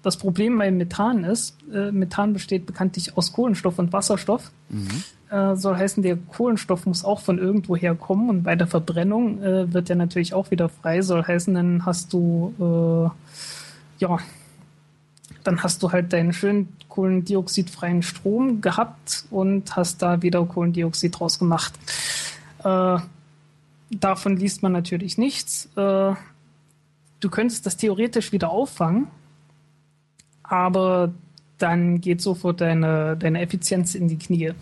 das 0.03 0.17
Problem 0.17 0.57
bei 0.57 0.71
Methan 0.71 1.25
ist, 1.25 1.59
äh, 1.73 1.91
Methan 1.91 2.33
besteht 2.33 2.67
bekanntlich 2.67 3.17
aus 3.17 3.33
Kohlenstoff 3.33 3.79
und 3.79 3.93
Wasserstoff. 3.93 4.51
Mhm. 4.69 5.03
Äh, 5.31 5.57
soll 5.57 5.77
heißen, 5.77 6.03
der 6.03 6.17
Kohlenstoff 6.17 6.87
muss 6.87 7.05
auch 7.05 7.21
von 7.21 7.39
irgendwo 7.39 7.77
herkommen 7.77 8.31
und 8.31 8.43
bei 8.45 8.57
der 8.57 8.67
Verbrennung 8.67 9.43
äh, 9.43 9.73
wird 9.73 9.89
der 9.89 9.97
natürlich 9.97 10.33
auch 10.33 10.51
wieder 10.51 10.69
frei. 10.69 11.03
Soll 11.03 11.23
heißen, 11.23 11.53
dann 11.55 11.85
hast 11.85 12.13
du 12.13 12.55
äh, 12.59 14.03
ja 14.03 14.19
dann 15.45 15.63
hast 15.63 15.83
du 15.83 15.93
halt 15.93 16.13
deinen 16.13 16.33
schönen 16.33 16.69
kohlendioxidfreien 16.89 18.03
Strom 18.03 18.61
gehabt 18.61 19.25
und 19.31 19.77
hast 19.77 20.03
da 20.03 20.23
wieder 20.23 20.45
Kohlendioxid 20.45 21.19
draus 21.19 21.39
gemacht. 21.39 21.73
Äh, 22.63 22.99
davon 23.91 24.37
liest 24.37 24.63
man 24.63 24.73
natürlich 24.73 25.19
nichts. 25.19 25.67
Äh, 25.77 26.15
du 27.21 27.31
könntest 27.31 27.67
das 27.67 27.77
theoretisch 27.77 28.33
wieder 28.33 28.51
auffangen, 28.51 29.07
aber 30.43 31.13
dann 31.59 32.01
geht 32.01 32.21
sofort 32.21 32.61
deine, 32.61 33.17
deine 33.17 33.41
Effizienz 33.41 33.95
in 33.95 34.09
die 34.09 34.19
Knie. 34.19 34.53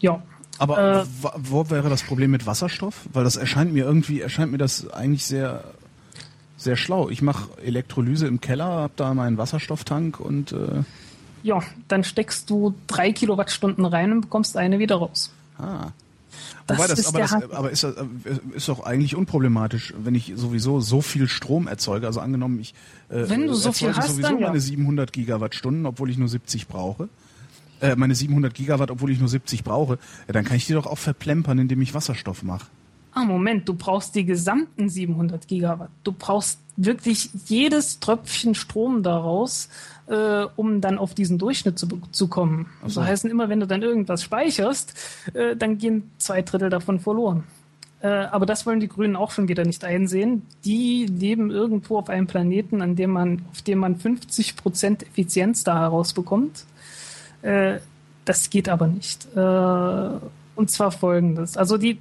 Ja. 0.00 0.22
Aber 0.58 1.02
äh, 1.02 1.06
wo 1.36 1.68
wäre 1.68 1.90
das 1.90 2.02
Problem 2.02 2.30
mit 2.30 2.46
Wasserstoff? 2.46 3.06
Weil 3.12 3.24
das 3.24 3.36
erscheint 3.36 3.74
mir 3.74 3.84
irgendwie, 3.84 4.20
erscheint 4.20 4.52
mir 4.52 4.58
das 4.58 4.88
eigentlich 4.90 5.24
sehr 5.24 5.64
sehr 6.56 6.76
schlau. 6.76 7.10
Ich 7.10 7.22
mache 7.22 7.50
Elektrolyse 7.62 8.26
im 8.26 8.40
Keller, 8.40 8.64
habe 8.64 8.92
da 8.96 9.14
meinen 9.14 9.38
Wasserstofftank 9.38 10.20
und 10.20 10.52
äh 10.52 10.82
ja, 11.42 11.60
dann 11.86 12.02
steckst 12.02 12.50
du 12.50 12.74
drei 12.88 13.12
Kilowattstunden 13.12 13.84
rein 13.84 14.10
und 14.10 14.22
bekommst 14.22 14.56
eine 14.56 14.80
wieder 14.80 14.96
raus. 14.96 15.30
Ah. 15.58 15.90
Das 16.66 16.78
Wobei 16.78 16.88
das, 16.88 16.98
ist 16.98 17.06
aber, 17.06 17.18
das, 17.20 17.32
aber 17.32 17.70
ist, 17.70 17.86
ist 18.54 18.68
doch 18.68 18.84
eigentlich 18.84 19.14
unproblematisch, 19.14 19.94
wenn 19.96 20.16
ich 20.16 20.32
sowieso 20.34 20.80
so 20.80 21.00
viel 21.00 21.28
Strom 21.28 21.68
erzeuge. 21.68 22.06
Also 22.06 22.20
angenommen, 22.20 22.58
ich 22.58 22.74
äh, 23.08 23.28
wenn 23.28 23.46
du 23.46 23.54
so 23.54 23.70
viel 23.72 23.94
hast, 23.94 24.08
sowieso 24.08 24.28
dann, 24.28 24.40
meine 24.40 24.60
700 24.60 25.12
Gigawattstunden, 25.12 25.86
obwohl 25.86 26.10
ich 26.10 26.18
nur 26.18 26.28
70 26.28 26.66
brauche. 26.66 27.08
äh, 27.80 27.94
meine 27.94 28.14
700 28.14 28.52
Gigawatt, 28.52 28.90
obwohl 28.90 29.12
ich 29.12 29.20
nur 29.20 29.28
70 29.28 29.62
brauche, 29.62 29.98
ja, 30.26 30.32
dann 30.32 30.44
kann 30.44 30.56
ich 30.56 30.66
die 30.66 30.72
doch 30.72 30.86
auch 30.86 30.98
verplempern, 30.98 31.58
indem 31.58 31.80
ich 31.82 31.94
Wasserstoff 31.94 32.42
mache. 32.42 32.66
Ah, 33.18 33.24
Moment, 33.24 33.66
du 33.66 33.72
brauchst 33.72 34.14
die 34.14 34.26
gesamten 34.26 34.90
700 34.90 35.48
Gigawatt. 35.48 35.88
Du 36.04 36.12
brauchst 36.12 36.60
wirklich 36.76 37.30
jedes 37.46 37.98
Tröpfchen 37.98 38.54
Strom 38.54 39.02
daraus, 39.02 39.70
äh, 40.06 40.44
um 40.54 40.82
dann 40.82 40.98
auf 40.98 41.14
diesen 41.14 41.38
Durchschnitt 41.38 41.78
zu, 41.78 41.88
zu 42.12 42.28
kommen. 42.28 42.66
So. 42.82 43.00
Also 43.00 43.04
heißen 43.04 43.30
immer, 43.30 43.48
wenn 43.48 43.60
du 43.60 43.66
dann 43.66 43.80
irgendwas 43.80 44.22
speicherst, 44.22 44.92
äh, 45.32 45.56
dann 45.56 45.78
gehen 45.78 46.10
zwei 46.18 46.42
Drittel 46.42 46.68
davon 46.68 47.00
verloren. 47.00 47.44
Äh, 48.02 48.08
aber 48.08 48.44
das 48.44 48.66
wollen 48.66 48.80
die 48.80 48.88
Grünen 48.88 49.16
auch 49.16 49.30
schon 49.30 49.48
wieder 49.48 49.64
nicht 49.64 49.82
einsehen. 49.82 50.42
Die 50.66 51.06
leben 51.06 51.50
irgendwo 51.50 51.96
auf 51.96 52.10
einem 52.10 52.26
Planeten, 52.26 52.82
an 52.82 52.96
dem 52.96 53.12
man, 53.12 53.46
auf 53.50 53.62
dem 53.62 53.78
man 53.78 53.96
50 53.96 54.56
Prozent 54.56 55.04
Effizienz 55.04 55.64
da 55.64 55.78
herausbekommt. 55.78 56.66
Äh, 57.40 57.78
das 58.26 58.50
geht 58.50 58.68
aber 58.68 58.88
nicht. 58.88 59.26
Äh, 59.34 60.10
und 60.54 60.70
zwar 60.70 60.90
folgendes. 60.90 61.56
Also 61.56 61.78
die 61.78 61.98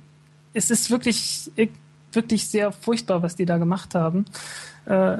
es 0.55 0.71
ist 0.71 0.89
wirklich, 0.89 1.51
wirklich 2.11 2.47
sehr 2.47 2.71
furchtbar, 2.71 3.21
was 3.21 3.35
die 3.35 3.45
da 3.45 3.57
gemacht 3.57 3.93
haben. 3.93 4.25
Äh, 4.85 5.17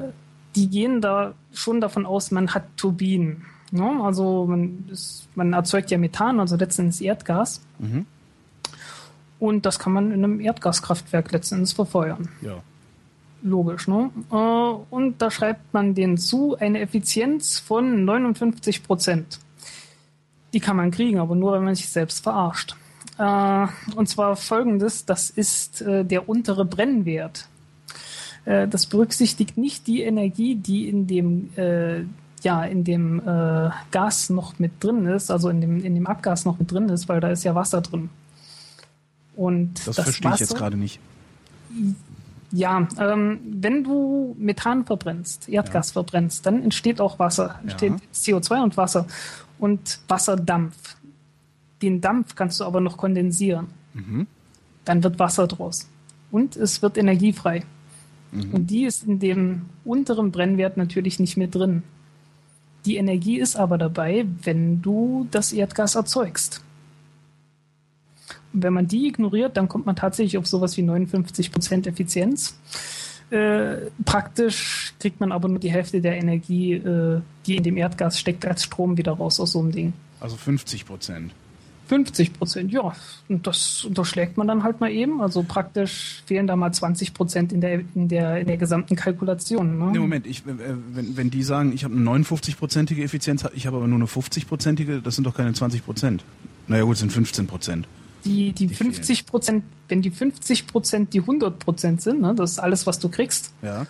die 0.56 0.68
gehen 0.68 1.00
da 1.00 1.34
schon 1.52 1.80
davon 1.80 2.06
aus, 2.06 2.30
man 2.30 2.54
hat 2.54 2.64
Turbinen. 2.76 3.44
Ne? 3.70 4.00
Also 4.02 4.46
man, 4.46 4.88
ist, 4.90 5.28
man, 5.34 5.52
erzeugt 5.52 5.90
ja 5.90 5.98
Methan, 5.98 6.40
also 6.40 6.56
letztendlich 6.56 7.04
Erdgas. 7.04 7.60
Mhm. 7.78 8.06
Und 9.38 9.66
das 9.66 9.78
kann 9.78 9.92
man 9.92 10.12
in 10.12 10.24
einem 10.24 10.40
Erdgaskraftwerk 10.40 11.30
letztendlich 11.32 11.74
verfeuern. 11.74 12.30
Ja. 12.40 12.56
Logisch, 13.42 13.86
ne? 13.86 14.10
Äh, 14.32 14.94
und 14.94 15.20
da 15.20 15.30
schreibt 15.30 15.74
man 15.74 15.94
denen 15.94 16.16
zu, 16.16 16.56
eine 16.56 16.80
Effizienz 16.80 17.58
von 17.58 18.06
59 18.06 18.82
Prozent. 18.82 19.38
Die 20.54 20.60
kann 20.60 20.76
man 20.76 20.90
kriegen, 20.90 21.18
aber 21.18 21.34
nur, 21.34 21.52
wenn 21.52 21.64
man 21.64 21.74
sich 21.74 21.90
selbst 21.90 22.22
verarscht. 22.22 22.76
Äh, 23.18 23.66
und 23.94 24.08
zwar 24.08 24.36
folgendes, 24.36 25.04
das 25.04 25.30
ist 25.30 25.82
äh, 25.82 26.04
der 26.04 26.28
untere 26.28 26.64
Brennwert. 26.64 27.48
Äh, 28.44 28.68
das 28.68 28.86
berücksichtigt 28.86 29.56
nicht 29.56 29.86
die 29.86 30.02
Energie, 30.02 30.54
die 30.54 30.88
in 30.88 31.06
dem 31.06 31.50
äh, 31.56 32.04
ja, 32.42 32.64
in 32.64 32.84
dem 32.84 33.18
äh, 33.20 33.70
Gas 33.90 34.30
noch 34.30 34.58
mit 34.58 34.72
drin 34.82 35.06
ist, 35.06 35.30
also 35.30 35.48
in 35.48 35.60
dem, 35.60 35.82
in 35.82 35.94
dem 35.94 36.06
Abgas 36.06 36.44
noch 36.44 36.58
mit 36.58 36.70
drin 36.70 36.88
ist, 36.88 37.08
weil 37.08 37.20
da 37.20 37.28
ist 37.30 37.42
ja 37.42 37.54
Wasser 37.54 37.80
drin. 37.80 38.08
Und 39.34 39.86
das, 39.86 39.96
das 39.96 40.04
verstehe 40.04 40.30
Wasser, 40.30 40.34
ich 40.44 40.50
jetzt 40.50 40.56
gerade 40.56 40.76
nicht. 40.76 41.00
Ja, 42.52 42.86
ähm, 42.98 43.40
wenn 43.50 43.82
du 43.82 44.36
Methan 44.38 44.84
verbrennst, 44.84 45.48
Erdgas 45.48 45.88
ja. 45.88 45.92
verbrennst, 45.94 46.46
dann 46.46 46.62
entsteht 46.62 47.00
auch 47.00 47.18
Wasser, 47.18 47.58
entsteht 47.62 47.92
ja. 47.92 47.98
CO2 48.14 48.62
und 48.62 48.76
Wasser 48.76 49.06
und 49.58 49.98
Wasserdampf. 50.08 50.95
Den 51.82 52.00
Dampf 52.00 52.34
kannst 52.34 52.60
du 52.60 52.64
aber 52.64 52.80
noch 52.80 52.96
kondensieren. 52.96 53.68
Mhm. 53.94 54.26
Dann 54.84 55.02
wird 55.02 55.18
Wasser 55.18 55.46
draus. 55.46 55.88
Und 56.30 56.56
es 56.56 56.82
wird 56.82 56.96
energiefrei. 56.96 57.64
Mhm. 58.32 58.52
Und 58.52 58.70
die 58.70 58.84
ist 58.84 59.04
in 59.04 59.18
dem 59.18 59.62
unteren 59.84 60.32
Brennwert 60.32 60.76
natürlich 60.76 61.18
nicht 61.20 61.36
mehr 61.36 61.48
drin. 61.48 61.82
Die 62.84 62.96
Energie 62.96 63.38
ist 63.38 63.56
aber 63.56 63.78
dabei, 63.78 64.26
wenn 64.42 64.80
du 64.80 65.26
das 65.30 65.52
Erdgas 65.52 65.96
erzeugst. 65.96 66.62
Und 68.52 68.62
wenn 68.62 68.72
man 68.72 68.86
die 68.86 69.08
ignoriert, 69.08 69.56
dann 69.56 69.68
kommt 69.68 69.86
man 69.86 69.96
tatsächlich 69.96 70.38
auf 70.38 70.46
sowas 70.46 70.76
wie 70.76 70.82
59% 70.82 71.88
Effizienz. 71.88 72.58
Äh, 73.30 73.90
praktisch 74.04 74.94
kriegt 75.00 75.18
man 75.18 75.32
aber 75.32 75.48
nur 75.48 75.58
die 75.58 75.70
Hälfte 75.70 76.00
der 76.00 76.16
Energie, 76.16 76.74
äh, 76.74 77.20
die 77.44 77.56
in 77.56 77.64
dem 77.64 77.76
Erdgas 77.76 78.20
steckt, 78.20 78.46
als 78.46 78.62
Strom 78.62 78.96
wieder 78.96 79.12
raus 79.12 79.40
aus 79.40 79.52
so 79.52 79.60
einem 79.60 79.72
Ding. 79.72 79.92
Also 80.20 80.36
50 80.36 80.86
Prozent. 80.86 81.32
50 81.86 82.32
Prozent, 82.34 82.72
ja. 82.72 82.94
Und 83.28 83.46
das 83.46 83.84
unterschlägt 83.84 84.36
man 84.36 84.48
dann 84.48 84.62
halt 84.62 84.80
mal 84.80 84.90
eben. 84.90 85.20
Also 85.20 85.42
praktisch 85.42 86.22
fehlen 86.26 86.46
da 86.46 86.56
mal 86.56 86.72
20 86.72 87.14
Prozent 87.14 87.52
in 87.52 87.60
der, 87.60 87.80
in, 87.94 88.08
der, 88.08 88.40
in 88.40 88.46
der 88.46 88.56
gesamten 88.56 88.96
Kalkulation. 88.96 89.78
Ne? 89.78 89.90
Nee, 89.92 89.98
Moment, 89.98 90.26
ich, 90.26 90.46
äh, 90.46 90.54
wenn, 90.92 91.16
wenn 91.16 91.30
die 91.30 91.42
sagen, 91.42 91.72
ich 91.72 91.84
habe 91.84 91.94
eine 91.94 92.04
59-prozentige 92.10 93.02
Effizienz, 93.02 93.44
ich 93.54 93.66
habe 93.66 93.76
aber 93.76 93.86
nur 93.86 93.98
eine 93.98 94.06
50-prozentige, 94.06 95.00
das 95.00 95.14
sind 95.14 95.24
doch 95.24 95.34
keine 95.34 95.52
20 95.52 95.84
Prozent. 95.84 96.24
Naja 96.66 96.82
gut, 96.82 96.96
sind 96.96 97.12
15 97.12 97.46
Prozent. 97.46 97.86
Die, 98.24 98.52
die, 98.52 98.66
die 98.66 98.74
50 98.74 99.26
Prozent, 99.26 99.64
wenn 99.88 100.02
die 100.02 100.10
50 100.10 100.66
Prozent 100.66 101.14
die 101.14 101.20
100 101.20 101.60
Prozent 101.60 102.02
sind, 102.02 102.20
ne, 102.20 102.34
das 102.34 102.52
ist 102.52 102.58
alles, 102.58 102.86
was 102.86 102.98
du 102.98 103.08
kriegst, 103.08 103.52
ja. 103.62 103.86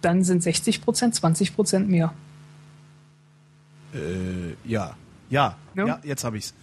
dann 0.00 0.24
sind 0.24 0.42
60 0.42 0.80
Prozent 0.80 1.14
20 1.14 1.54
Prozent 1.54 1.88
mehr. 1.90 2.14
Äh, 3.92 4.54
ja. 4.64 4.96
Ja, 5.28 5.56
ja, 5.74 5.86
ja 5.86 6.00
jetzt 6.04 6.24
habe 6.24 6.38
ich's. 6.38 6.54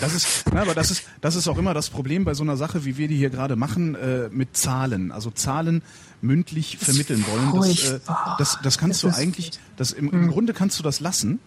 Das 0.00 0.14
ist, 0.14 0.44
na, 0.52 0.62
aber 0.62 0.74
das 0.74 0.90
ist, 0.90 1.04
das 1.20 1.36
ist 1.36 1.46
auch 1.48 1.58
immer 1.58 1.74
das 1.74 1.90
Problem 1.90 2.24
bei 2.24 2.34
so 2.34 2.42
einer 2.42 2.56
Sache, 2.56 2.84
wie 2.84 2.96
wir 2.96 3.08
die 3.08 3.16
hier 3.16 3.30
gerade 3.30 3.56
machen, 3.56 3.94
äh, 3.94 4.28
mit 4.30 4.56
Zahlen. 4.56 5.12
Also 5.12 5.30
Zahlen 5.30 5.82
mündlich 6.20 6.78
vermitteln 6.78 7.24
wollen. 7.26 7.68
Das, 7.68 7.92
äh, 7.92 8.00
das, 8.38 8.58
das 8.62 8.78
kannst 8.78 9.04
das 9.04 9.14
du 9.14 9.20
eigentlich, 9.20 9.52
das 9.76 9.92
im, 9.92 10.10
im 10.10 10.22
hm. 10.22 10.30
Grunde 10.30 10.52
kannst 10.52 10.78
du 10.78 10.82
das 10.82 11.00
lassen. 11.00 11.38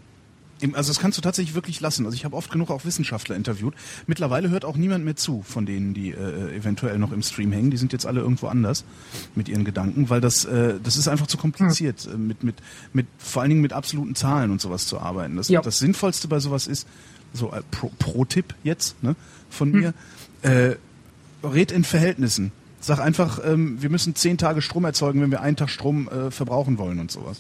Also 0.74 0.90
das 0.92 1.00
kannst 1.00 1.18
du 1.18 1.22
tatsächlich 1.22 1.56
wirklich 1.56 1.80
lassen. 1.80 2.06
Also 2.06 2.16
ich 2.16 2.26
habe 2.26 2.36
oft 2.36 2.52
genug 2.52 2.70
auch 2.70 2.86
Wissenschaftler 2.86 3.36
interviewt. 3.36 3.74
Mittlerweile 4.08 4.50
hört 4.50 4.66
auch 4.66 4.78
niemand 4.78 5.06
mehr 5.06 5.16
zu 5.16 5.44
von 5.44 5.66
denen, 5.66 5.94
die 5.94 6.12
äh, 6.12 6.56
eventuell 6.56 6.98
noch 6.98 7.12
im 7.12 7.22
Stream 7.22 7.52
hängen. 7.52 7.72
Die 7.72 7.78
sind 7.78 7.94
jetzt 7.94 8.06
alle 8.06 8.22
irgendwo 8.22 8.48
anders 8.48 8.84
mit 9.36 9.50
ihren 9.50 9.66
Gedanken, 9.66 10.10
weil 10.10 10.22
das 10.22 10.46
äh, 10.46 10.76
das 10.82 10.98
ist 10.98 11.08
einfach 11.08 11.28
zu 11.28 11.38
kompliziert, 11.38 12.02
hm. 12.02 12.28
mit 12.28 12.44
mit 12.44 12.56
mit 12.94 13.08
vor 13.18 13.42
allen 13.42 13.50
Dingen 13.50 13.62
mit 13.62 13.74
absoluten 13.74 14.16
Zahlen 14.16 14.52
und 14.52 14.62
sowas 14.62 14.88
zu 14.88 15.00
arbeiten. 15.00 15.36
Das, 15.36 15.50
ja. 15.50 15.62
das 15.62 15.80
Sinnvollste 15.80 16.28
bei 16.28 16.40
sowas 16.40 16.68
ist 16.68 16.88
so 17.34 17.52
äh, 17.52 17.62
Pro-Tipp 18.00 18.48
Pro 18.50 18.56
jetzt 18.64 19.02
ne, 19.04 19.16
von 19.50 19.74
hm. 19.74 19.80
mir. 19.80 19.94
Äh, 20.44 20.76
red 21.44 21.72
in 21.72 21.84
Verhältnissen. 21.84 22.52
Sag 22.80 23.00
einfach, 23.00 23.40
ähm, 23.46 23.82
wir 23.82 23.90
müssen 23.90 24.16
zehn 24.16 24.38
Tage 24.38 24.62
Strom 24.62 24.86
erzeugen, 24.86 25.22
wenn 25.22 25.32
wir 25.32 25.42
einen 25.42 25.56
Tag 25.56 25.70
Strom 25.70 26.08
äh, 26.08 26.32
verbrauchen 26.32 26.78
wollen 26.78 27.00
und 27.00 27.12
sowas. 27.12 27.40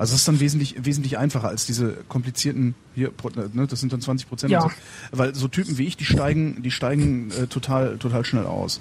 Also 0.00 0.12
das 0.14 0.20
ist 0.20 0.28
dann 0.28 0.40
wesentlich, 0.40 0.82
wesentlich 0.82 1.18
einfacher 1.18 1.48
als 1.48 1.66
diese 1.66 1.92
komplizierten, 2.08 2.74
hier, 2.94 3.12
ne, 3.52 3.66
das 3.66 3.80
sind 3.80 3.92
dann 3.92 4.00
20 4.00 4.30
Prozent. 4.30 4.50
Ja. 4.50 4.62
So. 4.62 4.70
Weil 5.12 5.34
so 5.34 5.46
Typen 5.46 5.76
wie 5.76 5.86
ich, 5.86 5.98
die 5.98 6.06
steigen, 6.06 6.62
die 6.62 6.70
steigen 6.70 7.30
äh, 7.32 7.46
total, 7.48 7.98
total 7.98 8.24
schnell 8.24 8.46
aus. 8.46 8.80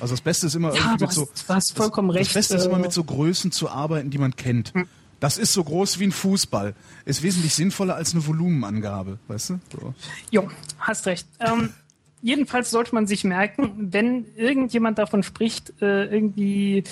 Also 0.00 0.14
das 0.14 0.22
Beste 0.22 0.46
ist 0.46 0.54
immer 0.54 0.74
ja, 0.74 0.80
irgendwie 0.80 1.04
mit 1.04 1.12
so. 1.12 1.28
Hast 1.46 1.76
vollkommen 1.76 2.08
das. 2.08 2.28
Das 2.28 2.32
Beste 2.32 2.56
ist 2.56 2.64
immer 2.64 2.78
äh, 2.78 2.80
mit 2.80 2.92
so 2.92 3.04
Größen 3.04 3.52
zu 3.52 3.68
arbeiten, 3.68 4.08
die 4.08 4.16
man 4.16 4.34
kennt. 4.34 4.72
Hm. 4.72 4.88
Das 5.20 5.36
ist 5.36 5.52
so 5.52 5.62
groß 5.62 5.98
wie 5.98 6.04
ein 6.04 6.12
Fußball. 6.12 6.74
Ist 7.04 7.22
wesentlich 7.22 7.54
sinnvoller 7.54 7.94
als 7.94 8.14
eine 8.14 8.26
Volumenangabe, 8.26 9.18
weißt 9.28 9.50
du? 9.50 9.60
So. 9.78 9.94
Jo, 10.30 10.48
hast 10.78 11.04
recht. 11.04 11.28
Ähm, 11.38 11.74
jedenfalls 12.22 12.70
sollte 12.70 12.94
man 12.94 13.06
sich 13.06 13.24
merken, 13.24 13.90
wenn 13.92 14.24
irgendjemand 14.36 14.96
davon 14.96 15.22
spricht, 15.22 15.74
äh, 15.82 16.06
irgendwie 16.06 16.84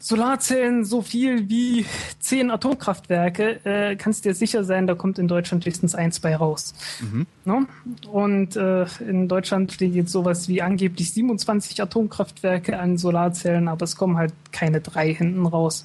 Solarzellen 0.00 0.84
so 0.84 1.02
viel 1.02 1.48
wie 1.48 1.84
zehn 2.20 2.50
Atomkraftwerke, 2.50 3.64
äh, 3.64 3.96
kannst 3.96 4.24
dir 4.24 4.34
sicher 4.34 4.62
sein, 4.62 4.86
da 4.86 4.94
kommt 4.94 5.18
in 5.18 5.26
Deutschland 5.26 5.66
höchstens 5.66 5.94
eins 5.94 6.20
bei 6.20 6.36
raus. 6.36 6.74
Mhm. 7.00 7.26
No? 7.44 7.66
Und 8.10 8.56
äh, 8.56 8.86
in 9.00 9.26
Deutschland 9.26 9.72
steht 9.72 9.94
jetzt 9.94 10.12
sowas 10.12 10.48
wie 10.48 10.62
angeblich 10.62 11.12
27 11.12 11.82
Atomkraftwerke 11.82 12.78
an 12.78 12.96
Solarzellen, 12.96 13.66
aber 13.66 13.84
es 13.84 13.96
kommen 13.96 14.16
halt 14.16 14.32
keine 14.52 14.80
drei 14.80 15.12
hinten 15.12 15.46
raus 15.46 15.84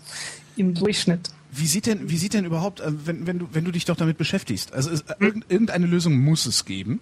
im 0.55 0.75
Durchschnitt. 0.75 1.31
Wie 1.51 1.67
sieht 1.67 1.87
denn, 1.87 2.09
wie 2.09 2.17
sieht 2.17 2.33
denn 2.33 2.45
überhaupt, 2.45 2.81
äh, 2.81 2.91
wenn, 3.05 3.25
wenn, 3.25 3.39
du, 3.39 3.47
wenn 3.51 3.65
du 3.65 3.71
dich 3.71 3.85
doch 3.85 3.95
damit 3.95 4.17
beschäftigst? 4.17 4.73
Also 4.73 4.91
ist, 4.91 5.05
hm? 5.19 5.43
irgendeine 5.49 5.87
Lösung 5.87 6.19
muss 6.19 6.45
es 6.45 6.65
geben. 6.65 6.99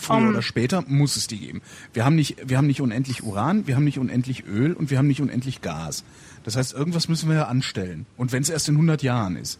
Früher 0.00 0.16
um, 0.16 0.28
oder 0.30 0.42
später 0.42 0.82
muss 0.86 1.16
es 1.16 1.26
die 1.26 1.38
geben. 1.38 1.60
Wir 1.92 2.04
haben 2.04 2.16
nicht, 2.16 2.48
wir 2.48 2.56
haben 2.56 2.66
nicht 2.66 2.80
unendlich 2.80 3.22
Uran, 3.22 3.66
wir 3.66 3.76
haben 3.76 3.84
nicht 3.84 3.98
unendlich 3.98 4.46
Öl 4.46 4.72
und 4.72 4.90
wir 4.90 4.98
haben 4.98 5.06
nicht 5.06 5.20
unendlich 5.20 5.60
Gas. 5.60 6.04
Das 6.42 6.56
heißt, 6.56 6.72
irgendwas 6.72 7.08
müssen 7.08 7.28
wir 7.28 7.36
ja 7.36 7.44
anstellen. 7.48 8.06
Und 8.16 8.32
wenn 8.32 8.42
es 8.42 8.48
erst 8.48 8.68
in 8.68 8.76
100 8.76 9.02
Jahren 9.02 9.36
ist, 9.36 9.58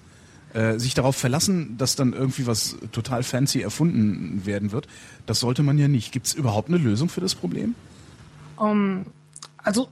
äh, 0.55 0.79
sich 0.79 0.95
darauf 0.95 1.15
verlassen, 1.15 1.77
dass 1.77 1.95
dann 1.95 2.15
irgendwie 2.15 2.47
was 2.47 2.77
total 2.91 3.23
fancy 3.23 3.61
erfunden 3.61 4.47
werden 4.47 4.73
wird, 4.73 4.89
das 5.27 5.41
sollte 5.41 5.63
man 5.63 5.77
ja 5.77 5.89
nicht. 5.89 6.11
Gibt 6.11 6.27
es 6.27 6.35
überhaupt 6.35 6.69
eine 6.69 6.79
Lösung 6.79 7.11
für 7.11 7.21
das 7.21 7.35
Problem? 7.35 7.75
Um, 8.57 9.05
also 9.59 9.89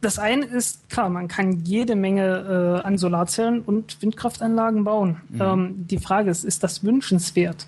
das 0.00 0.18
eine 0.18 0.46
ist, 0.46 0.90
klar, 0.90 1.08
man 1.10 1.28
kann 1.28 1.64
jede 1.64 1.94
Menge 1.94 2.80
äh, 2.82 2.86
an 2.86 2.98
Solarzellen 2.98 3.62
und 3.62 4.02
Windkraftanlagen 4.02 4.82
bauen. 4.82 5.20
Mhm. 5.28 5.40
Ähm, 5.40 5.86
die 5.86 5.98
Frage 5.98 6.30
ist, 6.30 6.44
ist 6.44 6.64
das 6.64 6.82
wünschenswert? 6.82 7.66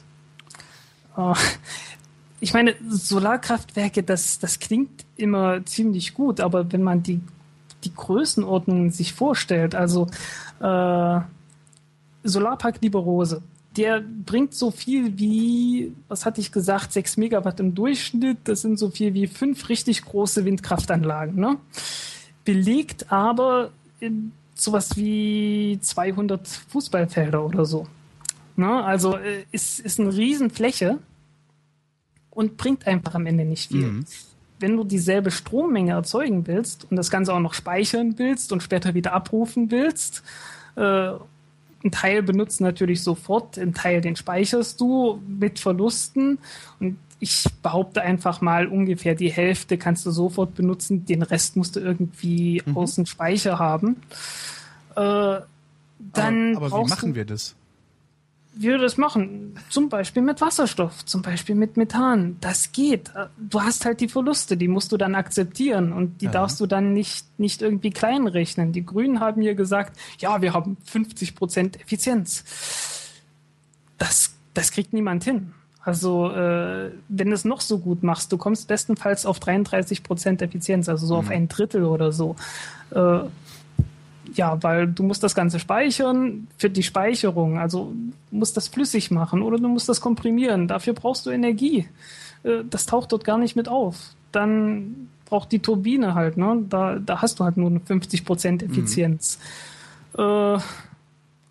Äh, 1.16 1.34
ich 2.44 2.52
meine, 2.52 2.74
Solarkraftwerke, 2.90 4.02
das, 4.02 4.38
das 4.38 4.58
klingt 4.58 5.06
immer 5.16 5.64
ziemlich 5.64 6.12
gut, 6.12 6.40
aber 6.40 6.70
wenn 6.72 6.82
man 6.82 7.02
die, 7.02 7.22
die 7.84 7.94
Größenordnungen 7.94 8.90
sich 8.90 9.14
vorstellt, 9.14 9.74
also 9.74 10.08
äh, 10.60 11.20
Solarpark 12.22 12.82
Liberose, 12.82 13.42
der 13.78 14.02
bringt 14.02 14.52
so 14.52 14.70
viel 14.70 15.18
wie, 15.18 15.94
was 16.08 16.26
hatte 16.26 16.42
ich 16.42 16.52
gesagt, 16.52 16.92
6 16.92 17.16
Megawatt 17.16 17.60
im 17.60 17.74
Durchschnitt. 17.74 18.40
Das 18.44 18.60
sind 18.60 18.78
so 18.78 18.90
viel 18.90 19.14
wie 19.14 19.26
fünf 19.26 19.70
richtig 19.70 20.04
große 20.04 20.44
Windkraftanlagen. 20.44 21.36
Ne? 21.36 21.56
Belegt 22.44 23.10
aber 23.10 23.70
sowas 24.54 24.98
wie 24.98 25.78
200 25.80 26.46
Fußballfelder 26.46 27.42
oder 27.42 27.64
so. 27.64 27.86
Ne? 28.56 28.84
Also 28.84 29.16
äh, 29.16 29.44
ist, 29.50 29.80
ist 29.80 29.98
eine 29.98 30.14
Riesenfläche 30.14 30.98
und 32.34 32.56
bringt 32.56 32.86
einfach 32.86 33.14
am 33.14 33.26
Ende 33.26 33.44
nicht 33.44 33.70
viel. 33.70 33.86
Mhm. 33.86 34.04
Wenn 34.60 34.76
du 34.76 34.84
dieselbe 34.84 35.30
Strommenge 35.30 35.92
erzeugen 35.92 36.46
willst 36.46 36.86
und 36.90 36.96
das 36.96 37.10
Ganze 37.10 37.34
auch 37.34 37.40
noch 37.40 37.54
speichern 37.54 38.14
willst 38.18 38.52
und 38.52 38.62
später 38.62 38.94
wieder 38.94 39.12
abrufen 39.12 39.70
willst, 39.70 40.22
äh, 40.76 41.10
ein 41.84 41.90
Teil 41.90 42.22
benutzt 42.22 42.60
natürlich 42.60 43.02
sofort, 43.02 43.58
ein 43.58 43.74
Teil 43.74 44.00
den 44.00 44.16
speicherst 44.16 44.80
du 44.80 45.20
mit 45.26 45.58
Verlusten 45.58 46.38
und 46.80 46.96
ich 47.20 47.44
behaupte 47.62 48.02
einfach 48.02 48.40
mal 48.40 48.66
ungefähr 48.66 49.14
die 49.14 49.30
Hälfte 49.30 49.78
kannst 49.78 50.04
du 50.04 50.10
sofort 50.10 50.54
benutzen, 50.54 51.04
den 51.04 51.22
Rest 51.22 51.56
musst 51.56 51.76
du 51.76 51.80
irgendwie 51.80 52.62
mhm. 52.64 52.76
aus 52.76 52.96
dem 52.96 53.06
Speicher 53.06 53.58
haben. 53.58 53.96
Äh, 54.96 55.40
dann 56.12 56.56
aber, 56.56 56.66
aber 56.66 56.84
wie 56.84 56.88
machen 56.88 57.14
wir 57.14 57.24
das? 57.24 57.54
Wie 58.56 58.68
wir 58.68 58.78
das 58.78 58.96
machen, 58.96 59.58
zum 59.68 59.88
Beispiel 59.88 60.22
mit 60.22 60.40
Wasserstoff, 60.40 61.04
zum 61.04 61.22
Beispiel 61.22 61.56
mit 61.56 61.76
Methan, 61.76 62.36
das 62.40 62.70
geht. 62.70 63.10
Du 63.36 63.60
hast 63.60 63.84
halt 63.84 64.00
die 64.00 64.08
Verluste, 64.08 64.56
die 64.56 64.68
musst 64.68 64.92
du 64.92 64.96
dann 64.96 65.16
akzeptieren 65.16 65.92
und 65.92 66.20
die 66.20 66.26
ja. 66.26 66.30
darfst 66.30 66.60
du 66.60 66.66
dann 66.66 66.92
nicht, 66.92 67.26
nicht 67.38 67.62
irgendwie 67.62 67.90
kleinrechnen. 67.90 68.70
Die 68.70 68.86
Grünen 68.86 69.18
haben 69.18 69.40
mir 69.40 69.56
gesagt, 69.56 69.98
ja, 70.18 70.40
wir 70.40 70.54
haben 70.54 70.76
50 70.84 71.34
Prozent 71.34 71.80
Effizienz. 71.80 72.44
Das, 73.98 74.34
das 74.54 74.70
kriegt 74.70 74.92
niemand 74.92 75.24
hin. 75.24 75.52
Also 75.84 76.30
äh, 76.30 76.92
wenn 77.08 77.28
du 77.28 77.34
es 77.34 77.44
noch 77.44 77.60
so 77.60 77.78
gut 77.78 78.02
machst, 78.02 78.32
du 78.32 78.38
kommst 78.38 78.68
bestenfalls 78.68 79.26
auf 79.26 79.38
33 79.40 80.02
Prozent 80.02 80.40
Effizienz, 80.40 80.88
also 80.88 81.06
so 81.06 81.14
mhm. 81.14 81.20
auf 81.20 81.30
ein 81.30 81.48
Drittel 81.48 81.84
oder 81.84 82.12
so. 82.12 82.36
Äh, 82.90 83.18
ja, 84.36 84.62
weil 84.62 84.86
du 84.86 85.02
musst 85.02 85.22
das 85.22 85.34
Ganze 85.34 85.58
speichern 85.58 86.48
für 86.56 86.70
die 86.70 86.82
Speicherung. 86.82 87.58
Also 87.58 87.92
du 88.30 88.36
musst 88.36 88.56
das 88.56 88.68
flüssig 88.68 89.10
machen 89.10 89.42
oder 89.42 89.58
du 89.58 89.68
musst 89.68 89.88
das 89.88 90.00
komprimieren. 90.00 90.68
Dafür 90.68 90.92
brauchst 90.92 91.26
du 91.26 91.30
Energie. 91.30 91.88
Äh, 92.42 92.64
das 92.68 92.86
taucht 92.86 93.12
dort 93.12 93.24
gar 93.24 93.38
nicht 93.38 93.56
mit 93.56 93.68
auf. 93.68 93.96
Dann 94.32 95.08
braucht 95.26 95.52
die 95.52 95.60
Turbine 95.60 96.14
halt, 96.14 96.36
ne? 96.36 96.64
Da, 96.68 96.98
da 96.98 97.22
hast 97.22 97.40
du 97.40 97.44
halt 97.44 97.56
nur 97.56 97.80
50 97.80 98.24
Prozent 98.24 98.62
mhm. 98.62 98.70
Effizienz. 98.70 99.38
Mhm. 100.16 100.22
Äh, 100.22 100.58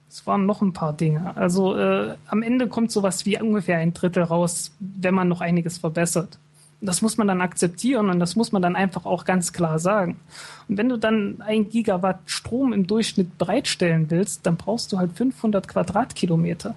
es 0.09 0.27
waren 0.27 0.45
noch 0.45 0.61
ein 0.61 0.73
paar 0.73 0.93
Dinge. 0.93 1.35
Also 1.35 1.75
äh, 1.75 2.15
am 2.27 2.43
Ende 2.43 2.67
kommt 2.67 2.91
sowas 2.91 3.25
wie 3.25 3.41
ungefähr 3.41 3.79
ein 3.79 3.93
Drittel 3.93 4.23
raus, 4.23 4.71
wenn 4.79 5.15
man 5.15 5.27
noch 5.27 5.41
einiges 5.41 5.79
verbessert. 5.79 6.37
Das 6.85 7.01
muss 7.01 7.17
man 7.17 7.27
dann 7.27 7.41
akzeptieren 7.41 8.09
und 8.09 8.19
das 8.19 8.35
muss 8.35 8.51
man 8.51 8.61
dann 8.61 8.75
einfach 8.75 9.05
auch 9.05 9.23
ganz 9.23 9.53
klar 9.53 9.79
sagen. 9.79 10.19
Und 10.67 10.77
wenn 10.77 10.89
du 10.89 10.97
dann 10.97 11.41
ein 11.41 11.69
Gigawatt 11.69 12.19
Strom 12.25 12.73
im 12.73 12.87
Durchschnitt 12.87 13.37
bereitstellen 13.37 14.11
willst, 14.11 14.45
dann 14.45 14.57
brauchst 14.57 14.91
du 14.91 14.97
halt 14.97 15.13
500 15.13 15.67
Quadratkilometer. 15.67 16.75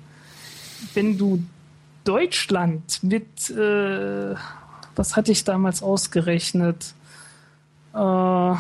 Wenn 0.95 1.19
du 1.19 1.43
Deutschland 2.05 3.03
mit, 3.03 3.51
äh, 3.51 4.35
was 4.95 5.17
hatte 5.17 5.33
ich 5.33 5.43
damals 5.43 5.83
ausgerechnet? 5.83 6.95
Äh, 7.93 8.55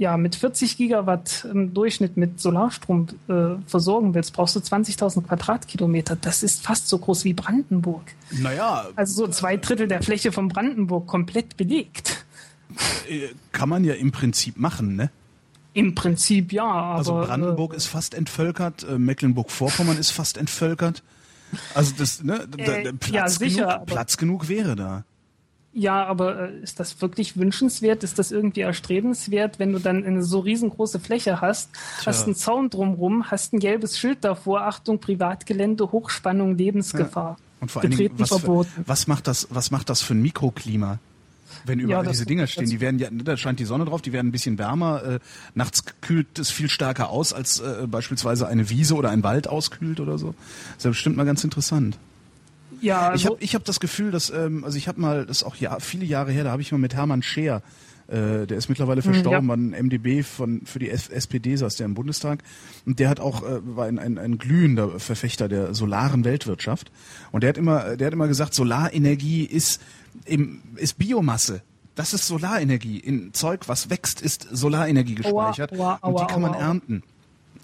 ja, 0.00 0.16
mit 0.16 0.34
40 0.34 0.78
Gigawatt 0.78 1.46
im 1.52 1.74
Durchschnitt 1.74 2.16
mit 2.16 2.40
Solarstrom 2.40 3.08
äh, 3.28 3.60
versorgen 3.66 4.14
willst, 4.14 4.32
brauchst 4.32 4.56
du 4.56 4.60
20.000 4.60 5.26
Quadratkilometer. 5.26 6.16
Das 6.16 6.42
ist 6.42 6.64
fast 6.64 6.88
so 6.88 6.98
groß 6.98 7.24
wie 7.24 7.34
Brandenburg. 7.34 8.14
Naja. 8.30 8.86
Also 8.96 9.26
so 9.26 9.30
zwei 9.30 9.58
Drittel 9.58 9.88
der 9.88 10.02
Fläche 10.02 10.32
von 10.32 10.48
Brandenburg 10.48 11.06
komplett 11.06 11.58
belegt. 11.58 12.24
Äh, 13.10 13.28
kann 13.52 13.68
man 13.68 13.84
ja 13.84 13.92
im 13.92 14.10
Prinzip 14.10 14.56
machen, 14.56 14.96
ne? 14.96 15.10
Im 15.74 15.94
Prinzip 15.94 16.50
ja. 16.50 16.64
Aber, 16.64 16.94
also 16.96 17.20
Brandenburg 17.20 17.74
äh, 17.74 17.76
ist 17.76 17.86
fast 17.86 18.14
entvölkert, 18.14 18.84
äh, 18.84 18.98
Mecklenburg-Vorpommern 18.98 19.98
ist 19.98 20.12
fast 20.12 20.38
entvölkert. 20.38 21.02
Also 21.74 21.92
das, 21.98 22.22
ne, 22.22 22.48
da, 22.48 22.62
äh, 22.62 22.92
Platz, 22.94 23.12
ja, 23.12 23.28
sicher, 23.28 23.66
genug, 23.66 23.86
Platz 23.86 24.16
genug 24.16 24.48
wäre 24.48 24.76
da. 24.76 25.04
Ja, 25.72 26.04
aber 26.04 26.50
äh, 26.50 26.58
ist 26.62 26.80
das 26.80 27.00
wirklich 27.00 27.36
wünschenswert? 27.36 28.02
Ist 28.02 28.18
das 28.18 28.32
irgendwie 28.32 28.60
erstrebenswert, 28.60 29.58
wenn 29.58 29.72
du 29.72 29.78
dann 29.78 30.04
eine 30.04 30.22
so 30.22 30.40
riesengroße 30.40 30.98
Fläche 30.98 31.40
hast, 31.40 31.70
Tja. 31.72 32.06
hast 32.06 32.24
einen 32.24 32.34
Zaun 32.34 32.70
drumrum, 32.70 33.30
hast 33.30 33.52
ein 33.52 33.60
gelbes 33.60 33.98
Schild 33.98 34.24
davor, 34.24 34.62
Achtung, 34.62 34.98
Privatgelände, 34.98 35.92
Hochspannung, 35.92 36.56
Lebensgefahr. 36.56 37.36
Ja. 37.38 37.44
Und 37.60 37.70
vor 37.70 37.82
allen 37.82 37.92
Dingen, 37.92 38.10
was, 38.16 38.30
was, 38.86 39.06
macht 39.06 39.26
das, 39.28 39.46
was 39.50 39.70
macht 39.70 39.90
das 39.90 40.02
für 40.02 40.14
ein 40.14 40.22
Mikroklima? 40.22 40.98
Wenn 41.64 41.78
überall 41.78 42.04
ja, 42.04 42.10
diese 42.10 42.26
Dinger 42.26 42.46
stehen, 42.46 42.70
die 42.70 42.80
werden 42.80 42.98
ja, 42.98 43.08
da 43.10 43.36
scheint 43.36 43.60
die 43.60 43.64
Sonne 43.64 43.84
drauf, 43.84 44.02
die 44.02 44.12
werden 44.12 44.28
ein 44.28 44.32
bisschen 44.32 44.58
wärmer. 44.58 45.02
Äh, 45.04 45.18
nachts 45.54 45.84
kühlt 46.00 46.38
es 46.38 46.50
viel 46.50 46.68
stärker 46.68 47.10
aus, 47.10 47.32
als 47.32 47.60
äh, 47.60 47.86
beispielsweise 47.86 48.48
eine 48.48 48.70
Wiese 48.70 48.94
oder 48.94 49.10
ein 49.10 49.22
Wald 49.22 49.46
auskühlt 49.48 50.00
oder 50.00 50.16
so. 50.16 50.28
Das 50.28 50.78
ist 50.78 50.84
ja 50.84 50.90
bestimmt 50.90 51.16
mal 51.16 51.26
ganz 51.26 51.44
interessant. 51.44 51.98
Ja, 52.80 53.10
also 53.10 53.14
ich 53.14 53.26
habe 53.26 53.44
ich 53.44 53.54
hab 53.54 53.64
das 53.64 53.80
Gefühl, 53.80 54.10
dass 54.10 54.30
ähm, 54.30 54.64
also 54.64 54.76
ich 54.76 54.88
habe 54.88 55.00
mal, 55.00 55.26
das 55.26 55.38
ist 55.38 55.42
auch 55.44 55.56
ja, 55.56 55.78
viele 55.80 56.04
Jahre 56.04 56.32
her, 56.32 56.44
da 56.44 56.50
habe 56.50 56.62
ich 56.62 56.72
mal 56.72 56.78
mit 56.78 56.94
Hermann 56.94 57.22
Scheer, 57.22 57.62
äh, 58.08 58.46
der 58.46 58.58
ist 58.58 58.68
mittlerweile 58.68 59.02
hm, 59.02 59.12
verstorben, 59.12 59.48
ja. 59.48 59.54
ein 59.54 59.86
MDB 59.86 60.22
von 60.22 60.62
für 60.64 60.78
die 60.78 60.90
SPD 60.90 61.56
saß 61.56 61.76
der 61.76 61.86
im 61.86 61.94
Bundestag 61.94 62.42
und 62.86 62.98
der 62.98 63.08
hat 63.08 63.20
auch 63.20 63.42
äh, 63.42 63.60
war 63.62 63.86
ein, 63.86 63.98
ein, 63.98 64.18
ein 64.18 64.38
glühender 64.38 64.98
Verfechter 64.98 65.48
der 65.48 65.74
solaren 65.74 66.24
Weltwirtschaft 66.24 66.90
und 67.32 67.42
der 67.42 67.50
hat 67.50 67.58
immer 67.58 67.96
der 67.96 68.06
hat 68.06 68.14
immer 68.14 68.28
gesagt, 68.28 68.54
Solarenergie 68.54 69.44
ist 69.44 69.80
im, 70.24 70.62
ist 70.76 70.98
Biomasse. 70.98 71.62
Das 71.94 72.14
ist 72.14 72.26
Solarenergie. 72.26 72.98
In 72.98 73.34
Zeug, 73.34 73.68
was 73.68 73.90
wächst, 73.90 74.22
ist 74.22 74.46
Solarenergie 74.50 75.16
gespeichert. 75.16 75.72
Aua, 75.72 75.78
aua, 75.78 75.98
aua, 76.00 76.08
und 76.08 76.20
die 76.20 76.32
kann 76.32 76.42
man 76.42 76.54
ernten 76.54 77.02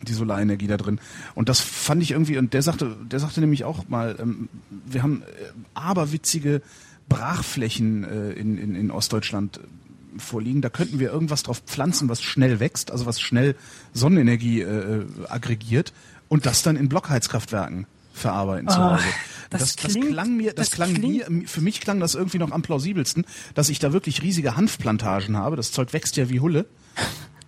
die 0.02 0.12
Solarenergie 0.12 0.66
da 0.66 0.77
drin. 0.77 1.01
Und 1.35 1.48
das 1.48 1.60
fand 1.60 2.02
ich 2.02 2.12
irgendwie, 2.12 2.39
und 2.39 2.55
der 2.55 2.62
sagte, 2.62 2.97
der 3.10 3.20
sagte 3.20 3.40
nämlich 3.40 3.64
auch 3.64 3.89
mal, 3.89 4.16
ähm, 4.20 4.48
wir 4.70 5.02
haben 5.02 5.23
äh, 5.23 5.27
aberwitzige 5.74 6.62
Brachflächen 7.09 8.05
äh, 8.05 8.32
in, 8.32 8.59
in, 8.59 8.74
in 8.74 8.90
Ostdeutschland 8.90 9.59
äh, 9.59 10.18
vorliegen. 10.18 10.62
Da 10.62 10.68
könnten 10.68 10.98
wir 10.98 11.10
irgendwas 11.10 11.43
drauf 11.43 11.62
pflanzen, 11.66 12.09
was 12.09 12.23
schnell 12.23 12.60
wächst, 12.60 12.90
also 12.90 13.06
was 13.06 13.20
schnell 13.20 13.56
Sonnenenergie 13.93 14.62
äh, 14.62 15.05
aggregiert 15.28 15.93
und 16.28 16.47
das 16.47 16.62
dann 16.62 16.77
in 16.77 16.89
Blockheizkraftwerken 16.89 17.86
verarbeiten 18.12 18.68
zu 18.68 18.78
ah, 18.78 18.94
Hause. 18.94 19.05
Das, 19.51 19.60
das, 19.60 19.77
klingt, 19.77 20.06
das 20.06 20.12
klang 20.12 20.36
mir, 20.36 20.52
das, 20.55 20.70
das 20.70 20.74
klang 20.74 20.93
mir, 20.94 21.27
für 21.47 21.60
mich 21.60 21.81
klang 21.81 22.01
das 22.01 22.14
irgendwie 22.14 22.39
noch 22.39 22.51
am 22.51 22.62
plausibelsten, 22.62 23.24
dass 23.55 23.68
ich 23.68 23.78
da 23.78 23.93
wirklich 23.93 24.23
riesige 24.23 24.56
Hanfplantagen 24.56 25.36
habe. 25.36 25.56
Das 25.56 25.70
Zeug 25.70 25.93
wächst 25.93 26.16
ja 26.16 26.28
wie 26.31 26.40
Hulle. 26.40 26.66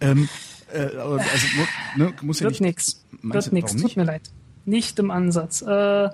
Ähm, 0.01 0.29
äh, 0.73 0.97
also, 0.97 1.19
ne, 1.97 2.13
muss 2.23 2.41
Wird 2.41 2.59
ja 2.59 2.67
nichts. 2.67 3.05
Wird 3.23 3.53
nichts. 3.53 3.77
Tut 3.77 3.97
mir 3.97 4.05
leid. 4.05 4.23
Nicht 4.65 4.99
im 4.99 5.11
Ansatz. 5.11 5.63
Äh, 5.63 6.11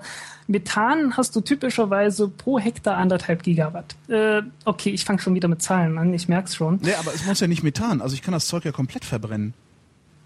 Methan 0.47 1.17
hast 1.17 1.35
du 1.35 1.41
typischerweise 1.41 2.27
pro 2.27 2.59
Hektar 2.59 2.97
anderthalb 2.97 3.43
Gigawatt. 3.43 3.95
Äh, 4.07 4.43
okay, 4.63 4.91
ich 4.91 5.03
fange 5.03 5.19
schon 5.19 5.33
wieder 5.33 5.47
mit 5.47 5.61
Zahlen 5.61 5.97
an, 5.97 6.13
ich 6.13 6.29
merk's 6.29 6.55
schon. 6.55 6.79
Nee, 6.81 6.93
aber 6.93 7.13
es 7.13 7.25
muss 7.25 7.39
ja 7.39 7.47
nicht 7.47 7.63
Methan, 7.63 8.01
also 8.01 8.13
ich 8.13 8.21
kann 8.21 8.33
das 8.33 8.47
Zeug 8.47 8.63
ja 8.63 8.71
komplett 8.71 9.05
verbrennen. 9.05 9.53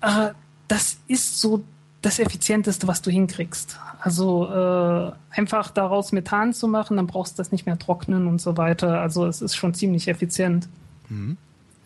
Äh, 0.01 0.31
das 0.67 0.97
ist 1.07 1.39
so 1.39 1.63
das 2.01 2.19
Effizienteste, 2.19 2.87
was 2.87 3.01
du 3.01 3.11
hinkriegst. 3.11 3.77
Also 3.99 4.47
äh, 4.47 5.11
einfach 5.31 5.71
daraus 5.71 6.11
Methan 6.11 6.53
zu 6.53 6.67
machen, 6.67 6.97
dann 6.97 7.07
brauchst 7.07 7.33
du 7.33 7.37
das 7.37 7.51
nicht 7.51 7.65
mehr 7.65 7.77
trocknen 7.77 8.27
und 8.27 8.39
so 8.39 8.57
weiter. 8.57 9.01
Also 9.01 9.25
es 9.25 9.41
ist 9.41 9.55
schon 9.55 9.73
ziemlich 9.73 10.07
effizient. 10.07 10.67
Mhm. 11.09 11.37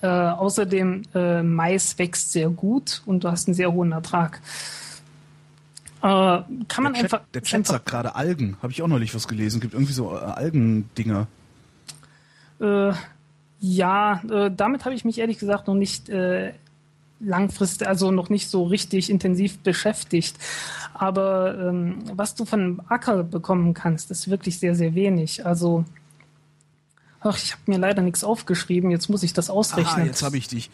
Äh, 0.03 0.07
außerdem, 0.07 1.03
äh, 1.15 1.41
Mais 1.43 1.97
wächst 1.97 2.33
sehr 2.33 2.49
gut 2.49 3.01
und 3.05 3.23
du 3.23 3.31
hast 3.31 3.47
einen 3.47 3.55
sehr 3.55 3.71
hohen 3.71 3.93
Ertrag. 3.93 4.41
Äh, 6.01 6.41
kann 6.67 6.83
man 6.83 6.91
der 6.91 7.03
einfach. 7.03 7.21
der 7.33 7.41
Chat 7.41 7.65
sagt 7.65 7.85
gerade 7.85 8.13
Algen. 8.13 8.57
Habe 8.61 8.73
ich 8.73 8.81
auch 8.81 8.89
neulich 8.89 9.15
was 9.15 9.29
gelesen. 9.29 9.61
Gibt 9.61 9.73
irgendwie 9.73 9.93
so 9.93 10.13
äh, 10.13 10.17
Algendinger. 10.17 11.27
Äh, 12.59 12.91
ja, 13.61 14.21
äh, 14.29 14.51
damit 14.53 14.83
habe 14.83 14.93
ich 14.93 15.05
mich 15.05 15.19
ehrlich 15.19 15.39
gesagt 15.39 15.67
noch 15.67 15.75
nicht 15.75 16.11
langfristig, 17.21 17.87
also 17.87 18.11
noch 18.11 18.27
nicht 18.27 18.49
so 18.49 18.65
richtig 18.65 19.09
intensiv 19.09 19.59
beschäftigt. 19.59 20.35
Aber 20.93 21.57
ähm, 21.57 21.99
was 22.13 22.35
du 22.35 22.43
von 22.43 22.81
Acker 22.89 23.23
bekommen 23.23 23.73
kannst, 23.73 24.11
ist 24.11 24.29
wirklich 24.29 24.59
sehr, 24.59 24.75
sehr 24.75 24.95
wenig. 24.95 25.45
Also 25.45 25.85
Ach, 27.23 27.37
ich 27.37 27.53
habe 27.53 27.63
mir 27.67 27.77
leider 27.77 28.01
nichts 28.01 28.23
aufgeschrieben, 28.23 28.91
jetzt 28.91 29.09
muss 29.09 29.23
ich 29.23 29.33
das 29.33 29.49
ausrechnen. 29.49 30.03
Ah, 30.03 30.05
jetzt 30.05 30.23
habe 30.23 30.37
ich 30.37 30.47
dich. 30.47 30.69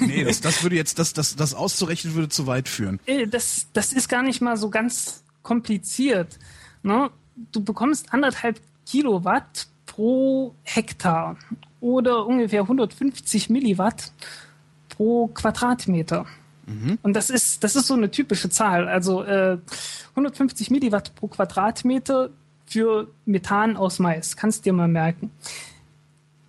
nee, 0.00 0.24
das, 0.24 0.40
das 0.40 0.62
würde 0.62 0.76
jetzt, 0.76 0.98
das, 0.98 1.12
das, 1.12 1.36
das 1.36 1.54
auszurechnen 1.54 2.14
würde 2.14 2.28
zu 2.28 2.46
weit 2.46 2.68
führen. 2.68 3.00
Äh, 3.06 3.26
das, 3.26 3.66
das 3.72 3.92
ist 3.92 4.08
gar 4.08 4.22
nicht 4.22 4.40
mal 4.40 4.56
so 4.56 4.70
ganz 4.70 5.22
kompliziert. 5.42 6.38
Ne? 6.82 7.10
Du 7.52 7.62
bekommst 7.62 8.12
anderthalb 8.12 8.60
Kilowatt 8.86 9.66
pro 9.86 10.54
Hektar 10.62 11.36
oder 11.80 12.26
ungefähr 12.26 12.62
150 12.62 13.50
Milliwatt 13.50 14.12
pro 14.88 15.28
Quadratmeter. 15.28 16.26
Mhm. 16.66 16.98
Und 17.02 17.14
das 17.14 17.30
ist, 17.30 17.64
das 17.64 17.76
ist 17.76 17.86
so 17.86 17.94
eine 17.94 18.10
typische 18.10 18.48
Zahl. 18.50 18.88
Also 18.88 19.22
äh, 19.24 19.58
150 20.10 20.70
Milliwatt 20.70 21.14
pro 21.14 21.28
Quadratmeter 21.28 22.30
für 22.72 23.08
Methan 23.26 23.76
aus 23.76 23.98
Mais. 23.98 24.36
Kannst 24.36 24.60
du 24.60 24.70
dir 24.70 24.72
mal 24.72 24.88
merken. 24.88 25.30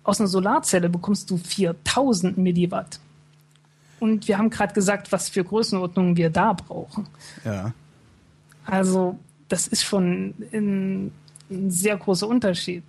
Aus 0.02 0.20
einer 0.20 0.28
Solarzelle 0.28 0.88
bekommst 0.88 1.30
du 1.30 1.36
4000 1.36 2.38
Milliwatt. 2.38 2.98
Und 4.00 4.26
wir 4.28 4.38
haben 4.38 4.50
gerade 4.50 4.74
gesagt, 4.74 5.12
was 5.12 5.28
für 5.28 5.44
Größenordnungen 5.44 6.16
wir 6.16 6.30
da 6.30 6.52
brauchen. 6.52 7.06
Ja. 7.44 7.72
Also 8.66 9.18
das 9.48 9.66
ist 9.66 9.82
schon 9.82 10.34
ein, 10.52 11.12
ein 11.50 11.70
sehr 11.70 11.96
großer 11.96 12.26
Unterschied. 12.26 12.82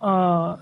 Äh, 0.00 0.54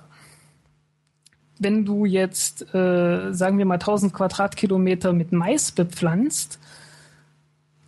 wenn 1.59 1.85
du 1.85 2.05
jetzt, 2.05 2.75
äh, 2.75 3.33
sagen 3.33 3.59
wir 3.59 3.67
mal, 3.67 3.75
1000 3.75 4.13
Quadratkilometer 4.13 5.13
mit 5.13 5.33
Mais 5.33 5.73
bepflanzt, 5.73 6.59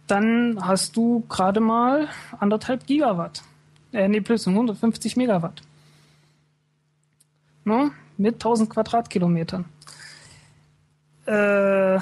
dann 0.07 0.59
hast 0.61 0.97
du 0.97 1.24
gerade 1.28 1.61
mal 1.61 2.09
anderthalb 2.39 2.86
Gigawatt. 2.86 3.43
Äh, 3.97 4.09
nee, 4.09 4.20
plus 4.20 4.47
150 4.47 5.16
Megawatt. 5.16 5.62
No? 7.64 7.90
Mit 8.18 8.35
1000 8.35 8.68
Quadratkilometern. 8.68 9.64
Äh, 11.27 11.98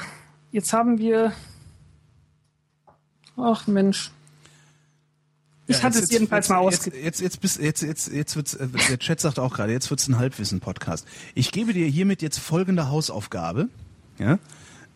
jetzt 0.51 0.73
haben 0.73 0.99
wir. 0.99 1.33
Ach 3.37 3.69
Mensch. 3.69 4.11
Ich 5.69 5.77
ja, 5.77 5.83
hatte 5.85 6.01
es 6.01 6.11
jedenfalls 6.11 6.49
mal 6.49 6.59
ausge... 6.59 6.91
Jetzt, 6.97 7.21
jetzt, 7.21 7.43
jetzt, 7.43 7.59
jetzt, 7.59 7.83
jetzt, 7.83 8.13
jetzt 8.13 8.37
wird's, 8.37 8.55
äh, 8.55 8.67
der 8.69 8.99
Chat 8.99 9.21
sagt 9.21 9.39
auch 9.39 9.55
gerade, 9.55 9.73
jetzt 9.73 9.89
wird's 9.89 10.09
ein 10.09 10.19
Halbwissen-Podcast. 10.19 11.07
Ich 11.35 11.53
gebe 11.53 11.73
dir 11.73 11.87
hiermit 11.87 12.23
jetzt 12.23 12.39
folgende 12.39 12.91
Hausaufgabe. 12.91 13.69
Ja? 14.19 14.39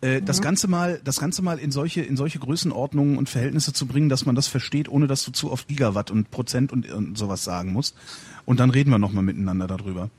Äh, 0.01 0.21
das 0.21 0.39
mhm. 0.39 0.43
Ganze 0.43 0.67
mal, 0.67 1.01
das 1.03 1.19
Ganze 1.19 1.41
mal 1.41 1.59
in 1.59 1.71
solche, 1.71 2.01
in 2.01 2.15
solche 2.15 2.39
Größenordnungen 2.39 3.17
und 3.17 3.29
Verhältnisse 3.29 3.73
zu 3.73 3.85
bringen, 3.85 4.09
dass 4.09 4.25
man 4.25 4.35
das 4.35 4.47
versteht, 4.47 4.89
ohne 4.89 5.07
dass 5.07 5.23
du 5.23 5.31
zu 5.31 5.51
oft 5.51 5.67
Gigawatt 5.67 6.11
und 6.11 6.31
Prozent 6.31 6.71
und, 6.71 6.89
und 6.91 7.17
sowas 7.17 7.43
sagen 7.43 7.73
musst. 7.73 7.95
Und 8.45 8.59
dann 8.59 8.69
reden 8.69 8.91
wir 8.91 8.99
nochmal 8.99 9.23
miteinander 9.23 9.67
darüber. 9.67 10.09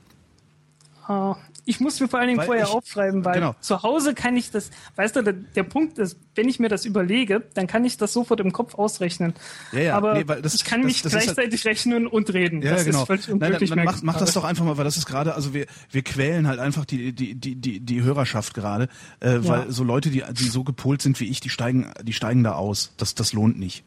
Uh, 1.09 1.35
ich 1.65 1.79
muss 1.79 1.99
mir 1.99 2.07
vor 2.07 2.19
allen 2.19 2.29
Dingen 2.29 2.39
weil 2.39 2.45
vorher 2.47 2.65
ich, 2.65 2.71
aufschreiben, 2.71 3.23
weil 3.23 3.35
genau. 3.35 3.55
zu 3.61 3.83
Hause 3.83 4.13
kann 4.13 4.35
ich 4.35 4.51
das, 4.51 4.71
weißt 4.95 5.15
du, 5.15 5.21
der, 5.21 5.33
der, 5.33 5.63
Punkt 5.63 5.99
ist, 5.99 6.17
wenn 6.35 6.49
ich 6.49 6.59
mir 6.59 6.69
das 6.69 6.85
überlege, 6.85 7.43
dann 7.53 7.67
kann 7.67 7.85
ich 7.85 7.97
das 7.97 8.13
sofort 8.13 8.39
im 8.39 8.51
Kopf 8.51 8.75
ausrechnen. 8.75 9.33
Ja, 9.71 9.79
ja, 9.79 9.97
Aber 9.97 10.15
nee, 10.15 10.23
das, 10.23 10.55
ich 10.55 10.65
kann 10.65 10.81
das, 10.81 10.87
nicht 10.87 11.05
das 11.05 11.11
gleichzeitig 11.11 11.63
halt, 11.63 11.65
rechnen 11.65 12.07
und 12.07 12.33
reden. 12.33 12.61
Ja, 12.61 12.71
das 12.71 12.85
genau. 12.85 13.01
ist 13.01 13.07
völlig 13.07 13.29
unmöglich. 13.29 13.69
Nein, 13.69 13.85
dann, 13.85 13.85
mach, 13.85 14.01
mach 14.01 14.17
das 14.17 14.33
doch 14.33 14.43
einfach 14.43 14.65
mal, 14.65 14.77
weil 14.77 14.85
das 14.85 14.97
ist 14.97 15.05
gerade, 15.05 15.35
also 15.35 15.53
wir, 15.53 15.67
wir 15.91 16.01
quälen 16.01 16.47
halt 16.47 16.59
einfach 16.59 16.85
die, 16.85 17.13
die, 17.13 17.35
die, 17.35 17.55
die, 17.55 17.79
die 17.79 18.01
Hörerschaft 18.01 18.53
gerade, 18.53 18.87
äh, 19.19 19.35
ja. 19.35 19.47
weil 19.47 19.71
so 19.71 19.83
Leute, 19.83 20.09
die, 20.09 20.23
die 20.31 20.47
so 20.47 20.63
gepolt 20.63 21.01
sind 21.01 21.19
wie 21.19 21.25
ich, 21.25 21.39
die 21.39 21.49
steigen, 21.49 21.91
die 22.01 22.13
steigen 22.13 22.43
da 22.43 22.53
aus. 22.53 22.93
Das, 22.97 23.15
das 23.15 23.33
lohnt 23.33 23.59
nicht. 23.59 23.83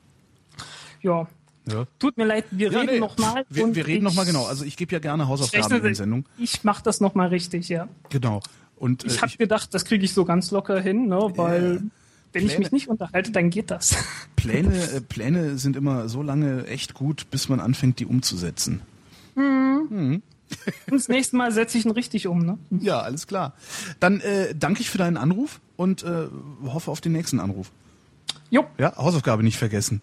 Ja, 1.03 1.27
ja. 1.67 1.87
Tut 1.99 2.17
mir 2.17 2.25
leid, 2.25 2.45
wir 2.51 2.71
ja, 2.71 2.81
reden 2.81 2.95
nee, 2.95 3.01
nochmal. 3.01 3.47
Wir, 3.49 3.75
wir 3.75 3.87
reden 3.87 4.05
nochmal 4.05 4.27
genau. 4.27 4.45
Also 4.45 4.65
ich 4.65 4.77
gebe 4.77 4.93
ja 4.93 4.99
gerne 4.99 5.29
Hausaufgaben 5.29 5.77
in 5.77 5.83
der 5.83 5.95
Sendung. 5.95 6.25
Ich 6.39 6.65
mache 6.65 6.83
das 6.83 7.01
nochmal 7.01 7.29
richtig, 7.29 7.69
ja. 7.69 7.89
Genau. 8.11 8.41
Und, 8.77 9.05
äh, 9.05 9.07
ich 9.09 9.23
habe 9.23 9.37
gedacht, 9.37 9.73
das 9.73 9.85
kriege 9.85 10.05
ich 10.05 10.13
so 10.13 10.25
ganz 10.25 10.51
locker 10.51 10.81
hin, 10.81 11.07
ne, 11.07 11.33
weil 11.37 11.77
äh, 11.77 11.81
wenn 12.33 12.47
ich 12.47 12.59
mich 12.59 12.73
nicht 12.73 12.89
unterhalte, 12.89 13.31
dann 13.31 13.51
geht 13.51 13.71
das. 13.71 13.97
Pläne, 14.37 14.77
äh, 14.77 15.01
Pläne 15.01 15.57
sind 15.57 15.77
immer 15.77 16.09
so 16.09 16.23
lange 16.23 16.67
echt 16.67 16.93
gut, 16.95 17.31
bis 17.31 17.49
man 17.49 17.61
anfängt, 17.61 17.99
die 17.99 18.07
umzusetzen. 18.07 18.83
Mhm. 19.35 19.87
Mhm. 19.89 20.23
Und 20.91 20.95
das 20.95 21.09
nächste 21.09 21.37
Mal 21.37 21.51
setze 21.53 21.79
ich 21.79 21.87
ihn 21.87 21.93
richtig 21.93 22.27
um, 22.27 22.45
ne? 22.45 22.59
Ja, 22.81 23.01
alles 23.01 23.27
klar. 23.27 23.55
Dann 24.01 24.21
äh, 24.21 24.55
danke 24.55 24.83
ich 24.83 24.91
für 24.91 24.99
deinen 24.99 25.17
Anruf 25.17 25.61
und 25.77 26.03
äh, 26.03 26.27
hoffe 26.67 26.91
auf 26.91 27.01
den 27.01 27.13
nächsten 27.13 27.41
Anruf. 27.41 27.73
Jo. 28.51 28.67
Ja, 28.79 28.95
Hausaufgabe 28.97 29.43
nicht 29.43 29.57
vergessen 29.57 30.03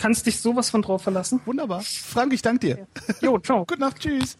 kannst 0.00 0.26
dich 0.26 0.40
sowas 0.40 0.70
von 0.70 0.82
drauf 0.82 1.02
verlassen. 1.02 1.40
Wunderbar. 1.44 1.82
Frank, 1.82 2.32
ich 2.32 2.42
danke 2.42 2.66
dir. 2.66 2.86
Jo, 3.20 3.38
ciao. 3.38 3.64
Gute 3.66 3.80
Nacht, 3.80 4.00
tschüss. 4.00 4.36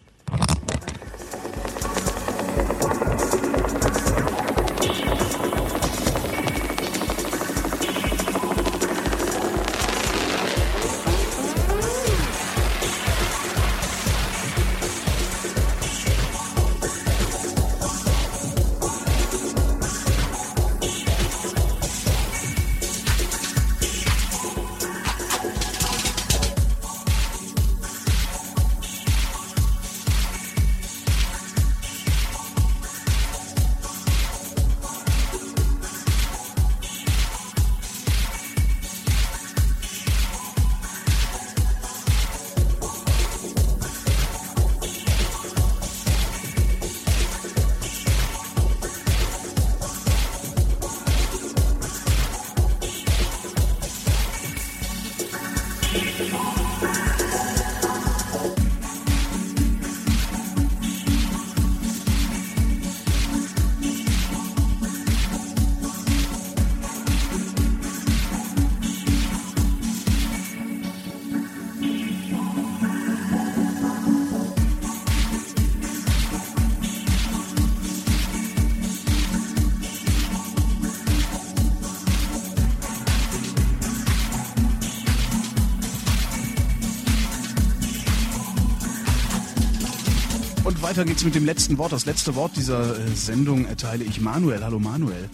Weiter 90.90 91.04
geht's 91.04 91.22
mit 91.22 91.36
dem 91.36 91.44
letzten 91.44 91.78
Wort. 91.78 91.92
Das 91.92 92.04
letzte 92.04 92.34
Wort 92.34 92.56
dieser 92.56 92.98
äh, 92.98 93.14
Sendung 93.14 93.64
erteile 93.64 94.02
ich 94.02 94.20
Manuel. 94.20 94.64
Hallo 94.64 94.80
Manuel. 94.80 95.30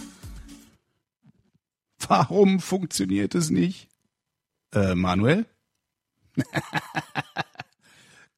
Warum 2.08 2.60
funktioniert 2.60 3.34
es 3.34 3.48
nicht? 3.48 3.88
Äh, 4.74 4.94
Manuel? 4.94 5.46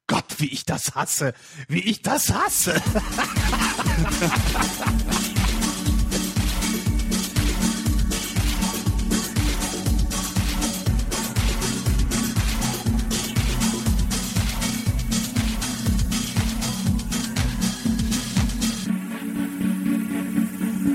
Gott, 0.07 0.23
wie 0.37 0.47
ich 0.47 0.63
das 0.63 0.95
hasse. 0.95 1.33
Wie 1.67 1.81
ich 1.81 2.01
das 2.01 2.33
hasse. 2.33 2.75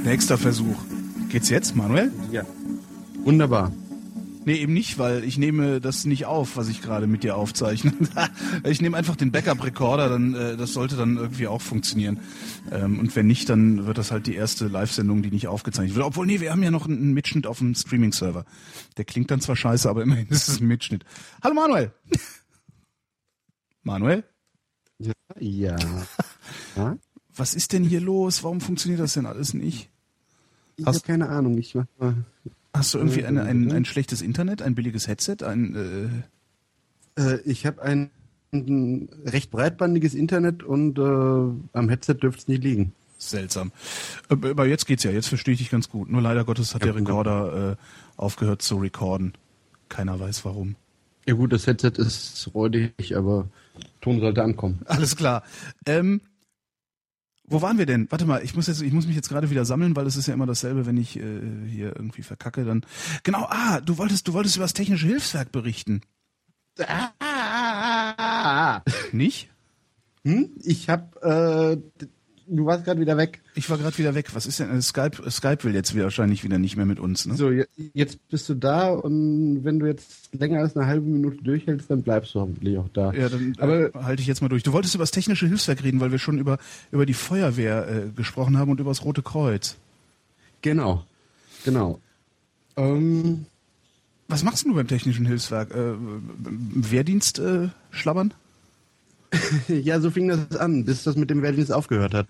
Nächster 0.05 0.37
Versuch. 0.37 0.77
Geht's 1.31 1.49
jetzt, 1.49 1.75
Manuel? 1.75 2.13
Ja. 2.31 2.45
Wunderbar. 3.25 3.73
Nee, 4.45 4.57
eben 4.57 4.75
nicht, 4.75 4.99
weil 4.99 5.25
ich 5.25 5.39
nehme 5.39 5.81
das 5.81 6.05
nicht 6.05 6.27
auf, 6.27 6.59
was 6.59 6.69
ich 6.69 6.83
gerade 6.83 7.07
mit 7.07 7.23
dir 7.23 7.37
aufzeichne. 7.37 7.95
ich 8.65 8.83
nehme 8.83 8.99
einfach 8.99 9.17
den 9.17 9.33
Backup-Recorder, 9.33 10.11
dann 10.11 10.35
äh, 10.35 10.57
das 10.59 10.75
sollte 10.75 10.97
dann 10.97 11.17
irgendwie 11.17 11.47
auch 11.47 11.63
funktionieren. 11.63 12.21
Ähm, 12.71 12.99
und 12.99 13.17
wenn 13.17 13.27
nicht, 13.27 13.49
dann 13.49 13.87
wird 13.87 13.97
das 13.97 14.13
halt 14.13 14.27
die 14.27 14.35
erste 14.35 14.69
Live-Sendung, 14.69 15.23
die 15.23 15.31
nicht 15.31 15.49
aufgezeichnet 15.49 15.97
wird. 15.97 16.05
Obwohl, 16.05 16.27
nee, 16.27 16.41
wir 16.41 16.53
haben 16.53 16.63
ja 16.63 16.71
noch 16.71 16.87
einen 16.87 17.15
Mitschnitt 17.15 17.47
auf 17.47 17.59
dem 17.59 17.75
Streaming-Server. 17.75 18.45
Der 18.99 19.07
klingt 19.07 19.31
dann 19.31 19.41
zwar 19.41 19.57
scheiße, 19.57 19.89
aber 19.89 20.03
immerhin 20.03 20.29
ist 20.29 20.49
es 20.49 20.61
ein 20.61 20.67
Mitschnitt. 20.67 21.07
Hallo 21.43 21.55
Manuel! 21.55 21.95
Manuel? 23.83 24.23
Ja. 25.41 25.77
ja. 26.77 26.97
Was 27.35 27.55
ist 27.55 27.73
denn 27.73 27.85
hier 27.85 28.03
los? 28.03 28.45
Warum 28.45 28.61
funktioniert 28.61 29.01
das 29.01 29.15
denn 29.15 29.27
alles 29.27 29.55
nicht? 29.55 29.91
Ich 30.77 30.87
habe 30.87 31.01
keine 31.01 31.29
Ahnung. 31.29 31.59
Ich 31.59 31.75
mach 31.75 31.87
mal. 31.99 32.15
Hast 32.73 32.95
du 32.95 32.99
irgendwie 32.99 33.25
eine, 33.25 33.45
ein, 33.45 33.71
ein 33.71 33.85
schlechtes 33.85 34.21
Internet, 34.21 34.61
ein 34.61 34.75
billiges 34.75 35.07
Headset, 35.07 35.37
ein? 35.43 36.25
Äh 37.17 37.21
äh, 37.21 37.41
ich 37.45 37.67
habe 37.67 37.83
ein, 37.83 38.11
ein, 38.53 39.09
recht 39.25 39.51
breitbandiges 39.51 40.15
Internet 40.15 40.63
und 40.63 40.99
äh, 40.99 41.03
am 41.03 41.89
Headset 41.89 42.15
dürfte 42.15 42.41
es 42.41 42.49
nicht 42.49 42.65
liegen. 42.65 42.93
Seltsam. 43.19 43.73
Aber 44.29 44.67
jetzt 44.67 44.87
geht's 44.87 45.05
ja. 45.05 45.11
Jetzt 45.11 45.29
verstehe 45.29 45.55
ich 45.55 45.61
dich 45.61 45.71
ganz 45.71 45.89
gut. 45.89 46.11
Nur 46.11 46.21
leider 46.21 46.45
Gottes 46.45 46.75
hat 46.75 46.83
ja, 46.83 46.93
der 46.93 46.97
Recorder 46.97 47.73
äh, 47.73 47.77
aufgehört 48.17 48.61
zu 48.61 48.77
recorden. 48.77 49.33
Keiner 49.89 50.19
weiß 50.19 50.45
warum. 50.45 50.77
Ja 51.27 51.35
gut, 51.35 51.53
das 51.53 51.67
Headset 51.67 51.93
ist 51.97 52.51
räudig, 52.55 53.17
aber 53.17 53.49
Ton 54.03 54.21
sollte 54.21 54.43
ankommen. 54.43 54.81
Alles 54.85 55.17
klar. 55.17 55.43
Ähm, 55.87 56.21
Wo 57.47 57.61
waren 57.61 57.77
wir 57.77 57.87
denn? 57.87 58.07
Warte 58.11 58.25
mal, 58.25 58.43
ich 58.43 58.55
muss 58.55 58.69
jetzt, 58.69 58.81
ich 58.81 58.93
muss 58.93 59.07
mich 59.07 59.17
jetzt 59.17 59.29
gerade 59.29 59.51
wieder 59.51 59.67
sammeln, 59.67 59.95
weil 59.97 60.07
es 60.07 60.17
ist 60.17 60.29
ja 60.29 60.35
immer 60.35 60.47
dasselbe, 60.47 60.87
wenn 60.87 60.97
ich 60.97 61.19
äh, 61.19 61.41
hier 61.69 61.95
irgendwie 61.95 62.23
verkacke, 62.23 62.65
dann. 62.65 62.87
Genau, 63.23 63.47
ah, 63.51 63.81
du 63.81 63.99
wolltest, 63.99 64.29
du 64.29 64.33
wolltest 64.33 64.57
über 64.57 64.65
das 64.65 64.73
technische 64.73 65.07
Hilfswerk 65.07 65.53
berichten. 65.53 66.01
Ah, 66.79 68.83
Nicht? 69.13 69.51
hm? 70.25 70.51
Ich 70.63 70.89
hab, 70.89 71.23
äh, 71.23 71.77
du 72.47 72.67
warst 72.67 72.85
gerade 72.85 73.01
wieder 73.01 73.17
weg. 73.17 73.41
Ich 73.55 73.69
war 73.71 73.79
gerade 73.79 73.97
wieder 73.99 74.15
weg. 74.15 74.35
Was 74.35 74.47
ist 74.47 74.61
denn? 74.61 74.71
äh, 74.71 74.81
Skype, 74.83 75.31
Skype 75.31 75.65
will 75.65 75.75
jetzt 75.75 75.97
wahrscheinlich 75.99 76.45
wieder 76.45 76.59
nicht 76.59 76.77
mehr 76.77 76.87
mit 76.87 77.01
uns, 77.01 77.27
ne? 77.27 77.35
So, 77.37 77.51
je- 77.51 77.67
jetzt 77.95 78.19
bist 78.29 78.49
du 78.49 78.55
da 78.55 78.91
und 78.91 79.65
wenn 79.65 79.79
du 79.79 79.87
jetzt 79.87 80.29
länger 80.33 80.61
als 80.61 80.77
eine 80.77 80.87
halbe 80.87 81.07
Minute 81.07 81.43
durchhältst, 81.43 81.91
dann 81.91 82.03
bleibst 82.03 82.35
du 82.35 82.41
hoffentlich 82.41 82.79
auch 82.79 82.89
da. 82.93 83.13
Ja, 83.13 83.29
dann 83.29 83.55
Aber- 83.59 83.95
äh, 83.95 83.99
halte 84.03 84.23
ich 84.23 84.29
jetzt 84.29 84.43
mal 84.43 84.49
durch. 84.49 84.63
Du 84.63 84.73
wolltest 84.73 84.95
über 84.95 85.03
das 85.03 85.11
technische 85.11 85.47
Hilfswerk 85.47 85.83
reden, 85.83 86.01
weil 86.01 86.11
wir 86.13 86.19
schon 86.19 86.39
über, 86.39 86.59
über 86.93 87.07
die 87.07 87.15
Feuerwehr 87.15 87.89
äh, 87.89 88.11
gesprochen 88.15 88.59
haben 88.59 88.71
und 88.71 88.81
über 88.81 88.91
das 88.91 89.05
Rote 89.05 89.23
Kreuz. 89.23 89.77
Genau, 90.63 91.05
genau. 91.65 92.01
Ähm, 92.77 93.47
Was 94.29 94.43
machst 94.43 94.65
du 94.65 94.75
beim 94.75 94.89
technischen 94.89 95.27
Hilfswerk? 95.27 95.71
Äh, 95.71 95.95
Wehrdienst 96.43 97.39
äh, 97.39 97.69
schlabbern? 97.91 98.35
ja, 99.69 100.01
so 100.01 100.11
fing 100.11 100.29
das 100.29 100.57
an, 100.57 100.85
bis 100.85 101.05
das 101.05 101.17
mit 101.17 101.31
dem 101.31 101.43
Wehrdienst 101.43 101.73
aufgehört 101.73 102.15
hat. 102.15 102.29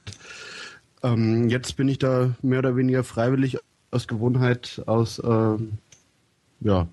Ähm, 1.02 1.48
jetzt 1.48 1.76
bin 1.76 1.88
ich 1.88 1.98
da 1.98 2.34
mehr 2.42 2.60
oder 2.60 2.76
weniger 2.76 3.04
freiwillig 3.04 3.58
aus 3.90 4.06
Gewohnheit, 4.08 4.82
aus, 4.86 5.20
ähm, 5.24 5.72
ja, 6.60 6.88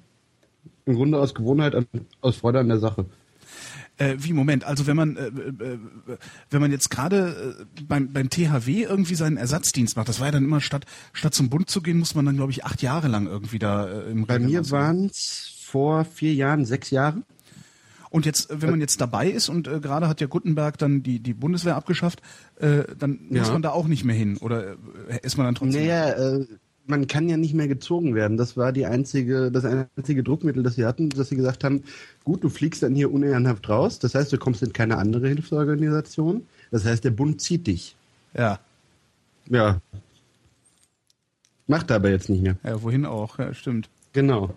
im 0.85 0.95
Grunde 0.95 1.19
aus 1.19 1.33
Gewohnheit, 1.33 1.75
an, 1.75 1.85
aus 2.21 2.37
Freude 2.37 2.59
an 2.59 2.67
der 2.67 2.79
Sache. 2.79 3.05
Äh, 3.97 4.17
wie, 4.19 4.33
Moment, 4.33 4.63
also 4.63 4.87
wenn 4.87 4.95
man, 4.95 5.15
äh, 5.15 5.27
äh, 5.27 5.77
wenn 6.49 6.61
man 6.61 6.71
jetzt 6.71 6.89
gerade 6.89 7.57
äh, 7.59 7.83
beim, 7.83 8.11
beim 8.11 8.29
THW 8.29 8.83
irgendwie 8.83 9.15
seinen 9.15 9.37
Ersatzdienst 9.37 9.95
macht, 9.95 10.09
das 10.09 10.19
war 10.19 10.27
ja 10.27 10.31
dann 10.31 10.43
immer 10.43 10.59
statt, 10.59 10.85
statt 11.13 11.35
zum 11.35 11.49
Bund 11.49 11.69
zu 11.69 11.81
gehen, 11.81 11.99
muss 11.99 12.15
man 12.15 12.25
dann, 12.25 12.35
glaube 12.35 12.51
ich, 12.51 12.65
acht 12.65 12.81
Jahre 12.81 13.09
lang 13.09 13.27
irgendwie 13.27 13.59
da 13.59 13.87
äh, 13.87 14.11
im 14.11 14.25
Bei 14.25 14.35
Regiment 14.35 14.65
mir 14.65 14.71
waren 14.71 15.05
es 15.05 15.53
vor 15.63 16.05
vier 16.05 16.33
Jahren, 16.33 16.65
sechs 16.65 16.89
Jahre. 16.89 17.21
Und 18.11 18.25
jetzt, 18.27 18.49
wenn 18.61 18.69
man 18.69 18.81
jetzt 18.81 19.01
dabei 19.01 19.29
ist 19.29 19.49
und 19.49 19.67
äh, 19.67 19.79
gerade 19.79 20.07
hat 20.07 20.21
ja 20.21 20.27
Gutenberg 20.27 20.77
dann 20.77 21.01
die, 21.01 21.19
die 21.19 21.33
Bundeswehr 21.33 21.75
abgeschafft, 21.75 22.21
äh, 22.59 22.83
dann 22.99 23.19
muss 23.29 23.47
Ja. 23.47 23.53
man 23.53 23.61
da 23.63 23.71
auch 23.71 23.87
nicht 23.87 24.03
mehr 24.03 24.15
hin 24.15 24.37
oder 24.37 24.73
äh, 25.07 25.19
ist 25.23 25.37
man 25.37 25.45
dann 25.47 25.55
trotzdem? 25.55 25.81
Naja, 25.81 26.09
äh, 26.11 26.45
man 26.87 27.07
kann 27.07 27.29
ja 27.29 27.37
nicht 27.37 27.53
mehr 27.53 27.69
gezogen 27.69 28.13
werden. 28.13 28.35
Das 28.37 28.57
war 28.57 28.73
die 28.73 28.85
einzige, 28.85 29.49
das 29.49 29.63
einzige 29.65 30.23
Druckmittel, 30.23 30.61
das 30.61 30.75
sie 30.75 30.85
hatten, 30.85 31.09
dass 31.09 31.29
sie 31.29 31.37
gesagt 31.37 31.63
haben, 31.63 31.83
gut, 32.25 32.43
du 32.43 32.49
fliegst 32.49 32.83
dann 32.83 32.95
hier 32.95 33.13
unehrenhaft 33.13 33.69
raus. 33.69 33.97
Das 33.99 34.13
heißt, 34.13 34.33
du 34.33 34.37
kommst 34.37 34.61
in 34.61 34.73
keine 34.73 34.97
andere 34.97 35.29
Hilfsorganisation. 35.29 36.45
Das 36.69 36.83
heißt, 36.83 37.03
der 37.05 37.11
Bund 37.11 37.39
zieht 37.39 37.65
dich. 37.67 37.95
Ja, 38.33 38.59
Ja. 39.47 39.79
Macht 41.67 41.89
er 41.89 41.95
aber 41.97 42.09
jetzt 42.09 42.27
nicht 42.29 42.41
mehr. 42.43 42.57
ja, 42.63 42.81
wohin 42.83 43.05
auch, 43.05 43.39
ja, 43.39 43.53
stimmt. 43.53 43.87
Genau. 44.13 44.53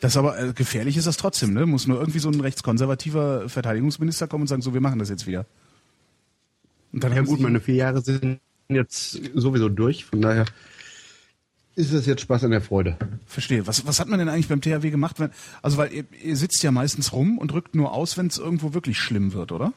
Das 0.00 0.16
aber 0.16 0.38
äh, 0.38 0.52
gefährlich 0.52 0.96
ist 0.96 1.06
das 1.06 1.16
trotzdem, 1.16 1.52
ne? 1.52 1.66
Muss 1.66 1.86
nur 1.86 1.98
irgendwie 1.98 2.20
so 2.20 2.30
ein 2.30 2.40
rechtskonservativer 2.40 3.48
Verteidigungsminister 3.48 4.26
kommen 4.28 4.42
und 4.42 4.48
sagen, 4.48 4.62
so, 4.62 4.72
wir 4.72 4.80
machen 4.80 4.98
das 4.98 5.10
jetzt 5.10 5.26
wieder. 5.26 5.46
Und 6.92 7.04
dann 7.04 7.14
Ja 7.14 7.22
gut, 7.22 7.40
meine 7.40 7.60
vier 7.60 7.74
Jahre 7.74 8.00
sind 8.00 8.40
jetzt 8.68 9.20
sowieso 9.34 9.68
durch. 9.68 10.06
Von 10.06 10.22
daher 10.22 10.46
ist 11.74 11.92
es 11.92 12.06
jetzt 12.06 12.22
Spaß 12.22 12.44
an 12.44 12.50
der 12.50 12.60
Freude. 12.60 12.96
Verstehe. 13.26 13.66
Was, 13.66 13.86
was 13.86 14.00
hat 14.00 14.08
man 14.08 14.18
denn 14.18 14.28
eigentlich 14.28 14.48
beim 14.48 14.60
THW 14.60 14.90
gemacht? 14.90 15.20
Wenn, 15.20 15.30
also, 15.62 15.76
weil 15.76 15.92
ihr, 15.92 16.04
ihr 16.22 16.36
sitzt 16.36 16.62
ja 16.62 16.70
meistens 16.70 17.12
rum 17.12 17.38
und 17.38 17.52
rückt 17.52 17.74
nur 17.74 17.92
aus, 17.92 18.16
wenn 18.16 18.26
es 18.26 18.38
irgendwo 18.38 18.74
wirklich 18.74 18.98
schlimm 18.98 19.32
wird, 19.32 19.52
oder? 19.52 19.72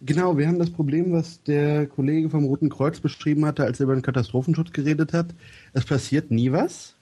Genau, 0.00 0.36
wir 0.36 0.48
haben 0.48 0.58
das 0.58 0.70
Problem, 0.70 1.12
was 1.12 1.42
der 1.44 1.86
Kollege 1.86 2.28
vom 2.28 2.44
Roten 2.44 2.68
Kreuz 2.68 3.00
beschrieben 3.00 3.46
hatte, 3.46 3.64
als 3.64 3.80
er 3.80 3.84
über 3.84 3.94
den 3.94 4.02
Katastrophenschutz 4.02 4.72
geredet 4.72 5.12
hat. 5.12 5.28
Es 5.72 5.84
passiert 5.84 6.30
nie 6.30 6.52
was. 6.52 6.93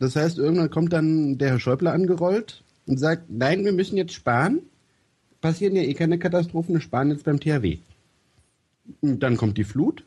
Das 0.00 0.16
heißt, 0.16 0.38
irgendwann 0.38 0.70
kommt 0.70 0.92
dann 0.92 1.38
der 1.38 1.50
Herr 1.50 1.60
Schäuble 1.60 1.92
angerollt 1.92 2.64
und 2.86 2.98
sagt, 2.98 3.30
nein, 3.30 3.64
wir 3.64 3.72
müssen 3.72 3.96
jetzt 3.96 4.14
sparen. 4.14 4.60
Passieren 5.40 5.76
ja 5.76 5.82
eh 5.82 5.94
keine 5.94 6.18
Katastrophen, 6.18 6.74
wir 6.74 6.80
sparen 6.80 7.10
jetzt 7.10 7.24
beim 7.24 7.38
THW. 7.38 7.78
Und 9.02 9.22
dann 9.22 9.36
kommt 9.36 9.58
die 9.58 9.64
Flut. 9.64 10.04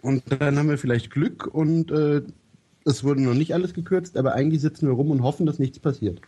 Und 0.00 0.22
dann 0.28 0.56
haben 0.56 0.68
wir 0.68 0.78
vielleicht 0.78 1.10
Glück 1.10 1.46
und 1.46 1.90
äh, 1.90 2.22
es 2.84 3.02
wurde 3.02 3.20
noch 3.20 3.34
nicht 3.34 3.52
alles 3.52 3.74
gekürzt, 3.74 4.16
aber 4.16 4.34
eigentlich 4.34 4.62
sitzen 4.62 4.86
wir 4.86 4.94
rum 4.94 5.10
und 5.10 5.22
hoffen, 5.22 5.44
dass 5.44 5.58
nichts 5.58 5.80
passiert. 5.80 6.20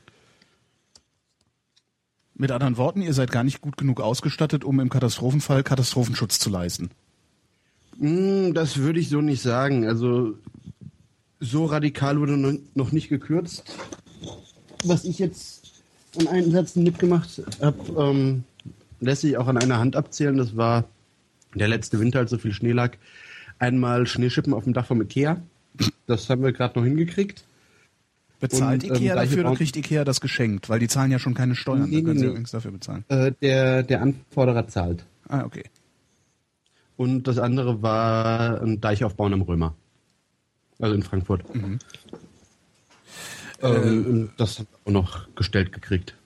Mit 2.35 2.51
anderen 2.51 2.77
Worten, 2.77 3.01
ihr 3.01 3.14
seid 3.14 3.31
gar 3.31 3.44
nicht 3.44 3.60
gut 3.60 3.77
genug 3.77 4.01
ausgestattet, 4.01 4.64
um 4.64 4.81
im 4.81 4.89
Katastrophenfall 4.89 5.62
Katastrophenschutz 5.62 6.40
zu 6.40 6.51
leisten. 6.51 6.90
Mm, 7.98 8.55
Das 8.55 8.78
würde 8.78 8.98
ich 8.98 9.09
so 9.09 9.20
nicht 9.20 9.40
sagen. 9.40 9.86
Also 9.86 10.35
so 11.41 11.65
radikal 11.65 12.21
wurde 12.21 12.37
noch- 12.75 12.93
nicht 12.93 13.09
gekürzt. 13.09 13.75
Was 14.85 15.05
ich 15.05 15.19
jetzt 15.19 15.73
an 16.19 16.27
Einsätzen 16.29 16.83
mitgemacht 16.83 17.43
habe, 17.61 17.79
ähm, 17.99 18.45
lässt 19.01 19.23
sich 19.23 19.37
auch 19.37 19.47
an 19.47 19.57
einer 19.59 19.79
Hand 19.79 19.97
abzählen. 19.97 20.37
Das 20.37 20.57
war 20.57 20.85
der 21.55 21.69
letzte 21.69 21.99
Winter, 22.01 22.19
als 22.21 22.31
so 22.31 22.39
viel 22.39 22.53
Schnee 22.53 22.73
lag. 22.73 22.97
Einmal 23.59 24.07
Schneeschippen 24.07 24.55
auf 24.55 24.65
dem 24.65 24.73
Dach 24.73 24.87
vom 24.87 25.01
Ikea. 25.03 25.41
Das 26.07 26.29
haben 26.31 26.43
wir 26.43 26.53
gerade 26.53 26.79
noch 26.79 26.85
hingekriegt. 26.87 27.45
Bezahlt 28.41 28.83
Und, 28.85 28.91
ähm, 28.91 28.97
Ikea 28.97 29.23
ich 29.23 29.31
dafür 29.31 29.47
oder 29.47 29.57
kriegt 29.57 29.77
Ikea 29.77 30.05
das 30.05 30.21
geschenkt? 30.21 30.69
Weil 30.71 30.79
die 30.81 30.89
zahlen 30.89 31.11
ja 31.11 31.19
schon 31.19 31.35
keine 31.35 31.55
Steuern, 31.55 31.91
Nee, 31.91 31.97
dann 31.97 32.05
können 32.05 32.15
nee, 32.15 32.21
sie 32.21 32.25
nee. 32.27 32.31
übrigens 32.31 32.51
dafür 32.53 32.71
bezahlen. 32.71 33.05
Äh, 33.09 33.33
der, 33.43 33.83
der 33.83 34.01
Anforderer 34.03 34.67
zahlt. 34.67 35.05
Ah, 35.29 35.45
okay. 35.45 35.65
Und 36.97 37.25
das 37.29 37.39
andere 37.39 37.83
war 37.83 38.61
ein 38.62 38.81
Deichaufbauen 38.81 39.33
am 39.35 39.43
Römer. 39.43 39.75
Also 40.81 40.94
in 40.94 41.02
Frankfurt. 41.02 41.43
Ähm, 43.62 44.07
und 44.07 44.31
das 44.36 44.59
haben 44.59 44.69
wir 44.70 44.89
auch 44.89 44.93
noch 44.93 45.35
gestellt 45.35 45.73
gekriegt. 45.73 46.16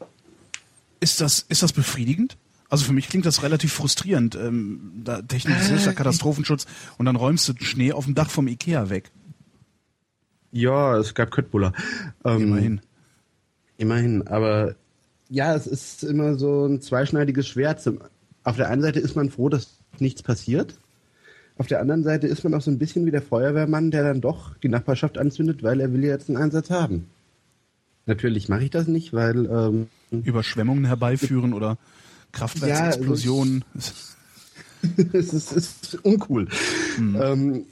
Ist 1.01 1.21
das, 1.21 1.45
ist 1.49 1.63
das 1.63 1.73
befriedigend? 1.73 2.37
Also 2.71 2.87
für 2.87 2.93
mich 2.93 3.09
klingt 3.09 3.27
das 3.27 3.43
relativ 3.43 3.73
frustrierend. 3.73 4.35
Ähm, 4.37 5.03
da 5.05 5.23
technisches 5.23 5.69
Hilfswerk, 5.69 5.97
Katastrophenschutz 5.97 6.67
und 6.99 7.07
dann 7.07 7.17
räumst 7.17 7.49
du 7.49 7.53
Schnee 7.61 7.93
auf 7.93 8.05
dem 8.05 8.15
Dach 8.15 8.31
vom 8.31 8.49
Ikea 8.49 8.89
weg. 8.91 9.11
Ja, 10.53 10.97
es 10.97 11.15
gab 11.15 11.31
Köttbullar. 11.31 11.73
Ähm, 12.25 12.43
Immerhin. 12.43 12.81
Immerhin, 13.77 14.27
aber 14.29 14.77
ja, 15.29 15.55
es 15.55 15.67
ist 15.67 16.05
immer 16.05 16.37
so 16.37 16.67
ein 16.67 16.81
zweischneidiges 16.81 17.49
Schwert. 17.49 17.83
Auf 18.45 18.57
der 18.57 18.69
einen 18.69 18.83
Seite 18.83 19.01
ist 19.01 19.17
man 19.17 19.31
froh, 19.31 19.49
dass 19.49 19.79
nichts 19.99 20.23
passiert. 20.23 20.79
Auf 21.57 21.69
der 21.69 21.81
anderen 21.81 22.03
Seite 22.03 22.27
ist 22.27 22.43
man 22.43 22.55
auch 22.55 22.61
so 22.61 22.71
ein 22.71 22.79
bisschen 22.79 23.07
wie 23.07 23.13
der 23.13 23.23
Feuerwehrmann, 23.23 23.91
der 23.91 24.03
dann 24.03 24.21
doch 24.21 24.57
die 24.59 24.69
Nachbarschaft 24.69 25.19
anzündet, 25.19 25.63
weil 25.63 25.81
er 25.81 25.93
will 25.93 26.05
ja 26.05 26.11
jetzt 26.11 26.29
einen 26.29 26.39
Einsatz 26.39 26.71
haben. 26.71 27.07
Natürlich 28.07 28.49
mache 28.49 28.65
ich 28.65 28.71
das 28.71 28.89
nicht, 28.89 29.13
weil 29.13 29.47
ähm, 29.47 29.87
Überschwemmungen 30.11 30.85
herbeiführen 30.85 31.55
oder 31.55 31.79
Kraftwerksexplosionen. 32.33 33.65
es, 35.13 35.33
ist, 35.33 35.53
es 35.53 35.57
ist 35.57 35.95
uncool. 36.05 36.49
Ähm, 36.99 37.65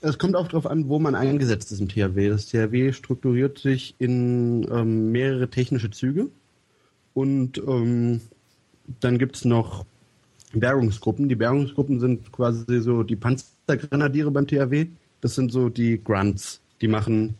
es 0.00 0.18
kommt 0.18 0.36
auch 0.36 0.46
darauf 0.46 0.66
an, 0.66 0.88
wo 0.88 0.98
man 0.98 1.14
eingesetzt 1.14 1.72
ist 1.72 1.80
im 1.80 1.88
THW. 1.88 2.28
Das 2.28 2.46
THW 2.46 2.92
strukturiert 2.92 3.58
sich 3.58 3.94
in 3.98 4.66
ähm, 4.70 5.10
mehrere 5.12 5.48
technische 5.48 5.90
Züge 5.90 6.28
und 7.14 7.58
ähm, 7.58 8.20
dann 9.00 9.18
gibt's 9.18 9.44
noch 9.46 9.86
Bergungsgruppen. 10.60 11.28
Die 11.28 11.36
Bergungsgruppen 11.36 12.00
sind 12.00 12.32
quasi 12.32 12.80
so 12.80 13.02
die 13.02 13.16
Panzergrenadiere 13.16 14.30
beim 14.30 14.46
THW. 14.46 14.86
Das 15.20 15.34
sind 15.34 15.52
so 15.52 15.68
die 15.68 16.02
Grunts. 16.02 16.60
Die 16.80 16.88
machen, 16.88 17.34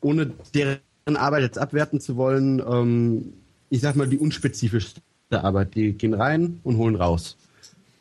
ohne 0.00 0.32
deren 0.54 0.80
Arbeit 1.16 1.42
jetzt 1.42 1.58
abwerten 1.58 2.00
zu 2.00 2.16
wollen, 2.16 2.62
ähm, 2.66 3.32
ich 3.70 3.80
sag 3.80 3.96
mal 3.96 4.08
die 4.08 4.18
unspezifischste 4.18 5.00
Arbeit. 5.30 5.74
Die 5.74 5.92
gehen 5.92 6.14
rein 6.14 6.60
und 6.62 6.76
holen 6.76 6.96
raus. 6.96 7.36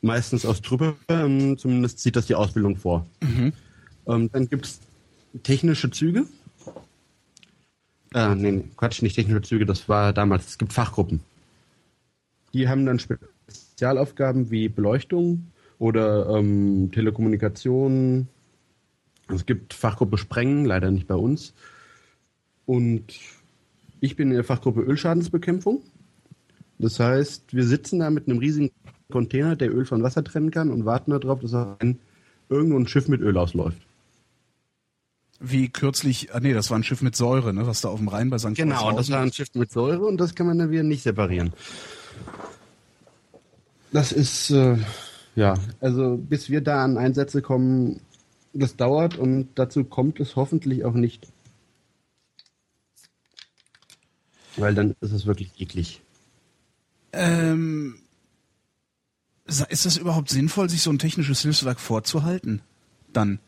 Meistens 0.02 0.46
aus 0.46 0.62
Truppe, 0.62 0.96
ähm, 1.10 1.58
zumindest 1.58 2.00
sieht 2.00 2.16
das 2.16 2.26
die 2.26 2.36
Ausbildung 2.36 2.76
vor. 2.76 3.06
Ähm, 4.08 4.30
dann 4.32 4.50
gibt's 4.50 4.80
technische 5.44 5.92
Züge. 5.92 6.26
Äh, 8.14 8.36
nee, 8.36 8.64
Quatsch, 8.76 9.02
nicht 9.02 9.16
technische 9.16 9.44
Züge, 9.44 9.66
das 9.66 9.88
war 9.88 10.12
damals. 10.12 10.48
Es 10.48 10.58
gibt 10.58 10.74
Fachgruppen. 10.74 11.22
Die 12.54 12.68
haben 12.68 12.86
dann 12.86 13.00
Spezialaufgaben 13.72 14.52
wie 14.52 14.70
Beleuchtung 14.70 15.48
oder 15.80 16.30
ähm, 16.30 16.92
Telekommunikation. 16.94 18.28
Es 19.30 19.46
gibt 19.46 19.74
Fachgruppe 19.74 20.18
Sprengen, 20.18 20.66
leider 20.66 20.92
nicht 20.92 21.08
bei 21.08 21.16
uns. 21.16 21.54
Und 22.66 23.06
ich 24.02 24.16
bin 24.16 24.30
in 24.30 24.36
der 24.36 24.44
Fachgruppe 24.44 24.82
Ölschadensbekämpfung. 24.82 25.82
Das 26.80 27.00
heißt, 27.00 27.56
wir 27.56 27.64
sitzen 27.64 28.00
da 28.00 28.10
mit 28.10 28.28
einem 28.28 28.40
riesigen 28.40 28.72
Container, 29.10 29.56
der 29.56 29.74
Öl 29.74 29.86
von 29.86 30.04
Wasser 30.04 30.24
trennen 30.24 30.52
kann 30.52 30.70
und 30.70 30.86
warten 30.86 31.12
darauf, 31.12 31.40
dass 31.40 31.54
ein, 31.54 32.00
irgendwo 32.50 32.78
ein 32.78 32.88
Schiff 32.88 33.08
mit 33.08 33.22
Öl 33.22 33.38
ausläuft. 33.38 33.82
Wie 35.40 35.70
kürzlich, 35.70 36.34
ah 36.36 36.40
nee, 36.40 36.54
das 36.54 36.70
war 36.70 36.78
ein 36.78 36.84
Schiff 36.84 37.02
mit 37.02 37.16
Säure, 37.16 37.54
ne, 37.54 37.66
was 37.66 37.82
da 37.82 37.90
auf 37.90 38.00
dem 38.00 38.10
Rhein 38.10 38.30
bei 38.30 38.38
St. 38.38 38.56
Genau, 38.56 38.90
und 38.90 38.98
das 38.98 39.10
war 39.10 39.22
ein 39.22 39.34
Schiff 39.34 39.50
mit 39.56 39.72
Säure 39.72 40.06
und 40.06 40.18
das 40.18 40.36
kann 40.36 40.46
man 40.46 40.60
dann 40.60 40.70
wieder 40.70 40.84
nicht 40.84 41.04
separieren. 41.04 41.54
Das 43.92 44.12
ist, 44.12 44.52
äh, 44.52 44.78
ja, 45.36 45.56
also 45.80 46.18
bis 46.18 46.50
wir 46.50 46.62
da 46.62 46.84
an 46.84 46.98
Einsätze 46.98 47.42
kommen, 47.42 48.02
das 48.54 48.76
dauert 48.76 49.18
und 49.18 49.50
dazu 49.56 49.84
kommt 49.84 50.20
es 50.20 50.36
hoffentlich 50.36 50.86
auch 50.86 50.94
nicht. 50.94 51.28
Weil 54.58 54.76
dann 54.76 54.96
ist 55.00 55.12
es 55.12 55.26
wirklich 55.26 55.60
eklig. 55.60 56.02
Ähm, 57.14 57.96
ist 59.46 59.86
das 59.86 59.98
überhaupt 59.98 60.30
sinnvoll, 60.30 60.70
sich 60.70 60.82
so 60.82 60.92
ein 60.92 61.00
technisches 61.00 61.42
Hilfswerk 61.42 61.80
vorzuhalten? 61.80 62.62
Dann. 63.12 63.40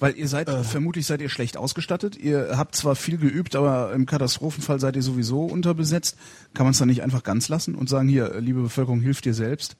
Weil 0.00 0.16
ihr 0.16 0.28
seid, 0.28 0.48
äh. 0.48 0.64
vermutlich 0.64 1.06
seid 1.06 1.20
ihr 1.20 1.28
schlecht 1.28 1.56
ausgestattet. 1.56 2.16
Ihr 2.16 2.56
habt 2.56 2.74
zwar 2.74 2.96
viel 2.96 3.18
geübt, 3.18 3.54
aber 3.54 3.92
im 3.92 4.06
Katastrophenfall 4.06 4.80
seid 4.80 4.96
ihr 4.96 5.02
sowieso 5.02 5.44
unterbesetzt. 5.44 6.16
Kann 6.54 6.64
man 6.64 6.72
es 6.72 6.78
dann 6.78 6.88
nicht 6.88 7.02
einfach 7.02 7.22
ganz 7.22 7.48
lassen 7.48 7.74
und 7.74 7.88
sagen, 7.88 8.08
hier, 8.08 8.40
liebe 8.40 8.62
Bevölkerung, 8.62 9.00
hilft 9.00 9.26
dir 9.26 9.34
selbst? 9.34 9.76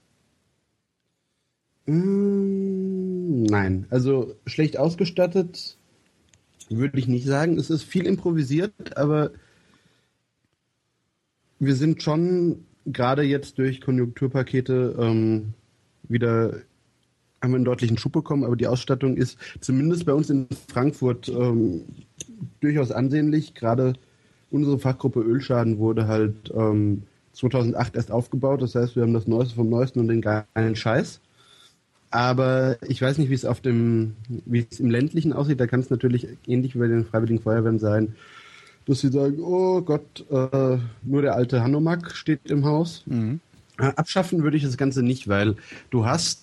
Mm, 1.86 3.44
nein, 3.44 3.86
also 3.90 4.36
schlecht 4.46 4.78
ausgestattet 4.78 5.78
würde 6.70 6.98
ich 6.98 7.08
nicht 7.08 7.26
sagen. 7.26 7.58
Es 7.58 7.70
ist 7.70 7.82
viel 7.82 8.06
improvisiert, 8.06 8.96
aber 8.96 9.32
wir 11.58 11.74
sind 11.74 12.02
schon 12.02 12.64
gerade 12.86 13.22
jetzt 13.22 13.58
durch 13.58 13.80
Konjunkturpakete 13.80 14.96
ähm, 14.98 15.54
wieder 16.04 16.62
haben 17.42 17.52
wir 17.52 17.56
einen 17.56 17.64
deutlichen 17.64 17.98
Schub 17.98 18.12
bekommen, 18.12 18.44
aber 18.44 18.56
die 18.56 18.66
Ausstattung 18.66 19.16
ist 19.16 19.38
zumindest 19.60 20.04
bei 20.06 20.12
uns 20.12 20.30
in 20.30 20.46
Frankfurt 20.68 21.28
ähm, 21.28 21.84
durchaus 22.60 22.90
ansehnlich. 22.90 23.54
Gerade 23.54 23.94
unsere 24.50 24.78
Fachgruppe 24.78 25.20
Ölschaden 25.20 25.78
wurde 25.78 26.06
halt 26.06 26.52
ähm, 26.54 27.04
2008 27.32 27.96
erst 27.96 28.10
aufgebaut. 28.10 28.62
Das 28.62 28.74
heißt, 28.74 28.96
wir 28.96 29.02
haben 29.02 29.14
das 29.14 29.26
Neueste 29.26 29.54
vom 29.54 29.70
Neuesten 29.70 30.00
und 30.00 30.08
den 30.08 30.20
geilen 30.20 30.76
Scheiß. 30.76 31.20
Aber 32.10 32.76
ich 32.88 33.00
weiß 33.00 33.18
nicht, 33.18 33.30
wie 33.30 33.34
es 33.34 33.44
auf 33.44 33.60
dem, 33.60 34.16
wie 34.28 34.66
es 34.68 34.80
im 34.80 34.90
ländlichen 34.90 35.32
aussieht. 35.32 35.60
Da 35.60 35.66
kann 35.66 35.80
es 35.80 35.90
natürlich 35.90 36.26
ähnlich 36.46 36.74
wie 36.74 36.80
bei 36.80 36.88
den 36.88 37.06
Freiwilligen 37.06 37.40
Feuerwehren 37.40 37.78
sein, 37.78 38.16
dass 38.86 39.00
sie 39.00 39.10
sagen, 39.10 39.38
oh 39.40 39.80
Gott, 39.82 40.26
äh, 40.28 40.78
nur 41.02 41.22
der 41.22 41.36
alte 41.36 41.62
Hanomag 41.62 42.10
steht 42.10 42.50
im 42.50 42.64
Haus. 42.64 43.04
Mhm. 43.06 43.40
Äh, 43.78 43.92
abschaffen 43.94 44.42
würde 44.42 44.56
ich 44.56 44.64
das 44.64 44.76
Ganze 44.76 45.02
nicht, 45.02 45.28
weil 45.28 45.54
du 45.90 46.04
hast, 46.04 46.42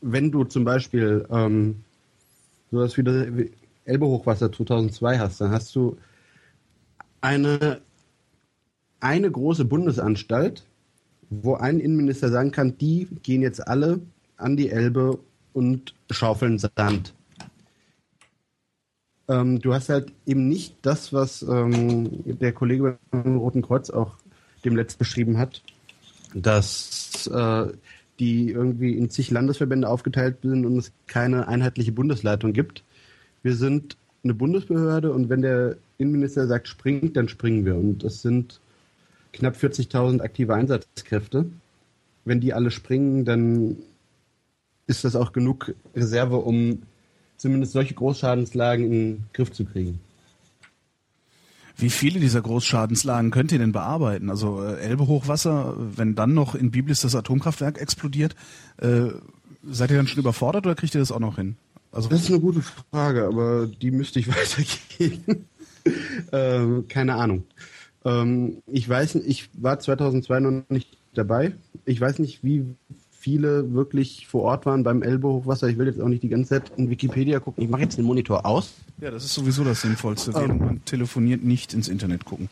wenn 0.00 0.30
du 0.30 0.44
zum 0.44 0.64
Beispiel 0.64 1.26
ähm, 1.30 1.84
sowas 2.70 2.96
wie 2.96 3.02
das 3.02 3.26
Elbe-Hochwasser 3.84 4.52
2002 4.52 5.18
hast, 5.18 5.40
dann 5.40 5.50
hast 5.50 5.74
du 5.74 5.96
eine, 7.20 7.80
eine 9.00 9.30
große 9.30 9.64
Bundesanstalt, 9.64 10.64
wo 11.30 11.54
ein 11.54 11.80
Innenminister 11.80 12.30
sagen 12.30 12.52
kann, 12.52 12.78
die 12.78 13.08
gehen 13.22 13.42
jetzt 13.42 13.66
alle 13.66 14.00
an 14.36 14.56
die 14.56 14.70
Elbe 14.70 15.18
und 15.52 15.94
schaufeln 16.10 16.58
Sand. 16.58 17.14
Ähm, 19.28 19.60
du 19.60 19.74
hast 19.74 19.88
halt 19.88 20.12
eben 20.26 20.48
nicht 20.48 20.76
das, 20.82 21.12
was 21.12 21.42
ähm, 21.42 22.22
der 22.24 22.52
Kollege 22.52 22.98
beim 23.10 23.36
Roten 23.36 23.62
Kreuz 23.62 23.90
auch 23.90 24.16
dem 24.64 24.74
letzt 24.74 24.98
beschrieben 24.98 25.38
hat, 25.38 25.62
dass 26.34 27.26
äh, 27.32 27.66
die 28.18 28.50
irgendwie 28.50 28.96
in 28.96 29.10
zig 29.10 29.30
Landesverbände 29.30 29.88
aufgeteilt 29.88 30.38
sind 30.42 30.66
und 30.66 30.76
es 30.78 30.92
keine 31.06 31.48
einheitliche 31.48 31.92
Bundesleitung 31.92 32.52
gibt. 32.52 32.84
Wir 33.42 33.54
sind 33.54 33.96
eine 34.24 34.34
Bundesbehörde 34.34 35.12
und 35.12 35.28
wenn 35.28 35.42
der 35.42 35.76
Innenminister 35.98 36.46
sagt, 36.46 36.68
springt, 36.68 37.16
dann 37.16 37.28
springen 37.28 37.64
wir. 37.64 37.76
Und 37.76 38.04
es 38.04 38.22
sind 38.22 38.60
knapp 39.32 39.56
40.000 39.56 40.20
aktive 40.20 40.54
Einsatzkräfte. 40.54 41.46
Wenn 42.24 42.40
die 42.40 42.52
alle 42.52 42.70
springen, 42.70 43.24
dann 43.24 43.76
ist 44.86 45.04
das 45.04 45.16
auch 45.16 45.32
genug 45.32 45.74
Reserve, 45.94 46.36
um 46.36 46.82
zumindest 47.36 47.72
solche 47.72 47.94
Großschadenslagen 47.94 48.84
in 48.84 48.92
den 48.92 49.24
Griff 49.32 49.52
zu 49.52 49.64
kriegen. 49.64 50.00
Wie 51.80 51.90
viele 51.90 52.18
dieser 52.18 52.42
Großschadenslagen 52.42 53.30
könnt 53.30 53.52
ihr 53.52 53.58
denn 53.58 53.70
bearbeiten? 53.70 54.30
Also 54.30 54.62
äh, 54.64 54.80
Elbe-Hochwasser, 54.80 55.76
wenn 55.78 56.16
dann 56.16 56.34
noch 56.34 56.56
in 56.56 56.72
Biblis 56.72 57.02
das 57.02 57.14
Atomkraftwerk 57.14 57.80
explodiert, 57.80 58.34
äh, 58.78 59.10
seid 59.62 59.90
ihr 59.92 59.96
dann 59.96 60.08
schon 60.08 60.18
überfordert 60.18 60.66
oder 60.66 60.74
kriegt 60.74 60.96
ihr 60.96 61.00
das 61.00 61.12
auch 61.12 61.20
noch 61.20 61.36
hin? 61.36 61.56
Also 61.92 62.08
das 62.08 62.22
ist 62.22 62.30
eine 62.30 62.40
gute 62.40 62.62
Frage, 62.90 63.26
aber 63.26 63.66
die 63.66 63.92
müsste 63.92 64.18
ich 64.18 64.28
weitergeben. 64.28 65.46
ähm, 66.32 66.88
keine 66.88 67.14
Ahnung. 67.14 67.44
Ähm, 68.04 68.58
ich 68.66 68.88
weiß, 68.88 69.14
ich 69.14 69.48
war 69.54 69.78
2002 69.78 70.40
noch 70.40 70.64
nicht 70.68 70.98
dabei. 71.14 71.52
Ich 71.84 72.00
weiß 72.00 72.18
nicht, 72.18 72.42
wie 72.42 72.74
viele 73.18 73.72
wirklich 73.74 74.26
vor 74.26 74.42
Ort 74.42 74.66
waren 74.66 74.84
beim 74.84 75.02
Elbe-Hochwasser. 75.02 75.68
Ich 75.68 75.76
will 75.76 75.86
jetzt 75.86 76.00
auch 76.00 76.08
nicht 76.08 76.22
die 76.22 76.28
ganze 76.28 76.50
Zeit 76.50 76.72
in 76.76 76.88
Wikipedia 76.88 77.40
gucken. 77.40 77.64
Ich 77.64 77.70
mache 77.70 77.82
jetzt 77.82 77.98
den 77.98 78.04
Monitor 78.04 78.46
aus. 78.46 78.74
Ja, 79.00 79.10
das 79.10 79.24
ist 79.24 79.34
sowieso 79.34 79.64
das 79.64 79.80
Sinnvollste. 79.80 80.32
Während 80.34 80.60
man 80.60 80.84
telefoniert, 80.84 81.42
nicht 81.42 81.74
ins 81.74 81.88
Internet 81.88 82.24
gucken. 82.24 82.48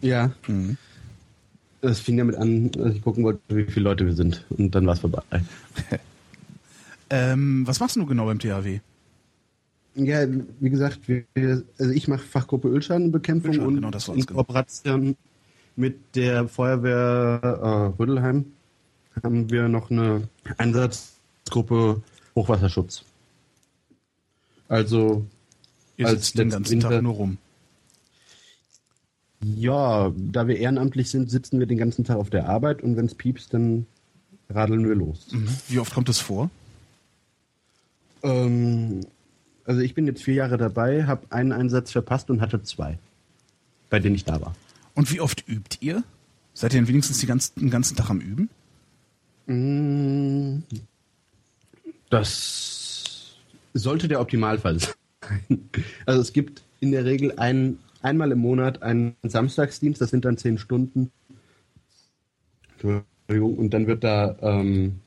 Ja. 0.00 0.32
Mhm. 0.46 0.78
Das 1.82 2.00
fing 2.00 2.16
damit 2.16 2.36
an, 2.36 2.70
dass 2.70 2.94
ich 2.94 3.02
gucken 3.02 3.24
wollte, 3.24 3.40
wie 3.48 3.64
viele 3.64 3.84
Leute 3.84 4.06
wir 4.06 4.14
sind. 4.14 4.44
Und 4.50 4.74
dann 4.74 4.86
war 4.86 4.94
es 4.94 5.00
vorbei. 5.00 5.22
ähm, 7.10 7.66
was 7.66 7.80
machst 7.80 7.96
du 7.96 8.06
genau 8.06 8.26
beim 8.26 8.38
THW? 8.38 8.80
Ja, 9.94 10.26
wie 10.60 10.70
gesagt, 10.70 11.00
wir, 11.06 11.24
also 11.78 11.92
ich 11.92 12.08
mache 12.08 12.20
Fachgruppe 12.20 12.68
Ölschadenbekämpfung 12.68 13.52
Ölschaden, 13.52 13.84
und 13.84 13.92
genau, 13.92 14.14
in 14.14 14.26
Kooperation 14.26 15.16
mit 15.76 15.98
der 16.14 16.48
Feuerwehr 16.48 17.40
äh, 17.42 18.00
Rödelheim 18.00 18.46
haben 19.22 19.50
wir 19.50 19.68
noch 19.68 19.90
eine 19.90 20.28
Einsatzgruppe 20.56 22.02
Hochwasserschutz. 22.34 23.04
Also 24.68 25.26
Ihr 25.96 26.06
als 26.06 26.32
den 26.32 26.50
ganzen 26.50 26.72
Winter, 26.72 26.90
Tag 26.90 27.02
nur 27.02 27.14
rum. 27.14 27.38
Ja, 29.42 30.12
da 30.16 30.46
wir 30.48 30.58
ehrenamtlich 30.58 31.10
sind, 31.10 31.30
sitzen 31.30 31.58
wir 31.58 31.66
den 31.66 31.78
ganzen 31.78 32.04
Tag 32.04 32.16
auf 32.16 32.30
der 32.30 32.48
Arbeit 32.48 32.82
und 32.82 32.96
wenn 32.96 33.06
es 33.06 33.14
piepst, 33.14 33.52
dann 33.52 33.86
radeln 34.48 34.86
wir 34.86 34.94
los. 34.94 35.28
Mhm. 35.32 35.48
Wie 35.68 35.78
oft 35.78 35.92
kommt 35.92 36.08
das 36.08 36.18
vor? 36.18 36.50
Ähm, 38.22 39.00
also 39.64 39.80
ich 39.80 39.94
bin 39.94 40.06
jetzt 40.06 40.22
vier 40.22 40.34
Jahre 40.34 40.58
dabei, 40.58 41.06
habe 41.06 41.26
einen 41.30 41.52
Einsatz 41.52 41.90
verpasst 41.90 42.30
und 42.30 42.40
hatte 42.40 42.62
zwei, 42.62 42.98
bei 43.88 43.98
denen 43.98 44.14
ich 44.14 44.24
da 44.24 44.40
war. 44.40 44.54
Und 44.94 45.12
wie 45.12 45.20
oft 45.20 45.46
übt 45.48 45.78
ihr? 45.80 46.04
Seid 46.52 46.74
ihr 46.74 46.80
denn 46.80 46.88
wenigstens 46.88 47.24
ganzen, 47.26 47.60
den 47.60 47.70
ganzen 47.70 47.96
Tag 47.96 48.10
am 48.10 48.20
Üben? 48.20 48.50
Mm, 49.46 50.58
das 52.10 53.36
sollte 53.74 54.08
der 54.08 54.20
Optimalfall 54.20 54.78
sein. 55.20 55.70
Also 56.06 56.20
es 56.20 56.32
gibt 56.32 56.62
in 56.80 56.92
der 56.92 57.04
Regel 57.04 57.32
ein, 57.38 57.78
einmal 58.02 58.32
im 58.32 58.38
Monat 58.38 58.82
einen 58.82 59.16
Samstagsdienst, 59.22 60.00
das 60.00 60.10
sind 60.10 60.24
dann 60.24 60.36
zehn 60.36 60.58
Stunden. 60.58 61.10
Und 62.82 63.70
dann 63.70 63.86
wird 63.86 64.04
da 64.04 64.36
ähm, 64.40 65.00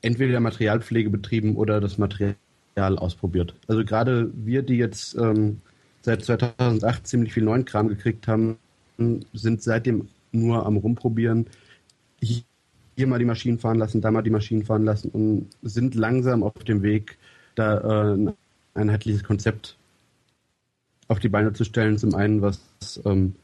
entweder 0.00 0.40
Materialpflege 0.40 1.10
betrieben 1.10 1.56
oder 1.56 1.80
das 1.80 1.98
Material 1.98 2.36
ausprobiert. 2.76 3.54
Also 3.68 3.84
gerade 3.84 4.30
wir, 4.34 4.62
die 4.62 4.76
jetzt 4.76 5.14
ähm, 5.16 5.60
seit 6.00 6.24
2008 6.24 7.06
ziemlich 7.06 7.32
viel 7.32 7.44
neuen 7.44 7.64
Kram 7.64 7.88
gekriegt 7.88 8.26
haben, 8.26 8.56
sind 9.32 9.62
seitdem 9.62 10.08
nur 10.32 10.64
am 10.66 10.76
Rumprobieren 10.78 11.46
hier 12.20 12.42
mal 12.96 13.18
die 13.18 13.24
Maschinen 13.24 13.58
fahren 13.58 13.78
lassen, 13.78 14.00
da 14.00 14.10
mal 14.10 14.22
die 14.22 14.30
Maschinen 14.30 14.64
fahren 14.64 14.84
lassen 14.84 15.10
und 15.10 15.48
sind 15.62 15.94
langsam 15.94 16.42
auf 16.42 16.54
dem 16.64 16.82
Weg, 16.82 17.18
da 17.54 17.78
äh, 17.78 18.14
ein 18.14 18.34
einheitliches 18.74 19.24
Konzept 19.24 19.76
auf 21.08 21.18
die 21.18 21.28
Beine 21.28 21.52
zu 21.52 21.64
stellen. 21.64 21.98
Zum 21.98 22.14
einen, 22.14 22.42
was 22.42 22.60
ähm, 23.04 23.34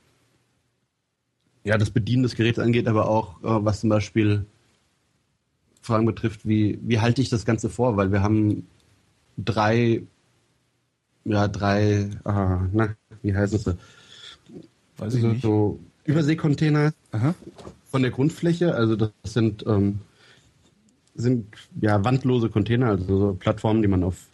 ja, 1.65 1.77
das 1.79 1.91
Bedienen 1.91 2.23
des 2.23 2.35
Geräts 2.35 2.59
angeht, 2.59 2.89
aber 2.89 3.09
auch 3.09 3.43
äh, 3.43 3.65
was 3.65 3.81
zum 3.81 3.91
Beispiel 3.91 4.47
Fragen 5.83 6.07
betrifft, 6.07 6.47
wie, 6.47 6.79
wie 6.83 7.01
halte 7.01 7.23
ich 7.23 7.31
das 7.31 7.45
Ganze 7.45 7.71
vor? 7.71 7.97
Weil 7.97 8.13
wir 8.13 8.23
haben 8.23 8.67
drei, 9.37 10.03
ja, 11.25 11.49
drei, 11.49 12.11
äh, 12.25 12.69
na, 12.73 12.95
wie 13.23 13.35
heißen 13.35 13.59
sie? 13.59 13.79
Weiß 14.99 15.15
ich 15.15 15.23
so, 15.23 15.29
nicht. 15.29 15.43
so 15.43 15.81
Überseekontainer. 16.05 16.93
Aha 17.13 17.35
von 17.89 18.03
der 18.03 18.11
Grundfläche. 18.11 18.75
Also 18.75 18.97
das 18.97 19.11
sind, 19.25 19.65
ähm, 19.67 20.01
sind 21.15 21.47
ja 21.81 22.05
wandlose 22.05 22.49
Container, 22.49 22.89
also 22.89 23.19
so 23.19 23.35
Plattformen, 23.35 23.83
die 23.83 23.89
man 23.89 24.05
auf 24.05 24.29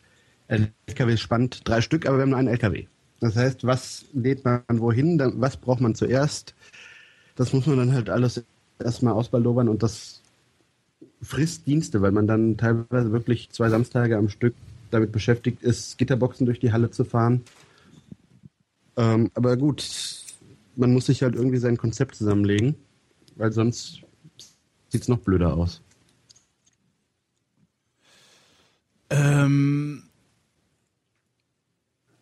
LKW 0.48 1.16
spannt. 1.16 1.62
Drei 1.64 1.80
Stück, 1.80 2.06
aber 2.06 2.18
wir 2.18 2.22
haben 2.22 2.30
nur 2.30 2.38
einen 2.38 2.48
LKW. 2.48 2.86
Das 3.20 3.36
heißt, 3.36 3.64
was 3.64 4.04
lädt 4.12 4.44
man 4.44 4.62
wohin? 4.68 5.18
Was 5.36 5.56
braucht 5.56 5.80
man 5.80 5.94
zuerst? 5.94 6.54
Das 7.36 7.52
muss 7.52 7.66
man 7.66 7.78
dann 7.78 7.92
halt 7.92 8.10
alles 8.10 8.44
erstmal 8.78 9.14
ausbaldowern 9.14 9.68
und 9.68 9.82
das 9.82 10.20
frisst 11.22 11.66
Dienste, 11.66 12.02
weil 12.02 12.12
man 12.12 12.26
dann 12.26 12.56
teilweise 12.58 13.12
wirklich 13.12 13.50
zwei 13.50 13.70
Samstage 13.70 14.18
am 14.18 14.28
Stück 14.28 14.54
damit 14.90 15.10
beschäftigt 15.10 15.62
ist, 15.62 15.96
Gitterboxen 15.96 16.44
durch 16.44 16.60
die 16.60 16.72
Halle 16.72 16.90
zu 16.90 17.04
fahren. 17.04 17.42
Ähm, 18.96 19.30
aber 19.34 19.56
gut, 19.56 20.22
man 20.76 20.92
muss 20.92 21.06
sich 21.06 21.22
halt 21.22 21.34
irgendwie 21.34 21.58
sein 21.58 21.78
Konzept 21.78 22.14
zusammenlegen 22.16 22.76
weil 23.36 23.52
sonst 23.52 24.00
sieht 24.88 25.02
es 25.02 25.08
noch 25.08 25.18
blöder 25.18 25.54
aus. 25.54 25.80
Ähm, 29.10 30.04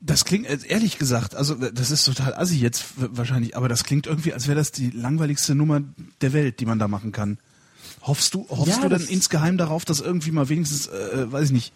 das 0.00 0.24
klingt, 0.24 0.47
äh, 0.47 0.58
ehrlich 0.66 0.99
gesagt, 0.99 1.34
also 1.34 1.55
das 1.55 1.91
ist 1.91 2.05
total 2.05 2.34
assi 2.34 2.57
jetzt 2.57 2.86
wahrscheinlich, 2.97 3.57
aber 3.57 3.68
das 3.68 3.84
klingt 3.84 4.07
irgendwie, 4.07 4.32
als 4.32 4.49
wäre 4.49 4.57
das 4.57 4.73
die 4.73 4.91
langweiligste 4.91 5.55
Nummer 5.55 5.82
der 6.20 6.32
Welt, 6.32 6.60
die 6.60 6.66
man 6.66 6.78
da 6.78 6.89
machen 6.89 7.12
kann. 7.12 7.39
Hoffst 8.02 8.34
du, 8.34 8.49
hoffst 8.49 8.76
ja, 8.76 8.82
du 8.82 8.89
dann 8.89 9.07
insgeheim 9.07 9.57
darauf, 9.58 9.84
dass 9.84 10.00
irgendwie 10.00 10.32
mal 10.32 10.49
wenigstens, 10.49 10.89
äh, 10.89 11.31
weiß 11.31 11.47
ich 11.47 11.52
nicht, 11.52 11.73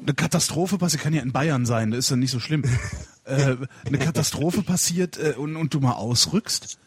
eine 0.00 0.14
Katastrophe 0.14 0.78
passiert, 0.78 1.02
kann 1.02 1.12
ja 1.12 1.22
in 1.22 1.32
Bayern 1.32 1.66
sein, 1.66 1.90
das 1.90 2.00
ist 2.00 2.10
ja 2.10 2.16
nicht 2.16 2.30
so 2.30 2.40
schlimm. 2.40 2.64
äh, 3.24 3.56
eine 3.84 3.98
Katastrophe 3.98 4.62
passiert 4.62 5.18
äh, 5.18 5.34
und, 5.36 5.56
und 5.56 5.74
du 5.74 5.80
mal 5.80 5.92
ausrückst? 5.92 6.78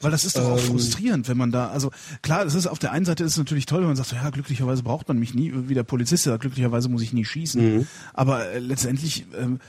Weil 0.00 0.10
das 0.10 0.24
ist 0.24 0.36
doch 0.36 0.44
auch 0.44 0.58
ähm, 0.58 0.64
frustrierend, 0.64 1.28
wenn 1.28 1.36
man 1.36 1.50
da, 1.50 1.68
also 1.68 1.90
klar, 2.22 2.44
das 2.44 2.54
ist 2.54 2.66
auf 2.66 2.78
der 2.78 2.92
einen 2.92 3.04
Seite 3.06 3.24
ist 3.24 3.32
es 3.32 3.38
natürlich 3.38 3.66
toll, 3.66 3.80
wenn 3.80 3.88
man 3.88 3.96
sagt, 3.96 4.12
ja, 4.12 4.28
glücklicherweise 4.30 4.82
braucht 4.82 5.08
man 5.08 5.18
mich 5.18 5.34
nie, 5.34 5.52
wie 5.54 5.74
der 5.74 5.84
Polizist 5.84 6.24
sagt, 6.24 6.42
glücklicherweise 6.42 6.88
muss 6.88 7.02
ich 7.02 7.12
nie 7.12 7.24
schießen. 7.24 7.76
Mhm. 7.78 7.86
Aber 8.12 8.46
äh, 8.46 8.58
letztendlich, 8.58 9.24
ähm, 9.36 9.60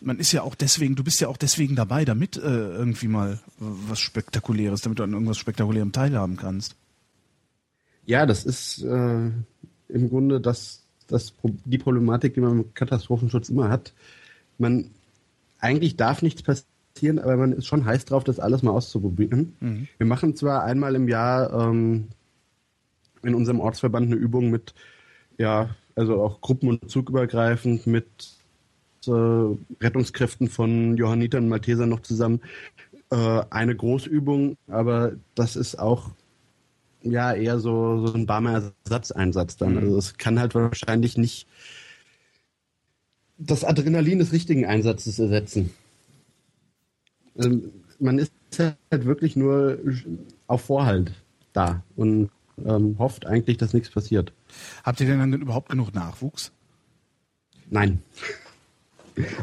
man 0.00 0.18
ist 0.18 0.32
ja 0.32 0.42
auch 0.42 0.54
deswegen, 0.54 0.94
du 0.94 1.04
bist 1.04 1.20
ja 1.20 1.28
auch 1.28 1.36
deswegen 1.36 1.74
dabei, 1.76 2.04
damit 2.04 2.36
äh, 2.36 2.40
irgendwie 2.40 3.08
mal 3.08 3.40
was 3.58 4.00
Spektakuläres, 4.00 4.80
damit 4.82 4.98
du 4.98 5.02
an 5.02 5.12
irgendwas 5.12 5.38
Spektakulärem 5.38 5.92
teilhaben 5.92 6.36
kannst. 6.36 6.76
Ja, 8.06 8.26
das 8.26 8.44
ist 8.44 8.82
äh, 8.82 9.30
im 9.88 10.08
Grunde 10.08 10.40
das, 10.40 10.82
das, 11.06 11.32
die 11.42 11.78
Problematik, 11.78 12.34
die 12.34 12.40
man 12.40 12.52
im 12.52 12.74
Katastrophenschutz 12.74 13.48
immer 13.48 13.68
hat. 13.68 13.92
Man 14.58 14.90
eigentlich 15.58 15.96
darf 15.96 16.22
nichts 16.22 16.42
passieren, 16.42 16.69
aber 17.18 17.36
man 17.36 17.52
ist 17.52 17.66
schon 17.66 17.84
heiß 17.84 18.04
drauf, 18.04 18.24
das 18.24 18.40
alles 18.40 18.62
mal 18.62 18.72
auszuprobieren. 18.72 19.56
Mhm. 19.60 19.88
Wir 19.98 20.06
machen 20.06 20.36
zwar 20.36 20.64
einmal 20.64 20.94
im 20.94 21.08
Jahr 21.08 21.52
ähm, 21.52 22.08
in 23.22 23.34
unserem 23.34 23.60
Ortsverband 23.60 24.06
eine 24.06 24.16
Übung 24.16 24.50
mit, 24.50 24.74
ja, 25.38 25.70
also 25.94 26.22
auch 26.22 26.40
gruppen- 26.40 26.68
und 26.68 26.90
zugübergreifend 26.90 27.86
mit 27.86 28.06
äh, 29.06 29.10
Rettungskräften 29.80 30.48
von 30.48 30.96
Johannitern 30.96 31.44
und 31.44 31.50
Maltesern 31.50 31.88
noch 31.88 32.00
zusammen. 32.00 32.40
Äh, 33.10 33.42
eine 33.50 33.74
Großübung, 33.74 34.56
aber 34.68 35.12
das 35.34 35.56
ist 35.56 35.78
auch 35.78 36.10
ja 37.02 37.32
eher 37.32 37.58
so, 37.58 38.06
so 38.06 38.14
ein 38.14 38.28
warmer 38.28 38.72
Ersatzeinsatz 38.84 39.56
dann. 39.56 39.72
Mhm. 39.72 39.78
Also 39.78 39.98
es 39.98 40.18
kann 40.18 40.38
halt 40.38 40.54
wahrscheinlich 40.54 41.16
nicht 41.16 41.46
das 43.38 43.64
Adrenalin 43.64 44.18
des 44.18 44.32
richtigen 44.32 44.66
Einsatzes 44.66 45.18
ersetzen. 45.18 45.70
Also 47.40 47.60
man 47.98 48.18
ist 48.18 48.32
halt 48.58 49.04
wirklich 49.04 49.36
nur 49.36 49.78
auf 50.46 50.62
Vorhalt 50.62 51.12
da 51.52 51.82
und 51.96 52.30
ähm, 52.64 52.96
hofft 52.98 53.26
eigentlich, 53.26 53.56
dass 53.56 53.72
nichts 53.72 53.90
passiert. 53.90 54.32
Habt 54.84 55.00
ihr 55.00 55.06
denn 55.06 55.18
dann 55.18 55.32
überhaupt 55.32 55.70
genug 55.70 55.94
Nachwuchs? 55.94 56.52
Nein. 57.70 58.02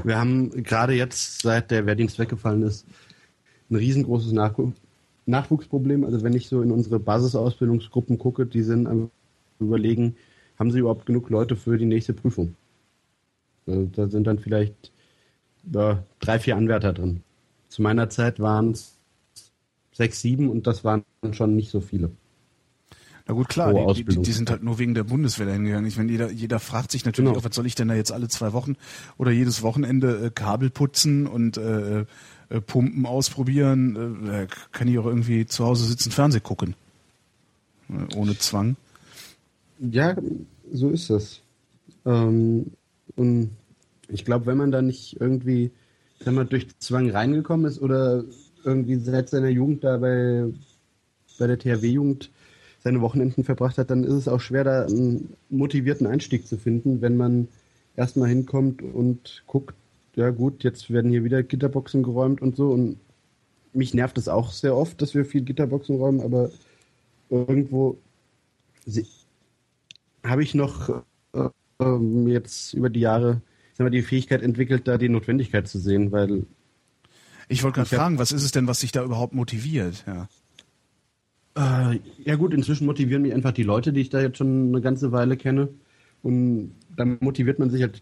Wir 0.03 0.17
haben 0.17 0.64
gerade 0.64 0.93
jetzt, 0.93 1.42
seit 1.42 1.72
der 1.72 1.85
Wehrdienst 1.85 2.19
weggefallen 2.19 2.64
ist, 2.64 2.85
ein 3.69 3.76
riesengroßes 3.76 4.32
Nachw 4.32 4.72
Nachwuchsproblem. 5.26 6.06
Also 6.06 6.24
wenn 6.24 6.34
ich 6.34 6.48
so 6.48 6.61
in 6.61 6.72
unsere 6.72 7.00
Basisausbildungsgruppen 7.00 8.17
gucke, 8.17 8.45
die 8.45 8.61
sind 8.61 8.88
am 8.88 9.11
überlegen, 9.59 10.16
haben 10.58 10.72
sie 10.72 10.80
überhaupt 10.80 11.06
genug 11.06 11.30
Leute 11.30 11.56
für 11.56 11.77
die 11.77 11.85
nächste 11.85 12.14
Prüfung? 12.14 12.56
Also 13.66 13.90
da 13.93 14.08
sind 14.08 14.26
dann 14.26 14.40
vielleicht 14.40 14.92
ja, 15.74 16.03
drei, 16.19 16.40
vier 16.40 16.56
Anwärter 16.56 16.93
drin. 16.93 17.24
Zu 17.77 17.83
meiner 17.83 18.09
Zeit 18.09 18.39
waren 18.39 18.72
es 18.72 18.97
sechs, 19.93 20.19
sieben 20.19 20.49
und 20.49 20.65
das 20.65 20.83
waren 20.83 21.06
schon 21.33 21.56
nicht 21.56 21.69
so 21.69 21.80
viele. 21.80 22.09
Na 23.27 23.35
gut, 23.35 23.49
klar, 23.49 23.93
die, 23.93 24.03
die, 24.03 24.19
die, 24.19 24.31
sind 24.31 24.49
halt 24.49 24.64
nur 24.64 24.80
wegen 24.80 24.95
der 24.95 25.03
Bundeswehr 25.03 25.53
hingegangen. 25.53 25.85
Ich 25.85 25.95
meine, 25.95 26.11
jeder, 26.11 26.31
jeder 26.31 26.59
fragt 26.59 26.89
sich 26.89 27.06
natürlich 27.06 27.30
genau. 27.30 27.39
auch, 27.39 27.45
was 27.45 27.56
soll 27.56 27.67
ich 27.67 27.75
denn 27.75 27.88
da 27.88 27.93
jetzt 27.93 28.11
alle 28.11 28.30
zwei 28.30 28.51
Wochen 28.51 28.77
oder 29.19 29.30
jedes 29.30 29.61
Wochenende 29.61 30.25
äh, 30.25 30.31
Kabel 30.31 30.72
putzen 30.72 31.27
und 31.27 31.57
äh, 31.57 31.99
äh, 32.49 32.61
Pumpen 32.65 33.06
ausprobieren? 33.06 34.27
Äh, 34.27 34.47
kann 34.72 34.88
ich 34.88 34.97
auch 34.97 35.06
irgendwie 35.06 35.45
zu 35.45 35.64
Hause 35.64 35.85
sitzen, 35.85 36.09
Fernseh 36.09 36.39
gucken. 36.39 36.73
Äh, 37.89 38.15
ohne 38.15 38.39
Zwang. 38.39 38.75
Ja, 39.77 40.15
so 40.73 40.89
ist 40.89 41.11
das. 41.11 41.41
Ähm, 42.07 42.72
und 43.15 43.51
ich 44.07 44.25
glaube, 44.25 44.47
wenn 44.47 44.57
man 44.57 44.72
da 44.72 44.81
nicht 44.81 45.22
irgendwie, 45.22 45.69
wenn 46.19 46.35
man 46.35 46.49
durch 46.49 46.67
Zwang 46.79 47.09
reingekommen 47.09 47.65
ist 47.65 47.81
oder 47.81 48.23
irgendwie 48.63 48.95
seit 48.95 49.29
seiner 49.29 49.49
Jugend 49.49 49.83
da 49.83 49.97
bei, 49.97 50.45
bei 51.39 51.47
der 51.47 51.59
THW-Jugend 51.59 52.31
seine 52.83 53.01
Wochenenden 53.01 53.43
verbracht 53.43 53.77
hat, 53.77 53.89
dann 53.89 54.03
ist 54.03 54.13
es 54.13 54.27
auch 54.27 54.39
schwer, 54.39 54.63
da 54.63 54.85
einen 54.85 55.33
motivierten 55.49 56.07
Einstieg 56.07 56.47
zu 56.47 56.57
finden, 56.57 57.01
wenn 57.01 57.17
man 57.17 57.47
erstmal 57.95 58.29
hinkommt 58.29 58.81
und 58.81 59.43
guckt, 59.47 59.75
ja 60.15 60.29
gut, 60.29 60.63
jetzt 60.63 60.91
werden 60.91 61.11
hier 61.11 61.23
wieder 61.23 61.43
Gitterboxen 61.43 62.03
geräumt 62.03 62.41
und 62.41 62.55
so. 62.55 62.71
Und 62.71 62.97
mich 63.73 63.93
nervt 63.93 64.17
es 64.17 64.27
auch 64.27 64.51
sehr 64.51 64.75
oft, 64.75 65.01
dass 65.01 65.13
wir 65.13 65.25
viel 65.25 65.41
Gitterboxen 65.41 65.97
räumen, 65.97 66.21
aber 66.21 66.49
irgendwo 67.29 67.97
habe 70.23 70.43
ich 70.43 70.55
noch 70.55 71.03
äh, 71.33 71.49
ähm, 71.79 72.27
jetzt 72.27 72.73
über 72.73 72.89
die 72.89 73.01
Jahre 73.01 73.41
sagen 73.77 73.91
wir, 73.91 74.01
die 74.01 74.01
Fähigkeit 74.01 74.41
entwickelt, 74.41 74.88
da 74.88 74.97
die 74.97 75.09
Notwendigkeit 75.09 75.67
zu 75.67 75.77
sehen, 75.77 76.11
weil 76.11 76.47
ich 77.47 77.64
wollte 77.64 77.75
gerade 77.75 77.89
fragen, 77.89 78.17
was 78.17 78.31
ist 78.31 78.43
es 78.43 78.51
denn, 78.51 78.67
was 78.67 78.80
sich 78.80 78.91
da 78.91 79.03
überhaupt 79.03 79.33
motiviert? 79.33 80.03
Ja. 80.07 80.27
Äh, 81.56 81.99
ja 82.23 82.35
gut, 82.35 82.53
inzwischen 82.53 82.88
motivieren 82.88 83.22
mich 83.22 83.33
einfach 83.33 83.51
die 83.51 83.64
Leute, 83.64 83.93
die 83.93 84.01
ich 84.01 84.09
da 84.09 84.19
jetzt 84.19 84.38
schon 84.38 84.69
eine 84.69 84.81
ganze 84.81 85.11
Weile 85.11 85.38
kenne. 85.38 85.69
Und 86.23 86.73
dann 86.95 87.17
motiviert 87.22 87.59
man 87.59 87.69
sich 87.69 87.83
halt, 87.83 88.01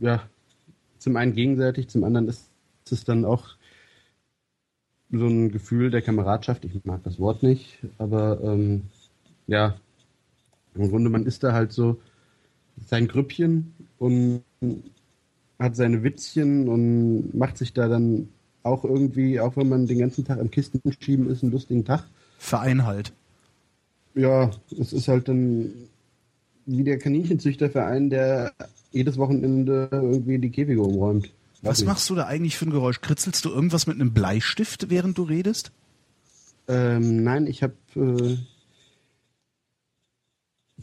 ja, 0.00 0.22
zum 0.98 1.16
einen 1.16 1.34
gegenseitig, 1.34 1.88
zum 1.88 2.04
anderen 2.04 2.28
ist 2.28 2.50
es 2.90 3.04
dann 3.04 3.24
auch 3.24 3.50
so 5.10 5.26
ein 5.26 5.52
Gefühl 5.52 5.90
der 5.90 6.02
Kameradschaft. 6.02 6.64
Ich 6.64 6.84
mag 6.84 7.02
das 7.02 7.20
Wort 7.20 7.42
nicht, 7.42 7.78
aber 7.98 8.40
ähm, 8.42 8.84
ja, 9.46 9.76
im 10.74 10.88
Grunde, 10.88 11.10
man 11.10 11.26
ist 11.26 11.44
da 11.44 11.52
halt 11.52 11.72
so 11.72 12.00
sein 12.86 13.08
Grüppchen 13.08 13.74
und 13.98 14.42
hat 15.62 15.76
seine 15.76 16.02
Witzchen 16.02 16.68
und 16.68 17.34
macht 17.34 17.56
sich 17.56 17.72
da 17.72 17.88
dann 17.88 18.28
auch 18.62 18.84
irgendwie, 18.84 19.40
auch 19.40 19.56
wenn 19.56 19.68
man 19.68 19.86
den 19.86 19.98
ganzen 19.98 20.24
Tag 20.24 20.40
am 20.40 20.50
Kisten 20.50 20.80
schieben 21.00 21.28
ist, 21.30 21.42
einen 21.42 21.52
lustigen 21.52 21.84
Tag. 21.84 22.04
Verein 22.38 22.84
halt. 22.84 23.12
Ja, 24.14 24.50
es 24.78 24.92
ist 24.92 25.08
halt 25.08 25.28
dann 25.28 25.72
wie 26.66 26.84
der 26.84 26.98
Kaninchenzüchterverein, 26.98 28.10
der 28.10 28.52
jedes 28.92 29.16
Wochenende 29.16 29.88
irgendwie 29.90 30.38
die 30.38 30.50
Käfige 30.50 30.82
umräumt. 30.82 31.32
Was 31.62 31.78
nicht. 31.78 31.86
machst 31.86 32.10
du 32.10 32.14
da 32.14 32.26
eigentlich 32.26 32.56
für 32.56 32.66
ein 32.66 32.70
Geräusch? 32.70 33.00
Kritzelst 33.00 33.44
du 33.44 33.50
irgendwas 33.50 33.86
mit 33.86 33.96
einem 33.96 34.12
Bleistift, 34.12 34.90
während 34.90 35.16
du 35.18 35.22
redest? 35.22 35.72
Ähm, 36.68 37.22
nein, 37.22 37.46
ich 37.46 37.62
habe 37.62 37.74
äh, 37.96 38.36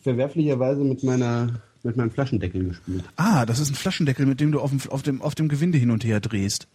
verwerflicherweise 0.02 0.84
mit 0.84 1.04
meiner 1.04 1.62
mit 1.84 1.98
meinem 1.98 2.12
Flaschendeckel 2.12 2.66
gespielt. 2.66 3.04
Ah, 3.16 3.46
das 3.46 3.60
ist 3.60 3.70
ein 3.70 3.76
Flaschendeckel, 3.76 4.26
mit 4.26 4.40
dem 4.40 4.52
du 4.52 4.60
auf 4.60 4.72
dem, 4.72 4.82
auf 4.90 5.02
dem, 5.02 5.22
auf 5.22 5.36
dem 5.36 5.48
Gewinde 5.48 5.78
hin 5.78 5.92
und 5.92 6.04
her 6.04 6.20
drehst. 6.20 6.68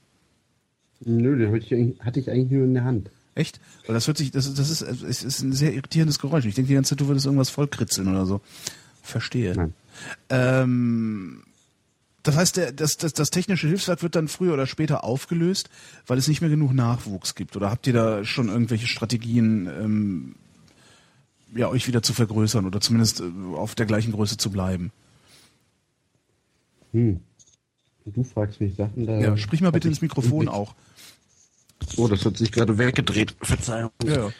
Nö, 1.04 1.36
den 1.36 1.52
hatte 1.52 1.74
ich, 1.74 2.00
hatte 2.00 2.20
ich 2.20 2.30
eigentlich 2.30 2.50
nur 2.50 2.64
in 2.64 2.74
der 2.74 2.84
Hand. 2.84 3.10
Echt? 3.34 3.60
Weil 3.86 3.94
das 3.94 4.06
hört 4.06 4.16
sich, 4.16 4.30
das, 4.30 4.52
das 4.54 4.70
ist, 4.70 4.82
ist, 4.82 5.24
ist 5.24 5.42
ein 5.42 5.52
sehr 5.52 5.74
irritierendes 5.74 6.18
Geräusch. 6.18 6.46
Ich 6.46 6.54
denke 6.54 6.68
die 6.68 6.74
ganze 6.74 6.90
Zeit, 6.90 7.00
du 7.00 7.08
würdest 7.08 7.26
irgendwas 7.26 7.50
vollkritzeln 7.50 8.08
oder 8.08 8.26
so. 8.26 8.40
Verstehe. 9.02 9.54
Nein. 9.54 9.74
Ähm, 10.30 11.42
das 12.22 12.36
heißt, 12.36 12.56
der, 12.56 12.72
das, 12.72 12.96
das, 12.96 13.12
das 13.12 13.30
technische 13.30 13.66
Hilfswerk 13.68 14.02
wird 14.02 14.16
dann 14.16 14.28
früher 14.28 14.54
oder 14.54 14.66
später 14.66 15.04
aufgelöst, 15.04 15.68
weil 16.06 16.16
es 16.16 16.28
nicht 16.28 16.40
mehr 16.40 16.50
genug 16.50 16.72
Nachwuchs 16.72 17.34
gibt. 17.34 17.56
Oder 17.56 17.70
habt 17.70 17.86
ihr 17.86 17.92
da 17.92 18.24
schon 18.24 18.48
irgendwelche 18.48 18.86
Strategien, 18.86 19.66
ähm, 19.66 20.34
ja, 21.54 21.68
euch 21.68 21.86
wieder 21.86 22.02
zu 22.02 22.12
vergrößern 22.12 22.66
oder 22.66 22.80
zumindest 22.80 23.20
äh, 23.20 23.24
auf 23.56 23.74
der 23.74 23.86
gleichen 23.86 24.12
Größe 24.12 24.36
zu 24.36 24.50
bleiben? 24.50 24.92
Hm. 26.92 27.20
Du 28.06 28.22
fragst 28.22 28.60
mich 28.60 28.74
Sachen 28.74 29.06
da. 29.06 29.18
Ja, 29.18 29.36
sprich 29.36 29.60
mal 29.60 29.72
bitte 29.72 29.88
ins 29.88 30.02
Mikrofon 30.02 30.48
auch. 30.48 30.74
Oh, 31.96 32.08
das 32.08 32.24
hat 32.24 32.36
sich 32.36 32.52
gerade 32.52 32.76
weggedreht. 32.78 33.34
Verzeihung. 33.40 33.90
Ja. 34.04 34.30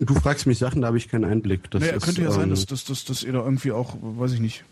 Du 0.00 0.14
fragst 0.14 0.46
mich 0.46 0.58
Sachen, 0.58 0.82
da 0.82 0.88
habe 0.88 0.98
ich 0.98 1.08
keinen 1.08 1.24
Einblick. 1.24 1.70
Das 1.70 1.80
naja, 1.80 1.94
ist, 1.94 2.04
könnte 2.04 2.22
ja 2.22 2.28
ähm, 2.28 2.34
sein, 2.34 2.50
dass, 2.50 2.66
dass, 2.66 2.84
dass, 2.84 3.04
dass 3.04 3.22
ihr 3.22 3.32
da 3.32 3.44
irgendwie 3.44 3.72
auch, 3.72 3.96
weiß 4.00 4.32
ich 4.32 4.40
nicht, 4.40 4.64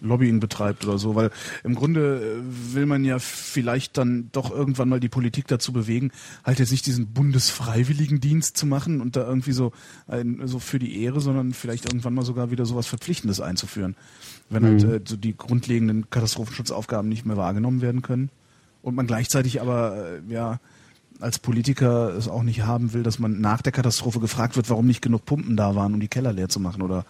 Lobbying 0.00 0.40
betreibt 0.40 0.84
oder 0.84 0.98
so, 0.98 1.14
weil 1.14 1.30
im 1.64 1.74
Grunde 1.74 2.40
äh, 2.40 2.74
will 2.74 2.86
man 2.86 3.04
ja 3.04 3.18
vielleicht 3.18 3.98
dann 3.98 4.30
doch 4.32 4.50
irgendwann 4.50 4.88
mal 4.88 5.00
die 5.00 5.08
Politik 5.08 5.46
dazu 5.46 5.72
bewegen, 5.72 6.10
halt 6.44 6.58
jetzt 6.58 6.70
nicht 6.70 6.86
diesen 6.86 7.12
Bundesfreiwilligendienst 7.12 8.56
zu 8.56 8.66
machen 8.66 9.00
und 9.00 9.16
da 9.16 9.26
irgendwie 9.26 9.52
so 9.52 9.72
ein, 10.06 10.40
so 10.46 10.58
für 10.58 10.78
die 10.78 11.02
Ehre, 11.02 11.20
sondern 11.20 11.52
vielleicht 11.52 11.86
irgendwann 11.86 12.14
mal 12.14 12.24
sogar 12.24 12.50
wieder 12.50 12.66
sowas 12.66 12.86
Verpflichtendes 12.86 13.40
einzuführen, 13.40 13.96
wenn 14.48 14.64
halt, 14.64 14.84
mhm. 14.84 14.88
halt 14.88 15.06
äh, 15.06 15.10
so 15.10 15.16
die 15.16 15.36
grundlegenden 15.36 16.10
Katastrophenschutzaufgaben 16.10 17.08
nicht 17.08 17.26
mehr 17.26 17.36
wahrgenommen 17.36 17.80
werden 17.80 18.02
können 18.02 18.30
und 18.82 18.94
man 18.94 19.06
gleichzeitig 19.06 19.60
aber 19.60 19.96
äh, 19.96 20.32
ja 20.32 20.60
als 21.20 21.38
Politiker 21.38 22.14
es 22.16 22.28
auch 22.28 22.42
nicht 22.42 22.62
haben 22.62 22.92
will, 22.92 23.02
dass 23.02 23.18
man 23.18 23.40
nach 23.40 23.62
der 23.62 23.72
Katastrophe 23.72 24.20
gefragt 24.20 24.56
wird, 24.56 24.70
warum 24.70 24.86
nicht 24.86 25.02
genug 25.02 25.24
Pumpen 25.24 25.56
da 25.56 25.74
waren, 25.74 25.94
um 25.94 26.00
die 26.00 26.08
Keller 26.08 26.32
leer 26.32 26.48
zu 26.48 26.60
machen 26.60 26.82
oder, 26.82 27.04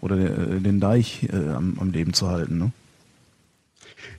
oder 0.00 0.16
äh, 0.16 0.60
den 0.60 0.80
Deich 0.80 1.28
äh, 1.32 1.50
am, 1.50 1.78
am 1.78 1.90
Leben 1.90 2.12
zu 2.12 2.28
halten. 2.28 2.58
Ne? 2.58 2.72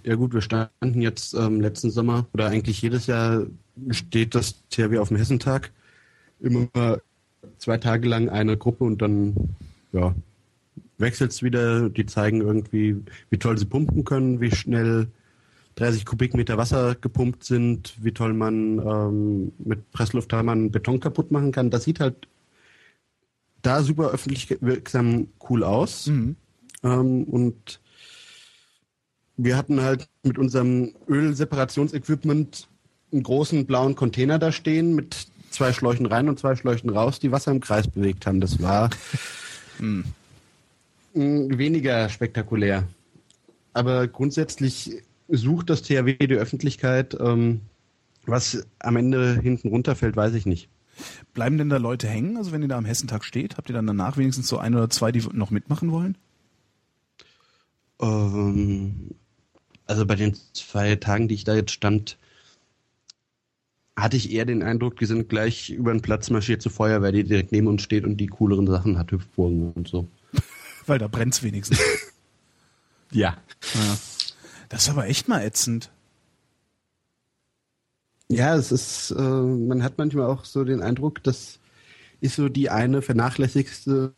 Ja 0.04 0.16
gut, 0.16 0.34
wir 0.34 0.42
standen 0.42 1.02
jetzt 1.02 1.34
ähm, 1.34 1.62
letzten 1.62 1.90
Sommer 1.90 2.28
oder 2.34 2.48
eigentlich 2.48 2.82
jedes 2.82 3.08
Jahr 3.08 3.44
steht 3.92 4.36
das 4.36 4.56
THW 4.70 5.00
auf 5.00 5.10
dem 5.10 5.18
Hessentag. 5.18 5.72
Immer 6.40 7.00
zwei 7.58 7.78
Tage 7.78 8.08
lang 8.08 8.30
eine 8.30 8.58
Gruppe 8.58 8.84
und 8.84 9.02
dann 9.02 9.36
ja, 9.92 10.16
wechselt 10.98 11.32
es 11.32 11.44
wieder. 11.44 11.90
Die 11.90 12.06
zeigen 12.06 12.42
irgendwie, 12.42 12.98
wie 13.30 13.38
toll 13.38 13.58
sie 13.58 13.66
pumpen 13.66 14.04
können, 14.04 14.42
wie 14.42 14.52
schnell 14.52 15.08
30 15.78 16.06
Kubikmeter 16.06 16.58
Wasser 16.58 16.96
gepumpt 16.96 17.44
sind, 17.44 17.94
wie 18.02 18.12
toll 18.12 18.34
man 18.34 18.80
ähm, 18.80 19.52
mit 19.60 19.92
Presslufthammer 19.92 20.56
Beton 20.70 21.00
kaputt 21.00 21.32
machen 21.32 21.52
kann. 21.52 21.70
Das 21.70 21.84
sieht 21.84 22.00
halt 22.00 22.28
da 23.62 23.84
super 23.84 24.10
öffentlich 24.10 24.58
wirksam 24.62 25.28
cool 25.50 25.64
aus. 25.64 26.08
Mhm. 26.08 26.36
Ähm, 26.84 27.24
und 27.26 27.80
wir 29.38 29.56
hatten 29.56 29.82
halt 29.82 30.10
mit 30.24 30.40
unserem 30.40 30.96
Ölseparationsequipment 31.08 32.68
einen 33.12 33.24
großen 33.24 33.68
blauen 33.68 33.96
Container 33.96 34.40
da 34.40 34.52
stehen 34.52 34.96
mit 34.96 35.28
zwei 35.52 35.74
Schläuchen 35.74 36.08
rein 36.08 36.28
und 36.28 36.40
zwei 36.40 36.56
Schläuchen 36.56 36.90
raus, 36.90 37.20
die 37.20 37.32
Wasser 37.32 37.52
im 37.52 37.60
Kreis 37.60 37.88
bewegt 37.88 38.26
haben. 38.26 38.42
Das 38.42 38.62
war 38.64 38.90
hm. 39.78 40.06
weniger 41.14 42.10
spektakulär. 42.10 42.84
Aber 43.74 44.08
grundsätzlich 44.08 45.04
sucht 45.28 45.70
das 45.70 45.82
THW 45.82 46.16
die 46.16 46.36
Öffentlichkeit. 46.36 47.18
Ähm, 47.20 47.62
was 48.26 48.68
am 48.80 48.98
Ende 48.98 49.40
hinten 49.42 49.70
runterfällt, 49.70 50.16
weiß 50.16 50.34
ich 50.34 50.46
nicht. 50.46 50.70
Bleiben 51.34 51.58
denn 51.58 51.70
da 51.70 51.78
Leute 51.78 52.08
hängen? 52.08 52.38
Also 52.38 52.52
wenn 52.52 52.62
ihr 52.62 52.68
da 52.68 52.78
am 52.78 52.86
Hessentag 52.86 53.24
steht, 53.24 53.58
habt 53.58 53.70
ihr 53.70 53.74
dann 53.74 53.88
danach 53.88 54.18
wenigstens 54.18 54.48
so 54.48 54.58
ein 54.58 54.76
oder 54.76 54.90
zwei, 54.90 55.12
die 55.12 55.24
noch 55.32 55.52
mitmachen 55.52 55.92
wollen? 55.92 56.18
Ähm, 58.02 59.12
also 59.86 60.06
bei 60.06 60.16
den 60.16 60.36
zwei 60.54 60.96
Tagen, 60.96 61.28
die 61.28 61.36
ich 61.36 61.44
da 61.44 61.56
jetzt 61.56 61.72
stand, 61.72 62.18
hatte 63.96 64.18
ich 64.18 64.32
eher 64.32 64.46
den 64.46 64.62
Eindruck, 64.62 64.98
die 64.98 65.06
sind 65.06 65.30
gleich 65.30 65.70
über 65.70 65.92
den 65.92 66.02
Platz 66.02 66.30
marschiert 66.30 66.62
zur 66.62 66.72
Feuerwehr, 66.72 67.12
die 67.12 67.24
direkt 67.24 67.52
neben 67.52 67.68
uns 67.68 67.82
steht 67.82 68.04
und 68.04 68.18
die 68.18 68.28
cooleren 68.28 68.68
Sachen 68.68 68.98
hat, 68.98 69.12
Hüftburgen 69.12 69.72
und 69.72 69.88
so. 69.88 70.08
Weil 70.86 71.00
da 71.00 71.08
brennt's 71.08 71.42
wenigstens. 71.42 71.80
ja. 73.12 73.38
ja. 73.74 73.98
Das 74.70 74.84
ist 74.84 74.90
aber 74.90 75.08
echt 75.08 75.28
mal 75.28 75.42
ätzend. 75.44 75.92
Ja, 78.30 78.56
es 78.56 78.72
ist, 78.72 79.12
äh, 79.12 79.22
man 79.22 79.84
hat 79.84 79.98
manchmal 79.98 80.26
auch 80.26 80.44
so 80.44 80.64
den 80.64 80.82
Eindruck, 80.82 81.24
das 81.24 81.60
ist 82.20 82.36
so 82.36 82.50
die 82.50 82.70
eine 82.70 83.02
vernachlässigste, 83.02 84.14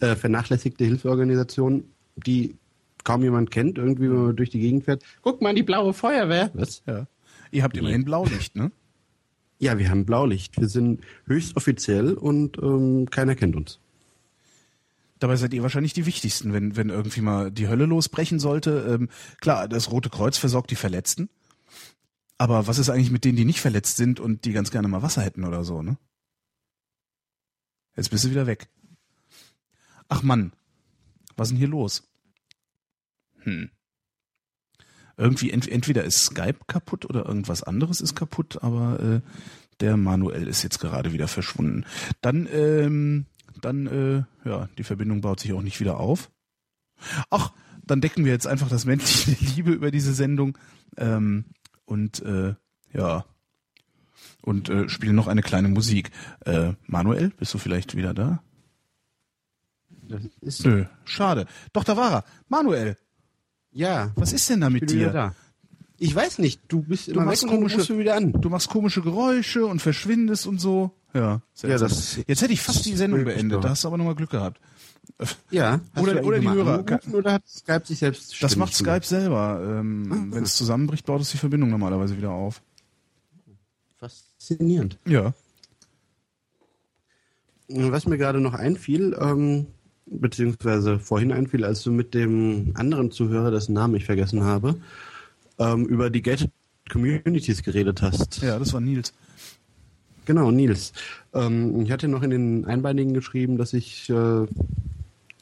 äh, 0.00 0.16
vernachlässigte 0.16 0.84
Hilfsorganisation, 0.84 1.84
die 2.16 2.56
kaum 3.04 3.22
jemand 3.22 3.50
kennt, 3.50 3.78
irgendwie, 3.78 4.10
wenn 4.10 4.24
man 4.24 4.36
durch 4.36 4.50
die 4.50 4.58
Gegend 4.58 4.84
fährt. 4.84 5.04
Guck 5.22 5.40
mal, 5.40 5.54
die 5.54 5.62
blaue 5.62 5.94
Feuerwehr. 5.94 6.50
Was? 6.54 6.82
Ja. 6.86 7.06
Ihr 7.50 7.62
habt 7.62 7.76
immerhin 7.76 8.04
Blaulicht, 8.04 8.56
ne? 8.56 8.72
Ja, 9.60 9.78
wir 9.78 9.90
haben 9.90 10.04
Blaulicht. 10.04 10.60
Wir 10.60 10.68
sind 10.68 11.02
höchst 11.26 11.56
offiziell 11.56 12.14
und 12.14 12.58
ähm, 12.58 13.08
keiner 13.10 13.34
kennt 13.34 13.56
uns. 13.56 13.80
Dabei 15.18 15.36
seid 15.36 15.52
ihr 15.52 15.62
wahrscheinlich 15.62 15.92
die 15.92 16.06
wichtigsten, 16.06 16.52
wenn, 16.52 16.76
wenn 16.76 16.90
irgendwie 16.90 17.20
mal 17.20 17.50
die 17.50 17.68
Hölle 17.68 17.86
losbrechen 17.86 18.38
sollte. 18.38 18.86
Ähm, 18.88 19.08
klar, 19.40 19.68
das 19.68 19.90
Rote 19.90 20.10
Kreuz 20.10 20.38
versorgt 20.38 20.70
die 20.70 20.76
Verletzten. 20.76 21.28
Aber 22.38 22.68
was 22.68 22.78
ist 22.78 22.88
eigentlich 22.88 23.10
mit 23.10 23.24
denen, 23.24 23.36
die 23.36 23.44
nicht 23.44 23.60
verletzt 23.60 23.96
sind 23.96 24.20
und 24.20 24.44
die 24.44 24.52
ganz 24.52 24.70
gerne 24.70 24.86
mal 24.86 25.02
Wasser 25.02 25.22
hätten 25.22 25.44
oder 25.44 25.64
so, 25.64 25.82
ne? 25.82 25.98
Jetzt 27.96 28.10
bist 28.10 28.24
du 28.24 28.30
wieder 28.30 28.46
weg. 28.46 28.68
Ach 30.08 30.22
Mann, 30.22 30.52
was 31.36 31.48
ist 31.48 31.52
denn 31.52 31.58
hier 31.58 31.68
los? 31.68 32.04
Hm. 33.40 33.70
Irgendwie 35.16 35.50
ent 35.50 35.68
entweder 35.68 36.04
ist 36.04 36.26
Skype 36.26 36.60
kaputt 36.68 37.04
oder 37.06 37.26
irgendwas 37.26 37.64
anderes 37.64 38.00
ist 38.00 38.14
kaputt, 38.14 38.62
aber 38.62 39.00
äh, 39.00 39.20
der 39.80 39.96
Manuel 39.96 40.46
ist 40.46 40.62
jetzt 40.62 40.78
gerade 40.78 41.12
wieder 41.12 41.26
verschwunden. 41.26 41.84
Dann 42.20 42.48
ähm, 42.52 43.26
dann, 43.64 43.86
äh, 43.86 44.48
ja, 44.48 44.68
die 44.78 44.84
Verbindung 44.84 45.20
baut 45.20 45.40
sich 45.40 45.52
auch 45.52 45.62
nicht 45.62 45.80
wieder 45.80 46.00
auf. 46.00 46.30
Ach, 47.30 47.52
dann 47.84 48.00
decken 48.00 48.24
wir 48.24 48.32
jetzt 48.32 48.46
einfach 48.46 48.68
das 48.68 48.84
menschliche 48.84 49.44
Liebe 49.56 49.72
über 49.72 49.90
diese 49.90 50.14
Sendung 50.14 50.58
ähm, 50.96 51.44
und 51.84 52.22
äh, 52.22 52.54
ja 52.92 53.24
und 54.42 54.68
äh, 54.68 54.88
spielen 54.88 55.14
noch 55.14 55.28
eine 55.28 55.42
kleine 55.42 55.68
Musik. 55.68 56.10
Äh, 56.44 56.72
Manuel, 56.86 57.30
bist 57.30 57.52
du 57.54 57.58
vielleicht 57.58 57.96
wieder 57.96 58.14
da? 58.14 58.42
Das 60.08 60.22
ist 60.40 60.64
Nö, 60.64 60.86
schade. 61.04 61.46
Doch, 61.72 61.84
da 61.84 61.96
war 61.96 62.12
er. 62.12 62.24
Manuel. 62.48 62.96
Ja. 63.70 64.12
Was 64.16 64.32
ist 64.32 64.48
denn 64.48 64.62
da 64.62 64.70
mit 64.70 64.90
dir? 64.90 65.10
Da. 65.10 65.34
Ich 65.98 66.14
weiß 66.14 66.38
nicht, 66.38 66.62
du 66.68 66.82
bist 66.82 67.08
immer 67.08 67.22
du 67.22 67.26
machst 67.26 67.46
komische, 67.46 67.84
du 67.84 67.98
wieder 67.98 68.16
an. 68.16 68.32
Du 68.32 68.48
machst 68.48 68.70
komische 68.70 69.02
Geräusche 69.02 69.66
und 69.66 69.82
verschwindest 69.82 70.46
und 70.46 70.60
so. 70.60 70.96
Ja, 71.14 71.40
ja 71.62 71.78
das, 71.78 72.18
jetzt 72.26 72.42
hätte 72.42 72.52
ich 72.52 72.60
fast 72.60 72.84
die 72.84 72.94
Sendung 72.94 73.24
beendet, 73.24 73.64
da 73.64 73.70
hast 73.70 73.84
du 73.84 73.88
aber 73.88 73.96
nochmal 73.96 74.14
Glück 74.14 74.30
gehabt. 74.30 74.60
Ja. 75.50 75.80
Oder, 75.96 76.22
oder 76.24 76.38
die 76.38 76.48
Hörer. 76.48 76.84
Oder 77.12 77.32
hat 77.32 77.48
Skype 77.48 77.82
sich 77.84 77.98
selbst 77.98 78.42
Das 78.42 78.56
macht 78.56 78.74
Skype 78.74 79.04
selber. 79.04 79.60
Ähm, 79.80 80.12
ah. 80.12 80.34
Wenn 80.34 80.44
es 80.44 80.54
zusammenbricht, 80.56 81.06
baut 81.06 81.20
es 81.20 81.30
die 81.30 81.38
Verbindung 81.38 81.70
normalerweise 81.70 82.16
wieder 82.16 82.30
auf. 82.30 82.62
Faszinierend. 83.96 84.98
Ja. 85.06 85.32
Was 87.68 88.06
mir 88.06 88.16
gerade 88.16 88.40
noch 88.40 88.54
einfiel, 88.54 89.16
ähm, 89.20 89.66
beziehungsweise 90.06 90.98
vorhin 90.98 91.32
einfiel, 91.32 91.64
als 91.64 91.82
du 91.82 91.90
mit 91.90 92.14
dem 92.14 92.72
anderen 92.74 93.10
Zuhörer, 93.10 93.50
dessen 93.50 93.72
Namen 93.74 93.96
ich 93.96 94.04
vergessen 94.04 94.44
habe, 94.44 94.76
ähm, 95.58 95.84
über 95.86 96.10
die 96.10 96.22
Gated 96.22 96.50
Communities 96.90 97.62
geredet 97.62 98.00
hast. 98.00 98.40
Ja, 98.40 98.58
das 98.58 98.72
war 98.72 98.80
Nils. 98.80 99.12
Genau, 100.28 100.50
Nils. 100.50 100.92
Ähm, 101.32 101.80
ich 101.80 101.90
hatte 101.90 102.06
noch 102.06 102.22
in 102.22 102.28
den 102.28 102.66
Einbeinigen 102.66 103.14
geschrieben, 103.14 103.56
dass 103.56 103.72
ich 103.72 104.10
äh, 104.10 104.12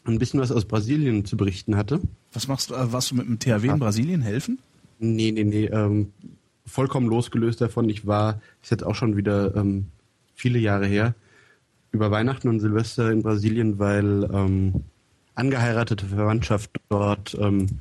ein 0.04 0.18
bisschen 0.20 0.38
was 0.38 0.52
aus 0.52 0.64
Brasilien 0.64 1.24
zu 1.24 1.36
berichten 1.36 1.76
hatte. 1.76 1.98
Was 2.32 2.46
machst 2.46 2.70
du? 2.70 2.74
Äh, 2.74 2.92
warst 2.92 3.10
du 3.10 3.16
mit 3.16 3.26
dem 3.26 3.40
THW 3.40 3.66
in 3.66 3.80
Brasilien 3.80 4.22
helfen? 4.22 4.60
Nee, 5.00 5.32
nee, 5.32 5.42
nee. 5.42 5.64
Ähm, 5.64 6.12
vollkommen 6.64 7.08
losgelöst 7.08 7.60
davon. 7.60 7.90
Ich 7.90 8.06
war, 8.06 8.40
ist 8.62 8.70
jetzt 8.70 8.84
auch 8.86 8.94
schon 8.94 9.16
wieder 9.16 9.56
ähm, 9.56 9.86
viele 10.36 10.60
Jahre 10.60 10.86
her, 10.86 11.16
über 11.90 12.12
Weihnachten 12.12 12.46
und 12.46 12.60
Silvester 12.60 13.10
in 13.10 13.24
Brasilien, 13.24 13.80
weil 13.80 14.30
ähm, 14.32 14.84
angeheiratete 15.34 16.06
Verwandtschaft 16.06 16.70
dort 16.90 17.36
ähm, 17.40 17.80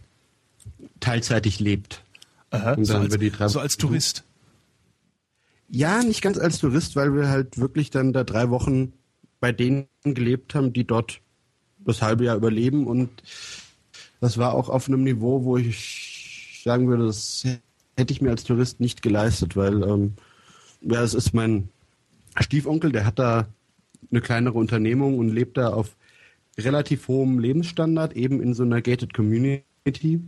teilzeitig 1.02 1.60
lebt. 1.60 2.04
Aha, 2.50 2.76
so, 2.82 2.98
als, 2.98 3.54
so 3.54 3.60
als 3.60 3.78
Tourist. 3.78 4.24
Ja, 5.70 6.04
nicht 6.04 6.22
ganz 6.22 6.38
als 6.38 6.60
Tourist, 6.60 6.96
weil 6.96 7.14
wir 7.14 7.30
halt 7.30 7.58
wirklich 7.60 7.90
dann 7.90 8.14
da 8.14 8.24
drei 8.24 8.50
Wochen 8.50 8.94
bei 9.40 9.52
denen 9.52 9.88
gelebt 10.04 10.56
haben, 10.56 10.74
die 10.74 10.86
dort 10.86 11.22
das 11.80 12.02
halbe 12.02 12.26
Jahr 12.26 12.38
überleben. 12.38 12.88
Und 12.88 13.10
das 14.20 14.38
war 14.38 14.54
auch 14.54 14.70
auf 14.70 14.88
einem 14.88 15.04
Niveau, 15.04 15.44
wo 15.44 15.58
ich 15.58 16.62
sagen 16.64 16.88
würde, 16.88 17.06
das 17.06 17.46
hätte 17.98 18.14
ich 18.14 18.22
mir 18.22 18.32
als 18.32 18.44
Tourist 18.44 18.80
nicht 18.80 19.02
geleistet, 19.02 19.56
weil 19.56 19.84
ähm, 19.84 20.14
ja, 20.82 21.04
es 21.04 21.14
ist 21.14 21.34
mein 21.34 21.70
Stiefonkel, 22.40 22.92
der 22.92 23.06
hat 23.06 23.20
da 23.20 23.48
eine 24.12 24.22
kleinere 24.22 24.58
Unternehmung 24.58 25.18
und 25.18 25.30
lebt 25.30 25.58
da 25.58 25.70
auf 25.70 25.96
relativ 26.58 27.08
hohem 27.08 27.40
Lebensstandard, 27.40 28.16
eben 28.16 28.42
in 28.42 28.54
so 28.54 28.64
einer 28.64 28.82
gated 28.82 29.14
Community. 29.14 30.22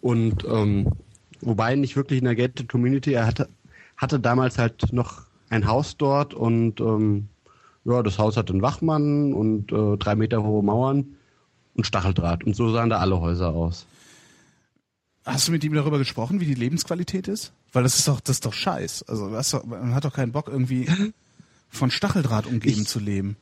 Und 0.00 0.44
ähm, 0.48 0.92
wobei 1.40 1.74
nicht 1.74 1.96
wirklich 1.96 2.20
in 2.20 2.26
einer 2.26 2.36
gated 2.36 2.68
Community, 2.68 3.12
er 3.12 3.26
hatte 3.26 3.48
hatte 3.96 4.20
damals 4.20 4.58
halt 4.58 4.92
noch 4.92 5.22
ein 5.48 5.66
Haus 5.66 5.96
dort 5.96 6.34
und 6.34 6.80
ähm, 6.80 7.28
ja, 7.84 8.02
das 8.02 8.18
Haus 8.18 8.36
hatte 8.36 8.52
einen 8.52 8.62
Wachmann 8.62 9.32
und 9.32 9.72
äh, 9.72 9.96
drei 9.96 10.16
Meter 10.16 10.42
hohe 10.42 10.62
Mauern 10.62 11.16
und 11.74 11.86
Stacheldraht. 11.86 12.44
Und 12.44 12.56
so 12.56 12.70
sahen 12.72 12.90
da 12.90 12.98
alle 12.98 13.20
Häuser 13.20 13.50
aus. 13.50 13.86
Hast 15.24 15.48
du 15.48 15.52
mit 15.52 15.64
ihm 15.64 15.74
darüber 15.74 15.98
gesprochen, 15.98 16.40
wie 16.40 16.46
die 16.46 16.54
Lebensqualität 16.54 17.28
ist? 17.28 17.52
Weil 17.72 17.82
das 17.82 17.98
ist 17.98 18.08
doch, 18.08 18.20
das 18.20 18.36
ist 18.36 18.46
doch 18.46 18.52
scheiß. 18.52 19.04
Also 19.04 19.28
doch, 19.28 19.66
man 19.66 19.94
hat 19.94 20.04
doch 20.04 20.12
keinen 20.12 20.32
Bock, 20.32 20.48
irgendwie 20.48 20.88
von 21.68 21.90
Stacheldraht 21.90 22.46
umgeben 22.46 22.82
ich, 22.82 22.88
zu 22.88 22.98
leben. 22.98 23.36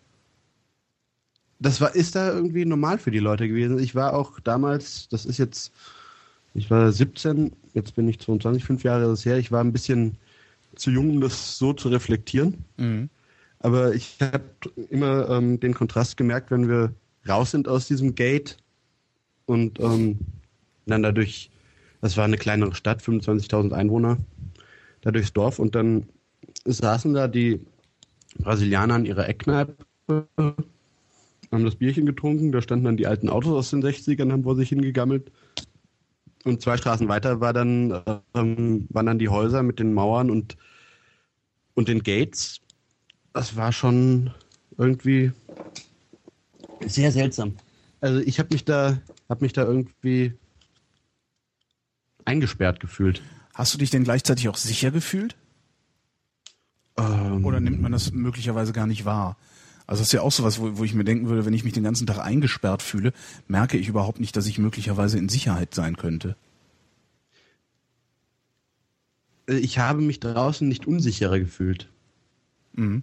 Das 1.59 1.81
war, 1.81 1.95
ist 1.95 2.15
da 2.15 2.33
irgendwie 2.33 2.65
normal 2.65 2.99
für 2.99 3.11
die 3.11 3.19
Leute 3.21 3.49
gewesen. 3.49 3.79
Ich 3.79 3.95
war 3.95 4.15
auch 4.15 4.41
damals, 4.41 5.09
das 5.09 5.25
ist 5.25 5.39
jetzt, 5.39 5.73
ich 6.53 6.71
war 6.71 6.91
17, 6.91 7.53
jetzt 7.73 7.95
bin 7.95 8.09
ich 8.09 8.19
22, 8.19 8.65
fünf 8.65 8.83
Jahre 8.83 9.05
das 9.05 9.25
her, 9.25 9.39
ich 9.39 9.53
war 9.53 9.63
ein 9.63 9.73
bisschen 9.73 10.19
zu 10.77 10.91
jung, 10.91 11.11
um 11.11 11.21
das 11.21 11.59
so 11.59 11.73
zu 11.73 11.89
reflektieren. 11.89 12.65
Mhm. 12.77 13.09
Aber 13.61 13.95
ich 13.95 14.19
habe 14.21 14.45
immer 14.91 15.29
ähm, 15.31 15.59
den 15.59 15.75
Kontrast 15.75 16.17
gemerkt, 16.17 16.51
wenn 16.51 16.69
wir 16.69 16.93
raus 17.29 17.51
sind 17.51 17.67
aus 17.69 17.87
diesem 17.89 18.15
Gate 18.15 18.59
und 19.47 19.81
ähm, 19.81 20.19
dann 20.87 21.03
dadurch, 21.03 21.51
das 22.01 22.17
war 22.17 22.25
eine 22.25 22.37
kleinere 22.37 22.75
Stadt, 22.75 23.03
25.000 23.03 23.73
Einwohner, 23.73 24.19
da 25.01 25.11
durchs 25.11 25.33
Dorf 25.33 25.59
und 25.59 25.75
dann 25.75 26.07
saßen 26.65 27.15
da 27.15 27.29
die 27.29 27.61
Brasilianer 28.39 28.95
an 28.95 29.07
ihrer 29.07 29.29
Eckkneipe, 29.29 29.77
haben 31.55 31.65
das 31.65 31.77
Bierchen 31.77 32.07
getrunken, 32.07 32.53
da 32.53 32.61
standen 32.61 32.85
dann 32.85 32.97
die 32.97 33.07
alten 33.07 33.29
Autos 33.29 33.53
aus 33.53 33.71
den 33.71 33.83
60ern, 33.83 34.33
haben 34.33 34.43
vor 34.43 34.57
sich 34.57 34.69
hingegammelt. 34.69 35.31
Und 36.45 36.61
zwei 36.61 36.77
Straßen 36.77 37.09
weiter 37.09 37.41
war 37.41 37.53
dann, 37.53 38.03
ähm, 38.35 38.87
waren 38.91 39.07
dann 39.07 39.19
die 39.19 39.31
Häuser 39.31 39.63
mit 39.63 39.79
den 39.79 39.95
Mauern 39.95 40.31
und, 40.31 40.57
und 41.75 41.89
den 41.89 42.03
Gates. 42.03 42.61
Das 43.33 43.57
war 43.57 43.73
schon 43.73 44.33
irgendwie 44.77 45.33
sehr 46.87 47.11
seltsam. 47.13 47.57
Also 48.01 48.21
ich 48.21 48.39
habe 48.39 48.51
mich 48.53 48.65
da, 48.65 48.99
habe 49.29 49.45
mich 49.45 49.55
da 49.55 49.65
irgendwie 49.65 50.35
eingesperrt 52.27 52.81
gefühlt. 52.81 53.23
Hast 53.55 53.73
du 53.73 53.79
dich 53.79 53.91
denn 53.91 54.05
gleichzeitig 54.05 54.49
auch 54.49 54.57
sicher 54.57 54.91
gefühlt? 54.91 55.37
Ähm, 56.99 57.45
Oder 57.45 57.61
nimmt 57.61 57.81
man 57.81 57.93
das 57.93 58.13
möglicherweise 58.13 58.73
gar 58.73 58.87
nicht 58.87 59.05
wahr? 59.05 59.37
Also 59.87 60.01
das 60.01 60.09
ist 60.09 60.13
ja 60.13 60.23
auch 60.23 60.33
sowas, 60.33 60.61
wo, 60.61 60.79
wo 60.79 60.85
ich 60.85 60.95
mir 60.95 61.05
denken 61.05 61.29
würde, 61.29 61.45
wenn 61.45 61.53
ich 61.53 61.65
mich 61.65 61.75
den 61.75 61.85
ganzen 61.85 62.07
Tag 62.07 62.19
eingesperrt 62.19 62.83
fühle, 62.83 63.13
merke 63.49 63.77
ich 63.77 63.89
überhaupt 63.89 64.21
nicht, 64.21 64.37
dass 64.37 64.47
ich 64.47 64.59
möglicherweise 64.59 65.19
in 65.19 65.29
Sicherheit 65.29 65.75
sein 65.75 65.97
könnte. 65.97 66.37
Äh, 69.47 69.59
ich 69.59 69.79
habe 69.79 70.01
mich 70.01 70.21
draußen 70.21 70.67
nicht 70.67 70.87
unsicherer 70.87 71.39
gefühlt. 71.39 71.89
Mhm. 72.75 73.03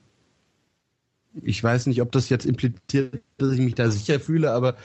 Ich 1.44 1.64
weiß 1.64 1.86
nicht, 1.88 2.02
ob 2.02 2.12
das 2.12 2.30
jetzt 2.30 2.46
impliziert, 2.46 3.22
dass 3.38 3.54
ich 3.54 3.62
mich 3.62 3.76
da 3.76 3.90
sicher 3.90 4.20
fühle, 4.20 4.52
aber 4.52 4.76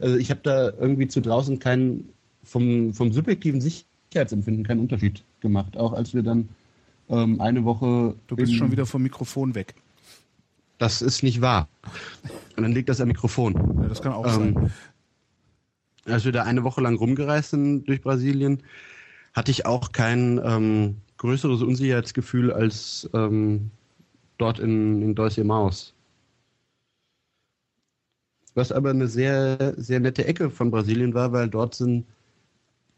also 0.00 0.16
ich 0.16 0.30
habe 0.30 0.40
da 0.42 0.70
irgendwie 0.70 1.06
zu 1.06 1.20
draußen 1.20 1.60
keinen 1.60 2.08
vom, 2.42 2.92
vom 2.92 3.12
subjektiven 3.12 3.60
Sicherheitsempfinden 3.60 4.64
keinen 4.64 4.80
Unterschied 4.80 5.22
gemacht. 5.40 5.76
Auch 5.76 5.92
als 5.92 6.14
wir 6.14 6.22
dann 6.22 6.48
ähm, 7.08 7.40
eine 7.40 7.64
Woche. 7.64 8.16
Du 8.26 8.36
bist 8.36 8.54
schon 8.54 8.72
wieder 8.72 8.86
vom 8.86 9.02
Mikrofon 9.02 9.54
weg. 9.54 9.74
Das 10.78 11.02
ist 11.02 11.22
nicht 11.22 11.40
wahr. 11.40 11.68
Und 12.56 12.62
dann 12.62 12.72
liegt 12.72 12.88
das 12.88 13.00
am 13.00 13.08
Mikrofon. 13.08 13.54
Ja, 13.82 13.88
das 13.88 14.02
kann 14.02 14.12
auch 14.12 14.26
Ähm, 14.26 14.54
sein. 14.54 14.72
als 16.06 16.24
wir 16.24 16.32
da 16.32 16.42
eine 16.42 16.64
Woche 16.64 16.80
lang 16.80 16.96
rumgereist 16.96 17.50
sind 17.50 17.86
durch 17.86 18.00
Brasilien, 18.02 18.62
hatte 19.34 19.50
ich 19.50 19.66
auch 19.66 19.92
kein 19.92 20.40
ähm, 20.44 20.96
größeres 21.18 21.62
Unsicherheitsgefühl 21.62 22.52
als 22.52 23.08
ähm, 23.14 23.70
dort 24.38 24.58
in, 24.58 25.00
in 25.02 25.14
Dois 25.14 25.36
Maus. 25.38 25.94
Was 28.54 28.70
aber 28.70 28.90
eine 28.90 29.08
sehr, 29.08 29.74
sehr 29.76 29.98
nette 30.00 30.24
Ecke 30.26 30.50
von 30.50 30.70
Brasilien 30.70 31.14
war, 31.14 31.32
weil 31.32 31.48
dort 31.48 31.74
sind 31.74 32.06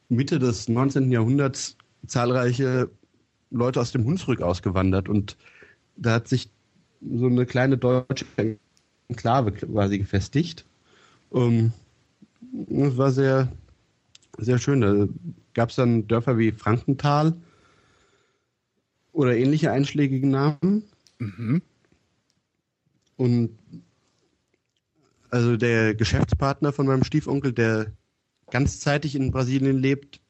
Mitte 0.08 0.38
des 0.38 0.68
19. 0.68 1.10
Jahrhunderts 1.10 1.76
zahlreiche 2.06 2.90
Leute 3.50 3.80
aus 3.80 3.92
dem 3.92 4.04
Hunsrück 4.04 4.42
ausgewandert 4.42 5.08
und 5.08 5.36
da 5.96 6.14
hat 6.14 6.28
sich 6.28 6.50
so 7.00 7.26
eine 7.26 7.46
kleine 7.46 7.78
deutsche 7.78 8.26
Enklave 9.08 9.52
quasi 9.52 9.98
gefestigt. 9.98 10.64
Ähm, 11.32 11.72
das 12.52 12.96
war 12.96 13.10
sehr, 13.10 13.52
sehr 14.38 14.58
schön. 14.58 14.80
Da 14.80 15.08
gab 15.54 15.70
es 15.70 15.76
dann 15.76 16.06
Dörfer 16.06 16.38
wie 16.38 16.52
Frankenthal 16.52 17.34
oder 19.12 19.36
ähnliche 19.36 19.72
einschlägige 19.72 20.26
Namen. 20.26 20.84
Mhm. 21.18 21.62
Und 23.16 23.58
also 25.30 25.56
der 25.56 25.94
Geschäftspartner 25.94 26.72
von 26.72 26.86
meinem 26.86 27.04
Stiefonkel, 27.04 27.52
der 27.52 27.92
ganzzeitig 28.50 29.16
in 29.16 29.30
Brasilien 29.30 29.78
lebt, 29.78 30.20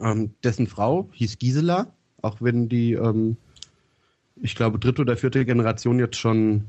ähm, 0.00 0.34
dessen 0.42 0.66
Frau 0.66 1.10
hieß 1.12 1.38
Gisela, 1.38 1.92
auch 2.22 2.40
wenn 2.40 2.68
die, 2.68 2.92
ähm, 2.92 3.36
ich 4.42 4.56
glaube, 4.56 4.78
dritte 4.78 5.02
oder 5.02 5.16
vierte 5.16 5.44
Generation 5.44 5.98
jetzt 6.00 6.16
schon 6.16 6.66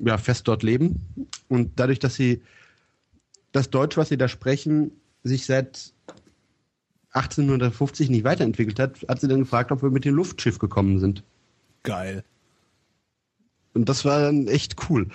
ja, 0.00 0.18
fest 0.18 0.48
dort 0.48 0.62
leben. 0.62 1.06
Und 1.48 1.78
dadurch, 1.78 2.00
dass 2.00 2.16
sie 2.16 2.42
das 3.52 3.70
Deutsch, 3.70 3.96
was 3.96 4.08
sie 4.08 4.18
da 4.18 4.28
sprechen, 4.28 4.90
sich 5.22 5.46
seit 5.46 5.92
1850 7.12 8.10
nicht 8.10 8.24
weiterentwickelt 8.24 8.78
hat, 8.78 9.06
hat 9.08 9.20
sie 9.20 9.28
dann 9.28 9.40
gefragt, 9.40 9.72
ob 9.72 9.82
wir 9.82 9.90
mit 9.90 10.04
dem 10.04 10.14
Luftschiff 10.14 10.58
gekommen 10.58 10.98
sind. 10.98 11.22
Geil. 11.84 12.24
Und 13.78 13.88
das 13.88 14.04
war 14.04 14.22
dann 14.22 14.48
echt 14.48 14.74
cool. 14.90 15.06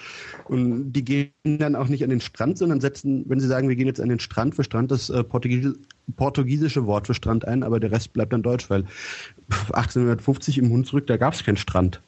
Und 0.45 0.93
die 0.93 1.03
gehen 1.03 1.33
dann 1.43 1.75
auch 1.75 1.89
nicht 1.89 2.01
an 2.01 2.09
den 2.09 2.21
Strand, 2.21 2.57
sondern 2.57 2.79
setzen, 2.79 3.25
wenn 3.27 3.41
sie 3.41 3.47
sagen, 3.47 3.67
wir 3.67 3.75
gehen 3.75 3.87
jetzt 3.87 3.99
an 3.99 4.07
den 4.07 4.19
Strand 4.19 4.55
für 4.55 4.63
Strand, 4.63 4.89
das 4.89 5.09
äh, 5.09 5.23
Portugies 5.23 5.73
portugiesische 6.15 6.85
Wort 6.85 7.07
für 7.07 7.13
Strand 7.13 7.45
ein, 7.45 7.63
aber 7.63 7.79
der 7.79 7.91
Rest 7.91 8.13
bleibt 8.13 8.33
dann 8.33 8.43
deutsch, 8.43 8.69
weil 8.69 8.83
pff, 8.83 9.71
1850 9.71 10.57
im 10.57 10.69
Hunsrück, 10.69 11.07
da 11.07 11.17
gab 11.17 11.33
es 11.33 11.43
keinen 11.43 11.57
Strand. 11.57 12.01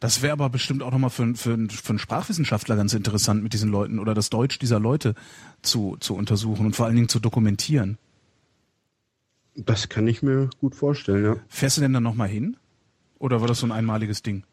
Das 0.00 0.20
wäre 0.20 0.32
aber 0.32 0.50
bestimmt 0.50 0.82
auch 0.82 0.90
nochmal 0.90 1.10
für, 1.10 1.34
für, 1.34 1.56
für 1.70 1.90
einen 1.90 1.98
Sprachwissenschaftler 1.98 2.76
ganz 2.76 2.92
interessant, 2.92 3.42
mit 3.42 3.52
diesen 3.54 3.70
Leuten 3.70 3.98
oder 3.98 4.14
das 4.14 4.28
Deutsch 4.30 4.58
dieser 4.58 4.80
Leute 4.80 5.14
zu, 5.62 5.96
zu 6.00 6.14
untersuchen 6.14 6.66
und 6.66 6.76
vor 6.76 6.86
allen 6.86 6.96
Dingen 6.96 7.08
zu 7.08 7.20
dokumentieren. 7.20 7.98
Das 9.54 9.88
kann 9.88 10.06
ich 10.06 10.22
mir 10.22 10.50
gut 10.60 10.74
vorstellen, 10.74 11.24
ja. 11.24 11.36
Fährst 11.48 11.76
du 11.76 11.80
denn 11.80 11.92
dann 11.92 12.02
nochmal 12.02 12.28
hin? 12.28 12.56
Oder 13.18 13.40
war 13.40 13.48
das 13.48 13.60
so 13.60 13.66
ein 13.66 13.72
einmaliges 13.72 14.22
Ding? 14.22 14.44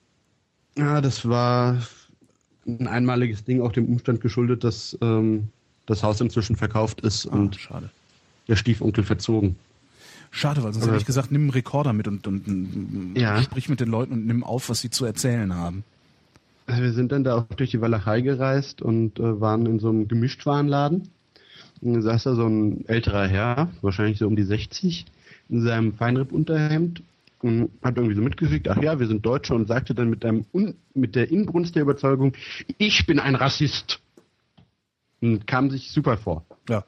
Ja, 0.79 1.01
das 1.01 1.27
war 1.27 1.77
ein 2.67 2.87
einmaliges 2.87 3.43
Ding, 3.43 3.61
auch 3.61 3.71
dem 3.71 3.85
Umstand 3.87 4.21
geschuldet, 4.21 4.63
dass 4.63 4.97
ähm, 5.01 5.49
das 5.85 6.03
Haus 6.03 6.21
inzwischen 6.21 6.55
verkauft 6.55 7.01
ist 7.01 7.27
Ah, 7.27 7.35
und 7.35 7.55
schade. 7.55 7.89
der 8.47 8.55
Stiefonkel 8.55 9.03
verzogen. 9.03 9.55
Schade, 10.31 10.63
weil 10.63 10.73
sonst 10.73 10.83
Aber- 10.83 10.93
hätte 10.93 11.01
ich 11.01 11.07
gesagt, 11.07 11.31
nimm 11.31 11.41
einen 11.43 11.49
Rekorder 11.49 11.91
mit 11.93 12.07
und, 12.07 12.27
und, 12.27 12.47
und 12.47 13.13
Ja. 13.17 13.41
sprich 13.41 13.67
mit 13.69 13.79
den 13.79 13.89
Leuten 13.89 14.13
und 14.13 14.27
nimm 14.27 14.43
auf, 14.43 14.69
was 14.69 14.79
sie 14.81 14.89
zu 14.91 15.05
erzählen 15.05 15.55
haben. 15.55 15.83
Also 16.67 16.83
wir 16.83 16.93
sind 16.93 17.11
dann 17.11 17.23
da 17.23 17.35
auch 17.35 17.45
durch 17.55 17.71
die 17.71 17.81
Walachei 17.81 18.21
gereist 18.21 18.81
und 18.83 19.19
äh, 19.19 19.41
waren 19.41 19.65
in 19.65 19.79
so 19.79 19.89
einem 19.89 20.07
Gemischtwarenladen. 20.07 21.09
Und 21.81 21.93
dann 21.93 22.01
saß 22.03 22.23
da 22.23 22.35
so 22.35 22.45
ein 22.45 22.87
älterer 22.87 23.27
Herr, 23.27 23.69
wahrscheinlich 23.81 24.19
so 24.19 24.27
um 24.27 24.35
die 24.35 24.43
60, 24.43 25.05
in 25.49 25.63
seinem 25.63 25.93
Feinripp-Unterhemd 25.95 27.01
und 27.41 27.71
hat 27.83 27.97
irgendwie 27.97 28.15
so 28.15 28.21
mitgekriegt, 28.21 28.67
ach 28.67 28.81
ja, 28.81 28.99
wir 28.99 29.07
sind 29.07 29.25
Deutsche 29.25 29.53
und 29.53 29.67
sagte 29.67 29.95
dann 29.95 30.09
mit, 30.09 30.25
einem 30.25 30.45
Un 30.53 30.75
mit 30.93 31.15
der 31.15 31.29
Inbrunst 31.31 31.75
der 31.75 31.83
Überzeugung, 31.83 32.33
ich 32.77 33.05
bin 33.05 33.19
ein 33.19 33.35
Rassist. 33.35 33.99
Und 35.21 35.45
kam 35.47 35.69
sich 35.69 35.91
super 35.91 36.17
vor. 36.17 36.45
Ja. 36.69 36.85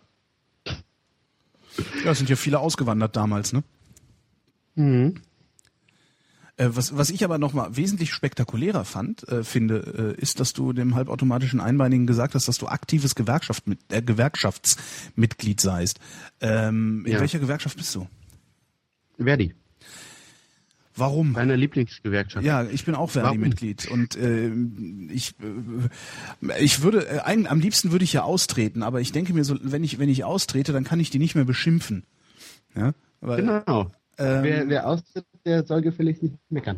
Ja, 2.06 2.12
es 2.12 2.18
sind 2.18 2.30
ja 2.30 2.36
viele 2.38 2.60
ausgewandert 2.60 3.16
damals, 3.16 3.52
ne? 3.54 3.64
Mhm. 4.76 5.16
Äh, 6.58 6.70
was, 6.72 6.96
was 6.96 7.10
ich 7.10 7.24
aber 7.26 7.38
nochmal 7.38 7.76
wesentlich 7.76 8.14
spektakulärer 8.14 8.86
fand, 8.86 9.28
äh, 9.28 9.44
finde, 9.44 10.16
äh, 10.18 10.22
ist, 10.22 10.40
dass 10.40 10.54
du 10.54 10.74
dem 10.74 10.96
halbautomatischen 10.96 11.60
Einbeinigen 11.60 12.08
gesagt 12.08 12.36
hast, 12.36 12.48
dass 12.48 12.58
du 12.58 12.68
aktives 12.68 13.16
Gewerkschaft 13.16 13.68
mit, 13.68 13.80
äh, 13.90 14.02
Gewerkschaftsmitglied 14.02 15.60
seist. 15.60 16.00
Ähm, 16.40 17.04
In 17.06 17.14
Ja. 17.14 17.20
welcher 17.20 17.40
Gewerkschaft 17.40 17.78
bist 17.78 17.96
du? 17.96 18.08
Verdi, 19.18 19.54
Warum? 20.96 21.32
meiner 21.32 21.56
Lieblingsgewerkschaft. 21.56 22.46
Ja, 22.46 22.64
ich 22.64 22.84
bin 22.86 22.96
auch? 22.96 23.12
Verdi-Mitglied 23.12 23.90
und 23.90 24.16
äh, 24.18 24.52
ich 25.10 25.36
äh, 25.40 26.60
ich 26.64 26.82
würde 26.82 27.08
äh, 27.08 27.20
eigentlich 27.20 27.50
am 27.50 27.60
liebsten 27.62 27.92
würde 27.92 28.04
ich 28.04 28.14
ja 28.14 28.24
austreten, 28.24 28.84
aber 28.84 29.00
ich 29.02 29.12
denke 29.12 29.34
mir 29.34 29.44
so, 29.46 29.56
wenn 29.62 29.84
ich 29.84 30.00
wenn 30.00 30.10
ich 30.10 30.24
austrete, 30.26 30.74
dann 30.74 30.84
kann 30.84 31.00
ich 31.00 31.10
die 31.10 31.20
nicht 31.20 31.36
mehr 31.36 31.46
beschimpfen. 31.46 32.04
Ja, 32.76 32.92
weil, 33.22 33.38
Genau. 33.42 33.92
ähm, 34.18 34.44
wer, 34.44 34.70
wer 34.70 34.88
austritt, 34.88 35.26
der 35.46 35.64
soll 35.66 35.82
gefälligst 35.82 36.24
nicht 36.24 36.36
meckern. 36.50 36.78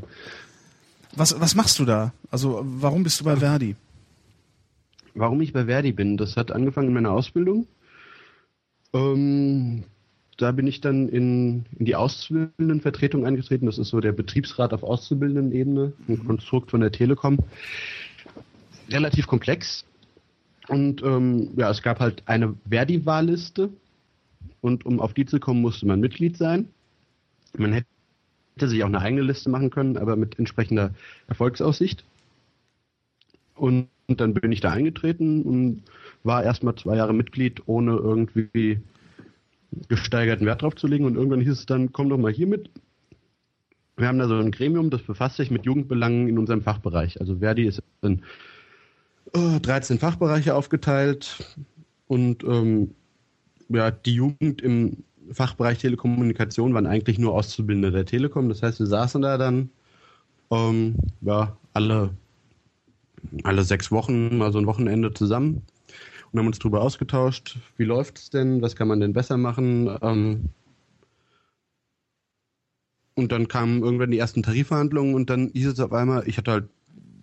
was 1.15 1.39
was 1.39 1.55
machst 1.55 1.79
du 1.79 1.85
da? 1.85 2.13
Also 2.29 2.61
warum 2.63 3.03
bist 3.03 3.19
du 3.19 3.23
bei 3.25 3.35
Verdi? 3.37 3.75
Warum 5.15 5.41
ich 5.41 5.53
bei 5.53 5.65
Verdi 5.65 5.91
bin, 5.91 6.17
das 6.17 6.37
hat 6.37 6.51
angefangen 6.51 6.87
in 6.89 6.93
meiner 6.93 7.11
Ausbildung. 7.11 7.67
Ähm, 8.93 9.83
da 10.37 10.51
bin 10.51 10.67
ich 10.67 10.81
dann 10.81 11.09
in, 11.09 11.65
in 11.77 11.85
die 11.85 11.95
Auszubildendenvertretung 11.95 13.25
eingetreten. 13.25 13.65
Das 13.65 13.77
ist 13.77 13.89
so 13.89 13.99
der 13.99 14.11
Betriebsrat 14.11 14.73
auf 14.73 14.83
Auszubildendenebene, 14.83 15.93
ein 16.07 16.25
Konstrukt 16.25 16.71
von 16.71 16.81
der 16.81 16.91
Telekom. 16.91 17.37
Relativ 18.89 19.27
komplex. 19.27 19.85
Und 20.67 21.03
ähm, 21.03 21.49
ja, 21.55 21.69
es 21.69 21.81
gab 21.81 21.99
halt 21.99 22.23
eine 22.25 22.55
Verdi-Wahlliste. 22.69 23.69
Und 24.61 24.85
um 24.85 24.99
auf 24.99 25.13
die 25.13 25.25
zu 25.25 25.39
kommen, 25.39 25.61
musste 25.61 25.85
man 25.85 25.99
Mitglied 25.99 26.37
sein. 26.37 26.69
Man 27.57 27.73
hätte 27.73 27.87
sich 28.69 28.81
auch 28.83 28.87
eine 28.87 29.01
eigene 29.01 29.21
Liste 29.21 29.49
machen 29.49 29.69
können, 29.69 29.97
aber 29.97 30.15
mit 30.15 30.39
entsprechender 30.39 30.93
Erfolgsaussicht. 31.27 32.03
Und, 33.55 33.89
und 34.07 34.19
dann 34.19 34.33
bin 34.33 34.51
ich 34.51 34.61
da 34.61 34.71
eingetreten 34.71 35.43
und 35.43 35.83
war 36.23 36.43
erstmal 36.43 36.75
zwei 36.75 36.95
Jahre 36.95 37.13
Mitglied, 37.13 37.61
ohne 37.67 37.91
irgendwie 37.97 38.79
gesteigerten 39.87 40.45
Wert 40.45 40.61
drauf 40.61 40.75
zu 40.75 40.87
legen. 40.87 41.05
Und 41.05 41.15
irgendwann 41.15 41.41
hieß 41.41 41.51
es 41.51 41.65
dann, 41.65 41.91
komm 41.91 42.09
doch 42.09 42.17
mal 42.17 42.31
hier 42.31 42.47
mit. 42.47 42.69
Wir 43.95 44.07
haben 44.07 44.17
da 44.17 44.27
so 44.27 44.35
ein 44.35 44.51
Gremium, 44.51 44.89
das 44.89 45.03
befasst 45.03 45.37
sich 45.37 45.51
mit 45.51 45.65
Jugendbelangen 45.65 46.27
in 46.27 46.39
unserem 46.39 46.61
Fachbereich. 46.61 47.19
Also 47.19 47.37
Verdi 47.39 47.65
ist 47.65 47.83
in 48.01 48.23
äh, 49.33 49.59
13 49.59 49.99
Fachbereiche 49.99 50.55
aufgeteilt 50.55 51.55
und 52.07 52.43
ähm, 52.43 52.95
ja, 53.69 53.91
die 53.91 54.15
Jugend 54.15 54.61
im 54.61 55.03
Fachbereich 55.31 55.77
Telekommunikation 55.77 56.73
waren 56.73 56.87
eigentlich 56.87 57.19
nur 57.19 57.33
Auszubildende 57.33 57.91
der 57.91 58.05
Telekom. 58.05 58.49
Das 58.49 58.63
heißt, 58.63 58.79
wir 58.79 58.87
saßen 58.87 59.21
da 59.21 59.37
dann 59.37 59.69
ähm, 60.51 60.95
ja, 61.21 61.55
alle, 61.73 62.11
alle 63.43 63.63
sechs 63.63 63.91
Wochen, 63.91 64.41
also 64.41 64.57
ein 64.57 64.67
Wochenende 64.67 65.13
zusammen 65.13 65.61
und 66.33 66.39
haben 66.39 66.47
uns 66.47 66.59
darüber 66.59 66.81
ausgetauscht, 66.81 67.59
wie 67.77 67.85
läuft 67.85 68.17
es 68.17 68.29
denn, 68.31 68.61
was 68.61 68.75
kann 68.75 68.87
man 68.87 68.99
denn 68.99 69.13
besser 69.13 69.37
machen. 69.37 69.95
Ähm, 70.01 70.49
und 73.13 73.31
dann 73.31 73.47
kamen 73.47 73.83
irgendwann 73.83 74.09
die 74.09 74.17
ersten 74.17 74.41
Tarifverhandlungen 74.41 75.13
und 75.13 75.29
dann 75.29 75.51
hieß 75.53 75.67
es 75.67 75.79
auf 75.79 75.93
einmal, 75.93 76.27
ich 76.27 76.37
hatte 76.37 76.51
halt 76.51 76.69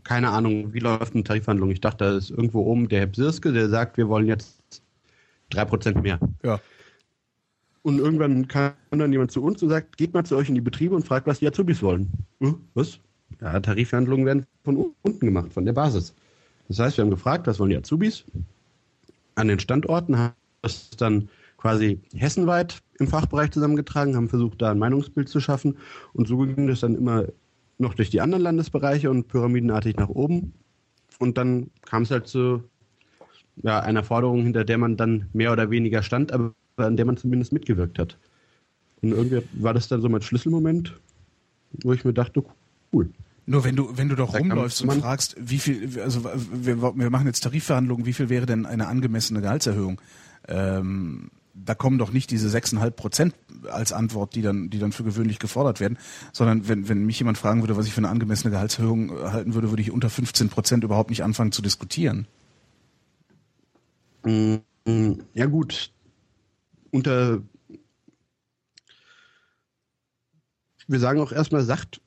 keine 0.04 0.30
Ahnung, 0.30 0.72
wie 0.72 0.78
läuft 0.78 1.14
eine 1.14 1.24
Tarifverhandlung. 1.24 1.70
Ich 1.70 1.80
dachte, 1.80 2.04
da 2.04 2.16
ist 2.16 2.30
irgendwo 2.30 2.62
oben 2.62 2.88
der 2.88 3.00
Herr 3.00 3.06
Bsirske, 3.06 3.52
der 3.52 3.68
sagt, 3.68 3.96
wir 3.96 4.08
wollen 4.08 4.26
jetzt 4.26 4.82
drei 5.50 5.64
Prozent 5.64 6.02
mehr. 6.02 6.18
Ja. 6.44 6.60
Und 7.82 7.98
irgendwann 7.98 8.46
kam 8.46 8.72
dann 8.90 9.12
jemand 9.12 9.32
zu 9.32 9.42
uns 9.42 9.62
und 9.62 9.68
sagt, 9.68 9.96
geht 9.96 10.14
mal 10.14 10.24
zu 10.24 10.36
euch 10.36 10.48
in 10.48 10.54
die 10.54 10.60
Betriebe 10.60 10.94
und 10.94 11.06
fragt, 11.06 11.26
was 11.26 11.40
die 11.40 11.48
Azubis 11.48 11.82
wollen. 11.82 12.10
Hm, 12.40 12.60
was? 12.74 13.00
Ja, 13.40 13.58
Tarifverhandlungen 13.58 14.26
werden 14.26 14.46
von 14.64 14.94
unten 15.02 15.26
gemacht, 15.26 15.52
von 15.52 15.64
der 15.64 15.72
Basis. 15.72 16.14
Das 16.68 16.78
heißt, 16.78 16.96
wir 16.98 17.02
haben 17.02 17.10
gefragt, 17.10 17.46
was 17.46 17.58
wollen 17.58 17.70
die 17.70 17.76
Azubis? 17.76 18.24
An 19.40 19.48
den 19.48 19.58
Standorten 19.58 20.18
haben 20.18 20.34
das 20.62 20.90
dann 20.90 21.28
quasi 21.56 22.00
hessenweit 22.14 22.78
im 22.98 23.06
Fachbereich 23.06 23.50
zusammengetragen, 23.50 24.16
haben 24.16 24.28
versucht, 24.28 24.60
da 24.62 24.70
ein 24.70 24.78
Meinungsbild 24.78 25.28
zu 25.28 25.40
schaffen. 25.40 25.78
Und 26.12 26.28
so 26.28 26.38
ging 26.38 26.66
das 26.66 26.80
dann 26.80 26.94
immer 26.94 27.24
noch 27.78 27.94
durch 27.94 28.10
die 28.10 28.20
anderen 28.20 28.42
Landesbereiche 28.42 29.10
und 29.10 29.28
pyramidenartig 29.28 29.96
nach 29.96 30.08
oben. 30.08 30.52
Und 31.18 31.38
dann 31.38 31.70
kam 31.82 32.02
es 32.02 32.10
halt 32.10 32.26
zu 32.26 32.62
ja, 33.62 33.80
einer 33.80 34.04
Forderung, 34.04 34.42
hinter 34.42 34.64
der 34.64 34.78
man 34.78 34.96
dann 34.96 35.28
mehr 35.32 35.52
oder 35.52 35.70
weniger 35.70 36.02
stand, 36.02 36.32
aber 36.32 36.54
an 36.76 36.96
der 36.96 37.06
man 37.06 37.16
zumindest 37.16 37.52
mitgewirkt 37.52 37.98
hat. 37.98 38.18
Und 39.02 39.12
irgendwie 39.12 39.42
war 39.54 39.74
das 39.74 39.88
dann 39.88 40.02
so 40.02 40.08
mein 40.08 40.22
Schlüsselmoment, 40.22 40.98
wo 41.82 41.92
ich 41.92 42.04
mir 42.04 42.12
dachte, 42.12 42.42
cool. 42.92 43.10
Nur 43.50 43.64
wenn 43.64 43.74
du, 43.74 43.96
wenn 43.96 44.08
du 44.08 44.14
doch 44.14 44.38
rumläufst 44.38 44.80
und 44.82 44.92
fragst, 44.92 45.34
wie 45.36 45.58
viel, 45.58 46.00
also 46.00 46.22
wir, 46.22 46.80
wir, 46.80 47.10
machen 47.10 47.26
jetzt 47.26 47.40
Tarifverhandlungen, 47.40 48.06
wie 48.06 48.12
viel 48.12 48.28
wäre 48.28 48.46
denn 48.46 48.64
eine 48.64 48.86
angemessene 48.86 49.40
Gehaltserhöhung? 49.40 50.00
Ähm, 50.46 51.32
da 51.52 51.74
kommen 51.74 51.98
doch 51.98 52.12
nicht 52.12 52.30
diese 52.30 52.48
6,5 52.56 52.90
Prozent 52.92 53.34
als 53.68 53.92
Antwort, 53.92 54.36
die 54.36 54.42
dann, 54.42 54.70
die 54.70 54.78
dann 54.78 54.92
für 54.92 55.02
gewöhnlich 55.02 55.40
gefordert 55.40 55.80
werden, 55.80 55.98
sondern 56.32 56.68
wenn, 56.68 56.88
wenn 56.88 57.04
mich 57.04 57.18
jemand 57.18 57.38
fragen 57.38 57.60
würde, 57.60 57.76
was 57.76 57.86
ich 57.86 57.92
für 57.92 57.98
eine 57.98 58.08
angemessene 58.08 58.52
Gehaltserhöhung 58.52 59.10
halten 59.10 59.52
würde, 59.52 59.70
würde 59.70 59.82
ich 59.82 59.90
unter 59.90 60.10
15 60.10 60.48
Prozent 60.48 60.84
überhaupt 60.84 61.10
nicht 61.10 61.24
anfangen 61.24 61.50
zu 61.50 61.60
diskutieren. 61.60 62.28
Mm, 64.22 64.58
ja 65.34 65.46
gut, 65.46 65.90
unter 66.92 67.42
wir 70.86 71.00
sagen 71.00 71.20
auch 71.20 71.32
erstmal, 71.32 71.62
sagt, 71.62 72.00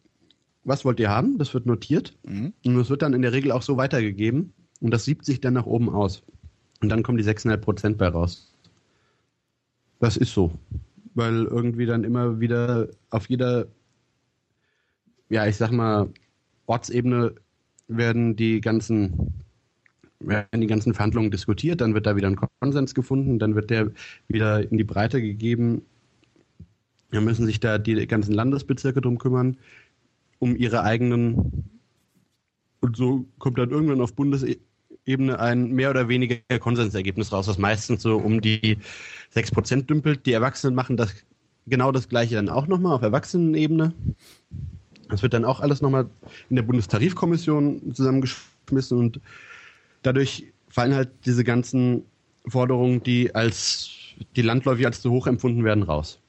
was 0.64 0.86
wollt 0.86 1.00
ihr 1.00 1.10
haben? 1.10 1.38
Das 1.38 1.54
wird 1.54 1.66
notiert. 1.66 2.18
Mhm. 2.24 2.54
Und 2.66 2.76
das 2.78 2.90
wird 2.90 3.02
dann 3.02 3.14
in 3.14 3.22
der 3.22 3.34
Regel 3.34 3.52
auch 3.52 3.62
so 3.62 3.78
weitergegeben. 3.78 4.54
Und 4.80 4.92
das 4.92 5.06
siebt 5.06 5.26
sich 5.26 5.42
dann 5.42 5.54
nach 5.54 5.66
oben 5.66 5.90
aus. 5.90 6.24
Und 6.82 6.90
dann 6.90 7.04
kommen 7.04 7.18
die 7.18 7.24
6,5 7.24 7.58
Prozent 7.58 7.98
bei 7.98 8.08
raus. 8.08 8.54
Das 10.00 10.18
ist 10.18 10.34
so. 10.34 10.52
Weil 11.16 11.44
irgendwie 11.44 11.86
dann 11.86 12.04
immer 12.04 12.40
wieder 12.40 12.90
auf 13.10 13.30
jeder, 13.30 13.68
ja, 15.30 15.46
ich 15.48 15.56
sag 15.56 15.72
mal, 15.72 16.10
Ortsebene 16.66 17.36
werden 17.88 18.36
die 18.36 18.62
ganzen 18.62 19.34
werden 20.26 20.62
die 20.62 20.68
ganzen 20.68 20.94
Verhandlungen 20.94 21.32
diskutiert, 21.32 21.82
dann 21.82 21.94
wird 21.94 22.06
da 22.06 22.16
wieder 22.16 22.28
ein 22.28 22.40
Konsens 22.62 22.96
gefunden, 22.96 23.40
dann 23.40 23.56
wird 23.56 23.70
der 23.70 23.92
wieder 24.28 24.70
in 24.72 24.78
die 24.78 24.86
Breite 24.86 25.22
gegeben. 25.22 25.82
Dann 27.12 27.26
müssen 27.26 27.46
sich 27.46 27.60
da 27.60 27.78
die 27.78 28.08
ganzen 28.08 28.34
Landesbezirke 28.34 29.02
drum 29.02 29.18
kümmern, 29.18 29.58
um 30.44 30.56
ihre 30.58 30.84
eigenen. 30.84 31.70
Und 32.82 32.98
so 32.98 33.26
kommt 33.40 33.58
dann 33.58 33.72
irgendwann 33.72 34.02
auf 34.02 34.14
Bundesebene 34.14 35.40
ein 35.40 35.72
mehr 35.72 35.90
oder 35.90 36.10
weniger 36.10 36.38
Konsensergebnis 36.60 37.32
raus, 37.32 37.46
das 37.46 37.58
meistens 37.58 38.02
so 38.02 38.18
um 38.18 38.42
die 38.42 38.78
6% 39.34 39.84
dümpelt. 39.84 40.26
Die 40.26 40.34
Erwachsenen 40.34 40.76
machen 40.76 40.98
das 40.98 41.16
genau 41.66 41.94
das 41.94 42.10
gleiche 42.10 42.36
dann 42.36 42.50
auch 42.50 42.68
nochmal 42.68 42.94
auf 42.94 43.02
Erwachsenenebene. 43.02 43.94
Das 45.10 45.22
wird 45.24 45.34
dann 45.34 45.46
auch 45.46 45.62
alles 45.62 45.82
nochmal 45.82 46.10
in 46.50 46.58
der 46.58 46.64
Bundestarifkommission 46.64 47.94
zusammengeschmissen 47.94 48.98
und 48.98 49.22
dadurch 50.02 50.52
fallen 50.70 50.94
halt 50.94 51.10
diese 51.26 51.44
ganzen 51.44 52.04
Forderungen, 52.48 53.02
die 53.04 53.34
als 53.34 53.92
die 54.36 54.42
landläufig 54.42 54.86
als 54.86 55.02
zu 55.02 55.12
hoch 55.12 55.28
empfunden 55.28 55.64
werden, 55.64 55.84
raus. 55.84 56.20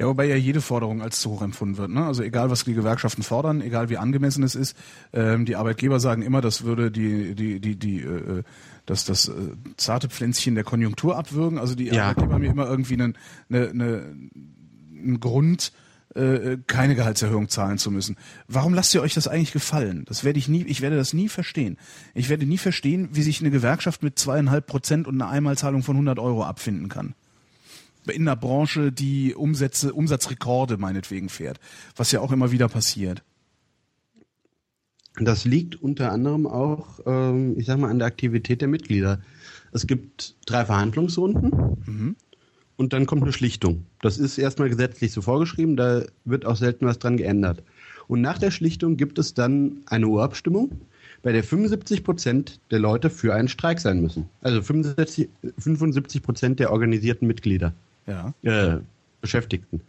Ja, 0.00 0.06
wobei 0.06 0.24
ja 0.24 0.34
jede 0.34 0.62
Forderung 0.62 1.02
als 1.02 1.20
zu 1.20 1.30
hoch 1.30 1.42
empfunden 1.42 1.76
wird. 1.76 1.90
Ne? 1.90 2.06
Also 2.06 2.22
egal, 2.22 2.48
was 2.48 2.64
die 2.64 2.72
Gewerkschaften 2.72 3.22
fordern, 3.22 3.60
egal 3.60 3.90
wie 3.90 3.98
angemessen 3.98 4.42
es 4.42 4.54
ist, 4.54 4.74
ähm, 5.12 5.44
die 5.44 5.56
Arbeitgeber 5.56 6.00
sagen 6.00 6.22
immer, 6.22 6.40
das 6.40 6.64
würde 6.64 6.90
die 6.90 7.34
die 7.34 7.60
die 7.60 7.76
die 7.76 8.00
äh, 8.00 8.42
das 8.86 9.04
das 9.04 9.28
äh, 9.28 9.32
zarte 9.76 10.08
Pflänzchen 10.08 10.54
der 10.54 10.64
Konjunktur 10.64 11.18
abwürgen. 11.18 11.58
Also 11.58 11.74
die 11.74 11.88
ja. 11.88 12.04
Arbeitgeber 12.04 12.32
haben 12.32 12.44
ja 12.44 12.50
immer 12.50 12.66
irgendwie 12.66 12.94
einen, 12.94 13.18
eine, 13.50 13.68
eine, 13.68 14.14
einen 14.96 15.20
Grund, 15.20 15.70
äh, 16.14 16.56
keine 16.66 16.94
Gehaltserhöhung 16.94 17.50
zahlen 17.50 17.76
zu 17.76 17.90
müssen. 17.90 18.16
Warum 18.48 18.72
lasst 18.72 18.94
ihr 18.94 19.02
euch 19.02 19.12
das 19.12 19.28
eigentlich 19.28 19.52
gefallen? 19.52 20.06
Das 20.06 20.24
werde 20.24 20.38
ich 20.38 20.48
nie, 20.48 20.62
ich 20.62 20.80
werde 20.80 20.96
das 20.96 21.12
nie 21.12 21.28
verstehen. 21.28 21.76
Ich 22.14 22.30
werde 22.30 22.46
nie 22.46 22.56
verstehen, 22.56 23.10
wie 23.12 23.22
sich 23.22 23.42
eine 23.42 23.50
Gewerkschaft 23.50 24.02
mit 24.02 24.18
zweieinhalb 24.18 24.66
Prozent 24.66 25.06
und 25.06 25.20
einer 25.20 25.30
Einmalzahlung 25.30 25.82
von 25.82 25.96
100 25.96 26.18
Euro 26.18 26.42
abfinden 26.42 26.88
kann. 26.88 27.14
In 28.12 28.22
einer 28.22 28.36
Branche, 28.36 28.92
die 28.92 29.34
Umsätze, 29.34 29.92
Umsatzrekorde 29.92 30.76
meinetwegen 30.76 31.28
fährt, 31.28 31.60
was 31.96 32.12
ja 32.12 32.20
auch 32.20 32.32
immer 32.32 32.50
wieder 32.50 32.68
passiert. 32.68 33.22
Das 35.18 35.44
liegt 35.44 35.80
unter 35.82 36.12
anderem 36.12 36.46
auch, 36.46 37.00
ähm, 37.06 37.58
ich 37.58 37.66
sag 37.66 37.78
mal, 37.78 37.90
an 37.90 37.98
der 37.98 38.06
Aktivität 38.06 38.60
der 38.60 38.68
Mitglieder. 38.68 39.20
Es 39.72 39.86
gibt 39.86 40.36
drei 40.46 40.64
Verhandlungsrunden. 40.64 41.76
Mhm 41.84 42.16
und 42.80 42.94
dann 42.94 43.04
kommt 43.04 43.22
eine 43.22 43.34
Schlichtung. 43.34 43.84
Das 44.00 44.16
ist 44.16 44.38
erstmal 44.38 44.70
gesetzlich 44.70 45.12
so 45.12 45.20
vorgeschrieben, 45.20 45.76
da 45.76 46.02
wird 46.24 46.46
auch 46.46 46.56
selten 46.56 46.86
was 46.86 46.98
dran 46.98 47.18
geändert. 47.18 47.62
Und 48.08 48.22
nach 48.22 48.38
der 48.38 48.50
Schlichtung 48.50 48.96
gibt 48.96 49.18
es 49.18 49.34
dann 49.34 49.82
eine 49.84 50.08
Urabstimmung, 50.08 50.80
bei 51.22 51.30
der 51.30 51.44
75 51.44 52.02
Prozent 52.04 52.58
der 52.70 52.78
Leute 52.78 53.10
für 53.10 53.34
einen 53.34 53.48
Streik 53.48 53.80
sein 53.80 54.00
müssen. 54.00 54.30
Also 54.40 54.62
75, 54.62 55.28
75 55.58 56.22
Prozent 56.22 56.58
der 56.58 56.72
organisierten 56.72 57.28
Mitglieder, 57.28 57.74
ja. 58.06 58.34
äh, 58.42 58.80
Beschäftigten. 59.20 59.82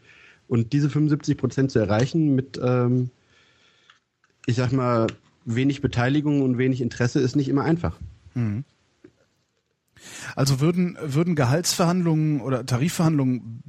Und 0.48 0.74
diese 0.74 0.90
75 0.90 1.38
Prozent 1.38 1.72
zu 1.72 1.80
erreichen 1.80 2.36
mit, 2.36 2.60
ähm, 2.62 3.10
ich 4.46 4.56
sag 4.56 4.72
mal, 4.72 5.08
wenig 5.46 5.82
Beteiligung 5.82 6.42
und 6.42 6.58
wenig 6.58 6.82
Interesse 6.82 7.20
ist 7.20 7.36
nicht 7.36 7.48
immer 7.48 7.64
einfach. 7.64 7.98
Mhm. 8.36 8.64
Also 10.36 10.60
würden, 10.60 10.98
würden 11.02 11.36
Gehaltsverhandlungen 11.36 12.42
oder 12.42 12.66
Tarifverhandlungen 12.66 13.62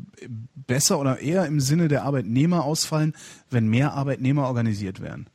besser 0.54 0.98
oder 0.98 1.18
eher 1.20 1.46
im 1.46 1.60
Sinne 1.60 1.88
der 1.88 2.04
Arbeitnehmer 2.04 2.64
ausfallen, 2.64 3.14
wenn 3.50 3.68
mehr 3.68 3.92
Arbeitnehmer 3.92 4.46
organisiert 4.46 5.00
wären? 5.00 5.28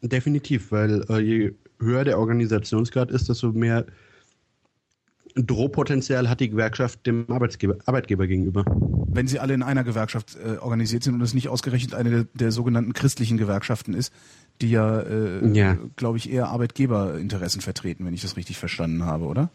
Definitiv, 0.00 0.70
weil 0.70 1.04
äh, 1.10 1.18
je 1.18 1.54
höher 1.80 2.04
der 2.04 2.18
Organisationsgrad 2.18 3.10
ist, 3.10 3.28
desto 3.28 3.52
mehr 3.52 3.86
Drohpotenzial 5.34 6.28
hat 6.28 6.40
die 6.40 6.50
Gewerkschaft 6.50 7.06
dem 7.06 7.30
Arbeitsgeber, 7.30 7.76
Arbeitgeber 7.86 8.26
gegenüber. 8.26 8.64
Wenn 8.66 9.26
sie 9.26 9.38
alle 9.38 9.54
in 9.54 9.62
einer 9.62 9.84
Gewerkschaft 9.84 10.36
äh, 10.36 10.58
organisiert 10.58 11.02
sind 11.02 11.14
und 11.14 11.20
es 11.22 11.34
nicht 11.34 11.48
ausgerechnet 11.48 11.94
eine 11.94 12.10
der, 12.10 12.26
der 12.34 12.52
sogenannten 12.52 12.92
christlichen 12.92 13.38
Gewerkschaften 13.38 13.94
ist, 13.94 14.12
die 14.60 14.70
ja, 14.70 15.00
äh, 15.00 15.46
ja. 15.52 15.76
glaube 15.96 16.18
ich, 16.18 16.30
eher 16.30 16.48
Arbeitgeberinteressen 16.48 17.60
vertreten, 17.60 18.04
wenn 18.04 18.14
ich 18.14 18.22
das 18.22 18.36
richtig 18.36 18.58
verstanden 18.58 19.04
habe, 19.04 19.24
oder? 19.24 19.50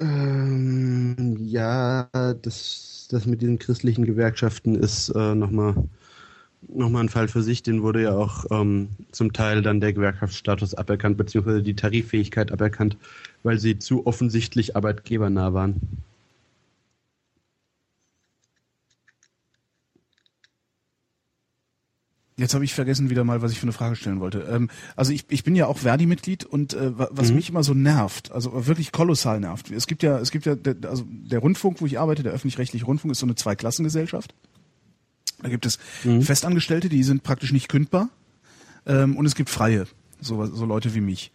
Ähm, 0.00 1.36
ja, 1.38 2.08
das, 2.42 3.08
das 3.10 3.26
mit 3.26 3.42
diesen 3.42 3.58
christlichen 3.58 4.04
Gewerkschaften 4.04 4.74
ist 4.74 5.10
äh, 5.10 5.34
nochmal 5.34 5.74
noch 6.68 6.90
mal 6.90 7.00
ein 7.00 7.08
Fall 7.08 7.28
für 7.28 7.42
sich. 7.42 7.62
Den 7.62 7.82
wurde 7.82 8.02
ja 8.02 8.12
auch 8.16 8.44
ähm, 8.50 8.90
zum 9.10 9.32
Teil 9.32 9.62
dann 9.62 9.80
der 9.80 9.92
Gewerkschaftsstatus 9.92 10.74
aberkannt, 10.74 11.16
beziehungsweise 11.16 11.62
die 11.62 11.74
Tariffähigkeit 11.74 12.52
aberkannt, 12.52 12.96
weil 13.42 13.58
sie 13.58 13.78
zu 13.78 14.06
offensichtlich 14.06 14.76
arbeitgebernah 14.76 15.52
waren. 15.52 16.02
Jetzt 22.38 22.54
habe 22.54 22.64
ich 22.64 22.74
vergessen 22.74 23.10
wieder 23.10 23.24
mal, 23.24 23.42
was 23.42 23.52
ich 23.52 23.60
für 23.60 23.64
eine 23.64 23.72
Frage 23.72 23.94
stellen 23.94 24.18
wollte. 24.18 24.40
Ähm, 24.50 24.68
also 24.96 25.12
ich, 25.12 25.26
ich 25.28 25.44
bin 25.44 25.54
ja 25.54 25.66
auch 25.66 25.78
Verdi-Mitglied 25.78 26.44
und 26.44 26.74
äh, 26.74 26.90
was 26.96 27.28
mhm. 27.28 27.36
mich 27.36 27.50
immer 27.50 27.62
so 27.62 27.74
nervt, 27.74 28.32
also 28.32 28.66
wirklich 28.66 28.90
kolossal 28.90 29.38
nervt. 29.38 29.70
Es 29.70 29.86
gibt 29.86 30.02
ja, 30.02 30.18
es 30.18 30.30
gibt 30.30 30.46
ja, 30.46 30.56
der, 30.56 30.74
also 30.88 31.04
der 31.06 31.38
Rundfunk, 31.38 31.80
wo 31.80 31.86
ich 31.86 32.00
arbeite, 32.00 32.22
der 32.22 32.32
öffentlich-rechtliche 32.32 32.86
Rundfunk, 32.86 33.12
ist 33.12 33.18
so 33.18 33.26
eine 33.26 33.34
Zweiklassengesellschaft. 33.34 34.34
Da 35.42 35.50
gibt 35.50 35.66
es 35.66 35.78
mhm. 36.04 36.22
Festangestellte, 36.22 36.88
die 36.88 37.02
sind 37.02 37.22
praktisch 37.22 37.52
nicht 37.52 37.68
kündbar, 37.68 38.08
ähm, 38.86 39.16
und 39.16 39.26
es 39.26 39.34
gibt 39.34 39.50
Freie, 39.50 39.86
so, 40.20 40.44
so 40.46 40.64
Leute 40.64 40.94
wie 40.94 41.00
mich. 41.00 41.32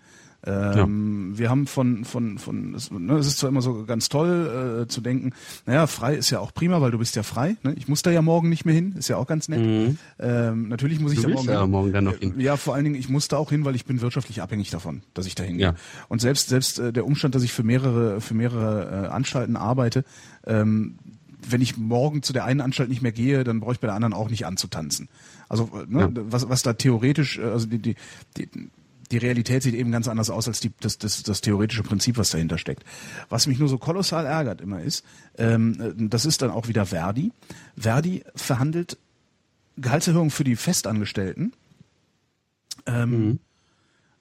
Ähm, 0.48 1.34
ja. 1.34 1.40
Wir 1.40 1.50
haben 1.50 1.68
von, 1.68 2.06
von, 2.06 2.38
von, 2.38 2.74
es, 2.74 2.90
ne, 2.90 3.16
es 3.18 3.28
ist 3.28 3.40
zwar 3.40 3.50
immer 3.50 3.62
so 3.62 3.84
ganz 3.86 4.08
toll 4.08 4.84
äh, 4.84 4.88
zu 4.88 5.02
denken, 5.02 5.34
naja, 5.66 5.88
frei 5.88 6.16
ist 6.16 6.30
ja 6.30 6.40
auch 6.40 6.54
prima, 6.54 6.80
weil 6.80 6.92
du 6.92 6.98
bist 6.98 7.16
ja 7.18 7.24
frei. 7.24 7.58
Ne? 7.64 7.74
Ich 7.76 7.88
muss 7.90 8.02
da 8.02 8.12
ja 8.12 8.22
morgen 8.22 8.48
nicht 8.48 8.64
mehr 8.64 8.74
hin, 8.74 8.96
ist 8.98 9.10
ja 9.10 9.18
auch 9.18 9.28
ganz 9.28 9.50
nett. 9.50 9.60
Mhm. 9.60 9.98
Ähm, 10.20 10.70
natürlich 10.70 11.00
muss 11.02 11.12
ich 11.12 11.22
da 11.22 11.28
morgen, 11.28 11.50
ja 11.50 11.68
morgen 11.68 11.92
dann 11.92 12.06
noch 12.06 12.18
hin. 12.18 12.40
Ja, 12.40 12.56
vor 12.56 12.76
allen 12.76 12.86
Dingen, 12.86 12.96
ich 12.96 13.10
muss 13.10 13.28
da 13.28 13.38
auch 13.38 13.50
hin, 13.50 13.66
weil 13.66 13.76
ich 13.76 13.86
bin 13.86 14.00
wirtschaftlich 14.00 14.42
abhängig 14.42 14.70
davon, 14.70 15.02
dass 15.14 15.26
ich 15.26 15.36
da 15.36 15.44
hingehe. 15.44 15.68
Ja. 15.68 15.76
Und 16.08 16.22
selbst, 16.22 16.48
selbst 16.48 16.80
äh, 16.80 16.94
der 16.94 17.06
Umstand, 17.06 17.36
dass 17.36 17.44
ich 17.44 17.52
für 17.52 17.64
mehrere, 17.64 18.22
für 18.22 18.34
mehrere 18.34 19.08
äh, 19.08 19.08
Anstalten 19.10 19.58
arbeite, 19.58 20.06
ähm, 20.46 20.96
wenn 21.50 21.62
ich 21.62 21.78
morgen 21.78 22.24
zu 22.24 22.34
der 22.34 22.46
einen 22.46 22.62
Anstalt 22.62 22.90
nicht 22.90 23.02
mehr 23.02 23.12
gehe, 23.12 23.44
dann 23.44 23.60
brauche 23.60 23.74
ich 23.74 23.80
bei 23.80 23.88
der 23.88 23.96
anderen 23.96 24.14
auch 24.14 24.30
nicht 24.30 24.46
anzutanzen. 24.46 25.08
Also 25.50 25.70
ne, 25.88 26.02
ja. 26.02 26.10
was, 26.14 26.50
was 26.50 26.64
da 26.64 26.74
theoretisch, 26.74 27.38
äh, 27.38 27.44
also 27.44 27.68
die, 27.68 27.80
die, 27.80 27.96
die, 28.38 28.50
die 29.12 29.18
Realität 29.18 29.64
sieht 29.64 29.76
eben 29.76 29.92
ganz 29.92 30.08
anders 30.08 30.30
aus 30.30 30.48
als 30.48 30.60
die, 30.60 30.72
das, 30.80 30.98
das, 30.98 31.24
das 31.24 31.42
theoretische 31.42 31.84
Prinzip, 31.84 32.18
was 32.18 32.30
dahinter 32.30 32.58
steckt. 32.58 32.84
Was 33.30 33.48
mich 33.48 33.60
nur 33.60 33.70
so 33.70 33.78
kolossal 33.78 34.26
ärgert 34.26 34.62
immer 34.62 34.82
ist, 34.82 35.06
ähm, 35.38 35.94
das 36.10 36.26
ist 36.26 36.42
dann 36.42 36.52
auch 36.52 36.68
wieder 36.68 36.86
Verdi. 36.88 37.32
Verdi 37.78 38.24
verhandelt 38.36 38.98
Gehaltserhöhungen 39.78 40.32
für 40.32 40.44
die 40.44 40.56
Festangestellten. 40.56 41.54
Ähm, 42.86 43.10
mhm. 43.10 43.40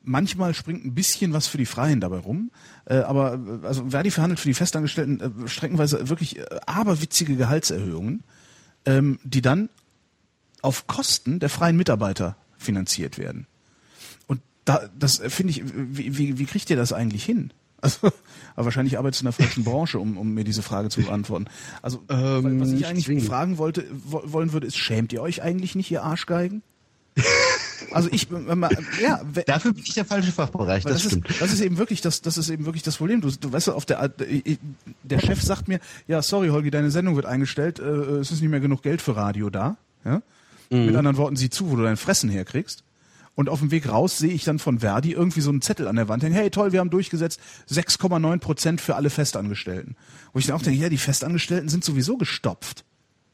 Manchmal 0.03 0.55
springt 0.55 0.85
ein 0.85 0.95
bisschen 0.95 1.33
was 1.33 1.49
für 1.49 1.59
die 1.59 1.67
Freien 1.67 2.01
dabei 2.01 2.19
rum, 2.19 2.53
äh, 2.85 2.99
aber 2.99 3.41
also 3.65 3.91
Verdi 3.91 4.13
verhandelt 4.13 4.39
für 4.39 4.49
die 4.49 4.55
Festangestellten 4.55 5.21
äh, 5.21 5.49
streckenweise 5.49 6.09
wirklich 6.09 6.39
äh, 6.39 6.45
aberwitzige 6.67 7.35
Gehaltserhöhungen, 7.35 8.23
ähm, 8.85 9.19
die 9.25 9.43
dann 9.43 9.69
auf 10.63 10.87
Kosten 10.87 11.41
der 11.41 11.49
freien 11.49 11.77
Mitarbeiter 11.77 12.37
finanziert 12.57 13.19
werden. 13.19 13.47
Da, 14.67 14.91
das 14.99 15.23
finde 15.29 15.53
ich, 15.53 15.63
wie, 15.65 16.19
wie, 16.19 16.39
wie 16.39 16.45
kriegt 16.45 16.69
ihr 16.69 16.77
das 16.77 16.93
eigentlich 16.93 17.25
hin? 17.25 17.53
Also, 17.81 18.09
aber 18.55 18.65
wahrscheinlich 18.67 18.99
arbeitest 18.99 19.23
du 19.23 19.27
in 19.27 19.33
der 19.33 19.45
falschen 19.45 19.65
Branche, 19.65 19.99
um, 19.99 20.19
um 20.19 20.35
mir 20.35 20.45
diese 20.45 20.63
Frage 20.63 20.89
zu 20.89 21.03
beantworten. 21.03 21.47
Also, 21.83 22.03
ähm, 22.09 22.61
was 22.61 22.73
ich 22.73 22.87
eigentlich 22.87 23.05
zwingend. 23.05 23.27
fragen 23.27 23.59
wollte, 23.59 23.85
wollen 23.93 24.53
würde, 24.53 24.67
ist, 24.67 24.77
schämt 24.77 25.13
ihr 25.13 25.23
euch 25.23 25.43
eigentlich 25.43 25.75
nicht, 25.75 25.91
ihr 25.91 26.03
Arschgeigen? 26.03 26.63
Also 27.93 28.09
ich, 28.11 28.29
ja, 29.01 29.23
dafür 29.47 29.73
bin 29.73 29.85
ich 29.85 29.95
der 29.95 30.05
falsche 30.05 30.33
Fachbereich. 30.33 30.83
Das, 30.83 30.95
das, 30.95 31.13
stimmt. 31.13 31.31
Ist, 31.31 31.41
das 31.41 31.53
ist 31.53 31.61
eben 31.61 31.79
wirklich 31.79 32.01
das, 32.01 32.21
das 32.21 32.37
ist 32.37 32.51
eben 32.51 32.67
wirklich 32.67 32.83
das 32.83 32.97
Problem. 32.97 33.21
Du, 33.21 33.31
du 33.31 33.53
weißt, 33.53 33.71
auf 33.71 33.87
der, 33.87 34.11
der 35.03 35.19
Chef 35.21 35.41
sagt 35.43 35.69
mir, 35.69 35.81
ja, 36.09 36.21
sorry, 36.23 36.49
Holgi, 36.49 36.71
deine 36.71 36.91
Sendung 36.91 37.17
wird 37.17 37.27
eingestellt. 37.27 37.79
Äh, 37.79 37.83
es 37.83 38.33
ist 38.33 38.41
nicht 38.41 38.51
mehr 38.51 38.61
genug 38.61 38.83
Geld 38.83 39.01
für 39.01 39.17
Radio 39.17 39.51
da. 39.51 39.77
Ja? 40.05 40.23
Mhm. 40.71 40.87
Mit 40.87 40.97
anderen 40.97 41.17
Worten, 41.17 41.37
sieh 41.37 41.49
zu, 41.49 41.71
wo 41.71 41.77
du 41.77 41.85
dein 41.85 41.97
Fressen 41.97 42.29
herkriegst. 42.29 42.83
Und 43.37 43.51
auf 43.51 43.61
dem 43.61 43.71
Weg 43.71 43.89
raus 43.89 44.17
sehe 44.17 44.33
ich 44.33 44.45
dann 44.45 44.59
von 44.59 44.81
Verdi 44.81 45.13
irgendwie 45.13 45.43
so 45.43 45.51
einen 45.51 45.61
Zettel 45.61 45.87
an 45.89 45.97
der 45.97 46.09
Wand 46.09 46.23
hängen. 46.23 46.35
Hey, 46.35 46.51
toll, 46.51 46.73
wir 46.73 46.81
haben 46.81 46.91
durchgesetzt 46.91 47.39
6,9 47.71 48.39
Prozent 48.39 48.81
für 48.81 48.97
alle 48.97 49.11
Festangestellten. 49.11 49.95
Wo 50.33 50.39
ich 50.39 50.47
dann 50.47 50.57
auch 50.57 50.63
denke, 50.63 50.81
ja, 50.81 50.89
die 50.89 50.97
Festangestellten 50.97 51.69
sind 51.69 51.85
sowieso 51.85 52.17
gestopft. 52.17 52.85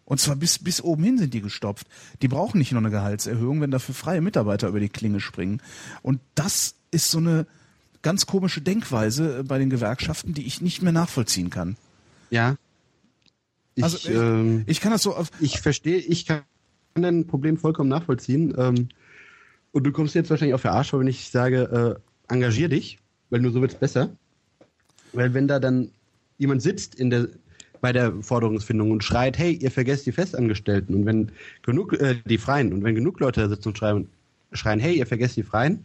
Und 0.05 0.19
zwar 0.19 0.35
bis, 0.35 0.59
bis 0.59 0.83
oben 0.83 1.05
hin 1.05 1.19
sind 1.19 1.33
die 1.33 1.41
gestopft. 1.41 1.87
Die 2.21 2.27
brauchen 2.27 2.59
nicht 2.59 2.73
nur 2.73 2.81
eine 2.81 2.91
Gehaltserhöhung, 2.91 3.61
wenn 3.61 3.71
dafür 3.71 3.95
freie 3.95 4.21
Mitarbeiter 4.21 4.67
über 4.67 4.81
die 4.81 4.89
Klinge 4.89 5.21
springen. 5.21 5.63
Und 6.03 6.21
das 6.35 6.75
ist 6.91 7.09
so 7.09 7.19
eine 7.19 7.47
ganz 8.03 8.27
komische 8.27 8.61
Denkweise 8.61 9.45
bei 9.45 9.59
den 9.59 9.71
Gewerkschaften, 9.71 10.35
die 10.35 10.47
ich 10.47 10.61
nicht 10.61 10.83
mehr 10.83 10.93
nachvollziehen 10.93 11.49
kann. 11.49 11.77
Ja. 12.31 12.57
Ich, 13.77 13.85
also 13.85 13.97
ich, 13.99 14.11
ähm, 14.11 14.65
ich 14.67 14.81
kann 14.81 14.91
das 14.91 15.03
so 15.03 15.15
auf. 15.15 15.31
Ich 15.39 15.61
verstehe, 15.61 15.99
ich 15.99 16.27
kann 16.27 16.43
dein 16.95 17.29
Problem 17.29 17.57
vollkommen 17.57 17.89
nachvollziehen. 17.89 18.53
Ähm, 18.59 18.89
und 19.73 19.85
du 19.85 19.93
kommst 19.93 20.15
jetzt 20.15 20.31
wahrscheinlich 20.31 20.55
auf 20.55 20.63
der 20.63 20.73
Arsch, 20.73 20.93
wenn 20.93 21.07
ich 21.07 21.31
sage, 21.31 21.99
äh, 22.29 22.33
engagier 22.33 22.69
dich, 22.69 22.99
weil 23.31 23.41
nur 23.41 23.53
so 23.53 23.61
wird's 23.61 23.75
besser. 23.75 24.11
Weil 25.13 25.35
wenn 25.35 25.49
da 25.49 25.59
dann 25.59 25.91
jemand 26.39 26.63
sitzt 26.63 26.95
in 26.95 27.11
der 27.11 27.29
bei 27.83 27.93
der 27.93 28.13
Forderungsfindung 28.23 28.93
und 28.93 29.05
schreit, 29.05 29.37
hey, 29.37 29.55
ihr 29.55 29.71
vergesst 29.71 30.07
die 30.07 30.13
Festangestellten. 30.13 30.95
Und 30.95 31.05
wenn 31.05 31.33
genug, 31.63 31.93
äh, 31.95 32.15
die 32.25 32.39
Freien, 32.39 32.73
und 32.73 32.85
wenn 32.85 32.95
genug 32.95 33.19
Leute 33.19 33.41
da 33.41 33.49
sitzen 33.49 33.71
und 33.71 33.77
schreien, 33.77 34.09
schreien, 34.53 34.79
hey, 34.79 34.97
ihr 34.97 35.07
vergesst 35.07 35.37
die 35.37 35.43
Freien, 35.43 35.85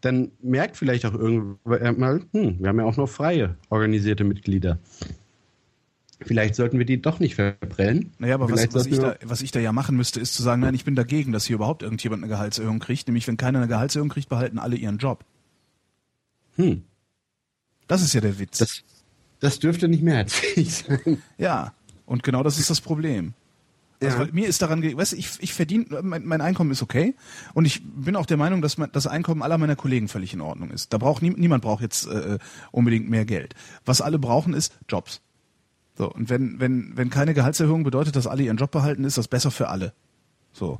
dann 0.00 0.32
merkt 0.40 0.76
vielleicht 0.76 1.04
auch 1.04 1.14
irgendwann 1.14 2.00
mal, 2.00 2.22
hm, 2.32 2.58
wir 2.58 2.68
haben 2.68 2.78
ja 2.78 2.84
auch 2.86 2.96
noch 2.96 3.08
freie 3.08 3.56
organisierte 3.68 4.24
Mitglieder. 4.24 4.78
Vielleicht 6.26 6.54
sollten 6.54 6.78
wir 6.78 6.84
die 6.84 7.00
doch 7.00 7.20
nicht 7.20 7.34
verprellen. 7.34 8.12
Naja, 8.18 8.34
aber 8.34 8.50
was, 8.50 8.72
was, 8.74 8.86
ich 8.86 8.98
da, 8.98 9.16
was 9.24 9.42
ich 9.42 9.50
da 9.50 9.60
ja 9.60 9.72
machen 9.72 9.96
müsste, 9.96 10.20
ist 10.20 10.34
zu 10.34 10.42
sagen, 10.42 10.62
nein, 10.62 10.74
ich 10.74 10.84
bin 10.84 10.94
dagegen, 10.94 11.32
dass 11.32 11.46
hier 11.46 11.56
überhaupt 11.56 11.82
irgendjemand 11.82 12.22
eine 12.22 12.32
Gehaltserhöhung 12.32 12.78
kriegt. 12.78 13.08
Nämlich, 13.08 13.26
wenn 13.28 13.36
keiner 13.36 13.58
eine 13.58 13.68
Gehaltserhöhung 13.68 14.08
kriegt, 14.08 14.28
behalten 14.28 14.58
alle 14.58 14.76
ihren 14.76 14.98
Job. 14.98 15.24
Hm. 16.56 16.84
Das 17.86 18.02
ist 18.02 18.12
ja 18.12 18.20
der 18.20 18.38
Witz. 18.38 18.58
Das, 18.58 18.82
das 19.40 19.58
dürfte 19.58 19.88
nicht 19.88 20.02
mehrheitsfähig 20.02 20.72
sein. 20.72 21.22
Ja, 21.38 21.74
und 22.06 22.22
genau 22.22 22.42
das 22.42 22.58
ist 22.58 22.70
das 22.70 22.80
Problem. 22.80 23.34
Also, 24.02 24.24
ja. 24.24 24.28
mir 24.32 24.48
ist 24.48 24.60
daran, 24.62 24.82
weißt 24.82 25.12
du, 25.12 25.16
ich, 25.16 25.30
ich 25.40 25.52
verdiene, 25.52 25.86
mein, 26.02 26.24
mein, 26.24 26.40
Einkommen 26.40 26.70
ist 26.70 26.82
okay 26.82 27.14
und 27.54 27.64
ich 27.64 27.82
bin 27.84 28.16
auch 28.16 28.26
der 28.26 28.36
Meinung, 28.36 28.62
dass 28.62 28.76
mein, 28.78 28.90
das 28.92 29.06
Einkommen 29.06 29.42
aller 29.42 29.58
meiner 29.58 29.76
Kollegen 29.76 30.08
völlig 30.08 30.34
in 30.34 30.40
Ordnung 30.40 30.70
ist. 30.70 30.92
Da 30.92 30.98
braucht 30.98 31.22
nie, 31.22 31.30
niemand 31.30 31.62
braucht 31.62 31.82
jetzt 31.82 32.06
äh, 32.06 32.38
unbedingt 32.72 33.08
mehr 33.08 33.24
Geld. 33.24 33.54
Was 33.84 34.00
alle 34.00 34.18
brauchen 34.18 34.54
ist 34.54 34.76
Jobs. 34.88 35.20
So 35.96 36.10
und 36.10 36.30
wenn 36.30 36.58
wenn 36.60 36.96
wenn 36.96 37.10
keine 37.10 37.34
Gehaltserhöhung 37.34 37.84
bedeutet, 37.84 38.16
dass 38.16 38.26
alle 38.26 38.42
ihren 38.42 38.56
Job 38.56 38.70
behalten, 38.70 39.04
ist 39.04 39.18
das 39.18 39.28
besser 39.28 39.50
für 39.50 39.68
alle. 39.68 39.92
So, 40.52 40.78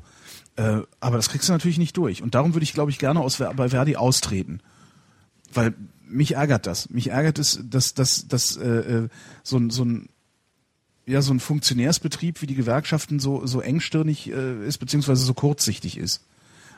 äh, 0.57 0.81
aber 1.01 1.17
das 1.17 1.29
kriegst 1.29 1.49
du 1.49 1.53
natürlich 1.53 1.79
nicht 1.79 1.97
durch 1.97 2.23
und 2.23 2.35
darum 2.35 2.55
würde 2.55 2.65
ich, 2.65 2.75
glaube 2.75 2.91
ich, 2.91 2.99
gerne 2.99 3.21
aus 3.21 3.39
bei 3.39 3.69
Verdi 3.69 3.97
austreten, 3.97 4.61
weil 5.53 5.75
mich 6.07 6.35
ärgert 6.35 6.67
das. 6.67 6.91
Mich 6.91 7.09
ärgert 7.09 7.39
es, 7.39 7.61
dass, 7.65 7.95
dass, 7.95 8.29
dass 8.29 8.57
äh, 8.57 8.69
äh, 8.69 9.09
so, 9.43 9.57
ein 9.57 9.71
so 9.71 9.85
ein 9.85 10.09
ja 11.07 11.23
so 11.23 11.33
ein 11.33 11.41
Funktionärsbetrieb 11.41 12.43
wie 12.43 12.47
die 12.47 12.55
Gewerkschaften 12.55 13.19
so 13.19 13.47
so 13.47 13.61
engstirnig 13.61 14.31
äh, 14.31 14.67
ist 14.67 14.79
beziehungsweise 14.79 15.25
so 15.25 15.35
kurzsichtig 15.35 15.97
ist 15.97 16.25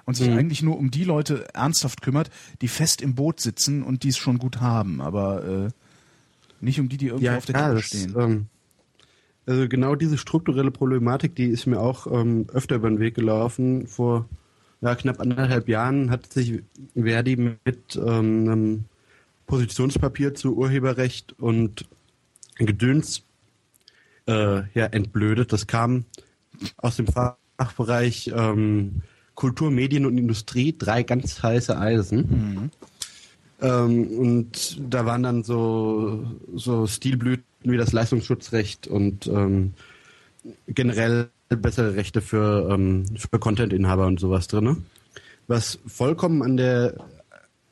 und 0.07 0.15
sich 0.17 0.29
mhm. 0.29 0.39
eigentlich 0.39 0.63
nur 0.63 0.79
um 0.79 0.91
die 0.91 1.05
Leute 1.05 1.53
ernsthaft 1.55 2.03
kümmert, 2.03 2.31
die 2.61 2.69
fest 2.69 3.03
im 3.03 3.15
Boot 3.15 3.41
sitzen 3.41 3.83
und 3.83 4.03
die 4.03 4.09
es 4.09 4.17
schon 4.17 4.39
gut 4.39 4.61
haben, 4.61 5.01
aber 5.01 5.45
äh, 5.45 5.71
nicht 6.65 6.81
um 6.81 6.89
die, 6.89 6.97
die 6.97 7.07
irgendwo 7.07 7.27
ja, 7.27 7.37
auf 7.37 7.47
der 7.47 7.55
Kippe 7.55 7.83
stehen. 7.83 8.15
Ähm, 8.19 8.47
also 9.47 9.69
genau 9.69 9.95
diese 9.95 10.17
strukturelle 10.19 10.71
Problematik, 10.71 11.37
die 11.37 11.47
ist 11.47 11.67
mir 11.67 11.79
auch 11.79 12.07
ähm, 12.11 12.47
öfter 12.53 12.77
über 12.77 12.89
den 12.89 12.99
Weg 12.99 13.15
gelaufen. 13.15 13.87
Vor 13.87 14.29
ja, 14.81 14.95
knapp 14.95 15.21
anderthalb 15.21 15.69
Jahren 15.69 16.11
hat 16.11 16.33
sich 16.33 16.63
Verdi 16.95 17.37
mit 17.37 17.97
ähm, 17.97 18.49
einem 18.49 18.85
Positionspapier 19.47 20.35
zu 20.35 20.57
Urheberrecht 20.57 21.35
und 21.39 21.87
Gedöns 22.57 23.23
äh, 24.27 24.63
ja, 24.75 24.87
entblödet. 24.87 25.53
Das 25.53 25.67
kam 25.67 26.05
aus 26.77 26.97
dem 26.97 27.07
Fachbereich 27.07 28.33
ähm, 28.35 29.03
Kultur, 29.35 29.71
Medien 29.71 30.07
und 30.07 30.17
Industrie, 30.17 30.75
drei 30.77 31.03
ganz 31.03 31.43
heiße 31.43 31.77
Eisen. 31.77 32.19
Mhm. 32.19 32.71
Ähm, 33.65 34.09
und 34.19 34.79
da 34.93 35.07
waren 35.07 35.23
dann 35.23 35.43
so, 35.43 36.23
so 36.55 36.87
Stilblüten 36.87 37.45
wie 37.63 37.79
das 37.79 37.93
Leistungsschutzrecht 37.93 38.87
und 38.87 39.27
ähm, 39.27 39.73
generell 40.69 41.31
bessere 41.49 41.95
Rechte 41.95 42.21
für, 42.21 42.69
ähm, 42.71 43.07
für 43.17 43.39
Content-Inhaber 43.39 44.07
und 44.07 44.21
sowas 44.21 44.49
drin. 44.49 44.85
Was 45.47 45.79
vollkommen 45.87 46.43
an 46.43 46.57
der 46.57 46.95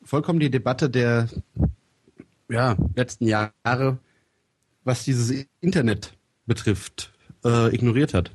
vollkommen 0.05 0.41
die 0.41 0.51
Debatte 0.51 0.91
der 0.91 1.29
ja, 2.49 2.77
letzten 2.95 3.27
Jahre, 3.27 3.99
was 4.85 5.05
dieses 5.05 5.47
Internet 5.61 6.15
betrifft, 6.47 7.12
äh, 7.45 7.75
ignoriert 7.75 8.15
hat. 8.15 8.31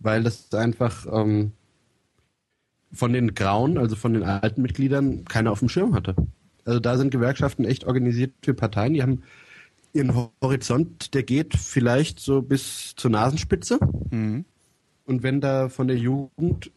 Weil 0.00 0.22
das 0.22 0.52
einfach 0.54 1.06
ähm, 1.10 1.52
von 2.92 3.12
den 3.12 3.34
Grauen, 3.34 3.78
also 3.78 3.96
von 3.96 4.14
den 4.14 4.22
alten 4.22 4.62
Mitgliedern, 4.62 5.24
keiner 5.24 5.52
auf 5.52 5.58
dem 5.58 5.68
Schirm 5.68 5.94
hatte. 5.94 6.14
Also 6.68 6.80
da 6.80 6.98
sind 6.98 7.10
Gewerkschaften 7.10 7.64
echt 7.64 7.86
organisiert 7.86 8.34
für 8.42 8.52
Parteien, 8.52 8.92
die 8.92 9.02
haben 9.02 9.22
ihren 9.94 10.14
Horizont, 10.42 11.14
der 11.14 11.22
geht 11.22 11.56
vielleicht 11.56 12.20
so 12.20 12.42
bis 12.42 12.94
zur 12.94 13.10
Nasenspitze. 13.10 13.78
Mhm. 14.10 14.44
Und 15.06 15.22
wenn 15.22 15.40
da 15.40 15.70
von 15.70 15.88
der 15.88 15.96
Jugend 15.96 16.70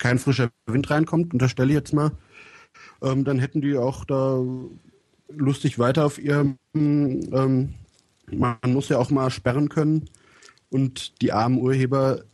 kein 0.00 0.18
frischer 0.18 0.50
Wind 0.66 0.90
reinkommt, 0.90 1.32
unterstelle 1.32 1.68
ich 1.68 1.76
jetzt 1.76 1.92
mal, 1.92 2.10
ähm, 3.00 3.24
dann 3.24 3.38
hätten 3.38 3.60
die 3.60 3.76
auch 3.76 4.04
da 4.04 4.42
lustig 5.28 5.78
weiter 5.78 6.04
auf 6.04 6.18
ihrem, 6.18 6.56
ähm, 6.74 7.74
man 8.32 8.58
muss 8.66 8.88
ja 8.88 8.98
auch 8.98 9.10
mal 9.10 9.30
sperren 9.30 9.68
können 9.68 10.10
und 10.70 11.22
die 11.22 11.30
armen 11.30 11.58
Urheber 11.58 12.24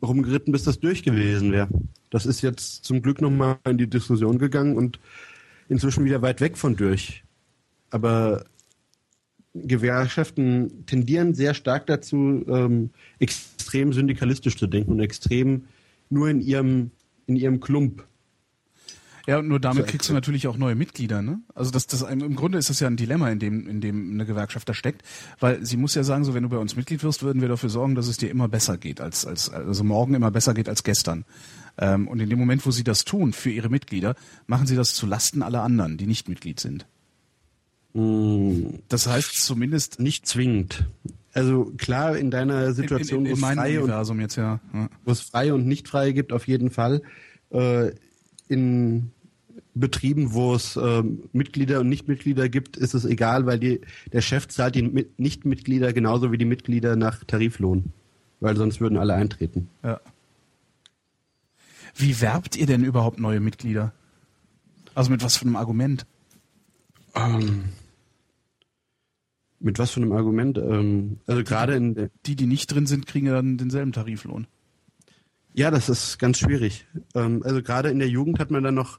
rumgeritten, 0.00 0.52
bis 0.52 0.64
das 0.64 0.80
durch 0.80 1.02
gewesen 1.02 1.52
wäre. 1.52 1.68
Das 2.08 2.24
ist 2.24 2.40
jetzt 2.40 2.86
zum 2.86 3.02
Glück 3.02 3.20
nochmal 3.20 3.58
in 3.68 3.76
die 3.76 3.90
Diskussion 3.90 4.38
gegangen 4.38 4.78
und 4.78 4.98
inzwischen 5.72 6.04
wieder 6.04 6.22
weit 6.22 6.40
weg 6.40 6.56
von 6.56 6.76
durch. 6.76 7.24
Aber 7.90 8.44
Gewerkschaften 9.54 10.86
tendieren 10.86 11.34
sehr 11.34 11.54
stark 11.54 11.86
dazu, 11.86 12.44
ähm, 12.48 12.90
extrem 13.18 13.92
syndikalistisch 13.92 14.56
zu 14.56 14.66
denken 14.66 14.92
und 14.92 15.00
extrem 15.00 15.64
nur 16.08 16.28
in 16.28 16.40
ihrem, 16.40 16.90
in 17.26 17.36
ihrem 17.36 17.60
Klump 17.60 18.04
Ja, 19.26 19.38
und 19.38 19.48
nur 19.48 19.60
damit 19.60 19.86
kriegst 19.86 20.08
du 20.08 20.14
natürlich 20.14 20.46
auch 20.46 20.56
neue 20.56 20.74
Mitglieder, 20.74 21.22
ne? 21.22 21.40
Also 21.54 21.70
das, 21.70 21.86
das 21.86 22.02
im 22.02 22.34
Grunde 22.34 22.58
ist 22.58 22.70
das 22.70 22.80
ja 22.80 22.86
ein 22.86 22.96
Dilemma, 22.96 23.30
in 23.30 23.38
dem, 23.38 23.68
in 23.68 23.80
dem 23.80 24.12
eine 24.12 24.24
Gewerkschaft 24.24 24.68
da 24.68 24.74
steckt, 24.74 25.02
weil 25.38 25.64
sie 25.64 25.76
muss 25.76 25.94
ja 25.94 26.02
sagen, 26.02 26.24
so 26.24 26.34
wenn 26.34 26.42
du 26.42 26.48
bei 26.48 26.58
uns 26.58 26.74
Mitglied 26.74 27.02
wirst, 27.04 27.22
würden 27.22 27.40
wir 27.40 27.48
dafür 27.48 27.68
sorgen, 27.68 27.94
dass 27.94 28.08
es 28.08 28.16
dir 28.16 28.30
immer 28.30 28.48
besser 28.48 28.78
geht 28.78 29.00
als, 29.00 29.26
als 29.26 29.50
also 29.50 29.84
morgen 29.84 30.14
immer 30.14 30.30
besser 30.30 30.54
geht 30.54 30.68
als 30.68 30.82
gestern. 30.82 31.24
Ähm, 31.78 32.08
und 32.08 32.20
in 32.20 32.28
dem 32.28 32.38
Moment, 32.38 32.64
wo 32.66 32.70
sie 32.70 32.84
das 32.84 33.04
tun 33.04 33.32
für 33.32 33.50
ihre 33.50 33.68
Mitglieder, 33.68 34.14
machen 34.46 34.66
sie 34.66 34.76
das 34.76 34.94
zu 34.94 35.06
Lasten 35.06 35.42
aller 35.42 35.62
anderen, 35.62 35.96
die 35.96 36.06
nicht 36.06 36.28
Mitglied 36.28 36.60
sind. 36.60 36.86
Mm, 37.94 38.76
Das 38.88 39.06
heißt 39.06 39.44
zumindest 39.44 40.00
Nicht 40.00 40.26
zwingend. 40.26 40.84
Also 41.34 41.72
klar, 41.78 42.16
in 42.16 42.30
deiner 42.30 42.74
Situation, 42.74 43.24
in, 43.24 43.32
in, 43.32 43.36
in 43.36 43.42
wo, 43.42 43.46
es 43.46 43.54
freie 43.54 43.82
und, 43.82 44.20
jetzt 44.20 44.36
ja. 44.36 44.60
ja. 44.74 44.88
wo 45.04 45.12
es 45.12 45.20
freie 45.20 45.54
und 45.54 45.66
nicht 45.66 45.88
freie 45.88 46.12
gibt, 46.12 46.32
auf 46.32 46.46
jeden 46.46 46.70
Fall. 46.70 47.02
Äh, 47.50 47.92
in 48.48 49.10
Betrieben, 49.74 50.34
wo 50.34 50.54
es 50.54 50.76
äh, 50.76 51.02
Mitglieder 51.32 51.80
und 51.80 51.88
Nichtmitglieder 51.88 52.50
gibt, 52.50 52.76
ist 52.76 52.92
es 52.92 53.06
egal, 53.06 53.46
weil 53.46 53.58
die, 53.58 53.80
der 54.12 54.20
Chef 54.20 54.48
zahlt 54.48 54.74
die 54.74 54.82
Mit 54.82 55.18
Nichtmitglieder 55.18 55.94
genauso 55.94 56.30
wie 56.30 56.38
die 56.38 56.44
Mitglieder 56.44 56.96
nach 56.96 57.24
Tariflohn. 57.24 57.84
Weil 58.40 58.56
sonst 58.56 58.80
würden 58.82 58.98
alle 58.98 59.14
eintreten. 59.14 59.68
Ja. 59.82 60.00
Wie 61.94 62.20
werbt 62.20 62.56
ihr 62.56 62.66
denn 62.66 62.84
überhaupt 62.84 63.18
neue 63.20 63.40
Mitglieder? 63.40 63.92
Also 64.94 65.10
mit 65.10 65.22
was 65.22 65.36
für 65.36 65.44
einem 65.44 65.56
Argument? 65.56 66.06
Ähm, 67.14 67.64
mit 69.60 69.78
was 69.78 69.92
für 69.92 70.00
einem 70.00 70.12
Argument? 70.12 70.58
Ähm, 70.58 71.18
also 71.26 71.44
gerade 71.44 71.74
in 71.74 71.94
der, 71.94 72.10
Die, 72.26 72.36
die 72.36 72.46
nicht 72.46 72.72
drin 72.72 72.86
sind, 72.86 73.06
kriegen 73.06 73.26
ja 73.26 73.34
dann 73.34 73.58
denselben 73.58 73.92
Tariflohn. 73.92 74.46
Ja, 75.54 75.70
das 75.70 75.88
ist 75.88 76.18
ganz 76.18 76.38
schwierig. 76.38 76.86
Ähm, 77.14 77.42
also 77.44 77.62
gerade 77.62 77.90
in 77.90 77.98
der 77.98 78.08
Jugend 78.08 78.38
hat 78.38 78.50
man 78.50 78.64
dann 78.64 78.74
noch 78.74 78.98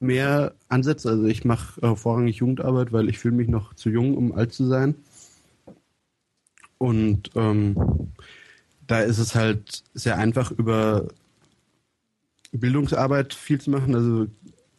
mehr 0.00 0.54
Ansätze. 0.68 1.10
Also 1.10 1.24
ich 1.24 1.44
mache 1.44 1.80
äh, 1.80 1.96
vorrangig 1.96 2.36
Jugendarbeit, 2.36 2.92
weil 2.92 3.08
ich 3.08 3.18
fühle 3.18 3.36
mich 3.36 3.48
noch 3.48 3.74
zu 3.74 3.88
jung, 3.88 4.16
um 4.16 4.32
alt 4.32 4.52
zu 4.52 4.66
sein. 4.66 4.96
Und 6.78 7.30
ähm, 7.34 8.12
da 8.86 9.00
ist 9.00 9.18
es 9.18 9.34
halt 9.34 9.84
sehr 9.94 10.18
einfach, 10.18 10.50
über 10.50 11.08
Bildungsarbeit 12.56 13.34
viel 13.34 13.60
zu 13.60 13.70
machen. 13.70 13.94
Also 13.94 14.24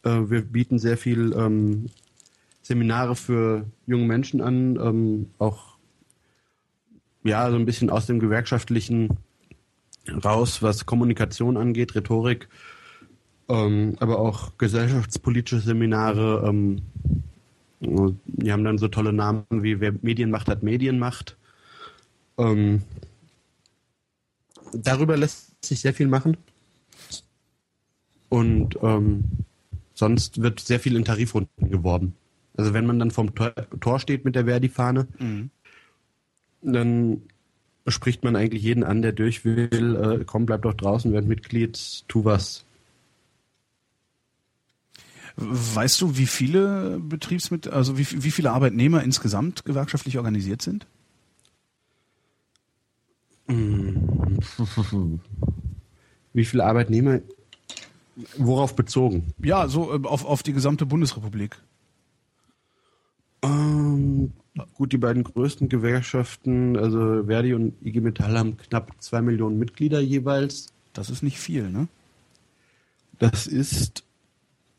äh, 0.04 0.30
wir 0.30 0.42
bieten 0.42 0.78
sehr 0.78 0.96
viel 0.96 1.32
ähm, 1.36 1.86
Seminare 2.62 3.16
für 3.16 3.64
junge 3.86 4.06
Menschen 4.06 4.40
an, 4.40 4.76
ähm, 4.76 5.30
auch 5.38 5.76
ja 7.24 7.50
so 7.50 7.56
ein 7.56 7.66
bisschen 7.66 7.90
aus 7.90 8.06
dem 8.06 8.20
gewerkschaftlichen 8.20 9.18
raus, 10.24 10.62
was 10.62 10.86
Kommunikation 10.86 11.56
angeht, 11.56 11.94
Rhetorik, 11.94 12.48
ähm, 13.48 13.96
aber 14.00 14.18
auch 14.18 14.56
gesellschaftspolitische 14.58 15.60
Seminare. 15.60 16.46
Ähm, 16.46 16.82
die 17.80 18.52
haben 18.52 18.64
dann 18.64 18.78
so 18.78 18.88
tolle 18.88 19.12
Namen 19.12 19.44
wie 19.50 19.80
Wer 19.80 19.94
Medienmacht 20.02 20.48
hat 20.48 20.62
Medienmacht. 20.62 21.36
Ähm, 22.36 22.82
darüber 24.72 25.16
lässt 25.16 25.64
sich 25.64 25.80
sehr 25.80 25.94
viel 25.94 26.08
machen. 26.08 26.36
Und 28.28 28.76
ähm, 28.82 29.24
sonst 29.94 30.42
wird 30.42 30.60
sehr 30.60 30.80
viel 30.80 30.96
in 30.96 31.04
Tarifrunden 31.04 31.70
geworben. 31.70 32.14
Also 32.56 32.74
wenn 32.74 32.86
man 32.86 32.98
dann 32.98 33.10
vom 33.10 33.34
Tor, 33.34 33.52
Tor 33.80 34.00
steht 34.00 34.24
mit 34.24 34.34
der 34.34 34.44
Verdi-Fahne, 34.44 35.06
dann 36.62 37.22
spricht 37.86 38.24
man 38.24 38.36
eigentlich 38.36 38.62
jeden 38.62 38.84
an, 38.84 39.02
der 39.02 39.12
durch 39.12 39.44
will, 39.44 39.96
äh, 39.96 40.24
komm, 40.24 40.46
bleib 40.46 40.62
doch 40.62 40.74
draußen, 40.74 41.12
werd 41.12 41.26
Mitglied, 41.26 42.04
tu 42.08 42.24
was. 42.24 42.64
Weißt 45.36 46.00
du, 46.00 46.18
wie 46.18 46.26
viele 46.26 46.98
Betriebsmit 46.98 47.68
also 47.68 47.96
wie, 47.96 48.06
wie 48.24 48.32
viele 48.32 48.50
Arbeitnehmer 48.50 49.04
insgesamt 49.04 49.64
gewerkschaftlich 49.64 50.18
organisiert 50.18 50.62
sind? 50.62 50.86
Wie 56.34 56.44
viele 56.44 56.64
Arbeitnehmer, 56.64 57.20
worauf 58.36 58.74
bezogen? 58.74 59.32
Ja, 59.42 59.68
so 59.68 59.94
äh, 59.94 60.06
auf, 60.06 60.24
auf 60.24 60.42
die 60.42 60.52
gesamte 60.52 60.86
Bundesrepublik. 60.86 61.56
Ähm, 63.42 64.32
gut, 64.74 64.92
die 64.92 64.98
beiden 64.98 65.24
größten 65.24 65.68
Gewerkschaften, 65.68 66.76
also 66.76 67.24
Verdi 67.26 67.54
und 67.54 67.74
IG 67.84 68.00
Metall, 68.00 68.36
haben 68.38 68.56
knapp 68.56 68.92
zwei 68.98 69.22
Millionen 69.22 69.58
Mitglieder 69.58 70.00
jeweils. 70.00 70.72
Das 70.92 71.10
ist 71.10 71.22
nicht 71.22 71.38
viel, 71.38 71.70
ne? 71.70 71.88
Das 73.18 73.46
ist 73.46 74.04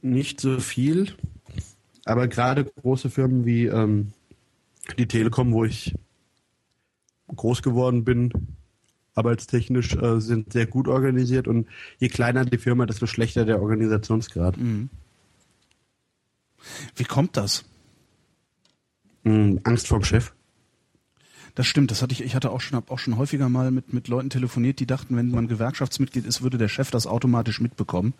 nicht 0.01 0.39
so 0.39 0.59
viel, 0.59 1.13
aber 2.05 2.27
gerade 2.27 2.63
große 2.63 3.09
Firmen 3.09 3.45
wie 3.45 3.65
ähm, 3.65 4.13
die 4.97 5.07
Telekom, 5.07 5.51
wo 5.51 5.65
ich 5.65 5.93
groß 7.35 7.61
geworden 7.61 8.05
bin, 8.05 8.31
arbeitstechnisch, 9.15 9.95
äh, 9.95 10.19
sind 10.19 10.53
sehr 10.53 10.65
gut 10.65 10.87
organisiert 10.87 11.47
und 11.47 11.67
je 11.97 12.09
kleiner 12.09 12.45
die 12.45 12.57
Firma, 12.57 12.85
desto 12.85 13.05
schlechter 13.05 13.45
der 13.45 13.61
Organisationsgrad. 13.61 14.57
Wie 16.95 17.03
kommt 17.03 17.37
das? 17.37 17.65
Mhm, 19.23 19.61
Angst 19.63 19.87
vorm 19.87 20.03
Chef. 20.03 20.33
Das 21.55 21.67
stimmt, 21.67 21.91
das 21.91 22.01
hatte 22.01 22.13
ich, 22.13 22.23
ich 22.23 22.35
hatte 22.35 22.51
auch 22.51 22.61
schon, 22.61 22.77
hab 22.77 22.91
auch 22.91 22.99
schon 22.99 23.17
häufiger 23.17 23.49
mal 23.49 23.71
mit, 23.71 23.93
mit 23.93 24.07
Leuten 24.07 24.29
telefoniert, 24.29 24.79
die 24.79 24.85
dachten, 24.85 25.17
wenn 25.17 25.31
man 25.31 25.47
Gewerkschaftsmitglied 25.47 26.25
ist, 26.25 26.41
würde 26.41 26.57
der 26.57 26.69
Chef 26.69 26.91
das 26.91 27.07
automatisch 27.07 27.59
mitbekommen, 27.59 28.13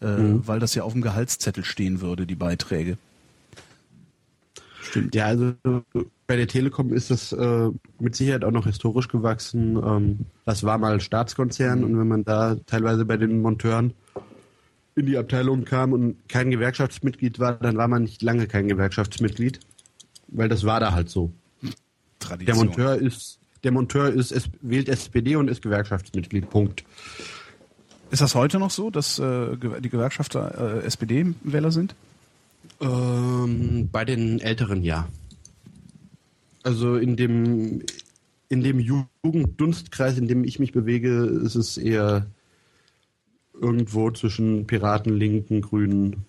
äh, 0.00 0.06
weil 0.06 0.58
das 0.58 0.74
ja 0.74 0.84
auf 0.84 0.92
dem 0.92 1.02
Gehaltszettel 1.02 1.64
stehen 1.64 2.00
würde, 2.00 2.26
die 2.26 2.34
Beiträge. 2.34 2.96
Stimmt. 4.80 5.14
Ja, 5.14 5.26
also 5.26 5.54
bei 6.32 6.36
der 6.36 6.48
Telekom 6.48 6.94
ist 6.94 7.10
das 7.10 7.30
äh, 7.32 7.68
mit 7.98 8.16
Sicherheit 8.16 8.42
auch 8.42 8.52
noch 8.52 8.64
historisch 8.64 9.08
gewachsen. 9.08 9.76
Ähm, 9.76 10.18
das 10.46 10.64
war 10.64 10.78
mal 10.78 10.98
Staatskonzern 10.98 11.84
und 11.84 11.98
wenn 11.98 12.08
man 12.08 12.24
da 12.24 12.56
teilweise 12.64 13.04
bei 13.04 13.18
den 13.18 13.42
Monteuren 13.42 13.92
in 14.94 15.04
die 15.04 15.18
Abteilung 15.18 15.66
kam 15.66 15.92
und 15.92 16.16
kein 16.30 16.50
Gewerkschaftsmitglied 16.50 17.38
war, 17.38 17.56
dann 17.56 17.76
war 17.76 17.86
man 17.86 18.04
nicht 18.04 18.22
lange 18.22 18.46
kein 18.46 18.66
Gewerkschaftsmitglied, 18.66 19.60
weil 20.28 20.48
das 20.48 20.64
war 20.64 20.80
da 20.80 20.94
halt 20.94 21.10
so. 21.10 21.32
Der 21.60 21.70
Tradition. 22.18 22.56
Monteur 22.56 22.96
ist 22.96 23.38
der 23.62 23.72
Monteur 23.72 24.08
ist 24.08 24.32
es 24.32 24.48
wählt 24.62 24.88
SPD 24.88 25.36
und 25.36 25.48
ist 25.48 25.60
Gewerkschaftsmitglied. 25.60 26.48
Punkt. 26.48 26.82
Ist 28.10 28.22
das 28.22 28.34
heute 28.34 28.58
noch 28.58 28.70
so, 28.70 28.88
dass 28.88 29.18
äh, 29.18 29.54
die 29.58 29.90
Gewerkschafter 29.90 30.80
äh, 30.80 30.86
SPD-Wähler 30.86 31.72
sind? 31.72 31.94
Ähm, 32.80 33.90
bei 33.92 34.06
den 34.06 34.40
Älteren 34.40 34.82
ja. 34.82 35.08
Also 36.62 36.96
in 36.96 37.16
dem 37.16 37.82
in 38.48 38.62
dem 38.62 38.80
Jugenddunstkreis, 38.80 40.18
in 40.18 40.28
dem 40.28 40.44
ich 40.44 40.58
mich 40.58 40.72
bewege, 40.72 41.24
ist 41.24 41.54
es 41.54 41.78
eher 41.78 42.26
irgendwo 43.54 44.10
zwischen 44.10 44.66
Piraten, 44.66 45.16
Linken, 45.16 45.62
Grünen, 45.62 46.26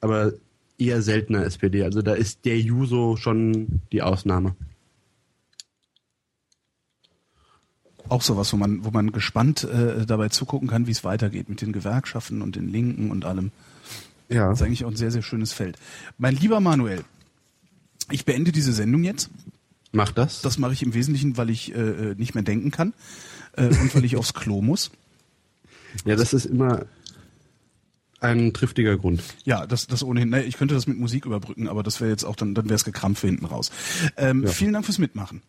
aber 0.00 0.34
eher 0.78 1.02
seltener 1.02 1.44
SPD. 1.44 1.82
Also 1.82 2.00
da 2.00 2.14
ist 2.14 2.44
der 2.44 2.60
Juso 2.60 3.16
schon 3.16 3.80
die 3.90 4.02
Ausnahme. 4.02 4.54
Auch 8.08 8.22
sowas, 8.22 8.52
wo 8.52 8.56
man, 8.56 8.84
wo 8.84 8.90
man 8.90 9.10
gespannt 9.10 9.64
äh, 9.64 10.04
dabei 10.06 10.28
zugucken 10.28 10.68
kann, 10.68 10.86
wie 10.86 10.92
es 10.92 11.02
weitergeht 11.02 11.48
mit 11.48 11.60
den 11.62 11.72
Gewerkschaften 11.72 12.40
und 12.42 12.54
den 12.54 12.68
Linken 12.68 13.10
und 13.10 13.24
allem. 13.24 13.50
Ja. 14.28 14.50
Das 14.50 14.60
ist 14.60 14.66
eigentlich 14.66 14.84
auch 14.84 14.90
ein 14.90 14.96
sehr, 14.96 15.10
sehr 15.10 15.22
schönes 15.22 15.52
Feld. 15.52 15.76
Mein 16.18 16.36
lieber 16.36 16.60
Manuel, 16.60 17.02
ich 18.10 18.24
beende 18.24 18.52
diese 18.52 18.72
Sendung 18.72 19.04
jetzt. 19.04 19.30
Macht 19.92 20.18
das? 20.18 20.42
Das 20.42 20.58
mache 20.58 20.72
ich 20.72 20.82
im 20.82 20.92
Wesentlichen, 20.94 21.36
weil 21.36 21.50
ich 21.50 21.74
äh, 21.74 22.14
nicht 22.16 22.34
mehr 22.34 22.42
denken 22.42 22.70
kann 22.70 22.94
äh, 23.56 23.66
und 23.66 23.94
weil 23.94 24.04
ich 24.04 24.16
aufs 24.16 24.34
Klo 24.34 24.60
muss. 24.60 24.90
Ja, 26.04 26.16
das 26.16 26.32
ist 26.32 26.46
immer 26.46 26.86
ein 28.20 28.52
triftiger 28.52 28.96
Grund. 28.96 29.22
Ja, 29.44 29.66
das, 29.66 29.86
das 29.86 30.02
ohnehin. 30.02 30.30
Ne, 30.30 30.42
ich 30.42 30.56
könnte 30.56 30.74
das 30.74 30.86
mit 30.86 30.98
Musik 30.98 31.26
überbrücken, 31.26 31.68
aber 31.68 31.82
das 31.82 32.00
wäre 32.00 32.10
jetzt 32.10 32.24
auch 32.24 32.36
dann, 32.36 32.54
dann 32.54 32.64
wäre 32.64 32.74
es 32.74 32.84
gekrampft 32.84 33.22
hinten 33.22 33.44
raus. 33.44 33.70
Ähm, 34.16 34.42
Ja. 34.44 34.50
Vielen 34.50 34.72
Dank 34.72 34.84
fürs 34.86 34.98
Mitmachen. 34.98 35.42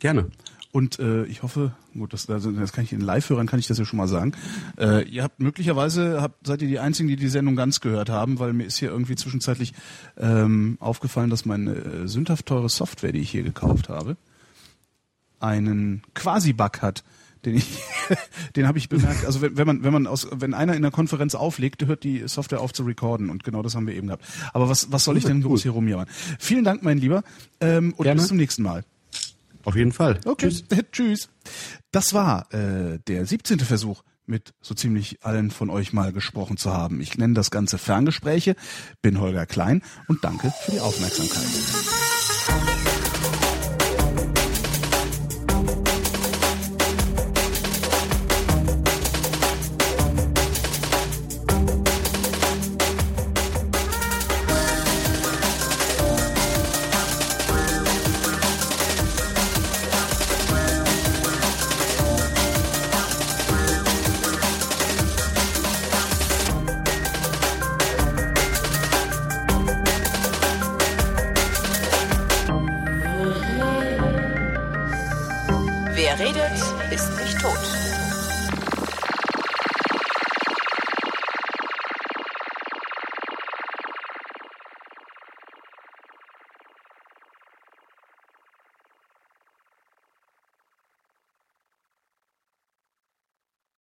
Gerne. 0.00 0.26
Und 0.70 0.98
äh, 0.98 1.24
ich 1.24 1.42
hoffe, 1.42 1.72
gut, 1.94 2.12
das, 2.12 2.28
also 2.28 2.52
das 2.52 2.72
kann 2.72 2.84
ich 2.84 2.90
den 2.90 3.00
Live-Hörern 3.00 3.46
kann 3.46 3.58
ich 3.58 3.66
das 3.66 3.78
ja 3.78 3.86
schon 3.86 3.96
mal 3.96 4.06
sagen. 4.06 4.32
Äh, 4.78 5.08
ihr 5.08 5.22
habt 5.22 5.40
möglicherweise 5.40 6.20
habt, 6.20 6.46
seid 6.46 6.60
ihr 6.60 6.68
die 6.68 6.78
einzigen, 6.78 7.08
die 7.08 7.16
die 7.16 7.28
Sendung 7.28 7.56
ganz 7.56 7.80
gehört 7.80 8.10
haben, 8.10 8.38
weil 8.38 8.52
mir 8.52 8.64
ist 8.64 8.78
hier 8.78 8.90
irgendwie 8.90 9.16
zwischenzeitlich 9.16 9.72
ähm, 10.18 10.76
aufgefallen, 10.78 11.30
dass 11.30 11.46
meine 11.46 11.74
äh, 11.74 12.08
sündhaft 12.08 12.46
teure 12.46 12.68
Software, 12.68 13.12
die 13.12 13.20
ich 13.20 13.30
hier 13.30 13.42
gekauft 13.42 13.88
habe, 13.88 14.18
einen 15.40 16.02
Quasi-Bug 16.14 16.82
hat. 16.82 17.02
Den, 17.46 17.56
ich, 17.56 17.82
den 18.56 18.68
habe 18.68 18.76
ich 18.76 18.90
bemerkt. 18.90 19.24
Also 19.24 19.40
wenn, 19.40 19.56
wenn 19.56 19.66
man, 19.66 19.84
wenn 19.84 19.92
man 19.92 20.06
aus, 20.06 20.28
wenn 20.30 20.52
einer 20.52 20.74
in 20.74 20.82
der 20.82 20.90
Konferenz 20.90 21.34
auflegt, 21.34 21.86
hört 21.86 22.04
die 22.04 22.28
Software 22.28 22.60
auf 22.60 22.74
zu 22.74 22.82
recorden 22.82 23.30
und 23.30 23.42
genau 23.42 23.62
das 23.62 23.74
haben 23.74 23.86
wir 23.86 23.94
eben 23.94 24.08
gehabt. 24.08 24.24
Aber 24.52 24.68
was, 24.68 24.92
was 24.92 25.04
soll 25.04 25.16
ich 25.16 25.24
denn 25.24 25.40
groß 25.40 25.62
hier 25.62 25.72
rumjammern? 25.72 26.08
Vielen 26.38 26.64
Dank, 26.64 26.82
mein 26.82 26.98
Lieber, 26.98 27.22
ähm, 27.60 27.94
und 27.96 28.04
Gerne. 28.04 28.20
bis 28.20 28.28
zum 28.28 28.36
nächsten 28.36 28.62
Mal. 28.62 28.84
Auf 29.68 29.76
jeden 29.76 29.92
Fall. 29.92 30.18
Okay, 30.24 30.48
tschüss. 30.48 30.64
tschüss. 30.92 31.28
Das 31.90 32.14
war 32.14 32.50
äh, 32.54 33.00
der 33.06 33.26
17. 33.26 33.60
Versuch 33.60 34.02
mit 34.24 34.54
so 34.62 34.74
ziemlich 34.74 35.22
allen 35.26 35.50
von 35.50 35.68
euch 35.68 35.92
mal 35.92 36.10
gesprochen 36.10 36.56
zu 36.56 36.72
haben. 36.72 37.02
Ich 37.02 37.18
nenne 37.18 37.34
das 37.34 37.50
Ganze 37.50 37.76
Ferngespräche, 37.76 38.56
bin 39.02 39.20
Holger 39.20 39.44
Klein 39.44 39.82
und 40.06 40.24
danke 40.24 40.54
für 40.64 40.70
die 40.70 40.80
Aufmerksamkeit. 40.80 42.17